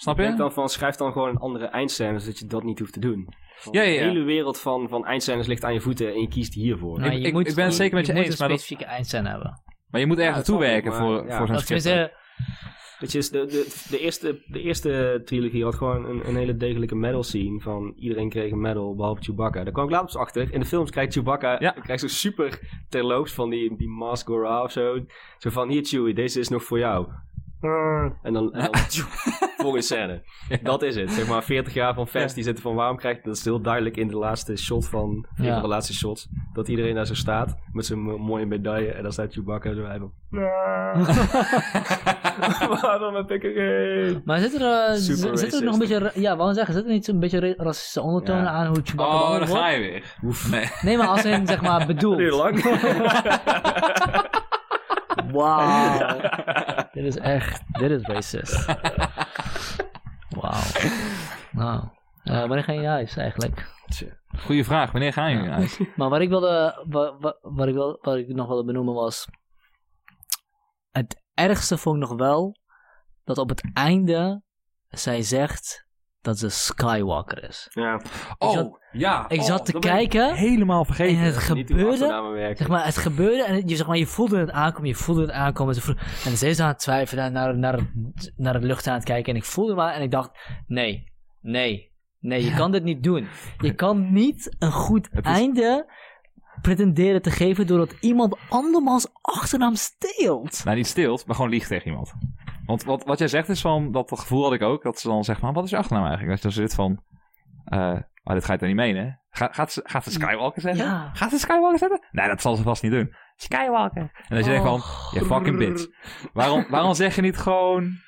Snap 0.00 0.16
denk 0.16 0.30
je? 0.30 0.36
dan 0.36 0.52
van, 0.52 0.68
schrijf 0.68 0.94
dan 0.96 1.12
gewoon 1.12 1.28
een 1.28 1.36
andere 1.38 1.64
eindscène, 1.64 2.18
zodat 2.18 2.38
je 2.38 2.46
dat 2.46 2.62
niet 2.62 2.78
hoeft 2.78 2.92
te 2.92 3.00
doen. 3.00 3.28
Van, 3.56 3.72
Ja, 3.72 3.82
ja, 3.82 3.88
ja. 3.88 3.98
De 4.00 4.04
hele 4.06 4.22
wereld 4.24 4.60
van, 4.60 4.88
van 4.88 5.06
eindscènes 5.06 5.46
ligt 5.46 5.64
aan 5.64 5.72
je 5.72 5.80
voeten 5.80 6.12
en 6.12 6.20
je 6.20 6.28
kiest 6.28 6.54
hiervoor. 6.54 6.98
Nou, 6.98 7.12
ik- 7.12 7.18
je 7.20 7.26
ik- 7.26 7.32
moet, 7.32 7.48
ik 7.48 7.54
ben 7.54 7.64
het 7.64 7.74
zeker 7.74 7.94
met 7.94 8.06
je 8.06 8.12
moet 8.12 8.22
eens, 8.22 8.32
een 8.32 8.38
maar 8.38 8.48
dat- 8.48 8.60
specifieke 8.60 8.92
eindscène 8.92 9.28
hebben. 9.28 9.62
Maar 9.90 10.00
je 10.00 10.06
moet 10.06 10.18
ergens 10.18 10.36
Ja, 10.36 10.42
dat 10.52 10.60
naartoe 10.60 10.72
werken 10.72 10.92
voor, 10.92 11.36
voor 11.36 11.46
zo'n 11.46 11.54
Dat 11.56 11.60
script. 11.64 12.18
Weet 12.98 13.12
je, 13.12 13.18
is 13.18 13.30
de, 13.30 13.46
de, 13.46 13.86
de, 13.90 13.98
eerste, 13.98 14.42
de 14.46 14.60
eerste 14.60 15.22
trilogie 15.24 15.64
had 15.64 15.74
gewoon 15.74 16.04
een, 16.04 16.28
een 16.28 16.36
hele 16.36 16.56
degelijke 16.56 16.94
medal 16.94 17.22
scene. 17.22 17.60
Van 17.60 17.92
iedereen 17.96 18.28
kreeg 18.28 18.52
een 18.52 18.60
medal, 18.60 18.94
behalve 18.94 19.22
Chewbacca. 19.22 19.64
Daar 19.64 19.72
kwam 19.72 19.84
ik 19.84 19.90
later 19.90 20.06
pas 20.06 20.16
achter. 20.16 20.52
In 20.52 20.60
de 20.60 20.66
films 20.66 20.90
krijgt 20.90 21.12
Chewbacca 21.12 21.56
Ja. 21.60 21.70
krijgt 21.70 22.02
zo 22.02 22.08
super 22.08 22.58
terloops 22.88 23.32
van 23.32 23.50
die, 23.50 23.76
die 23.76 23.88
Mask 23.88 24.26
Gora 24.26 24.62
of 24.62 24.70
zo. 24.72 25.04
Zo 25.38 25.50
van, 25.50 25.68
hier 25.68 25.84
Chewie, 25.84 26.14
deze 26.14 26.40
is 26.40 26.48
nog 26.48 26.64
voor 26.64 26.78
jou. 26.78 27.06
En 27.60 27.72
dan, 28.22 28.22
en 28.22 28.32
dan 28.32 28.52
volgende 29.60 29.82
scène. 29.84 30.22
Dat 30.62 30.82
is 30.82 30.96
het. 30.96 31.10
Zeg 31.12 31.28
maar 31.28 31.42
40 31.42 31.74
jaar 31.74 31.94
van 31.94 32.08
fans 32.08 32.34
die 32.34 32.44
zitten 32.44 32.62
van 32.62 32.74
waarom 32.74 32.96
krijgt 32.96 33.24
dat 33.24 33.36
is 33.36 33.44
heel 33.44 33.60
duidelijk 33.60 33.96
in 33.96 34.08
de 34.08 34.16
laatste 34.16 34.56
shot 34.56 34.88
van 34.88 35.26
een 35.36 35.44
Ja. 35.44 35.52
van 35.52 35.62
de 35.62 35.68
laatste 35.68 35.94
shots 35.94 36.28
dat 36.52 36.68
iedereen 36.68 36.94
daar 36.94 37.06
zo 37.06 37.14
staat 37.14 37.56
met 37.72 37.86
zijn 37.86 38.00
mo- 38.02 38.18
mooie 38.18 38.46
medaille 38.46 38.92
en 38.92 39.02
dan 39.02 39.12
staat 39.12 39.32
Chewbacca 39.32 39.74
zo 39.74 39.82
bij 39.82 39.90
hem. 39.92 40.12
Waarom 42.82 43.14
heb 43.14 43.30
ik 43.30 43.44
er 43.44 43.52
geen? 43.52 44.22
maar 44.24 44.38
zit 44.38 44.54
er, 44.60 44.96
Super 44.96 45.38
zit 45.38 45.54
er 45.54 45.62
nog 45.64 45.72
een 45.72 45.78
beetje, 45.78 46.12
ja, 46.14 46.36
wou 46.36 46.54
zeggen, 46.54 46.74
zit 46.74 46.84
er 46.84 46.90
niet 46.90 47.04
zo'n 47.04 47.20
beetje 47.20 47.40
ra- 47.40 47.54
racistische 47.64 48.00
ondertonen 48.00 48.42
Ja. 48.42 48.48
aan 48.50 48.66
hoe 48.66 48.80
Chewbacca 48.84 49.12
Oh, 49.14 49.30
daar 49.38 49.46
ga 49.46 49.68
je 49.68 49.78
weer. 49.80 50.14
Nee. 50.50 50.68
Nee, 50.82 50.96
maar 50.96 51.06
als 51.06 51.24
in, 51.24 51.46
zeg 51.46 51.60
maar, 51.62 51.86
bedoeld. 51.92 52.18
Duurde 52.18 52.36
lang. 52.36 52.62
Wauw. 55.32 56.20
Dit 56.92 57.04
is 57.04 57.16
echt, 57.16 57.62
dit 57.78 57.90
is 57.90 58.02
racist. 58.02 58.66
Wauw. 60.28 60.62
Nou, 61.52 61.88
eh, 62.22 62.38
wanneer 62.38 62.64
ga 62.64 62.72
je 62.72 62.80
naar 62.80 62.90
huis 62.90 63.16
eigenlijk? 63.16 63.68
Goeie 64.38 64.64
vraag, 64.64 64.92
wanneer 64.92 65.14
jullie 65.14 65.34
naar 65.34 65.50
huis? 65.50 65.80
Maar 65.96 66.08
wat 66.08 66.20
ik 66.20 66.28
wilde, 66.28 66.84
wat, 66.88 67.16
wat, 67.20 67.38
wat 67.42 67.68
ik, 67.68 67.74
wil, 67.74 67.98
wat 68.00 68.16
ik 68.16 68.28
nog 68.28 68.46
wilde 68.46 68.64
benoemen 68.64 68.94
was, 68.94 69.28
het 70.90 71.22
ergste 71.34 71.78
vond 71.78 72.02
ik 72.02 72.08
nog 72.08 72.18
wel, 72.18 72.56
dat 73.24 73.38
op 73.38 73.48
het 73.48 73.70
einde 73.72 74.42
zij 74.88 75.22
zegt 75.22 75.88
dat 76.22 76.38
ze 76.38 76.48
Skywalker 76.48 77.48
is. 77.48 77.68
Ja, 77.70 78.00
Oh, 78.38 78.50
zat- 78.52 78.78
ja. 78.92 79.28
Ik 79.28 79.40
oh, 79.40 79.46
zat 79.46 79.64
te 79.66 79.72
ben 79.72 79.80
ik 79.80 79.86
kijken 79.88 80.34
Helemaal 80.34 80.78
en 80.80 80.86
vergeten. 80.86 81.18
het 81.18 81.54
niet 81.54 81.68
hoe 81.68 81.78
gebeurde, 81.78 82.54
zeg 82.56 82.68
maar, 82.68 82.84
het 82.84 82.96
gebeurde 82.96 83.44
en 83.44 83.68
je, 83.68 83.76
zeg 83.76 83.86
maar, 83.86 83.96
je 83.96 84.06
voelde 84.06 84.38
het 84.38 84.50
aankomen, 84.50 84.88
je 84.88 84.94
voelde 84.94 85.20
het 85.20 85.30
aankomen. 85.30 85.74
Ze 85.74 85.80
voelde- 85.80 86.00
En 86.24 86.36
ze 86.36 86.48
is 86.48 86.60
aan 86.60 86.68
het 86.68 86.78
twijfelen, 86.78 87.32
naar, 87.32 87.58
naar, 87.58 87.90
naar 88.36 88.54
het 88.54 88.62
lucht 88.64 88.86
aan 88.86 88.94
het 88.94 89.04
kijken 89.04 89.32
en 89.32 89.38
ik 89.38 89.44
voelde 89.44 89.74
maar 89.74 89.94
en 89.94 90.02
ik 90.02 90.10
dacht, 90.10 90.30
nee, 90.66 91.12
nee, 91.40 91.92
nee, 92.18 92.44
je 92.44 92.54
kan 92.54 92.70
dit 92.72 92.82
niet 92.84 93.02
doen. 93.02 93.26
Je 93.58 93.74
kan 93.84 94.12
niet 94.12 94.56
een 94.58 94.72
goed 94.72 95.08
Het 95.12 95.26
is- 95.26 95.32
einde 95.32 95.92
pretenderen 96.62 97.22
te 97.22 97.30
geven 97.30 97.66
doordat 97.66 97.94
iemand 98.00 98.36
andermans 98.48 99.06
achternaam 99.20 99.74
steelt. 99.74 100.64
Nou, 100.64 100.76
niet 100.76 100.86
stilt, 100.86 101.26
maar 101.26 101.34
gewoon 101.36 101.50
liegt 101.50 101.68
tegen 101.68 101.86
iemand. 101.86 102.12
Want 102.70 102.84
wat, 102.84 103.04
wat 103.04 103.18
jij 103.18 103.28
zegt 103.28 103.48
is 103.48 103.60
van, 103.60 103.92
dat 103.92 104.18
gevoel 104.18 104.42
had 104.42 104.52
ik 104.52 104.62
ook, 104.62 104.82
dat 104.82 104.98
ze 105.00 105.08
dan 105.08 105.24
zegt, 105.24 105.40
maar 105.40 105.52
wat 105.52 105.64
is 105.64 105.70
je 105.70 105.76
achternaam 105.76 106.06
eigenlijk? 106.06 106.42
Dat 106.42 106.52
je 106.52 106.58
dan 106.58 106.68
zit 106.68 106.76
van, 106.76 107.02
eh, 107.64 107.98
maar 108.22 108.34
dit 108.34 108.44
ga 108.44 108.52
je 108.52 108.58
toch 108.58 108.68
niet 108.68 108.76
menen? 108.76 109.20
Ga, 109.30 109.48
gaat, 109.52 109.72
ze, 109.72 109.80
gaat 109.84 110.04
ze 110.04 110.10
Skywalker 110.10 110.60
zeggen? 110.60 110.84
Ja. 110.84 111.10
Gaat 111.12 111.30
ze 111.30 111.38
Skywalker 111.38 111.78
zeggen? 111.78 112.06
Nee, 112.10 112.28
dat 112.28 112.40
zal 112.40 112.56
ze 112.56 112.62
vast 112.62 112.82
niet 112.82 112.92
doen. 112.92 113.14
Skywalker. 113.36 114.02
En 114.28 114.34
dan 114.34 114.44
zeg 114.44 114.54
je 114.54 114.62
van, 114.62 114.82
je 115.10 115.24
fucking 115.24 115.58
bitch. 115.58 115.86
Waarom, 116.32 116.66
waarom 116.68 116.94
zeg 116.94 117.14
je 117.14 117.22
niet 117.22 117.36
gewoon 117.36 117.98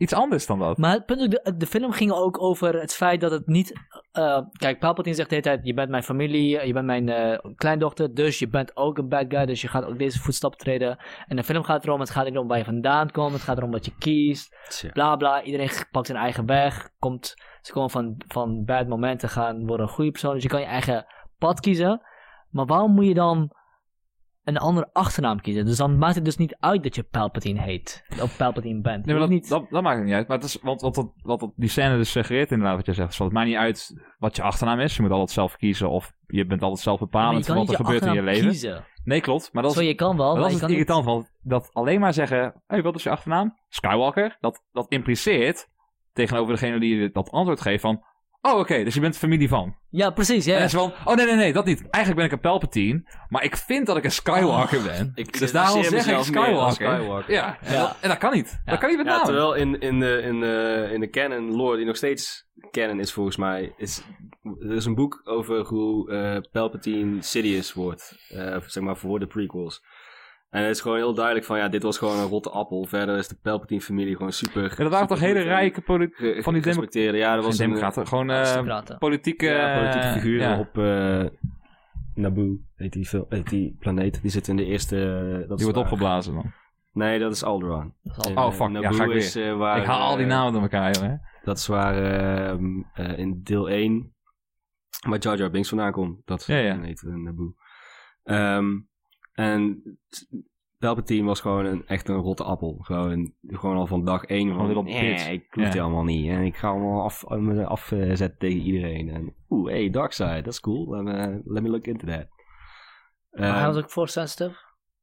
iets 0.00 0.12
anders 0.14 0.46
dan 0.46 0.58
dat? 0.58 0.78
Maar 0.78 0.92
het 0.92 1.06
punt 1.06 1.20
is, 1.20 1.28
de, 1.28 1.54
de 1.56 1.66
film 1.66 1.92
ging 1.92 2.12
ook 2.12 2.42
over 2.42 2.80
het 2.80 2.94
feit 2.94 3.20
dat 3.20 3.30
het 3.30 3.46
niet... 3.46 3.72
eh, 4.12 4.40
kijk, 4.52 4.78
Palpatine 4.78 5.14
zegt 5.14 5.28
de 5.28 5.34
hele 5.34 5.46
tijd, 5.46 5.66
je 5.66 5.74
bent 5.74 5.90
mijn 5.90 6.02
familie, 6.02 6.66
je 6.66 6.72
bent 6.72 6.86
mijn 6.86 7.08
eh, 7.08 7.38
kleindochter, 7.54 8.14
dus 8.14 8.38
je 8.38 8.48
bent 8.48 8.76
ook 8.76 8.98
een 8.98 9.08
bad 9.08 9.24
guy, 9.28 9.46
dus 9.46 9.60
je 9.60 9.68
gaat 9.68 9.84
ook 9.84 9.98
deze 9.98 10.18
voetstappen 10.18 10.58
treden. 10.60 10.98
En 11.26 11.36
de 11.36 11.44
film 11.44 11.62
gaat 11.62 11.84
erom, 11.84 12.00
het 12.00 12.10
gaat 12.10 12.24
niet 12.24 12.38
om 12.38 12.48
waar 12.48 12.58
je 12.58 12.64
vandaan 12.64 13.10
komt, 13.10 13.32
het 13.32 13.42
gaat 13.42 13.56
erom 13.56 13.70
wat 13.70 13.84
je 13.84 13.94
kiest, 13.98 14.56
Tja. 14.68 14.90
bla 14.92 15.16
bla. 15.16 15.42
Iedereen 15.42 15.70
pakt 15.90 16.06
zijn 16.06 16.18
eigen 16.18 16.46
weg, 16.46 16.88
komt, 16.98 17.34
ze 17.60 17.72
komen 17.72 17.90
van, 17.90 18.14
van 18.28 18.64
bad 18.64 18.88
momenten 18.88 19.28
gaan, 19.28 19.66
worden 19.66 19.86
een 19.86 19.92
goede 19.92 20.10
persoon, 20.10 20.34
dus 20.34 20.42
je 20.42 20.48
kan 20.48 20.60
je 20.60 20.66
eigen 20.66 21.06
pad 21.38 21.60
kiezen. 21.60 22.00
Maar 22.50 22.66
waarom 22.66 22.92
moet 22.92 23.06
je 23.06 23.14
dan 23.14 23.50
een 24.44 24.58
andere 24.58 24.90
achternaam 24.92 25.40
kiezen? 25.40 25.64
Dus 25.64 25.76
dan 25.76 25.98
maakt 25.98 26.14
het 26.14 26.24
dus 26.24 26.36
niet 26.36 26.56
uit 26.60 26.82
dat 26.82 26.94
je 26.94 27.02
Palpatine 27.02 27.60
heet, 27.60 28.04
of 28.22 28.36
Palpatine 28.36 28.80
bent. 28.80 29.04
Nee, 29.04 29.14
maar 29.14 29.24
dat, 29.24 29.34
niet... 29.34 29.48
dat, 29.48 29.70
dat 29.70 29.82
maakt 29.82 29.96
het 29.96 30.04
niet 30.04 30.14
uit. 30.14 30.28
Maar 30.28 30.36
het 30.36 30.46
is, 30.46 30.58
want 30.62 30.80
wat, 30.80 30.94
dat, 30.94 31.12
wat 31.22 31.40
dat, 31.40 31.52
die 31.56 31.68
scène 31.68 31.96
dus 31.96 32.10
suggereert 32.10 32.50
inderdaad 32.50 32.76
wat 32.76 32.86
je 32.86 32.92
zegt. 32.92 33.16
van, 33.16 33.26
het 33.26 33.34
maakt 33.34 33.46
niet 33.46 33.56
uit 33.56 33.94
wat 34.18 34.36
je 34.36 34.42
achternaam 34.42 34.80
is. 34.80 34.96
Je 34.96 35.02
moet 35.02 35.10
altijd 35.10 35.30
zelf 35.30 35.56
kiezen 35.56 35.90
of 35.90 36.12
je 36.26 36.46
bent 36.46 36.62
altijd 36.62 36.80
zelf 36.80 36.98
bepalend 36.98 37.46
kan 37.46 37.56
wat 37.56 37.68
er 37.68 37.76
gebeurt 37.76 38.04
in 38.04 38.12
je 38.12 38.22
leven. 38.22 38.48
kiezen. 38.48 38.84
Nee, 39.04 39.20
klopt. 39.20 39.52
Maar 39.52 39.62
dat 39.62 39.72
Zo, 39.72 39.80
is, 39.80 39.86
je 39.86 39.94
kan 39.94 40.16
wel, 40.16 40.32
maar 40.32 40.42
dat 40.42 40.50
is 40.50 40.60
het 40.60 40.62
niet... 40.62 40.70
irritant. 40.70 41.04
Want 41.04 41.32
dat 41.42 41.70
alleen 41.72 42.00
maar 42.00 42.12
zeggen, 42.12 42.62
hey, 42.66 42.82
wat 42.82 42.94
is 42.94 43.02
je 43.02 43.10
achternaam? 43.10 43.58
Skywalker. 43.68 44.36
Dat, 44.40 44.64
dat 44.72 44.90
impliceert 44.90 45.68
tegenover 46.12 46.52
degene 46.52 46.80
die 46.80 47.10
dat 47.10 47.30
antwoord 47.30 47.60
geeft 47.60 47.80
van... 47.80 48.04
Oh, 48.42 48.58
oké, 48.58 48.84
dus 48.84 48.94
je 48.94 49.00
bent 49.00 49.16
familie 49.16 49.48
van. 49.48 49.76
Ja, 49.90 50.10
precies, 50.10 50.44
ja. 50.44 50.56
En 50.56 50.64
is 50.64 50.72
van, 50.72 50.92
oh 51.04 51.14
nee, 51.14 51.26
nee, 51.26 51.34
nee, 51.34 51.52
dat 51.52 51.64
niet. 51.64 51.80
Eigenlijk 51.80 52.16
ben 52.16 52.24
ik 52.24 52.32
een 52.32 52.50
Palpatine, 52.50 53.02
maar 53.28 53.44
ik 53.44 53.56
vind 53.56 53.86
dat 53.86 53.96
ik 53.96 54.04
een 54.04 54.12
Skywalker 54.12 54.82
ben. 54.82 55.12
Ik 55.14 55.38
dus 55.38 55.52
daarom 55.52 55.84
zeg 55.84 56.06
ik 56.06 56.22
Skywalker. 56.22 56.72
Skywalker. 56.72 57.32
Ja, 57.32 57.58
en, 57.60 57.72
Ja. 57.72 57.80
Dat, 57.80 57.96
en 58.00 58.08
dat 58.08 58.18
kan 58.18 58.32
niet. 58.32 58.60
Ja. 58.64 58.70
Dat 58.70 58.80
kan 58.80 58.88
niet 58.88 58.98
met 58.98 59.06
Ja, 59.06 59.22
terwijl 59.22 59.54
in, 59.54 59.80
in, 59.80 60.00
de, 60.00 60.22
in, 60.22 60.40
de, 60.40 60.88
in 60.92 61.00
de 61.00 61.10
canon 61.10 61.56
lore, 61.56 61.76
die 61.76 61.86
nog 61.86 61.96
steeds 61.96 62.48
canon 62.70 63.00
is 63.00 63.12
volgens 63.12 63.36
mij, 63.36 63.74
is, 63.76 64.02
er 64.60 64.74
is 64.74 64.84
een 64.84 64.94
boek 64.94 65.20
over 65.24 65.66
hoe 65.66 66.10
eh, 66.10 66.50
Palpatine 66.52 67.22
Sidious 67.22 67.72
wordt, 67.72 68.16
eh, 68.28 68.56
zeg 68.66 68.82
maar 68.82 68.96
voor 68.96 69.18
de 69.18 69.26
prequels. 69.26 69.82
En 70.50 70.62
het 70.62 70.70
is 70.70 70.80
gewoon 70.80 70.96
heel 70.96 71.14
duidelijk 71.14 71.46
van, 71.46 71.58
ja, 71.58 71.68
dit 71.68 71.82
was 71.82 71.98
gewoon 71.98 72.18
een 72.18 72.26
rotte 72.28 72.50
appel. 72.50 72.84
Verder 72.84 73.16
is 73.18 73.28
de 73.28 73.36
Palpatine-familie 73.42 74.16
gewoon 74.16 74.32
super... 74.32 74.62
Ja, 74.62 74.74
dat 74.76 74.90
waren 74.90 75.06
toch 75.06 75.20
hele 75.20 75.38
en 75.38 75.44
rijke 75.44 75.80
poli- 75.80 76.10
ge- 76.12 76.38
van 76.42 76.54
die. 76.54 77.12
Ja, 77.12 77.34
dat 77.34 77.44
was 77.44 77.58
een 77.58 77.66
democraten, 77.66 78.06
gewoon 78.06 78.30
eh, 78.30 78.98
politieke, 78.98 79.46
ja, 79.46 79.74
politieke 79.78 80.06
eh, 80.06 80.12
figuren 80.12 80.48
ja. 80.48 80.58
op 80.58 80.78
eh 80.78 81.24
Naboo, 82.14 82.58
heet 82.74 82.92
die, 82.92 83.08
heet 83.28 83.48
die 83.48 83.76
planeet. 83.78 84.22
Die 84.22 84.30
zit 84.30 84.48
in 84.48 84.56
de 84.56 84.64
eerste... 84.64 84.96
eh, 84.96 85.22
dat 85.22 85.48
Die 85.48 85.56
is 85.56 85.62
wordt 85.62 85.76
waar- 85.76 85.84
opgeblazen 85.84 86.34
dan. 86.34 86.52
Nee, 86.92 87.18
dat 87.18 87.32
is 87.32 87.42
Alderaan. 87.44 87.94
Dat 88.02 88.16
is 88.16 88.24
al- 88.24 88.30
En, 88.30 88.38
Oh, 88.38 88.44
eh, 88.46 88.50
fuck. 88.52 88.66
Ja, 88.66 88.80
Naboo 88.80 88.96
ga 88.96 89.02
ik 89.04 89.08
weer. 89.08 89.16
is, 89.18 89.36
eh, 89.36 89.56
waar, 89.56 89.78
ik 89.78 89.84
haal 89.84 90.00
al 90.08 90.16
die 90.16 90.24
eh, 90.24 90.30
namen 90.30 90.52
door 90.52 90.62
elkaar, 90.62 90.90
joh, 90.94 91.02
hè. 91.02 91.14
Dat 91.44 91.58
is 91.58 91.66
waar 91.66 91.94
ehm, 92.04 92.64
eh, 92.94 93.18
in 93.18 93.40
deel 93.42 93.68
1 93.70 94.14
waar 95.08 95.18
Jar 95.18 95.36
Jar 95.38 95.50
Binks 95.50 95.68
vandaan 95.68 95.92
komt. 95.92 96.26
Dat 96.26 96.44
Ja, 96.46 96.56
ja. 96.56 96.80
heet 96.80 97.02
Naboo. 97.02 97.54
Ehm, 98.22 98.66
en 99.40 99.82
Palpatine 100.78 101.26
was 101.26 101.40
gewoon 101.40 101.64
een, 101.64 101.86
echt 101.86 102.08
een 102.08 102.16
rotte 102.16 102.44
appel. 102.44 102.76
Gewoon, 102.80 103.32
gewoon 103.46 103.76
al 103.76 103.86
van 103.86 104.04
dag 104.04 104.24
1 104.24 104.50
Gewoon 104.50 104.68
een 104.68 104.74
van, 104.74 104.84
nee, 104.84 105.32
ik 105.32 105.46
hoef 105.50 105.64
Ja. 105.64 105.70
die 105.70 105.82
allemaal 105.82 106.04
niet. 106.04 106.30
En 106.30 106.42
ik 106.42 106.56
ga 106.56 106.68
allemaal 106.68 107.02
af, 107.02 107.24
afzetten 107.24 108.08
eh, 108.10 108.16
zetten 108.16 108.38
tegen 108.38 108.60
iedereen. 108.60 109.08
En, 109.08 109.34
oeh, 109.48 109.70
hey, 109.70 109.90
Darkseid, 109.90 110.44
dat 110.44 110.52
is 110.52 110.60
cool. 110.60 110.90
Let 110.90 111.02
me, 111.04 111.40
let 111.44 111.62
me 111.62 111.68
look 111.68 111.86
into 111.86 112.06
that. 112.06 112.26
Maar 113.30 113.48
hij 113.48 113.56
Ehm, 113.62 113.66
was 113.66 113.76
ook 113.76 113.90
force 113.90 114.12
sensitive. 114.12 114.56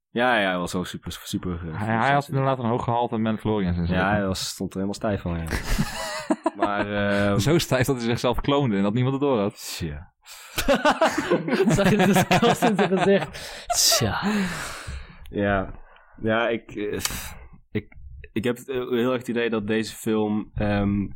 ja, 0.10 0.40
ja, 0.40 0.50
hij 0.50 0.58
was 0.58 0.72
zo 0.72 0.84
super, 0.84 1.12
super... 1.24 1.54
eh, 1.70 1.80
Hij, 1.80 1.96
hij 1.98 2.14
had 2.14 2.28
inderdaad 2.28 2.60
een 2.60 2.66
hoog 2.70 2.84
gehalte 2.84 3.18
Mandalorians 3.18 3.78
en 3.78 3.88
zo. 3.88 3.94
Ja, 3.94 4.10
hij 4.12 4.26
was, 4.28 4.48
stond 4.48 4.70
er 4.74 4.80
helemaal 4.82 5.00
stijf 5.00 5.22
van, 5.22 5.38
ja. 5.38 5.46
maar, 6.66 6.92
ehm, 6.92 7.38
Zo 7.40 7.58
stijf 7.58 7.86
dat 7.86 7.96
hij 7.96 8.06
zichzelf 8.06 8.40
kloonde 8.42 8.78
en 8.78 8.84
dat 8.84 8.94
niemand 8.94 9.14
het 9.14 9.24
door 9.24 9.40
had. 9.40 9.76
tja. 9.78 10.14
Zag 11.76 11.90
je 11.90 11.98
de 11.98 12.06
disgust 12.06 12.62
in 12.64 12.76
zijn 12.76 12.98
gezicht? 12.98 13.64
Tja. 13.68 14.20
Ja, 15.30 15.74
ja 16.22 16.48
ik, 16.50 16.72
eh, 16.76 17.00
ik, 17.72 17.88
ik 18.34 18.44
heb 18.44 18.58
heel 18.66 19.12
erg 19.12 19.18
het 19.18 19.28
idee 19.28 19.50
dat 19.50 19.68
deze 19.68 19.96
film. 19.96 20.52
ehm, 20.56 21.08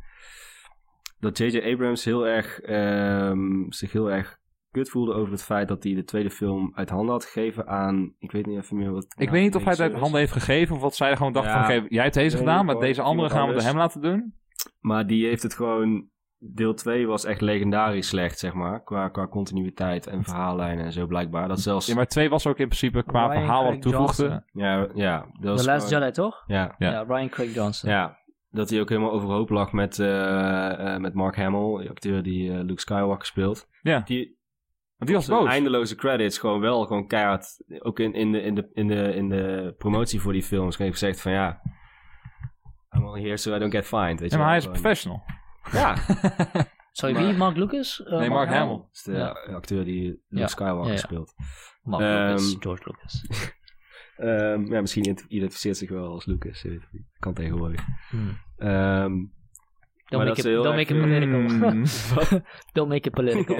dat 1.18 1.38
J.J. 1.38 1.58
Abrams 1.72 2.04
heel 2.04 2.26
erg, 2.26 2.60
ehm, 2.60 3.70
zich 3.70 3.92
heel 3.92 4.10
erg 4.10 4.38
kut 4.70 4.90
voelde 4.90 5.12
over 5.14 5.32
het 5.32 5.42
feit 5.44 5.68
dat 5.68 5.82
hij 5.82 5.94
de 5.94 6.04
tweede 6.04 6.30
film 6.30 6.72
uit 6.74 6.88
handen 6.90 7.12
had 7.12 7.24
gegeven 7.24 7.66
aan. 7.66 8.14
Ik 8.18 8.32
weet 8.32 8.46
niet 8.46 8.58
even 8.58 8.76
meer 8.76 8.92
wat. 8.92 9.14
Ik 9.18 9.30
weet 9.30 9.42
niet 9.42 9.54
of 9.54 9.62
hij 9.62 9.72
het 9.72 9.80
uit 9.80 9.94
handen 9.94 10.20
heeft 10.20 10.32
gegeven 10.32 10.74
of 10.76 10.80
wat 10.82 10.96
zij 10.96 11.16
gewoon 11.16 11.32
dacht 11.32 11.46
Ja. 11.46 11.66
van 11.66 11.86
jij 11.88 12.02
hebt 12.02 12.14
deze 12.14 12.36
gedaan, 12.36 12.64
maar 12.66 12.78
deze 12.78 13.02
andere 13.02 13.30
gaan 13.30 13.46
we 13.48 13.52
door 13.52 13.62
hem 13.62 13.70
anders. 13.70 13.94
laten 13.94 14.10
doen. 14.10 14.34
Maar 14.80 15.06
die 15.06 15.26
heeft 15.26 15.42
het 15.42 15.54
gewoon 15.54 16.08
deel 16.44 16.74
2 16.74 17.06
was 17.06 17.24
echt 17.24 17.40
legendarisch 17.40 18.08
slecht, 18.08 18.38
zeg 18.38 18.52
maar. 18.52 18.82
Qua, 18.82 19.08
qua 19.08 19.26
continuïteit 19.28 20.06
en 20.06 20.24
verhaallijnen 20.24 20.84
en 20.84 20.92
zo 20.92 21.06
blijkbaar. 21.06 21.48
Dat 21.48 21.60
zelfs... 21.60 21.86
Ja, 21.86 21.94
maar 21.94 22.06
twee 22.06 22.30
was 22.30 22.46
ook 22.46 22.58
in 22.58 22.66
principe 22.66 23.02
qua 23.02 23.26
Ryan 23.26 23.40
verhaal 23.42 23.64
wat 23.64 23.82
toevoegde. 23.82 24.22
Johnson. 24.22 24.44
Ja, 24.52 24.86
ja. 24.94 25.26
Dat 25.40 25.50
was 25.52 25.62
The 25.64 25.70
Last 25.70 25.86
gewoon- 25.88 26.00
Jedi, 26.02 26.14
toch? 26.14 26.44
Ja, 26.46 26.74
Ja. 26.78 26.90
Ja, 26.90 27.02
Ryan 27.02 27.28
Craig 27.28 27.54
Johnson. 27.54 27.90
ja. 27.90 28.20
Dat 28.50 28.70
hij 28.70 28.80
ook 28.80 28.88
helemaal 28.88 29.12
overhoop 29.12 29.50
lag 29.50 29.72
met, 29.72 29.98
eh, 29.98 30.94
eh, 30.94 31.00
met 31.00 31.14
Mark 31.14 31.36
Hamill, 31.36 31.82
de 31.82 31.88
acteur 31.90 32.22
die 32.22 32.50
eh, 32.52 32.60
Luke 32.64 32.80
Skywalker 32.80 33.26
speelt. 33.26 33.68
Ja. 33.82 34.00
Die, 34.04 34.38
Want 34.96 35.10
die 35.10 35.14
was 35.14 35.26
boos. 35.26 35.48
eindeloze 35.48 35.94
credits 35.94 36.38
gewoon 36.38 36.60
wel 36.60 36.84
gewoon 36.86 37.06
keihard. 37.06 37.62
Ook 37.78 37.98
in, 37.98 38.14
in, 38.14 38.32
de, 38.32 38.42
in, 38.42 38.54
de, 38.54 38.68
in, 38.72 38.88
de, 38.88 39.14
in 39.14 39.28
de 39.28 39.74
promotie 39.78 40.20
voor 40.20 40.32
die 40.32 40.42
films. 40.42 40.76
Heeft 40.76 40.92
gezegd 40.92 41.20
van 41.20 41.32
ja. 41.32 41.60
I'm 42.96 43.04
only 43.06 43.22
here 43.22 43.36
so 43.36 43.54
I 43.54 43.58
don't 43.58 43.72
get 43.74 43.86
fined. 43.86 44.20
Weet 44.20 44.30
Ja, 44.30 44.36
je 44.36 44.42
maar 44.42 44.52
hij 44.52 44.62
wel, 44.62 44.72
is 44.72 44.80
professional. 44.80 45.22
Ja, 45.72 45.96
Sorry, 46.92 47.14
Maar- 47.14 47.24
wie? 47.26 47.32
Mark 47.36 47.56
Lucas? 47.56 48.02
Eh, 48.04 48.18
Nee, 48.18 48.28
Mark 48.30 48.48
Hamill. 48.48 48.76
dat 48.76 48.88
is 48.92 49.02
de 49.02 49.12
Ja. 49.12 49.28
acteur 49.30 49.84
die 49.84 50.04
Luke 50.04 50.22
Ja. 50.28 50.46
Skywalker 50.46 50.98
speelt. 50.98 51.34
Mark 51.82 52.02
Ehm, 52.02 52.26
Lucas, 52.26 52.56
George 52.60 52.82
Lucas. 52.84 53.26
Ehm, 54.16 54.72
ja, 54.72 54.80
misschien 54.80 55.02
ident- 55.04 55.24
identificeert 55.28 55.76
zich 55.76 55.90
wel 55.90 56.06
als 56.06 56.26
Lucas. 56.26 56.64
Kan 57.18 57.34
tegenwoordig. 57.34 57.80
Hmm. 58.10 58.38
Ehm, 58.56 59.12
Don't 60.08 60.24
make, 60.24 60.38
it, 60.38 60.44
heel 60.44 60.62
don't 60.62 60.76
make 60.76 60.94
it 60.94 61.00
political. 61.00 62.40
Don't 62.72 62.88
make 62.88 63.08
it 63.08 63.14
political. 63.14 63.56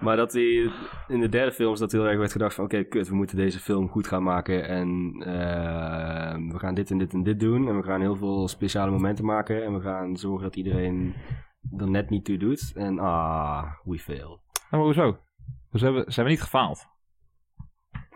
Maar 0.00 0.16
dat 0.16 0.32
hij 0.32 0.70
in 1.08 1.20
de 1.20 1.28
derde 1.28 1.52
film 1.52 1.72
is 1.72 1.78
dat 1.78 1.92
heel 1.92 2.06
erg 2.06 2.18
werd 2.18 2.32
gedacht 2.32 2.54
van... 2.54 2.64
Oké, 2.64 2.82
kut, 2.82 3.08
we 3.08 3.14
moeten 3.14 3.36
deze 3.36 3.58
film 3.58 3.88
goed 3.88 4.06
gaan 4.06 4.22
maken. 4.22 4.68
En 4.68 5.14
ehm, 5.18 6.48
we 6.48 6.58
gaan 6.58 6.74
dit 6.74 6.90
en 6.90 6.98
dit 6.98 7.12
en 7.12 7.22
dit 7.22 7.40
doen. 7.40 7.68
En 7.68 7.76
we 7.76 7.82
gaan 7.82 8.00
heel 8.00 8.16
veel 8.16 8.48
speciale 8.48 8.90
momenten 8.90 9.24
maken. 9.24 9.64
En 9.64 9.74
we 9.74 9.80
gaan 9.80 10.16
zorgen 10.16 10.42
dat 10.42 10.56
iedereen 10.56 11.14
er 11.76 11.90
net 11.90 12.10
niet 12.10 12.24
toe 12.24 12.36
doet. 12.36 12.72
En 12.74 12.98
ah, 12.98 13.64
we 13.84 13.98
fail. 13.98 14.40
maar 14.70 14.80
hoezo? 14.80 15.18
Ze 15.72 15.84
hebben, 15.84 16.02
ze 16.02 16.14
hebben 16.14 16.32
niet 16.32 16.42
gefaald. 16.42 16.86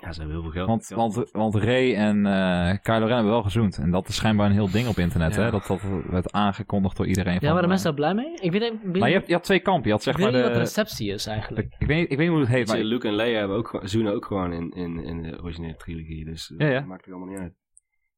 Ja, 0.02 0.12
ze 0.12 0.18
hebben 0.20 0.40
heel 0.40 0.50
veel 0.50 0.64
geld. 0.64 0.68
Want, 0.68 1.14
want, 1.14 1.30
want 1.32 1.54
Ray 1.54 1.94
en 1.94 2.26
eh 2.26 2.76
Kylo 2.82 3.04
Ren 3.06 3.14
hebben 3.14 3.32
wel 3.32 3.42
gezoend. 3.42 3.78
En 3.78 3.90
dat 3.90 4.08
is 4.08 4.14
schijnbaar 4.16 4.46
een 4.46 4.52
heel 4.52 4.70
ding 4.70 4.88
op 4.88 4.96
internet. 4.98 5.34
Ja. 5.34 5.42
Hè? 5.42 5.50
Dat, 5.50 5.66
dat 5.66 5.80
werd 6.10 6.32
aangekondigd 6.32 6.96
door 6.96 7.06
iedereen. 7.06 7.34
ja, 7.40 7.48
waren 7.48 7.62
eh, 7.62 7.68
mensen 7.68 7.86
daar 7.86 7.94
blij 7.94 8.14
mee? 8.14 8.34
Ik 8.34 8.52
weet, 8.52 8.62
ik 8.62 8.72
weet, 8.82 8.98
Maar 8.98 9.08
je 9.08 9.14
hebt, 9.14 9.26
je 9.26 9.32
had 9.32 9.44
twee 9.44 9.60
kampen. 9.60 9.84
Je 9.86 9.92
had 9.92 10.02
zeg 10.02 10.14
ik 10.14 10.20
maar 10.20 10.32
weet 10.32 10.42
niet 10.42 10.52
de... 10.52 10.58
wat 10.58 10.68
de 10.68 10.74
receptie 10.74 11.12
is 11.12 11.26
eigenlijk. 11.26 11.74
ik, 11.78 11.86
weet 11.86 11.98
niet, 11.98 12.10
ik 12.10 12.16
weet 12.16 12.18
niet 12.18 12.28
hoe 12.28 12.38
het 12.40 12.48
heet. 12.48 12.68
Je, 12.70 12.74
Maar 12.74 12.84
Luke 12.84 13.08
en 13.08 13.14
Leia 13.14 13.38
hebben 13.38 13.56
ook, 13.56 13.68
gewoon- 13.68 13.88
zoenen 13.88 14.14
ook 14.14 14.24
gewoon 14.24 14.52
in, 14.52 14.70
in, 14.72 15.04
in 15.04 15.22
de 15.22 15.42
originele 15.42 15.76
trilogie. 15.76 16.24
Dus 16.24 16.54
Ja, 16.58 16.66
ja. 16.66 16.72
dat 16.78 16.86
maakt 16.86 17.06
er 17.06 17.12
allemaal 17.12 17.30
niet 17.30 17.38
uit. 17.40 17.52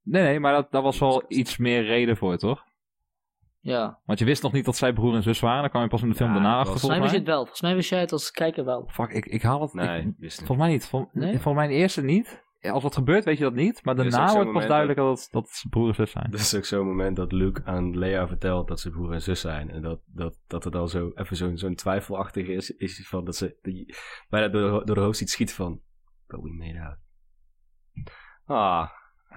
nee, 0.03 0.23
nee, 0.23 0.41
maar 0.41 0.53
dat, 0.53 0.71
dat 0.71 0.83
was 0.83 0.99
wel 0.99 1.25
iets 1.29 1.57
meer 1.57 1.85
reden 1.85 2.17
voor, 2.17 2.37
toch? 2.37 2.65
Ja. 3.65 3.99
Want 4.05 4.19
je 4.19 4.25
wist 4.25 4.43
nog 4.43 4.53
niet 4.53 4.65
dat 4.65 4.77
zij 4.77 4.93
broer 4.93 5.15
en 5.15 5.23
zus 5.23 5.41
waren. 5.41 5.61
Dan 5.61 5.71
kwam 5.71 5.83
je 5.83 5.89
pas 5.89 6.03
in 6.03 6.09
de 6.09 6.15
film 6.15 6.29
Ja, 6.29 6.35
daarna 6.35 6.57
dat 6.57 6.59
achter, 6.67 6.81
Volgens 6.81 6.91
mij 6.93 7.01
wist 7.01 7.13
je 7.13 7.19
het 7.19 7.29
wel. 7.29 7.39
Volgens 7.41 7.61
mij 7.61 7.75
wist 7.75 7.91
jij 7.91 8.01
het 8.01 8.13
als 8.13 8.31
kijker 8.31 8.65
wel. 8.65 8.89
Fuck, 8.93 9.11
ik, 9.11 9.27
ik 9.27 9.43
haal 9.43 9.61
het. 9.61 9.73
Nee, 9.73 10.01
ik- 10.01 10.15
wist 10.19 10.39
niet. 10.39 10.47
volgens 10.47 10.59
mij 10.59 10.69
niet. 10.69 10.87
Vol, 10.87 11.09
Nee? 11.13 11.33
Volgens 11.33 11.55
mij 11.55 11.67
de 11.67 11.75
eerste 11.75 12.03
niet. 12.03 12.43
Als 12.63 12.83
dat 12.83 12.95
gebeurt, 12.95 13.25
weet 13.25 13.39
je 13.39 13.43
dat 13.45 13.55
niet. 13.55 13.85
Maar 13.85 13.99
Er 13.99 14.11
daarna 14.11 14.33
wordt 14.35 14.53
pas 14.53 14.67
duidelijk 14.67 14.99
dat, 14.99 15.29
dat 15.31 15.49
ze 15.49 15.69
broer 15.69 15.89
en 15.89 15.95
zus 15.95 16.11
zijn. 16.11 16.31
Dat 16.31 16.41
is 16.41 16.55
ook 16.55 16.65
zo'n 16.65 16.87
moment 16.87 17.17
dat 17.17 17.33
Luke 17.33 17.65
aan 17.65 17.99
Leia 17.99 18.27
vertelt 18.29 18.69
dat 18.69 18.81
ze 18.81 18.91
broer 18.91 19.13
en 19.13 19.23
zus 19.23 19.41
zijn. 19.41 19.71
En 19.71 19.83
dat, 19.83 20.01
dat, 20.07 20.39
dat 20.47 20.65
het 20.65 20.75
al 20.75 20.89
zo 20.89 21.11
even 21.15 21.37
zo'n 21.37 21.57
zo'n 21.59 21.75
twijfelachtig 21.75 22.47
is, 22.47 22.71
is 22.71 23.09
van 23.09 23.25
dat 23.25 23.37
ze 23.37 23.59
die, 23.63 23.95
bijna 24.29 24.49
door, 24.49 24.87
door 24.87 24.95
de 24.95 25.01
hoofd 25.01 25.21
iets 25.21 25.33
schiet 25.33 25.53
van. 25.55 25.81
But 26.27 26.41
we 26.41 26.53
made 26.53 26.81
out. 26.81 26.97
Ah, 28.47 28.89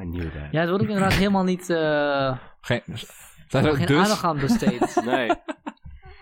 I 0.02 0.10
knew 0.10 0.22
that. 0.32 0.52
Ja, 0.52 0.60
het 0.60 0.70
wordt 0.70 0.84
ook 0.84 0.90
inderdaad 0.90 1.14
helemaal 1.14 1.44
niet... 1.44 1.70
eh 1.70 2.38
Geen, 2.62 2.82
ze 3.48 3.70
ook 3.70 3.76
geen 3.76 3.86
dus? 3.86 3.98
aandacht 3.98 4.24
aan 4.24 4.40
besteed. 4.40 5.02
Nee, 5.06 5.32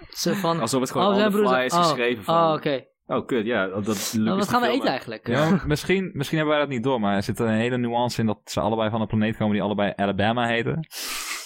Ze 0.09 0.35
van... 0.35 0.59
alsof 0.59 0.81
het 0.81 0.91
gewoon 0.91 1.07
oh, 1.07 1.13
on 1.13 1.19
zijn 1.19 1.31
the 1.31 1.37
broers- 1.37 1.51
fly 1.53 1.63
is 1.63 1.73
oh, 1.73 1.83
geschreven 1.83 2.23
van... 2.23 2.35
Oh, 2.35 2.53
oké. 2.53 2.85
Oh, 3.05 3.25
kut, 3.25 3.45
ja. 3.45 3.67
Dat, 3.67 3.85
dat 3.85 4.13
Nou, 4.17 4.37
wat 4.37 4.49
gaan 4.49 4.61
we 4.61 4.67
eten 4.67 4.87
eigenlijk? 4.89 5.27
Ja, 5.27 5.59
misschien, 5.65 6.09
misschien 6.13 6.37
hebben 6.37 6.55
wij 6.55 6.65
dat 6.65 6.73
niet 6.73 6.83
door, 6.83 6.99
maar 6.99 7.15
er 7.15 7.23
zit 7.23 7.39
een 7.39 7.47
hele 7.47 7.77
nuance 7.77 8.19
in 8.21 8.25
dat 8.27 8.39
ze 8.45 8.59
allebei 8.59 8.89
van 8.89 9.01
een 9.01 9.07
planeet 9.07 9.37
komen 9.37 9.53
die 9.53 9.61
allebei 9.61 9.93
Alabama 9.95 10.47
heten. 10.47 10.87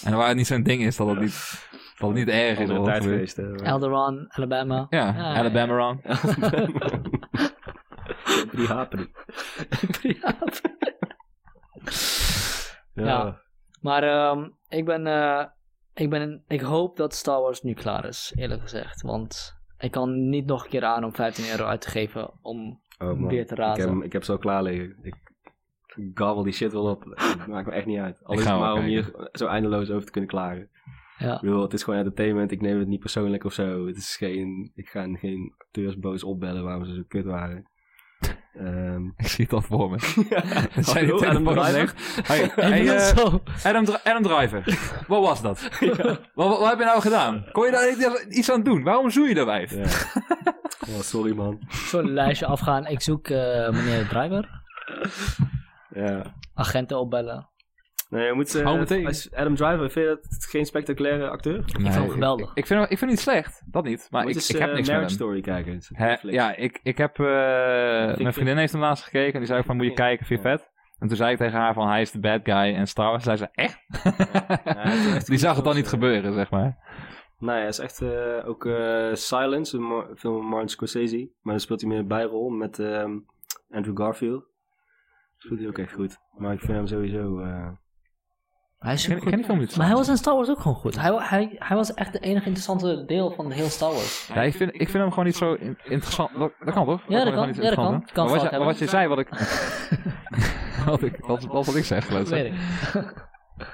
En 0.04 0.16
waar 0.16 0.28
het 0.28 0.36
niet 0.36 0.46
zo'n 0.46 0.62
ding 0.62 0.82
is, 0.82 0.96
dat 0.96 1.08
het 1.08 1.20
niet, 1.20 1.68
dat 1.98 2.08
het 2.08 2.18
niet 2.18 2.28
erg 2.28 2.58
is. 2.58 3.34
Elderon, 3.62 4.26
Alabama. 4.28 4.86
Ja, 4.90 5.14
Ja, 5.16 5.34
Alabama 5.34 5.74
run. 5.76 6.00
Die 8.52 8.66
hapen. 8.66 9.10
Ja. 12.94 13.04
Ja. 13.04 13.40
Maar 13.80 14.02
ehm, 14.02 14.48
ik 14.68 14.84
ben... 14.84 15.06
eh, 15.06 15.44
ik, 15.98 16.10
ben 16.10 16.42
ik 16.48 16.60
hoop 16.60 16.96
dat 16.96 17.14
Star 17.14 17.40
Wars 17.40 17.62
nu 17.62 17.74
klaar 17.74 18.04
is, 18.04 18.32
eerlijk 18.36 18.62
gezegd. 18.62 19.02
Want 19.02 19.56
ik 19.78 19.90
kan 19.90 20.28
niet 20.28 20.46
nog 20.46 20.64
een 20.64 20.70
keer 20.70 20.84
aan 20.84 21.04
om 21.04 21.14
15 21.14 21.50
euro 21.50 21.64
uit 21.64 21.80
te 21.80 21.90
geven 21.90 22.30
om 22.42 22.80
Oh, 22.98 23.08
man. 23.08 23.28
weer 23.28 23.46
te 23.46 23.52
Ik 23.54 23.58
heb, 23.58 23.58
razen. 23.58 24.02
ik 24.02 24.12
heb 24.12 24.24
ze 24.24 24.32
al 24.32 24.38
klaar 24.38 24.62
liggen. 24.62 24.96
Ik 25.02 25.14
gabbel 26.14 26.42
die 26.42 26.52
shit 26.52 26.72
wel 26.72 26.90
op. 26.90 27.04
Het 27.04 27.46
maakt 27.46 27.66
me 27.66 27.72
echt 27.72 27.86
niet 27.86 27.98
uit. 27.98 28.20
Al 28.24 28.34
is 28.34 28.44
het 28.44 28.58
maar 28.58 28.74
om 28.74 28.84
hier 28.84 29.28
zo 29.32 29.46
eindeloos 29.46 29.90
over 29.90 30.04
te 30.06 30.12
kunnen 30.12 30.30
klagen. 30.30 30.70
Ja. 31.18 31.34
Ik 31.34 31.40
bedoel, 31.40 31.62
het 31.62 31.72
is 31.72 31.82
gewoon 31.82 31.98
entertainment. 31.98 32.50
Ik 32.50 32.60
neem 32.60 32.78
het 32.78 32.88
niet 32.88 33.00
persoonlijk 33.00 33.44
of 33.44 33.52
zo. 33.52 33.86
Het 33.86 33.96
is 33.96 34.16
geen, 34.16 34.70
ik 34.74 34.88
ga 34.88 35.16
geen 35.16 35.54
acteurs 35.58 35.98
boos 35.98 36.24
opbellen 36.24 36.64
waarom 36.64 36.84
ze 36.84 36.94
zo 36.94 37.02
kut 37.08 37.24
waren. 37.24 37.68
Ehm 38.58 39.06
Ik 39.16 39.26
zie 39.28 39.44
het 39.44 39.52
al 39.52 39.60
voor 39.60 39.90
me. 39.90 39.96
Zijn 40.82 41.08
Hallo, 41.08 41.16
Adam 41.24 41.44
telefoon 41.44 41.54
Driver? 41.54 41.94
Hey. 42.24 42.50
Adam, 43.64 43.84
Adam 44.04 44.22
Driver. 44.22 44.64
Wat 45.06 45.20
was 45.22 45.42
dat? 45.42 45.68
Wat, 45.80 46.20
wat, 46.34 46.58
wat 46.58 46.68
heb 46.68 46.78
je 46.78 46.84
nou 46.84 47.00
gedaan? 47.00 47.44
Kon 47.52 47.64
je 47.66 47.70
daar 47.72 47.90
iets- 47.90 48.36
iets 48.38 48.50
aan 48.50 48.62
doen? 48.62 48.82
Waarom 48.82 49.10
zoen 49.10 49.28
je 49.28 49.34
dat 49.34 49.46
wijf? 49.46 49.74
Ja. 49.74 49.82
Oh, 50.88 51.00
sorry 51.00 51.34
man. 51.34 51.58
Zo'n 51.68 52.10
lijstje 52.12 52.46
afgaan. 52.46 52.86
Ik 52.86 53.00
zoek 53.00 53.28
eh, 53.28 53.70
meneer 53.70 54.08
Driver. 54.08 54.62
Ja. 55.94 56.22
Agenten 56.54 56.98
opbellen. 56.98 57.48
Nee, 58.08 58.26
je 58.26 58.32
moet, 58.32 58.62
Hou 58.62 58.78
meteen. 58.78 59.06
als 59.06 59.34
Adam 59.34 59.54
Driver, 59.54 59.90
vind 59.90 60.06
je 60.06 60.18
dat 60.30 60.44
geen 60.44 60.66
spectaculaire 60.66 61.28
acteur? 61.28 61.58
Ik 61.58 61.70
vind 61.80 61.94
hem 61.94 62.08
geweldig. 62.08 62.50
Ik, 62.50 62.56
ik, 62.56 62.66
vind 62.66 62.80
hem, 62.80 62.82
ik 62.82 62.88
vind 62.88 63.00
hem 63.00 63.10
niet 63.10 63.20
slecht. 63.20 63.62
Dat 63.66 63.84
niet. 63.84 64.06
Maar 64.10 64.26
ik, 64.28 64.34
eens, 64.34 64.50
ik 64.50 64.56
heb 64.58 64.68
eh, 64.68 64.74
niks 64.74 64.88
met 64.88 64.96
Marriage 64.96 65.16
hem. 65.16 65.26
Story 65.26 65.40
kijken. 65.40 66.30
Ja, 66.32 66.56
ik, 66.56 66.80
ik 66.82 66.98
heb... 66.98 67.18
eh, 67.18 67.24
mijn 68.16 68.32
vriendin 68.32 68.56
heeft 68.56 68.72
hem 68.72 68.80
laatst 68.80 69.04
gekeken. 69.04 69.32
En 69.32 69.38
die 69.38 69.46
zei 69.48 69.58
ook 69.58 69.66
van, 69.66 69.76
moet 69.76 69.84
je 69.86 69.92
kijken, 69.92 70.26
vind 70.26 70.42
je 70.42 70.48
Ja. 70.48 70.56
vet? 70.56 70.70
En 70.98 71.08
toen 71.08 71.16
zei 71.16 71.32
ik 71.32 71.36
tegen 71.38 71.58
haar 71.58 71.74
van, 71.74 71.88
hij 71.88 72.00
is 72.00 72.10
de 72.10 72.20
bad 72.20 72.40
guy 72.44 72.74
in 72.74 72.86
Star 72.86 73.10
Wars. 73.10 73.24
Zei 73.24 73.36
ze, 73.36 73.48
echt? 73.52 73.78
die 75.28 75.38
zag 75.38 75.56
het 75.56 75.64
dan 75.64 75.74
niet 75.74 75.88
gebeuren, 75.88 76.32
zeg 76.32 76.50
maar. 76.50 76.76
Nee, 77.38 77.56
hij 77.58 77.68
is 77.68 77.78
echt 77.78 78.00
eh, 78.02 78.48
ook 78.48 78.66
eh, 78.66 79.08
Silence, 79.14 79.76
een 79.76 80.16
film 80.16 80.36
van 80.38 80.44
Martin 80.48 80.68
Scorsese. 80.68 81.30
Maar 81.42 81.52
dan 81.52 81.60
speelt 81.60 81.80
hij 81.80 81.90
meer 81.90 81.98
een 81.98 82.06
bijrol 82.08 82.48
met 82.48 82.78
ehm, 82.78 83.18
Andrew 83.70 83.98
Garfield. 83.98 84.44
Speelt 85.36 85.58
hij 85.60 85.68
ook 85.68 85.78
echt 85.78 85.92
goed. 85.92 86.18
Maar 86.36 86.52
ik 86.52 86.60
vind 86.60 86.72
hem 86.72 86.86
sowieso... 86.86 87.38
eh, 87.40 87.68
Hij 88.78 88.92
is 88.92 89.08
Ik 89.08 89.20
ken, 89.20 89.36
die 89.36 89.44
film 89.44 89.58
niet. 89.58 89.76
Maar 89.76 89.86
hij 89.86 89.94
was 89.94 90.08
in 90.08 90.16
Star 90.16 90.34
Wars 90.34 90.48
ook 90.48 90.60
gewoon 90.60 90.76
goed. 90.76 91.00
Hij, 91.00 91.12
hij, 91.18 91.56
hij 91.58 91.76
was 91.76 91.94
echt 91.94 92.12
de 92.12 92.18
enige 92.18 92.46
interessante 92.46 93.04
deel 93.04 93.30
van 93.30 93.50
heel 93.50 93.68
Star 93.68 93.90
Wars. 93.92 94.30
Ja, 94.34 94.42
ik 94.42 94.54
vind, 94.54 94.74
ik 94.74 94.88
vind 94.88 94.92
hem 95.02 95.08
gewoon 95.10 95.24
niet 95.24 95.36
zo 95.36 95.52
in- 95.54 95.78
interessant. 95.84 96.30
Dat, 96.38 96.52
dat 96.64 96.74
kan 96.74 96.84
toch? 96.84 97.02
Ja, 97.08 97.24
dat 97.24 97.34
kan. 97.34 97.46
Ja, 97.48 97.52
dat 97.62 97.74
kan. 97.74 98.04
Kan 98.12 98.24
maar 98.26 98.34
wat, 98.34 98.42
je, 98.50 98.56
maar 98.56 98.64
wat 98.66 98.78
je 98.78 98.86
zei, 98.86 99.08
wat 99.08 99.18
ik... 99.18 99.28
wat 100.86 101.02
ik 101.02 101.26
dat, 101.26 101.44
wat 101.44 101.74
ik 101.74 101.84
zeg, 101.84 102.06
geloof 102.06 102.30
ik. 102.32 102.52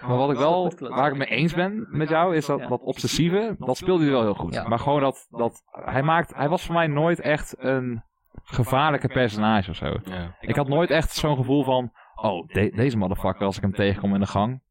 Maar 0.06 0.16
wat 0.16 0.30
ik 0.30 0.36
wel, 0.36 0.72
waar 0.78 1.10
ik 1.10 1.16
mee 1.16 1.28
eens 1.28 1.54
ben 1.54 1.86
met 1.90 2.08
jou, 2.08 2.36
is 2.36 2.46
dat, 2.46 2.68
dat 2.68 2.80
obsessieve, 2.80 3.54
dat 3.58 3.76
speelde 3.76 4.02
hij 4.02 4.12
wel 4.12 4.22
heel 4.22 4.34
goed. 4.34 4.54
Ja. 4.54 4.68
Maar 4.68 4.78
gewoon 4.78 5.00
dat, 5.00 5.26
dat 5.30 5.62
hij 5.84 6.02
maakt, 6.02 6.34
hij 6.34 6.48
was 6.48 6.62
voor 6.66 6.74
mij 6.74 6.86
nooit 6.86 7.20
echt 7.20 7.54
een 7.58 8.02
gevaarlijke 8.44 9.08
personage 9.08 9.70
of 9.70 9.76
zo. 9.76 9.96
ja. 10.04 10.36
Ik 10.40 10.56
had 10.56 10.68
nooit 10.68 10.90
echt 10.90 11.10
zo'n 11.12 11.36
gevoel 11.36 11.64
van, 11.64 11.92
oh, 12.14 12.46
de- 12.48 12.72
deze 12.74 12.96
motherfucker, 12.96 13.46
als 13.46 13.56
ik 13.56 13.62
hem 13.62 13.72
tegenkom 13.74 14.14
in 14.14 14.20
de 14.20 14.26
gang, 14.26 14.62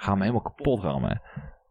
ga 0.00 0.14
me 0.14 0.20
helemaal 0.20 0.42
kapot 0.42 0.82
rammen. 0.82 1.22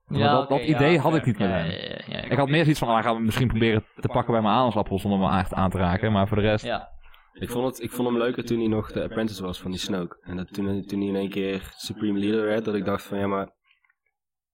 dat- 0.07 0.19
dat 0.19 0.51
oké, 0.51 0.61
idee 0.61 0.91
ja, 0.91 0.99
had 0.99 1.15
ik 1.15 1.19
ja, 1.21 1.27
niet 1.27 1.37
met 1.39 1.47
ja, 1.49 1.53
hem. 1.55 1.69
ja, 1.71 1.77
ja, 1.77 2.01
ja, 2.07 2.21
Ik 2.29 2.37
had 2.37 2.49
meer 2.49 2.61
zoiets 2.61 2.79
van, 2.79 2.87
ah, 2.87 2.93
hij 2.93 3.03
gaat 3.03 3.15
me 3.17 3.23
misschien 3.23 3.47
proberen 3.47 3.85
te 3.95 4.07
pakken 4.07 4.33
bij 4.33 4.41
mijn 4.41 4.53
aanslappel 4.55 4.99
zonder 4.99 5.19
me 5.19 5.37
echt 5.37 5.53
aan 5.53 5.69
te 5.69 5.77
raken. 5.77 6.11
Maar 6.11 6.27
voor 6.27 6.37
de 6.37 6.43
rest, 6.43 6.65
Ja. 6.65 6.89
Ik 7.33 7.49
vond, 7.49 7.65
het, 7.65 7.81
ik 7.83 7.91
vond 7.91 8.07
hem 8.07 8.17
leuker 8.17 8.45
toen 8.45 8.59
hij 8.59 8.67
nog 8.67 8.91
de 8.91 9.03
apprentice 9.03 9.43
was 9.43 9.61
van 9.61 9.71
die 9.71 9.79
Snoke. 9.79 10.17
En 10.21 10.37
dat 10.37 10.53
toen, 10.53 10.83
toen 10.85 10.99
hij 10.99 11.07
in 11.07 11.15
één 11.15 11.29
keer 11.29 11.71
Supreme 11.75 12.19
Leader 12.19 12.43
werd, 12.45 12.65
dat 12.65 12.75
ik 12.75 12.85
dacht 12.85 13.03
van 13.03 13.17
ja, 13.19 13.27
maar 13.27 13.49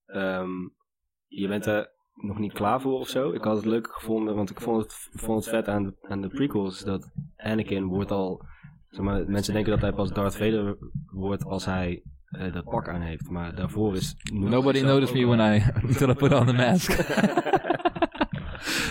ehm, 0.06 0.50
je 1.28 1.48
bent 1.48 1.66
er 1.66 1.90
nog 2.14 2.38
niet 2.38 2.54
klaar 2.54 2.82
voor 2.82 3.00
of 3.00 3.08
zo. 3.08 3.32
Ik 3.32 3.44
had 3.44 3.56
het 3.56 3.66
leuk 3.66 3.88
gevonden, 3.92 4.36
want 4.36 4.50
ik 4.50 4.62
vond 4.62 4.82
het, 4.84 5.10
vond 5.12 5.46
het 5.46 5.54
vet 5.56 5.68
aan 5.68 5.84
de, 5.84 5.96
aan 6.02 6.22
de 6.22 6.28
prequels 6.28 6.80
dat 6.84 7.12
Anakin 7.36 7.86
wordt 7.86 8.12
al, 8.12 8.46
zeg 8.90 9.06
maar, 9.06 9.26
mensen 9.30 9.54
denken 9.54 9.72
dat 9.72 9.82
hij 9.82 9.94
pas 9.94 10.12
Darth 10.14 10.38
Vader 10.38 10.78
wordt 11.06 11.46
als 11.46 11.66
hij 11.66 12.04
eh, 12.38 12.54
dat 12.54 12.64
pak 12.64 12.88
aan 12.90 13.02
heeft. 13.02 13.30
Maar 13.30 13.56
daarvoor 13.56 13.96
is... 13.96 14.16
nobody 14.34 14.82
noticed 14.82 15.16
me 15.16 15.26
when 15.26 15.56
I, 15.56 15.64
until 15.84 16.10
I 16.14 16.14
put 16.14 16.34
on 16.34 16.46
the 16.46 16.54
mask. 16.54 16.92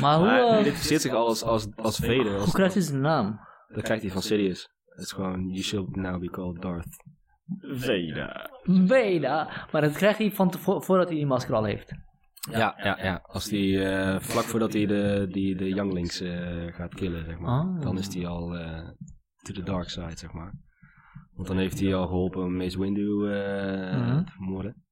Maar 0.01 0.19
hoe, 0.19 0.29
eh, 0.29 0.61
identificeert 0.61 1.01
zich 1.01 1.13
al 1.13 1.27
als, 1.27 1.43
als, 1.43 1.69
als 1.77 1.99
Vader. 1.99 2.35
Als, 2.35 2.45
hoe 2.45 2.53
krijgt 2.53 2.75
hij 2.75 2.83
zijn 2.83 3.01
naam? 3.01 3.41
dat 3.69 3.83
krijgt 3.83 4.03
hij 4.03 4.13
van 4.13 4.23
Sidious. 4.23 4.69
Het 4.85 5.05
is 5.05 5.13
gewoon, 5.13 5.49
you 5.49 5.63
should 5.63 5.97
now 5.97 6.21
be 6.21 6.31
called 6.31 6.63
Darth 6.63 7.05
Vader. 7.61 8.51
Veda. 8.63 9.67
Maar 9.73 9.81
dat 9.81 9.93
krijgt 9.93 10.19
hij 10.19 10.31
van 10.31 10.53
voordat 10.59 11.09
hij 11.09 11.17
die 11.17 11.27
masker 11.27 11.55
al 11.55 11.65
heeft. 11.65 11.95
Ja, 12.51 12.75
ja, 12.83 12.99
ja. 13.03 13.21
Als 13.23 13.49
die, 13.49 13.85
eh, 13.85 14.21
vlak 14.21 14.45
voordat 14.45 14.73
hij 14.73 14.87
de, 14.87 15.27
die, 15.31 15.57
de 15.57 15.69
younglings 15.69 16.21
eh, 16.21 16.75
gaat 16.75 16.95
killen, 16.95 17.25
zeg 17.25 17.39
maar. 17.39 17.61
Ah. 17.61 17.81
Dan 17.81 17.99
is 17.99 18.15
hij 18.15 18.27
al 18.27 18.57
eh, 18.57 18.89
to 19.43 19.53
the 19.53 19.63
dark 19.63 19.89
side, 19.89 20.17
zeg 20.17 20.33
maar. 20.33 20.53
Want 21.35 21.49
dan 21.49 21.57
heeft 21.59 21.81
hij 21.81 21.95
al 21.95 22.07
geholpen 22.07 22.43
om 22.43 22.57
Mace 22.57 22.79
Windu 22.79 23.33
eh, 23.33 23.97
Mhm. 24.01 24.25
te 24.25 24.31
vermoorden. 24.33 24.85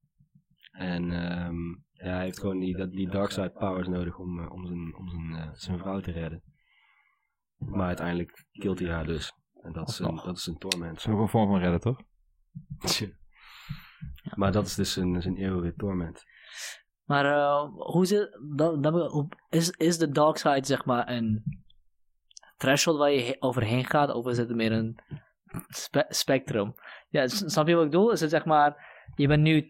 En 0.71 1.11
ehm, 1.11 1.69
ja, 1.93 2.13
hij 2.15 2.23
heeft 2.23 2.39
gewoon 2.39 2.59
die, 2.59 2.77
dat- 2.77 2.91
die 2.91 3.09
dark 3.09 3.31
side 3.31 3.49
powers 3.51 3.87
nodig 3.87 4.17
om, 4.17 4.39
eh, 4.39 4.51
om, 4.51 4.65
zijn, 4.65 4.95
om 4.95 5.09
zijn, 5.09 5.33
eh, 5.35 5.49
zijn 5.53 5.77
vrouw 5.79 5.99
te 5.99 6.11
redden. 6.11 6.43
Maar 7.57 7.87
uiteindelijk 7.87 8.45
killt 8.51 8.79
hij 8.79 8.89
haar 8.89 9.05
dus. 9.05 9.33
En 9.61 9.71
dat 9.73 9.89
is 9.89 9.99
een, 9.99 10.15
dat 10.15 10.37
is 10.37 10.45
een 10.45 10.57
torment. 10.57 10.95
Dat 10.95 11.05
is 11.05 11.11
ook 11.13 11.19
een 11.19 11.27
vorm 11.29 11.49
van 11.49 11.59
redden, 11.59 11.79
toch? 11.79 11.99
Maar 14.35 14.51
dat 14.51 14.65
is 14.65 14.75
dus 14.75 14.95
een, 14.95 15.21
zijn 15.21 15.37
eeuwige 15.37 15.73
torment. 15.75 16.23
Maar 17.03 17.25
eh, 17.25 17.69
hoe 17.75 18.05
zit, 18.05 18.39
dat, 18.55 18.83
dat, 18.83 19.27
is, 19.49 19.69
is 19.69 19.97
de 19.97 20.09
dark 20.09 20.37
side 20.37 20.65
zeg 20.65 20.85
maar 20.85 21.09
een 21.09 21.43
threshold 22.57 22.97
waar 22.97 23.11
je 23.11 23.21
he- 23.21 23.35
overheen 23.39 23.85
gaat 23.85 24.13
of 24.13 24.27
is 24.27 24.37
het 24.37 24.55
meer 24.55 24.71
een 24.71 24.99
spe- 25.67 26.05
spectrum? 26.09 26.73
Ja, 27.09 27.27
snap 27.27 27.67
je 27.67 27.75
wat 27.75 27.83
ik 27.85 27.89
bedoel? 27.89 28.11
Is 28.11 28.21
het 28.21 28.29
zeg 28.29 28.45
maar, 28.45 28.91
je 29.15 29.27
bent 29.27 29.41
nu 29.43 29.67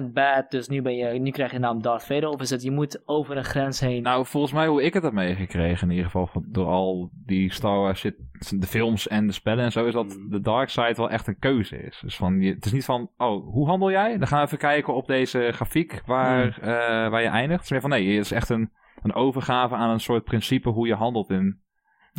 80% 0.00 0.12
bad, 0.12 0.50
dus 0.50 0.68
nu, 0.68 0.82
ben 0.82 0.96
je, 0.96 1.18
nu 1.20 1.30
krijg 1.30 1.50
je 1.50 1.56
de 1.56 1.62
naam 1.62 1.82
Darth 1.82 2.04
Vader 2.04 2.28
of 2.28 2.40
is 2.40 2.50
het 2.50 2.62
je 2.62 2.70
moet 2.70 3.02
over 3.08 3.36
een 3.36 3.44
grens 3.44 3.80
heen? 3.80 4.02
Nou, 4.02 4.26
volgens 4.26 4.52
mij 4.52 4.66
hoe 4.66 4.82
ik 4.82 4.94
het 4.94 5.02
heb 5.02 5.12
meegekregen, 5.12 5.82
in 5.88 5.94
ieder 5.96 6.10
geval 6.10 6.30
door 6.48 6.66
al 6.66 7.10
die 7.26 7.52
Star 7.52 7.78
Wars 7.78 8.00
shit, 8.00 8.14
de 8.58 8.66
films 8.66 9.08
en 9.08 9.26
de 9.26 9.32
spellen 9.32 9.64
en 9.64 9.72
zo, 9.72 9.84
is 9.84 9.92
dat 9.92 10.06
Mhm. 10.06 10.28
de 10.30 10.40
dark 10.40 10.68
side 10.68 10.94
wel 10.94 11.10
echt 11.10 11.26
een 11.26 11.38
keuze 11.38 11.76
is. 11.76 11.98
Dus 12.02 12.16
van, 12.16 12.40
je, 12.40 12.54
het 12.54 12.64
is 12.64 12.72
niet 12.72 12.84
van, 12.84 13.10
oh, 13.16 13.52
hoe 13.52 13.66
handel 13.66 13.90
jij? 13.90 14.18
Dan 14.18 14.26
gaan 14.26 14.38
we 14.40 14.44
even 14.46 14.58
kijken 14.58 14.94
op 14.94 15.06
deze 15.06 15.48
grafiek 15.52 16.02
waar, 16.06 16.58
eh, 16.60 17.10
waar 17.10 17.22
je 17.22 17.28
eindigt. 17.28 17.52
Het 17.56 17.64
is 17.64 17.70
meer 17.70 17.80
van, 17.80 17.90
nee, 17.90 18.16
het 18.16 18.24
is 18.24 18.32
echt 18.32 18.48
een, 18.48 18.70
een 19.02 19.14
overgave 19.14 19.74
aan 19.74 19.90
een 19.90 20.00
soort 20.00 20.24
principe 20.24 20.68
hoe 20.68 20.86
je 20.86 20.94
handelt 20.94 21.30
in, 21.30 21.60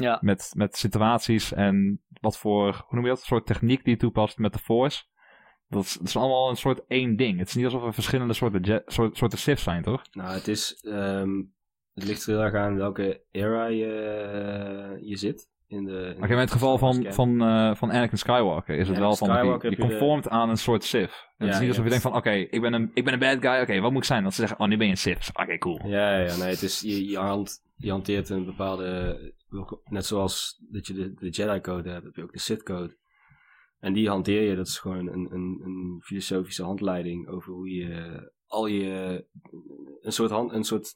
ja. 0.01 0.17
met, 0.21 0.51
met 0.55 0.77
situaties 0.77 1.53
en 1.53 2.01
wat 2.21 2.37
voor, 2.37 2.63
hoe 2.87 2.95
noem 2.95 3.03
je 3.03 3.09
dat, 3.09 3.19
een 3.19 3.25
soort 3.25 3.45
techniek 3.45 3.83
die 3.83 3.93
je 3.93 3.99
toepast 3.99 4.37
met 4.37 4.53
de 4.53 4.59
Force. 4.59 5.03
Dat 5.67 5.83
is, 5.83 5.93
dat 5.93 6.07
is 6.07 6.15
allemaal 6.15 6.49
een 6.49 6.55
soort 6.57 6.81
één 6.87 7.15
ding. 7.15 7.39
Het 7.39 7.47
is 7.47 7.55
niet 7.55 7.65
alsof 7.65 7.83
er 7.83 7.93
verschillende 7.93 8.33
soorten, 8.33 8.63
je- 8.63 8.81
soort, 8.85 9.17
soorten 9.17 9.37
Sith 9.39 9.59
zijn, 9.59 9.83
toch? 9.83 10.01
Nou, 10.11 10.33
het 10.33 10.47
is. 10.47 10.81
ehm, 10.87 11.29
het 11.93 12.03
ligt 12.07 12.25
er 12.25 12.33
heel 12.33 12.43
erg 12.43 12.53
aan 12.55 12.75
welke 12.75 13.21
era 13.31 13.65
je, 13.65 13.85
eh, 14.99 15.07
je 15.09 15.15
zit. 15.17 15.47
In 15.67 15.85
de, 15.85 16.11
in 16.13 16.19
maar 16.19 16.31
in 16.31 16.37
het 16.37 16.51
geval 16.51 16.77
van, 16.77 17.05
van, 17.09 17.41
eh, 17.41 17.75
van 17.75 17.91
Anakin 17.91 18.17
Skywalker 18.17 18.75
is 18.75 18.87
het 18.87 18.95
Ja, 18.97 19.01
wel 19.03 19.15
van, 19.15 19.27
Skywalker 19.27 19.69
je, 19.69 19.75
de- 19.75 19.81
conformt 19.81 20.29
aan 20.29 20.49
een 20.49 20.57
soort 20.57 20.83
Sith. 20.83 21.27
Het 21.37 21.49
is 21.49 21.59
niet 21.59 21.67
alsof 21.69 21.83
je 21.83 21.89
denkt 21.89 22.03
van, 22.05 22.15
oké, 22.15 22.31
ik 22.31 22.61
ben 22.61 22.73
een 22.73 22.91
ik 22.93 23.03
ben 23.03 23.13
een 23.13 23.19
bad 23.19 23.37
guy, 23.39 23.61
oké, 23.61 23.79
wat 23.79 23.91
moet 23.91 24.01
ik 24.01 24.07
zijn? 24.07 24.23
Dat 24.23 24.33
ze 24.33 24.39
zeggen, 24.41 24.59
oh, 24.59 24.67
nu 24.67 24.77
ben 24.77 24.85
je 24.85 24.91
een 24.91 24.97
Sith. 24.97 25.29
Oké, 25.33 25.57
cool. 25.57 25.79
Ja, 25.87 26.17
ja, 26.19 26.35
nee, 26.37 26.49
het 26.49 26.61
is. 26.61 26.81
Je, 26.81 27.09
je, 27.09 27.17
hand, 27.17 27.61
je 27.79 27.91
hanteert 27.91 28.29
een 28.29 28.45
bepaalde. 28.45 29.33
Net 29.83 30.05
zoals 30.05 30.63
dat 30.69 30.87
je 30.87 30.93
de, 30.93 31.13
de 31.13 31.29
Jedi-code 31.29 31.89
hebt, 31.89 32.05
heb 32.05 32.15
je 32.15 32.23
ook 32.23 32.33
de 32.33 32.39
Sith-code. 32.39 32.97
En 33.79 33.93
die 33.93 34.09
hanteer 34.09 34.41
je, 34.41 34.55
dat 34.55 34.67
is 34.67 34.79
gewoon 34.79 35.07
een, 35.07 35.33
een, 35.33 35.61
een 35.63 36.01
filosofische 36.03 36.63
handleiding 36.63 37.27
over 37.27 37.53
hoe 37.53 37.69
je 37.69 38.31
al 38.47 38.67
je. 38.67 39.25
Een 40.01 40.11
soort, 40.11 40.31
hand, 40.31 40.51
een 40.51 40.63
soort, 40.63 40.91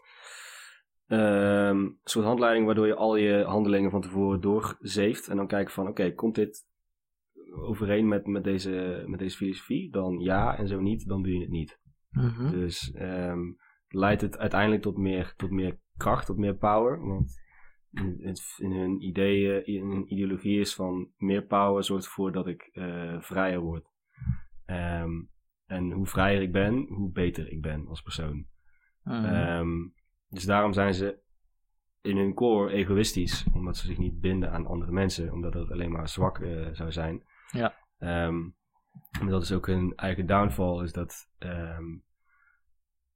ehm, 1.07 1.89
soort 2.03 2.26
handleiding 2.26 2.65
waardoor 2.65 2.88
je 2.88 2.95
al 2.95 3.15
je 3.15 3.43
handelingen 3.43 3.91
van 3.91 4.01
tevoren 4.01 4.41
doorzeeft. 4.41 5.27
En 5.27 5.35
dan 5.35 5.47
kijken 5.47 5.73
van, 5.73 5.88
oké, 5.88 6.14
komt 6.14 6.35
dit 6.35 6.65
overeen 7.51 8.07
met, 8.07 8.27
met, 8.27 8.43
deze, 8.43 9.03
met 9.07 9.19
deze 9.19 9.38
filosofie? 9.38 9.91
Dan 9.91 10.19
ja, 10.19 10.57
en 10.57 10.68
zo 10.68 10.80
niet, 10.80 11.07
dan 11.07 11.23
doe 11.23 11.34
je 11.34 11.39
het 11.41 11.49
niet. 11.49 11.80
Mhm. 12.10 12.51
Dus 12.51 12.91
ehm, 12.91 13.41
leidt 13.88 14.22
het 14.22 14.38
uiteindelijk 14.38 14.81
tot 14.81 14.97
meer, 14.97 15.34
tot 15.38 15.49
meer 15.49 15.80
kracht, 16.03 16.25
tot 16.25 16.38
meer 16.38 16.55
power. 16.55 17.05
Want 17.07 17.41
in, 17.91 18.19
het- 18.27 18.55
in 18.57 18.71
hun 18.71 19.01
ideeën, 19.01 19.65
in 19.65 19.89
hun 19.91 20.13
ideologie 20.13 20.59
is 20.59 20.75
van 20.75 21.09
meer 21.17 21.43
power 21.43 21.84
zorgt 21.84 22.05
ervoor 22.05 22.31
dat 22.31 22.47
ik 22.47 22.61
eh, 22.73 23.21
vrijer 23.21 23.59
word. 23.59 23.88
Ehm, 24.65 25.11
en 25.65 25.91
hoe 25.91 26.05
vrijer 26.07 26.41
ik 26.41 26.51
ben, 26.51 26.85
hoe 26.89 27.11
beter 27.11 27.51
ik 27.51 27.61
ben 27.61 27.88
als 27.88 28.01
persoon. 28.01 28.45
Mhm. 29.03 29.25
Ehm, 29.25 29.69
dus 30.30 30.43
daarom 30.45 30.73
zijn 30.73 30.93
ze 30.93 31.21
in 32.01 32.17
hun 32.17 32.34
core 32.34 32.71
egoïstisch, 32.73 33.45
omdat 33.53 33.77
ze 33.77 33.85
zich 33.85 33.97
niet 33.97 34.19
binden 34.19 34.51
aan 34.51 34.65
andere 34.67 34.91
mensen, 34.91 35.31
omdat 35.31 35.53
dat 35.53 35.71
alleen 35.71 35.91
maar 35.91 36.09
zwak 36.09 36.39
eh, 36.39 36.67
zou 36.71 36.91
zijn. 36.91 37.23
Ja. 37.51 37.75
Ehm, 37.97 38.41
en 39.19 39.27
dat 39.27 39.41
is 39.43 39.51
ook 39.51 39.67
hun 39.67 39.93
eigen 39.95 40.25
downfall, 40.25 40.84
is 40.84 40.91
dat 40.91 41.30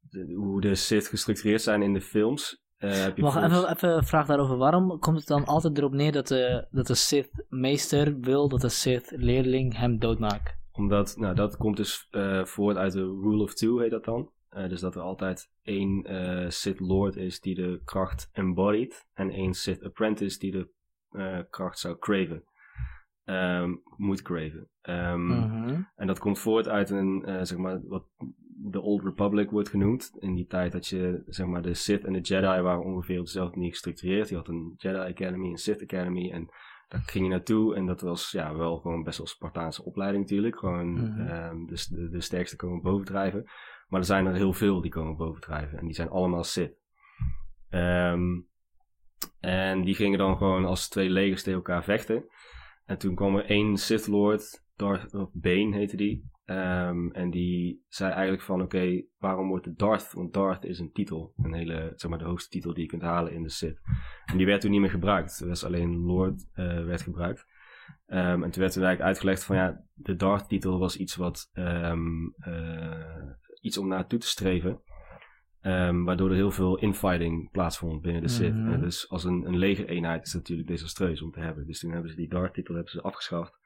de- 0.09 0.33
hoe 0.35 0.61
de 0.61 0.75
Sith 0.75 1.07
gestructureerd 1.07 1.61
zijn 1.61 1.81
in 1.81 1.93
de 1.93 2.01
films. 2.01 2.65
Eh, 2.77 3.01
heb 3.03 3.15
je 3.15 3.21
Wacht, 3.21 3.33
volgens- 3.39 3.59
even, 3.63 3.75
even 3.75 3.95
een 3.97 4.03
vraag 4.03 4.27
daarover. 4.27 4.57
Waarom 4.57 4.99
komt 4.99 5.17
het 5.17 5.27
dan 5.27 5.45
altijd 5.45 5.77
erop 5.77 5.93
neer 5.93 6.11
dat 6.11 6.27
de, 6.27 6.67
dat 6.71 6.87
de 6.87 6.95
Sith-meester 6.95 8.19
wil 8.19 8.49
dat 8.49 8.61
de 8.61 8.69
Sith-leerling 8.69 9.77
hem 9.77 9.99
doodmaakt? 9.99 10.55
Omdat, 10.71 11.15
nou, 11.17 11.35
dat 11.35 11.57
komt 11.57 11.77
dus 11.77 12.07
eh, 12.11 12.43
voort 12.45 12.77
uit 12.77 12.91
de 12.93 13.19
Rule 13.21 13.43
of 13.43 13.53
Two, 13.53 13.79
heet 13.79 13.91
dat 13.91 14.05
dan. 14.05 14.31
Eh, 14.49 14.69
dus 14.69 14.79
dat 14.81 14.95
er 14.95 15.01
altijd 15.01 15.49
één 15.61 16.03
eh, 16.03 16.49
Sith 16.49 16.79
Lord 16.79 17.15
is 17.15 17.39
die 17.39 17.55
de 17.55 17.81
kracht 17.85 18.29
embodied. 18.31 19.07
En 19.13 19.29
één 19.29 19.53
Sith 19.53 19.83
Apprentice 19.83 20.39
die 20.39 20.51
de 20.51 20.69
eh, 21.11 21.39
kracht 21.49 21.79
zou 21.79 21.97
craven. 21.97 22.43
Ehm, 23.23 23.75
moet 23.97 24.21
craven. 24.21 24.69
Ehm, 24.81 25.25
Mhm. 25.27 25.81
En 25.95 26.07
dat 26.07 26.19
komt 26.19 26.39
voort 26.39 26.67
uit 26.67 26.89
een, 26.89 27.23
eh, 27.25 27.39
zeg 27.41 27.57
maar, 27.57 27.79
wat 27.87 28.03
de 28.59 28.81
Old 28.81 29.03
Republic 29.03 29.49
wordt 29.49 29.69
genoemd. 29.69 30.15
In 30.19 30.35
die 30.35 30.45
tijd 30.45 30.71
dat 30.71 30.87
je, 30.87 31.23
zeg 31.27 31.47
maar, 31.47 31.61
de 31.61 31.73
Sith 31.73 32.05
en 32.05 32.13
de 32.13 32.19
Jedi 32.19 32.61
waren 32.61 32.83
ongeveer 32.83 33.19
op 33.19 33.25
dezelfde 33.25 33.55
manier 33.55 33.71
gestructureerd. 33.71 34.29
Je 34.29 34.35
had 34.35 34.47
een 34.47 34.73
Jedi 34.77 34.97
Academy, 34.97 35.49
een 35.49 35.57
Sith 35.57 35.81
Academy 35.81 36.31
en 36.31 36.49
daar 36.87 37.01
ging 37.01 37.25
je 37.25 37.31
naartoe. 37.31 37.75
En 37.75 37.85
dat 37.85 38.01
was, 38.01 38.31
ja, 38.31 38.55
wel 38.55 38.77
gewoon 38.77 39.03
best 39.03 39.17
wel 39.17 39.27
Spartaanse 39.27 39.83
opleiding 39.83 40.23
natuurlijk. 40.23 40.57
Gewoon, 40.59 40.95
dus 41.67 41.85
de, 41.85 42.09
de 42.09 42.21
sterkste 42.21 42.55
komen 42.55 42.81
bovendrijven. 42.81 43.43
Maar 43.87 43.99
er 43.99 44.05
zijn 44.05 44.25
er 44.25 44.33
heel 44.33 44.53
veel 44.53 44.81
die 44.81 44.91
komen 44.91 45.17
bovendrijven. 45.17 45.79
En 45.79 45.85
die 45.85 45.95
zijn 45.95 46.09
allemaal 46.09 46.43
Sith. 46.43 46.77
Ehm, 47.69 48.39
en 49.39 49.81
die 49.81 49.95
gingen 49.95 50.17
dan 50.17 50.37
gewoon 50.37 50.65
als 50.65 50.89
twee 50.89 51.09
legers 51.09 51.43
tegen 51.43 51.57
elkaar 51.57 51.83
vechten. 51.83 52.25
En 52.85 52.97
toen 52.97 53.15
kwam 53.15 53.35
er 53.35 53.45
één 53.45 53.77
Sith 53.77 54.07
Lord, 54.07 54.65
Darth 54.75 55.29
Bane 55.33 55.75
heette 55.75 55.97
die. 55.97 56.29
Ehm, 56.47 57.09
en 57.11 57.29
die 57.29 57.83
zei 57.87 58.11
eigenlijk 58.11 58.41
van, 58.41 58.61
oké, 58.61 59.03
waarom 59.17 59.47
wordt 59.47 59.65
het 59.65 59.77
Darth? 59.77 60.13
Want 60.13 60.33
Darth 60.33 60.63
is 60.63 60.79
een 60.79 60.91
titel, 60.91 61.33
een 61.37 61.53
hele, 61.53 61.91
zeg 61.95 62.09
maar, 62.09 62.19
de 62.19 62.25
hoogste 62.25 62.49
titel 62.49 62.73
die 62.73 62.83
je 62.83 62.89
kunt 62.89 63.01
halen 63.01 63.33
in 63.33 63.43
de 63.43 63.49
Sith. 63.49 63.81
En 64.25 64.37
die 64.37 64.45
werd 64.45 64.61
toen 64.61 64.71
niet 64.71 64.79
meer 64.79 64.89
gebruikt. 64.89 65.39
Er 65.39 65.47
was 65.47 65.65
alleen 65.65 65.97
Lord 65.97 66.47
eh, 66.53 66.85
werd 66.85 67.01
gebruikt. 67.01 67.45
Ehm, 68.05 68.43
en 68.43 68.51
toen 68.51 68.61
werd 68.61 68.75
er 68.75 68.83
eigenlijk 68.83 69.01
uitgelegd 69.01 69.43
van, 69.43 69.55
ja, 69.55 69.83
de 69.93 70.15
Darth-titel 70.15 70.79
was 70.79 70.97
iets 70.97 71.15
wat, 71.15 71.49
ehm, 71.53 72.27
eh, 72.37 73.31
iets 73.61 73.77
om 73.77 73.87
naartoe 73.87 74.19
te 74.19 74.27
streven. 74.27 74.81
Waardoor 76.05 76.29
er 76.29 76.35
heel 76.35 76.51
veel 76.51 76.77
infighting 76.77 77.51
plaatsvond 77.51 78.01
binnen 78.01 78.21
de 78.21 78.27
Sith. 78.27 78.55
Mhm. 78.55 78.79
Dus 78.79 79.09
als 79.09 79.23
een, 79.23 79.45
een 79.45 79.57
legereenheid 79.57 80.25
is 80.25 80.31
het 80.31 80.41
natuurlijk 80.41 80.67
desastreus 80.67 81.21
om 81.21 81.31
te 81.31 81.39
hebben. 81.39 81.67
Dus 81.67 81.79
toen 81.79 81.91
hebben 81.91 82.09
ze 82.09 82.15
die 82.15 82.29
Darth-titel 82.29 82.75
hebben 82.75 82.91
ze 82.91 83.01
afgeschaft. 83.01 83.59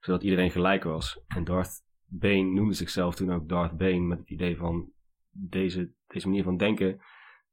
Zodat 0.00 0.22
iedereen 0.22 0.50
gelijk 0.50 0.84
was. 0.84 1.24
En 1.26 1.44
Darth 1.44 1.84
Bane 2.08 2.42
noemde 2.42 2.74
zichzelf 2.74 3.14
toen 3.14 3.32
ook 3.32 3.48
Darth 3.48 3.76
Bane. 3.76 4.00
Met 4.00 4.18
het 4.18 4.30
idee 4.30 4.56
van 4.56 4.90
deze, 5.30 5.90
deze 6.06 6.28
manier 6.28 6.42
van 6.42 6.56
denken 6.56 7.00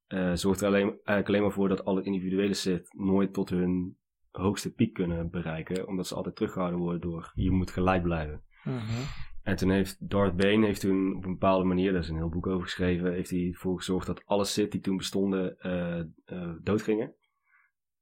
eh, 0.07 0.33
zorgt 0.33 0.61
er 0.61 0.67
alleen, 0.67 0.89
eigenlijk 0.89 1.27
alleen 1.27 1.41
maar 1.41 1.51
voor 1.51 1.69
dat 1.69 1.85
alle 1.85 2.03
individuele 2.03 2.53
Sith 2.53 2.93
nooit 2.93 3.33
tot 3.33 3.49
hun 3.49 3.97
hoogste 4.31 4.73
piek 4.73 4.93
kunnen 4.93 5.29
bereiken. 5.29 5.87
Omdat 5.87 6.07
ze 6.07 6.15
altijd 6.15 6.35
teruggehouden 6.35 6.79
worden 6.79 7.01
door 7.01 7.31
je 7.35 7.51
moet 7.51 7.71
gelijk 7.71 8.03
blijven. 8.03 8.41
Mhm. 8.63 9.01
En 9.43 9.55
toen 9.55 9.69
heeft 9.69 10.09
Darth 10.09 10.35
Bane 10.35 10.65
heeft 10.65 10.81
toen 10.81 11.15
op 11.15 11.25
een 11.25 11.31
bepaalde 11.31 11.65
manier, 11.65 11.91
daar 11.91 12.01
is 12.01 12.09
een 12.09 12.15
heel 12.15 12.29
boek 12.29 12.47
over 12.47 12.63
geschreven, 12.63 13.13
heeft 13.13 13.29
hij 13.29 13.47
ervoor 13.47 13.77
gezorgd 13.77 14.07
dat 14.07 14.25
alle 14.25 14.45
Sith 14.45 14.71
die 14.71 14.81
toen 14.81 14.97
bestonden 14.97 15.59
eh, 15.59 15.99
eh, 15.99 16.51
doodgingen. 16.61 17.13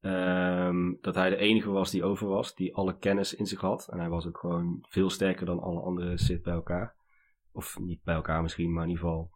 Ehm, 0.02 0.94
dat 1.02 1.16
hij 1.16 1.30
de 1.30 1.36
enige 1.36 1.70
was 1.70 1.92
die 1.92 2.04
over 2.04 2.28
was, 2.28 2.56
die 2.56 2.76
alle 2.76 2.98
kennis 2.98 3.34
in 3.34 3.46
zich 3.46 3.60
had. 3.60 3.88
En 3.92 4.00
hij 4.00 4.10
was 4.10 4.28
ook 4.28 4.38
gewoon 4.38 4.78
veel 4.90 5.10
sterker 5.10 5.46
dan 5.46 5.60
alle 5.60 5.82
andere 5.82 6.18
Sith 6.18 6.44
bij 6.44 6.54
elkaar. 6.54 6.96
Of 7.52 7.80
niet 7.80 8.04
bij 8.04 8.16
elkaar 8.16 8.42
misschien, 8.42 8.74
maar 8.74 8.84
in 8.84 8.90
ieder 8.90 9.04
geval. 9.04 9.32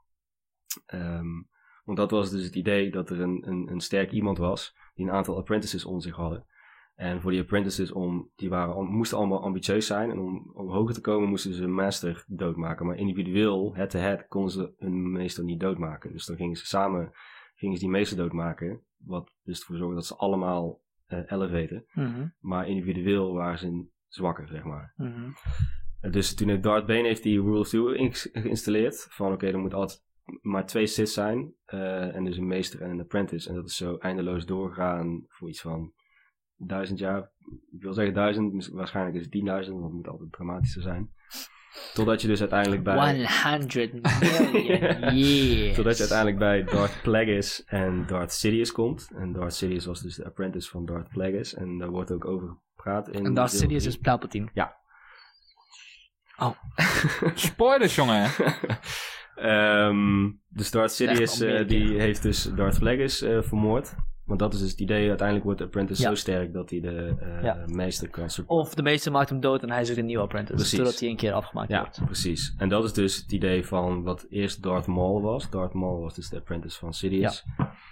Ehm, 0.85 1.41
want 1.83 1.97
dat 1.97 2.11
was 2.11 2.29
dus 2.29 2.43
het 2.43 2.55
idee 2.55 2.91
dat 2.91 3.09
er 3.09 3.21
een, 3.21 3.47
een, 3.47 3.71
een 3.71 3.79
sterk 3.79 4.11
iemand 4.11 4.37
was, 4.37 4.77
die 4.93 5.05
een 5.05 5.11
aantal 5.11 5.37
apprentices 5.37 5.85
onder 5.85 6.01
zich 6.01 6.15
hadden. 6.15 6.45
En 6.95 7.21
voor 7.21 7.31
die 7.31 7.41
apprentices, 7.41 7.91
om, 7.91 8.31
die 8.35 8.49
waren, 8.49 8.85
moesten 8.85 9.17
allemaal 9.17 9.43
ambitieus 9.43 9.85
zijn. 9.85 10.11
En 10.11 10.19
om, 10.19 10.51
om 10.53 10.69
hoger 10.69 10.93
te 10.93 11.01
komen 11.01 11.29
moesten 11.29 11.53
ze 11.53 11.61
hun 11.61 11.73
master 11.73 12.25
doodmaken. 12.27 12.85
Maar 12.85 12.97
individueel, 12.97 13.75
head-to-head, 13.75 14.27
konden 14.27 14.51
ze 14.51 14.73
hun 14.77 15.11
meester 15.11 15.43
niet 15.43 15.59
doodmaken. 15.59 16.11
Dus 16.11 16.25
dan 16.25 16.35
gingen 16.35 16.55
ze 16.55 16.65
samen 16.65 17.13
gingen 17.55 17.75
ze 17.75 17.83
die 17.83 17.91
meester 17.91 18.17
doodmaken. 18.17 18.81
Wat 19.05 19.31
dus 19.43 19.59
ervoor 19.59 19.77
zorgde 19.77 19.95
dat 19.95 20.05
ze 20.05 20.15
allemaal 20.15 20.81
eh 21.05 21.31
elevaten. 21.31 21.85
Mhm. 21.93 22.27
Maar 22.39 22.67
individueel 22.67 23.33
waren 23.33 23.57
ze 23.57 23.87
zwakker, 24.07 24.47
zeg 24.47 24.63
maar. 24.63 24.93
Mhm. 24.95 25.31
Dus 26.11 26.35
toen 26.35 26.47
heeft 26.49 26.63
Darth 26.63 26.85
Bane 26.85 27.07
heeft 27.07 27.23
die 27.23 27.41
Rule 27.41 27.59
of 27.59 27.69
Two 27.69 27.93
geïnstalleerd. 28.31 29.07
Van 29.09 29.33
oké, 29.33 29.47
er 29.47 29.59
moet 29.59 29.73
altijd 29.73 30.03
maar 30.41 30.65
twee 30.65 30.87
Sith 30.87 31.09
zijn. 31.09 31.53
eh, 31.65 32.15
en 32.15 32.23
dus 32.23 32.37
een 32.37 32.47
meester 32.47 32.81
en 32.81 32.89
een 32.89 32.99
apprentice. 32.99 33.49
En 33.49 33.55
dat 33.55 33.65
is 33.65 33.75
zo 33.75 33.97
eindeloos 33.97 34.45
doorgegaan 34.45 35.25
voor 35.27 35.49
iets 35.49 35.61
van 35.61 35.93
duizend 36.57 36.99
jaar. 36.99 37.31
Ik 37.71 37.81
wil 37.81 37.93
zeggen 37.93 38.13
duizend, 38.13 38.67
waarschijnlijk 38.67 39.15
is 39.15 39.21
het 39.21 39.31
tienduizend, 39.31 39.75
want 39.75 39.87
het 39.87 39.95
moet 39.95 40.07
altijd 40.07 40.31
dramatischer 40.31 40.81
zijn. 40.81 41.11
Totdat 41.93 42.21
je 42.21 42.27
dus 42.27 42.39
uiteindelijk 42.39 42.83
bij... 42.83 42.95
100 44.13 44.51
million 44.51 45.15
years. 45.15 45.75
Totdat 45.77 45.97
je 45.97 45.99
uiteindelijk 45.99 46.37
bij 46.37 46.63
Darth 46.63 47.01
Plagueis 47.01 47.63
en 47.65 48.05
Darth 48.07 48.33
Sidious 48.33 48.71
komt. 48.71 49.09
En 49.15 49.33
Darth 49.33 49.53
Sidious 49.53 49.85
was 49.85 50.01
dus 50.01 50.15
de 50.15 50.25
apprentice 50.25 50.69
van 50.69 50.85
Darth 50.85 51.09
Plagueis. 51.09 51.53
En 51.53 51.77
daar 51.77 51.89
wordt 51.89 52.11
ook 52.11 52.25
over 52.25 52.57
gepraat 52.75 53.09
in... 53.09 53.25
En 53.25 53.33
Darth 53.33 53.51
Sidious 53.51 53.85
is 53.85 53.97
Palpatine. 53.97 54.49
Spoilers, 57.35 57.95
jongen. 57.95 58.31
Ehm, 59.35 60.31
dus 60.47 60.71
Darth 60.71 60.91
Sidious 60.91 61.39
eh, 61.39 61.67
die 61.67 61.99
heeft 61.99 62.21
dus 62.21 62.43
Darth 62.43 62.79
Plagueis 62.79 63.21
eh, 63.21 63.41
vermoord. 63.41 63.95
Want 64.25 64.39
dat 64.39 64.53
is 64.53 64.59
dus 64.59 64.71
het 64.71 64.79
idee. 64.79 65.07
Uiteindelijk 65.07 65.45
wordt 65.45 65.59
de 65.59 65.65
apprentice 65.65 66.01
Ja. 66.01 66.07
zo 66.09 66.15
sterk 66.15 66.53
dat 66.53 66.69
hij 66.69 66.79
de 66.79 67.15
eh, 67.19 67.43
Ja. 67.43 67.63
meester 67.65 68.09
kan 68.09 68.29
supporten. 68.29 68.65
Of 68.65 68.73
de 68.75 68.81
meester 68.83 69.11
maakt 69.11 69.29
hem 69.29 69.39
dood 69.39 69.63
en 69.63 69.71
hij 69.71 69.81
is 69.81 69.87
weer 69.89 69.97
een 69.97 70.05
nieuwe 70.05 70.23
apprentice. 70.23 70.53
Precies. 70.55 70.77
Totdat 70.77 70.99
hij 70.99 71.09
een 71.09 71.15
keer 71.15 71.33
afgemaakt 71.33 71.69
Ja, 71.69 71.79
wordt. 71.79 72.05
precies. 72.05 72.53
En 72.57 72.69
dat 72.69 72.83
is 72.83 72.93
dus 72.93 73.15
het 73.15 73.31
idee 73.31 73.65
van 73.65 74.03
wat 74.03 74.25
eerst 74.29 74.63
Darth 74.63 74.87
Maul 74.87 75.21
was. 75.21 75.49
Darth 75.49 75.73
Maul 75.73 75.99
was 76.01 76.15
dus 76.15 76.29
de 76.29 76.37
apprentice 76.37 76.77
van 76.79 76.93
Sidious. 76.93 77.43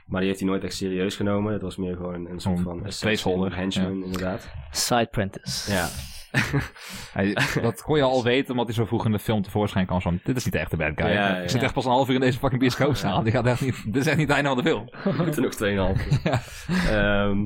Maar 0.05 0.19
die 0.19 0.29
heeft 0.29 0.39
hij 0.41 0.49
nooit 0.49 0.63
echt 0.63 0.73
serieus 0.75 1.15
genomen. 1.15 1.53
Het 1.53 1.61
was 1.61 1.75
meer 1.75 1.95
gewoon 1.95 2.27
een 2.27 2.39
soort 2.39 2.57
Een 2.57 2.63
van 2.63 2.81
placeholder, 2.99 3.55
henchman 3.55 4.03
inderdaad. 4.03 4.49
Side 4.71 4.99
apprentice. 4.99 5.71
Ja, 5.71 5.87
Hij, 7.13 7.37
dat 7.61 7.81
kon 7.81 7.97
je 7.97 8.03
al 8.03 8.23
weten, 8.33 8.51
omdat 8.51 8.65
hij 8.65 8.75
zo 8.75 8.85
vroeg 8.85 9.05
in 9.05 9.11
de 9.11 9.19
film 9.19 9.41
tevoorschijn 9.41 9.85
kwam. 9.85 10.01
Van, 10.01 10.19
dit 10.23 10.35
is 10.35 10.45
niet 10.45 10.55
echt 10.55 10.71
de 10.71 10.77
bad 10.77 10.91
guy. 10.95 11.07
Ja, 11.11 11.37
Ik 11.37 11.49
zit 11.49 11.61
echt 11.63 11.73
pas 11.73 11.85
een 11.85 11.91
half 11.91 12.07
uur 12.07 12.15
in 12.15 12.21
deze 12.21 12.37
fucking 12.39 12.61
bioscoopzaal. 12.61 13.23
Die 13.23 13.31
gaat 13.31 13.45
echt 13.45 13.61
niet, 13.61 13.83
dit 13.85 13.95
is 13.95 14.07
echt 14.07 14.17
niet 14.17 14.27
het 14.27 14.35
einde 14.35 14.49
van 14.49 14.57
de 14.63 14.69
film. 14.69 14.89
we 15.17 15.23
moeten 15.23 15.41
nog 15.41 15.95
2,5. 15.97 16.23
Ja. 16.23 16.41
Ehm, 16.89 17.39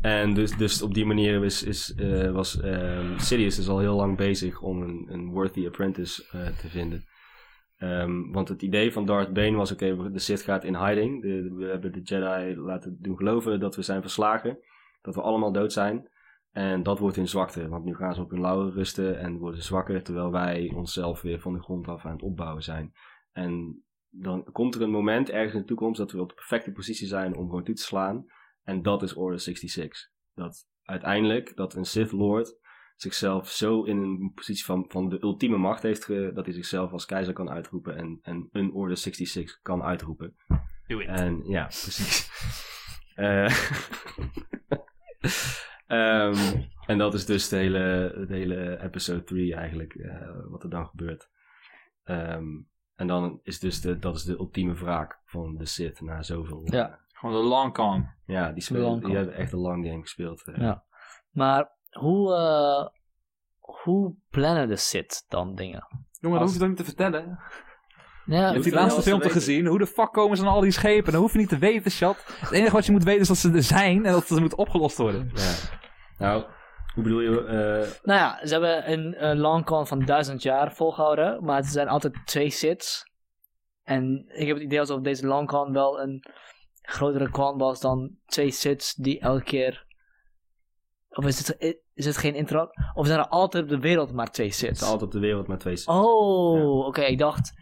en 0.00 0.34
dus, 0.34 0.56
dus 0.56 0.82
op 0.82 0.94
die 0.94 1.04
manier 1.06 1.44
is, 1.44 1.62
is, 1.62 1.94
eh, 1.94 2.30
was 2.30 2.60
ehm 2.60 3.18
Sidious 3.18 3.56
dus 3.56 3.68
al 3.68 3.78
heel 3.78 3.96
lang 3.96 4.16
bezig 4.16 4.60
om 4.60 4.82
een, 4.82 5.06
een 5.10 5.30
worthy 5.30 5.66
apprentice 5.66 6.24
eh, 6.32 6.46
te 6.46 6.68
vinden. 6.68 7.04
Ehm, 7.76 8.30
want 8.32 8.48
het 8.48 8.62
idee 8.62 8.92
van 8.92 9.06
Darth 9.06 9.32
Bane 9.32 9.56
was, 9.56 9.72
oké, 9.72 9.96
we- 9.96 10.10
de 10.10 10.18
Sith 10.18 10.42
gaat 10.42 10.64
in 10.64 10.76
hiding. 10.86 11.22
De, 11.22 11.28
de- 11.42 11.54
we 11.54 11.64
hebben 11.66 11.92
de 11.92 12.00
Jedi 12.02 12.56
laten 12.60 12.96
doen 13.00 13.16
geloven 13.16 13.60
dat 13.60 13.76
we 13.76 13.82
zijn 13.82 14.00
verslagen. 14.00 14.58
Dat 15.02 15.14
we 15.14 15.20
allemaal 15.22 15.52
dood 15.52 15.72
zijn. 15.72 16.08
En 16.54 16.82
dat 16.82 16.98
wordt 16.98 17.16
hun 17.16 17.28
zwakte, 17.28 17.68
want 17.68 17.84
nu 17.84 17.94
gaan 17.94 18.14
ze 18.14 18.20
op 18.20 18.30
hun 18.30 18.40
lauwen 18.40 18.72
rusten 18.72 19.18
en 19.18 19.38
worden 19.38 19.60
ze 19.60 19.66
zwakker, 19.66 20.02
terwijl 20.02 20.30
wij 20.30 20.72
onszelf 20.74 21.20
weer 21.22 21.40
van 21.40 21.52
de 21.52 21.62
grond 21.62 21.88
af 21.88 22.04
aan 22.04 22.12
het 22.12 22.22
opbouwen 22.22 22.62
zijn. 22.62 22.92
En 23.32 23.82
dan 24.10 24.44
komt 24.52 24.74
er 24.74 24.82
een 24.82 24.90
moment 24.90 25.30
ergens 25.30 25.54
in 25.54 25.60
de 25.60 25.66
toekomst 25.66 25.98
dat 25.98 26.12
we 26.12 26.20
op 26.20 26.28
de 26.28 26.34
perfecte 26.34 26.72
positie 26.72 27.06
zijn 27.06 27.36
om 27.36 27.48
gewoon 27.48 27.64
toe 27.64 27.74
te 27.74 27.82
slaan. 27.82 28.26
En 28.62 28.82
dat 28.82 29.02
is 29.02 29.14
Order 29.14 29.40
66. 29.40 30.10
Dat 30.34 30.66
uiteindelijk, 30.82 31.56
dat 31.56 31.74
een 31.74 31.84
Sith 31.84 32.12
Lord 32.12 32.58
zichzelf 32.96 33.48
zo 33.48 33.82
in 33.82 33.96
een 33.96 34.32
positie 34.34 34.64
van, 34.64 34.84
van 34.88 35.08
de 35.08 35.22
ultieme 35.22 35.56
macht 35.56 35.82
heeft, 35.82 36.04
ge, 36.04 36.30
dat 36.34 36.44
hij 36.44 36.54
zichzelf 36.54 36.92
als 36.92 37.06
keizer 37.06 37.34
kan 37.34 37.50
uitroepen 37.50 37.96
en, 37.96 38.18
en 38.22 38.48
een 38.52 38.72
Order 38.72 38.96
66 38.96 39.58
kan 39.62 39.82
uitroepen. 39.82 40.36
Do 40.86 40.98
it. 40.98 41.08
En 41.08 41.42
ja, 41.44 41.64
precies. 41.64 42.22
Eh, 43.14 43.54
ehm, 45.86 46.62
en 46.86 46.98
dat 46.98 47.14
is 47.14 47.26
dus 47.26 47.48
de 47.48 47.56
hele, 47.56 48.14
de 48.28 48.34
hele 48.34 48.80
episode 48.82 49.24
3 49.24 49.54
eigenlijk, 49.54 49.94
eh, 49.94 50.28
wat 50.48 50.62
er 50.62 50.70
dan 50.70 50.86
gebeurt. 50.86 51.28
Ehm, 52.04 52.46
en 52.94 53.06
dan 53.06 53.40
is 53.42 53.58
dus 53.58 53.80
de, 53.80 53.98
dat 53.98 54.14
is 54.16 54.22
de 54.24 54.38
ultieme 54.38 54.74
wraak 54.74 55.20
van 55.24 55.56
de 55.56 55.66
Sith 55.66 56.00
na 56.00 56.22
zoveel. 56.22 56.62
Ja. 56.64 56.98
Gewoon 57.12 57.42
de 57.42 57.48
long 57.48 57.72
con. 57.74 58.08
Ja, 58.26 58.52
die, 58.52 58.62
spelen, 58.62 59.10
hebben 59.10 59.34
echt 59.34 59.52
een 59.52 59.58
long 59.58 59.86
game 59.86 60.00
gespeeld. 60.00 60.42
eh. 60.42 60.56
Ja. 60.56 60.84
Maar 61.30 61.70
hoe, 61.90 62.34
eh, 62.34 62.86
hoe 63.60 64.14
plannen 64.30 64.68
de 64.68 64.76
Sith 64.76 65.24
dan 65.28 65.54
dingen? 65.54 65.86
Jongen, 66.20 66.38
Als- 66.38 66.38
dat 66.38 66.40
hoef 66.40 66.52
je 66.52 66.58
toch 66.58 66.68
niet 66.68 66.76
te 66.76 66.84
vertellen? 66.84 67.38
Ja, 68.26 68.36
Je 68.36 68.42
hebt 68.42 68.52
hoeft 68.54 68.64
die 68.64 68.74
laatste 68.74 69.02
film 69.02 69.20
te 69.20 69.30
gezien. 69.30 69.66
Hoe 69.66 69.78
de 69.78 69.86
fuck 69.86 70.12
komen 70.12 70.36
ze 70.36 70.42
aan 70.42 70.48
al 70.52 70.60
die 70.60 70.70
schepen? 70.70 71.12
Dat 71.12 71.20
hoef 71.20 71.32
je 71.32 71.38
niet 71.38 71.48
te 71.48 71.58
weten, 71.58 71.90
chat. 71.90 72.16
Het 72.40 72.50
enige 72.50 72.72
wat 72.72 72.86
je 72.86 72.92
moet 72.92 73.04
weten 73.04 73.20
is 73.20 73.28
dat 73.28 73.36
ze 73.36 73.52
er 73.52 73.62
zijn 73.62 74.06
en 74.06 74.12
dat 74.12 74.26
ze 74.26 74.40
moeten 74.40 74.58
opgelost 74.58 74.96
worden. 74.96 75.30
Ja. 75.34 75.52
Nou, 76.18 76.44
hoe 76.94 77.02
bedoel 77.02 77.20
je? 77.20 77.38
eh, 77.44 77.90
Nou 78.02 78.18
ja, 78.18 78.46
ze 78.46 78.52
hebben 78.52 78.92
een, 78.92 79.24
een 79.28 79.38
long 79.38 79.64
con 79.64 79.86
van 79.86 80.04
duizend 80.04 80.42
jaar 80.42 80.72
volgehouden, 80.72 81.44
maar 81.44 81.56
er 81.58 81.64
zijn 81.64 81.88
altijd 81.88 82.14
twee 82.24 82.50
sits. 82.50 83.10
En 83.82 84.24
ik 84.34 84.46
heb 84.46 84.56
het 84.56 84.64
idee 84.64 84.80
alsof 84.80 85.00
deze 85.00 85.26
long 85.26 85.48
con 85.48 85.72
wel 85.72 86.00
een 86.00 86.24
grotere 86.82 87.30
con 87.30 87.58
was 87.58 87.80
dan 87.80 88.10
twee 88.26 88.50
sits 88.50 88.94
die 88.94 89.20
elke 89.20 89.44
keer... 89.44 89.82
Of 91.08 91.26
is 91.26 91.46
het, 91.48 91.78
is 91.94 92.06
het 92.06 92.16
geen 92.16 92.34
intro? 92.34 92.66
Of 92.94 93.06
zijn 93.06 93.18
er 93.18 93.28
altijd 93.28 93.62
op 93.64 93.68
de 93.68 93.78
wereld 93.78 94.12
maar 94.12 94.30
twee 94.30 94.46
het 94.46 94.56
sits? 94.56 94.80
is 94.80 94.86
altijd 94.86 95.02
op 95.02 95.10
de 95.10 95.18
wereld 95.18 95.46
met 95.48 95.60
twee 95.60 95.76
Sith. 95.76 95.88
Oh, 95.88 96.58
Ja. 96.58 96.64
oké, 96.64 97.00
ik 97.02 97.18
dacht... 97.18 97.52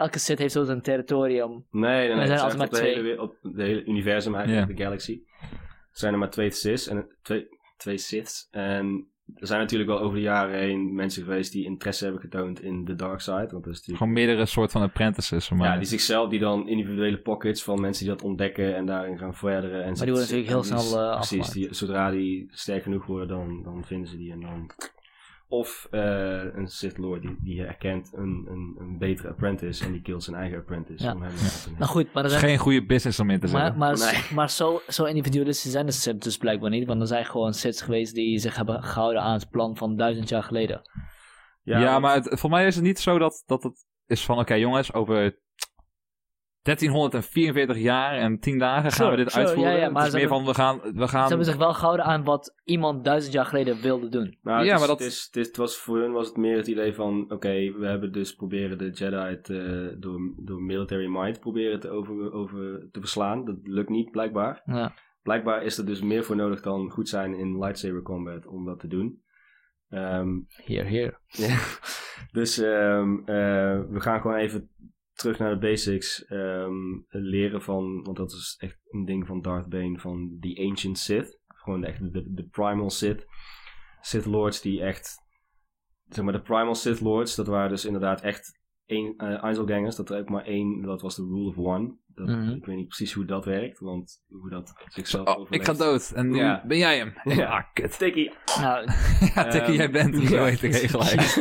Elke 0.00 0.18
sit 0.18 0.38
heeft 0.38 0.52
zo 0.52 0.64
zijn 0.64 0.82
territorium. 0.82 1.66
Nee, 1.70 2.08
nee, 2.08 2.16
nee. 2.16 2.18
Er 2.18 2.26
zijn 2.26 2.48
het 2.48 2.56
maar 2.56 2.66
op, 2.66 2.72
de 2.72 2.78
twee. 2.78 2.94
hele, 2.94 3.20
op 3.20 3.36
de 3.42 3.62
hele 3.62 3.84
universum 3.84 4.34
eigenlijk, 4.34 4.76
de 4.76 4.82
galaxy. 4.82 5.20
Er 5.40 5.98
zijn 5.98 6.12
er 6.12 6.18
maar 6.18 6.30
twee 6.30 6.50
Siths 6.50 6.88
en 6.88 7.08
twee, 7.22 7.48
twee 7.76 7.98
Siths. 7.98 8.48
En 8.50 9.08
er 9.34 9.46
zijn 9.46 9.60
natuurlijk 9.60 9.90
wel 9.90 10.00
over 10.00 10.16
de 10.16 10.22
jaren 10.22 10.58
heen 10.58 10.94
mensen 10.94 11.22
geweest 11.22 11.52
die 11.52 11.64
interesse 11.64 12.04
hebben 12.04 12.22
getoond 12.22 12.62
in 12.62 12.84
de 12.84 12.94
dark 12.94 13.20
side. 13.20 13.36
Want 13.36 13.50
dat 13.50 13.66
is 13.66 13.66
natuurlijk 13.66 13.98
Gewoon 13.98 14.12
meerdere 14.12 14.46
soort 14.46 14.70
van 14.70 14.82
apprentices. 14.82 15.50
Maar... 15.50 15.72
Ja, 15.72 15.76
die 15.76 15.86
zichzelf, 15.86 16.30
die 16.30 16.40
dan 16.40 16.68
individuele 16.68 17.18
pockets 17.18 17.62
van 17.62 17.80
mensen 17.80 18.04
die 18.04 18.14
dat 18.14 18.24
ontdekken 18.24 18.76
en 18.76 18.86
daarin 18.86 19.18
gaan 19.18 19.34
verderen. 19.34 19.84
En 19.84 19.94
die 19.94 20.04
worden 20.04 20.20
natuurlijk 20.20 20.48
heel 20.48 20.62
snel, 20.62 21.00
eh, 21.00 21.14
Precies, 21.14 21.48
die, 21.48 21.74
zodra 21.74 22.10
die 22.10 22.48
sterk 22.52 22.82
genoeg 22.82 23.06
worden, 23.06 23.28
dan, 23.28 23.62
dan 23.62 23.84
vinden 23.84 24.08
ze 24.08 24.16
die 24.16 24.32
en 24.32 24.40
dan... 24.40 24.70
Of 25.52 25.88
eh, 25.90 26.00
een 26.54 26.68
Sith 26.68 26.98
Lord 26.98 27.22
die, 27.22 27.36
die 27.40 27.60
herkent 27.60 28.12
een, 28.14 28.46
een, 28.50 28.76
een 28.78 28.98
betere 28.98 29.28
apprentice 29.28 29.84
en 29.84 29.92
die 29.92 30.02
killt 30.02 30.22
zijn 30.22 30.36
eigen 30.36 30.58
apprentice. 30.58 31.04
Ja. 31.04 31.14
Om 31.14 31.22
hem 31.22 31.36
te. 31.36 31.70
Nou 31.78 31.90
goed, 31.90 32.12
maar 32.12 32.22
Het 32.22 32.32
is 32.32 32.38
geen 32.38 32.58
goede 32.58 32.86
business 32.86 33.20
om 33.20 33.30
in 33.30 33.40
te 33.40 33.46
Maar, 33.46 33.60
zetten. 33.60 33.78
maar, 33.78 33.96
Nee. 34.12 34.22
maar 34.34 34.50
zo, 34.50 34.80
zo 34.88 35.04
individualistisch 35.04 35.70
zijn 35.72 35.86
de 35.86 35.92
Sith 35.92 36.22
dus 36.22 36.36
blijkbaar 36.36 36.70
niet. 36.70 36.86
Want 36.86 37.00
er 37.00 37.06
zijn 37.06 37.24
gewoon 37.24 37.54
Siths 37.54 37.80
geweest 37.82 38.14
die 38.14 38.38
zich 38.38 38.56
hebben 38.56 38.82
gehouden 38.82 39.22
aan 39.22 39.32
het 39.32 39.50
plan 39.50 39.76
van 39.76 39.96
duizend 39.96 40.28
jaar 40.28 40.42
geleden. 40.42 40.80
Ja, 41.62 41.84
want- 41.90 42.02
maar 42.02 42.14
het, 42.14 42.40
voor 42.40 42.50
mij 42.50 42.66
is 42.66 42.74
het 42.74 42.84
niet 42.84 42.98
zo 42.98 43.18
dat, 43.18 43.42
dat 43.46 43.62
het 43.62 43.86
is 44.06 44.24
van... 44.24 44.38
Oké 44.38 44.54
jongens, 44.54 44.92
over 44.92 45.38
1344 46.62 47.76
jaar 47.78 48.12
en 48.18 48.38
10 48.38 48.58
dagen 48.58 48.92
gaan 48.92 49.10
we 49.10 49.16
dit 49.16 49.34
uitvoeren. 49.34 49.72
ja, 49.72 49.78
ja, 49.78 49.90
maar 49.90 50.04
het 50.04 50.06
is 50.06 50.10
ze 50.12 50.18
meer 50.18 50.28
van, 50.28 50.44
we 50.44 50.54
gaan... 50.54 50.80
We 50.94 51.08
gaan 51.08 51.22
Ze 51.22 51.28
hebben 51.28 51.46
zich 51.46 51.56
wel 51.56 51.74
gehouden 51.74 52.04
aan 52.06 52.24
wat 52.24 52.54
iemand 52.64 53.04
duizend 53.04 53.32
jaar 53.32 53.44
geleden 53.44 53.80
wilde 53.82 54.08
doen. 54.08 54.38
Maar 54.42 54.64
Ja, 54.64 54.72
is- 54.74 54.78
maar 54.78 54.88
dat- 54.88 54.98
het, 54.98 55.08
is, 55.08 55.22
het, 55.26 55.36
is- 55.36 55.46
het 55.46 55.56
was, 55.56 55.76
voor 55.76 55.98
hun 55.98 56.12
was 56.12 56.26
het 56.26 56.36
meer 56.36 56.56
het 56.56 56.66
idee 56.66 56.94
van... 56.94 57.24
Oké, 57.32 57.72
we 57.72 57.86
hebben 57.86 58.12
dus 58.12 58.34
proberen 58.34 58.78
de 58.78 58.90
Jedi 58.90 59.40
te, 59.40 59.96
door, 59.98 60.20
door 60.36 60.62
military 60.62 61.06
might 61.06 61.40
proberen 61.40 61.80
te, 61.80 61.88
over, 61.90 62.32
over, 62.32 62.88
te 62.92 63.00
verslaan. 63.00 63.44
Dat 63.44 63.56
lukt 63.62 63.88
niet, 63.88 64.10
blijkbaar. 64.10 64.62
Ja. 64.64 64.92
Blijkbaar 65.22 65.62
is 65.62 65.78
er 65.78 65.86
dus 65.86 66.00
meer 66.02 66.24
voor 66.24 66.36
nodig 66.36 66.60
dan 66.62 66.90
goed 66.90 67.08
zijn 67.08 67.34
in 67.34 67.58
lightsaber 67.58 68.02
combat 68.02 68.46
om 68.46 68.64
dat 68.64 68.80
te 68.80 68.86
doen. 68.88 69.22
Ehm, 69.88 70.28
Hier, 70.64 70.84
hier. 70.84 71.18
ja. 71.46 71.58
Dus 72.32 72.58
ehm, 72.58 73.18
eh, 73.18 73.80
we 73.88 74.00
gaan 74.00 74.20
gewoon 74.20 74.36
even 74.36 74.68
terug 75.20 75.38
naar 75.38 75.50
de 75.50 75.66
basics. 75.66 76.24
ehm, 76.24 76.98
leren 77.08 77.62
van, 77.62 78.02
want 78.02 78.16
dat 78.16 78.32
is 78.32 78.56
echt 78.58 78.78
een 78.90 79.04
ding 79.04 79.26
van 79.26 79.42
Darth 79.42 79.68
Bane, 79.68 79.98
van 79.98 80.36
The 80.40 80.66
Ancient 80.68 80.98
Sith. 80.98 81.38
Gewoon 81.46 81.84
echt 81.84 82.12
de, 82.12 82.32
de 82.32 82.48
Primal 82.48 82.90
Sith. 82.90 83.26
Sith 84.00 84.24
Lords 84.24 84.60
die 84.60 84.82
echt, 84.82 85.16
zeg 86.06 86.24
maar 86.24 86.32
de 86.32 86.42
Primal 86.42 86.74
Sith 86.74 87.00
Lords, 87.00 87.34
dat 87.34 87.46
waren 87.46 87.68
dus 87.68 87.84
inderdaad 87.84 88.20
echt 88.20 88.58
één, 88.86 89.16
Einzelgangers. 89.16 89.96
Dat 89.96 90.10
er 90.10 90.18
ook 90.18 90.28
maar 90.28 90.44
één, 90.44 90.82
dat 90.82 91.02
was 91.02 91.16
de 91.16 91.22
Rule 91.22 91.48
of 91.48 91.58
One. 91.58 91.96
Dat, 92.26 92.36
Mhm. 92.36 92.50
Ik 92.50 92.64
weet 92.64 92.76
niet 92.76 92.86
precies 92.88 93.12
hoe 93.12 93.24
dat 93.24 93.44
werkt, 93.44 93.78
want 93.78 94.22
hoe 94.28 94.50
dat 94.50 94.72
zichzelf 94.88 95.26
Oh, 95.28 95.34
ik 95.34 95.40
overleeft. 95.40 95.66
ga 95.66 95.72
dood. 95.72 96.10
En 96.10 96.30
nu 96.30 96.36
Ja. 96.36 96.62
ben 96.66 96.78
jij 96.78 96.98
hem. 96.98 97.14
Ja. 97.24 97.46
Ah, 97.58 97.64
kut. 97.72 97.98
Tikkie. 97.98 98.32
Nou, 98.60 98.86
Ja, 99.34 99.42
Tikkie, 99.48 99.60
Ehm, 99.60 99.72
jij 99.72 99.90
bent 99.90 100.14
hem. 100.14 100.26
Zo 100.26 100.44
heet 100.44 100.62
ik 100.62 100.74
even 100.74 100.88
gelijk. 101.02 101.36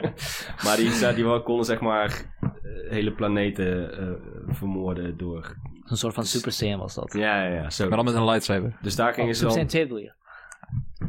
maar 0.64 0.76
die, 0.76 1.14
die 1.14 1.24
wel 1.24 1.42
konden 1.42 1.64
zeg 1.64 1.80
maar 1.80 2.34
eh, 2.40 2.90
hele 2.90 3.12
planeten 3.12 3.98
eh, 3.98 4.54
vermoorden 4.54 5.16
door... 5.16 5.56
een 5.84 5.96
soort 5.96 6.14
van 6.14 6.24
Super 6.24 6.52
Saiyan 6.52 6.78
was 6.78 6.94
dat. 6.94 7.12
Ja, 7.12 7.42
ja, 7.44 7.54
ja. 7.54 7.70
Zo. 7.70 7.86
Maar 7.88 7.96
dan 7.96 8.04
met 8.04 8.14
een 8.14 8.24
lightsaber. 8.24 8.76
Dus 8.82 8.96
daar 8.96 9.08
Oh, 9.08 9.14
gingen 9.14 9.34
ze 9.34 9.40
Super 9.40 9.56
dan... 9.58 9.70
Saiyan 9.70 9.88
2 9.88 10.02
bedoel 10.02 10.12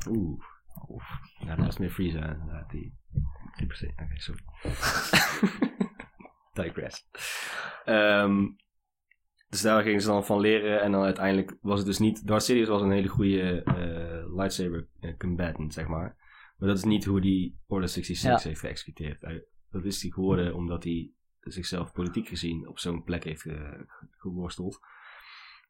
je? 0.09 0.17
Oeh. 0.19 0.39
Oeh. 0.89 1.03
Ja, 1.39 1.55
dat 1.55 1.65
was 1.65 1.77
meer 1.77 1.89
Frieza 1.89 2.19
inderdaad. 2.33 2.69
Die 2.69 2.93
Super 3.55 3.75
Saiyan. 3.75 3.97
Oké, 4.03 4.19
sorry. 4.19 4.41
Digress. 6.53 7.05
Ehm, 7.85 8.45
dus 9.53 9.61
daar 9.61 9.84
gingen 9.84 10.01
ze 10.01 10.07
dan 10.07 10.25
van 10.25 10.39
leren. 10.39 10.81
En 10.81 10.91
dan 10.91 11.03
uiteindelijk 11.03 11.57
was 11.61 11.77
het 11.77 11.88
dus 11.88 11.99
niet... 11.99 12.27
Darth 12.27 12.43
Sidious 12.43 12.67
was 12.69 12.81
een 12.81 12.91
hele 12.91 13.07
goede 13.07 13.63
eh, 13.63 14.35
lightsaber 14.35 14.88
eh, 14.99 15.17
combatant, 15.17 15.73
zeg 15.73 15.88
maar. 15.88 16.15
Maar 16.57 16.67
dat 16.69 16.77
is 16.77 16.84
niet 16.84 17.05
hoe 17.05 17.21
die 17.21 17.59
Order 17.67 17.89
66 17.89 18.43
Ja. 18.43 18.47
heeft 18.49 18.59
geëxecuteerd. 18.61 19.21
Dat 19.71 19.85
is 19.85 20.01
hij 20.01 20.11
geworden 20.11 20.55
omdat 20.55 20.84
hij 20.84 21.11
zichzelf 21.39 21.91
politiek 21.91 22.27
gezien 22.27 22.67
op 22.67 22.80
zo'n 22.80 23.03
plek 23.03 23.23
heeft 23.23 23.41
ge- 23.41 23.85
geworsteld. 24.17 24.80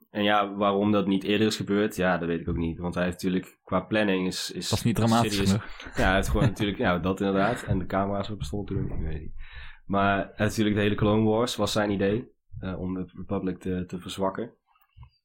En 0.10 0.24
ja, 0.24 0.56
waarom 0.56 0.92
dat 0.92 1.08
niet 1.08 1.24
eerder 1.24 1.48
is 1.48 1.56
gebeurd, 1.56 1.96
ja, 1.96 2.18
dat 2.18 2.28
weet 2.28 2.40
ik 2.40 2.50
ook 2.50 2.56
niet. 2.58 2.78
Want 2.80 2.96
hij 2.96 3.04
heeft 3.04 3.24
natuurlijk, 3.24 3.60
qua 3.64 3.80
planning 3.80 4.28
is... 4.28 4.52
is 4.52 4.70
Dat 4.70 4.78
is 4.80 4.86
niet 4.86 4.96
dramatisch 4.96 5.40
genoeg. 5.40 5.66
Ja, 5.96 6.04
hij 6.04 6.16
heeft 6.16 6.30
gewoon 6.30 6.48
natuurlijk, 6.48 6.78
ja, 6.78 7.00
dat 7.00 7.20
inderdaad. 7.20 7.64
En 7.64 7.80
de 7.80 7.86
camera's 7.86 8.30
op 8.30 8.38
bestonden 8.38 8.76
toen, 8.76 8.98
ik 8.98 9.06
weet 9.06 9.22
niet. 9.22 9.34
Maar 9.86 10.34
natuurlijk 10.38 10.76
de 10.76 10.82
hele 10.82 10.96
Clone 10.96 11.24
Wars 11.30 11.56
was 11.56 11.72
zijn 11.72 11.92
idee. 11.92 12.32
Eh, 12.60 12.80
om 12.80 12.94
de 12.94 13.10
Republic 13.16 13.60
te, 13.60 13.86
te 13.86 14.00
verzwakken. 14.00 14.54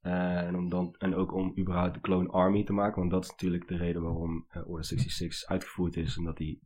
Eh, 0.01 0.43
en, 0.43 0.57
om 0.57 0.69
dan, 0.69 0.95
en 0.99 1.15
ook 1.15 1.35
om 1.35 1.53
überhaupt 1.59 1.95
de 1.95 2.01
Clone 2.01 2.29
Army 2.29 2.65
te 2.65 2.73
maken. 2.73 2.99
Want 2.99 3.11
dat 3.11 3.25
is 3.25 3.31
natuurlijk 3.31 3.69
de 3.69 3.77
reden 3.77 4.03
waarom 4.03 4.47
eh, 4.49 4.69
Order 4.69 4.85
66 4.85 5.49
uitgevoerd 5.49 5.97
is. 5.97 6.19
Omdat 6.19 6.39
hij 6.39 6.59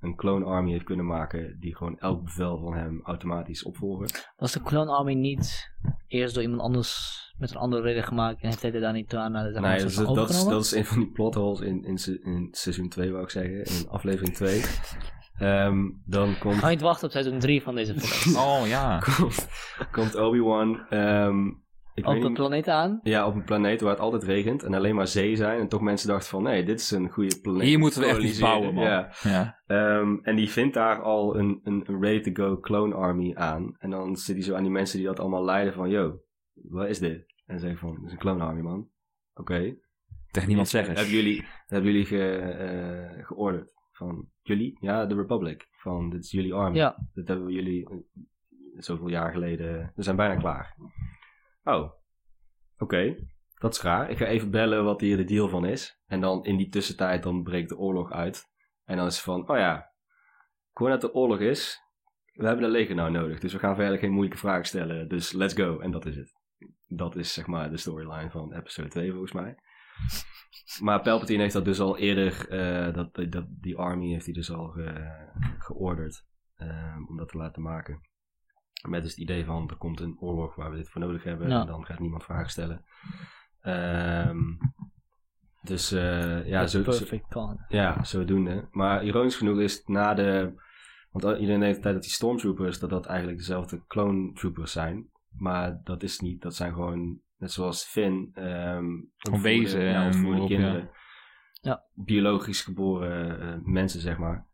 een 0.00 0.16
Clone 0.16 0.44
Army 0.44 0.70
heeft 0.70 0.84
kunnen 0.84 1.06
maken 1.06 1.56
die 1.60 1.76
gewoon 1.76 1.98
elk 1.98 2.24
bevel 2.24 2.58
van 2.58 2.74
hem 2.74 3.00
automatisch 3.02 3.62
opvolgen. 3.62 4.08
Was 4.36 4.52
de 4.52 4.62
Clone 4.62 4.90
Army 4.90 5.14
niet 5.14 5.72
eerst 6.06 6.34
door 6.34 6.42
iemand 6.42 6.62
anders 6.62 7.22
met 7.38 7.50
een 7.50 7.56
andere 7.56 7.82
reden 7.82 8.04
gemaakt 8.04 8.42
en 8.42 8.48
heeft 8.48 8.62
hij 8.62 8.72
er 8.72 8.80
daar 8.80 8.92
niet 8.92 9.14
aan 9.14 9.32
Nee, 9.32 9.42
een 9.44 9.60
dat, 9.60 9.84
is, 9.84 9.94
dat, 9.94 9.98
is, 9.98 9.98
overgenomen? 10.08 10.52
dat 10.52 10.64
is 10.64 10.72
een 10.72 10.84
van 10.84 10.98
die 10.98 11.10
plotholes 11.10 11.60
in, 11.60 11.84
in, 11.84 11.98
in 12.22 12.48
seizoen 12.50 12.88
2, 12.88 13.10
wou 13.10 13.22
ik 13.22 13.30
zeggen. 13.30 13.64
In 13.64 13.88
aflevering 13.88 14.34
2. 14.34 14.62
Ehm, 15.38 15.90
dan 16.06 16.38
komt... 16.38 16.54
Ga 16.54 16.68
je 16.68 16.74
niet 16.74 16.84
wachten 16.84 17.06
op 17.06 17.12
seizoen 17.12 17.38
3 17.38 17.62
van 17.62 17.74
deze 17.74 17.94
film? 18.00 18.36
Oh 18.44 18.66
ja. 18.66 18.98
komt, 18.98 19.48
komt 19.92 20.14
Obi-Wan. 20.16 20.86
ehm, 20.88 21.46
ik 21.94 22.06
Op 22.06 22.14
niet- 22.14 22.32
planeet 22.32 22.68
aan? 22.68 23.00
ja, 23.02 23.26
op 23.26 23.34
een 23.34 23.44
planeet 23.44 23.80
waar 23.80 23.90
het 23.90 24.00
altijd 24.00 24.22
regent 24.22 24.62
en 24.62 24.74
alleen 24.74 24.94
maar 24.94 25.06
zee 25.06 25.36
zijn. 25.36 25.60
En 25.60 25.68
toch 25.68 25.80
mensen 25.80 26.08
dachten 26.08 26.28
van, 26.28 26.42
nee, 26.42 26.64
dit 26.64 26.80
is 26.80 26.90
een 26.90 27.08
goede 27.10 27.38
planeet. 27.42 27.62
Hier 27.62 27.78
moeten 27.78 28.00
we 28.00 28.06
echt 28.06 28.22
iets 28.22 28.40
bouwen, 28.40 28.74
man. 28.74 28.84
Ja. 28.84 29.10
Ja. 29.22 29.60
Ehm, 29.66 30.16
en 30.22 30.36
die 30.36 30.50
vindt 30.50 30.74
daar 30.74 31.02
al 31.02 31.36
een, 31.38 31.60
een, 31.62 31.82
een 31.86 32.00
ready-to-go 32.02 32.60
clone 32.60 32.94
army 32.94 33.34
aan. 33.34 33.74
En 33.78 33.90
dan 33.90 34.16
zit 34.16 34.36
hij 34.36 34.44
zo 34.44 34.54
aan 34.54 34.62
die 34.62 34.72
mensen 34.72 34.98
die 34.98 35.06
dat 35.06 35.20
allemaal 35.20 35.44
leiden 35.44 35.72
van, 35.74 35.88
yo, 35.90 36.18
wat 36.54 36.88
is 36.88 36.98
dit? 36.98 37.24
En 37.46 37.58
zeggen 37.60 37.78
van, 37.78 37.94
dit 37.94 38.04
is 38.04 38.12
een 38.12 38.18
clone 38.18 38.44
army, 38.44 38.60
man. 38.60 38.88
Oké. 39.34 39.74
Tegen 40.30 40.48
niemand 40.48 40.68
zeggen. 40.68 40.94
Hebben 40.94 41.14
jullie, 41.14 41.44
hebben 41.66 41.92
jullie 41.92 42.06
ge, 42.06 42.28
eh, 42.36 43.26
georderd? 43.26 43.72
Van, 44.04 44.28
jullie? 44.42 44.76
Ja, 44.80 45.06
de 45.06 45.14
Republic. 45.14 45.68
Van, 45.70 46.10
dit 46.10 46.24
is 46.24 46.30
jullie 46.30 46.54
army. 46.54 46.76
Ja. 46.76 46.96
Dat 47.14 47.28
hebben 47.28 47.46
we 47.46 47.52
jullie 47.52 47.88
eh, 47.88 47.96
zoveel 48.76 49.08
jaar 49.08 49.32
geleden. 49.32 49.92
We 49.94 50.02
zijn 50.02 50.16
bijna 50.16 50.36
klaar. 50.36 50.76
Oh, 51.62 51.90
oké. 52.78 53.16
Dat 53.54 53.74
is 53.74 53.82
raar. 53.82 54.10
Ik 54.10 54.16
ga 54.16 54.26
even 54.26 54.50
bellen 54.50 54.84
wat 54.84 55.00
hier 55.00 55.16
de 55.16 55.24
deal 55.24 55.48
van 55.48 55.66
is. 55.66 56.00
En 56.06 56.20
dan 56.20 56.44
in 56.44 56.56
die 56.56 56.68
tussentijd 56.68 57.22
dan 57.22 57.42
breekt 57.42 57.68
de 57.68 57.76
oorlog 57.76 58.12
uit. 58.12 58.44
En 58.84 58.96
dan 58.96 59.06
is 59.06 59.14
het 59.14 59.24
van, 59.24 59.48
oh 59.48 59.56
ja, 59.56 59.92
gewoon 60.72 60.92
dat 60.92 61.00
de 61.00 61.14
oorlog 61.14 61.38
is. 61.38 61.82
We 62.32 62.46
hebben 62.46 62.64
een 62.64 62.70
leger 62.70 62.94
nou 62.94 63.10
nodig. 63.10 63.40
Dus 63.40 63.52
we 63.52 63.58
gaan 63.58 63.74
verder 63.74 63.98
geen 63.98 64.12
moeilijke 64.12 64.38
vragen 64.38 64.64
stellen. 64.64 65.08
Dus 65.08 65.32
let's 65.32 65.54
go. 65.54 65.78
En 65.78 65.90
dat 65.90 66.06
is 66.06 66.16
het. 66.16 66.32
Dat 66.86 67.16
is 67.16 67.32
zeg 67.32 67.46
maar 67.46 67.70
de 67.70 67.76
storyline 67.76 68.30
van 68.30 68.54
episode 68.54 68.88
2 68.88 69.10
volgens 69.10 69.32
mij. 69.32 69.56
Maar 70.80 71.00
Palpatine 71.02 71.42
heeft 71.42 71.54
dat 71.54 71.64
dus 71.64 71.80
al 71.80 71.98
eerder, 71.98 72.48
eh, 72.48 72.94
dat, 72.94 73.32
dat, 73.32 73.44
die 73.48 73.76
army 73.76 74.08
heeft 74.08 74.24
hij 74.24 74.34
dus 74.34 74.50
al 74.50 74.68
ge, 74.68 75.12
georderd 75.58 76.24
eh, 76.54 76.96
om 77.08 77.16
dat 77.16 77.28
te 77.28 77.36
laten 77.36 77.62
maken. 77.62 78.00
Met 78.88 79.02
dus 79.02 79.10
het 79.10 79.20
idee 79.20 79.44
van, 79.44 79.68
er 79.70 79.76
komt 79.76 80.00
een 80.00 80.16
oorlog 80.20 80.54
waar 80.54 80.70
we 80.70 80.76
dit 80.76 80.90
voor 80.90 81.00
nodig 81.00 81.24
hebben 81.24 81.48
Ja. 81.48 81.60
en 81.60 81.66
dan 81.66 81.84
gaat 81.84 81.98
niemand 81.98 82.24
vragen 82.24 82.50
stellen. 82.50 82.84
Ehm, 83.60 84.38
dus 85.62 85.92
eh, 85.92 86.46
ja, 86.46 86.66
zo, 86.66 86.90
zo, 86.90 87.18
ja, 87.68 88.04
zodoende. 88.04 88.68
Maar 88.70 89.04
ironisch 89.04 89.36
genoeg 89.36 89.58
is 89.58 89.74
het 89.74 89.88
na 89.88 90.14
de... 90.14 90.62
Want 91.10 91.38
iedereen 91.38 91.60
denkt 91.60 91.76
altijd 91.76 91.94
dat 91.94 92.02
die 92.02 92.12
stormtroopers, 92.12 92.78
dat 92.78 92.90
dat 92.90 93.06
eigenlijk 93.06 93.38
dezelfde 93.38 93.86
clone 93.86 94.32
troopers 94.32 94.72
zijn. 94.72 95.08
Maar 95.38 95.80
dat 95.84 96.02
is 96.02 96.20
niet. 96.20 96.42
Dat 96.42 96.54
zijn 96.54 96.72
gewoon, 96.72 97.20
net 97.44 97.52
zoals 97.52 97.84
Finn... 97.84 98.30
ehm 98.34 98.94
opvoede- 99.16 99.42
wezen 99.42 99.82
Ja, 99.82 100.06
op, 100.06 100.46
kinderen. 100.46 100.90
Ja. 101.60 101.84
Biologisch 101.94 102.62
geboren 102.62 103.40
eh, 103.40 103.58
mensen, 103.62 104.00
zeg 104.00 104.18
maar. 104.18 104.46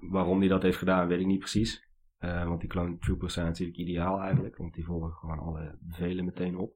Waarom 0.00 0.38
hij 0.38 0.48
dat 0.48 0.62
heeft 0.62 0.78
gedaan, 0.78 1.08
weet 1.08 1.20
ik 1.20 1.26
niet 1.26 1.38
precies. 1.38 1.88
Eh, 2.18 2.44
want 2.48 2.60
die 2.60 2.68
clone 2.68 2.98
troopers 2.98 3.34
zijn 3.34 3.46
natuurlijk 3.46 3.78
ideaal 3.78 4.20
eigenlijk. 4.20 4.56
Want 4.56 4.74
die 4.74 4.84
volgen 4.84 5.12
gewoon 5.12 5.38
alle 5.38 5.78
bevelen 5.80 6.24
meteen 6.24 6.56
op. 6.56 6.72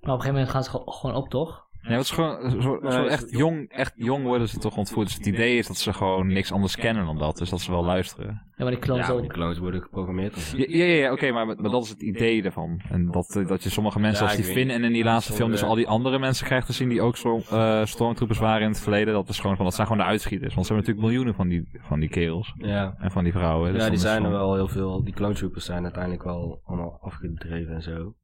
Maar 0.00 0.12
op 0.14 0.18
een 0.18 0.24
gegeven 0.24 0.32
moment 0.32 0.50
gaan 0.50 0.64
ze 0.64 0.70
gewoon 0.70 1.16
op, 1.16 1.28
toch? 1.28 1.68
Ja, 1.88 1.90
het 1.90 2.00
is 2.00 2.10
gewoon 2.10 2.50
zo, 2.50 2.60
zo 2.60 2.78
Nee, 2.80 3.08
echt, 3.08 3.30
jong, 3.30 3.70
echt 3.70 3.92
jong 3.96 4.24
worden 4.24 4.48
ze 4.48 4.58
toch 4.58 4.76
ontvoerd. 4.76 5.06
Dus 5.06 5.16
het 5.16 5.26
idee 5.26 5.58
is 5.58 5.66
dat 5.66 5.76
ze 5.76 5.92
gewoon 5.92 6.26
niks 6.26 6.52
anders 6.52 6.76
kennen 6.76 7.04
dan 7.04 7.18
dat. 7.18 7.36
Dus 7.38 7.50
dat 7.50 7.60
ze 7.60 7.70
wel 7.70 7.84
luisteren. 7.84 8.42
Ja, 8.56 8.64
maar 8.64 8.70
die 8.72 8.78
clones 8.78 9.06
Ja, 9.06 9.12
ook. 9.12 9.20
die 9.20 9.30
clones 9.30 9.58
worden 9.58 9.82
geprogrammeerd. 9.82 10.52
Ja, 10.56 10.64
ja, 10.68 10.84
ja, 10.84 10.94
ja, 10.94 11.12
oké, 11.12 11.30
maar, 11.30 11.46
maar 11.46 11.70
dat 11.70 11.84
is 11.84 11.88
het 11.88 12.02
idee 12.02 12.42
ervan. 12.42 12.80
En 12.90 13.10
dat, 13.10 13.36
eh, 13.36 13.46
dat 13.46 13.62
je 13.62 13.70
sommige 13.70 14.00
mensen 14.00 14.26
als 14.26 14.36
die 14.36 14.44
Finn 14.44 14.70
en 14.70 14.84
in 14.84 14.92
die 14.92 15.04
laatste 15.04 15.32
film 15.32 15.50
dus 15.50 15.62
eh, 15.62 15.68
al 15.68 15.74
die 15.74 15.88
andere 15.88 16.18
mensen 16.18 16.46
krijgt 16.46 16.66
te 16.66 16.72
zien 16.72 16.88
die 16.88 17.02
ook 17.02 17.16
zo, 17.16 17.42
eh, 17.50 17.84
stormtroopers 17.84 18.38
waren 18.38 18.62
in 18.62 18.68
het 18.68 18.80
verleden. 18.80 19.14
Dat 19.14 19.28
is 19.28 19.40
gewoon 19.40 19.56
van, 19.56 19.64
dat 19.64 19.74
zijn 19.74 19.86
gewoon 19.86 20.02
de 20.02 20.08
uitschieters. 20.08 20.54
Want 20.54 20.66
ze 20.66 20.72
hebben 20.72 20.92
natuurlijk 20.94 21.14
miljoenen 21.14 21.34
van 21.34 21.48
die, 21.48 21.80
van 21.88 22.00
die 22.00 22.08
kerels. 22.08 22.54
Ja. 22.56 22.94
En 22.98 23.10
van 23.10 23.24
die 23.24 23.32
vrouwen. 23.32 23.72
Dus 23.72 23.82
ja, 23.82 23.90
die 23.90 23.98
zijn 23.98 24.24
er 24.24 24.30
wel 24.30 24.54
heel 24.54 24.68
veel. 24.68 25.04
Die 25.04 25.14
clone 25.14 25.34
troopers 25.34 25.64
zijn 25.64 25.82
uiteindelijk 25.82 26.22
wel 26.24 26.60
allemaal 26.64 26.98
afgedreven 27.00 27.74
en 27.74 27.82
zo. 27.82 28.14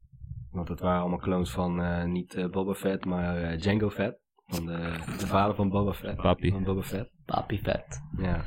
Want 0.50 0.68
het 0.68 0.80
waren 0.80 1.00
allemaal 1.00 1.18
clones 1.18 1.50
van 1.50 1.82
eh, 1.82 2.04
niet 2.04 2.34
eh, 2.34 2.46
Boba 2.46 2.74
Fett, 2.74 3.04
maar 3.04 3.42
eh, 3.42 3.58
Django 3.58 3.90
Fett. 3.90 4.18
Van 4.46 4.66
de, 4.66 4.94
de 5.18 5.26
vader 5.26 5.54
van 5.54 5.68
Boba 5.68 5.92
Fett. 5.92 6.16
Papi. 6.16 6.50
Van 6.50 6.64
Boba 6.64 6.82
Fett. 6.82 7.10
Papi 7.24 7.58
vet. 7.58 8.00
Ja. 8.16 8.44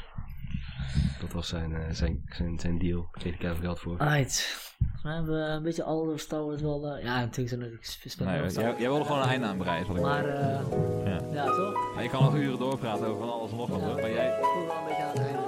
Dat 1.20 1.32
was 1.32 1.48
zijn, 1.48 1.96
zijn, 1.96 2.22
zijn, 2.26 2.60
zijn 2.60 2.78
deal. 2.78 3.08
Kreeg 3.12 3.34
ik 3.34 3.44
even 3.44 3.58
geld 3.58 3.80
voor. 3.80 3.98
Alright. 3.98 4.72
We 5.04 5.10
hebben 5.10 5.52
een 5.52 5.64
beetje 5.64 5.84
alle 5.84 6.18
Star 6.18 6.46
Wars 6.46 6.62
wel... 6.62 6.98
ja, 6.98 7.20
natuurlijk 7.20 7.50
zijn 7.50 7.62
er 7.62 7.78
spelen 7.82 8.34
Nee, 8.34 8.52
jij, 8.52 8.78
wilde 8.78 9.06
gewoon 9.06 9.22
een 9.22 9.28
einde 9.28 9.92
ik 9.94 10.02
Maar, 10.02 10.26
eh 10.26 10.60
Ja. 11.06 11.20
ja, 11.32 11.46
toch? 11.46 12.02
Je 12.02 12.10
kan 12.10 12.24
nog 12.24 12.36
uren 12.36 12.60
doorpraten 12.60 13.08
over 13.08 13.20
van 13.20 13.34
alles 13.34 13.52
en 13.52 13.58
nog 13.58 13.70
wat. 13.70 13.80
Maar 13.80 14.12
jij, 14.12 14.28
Ik 14.28 14.44
voel 14.44 14.66
wel 14.66 14.78
een 14.78 14.86
beetje 14.86 15.04
aan 15.04 15.10
het 15.10 15.20
einde. 15.20 15.43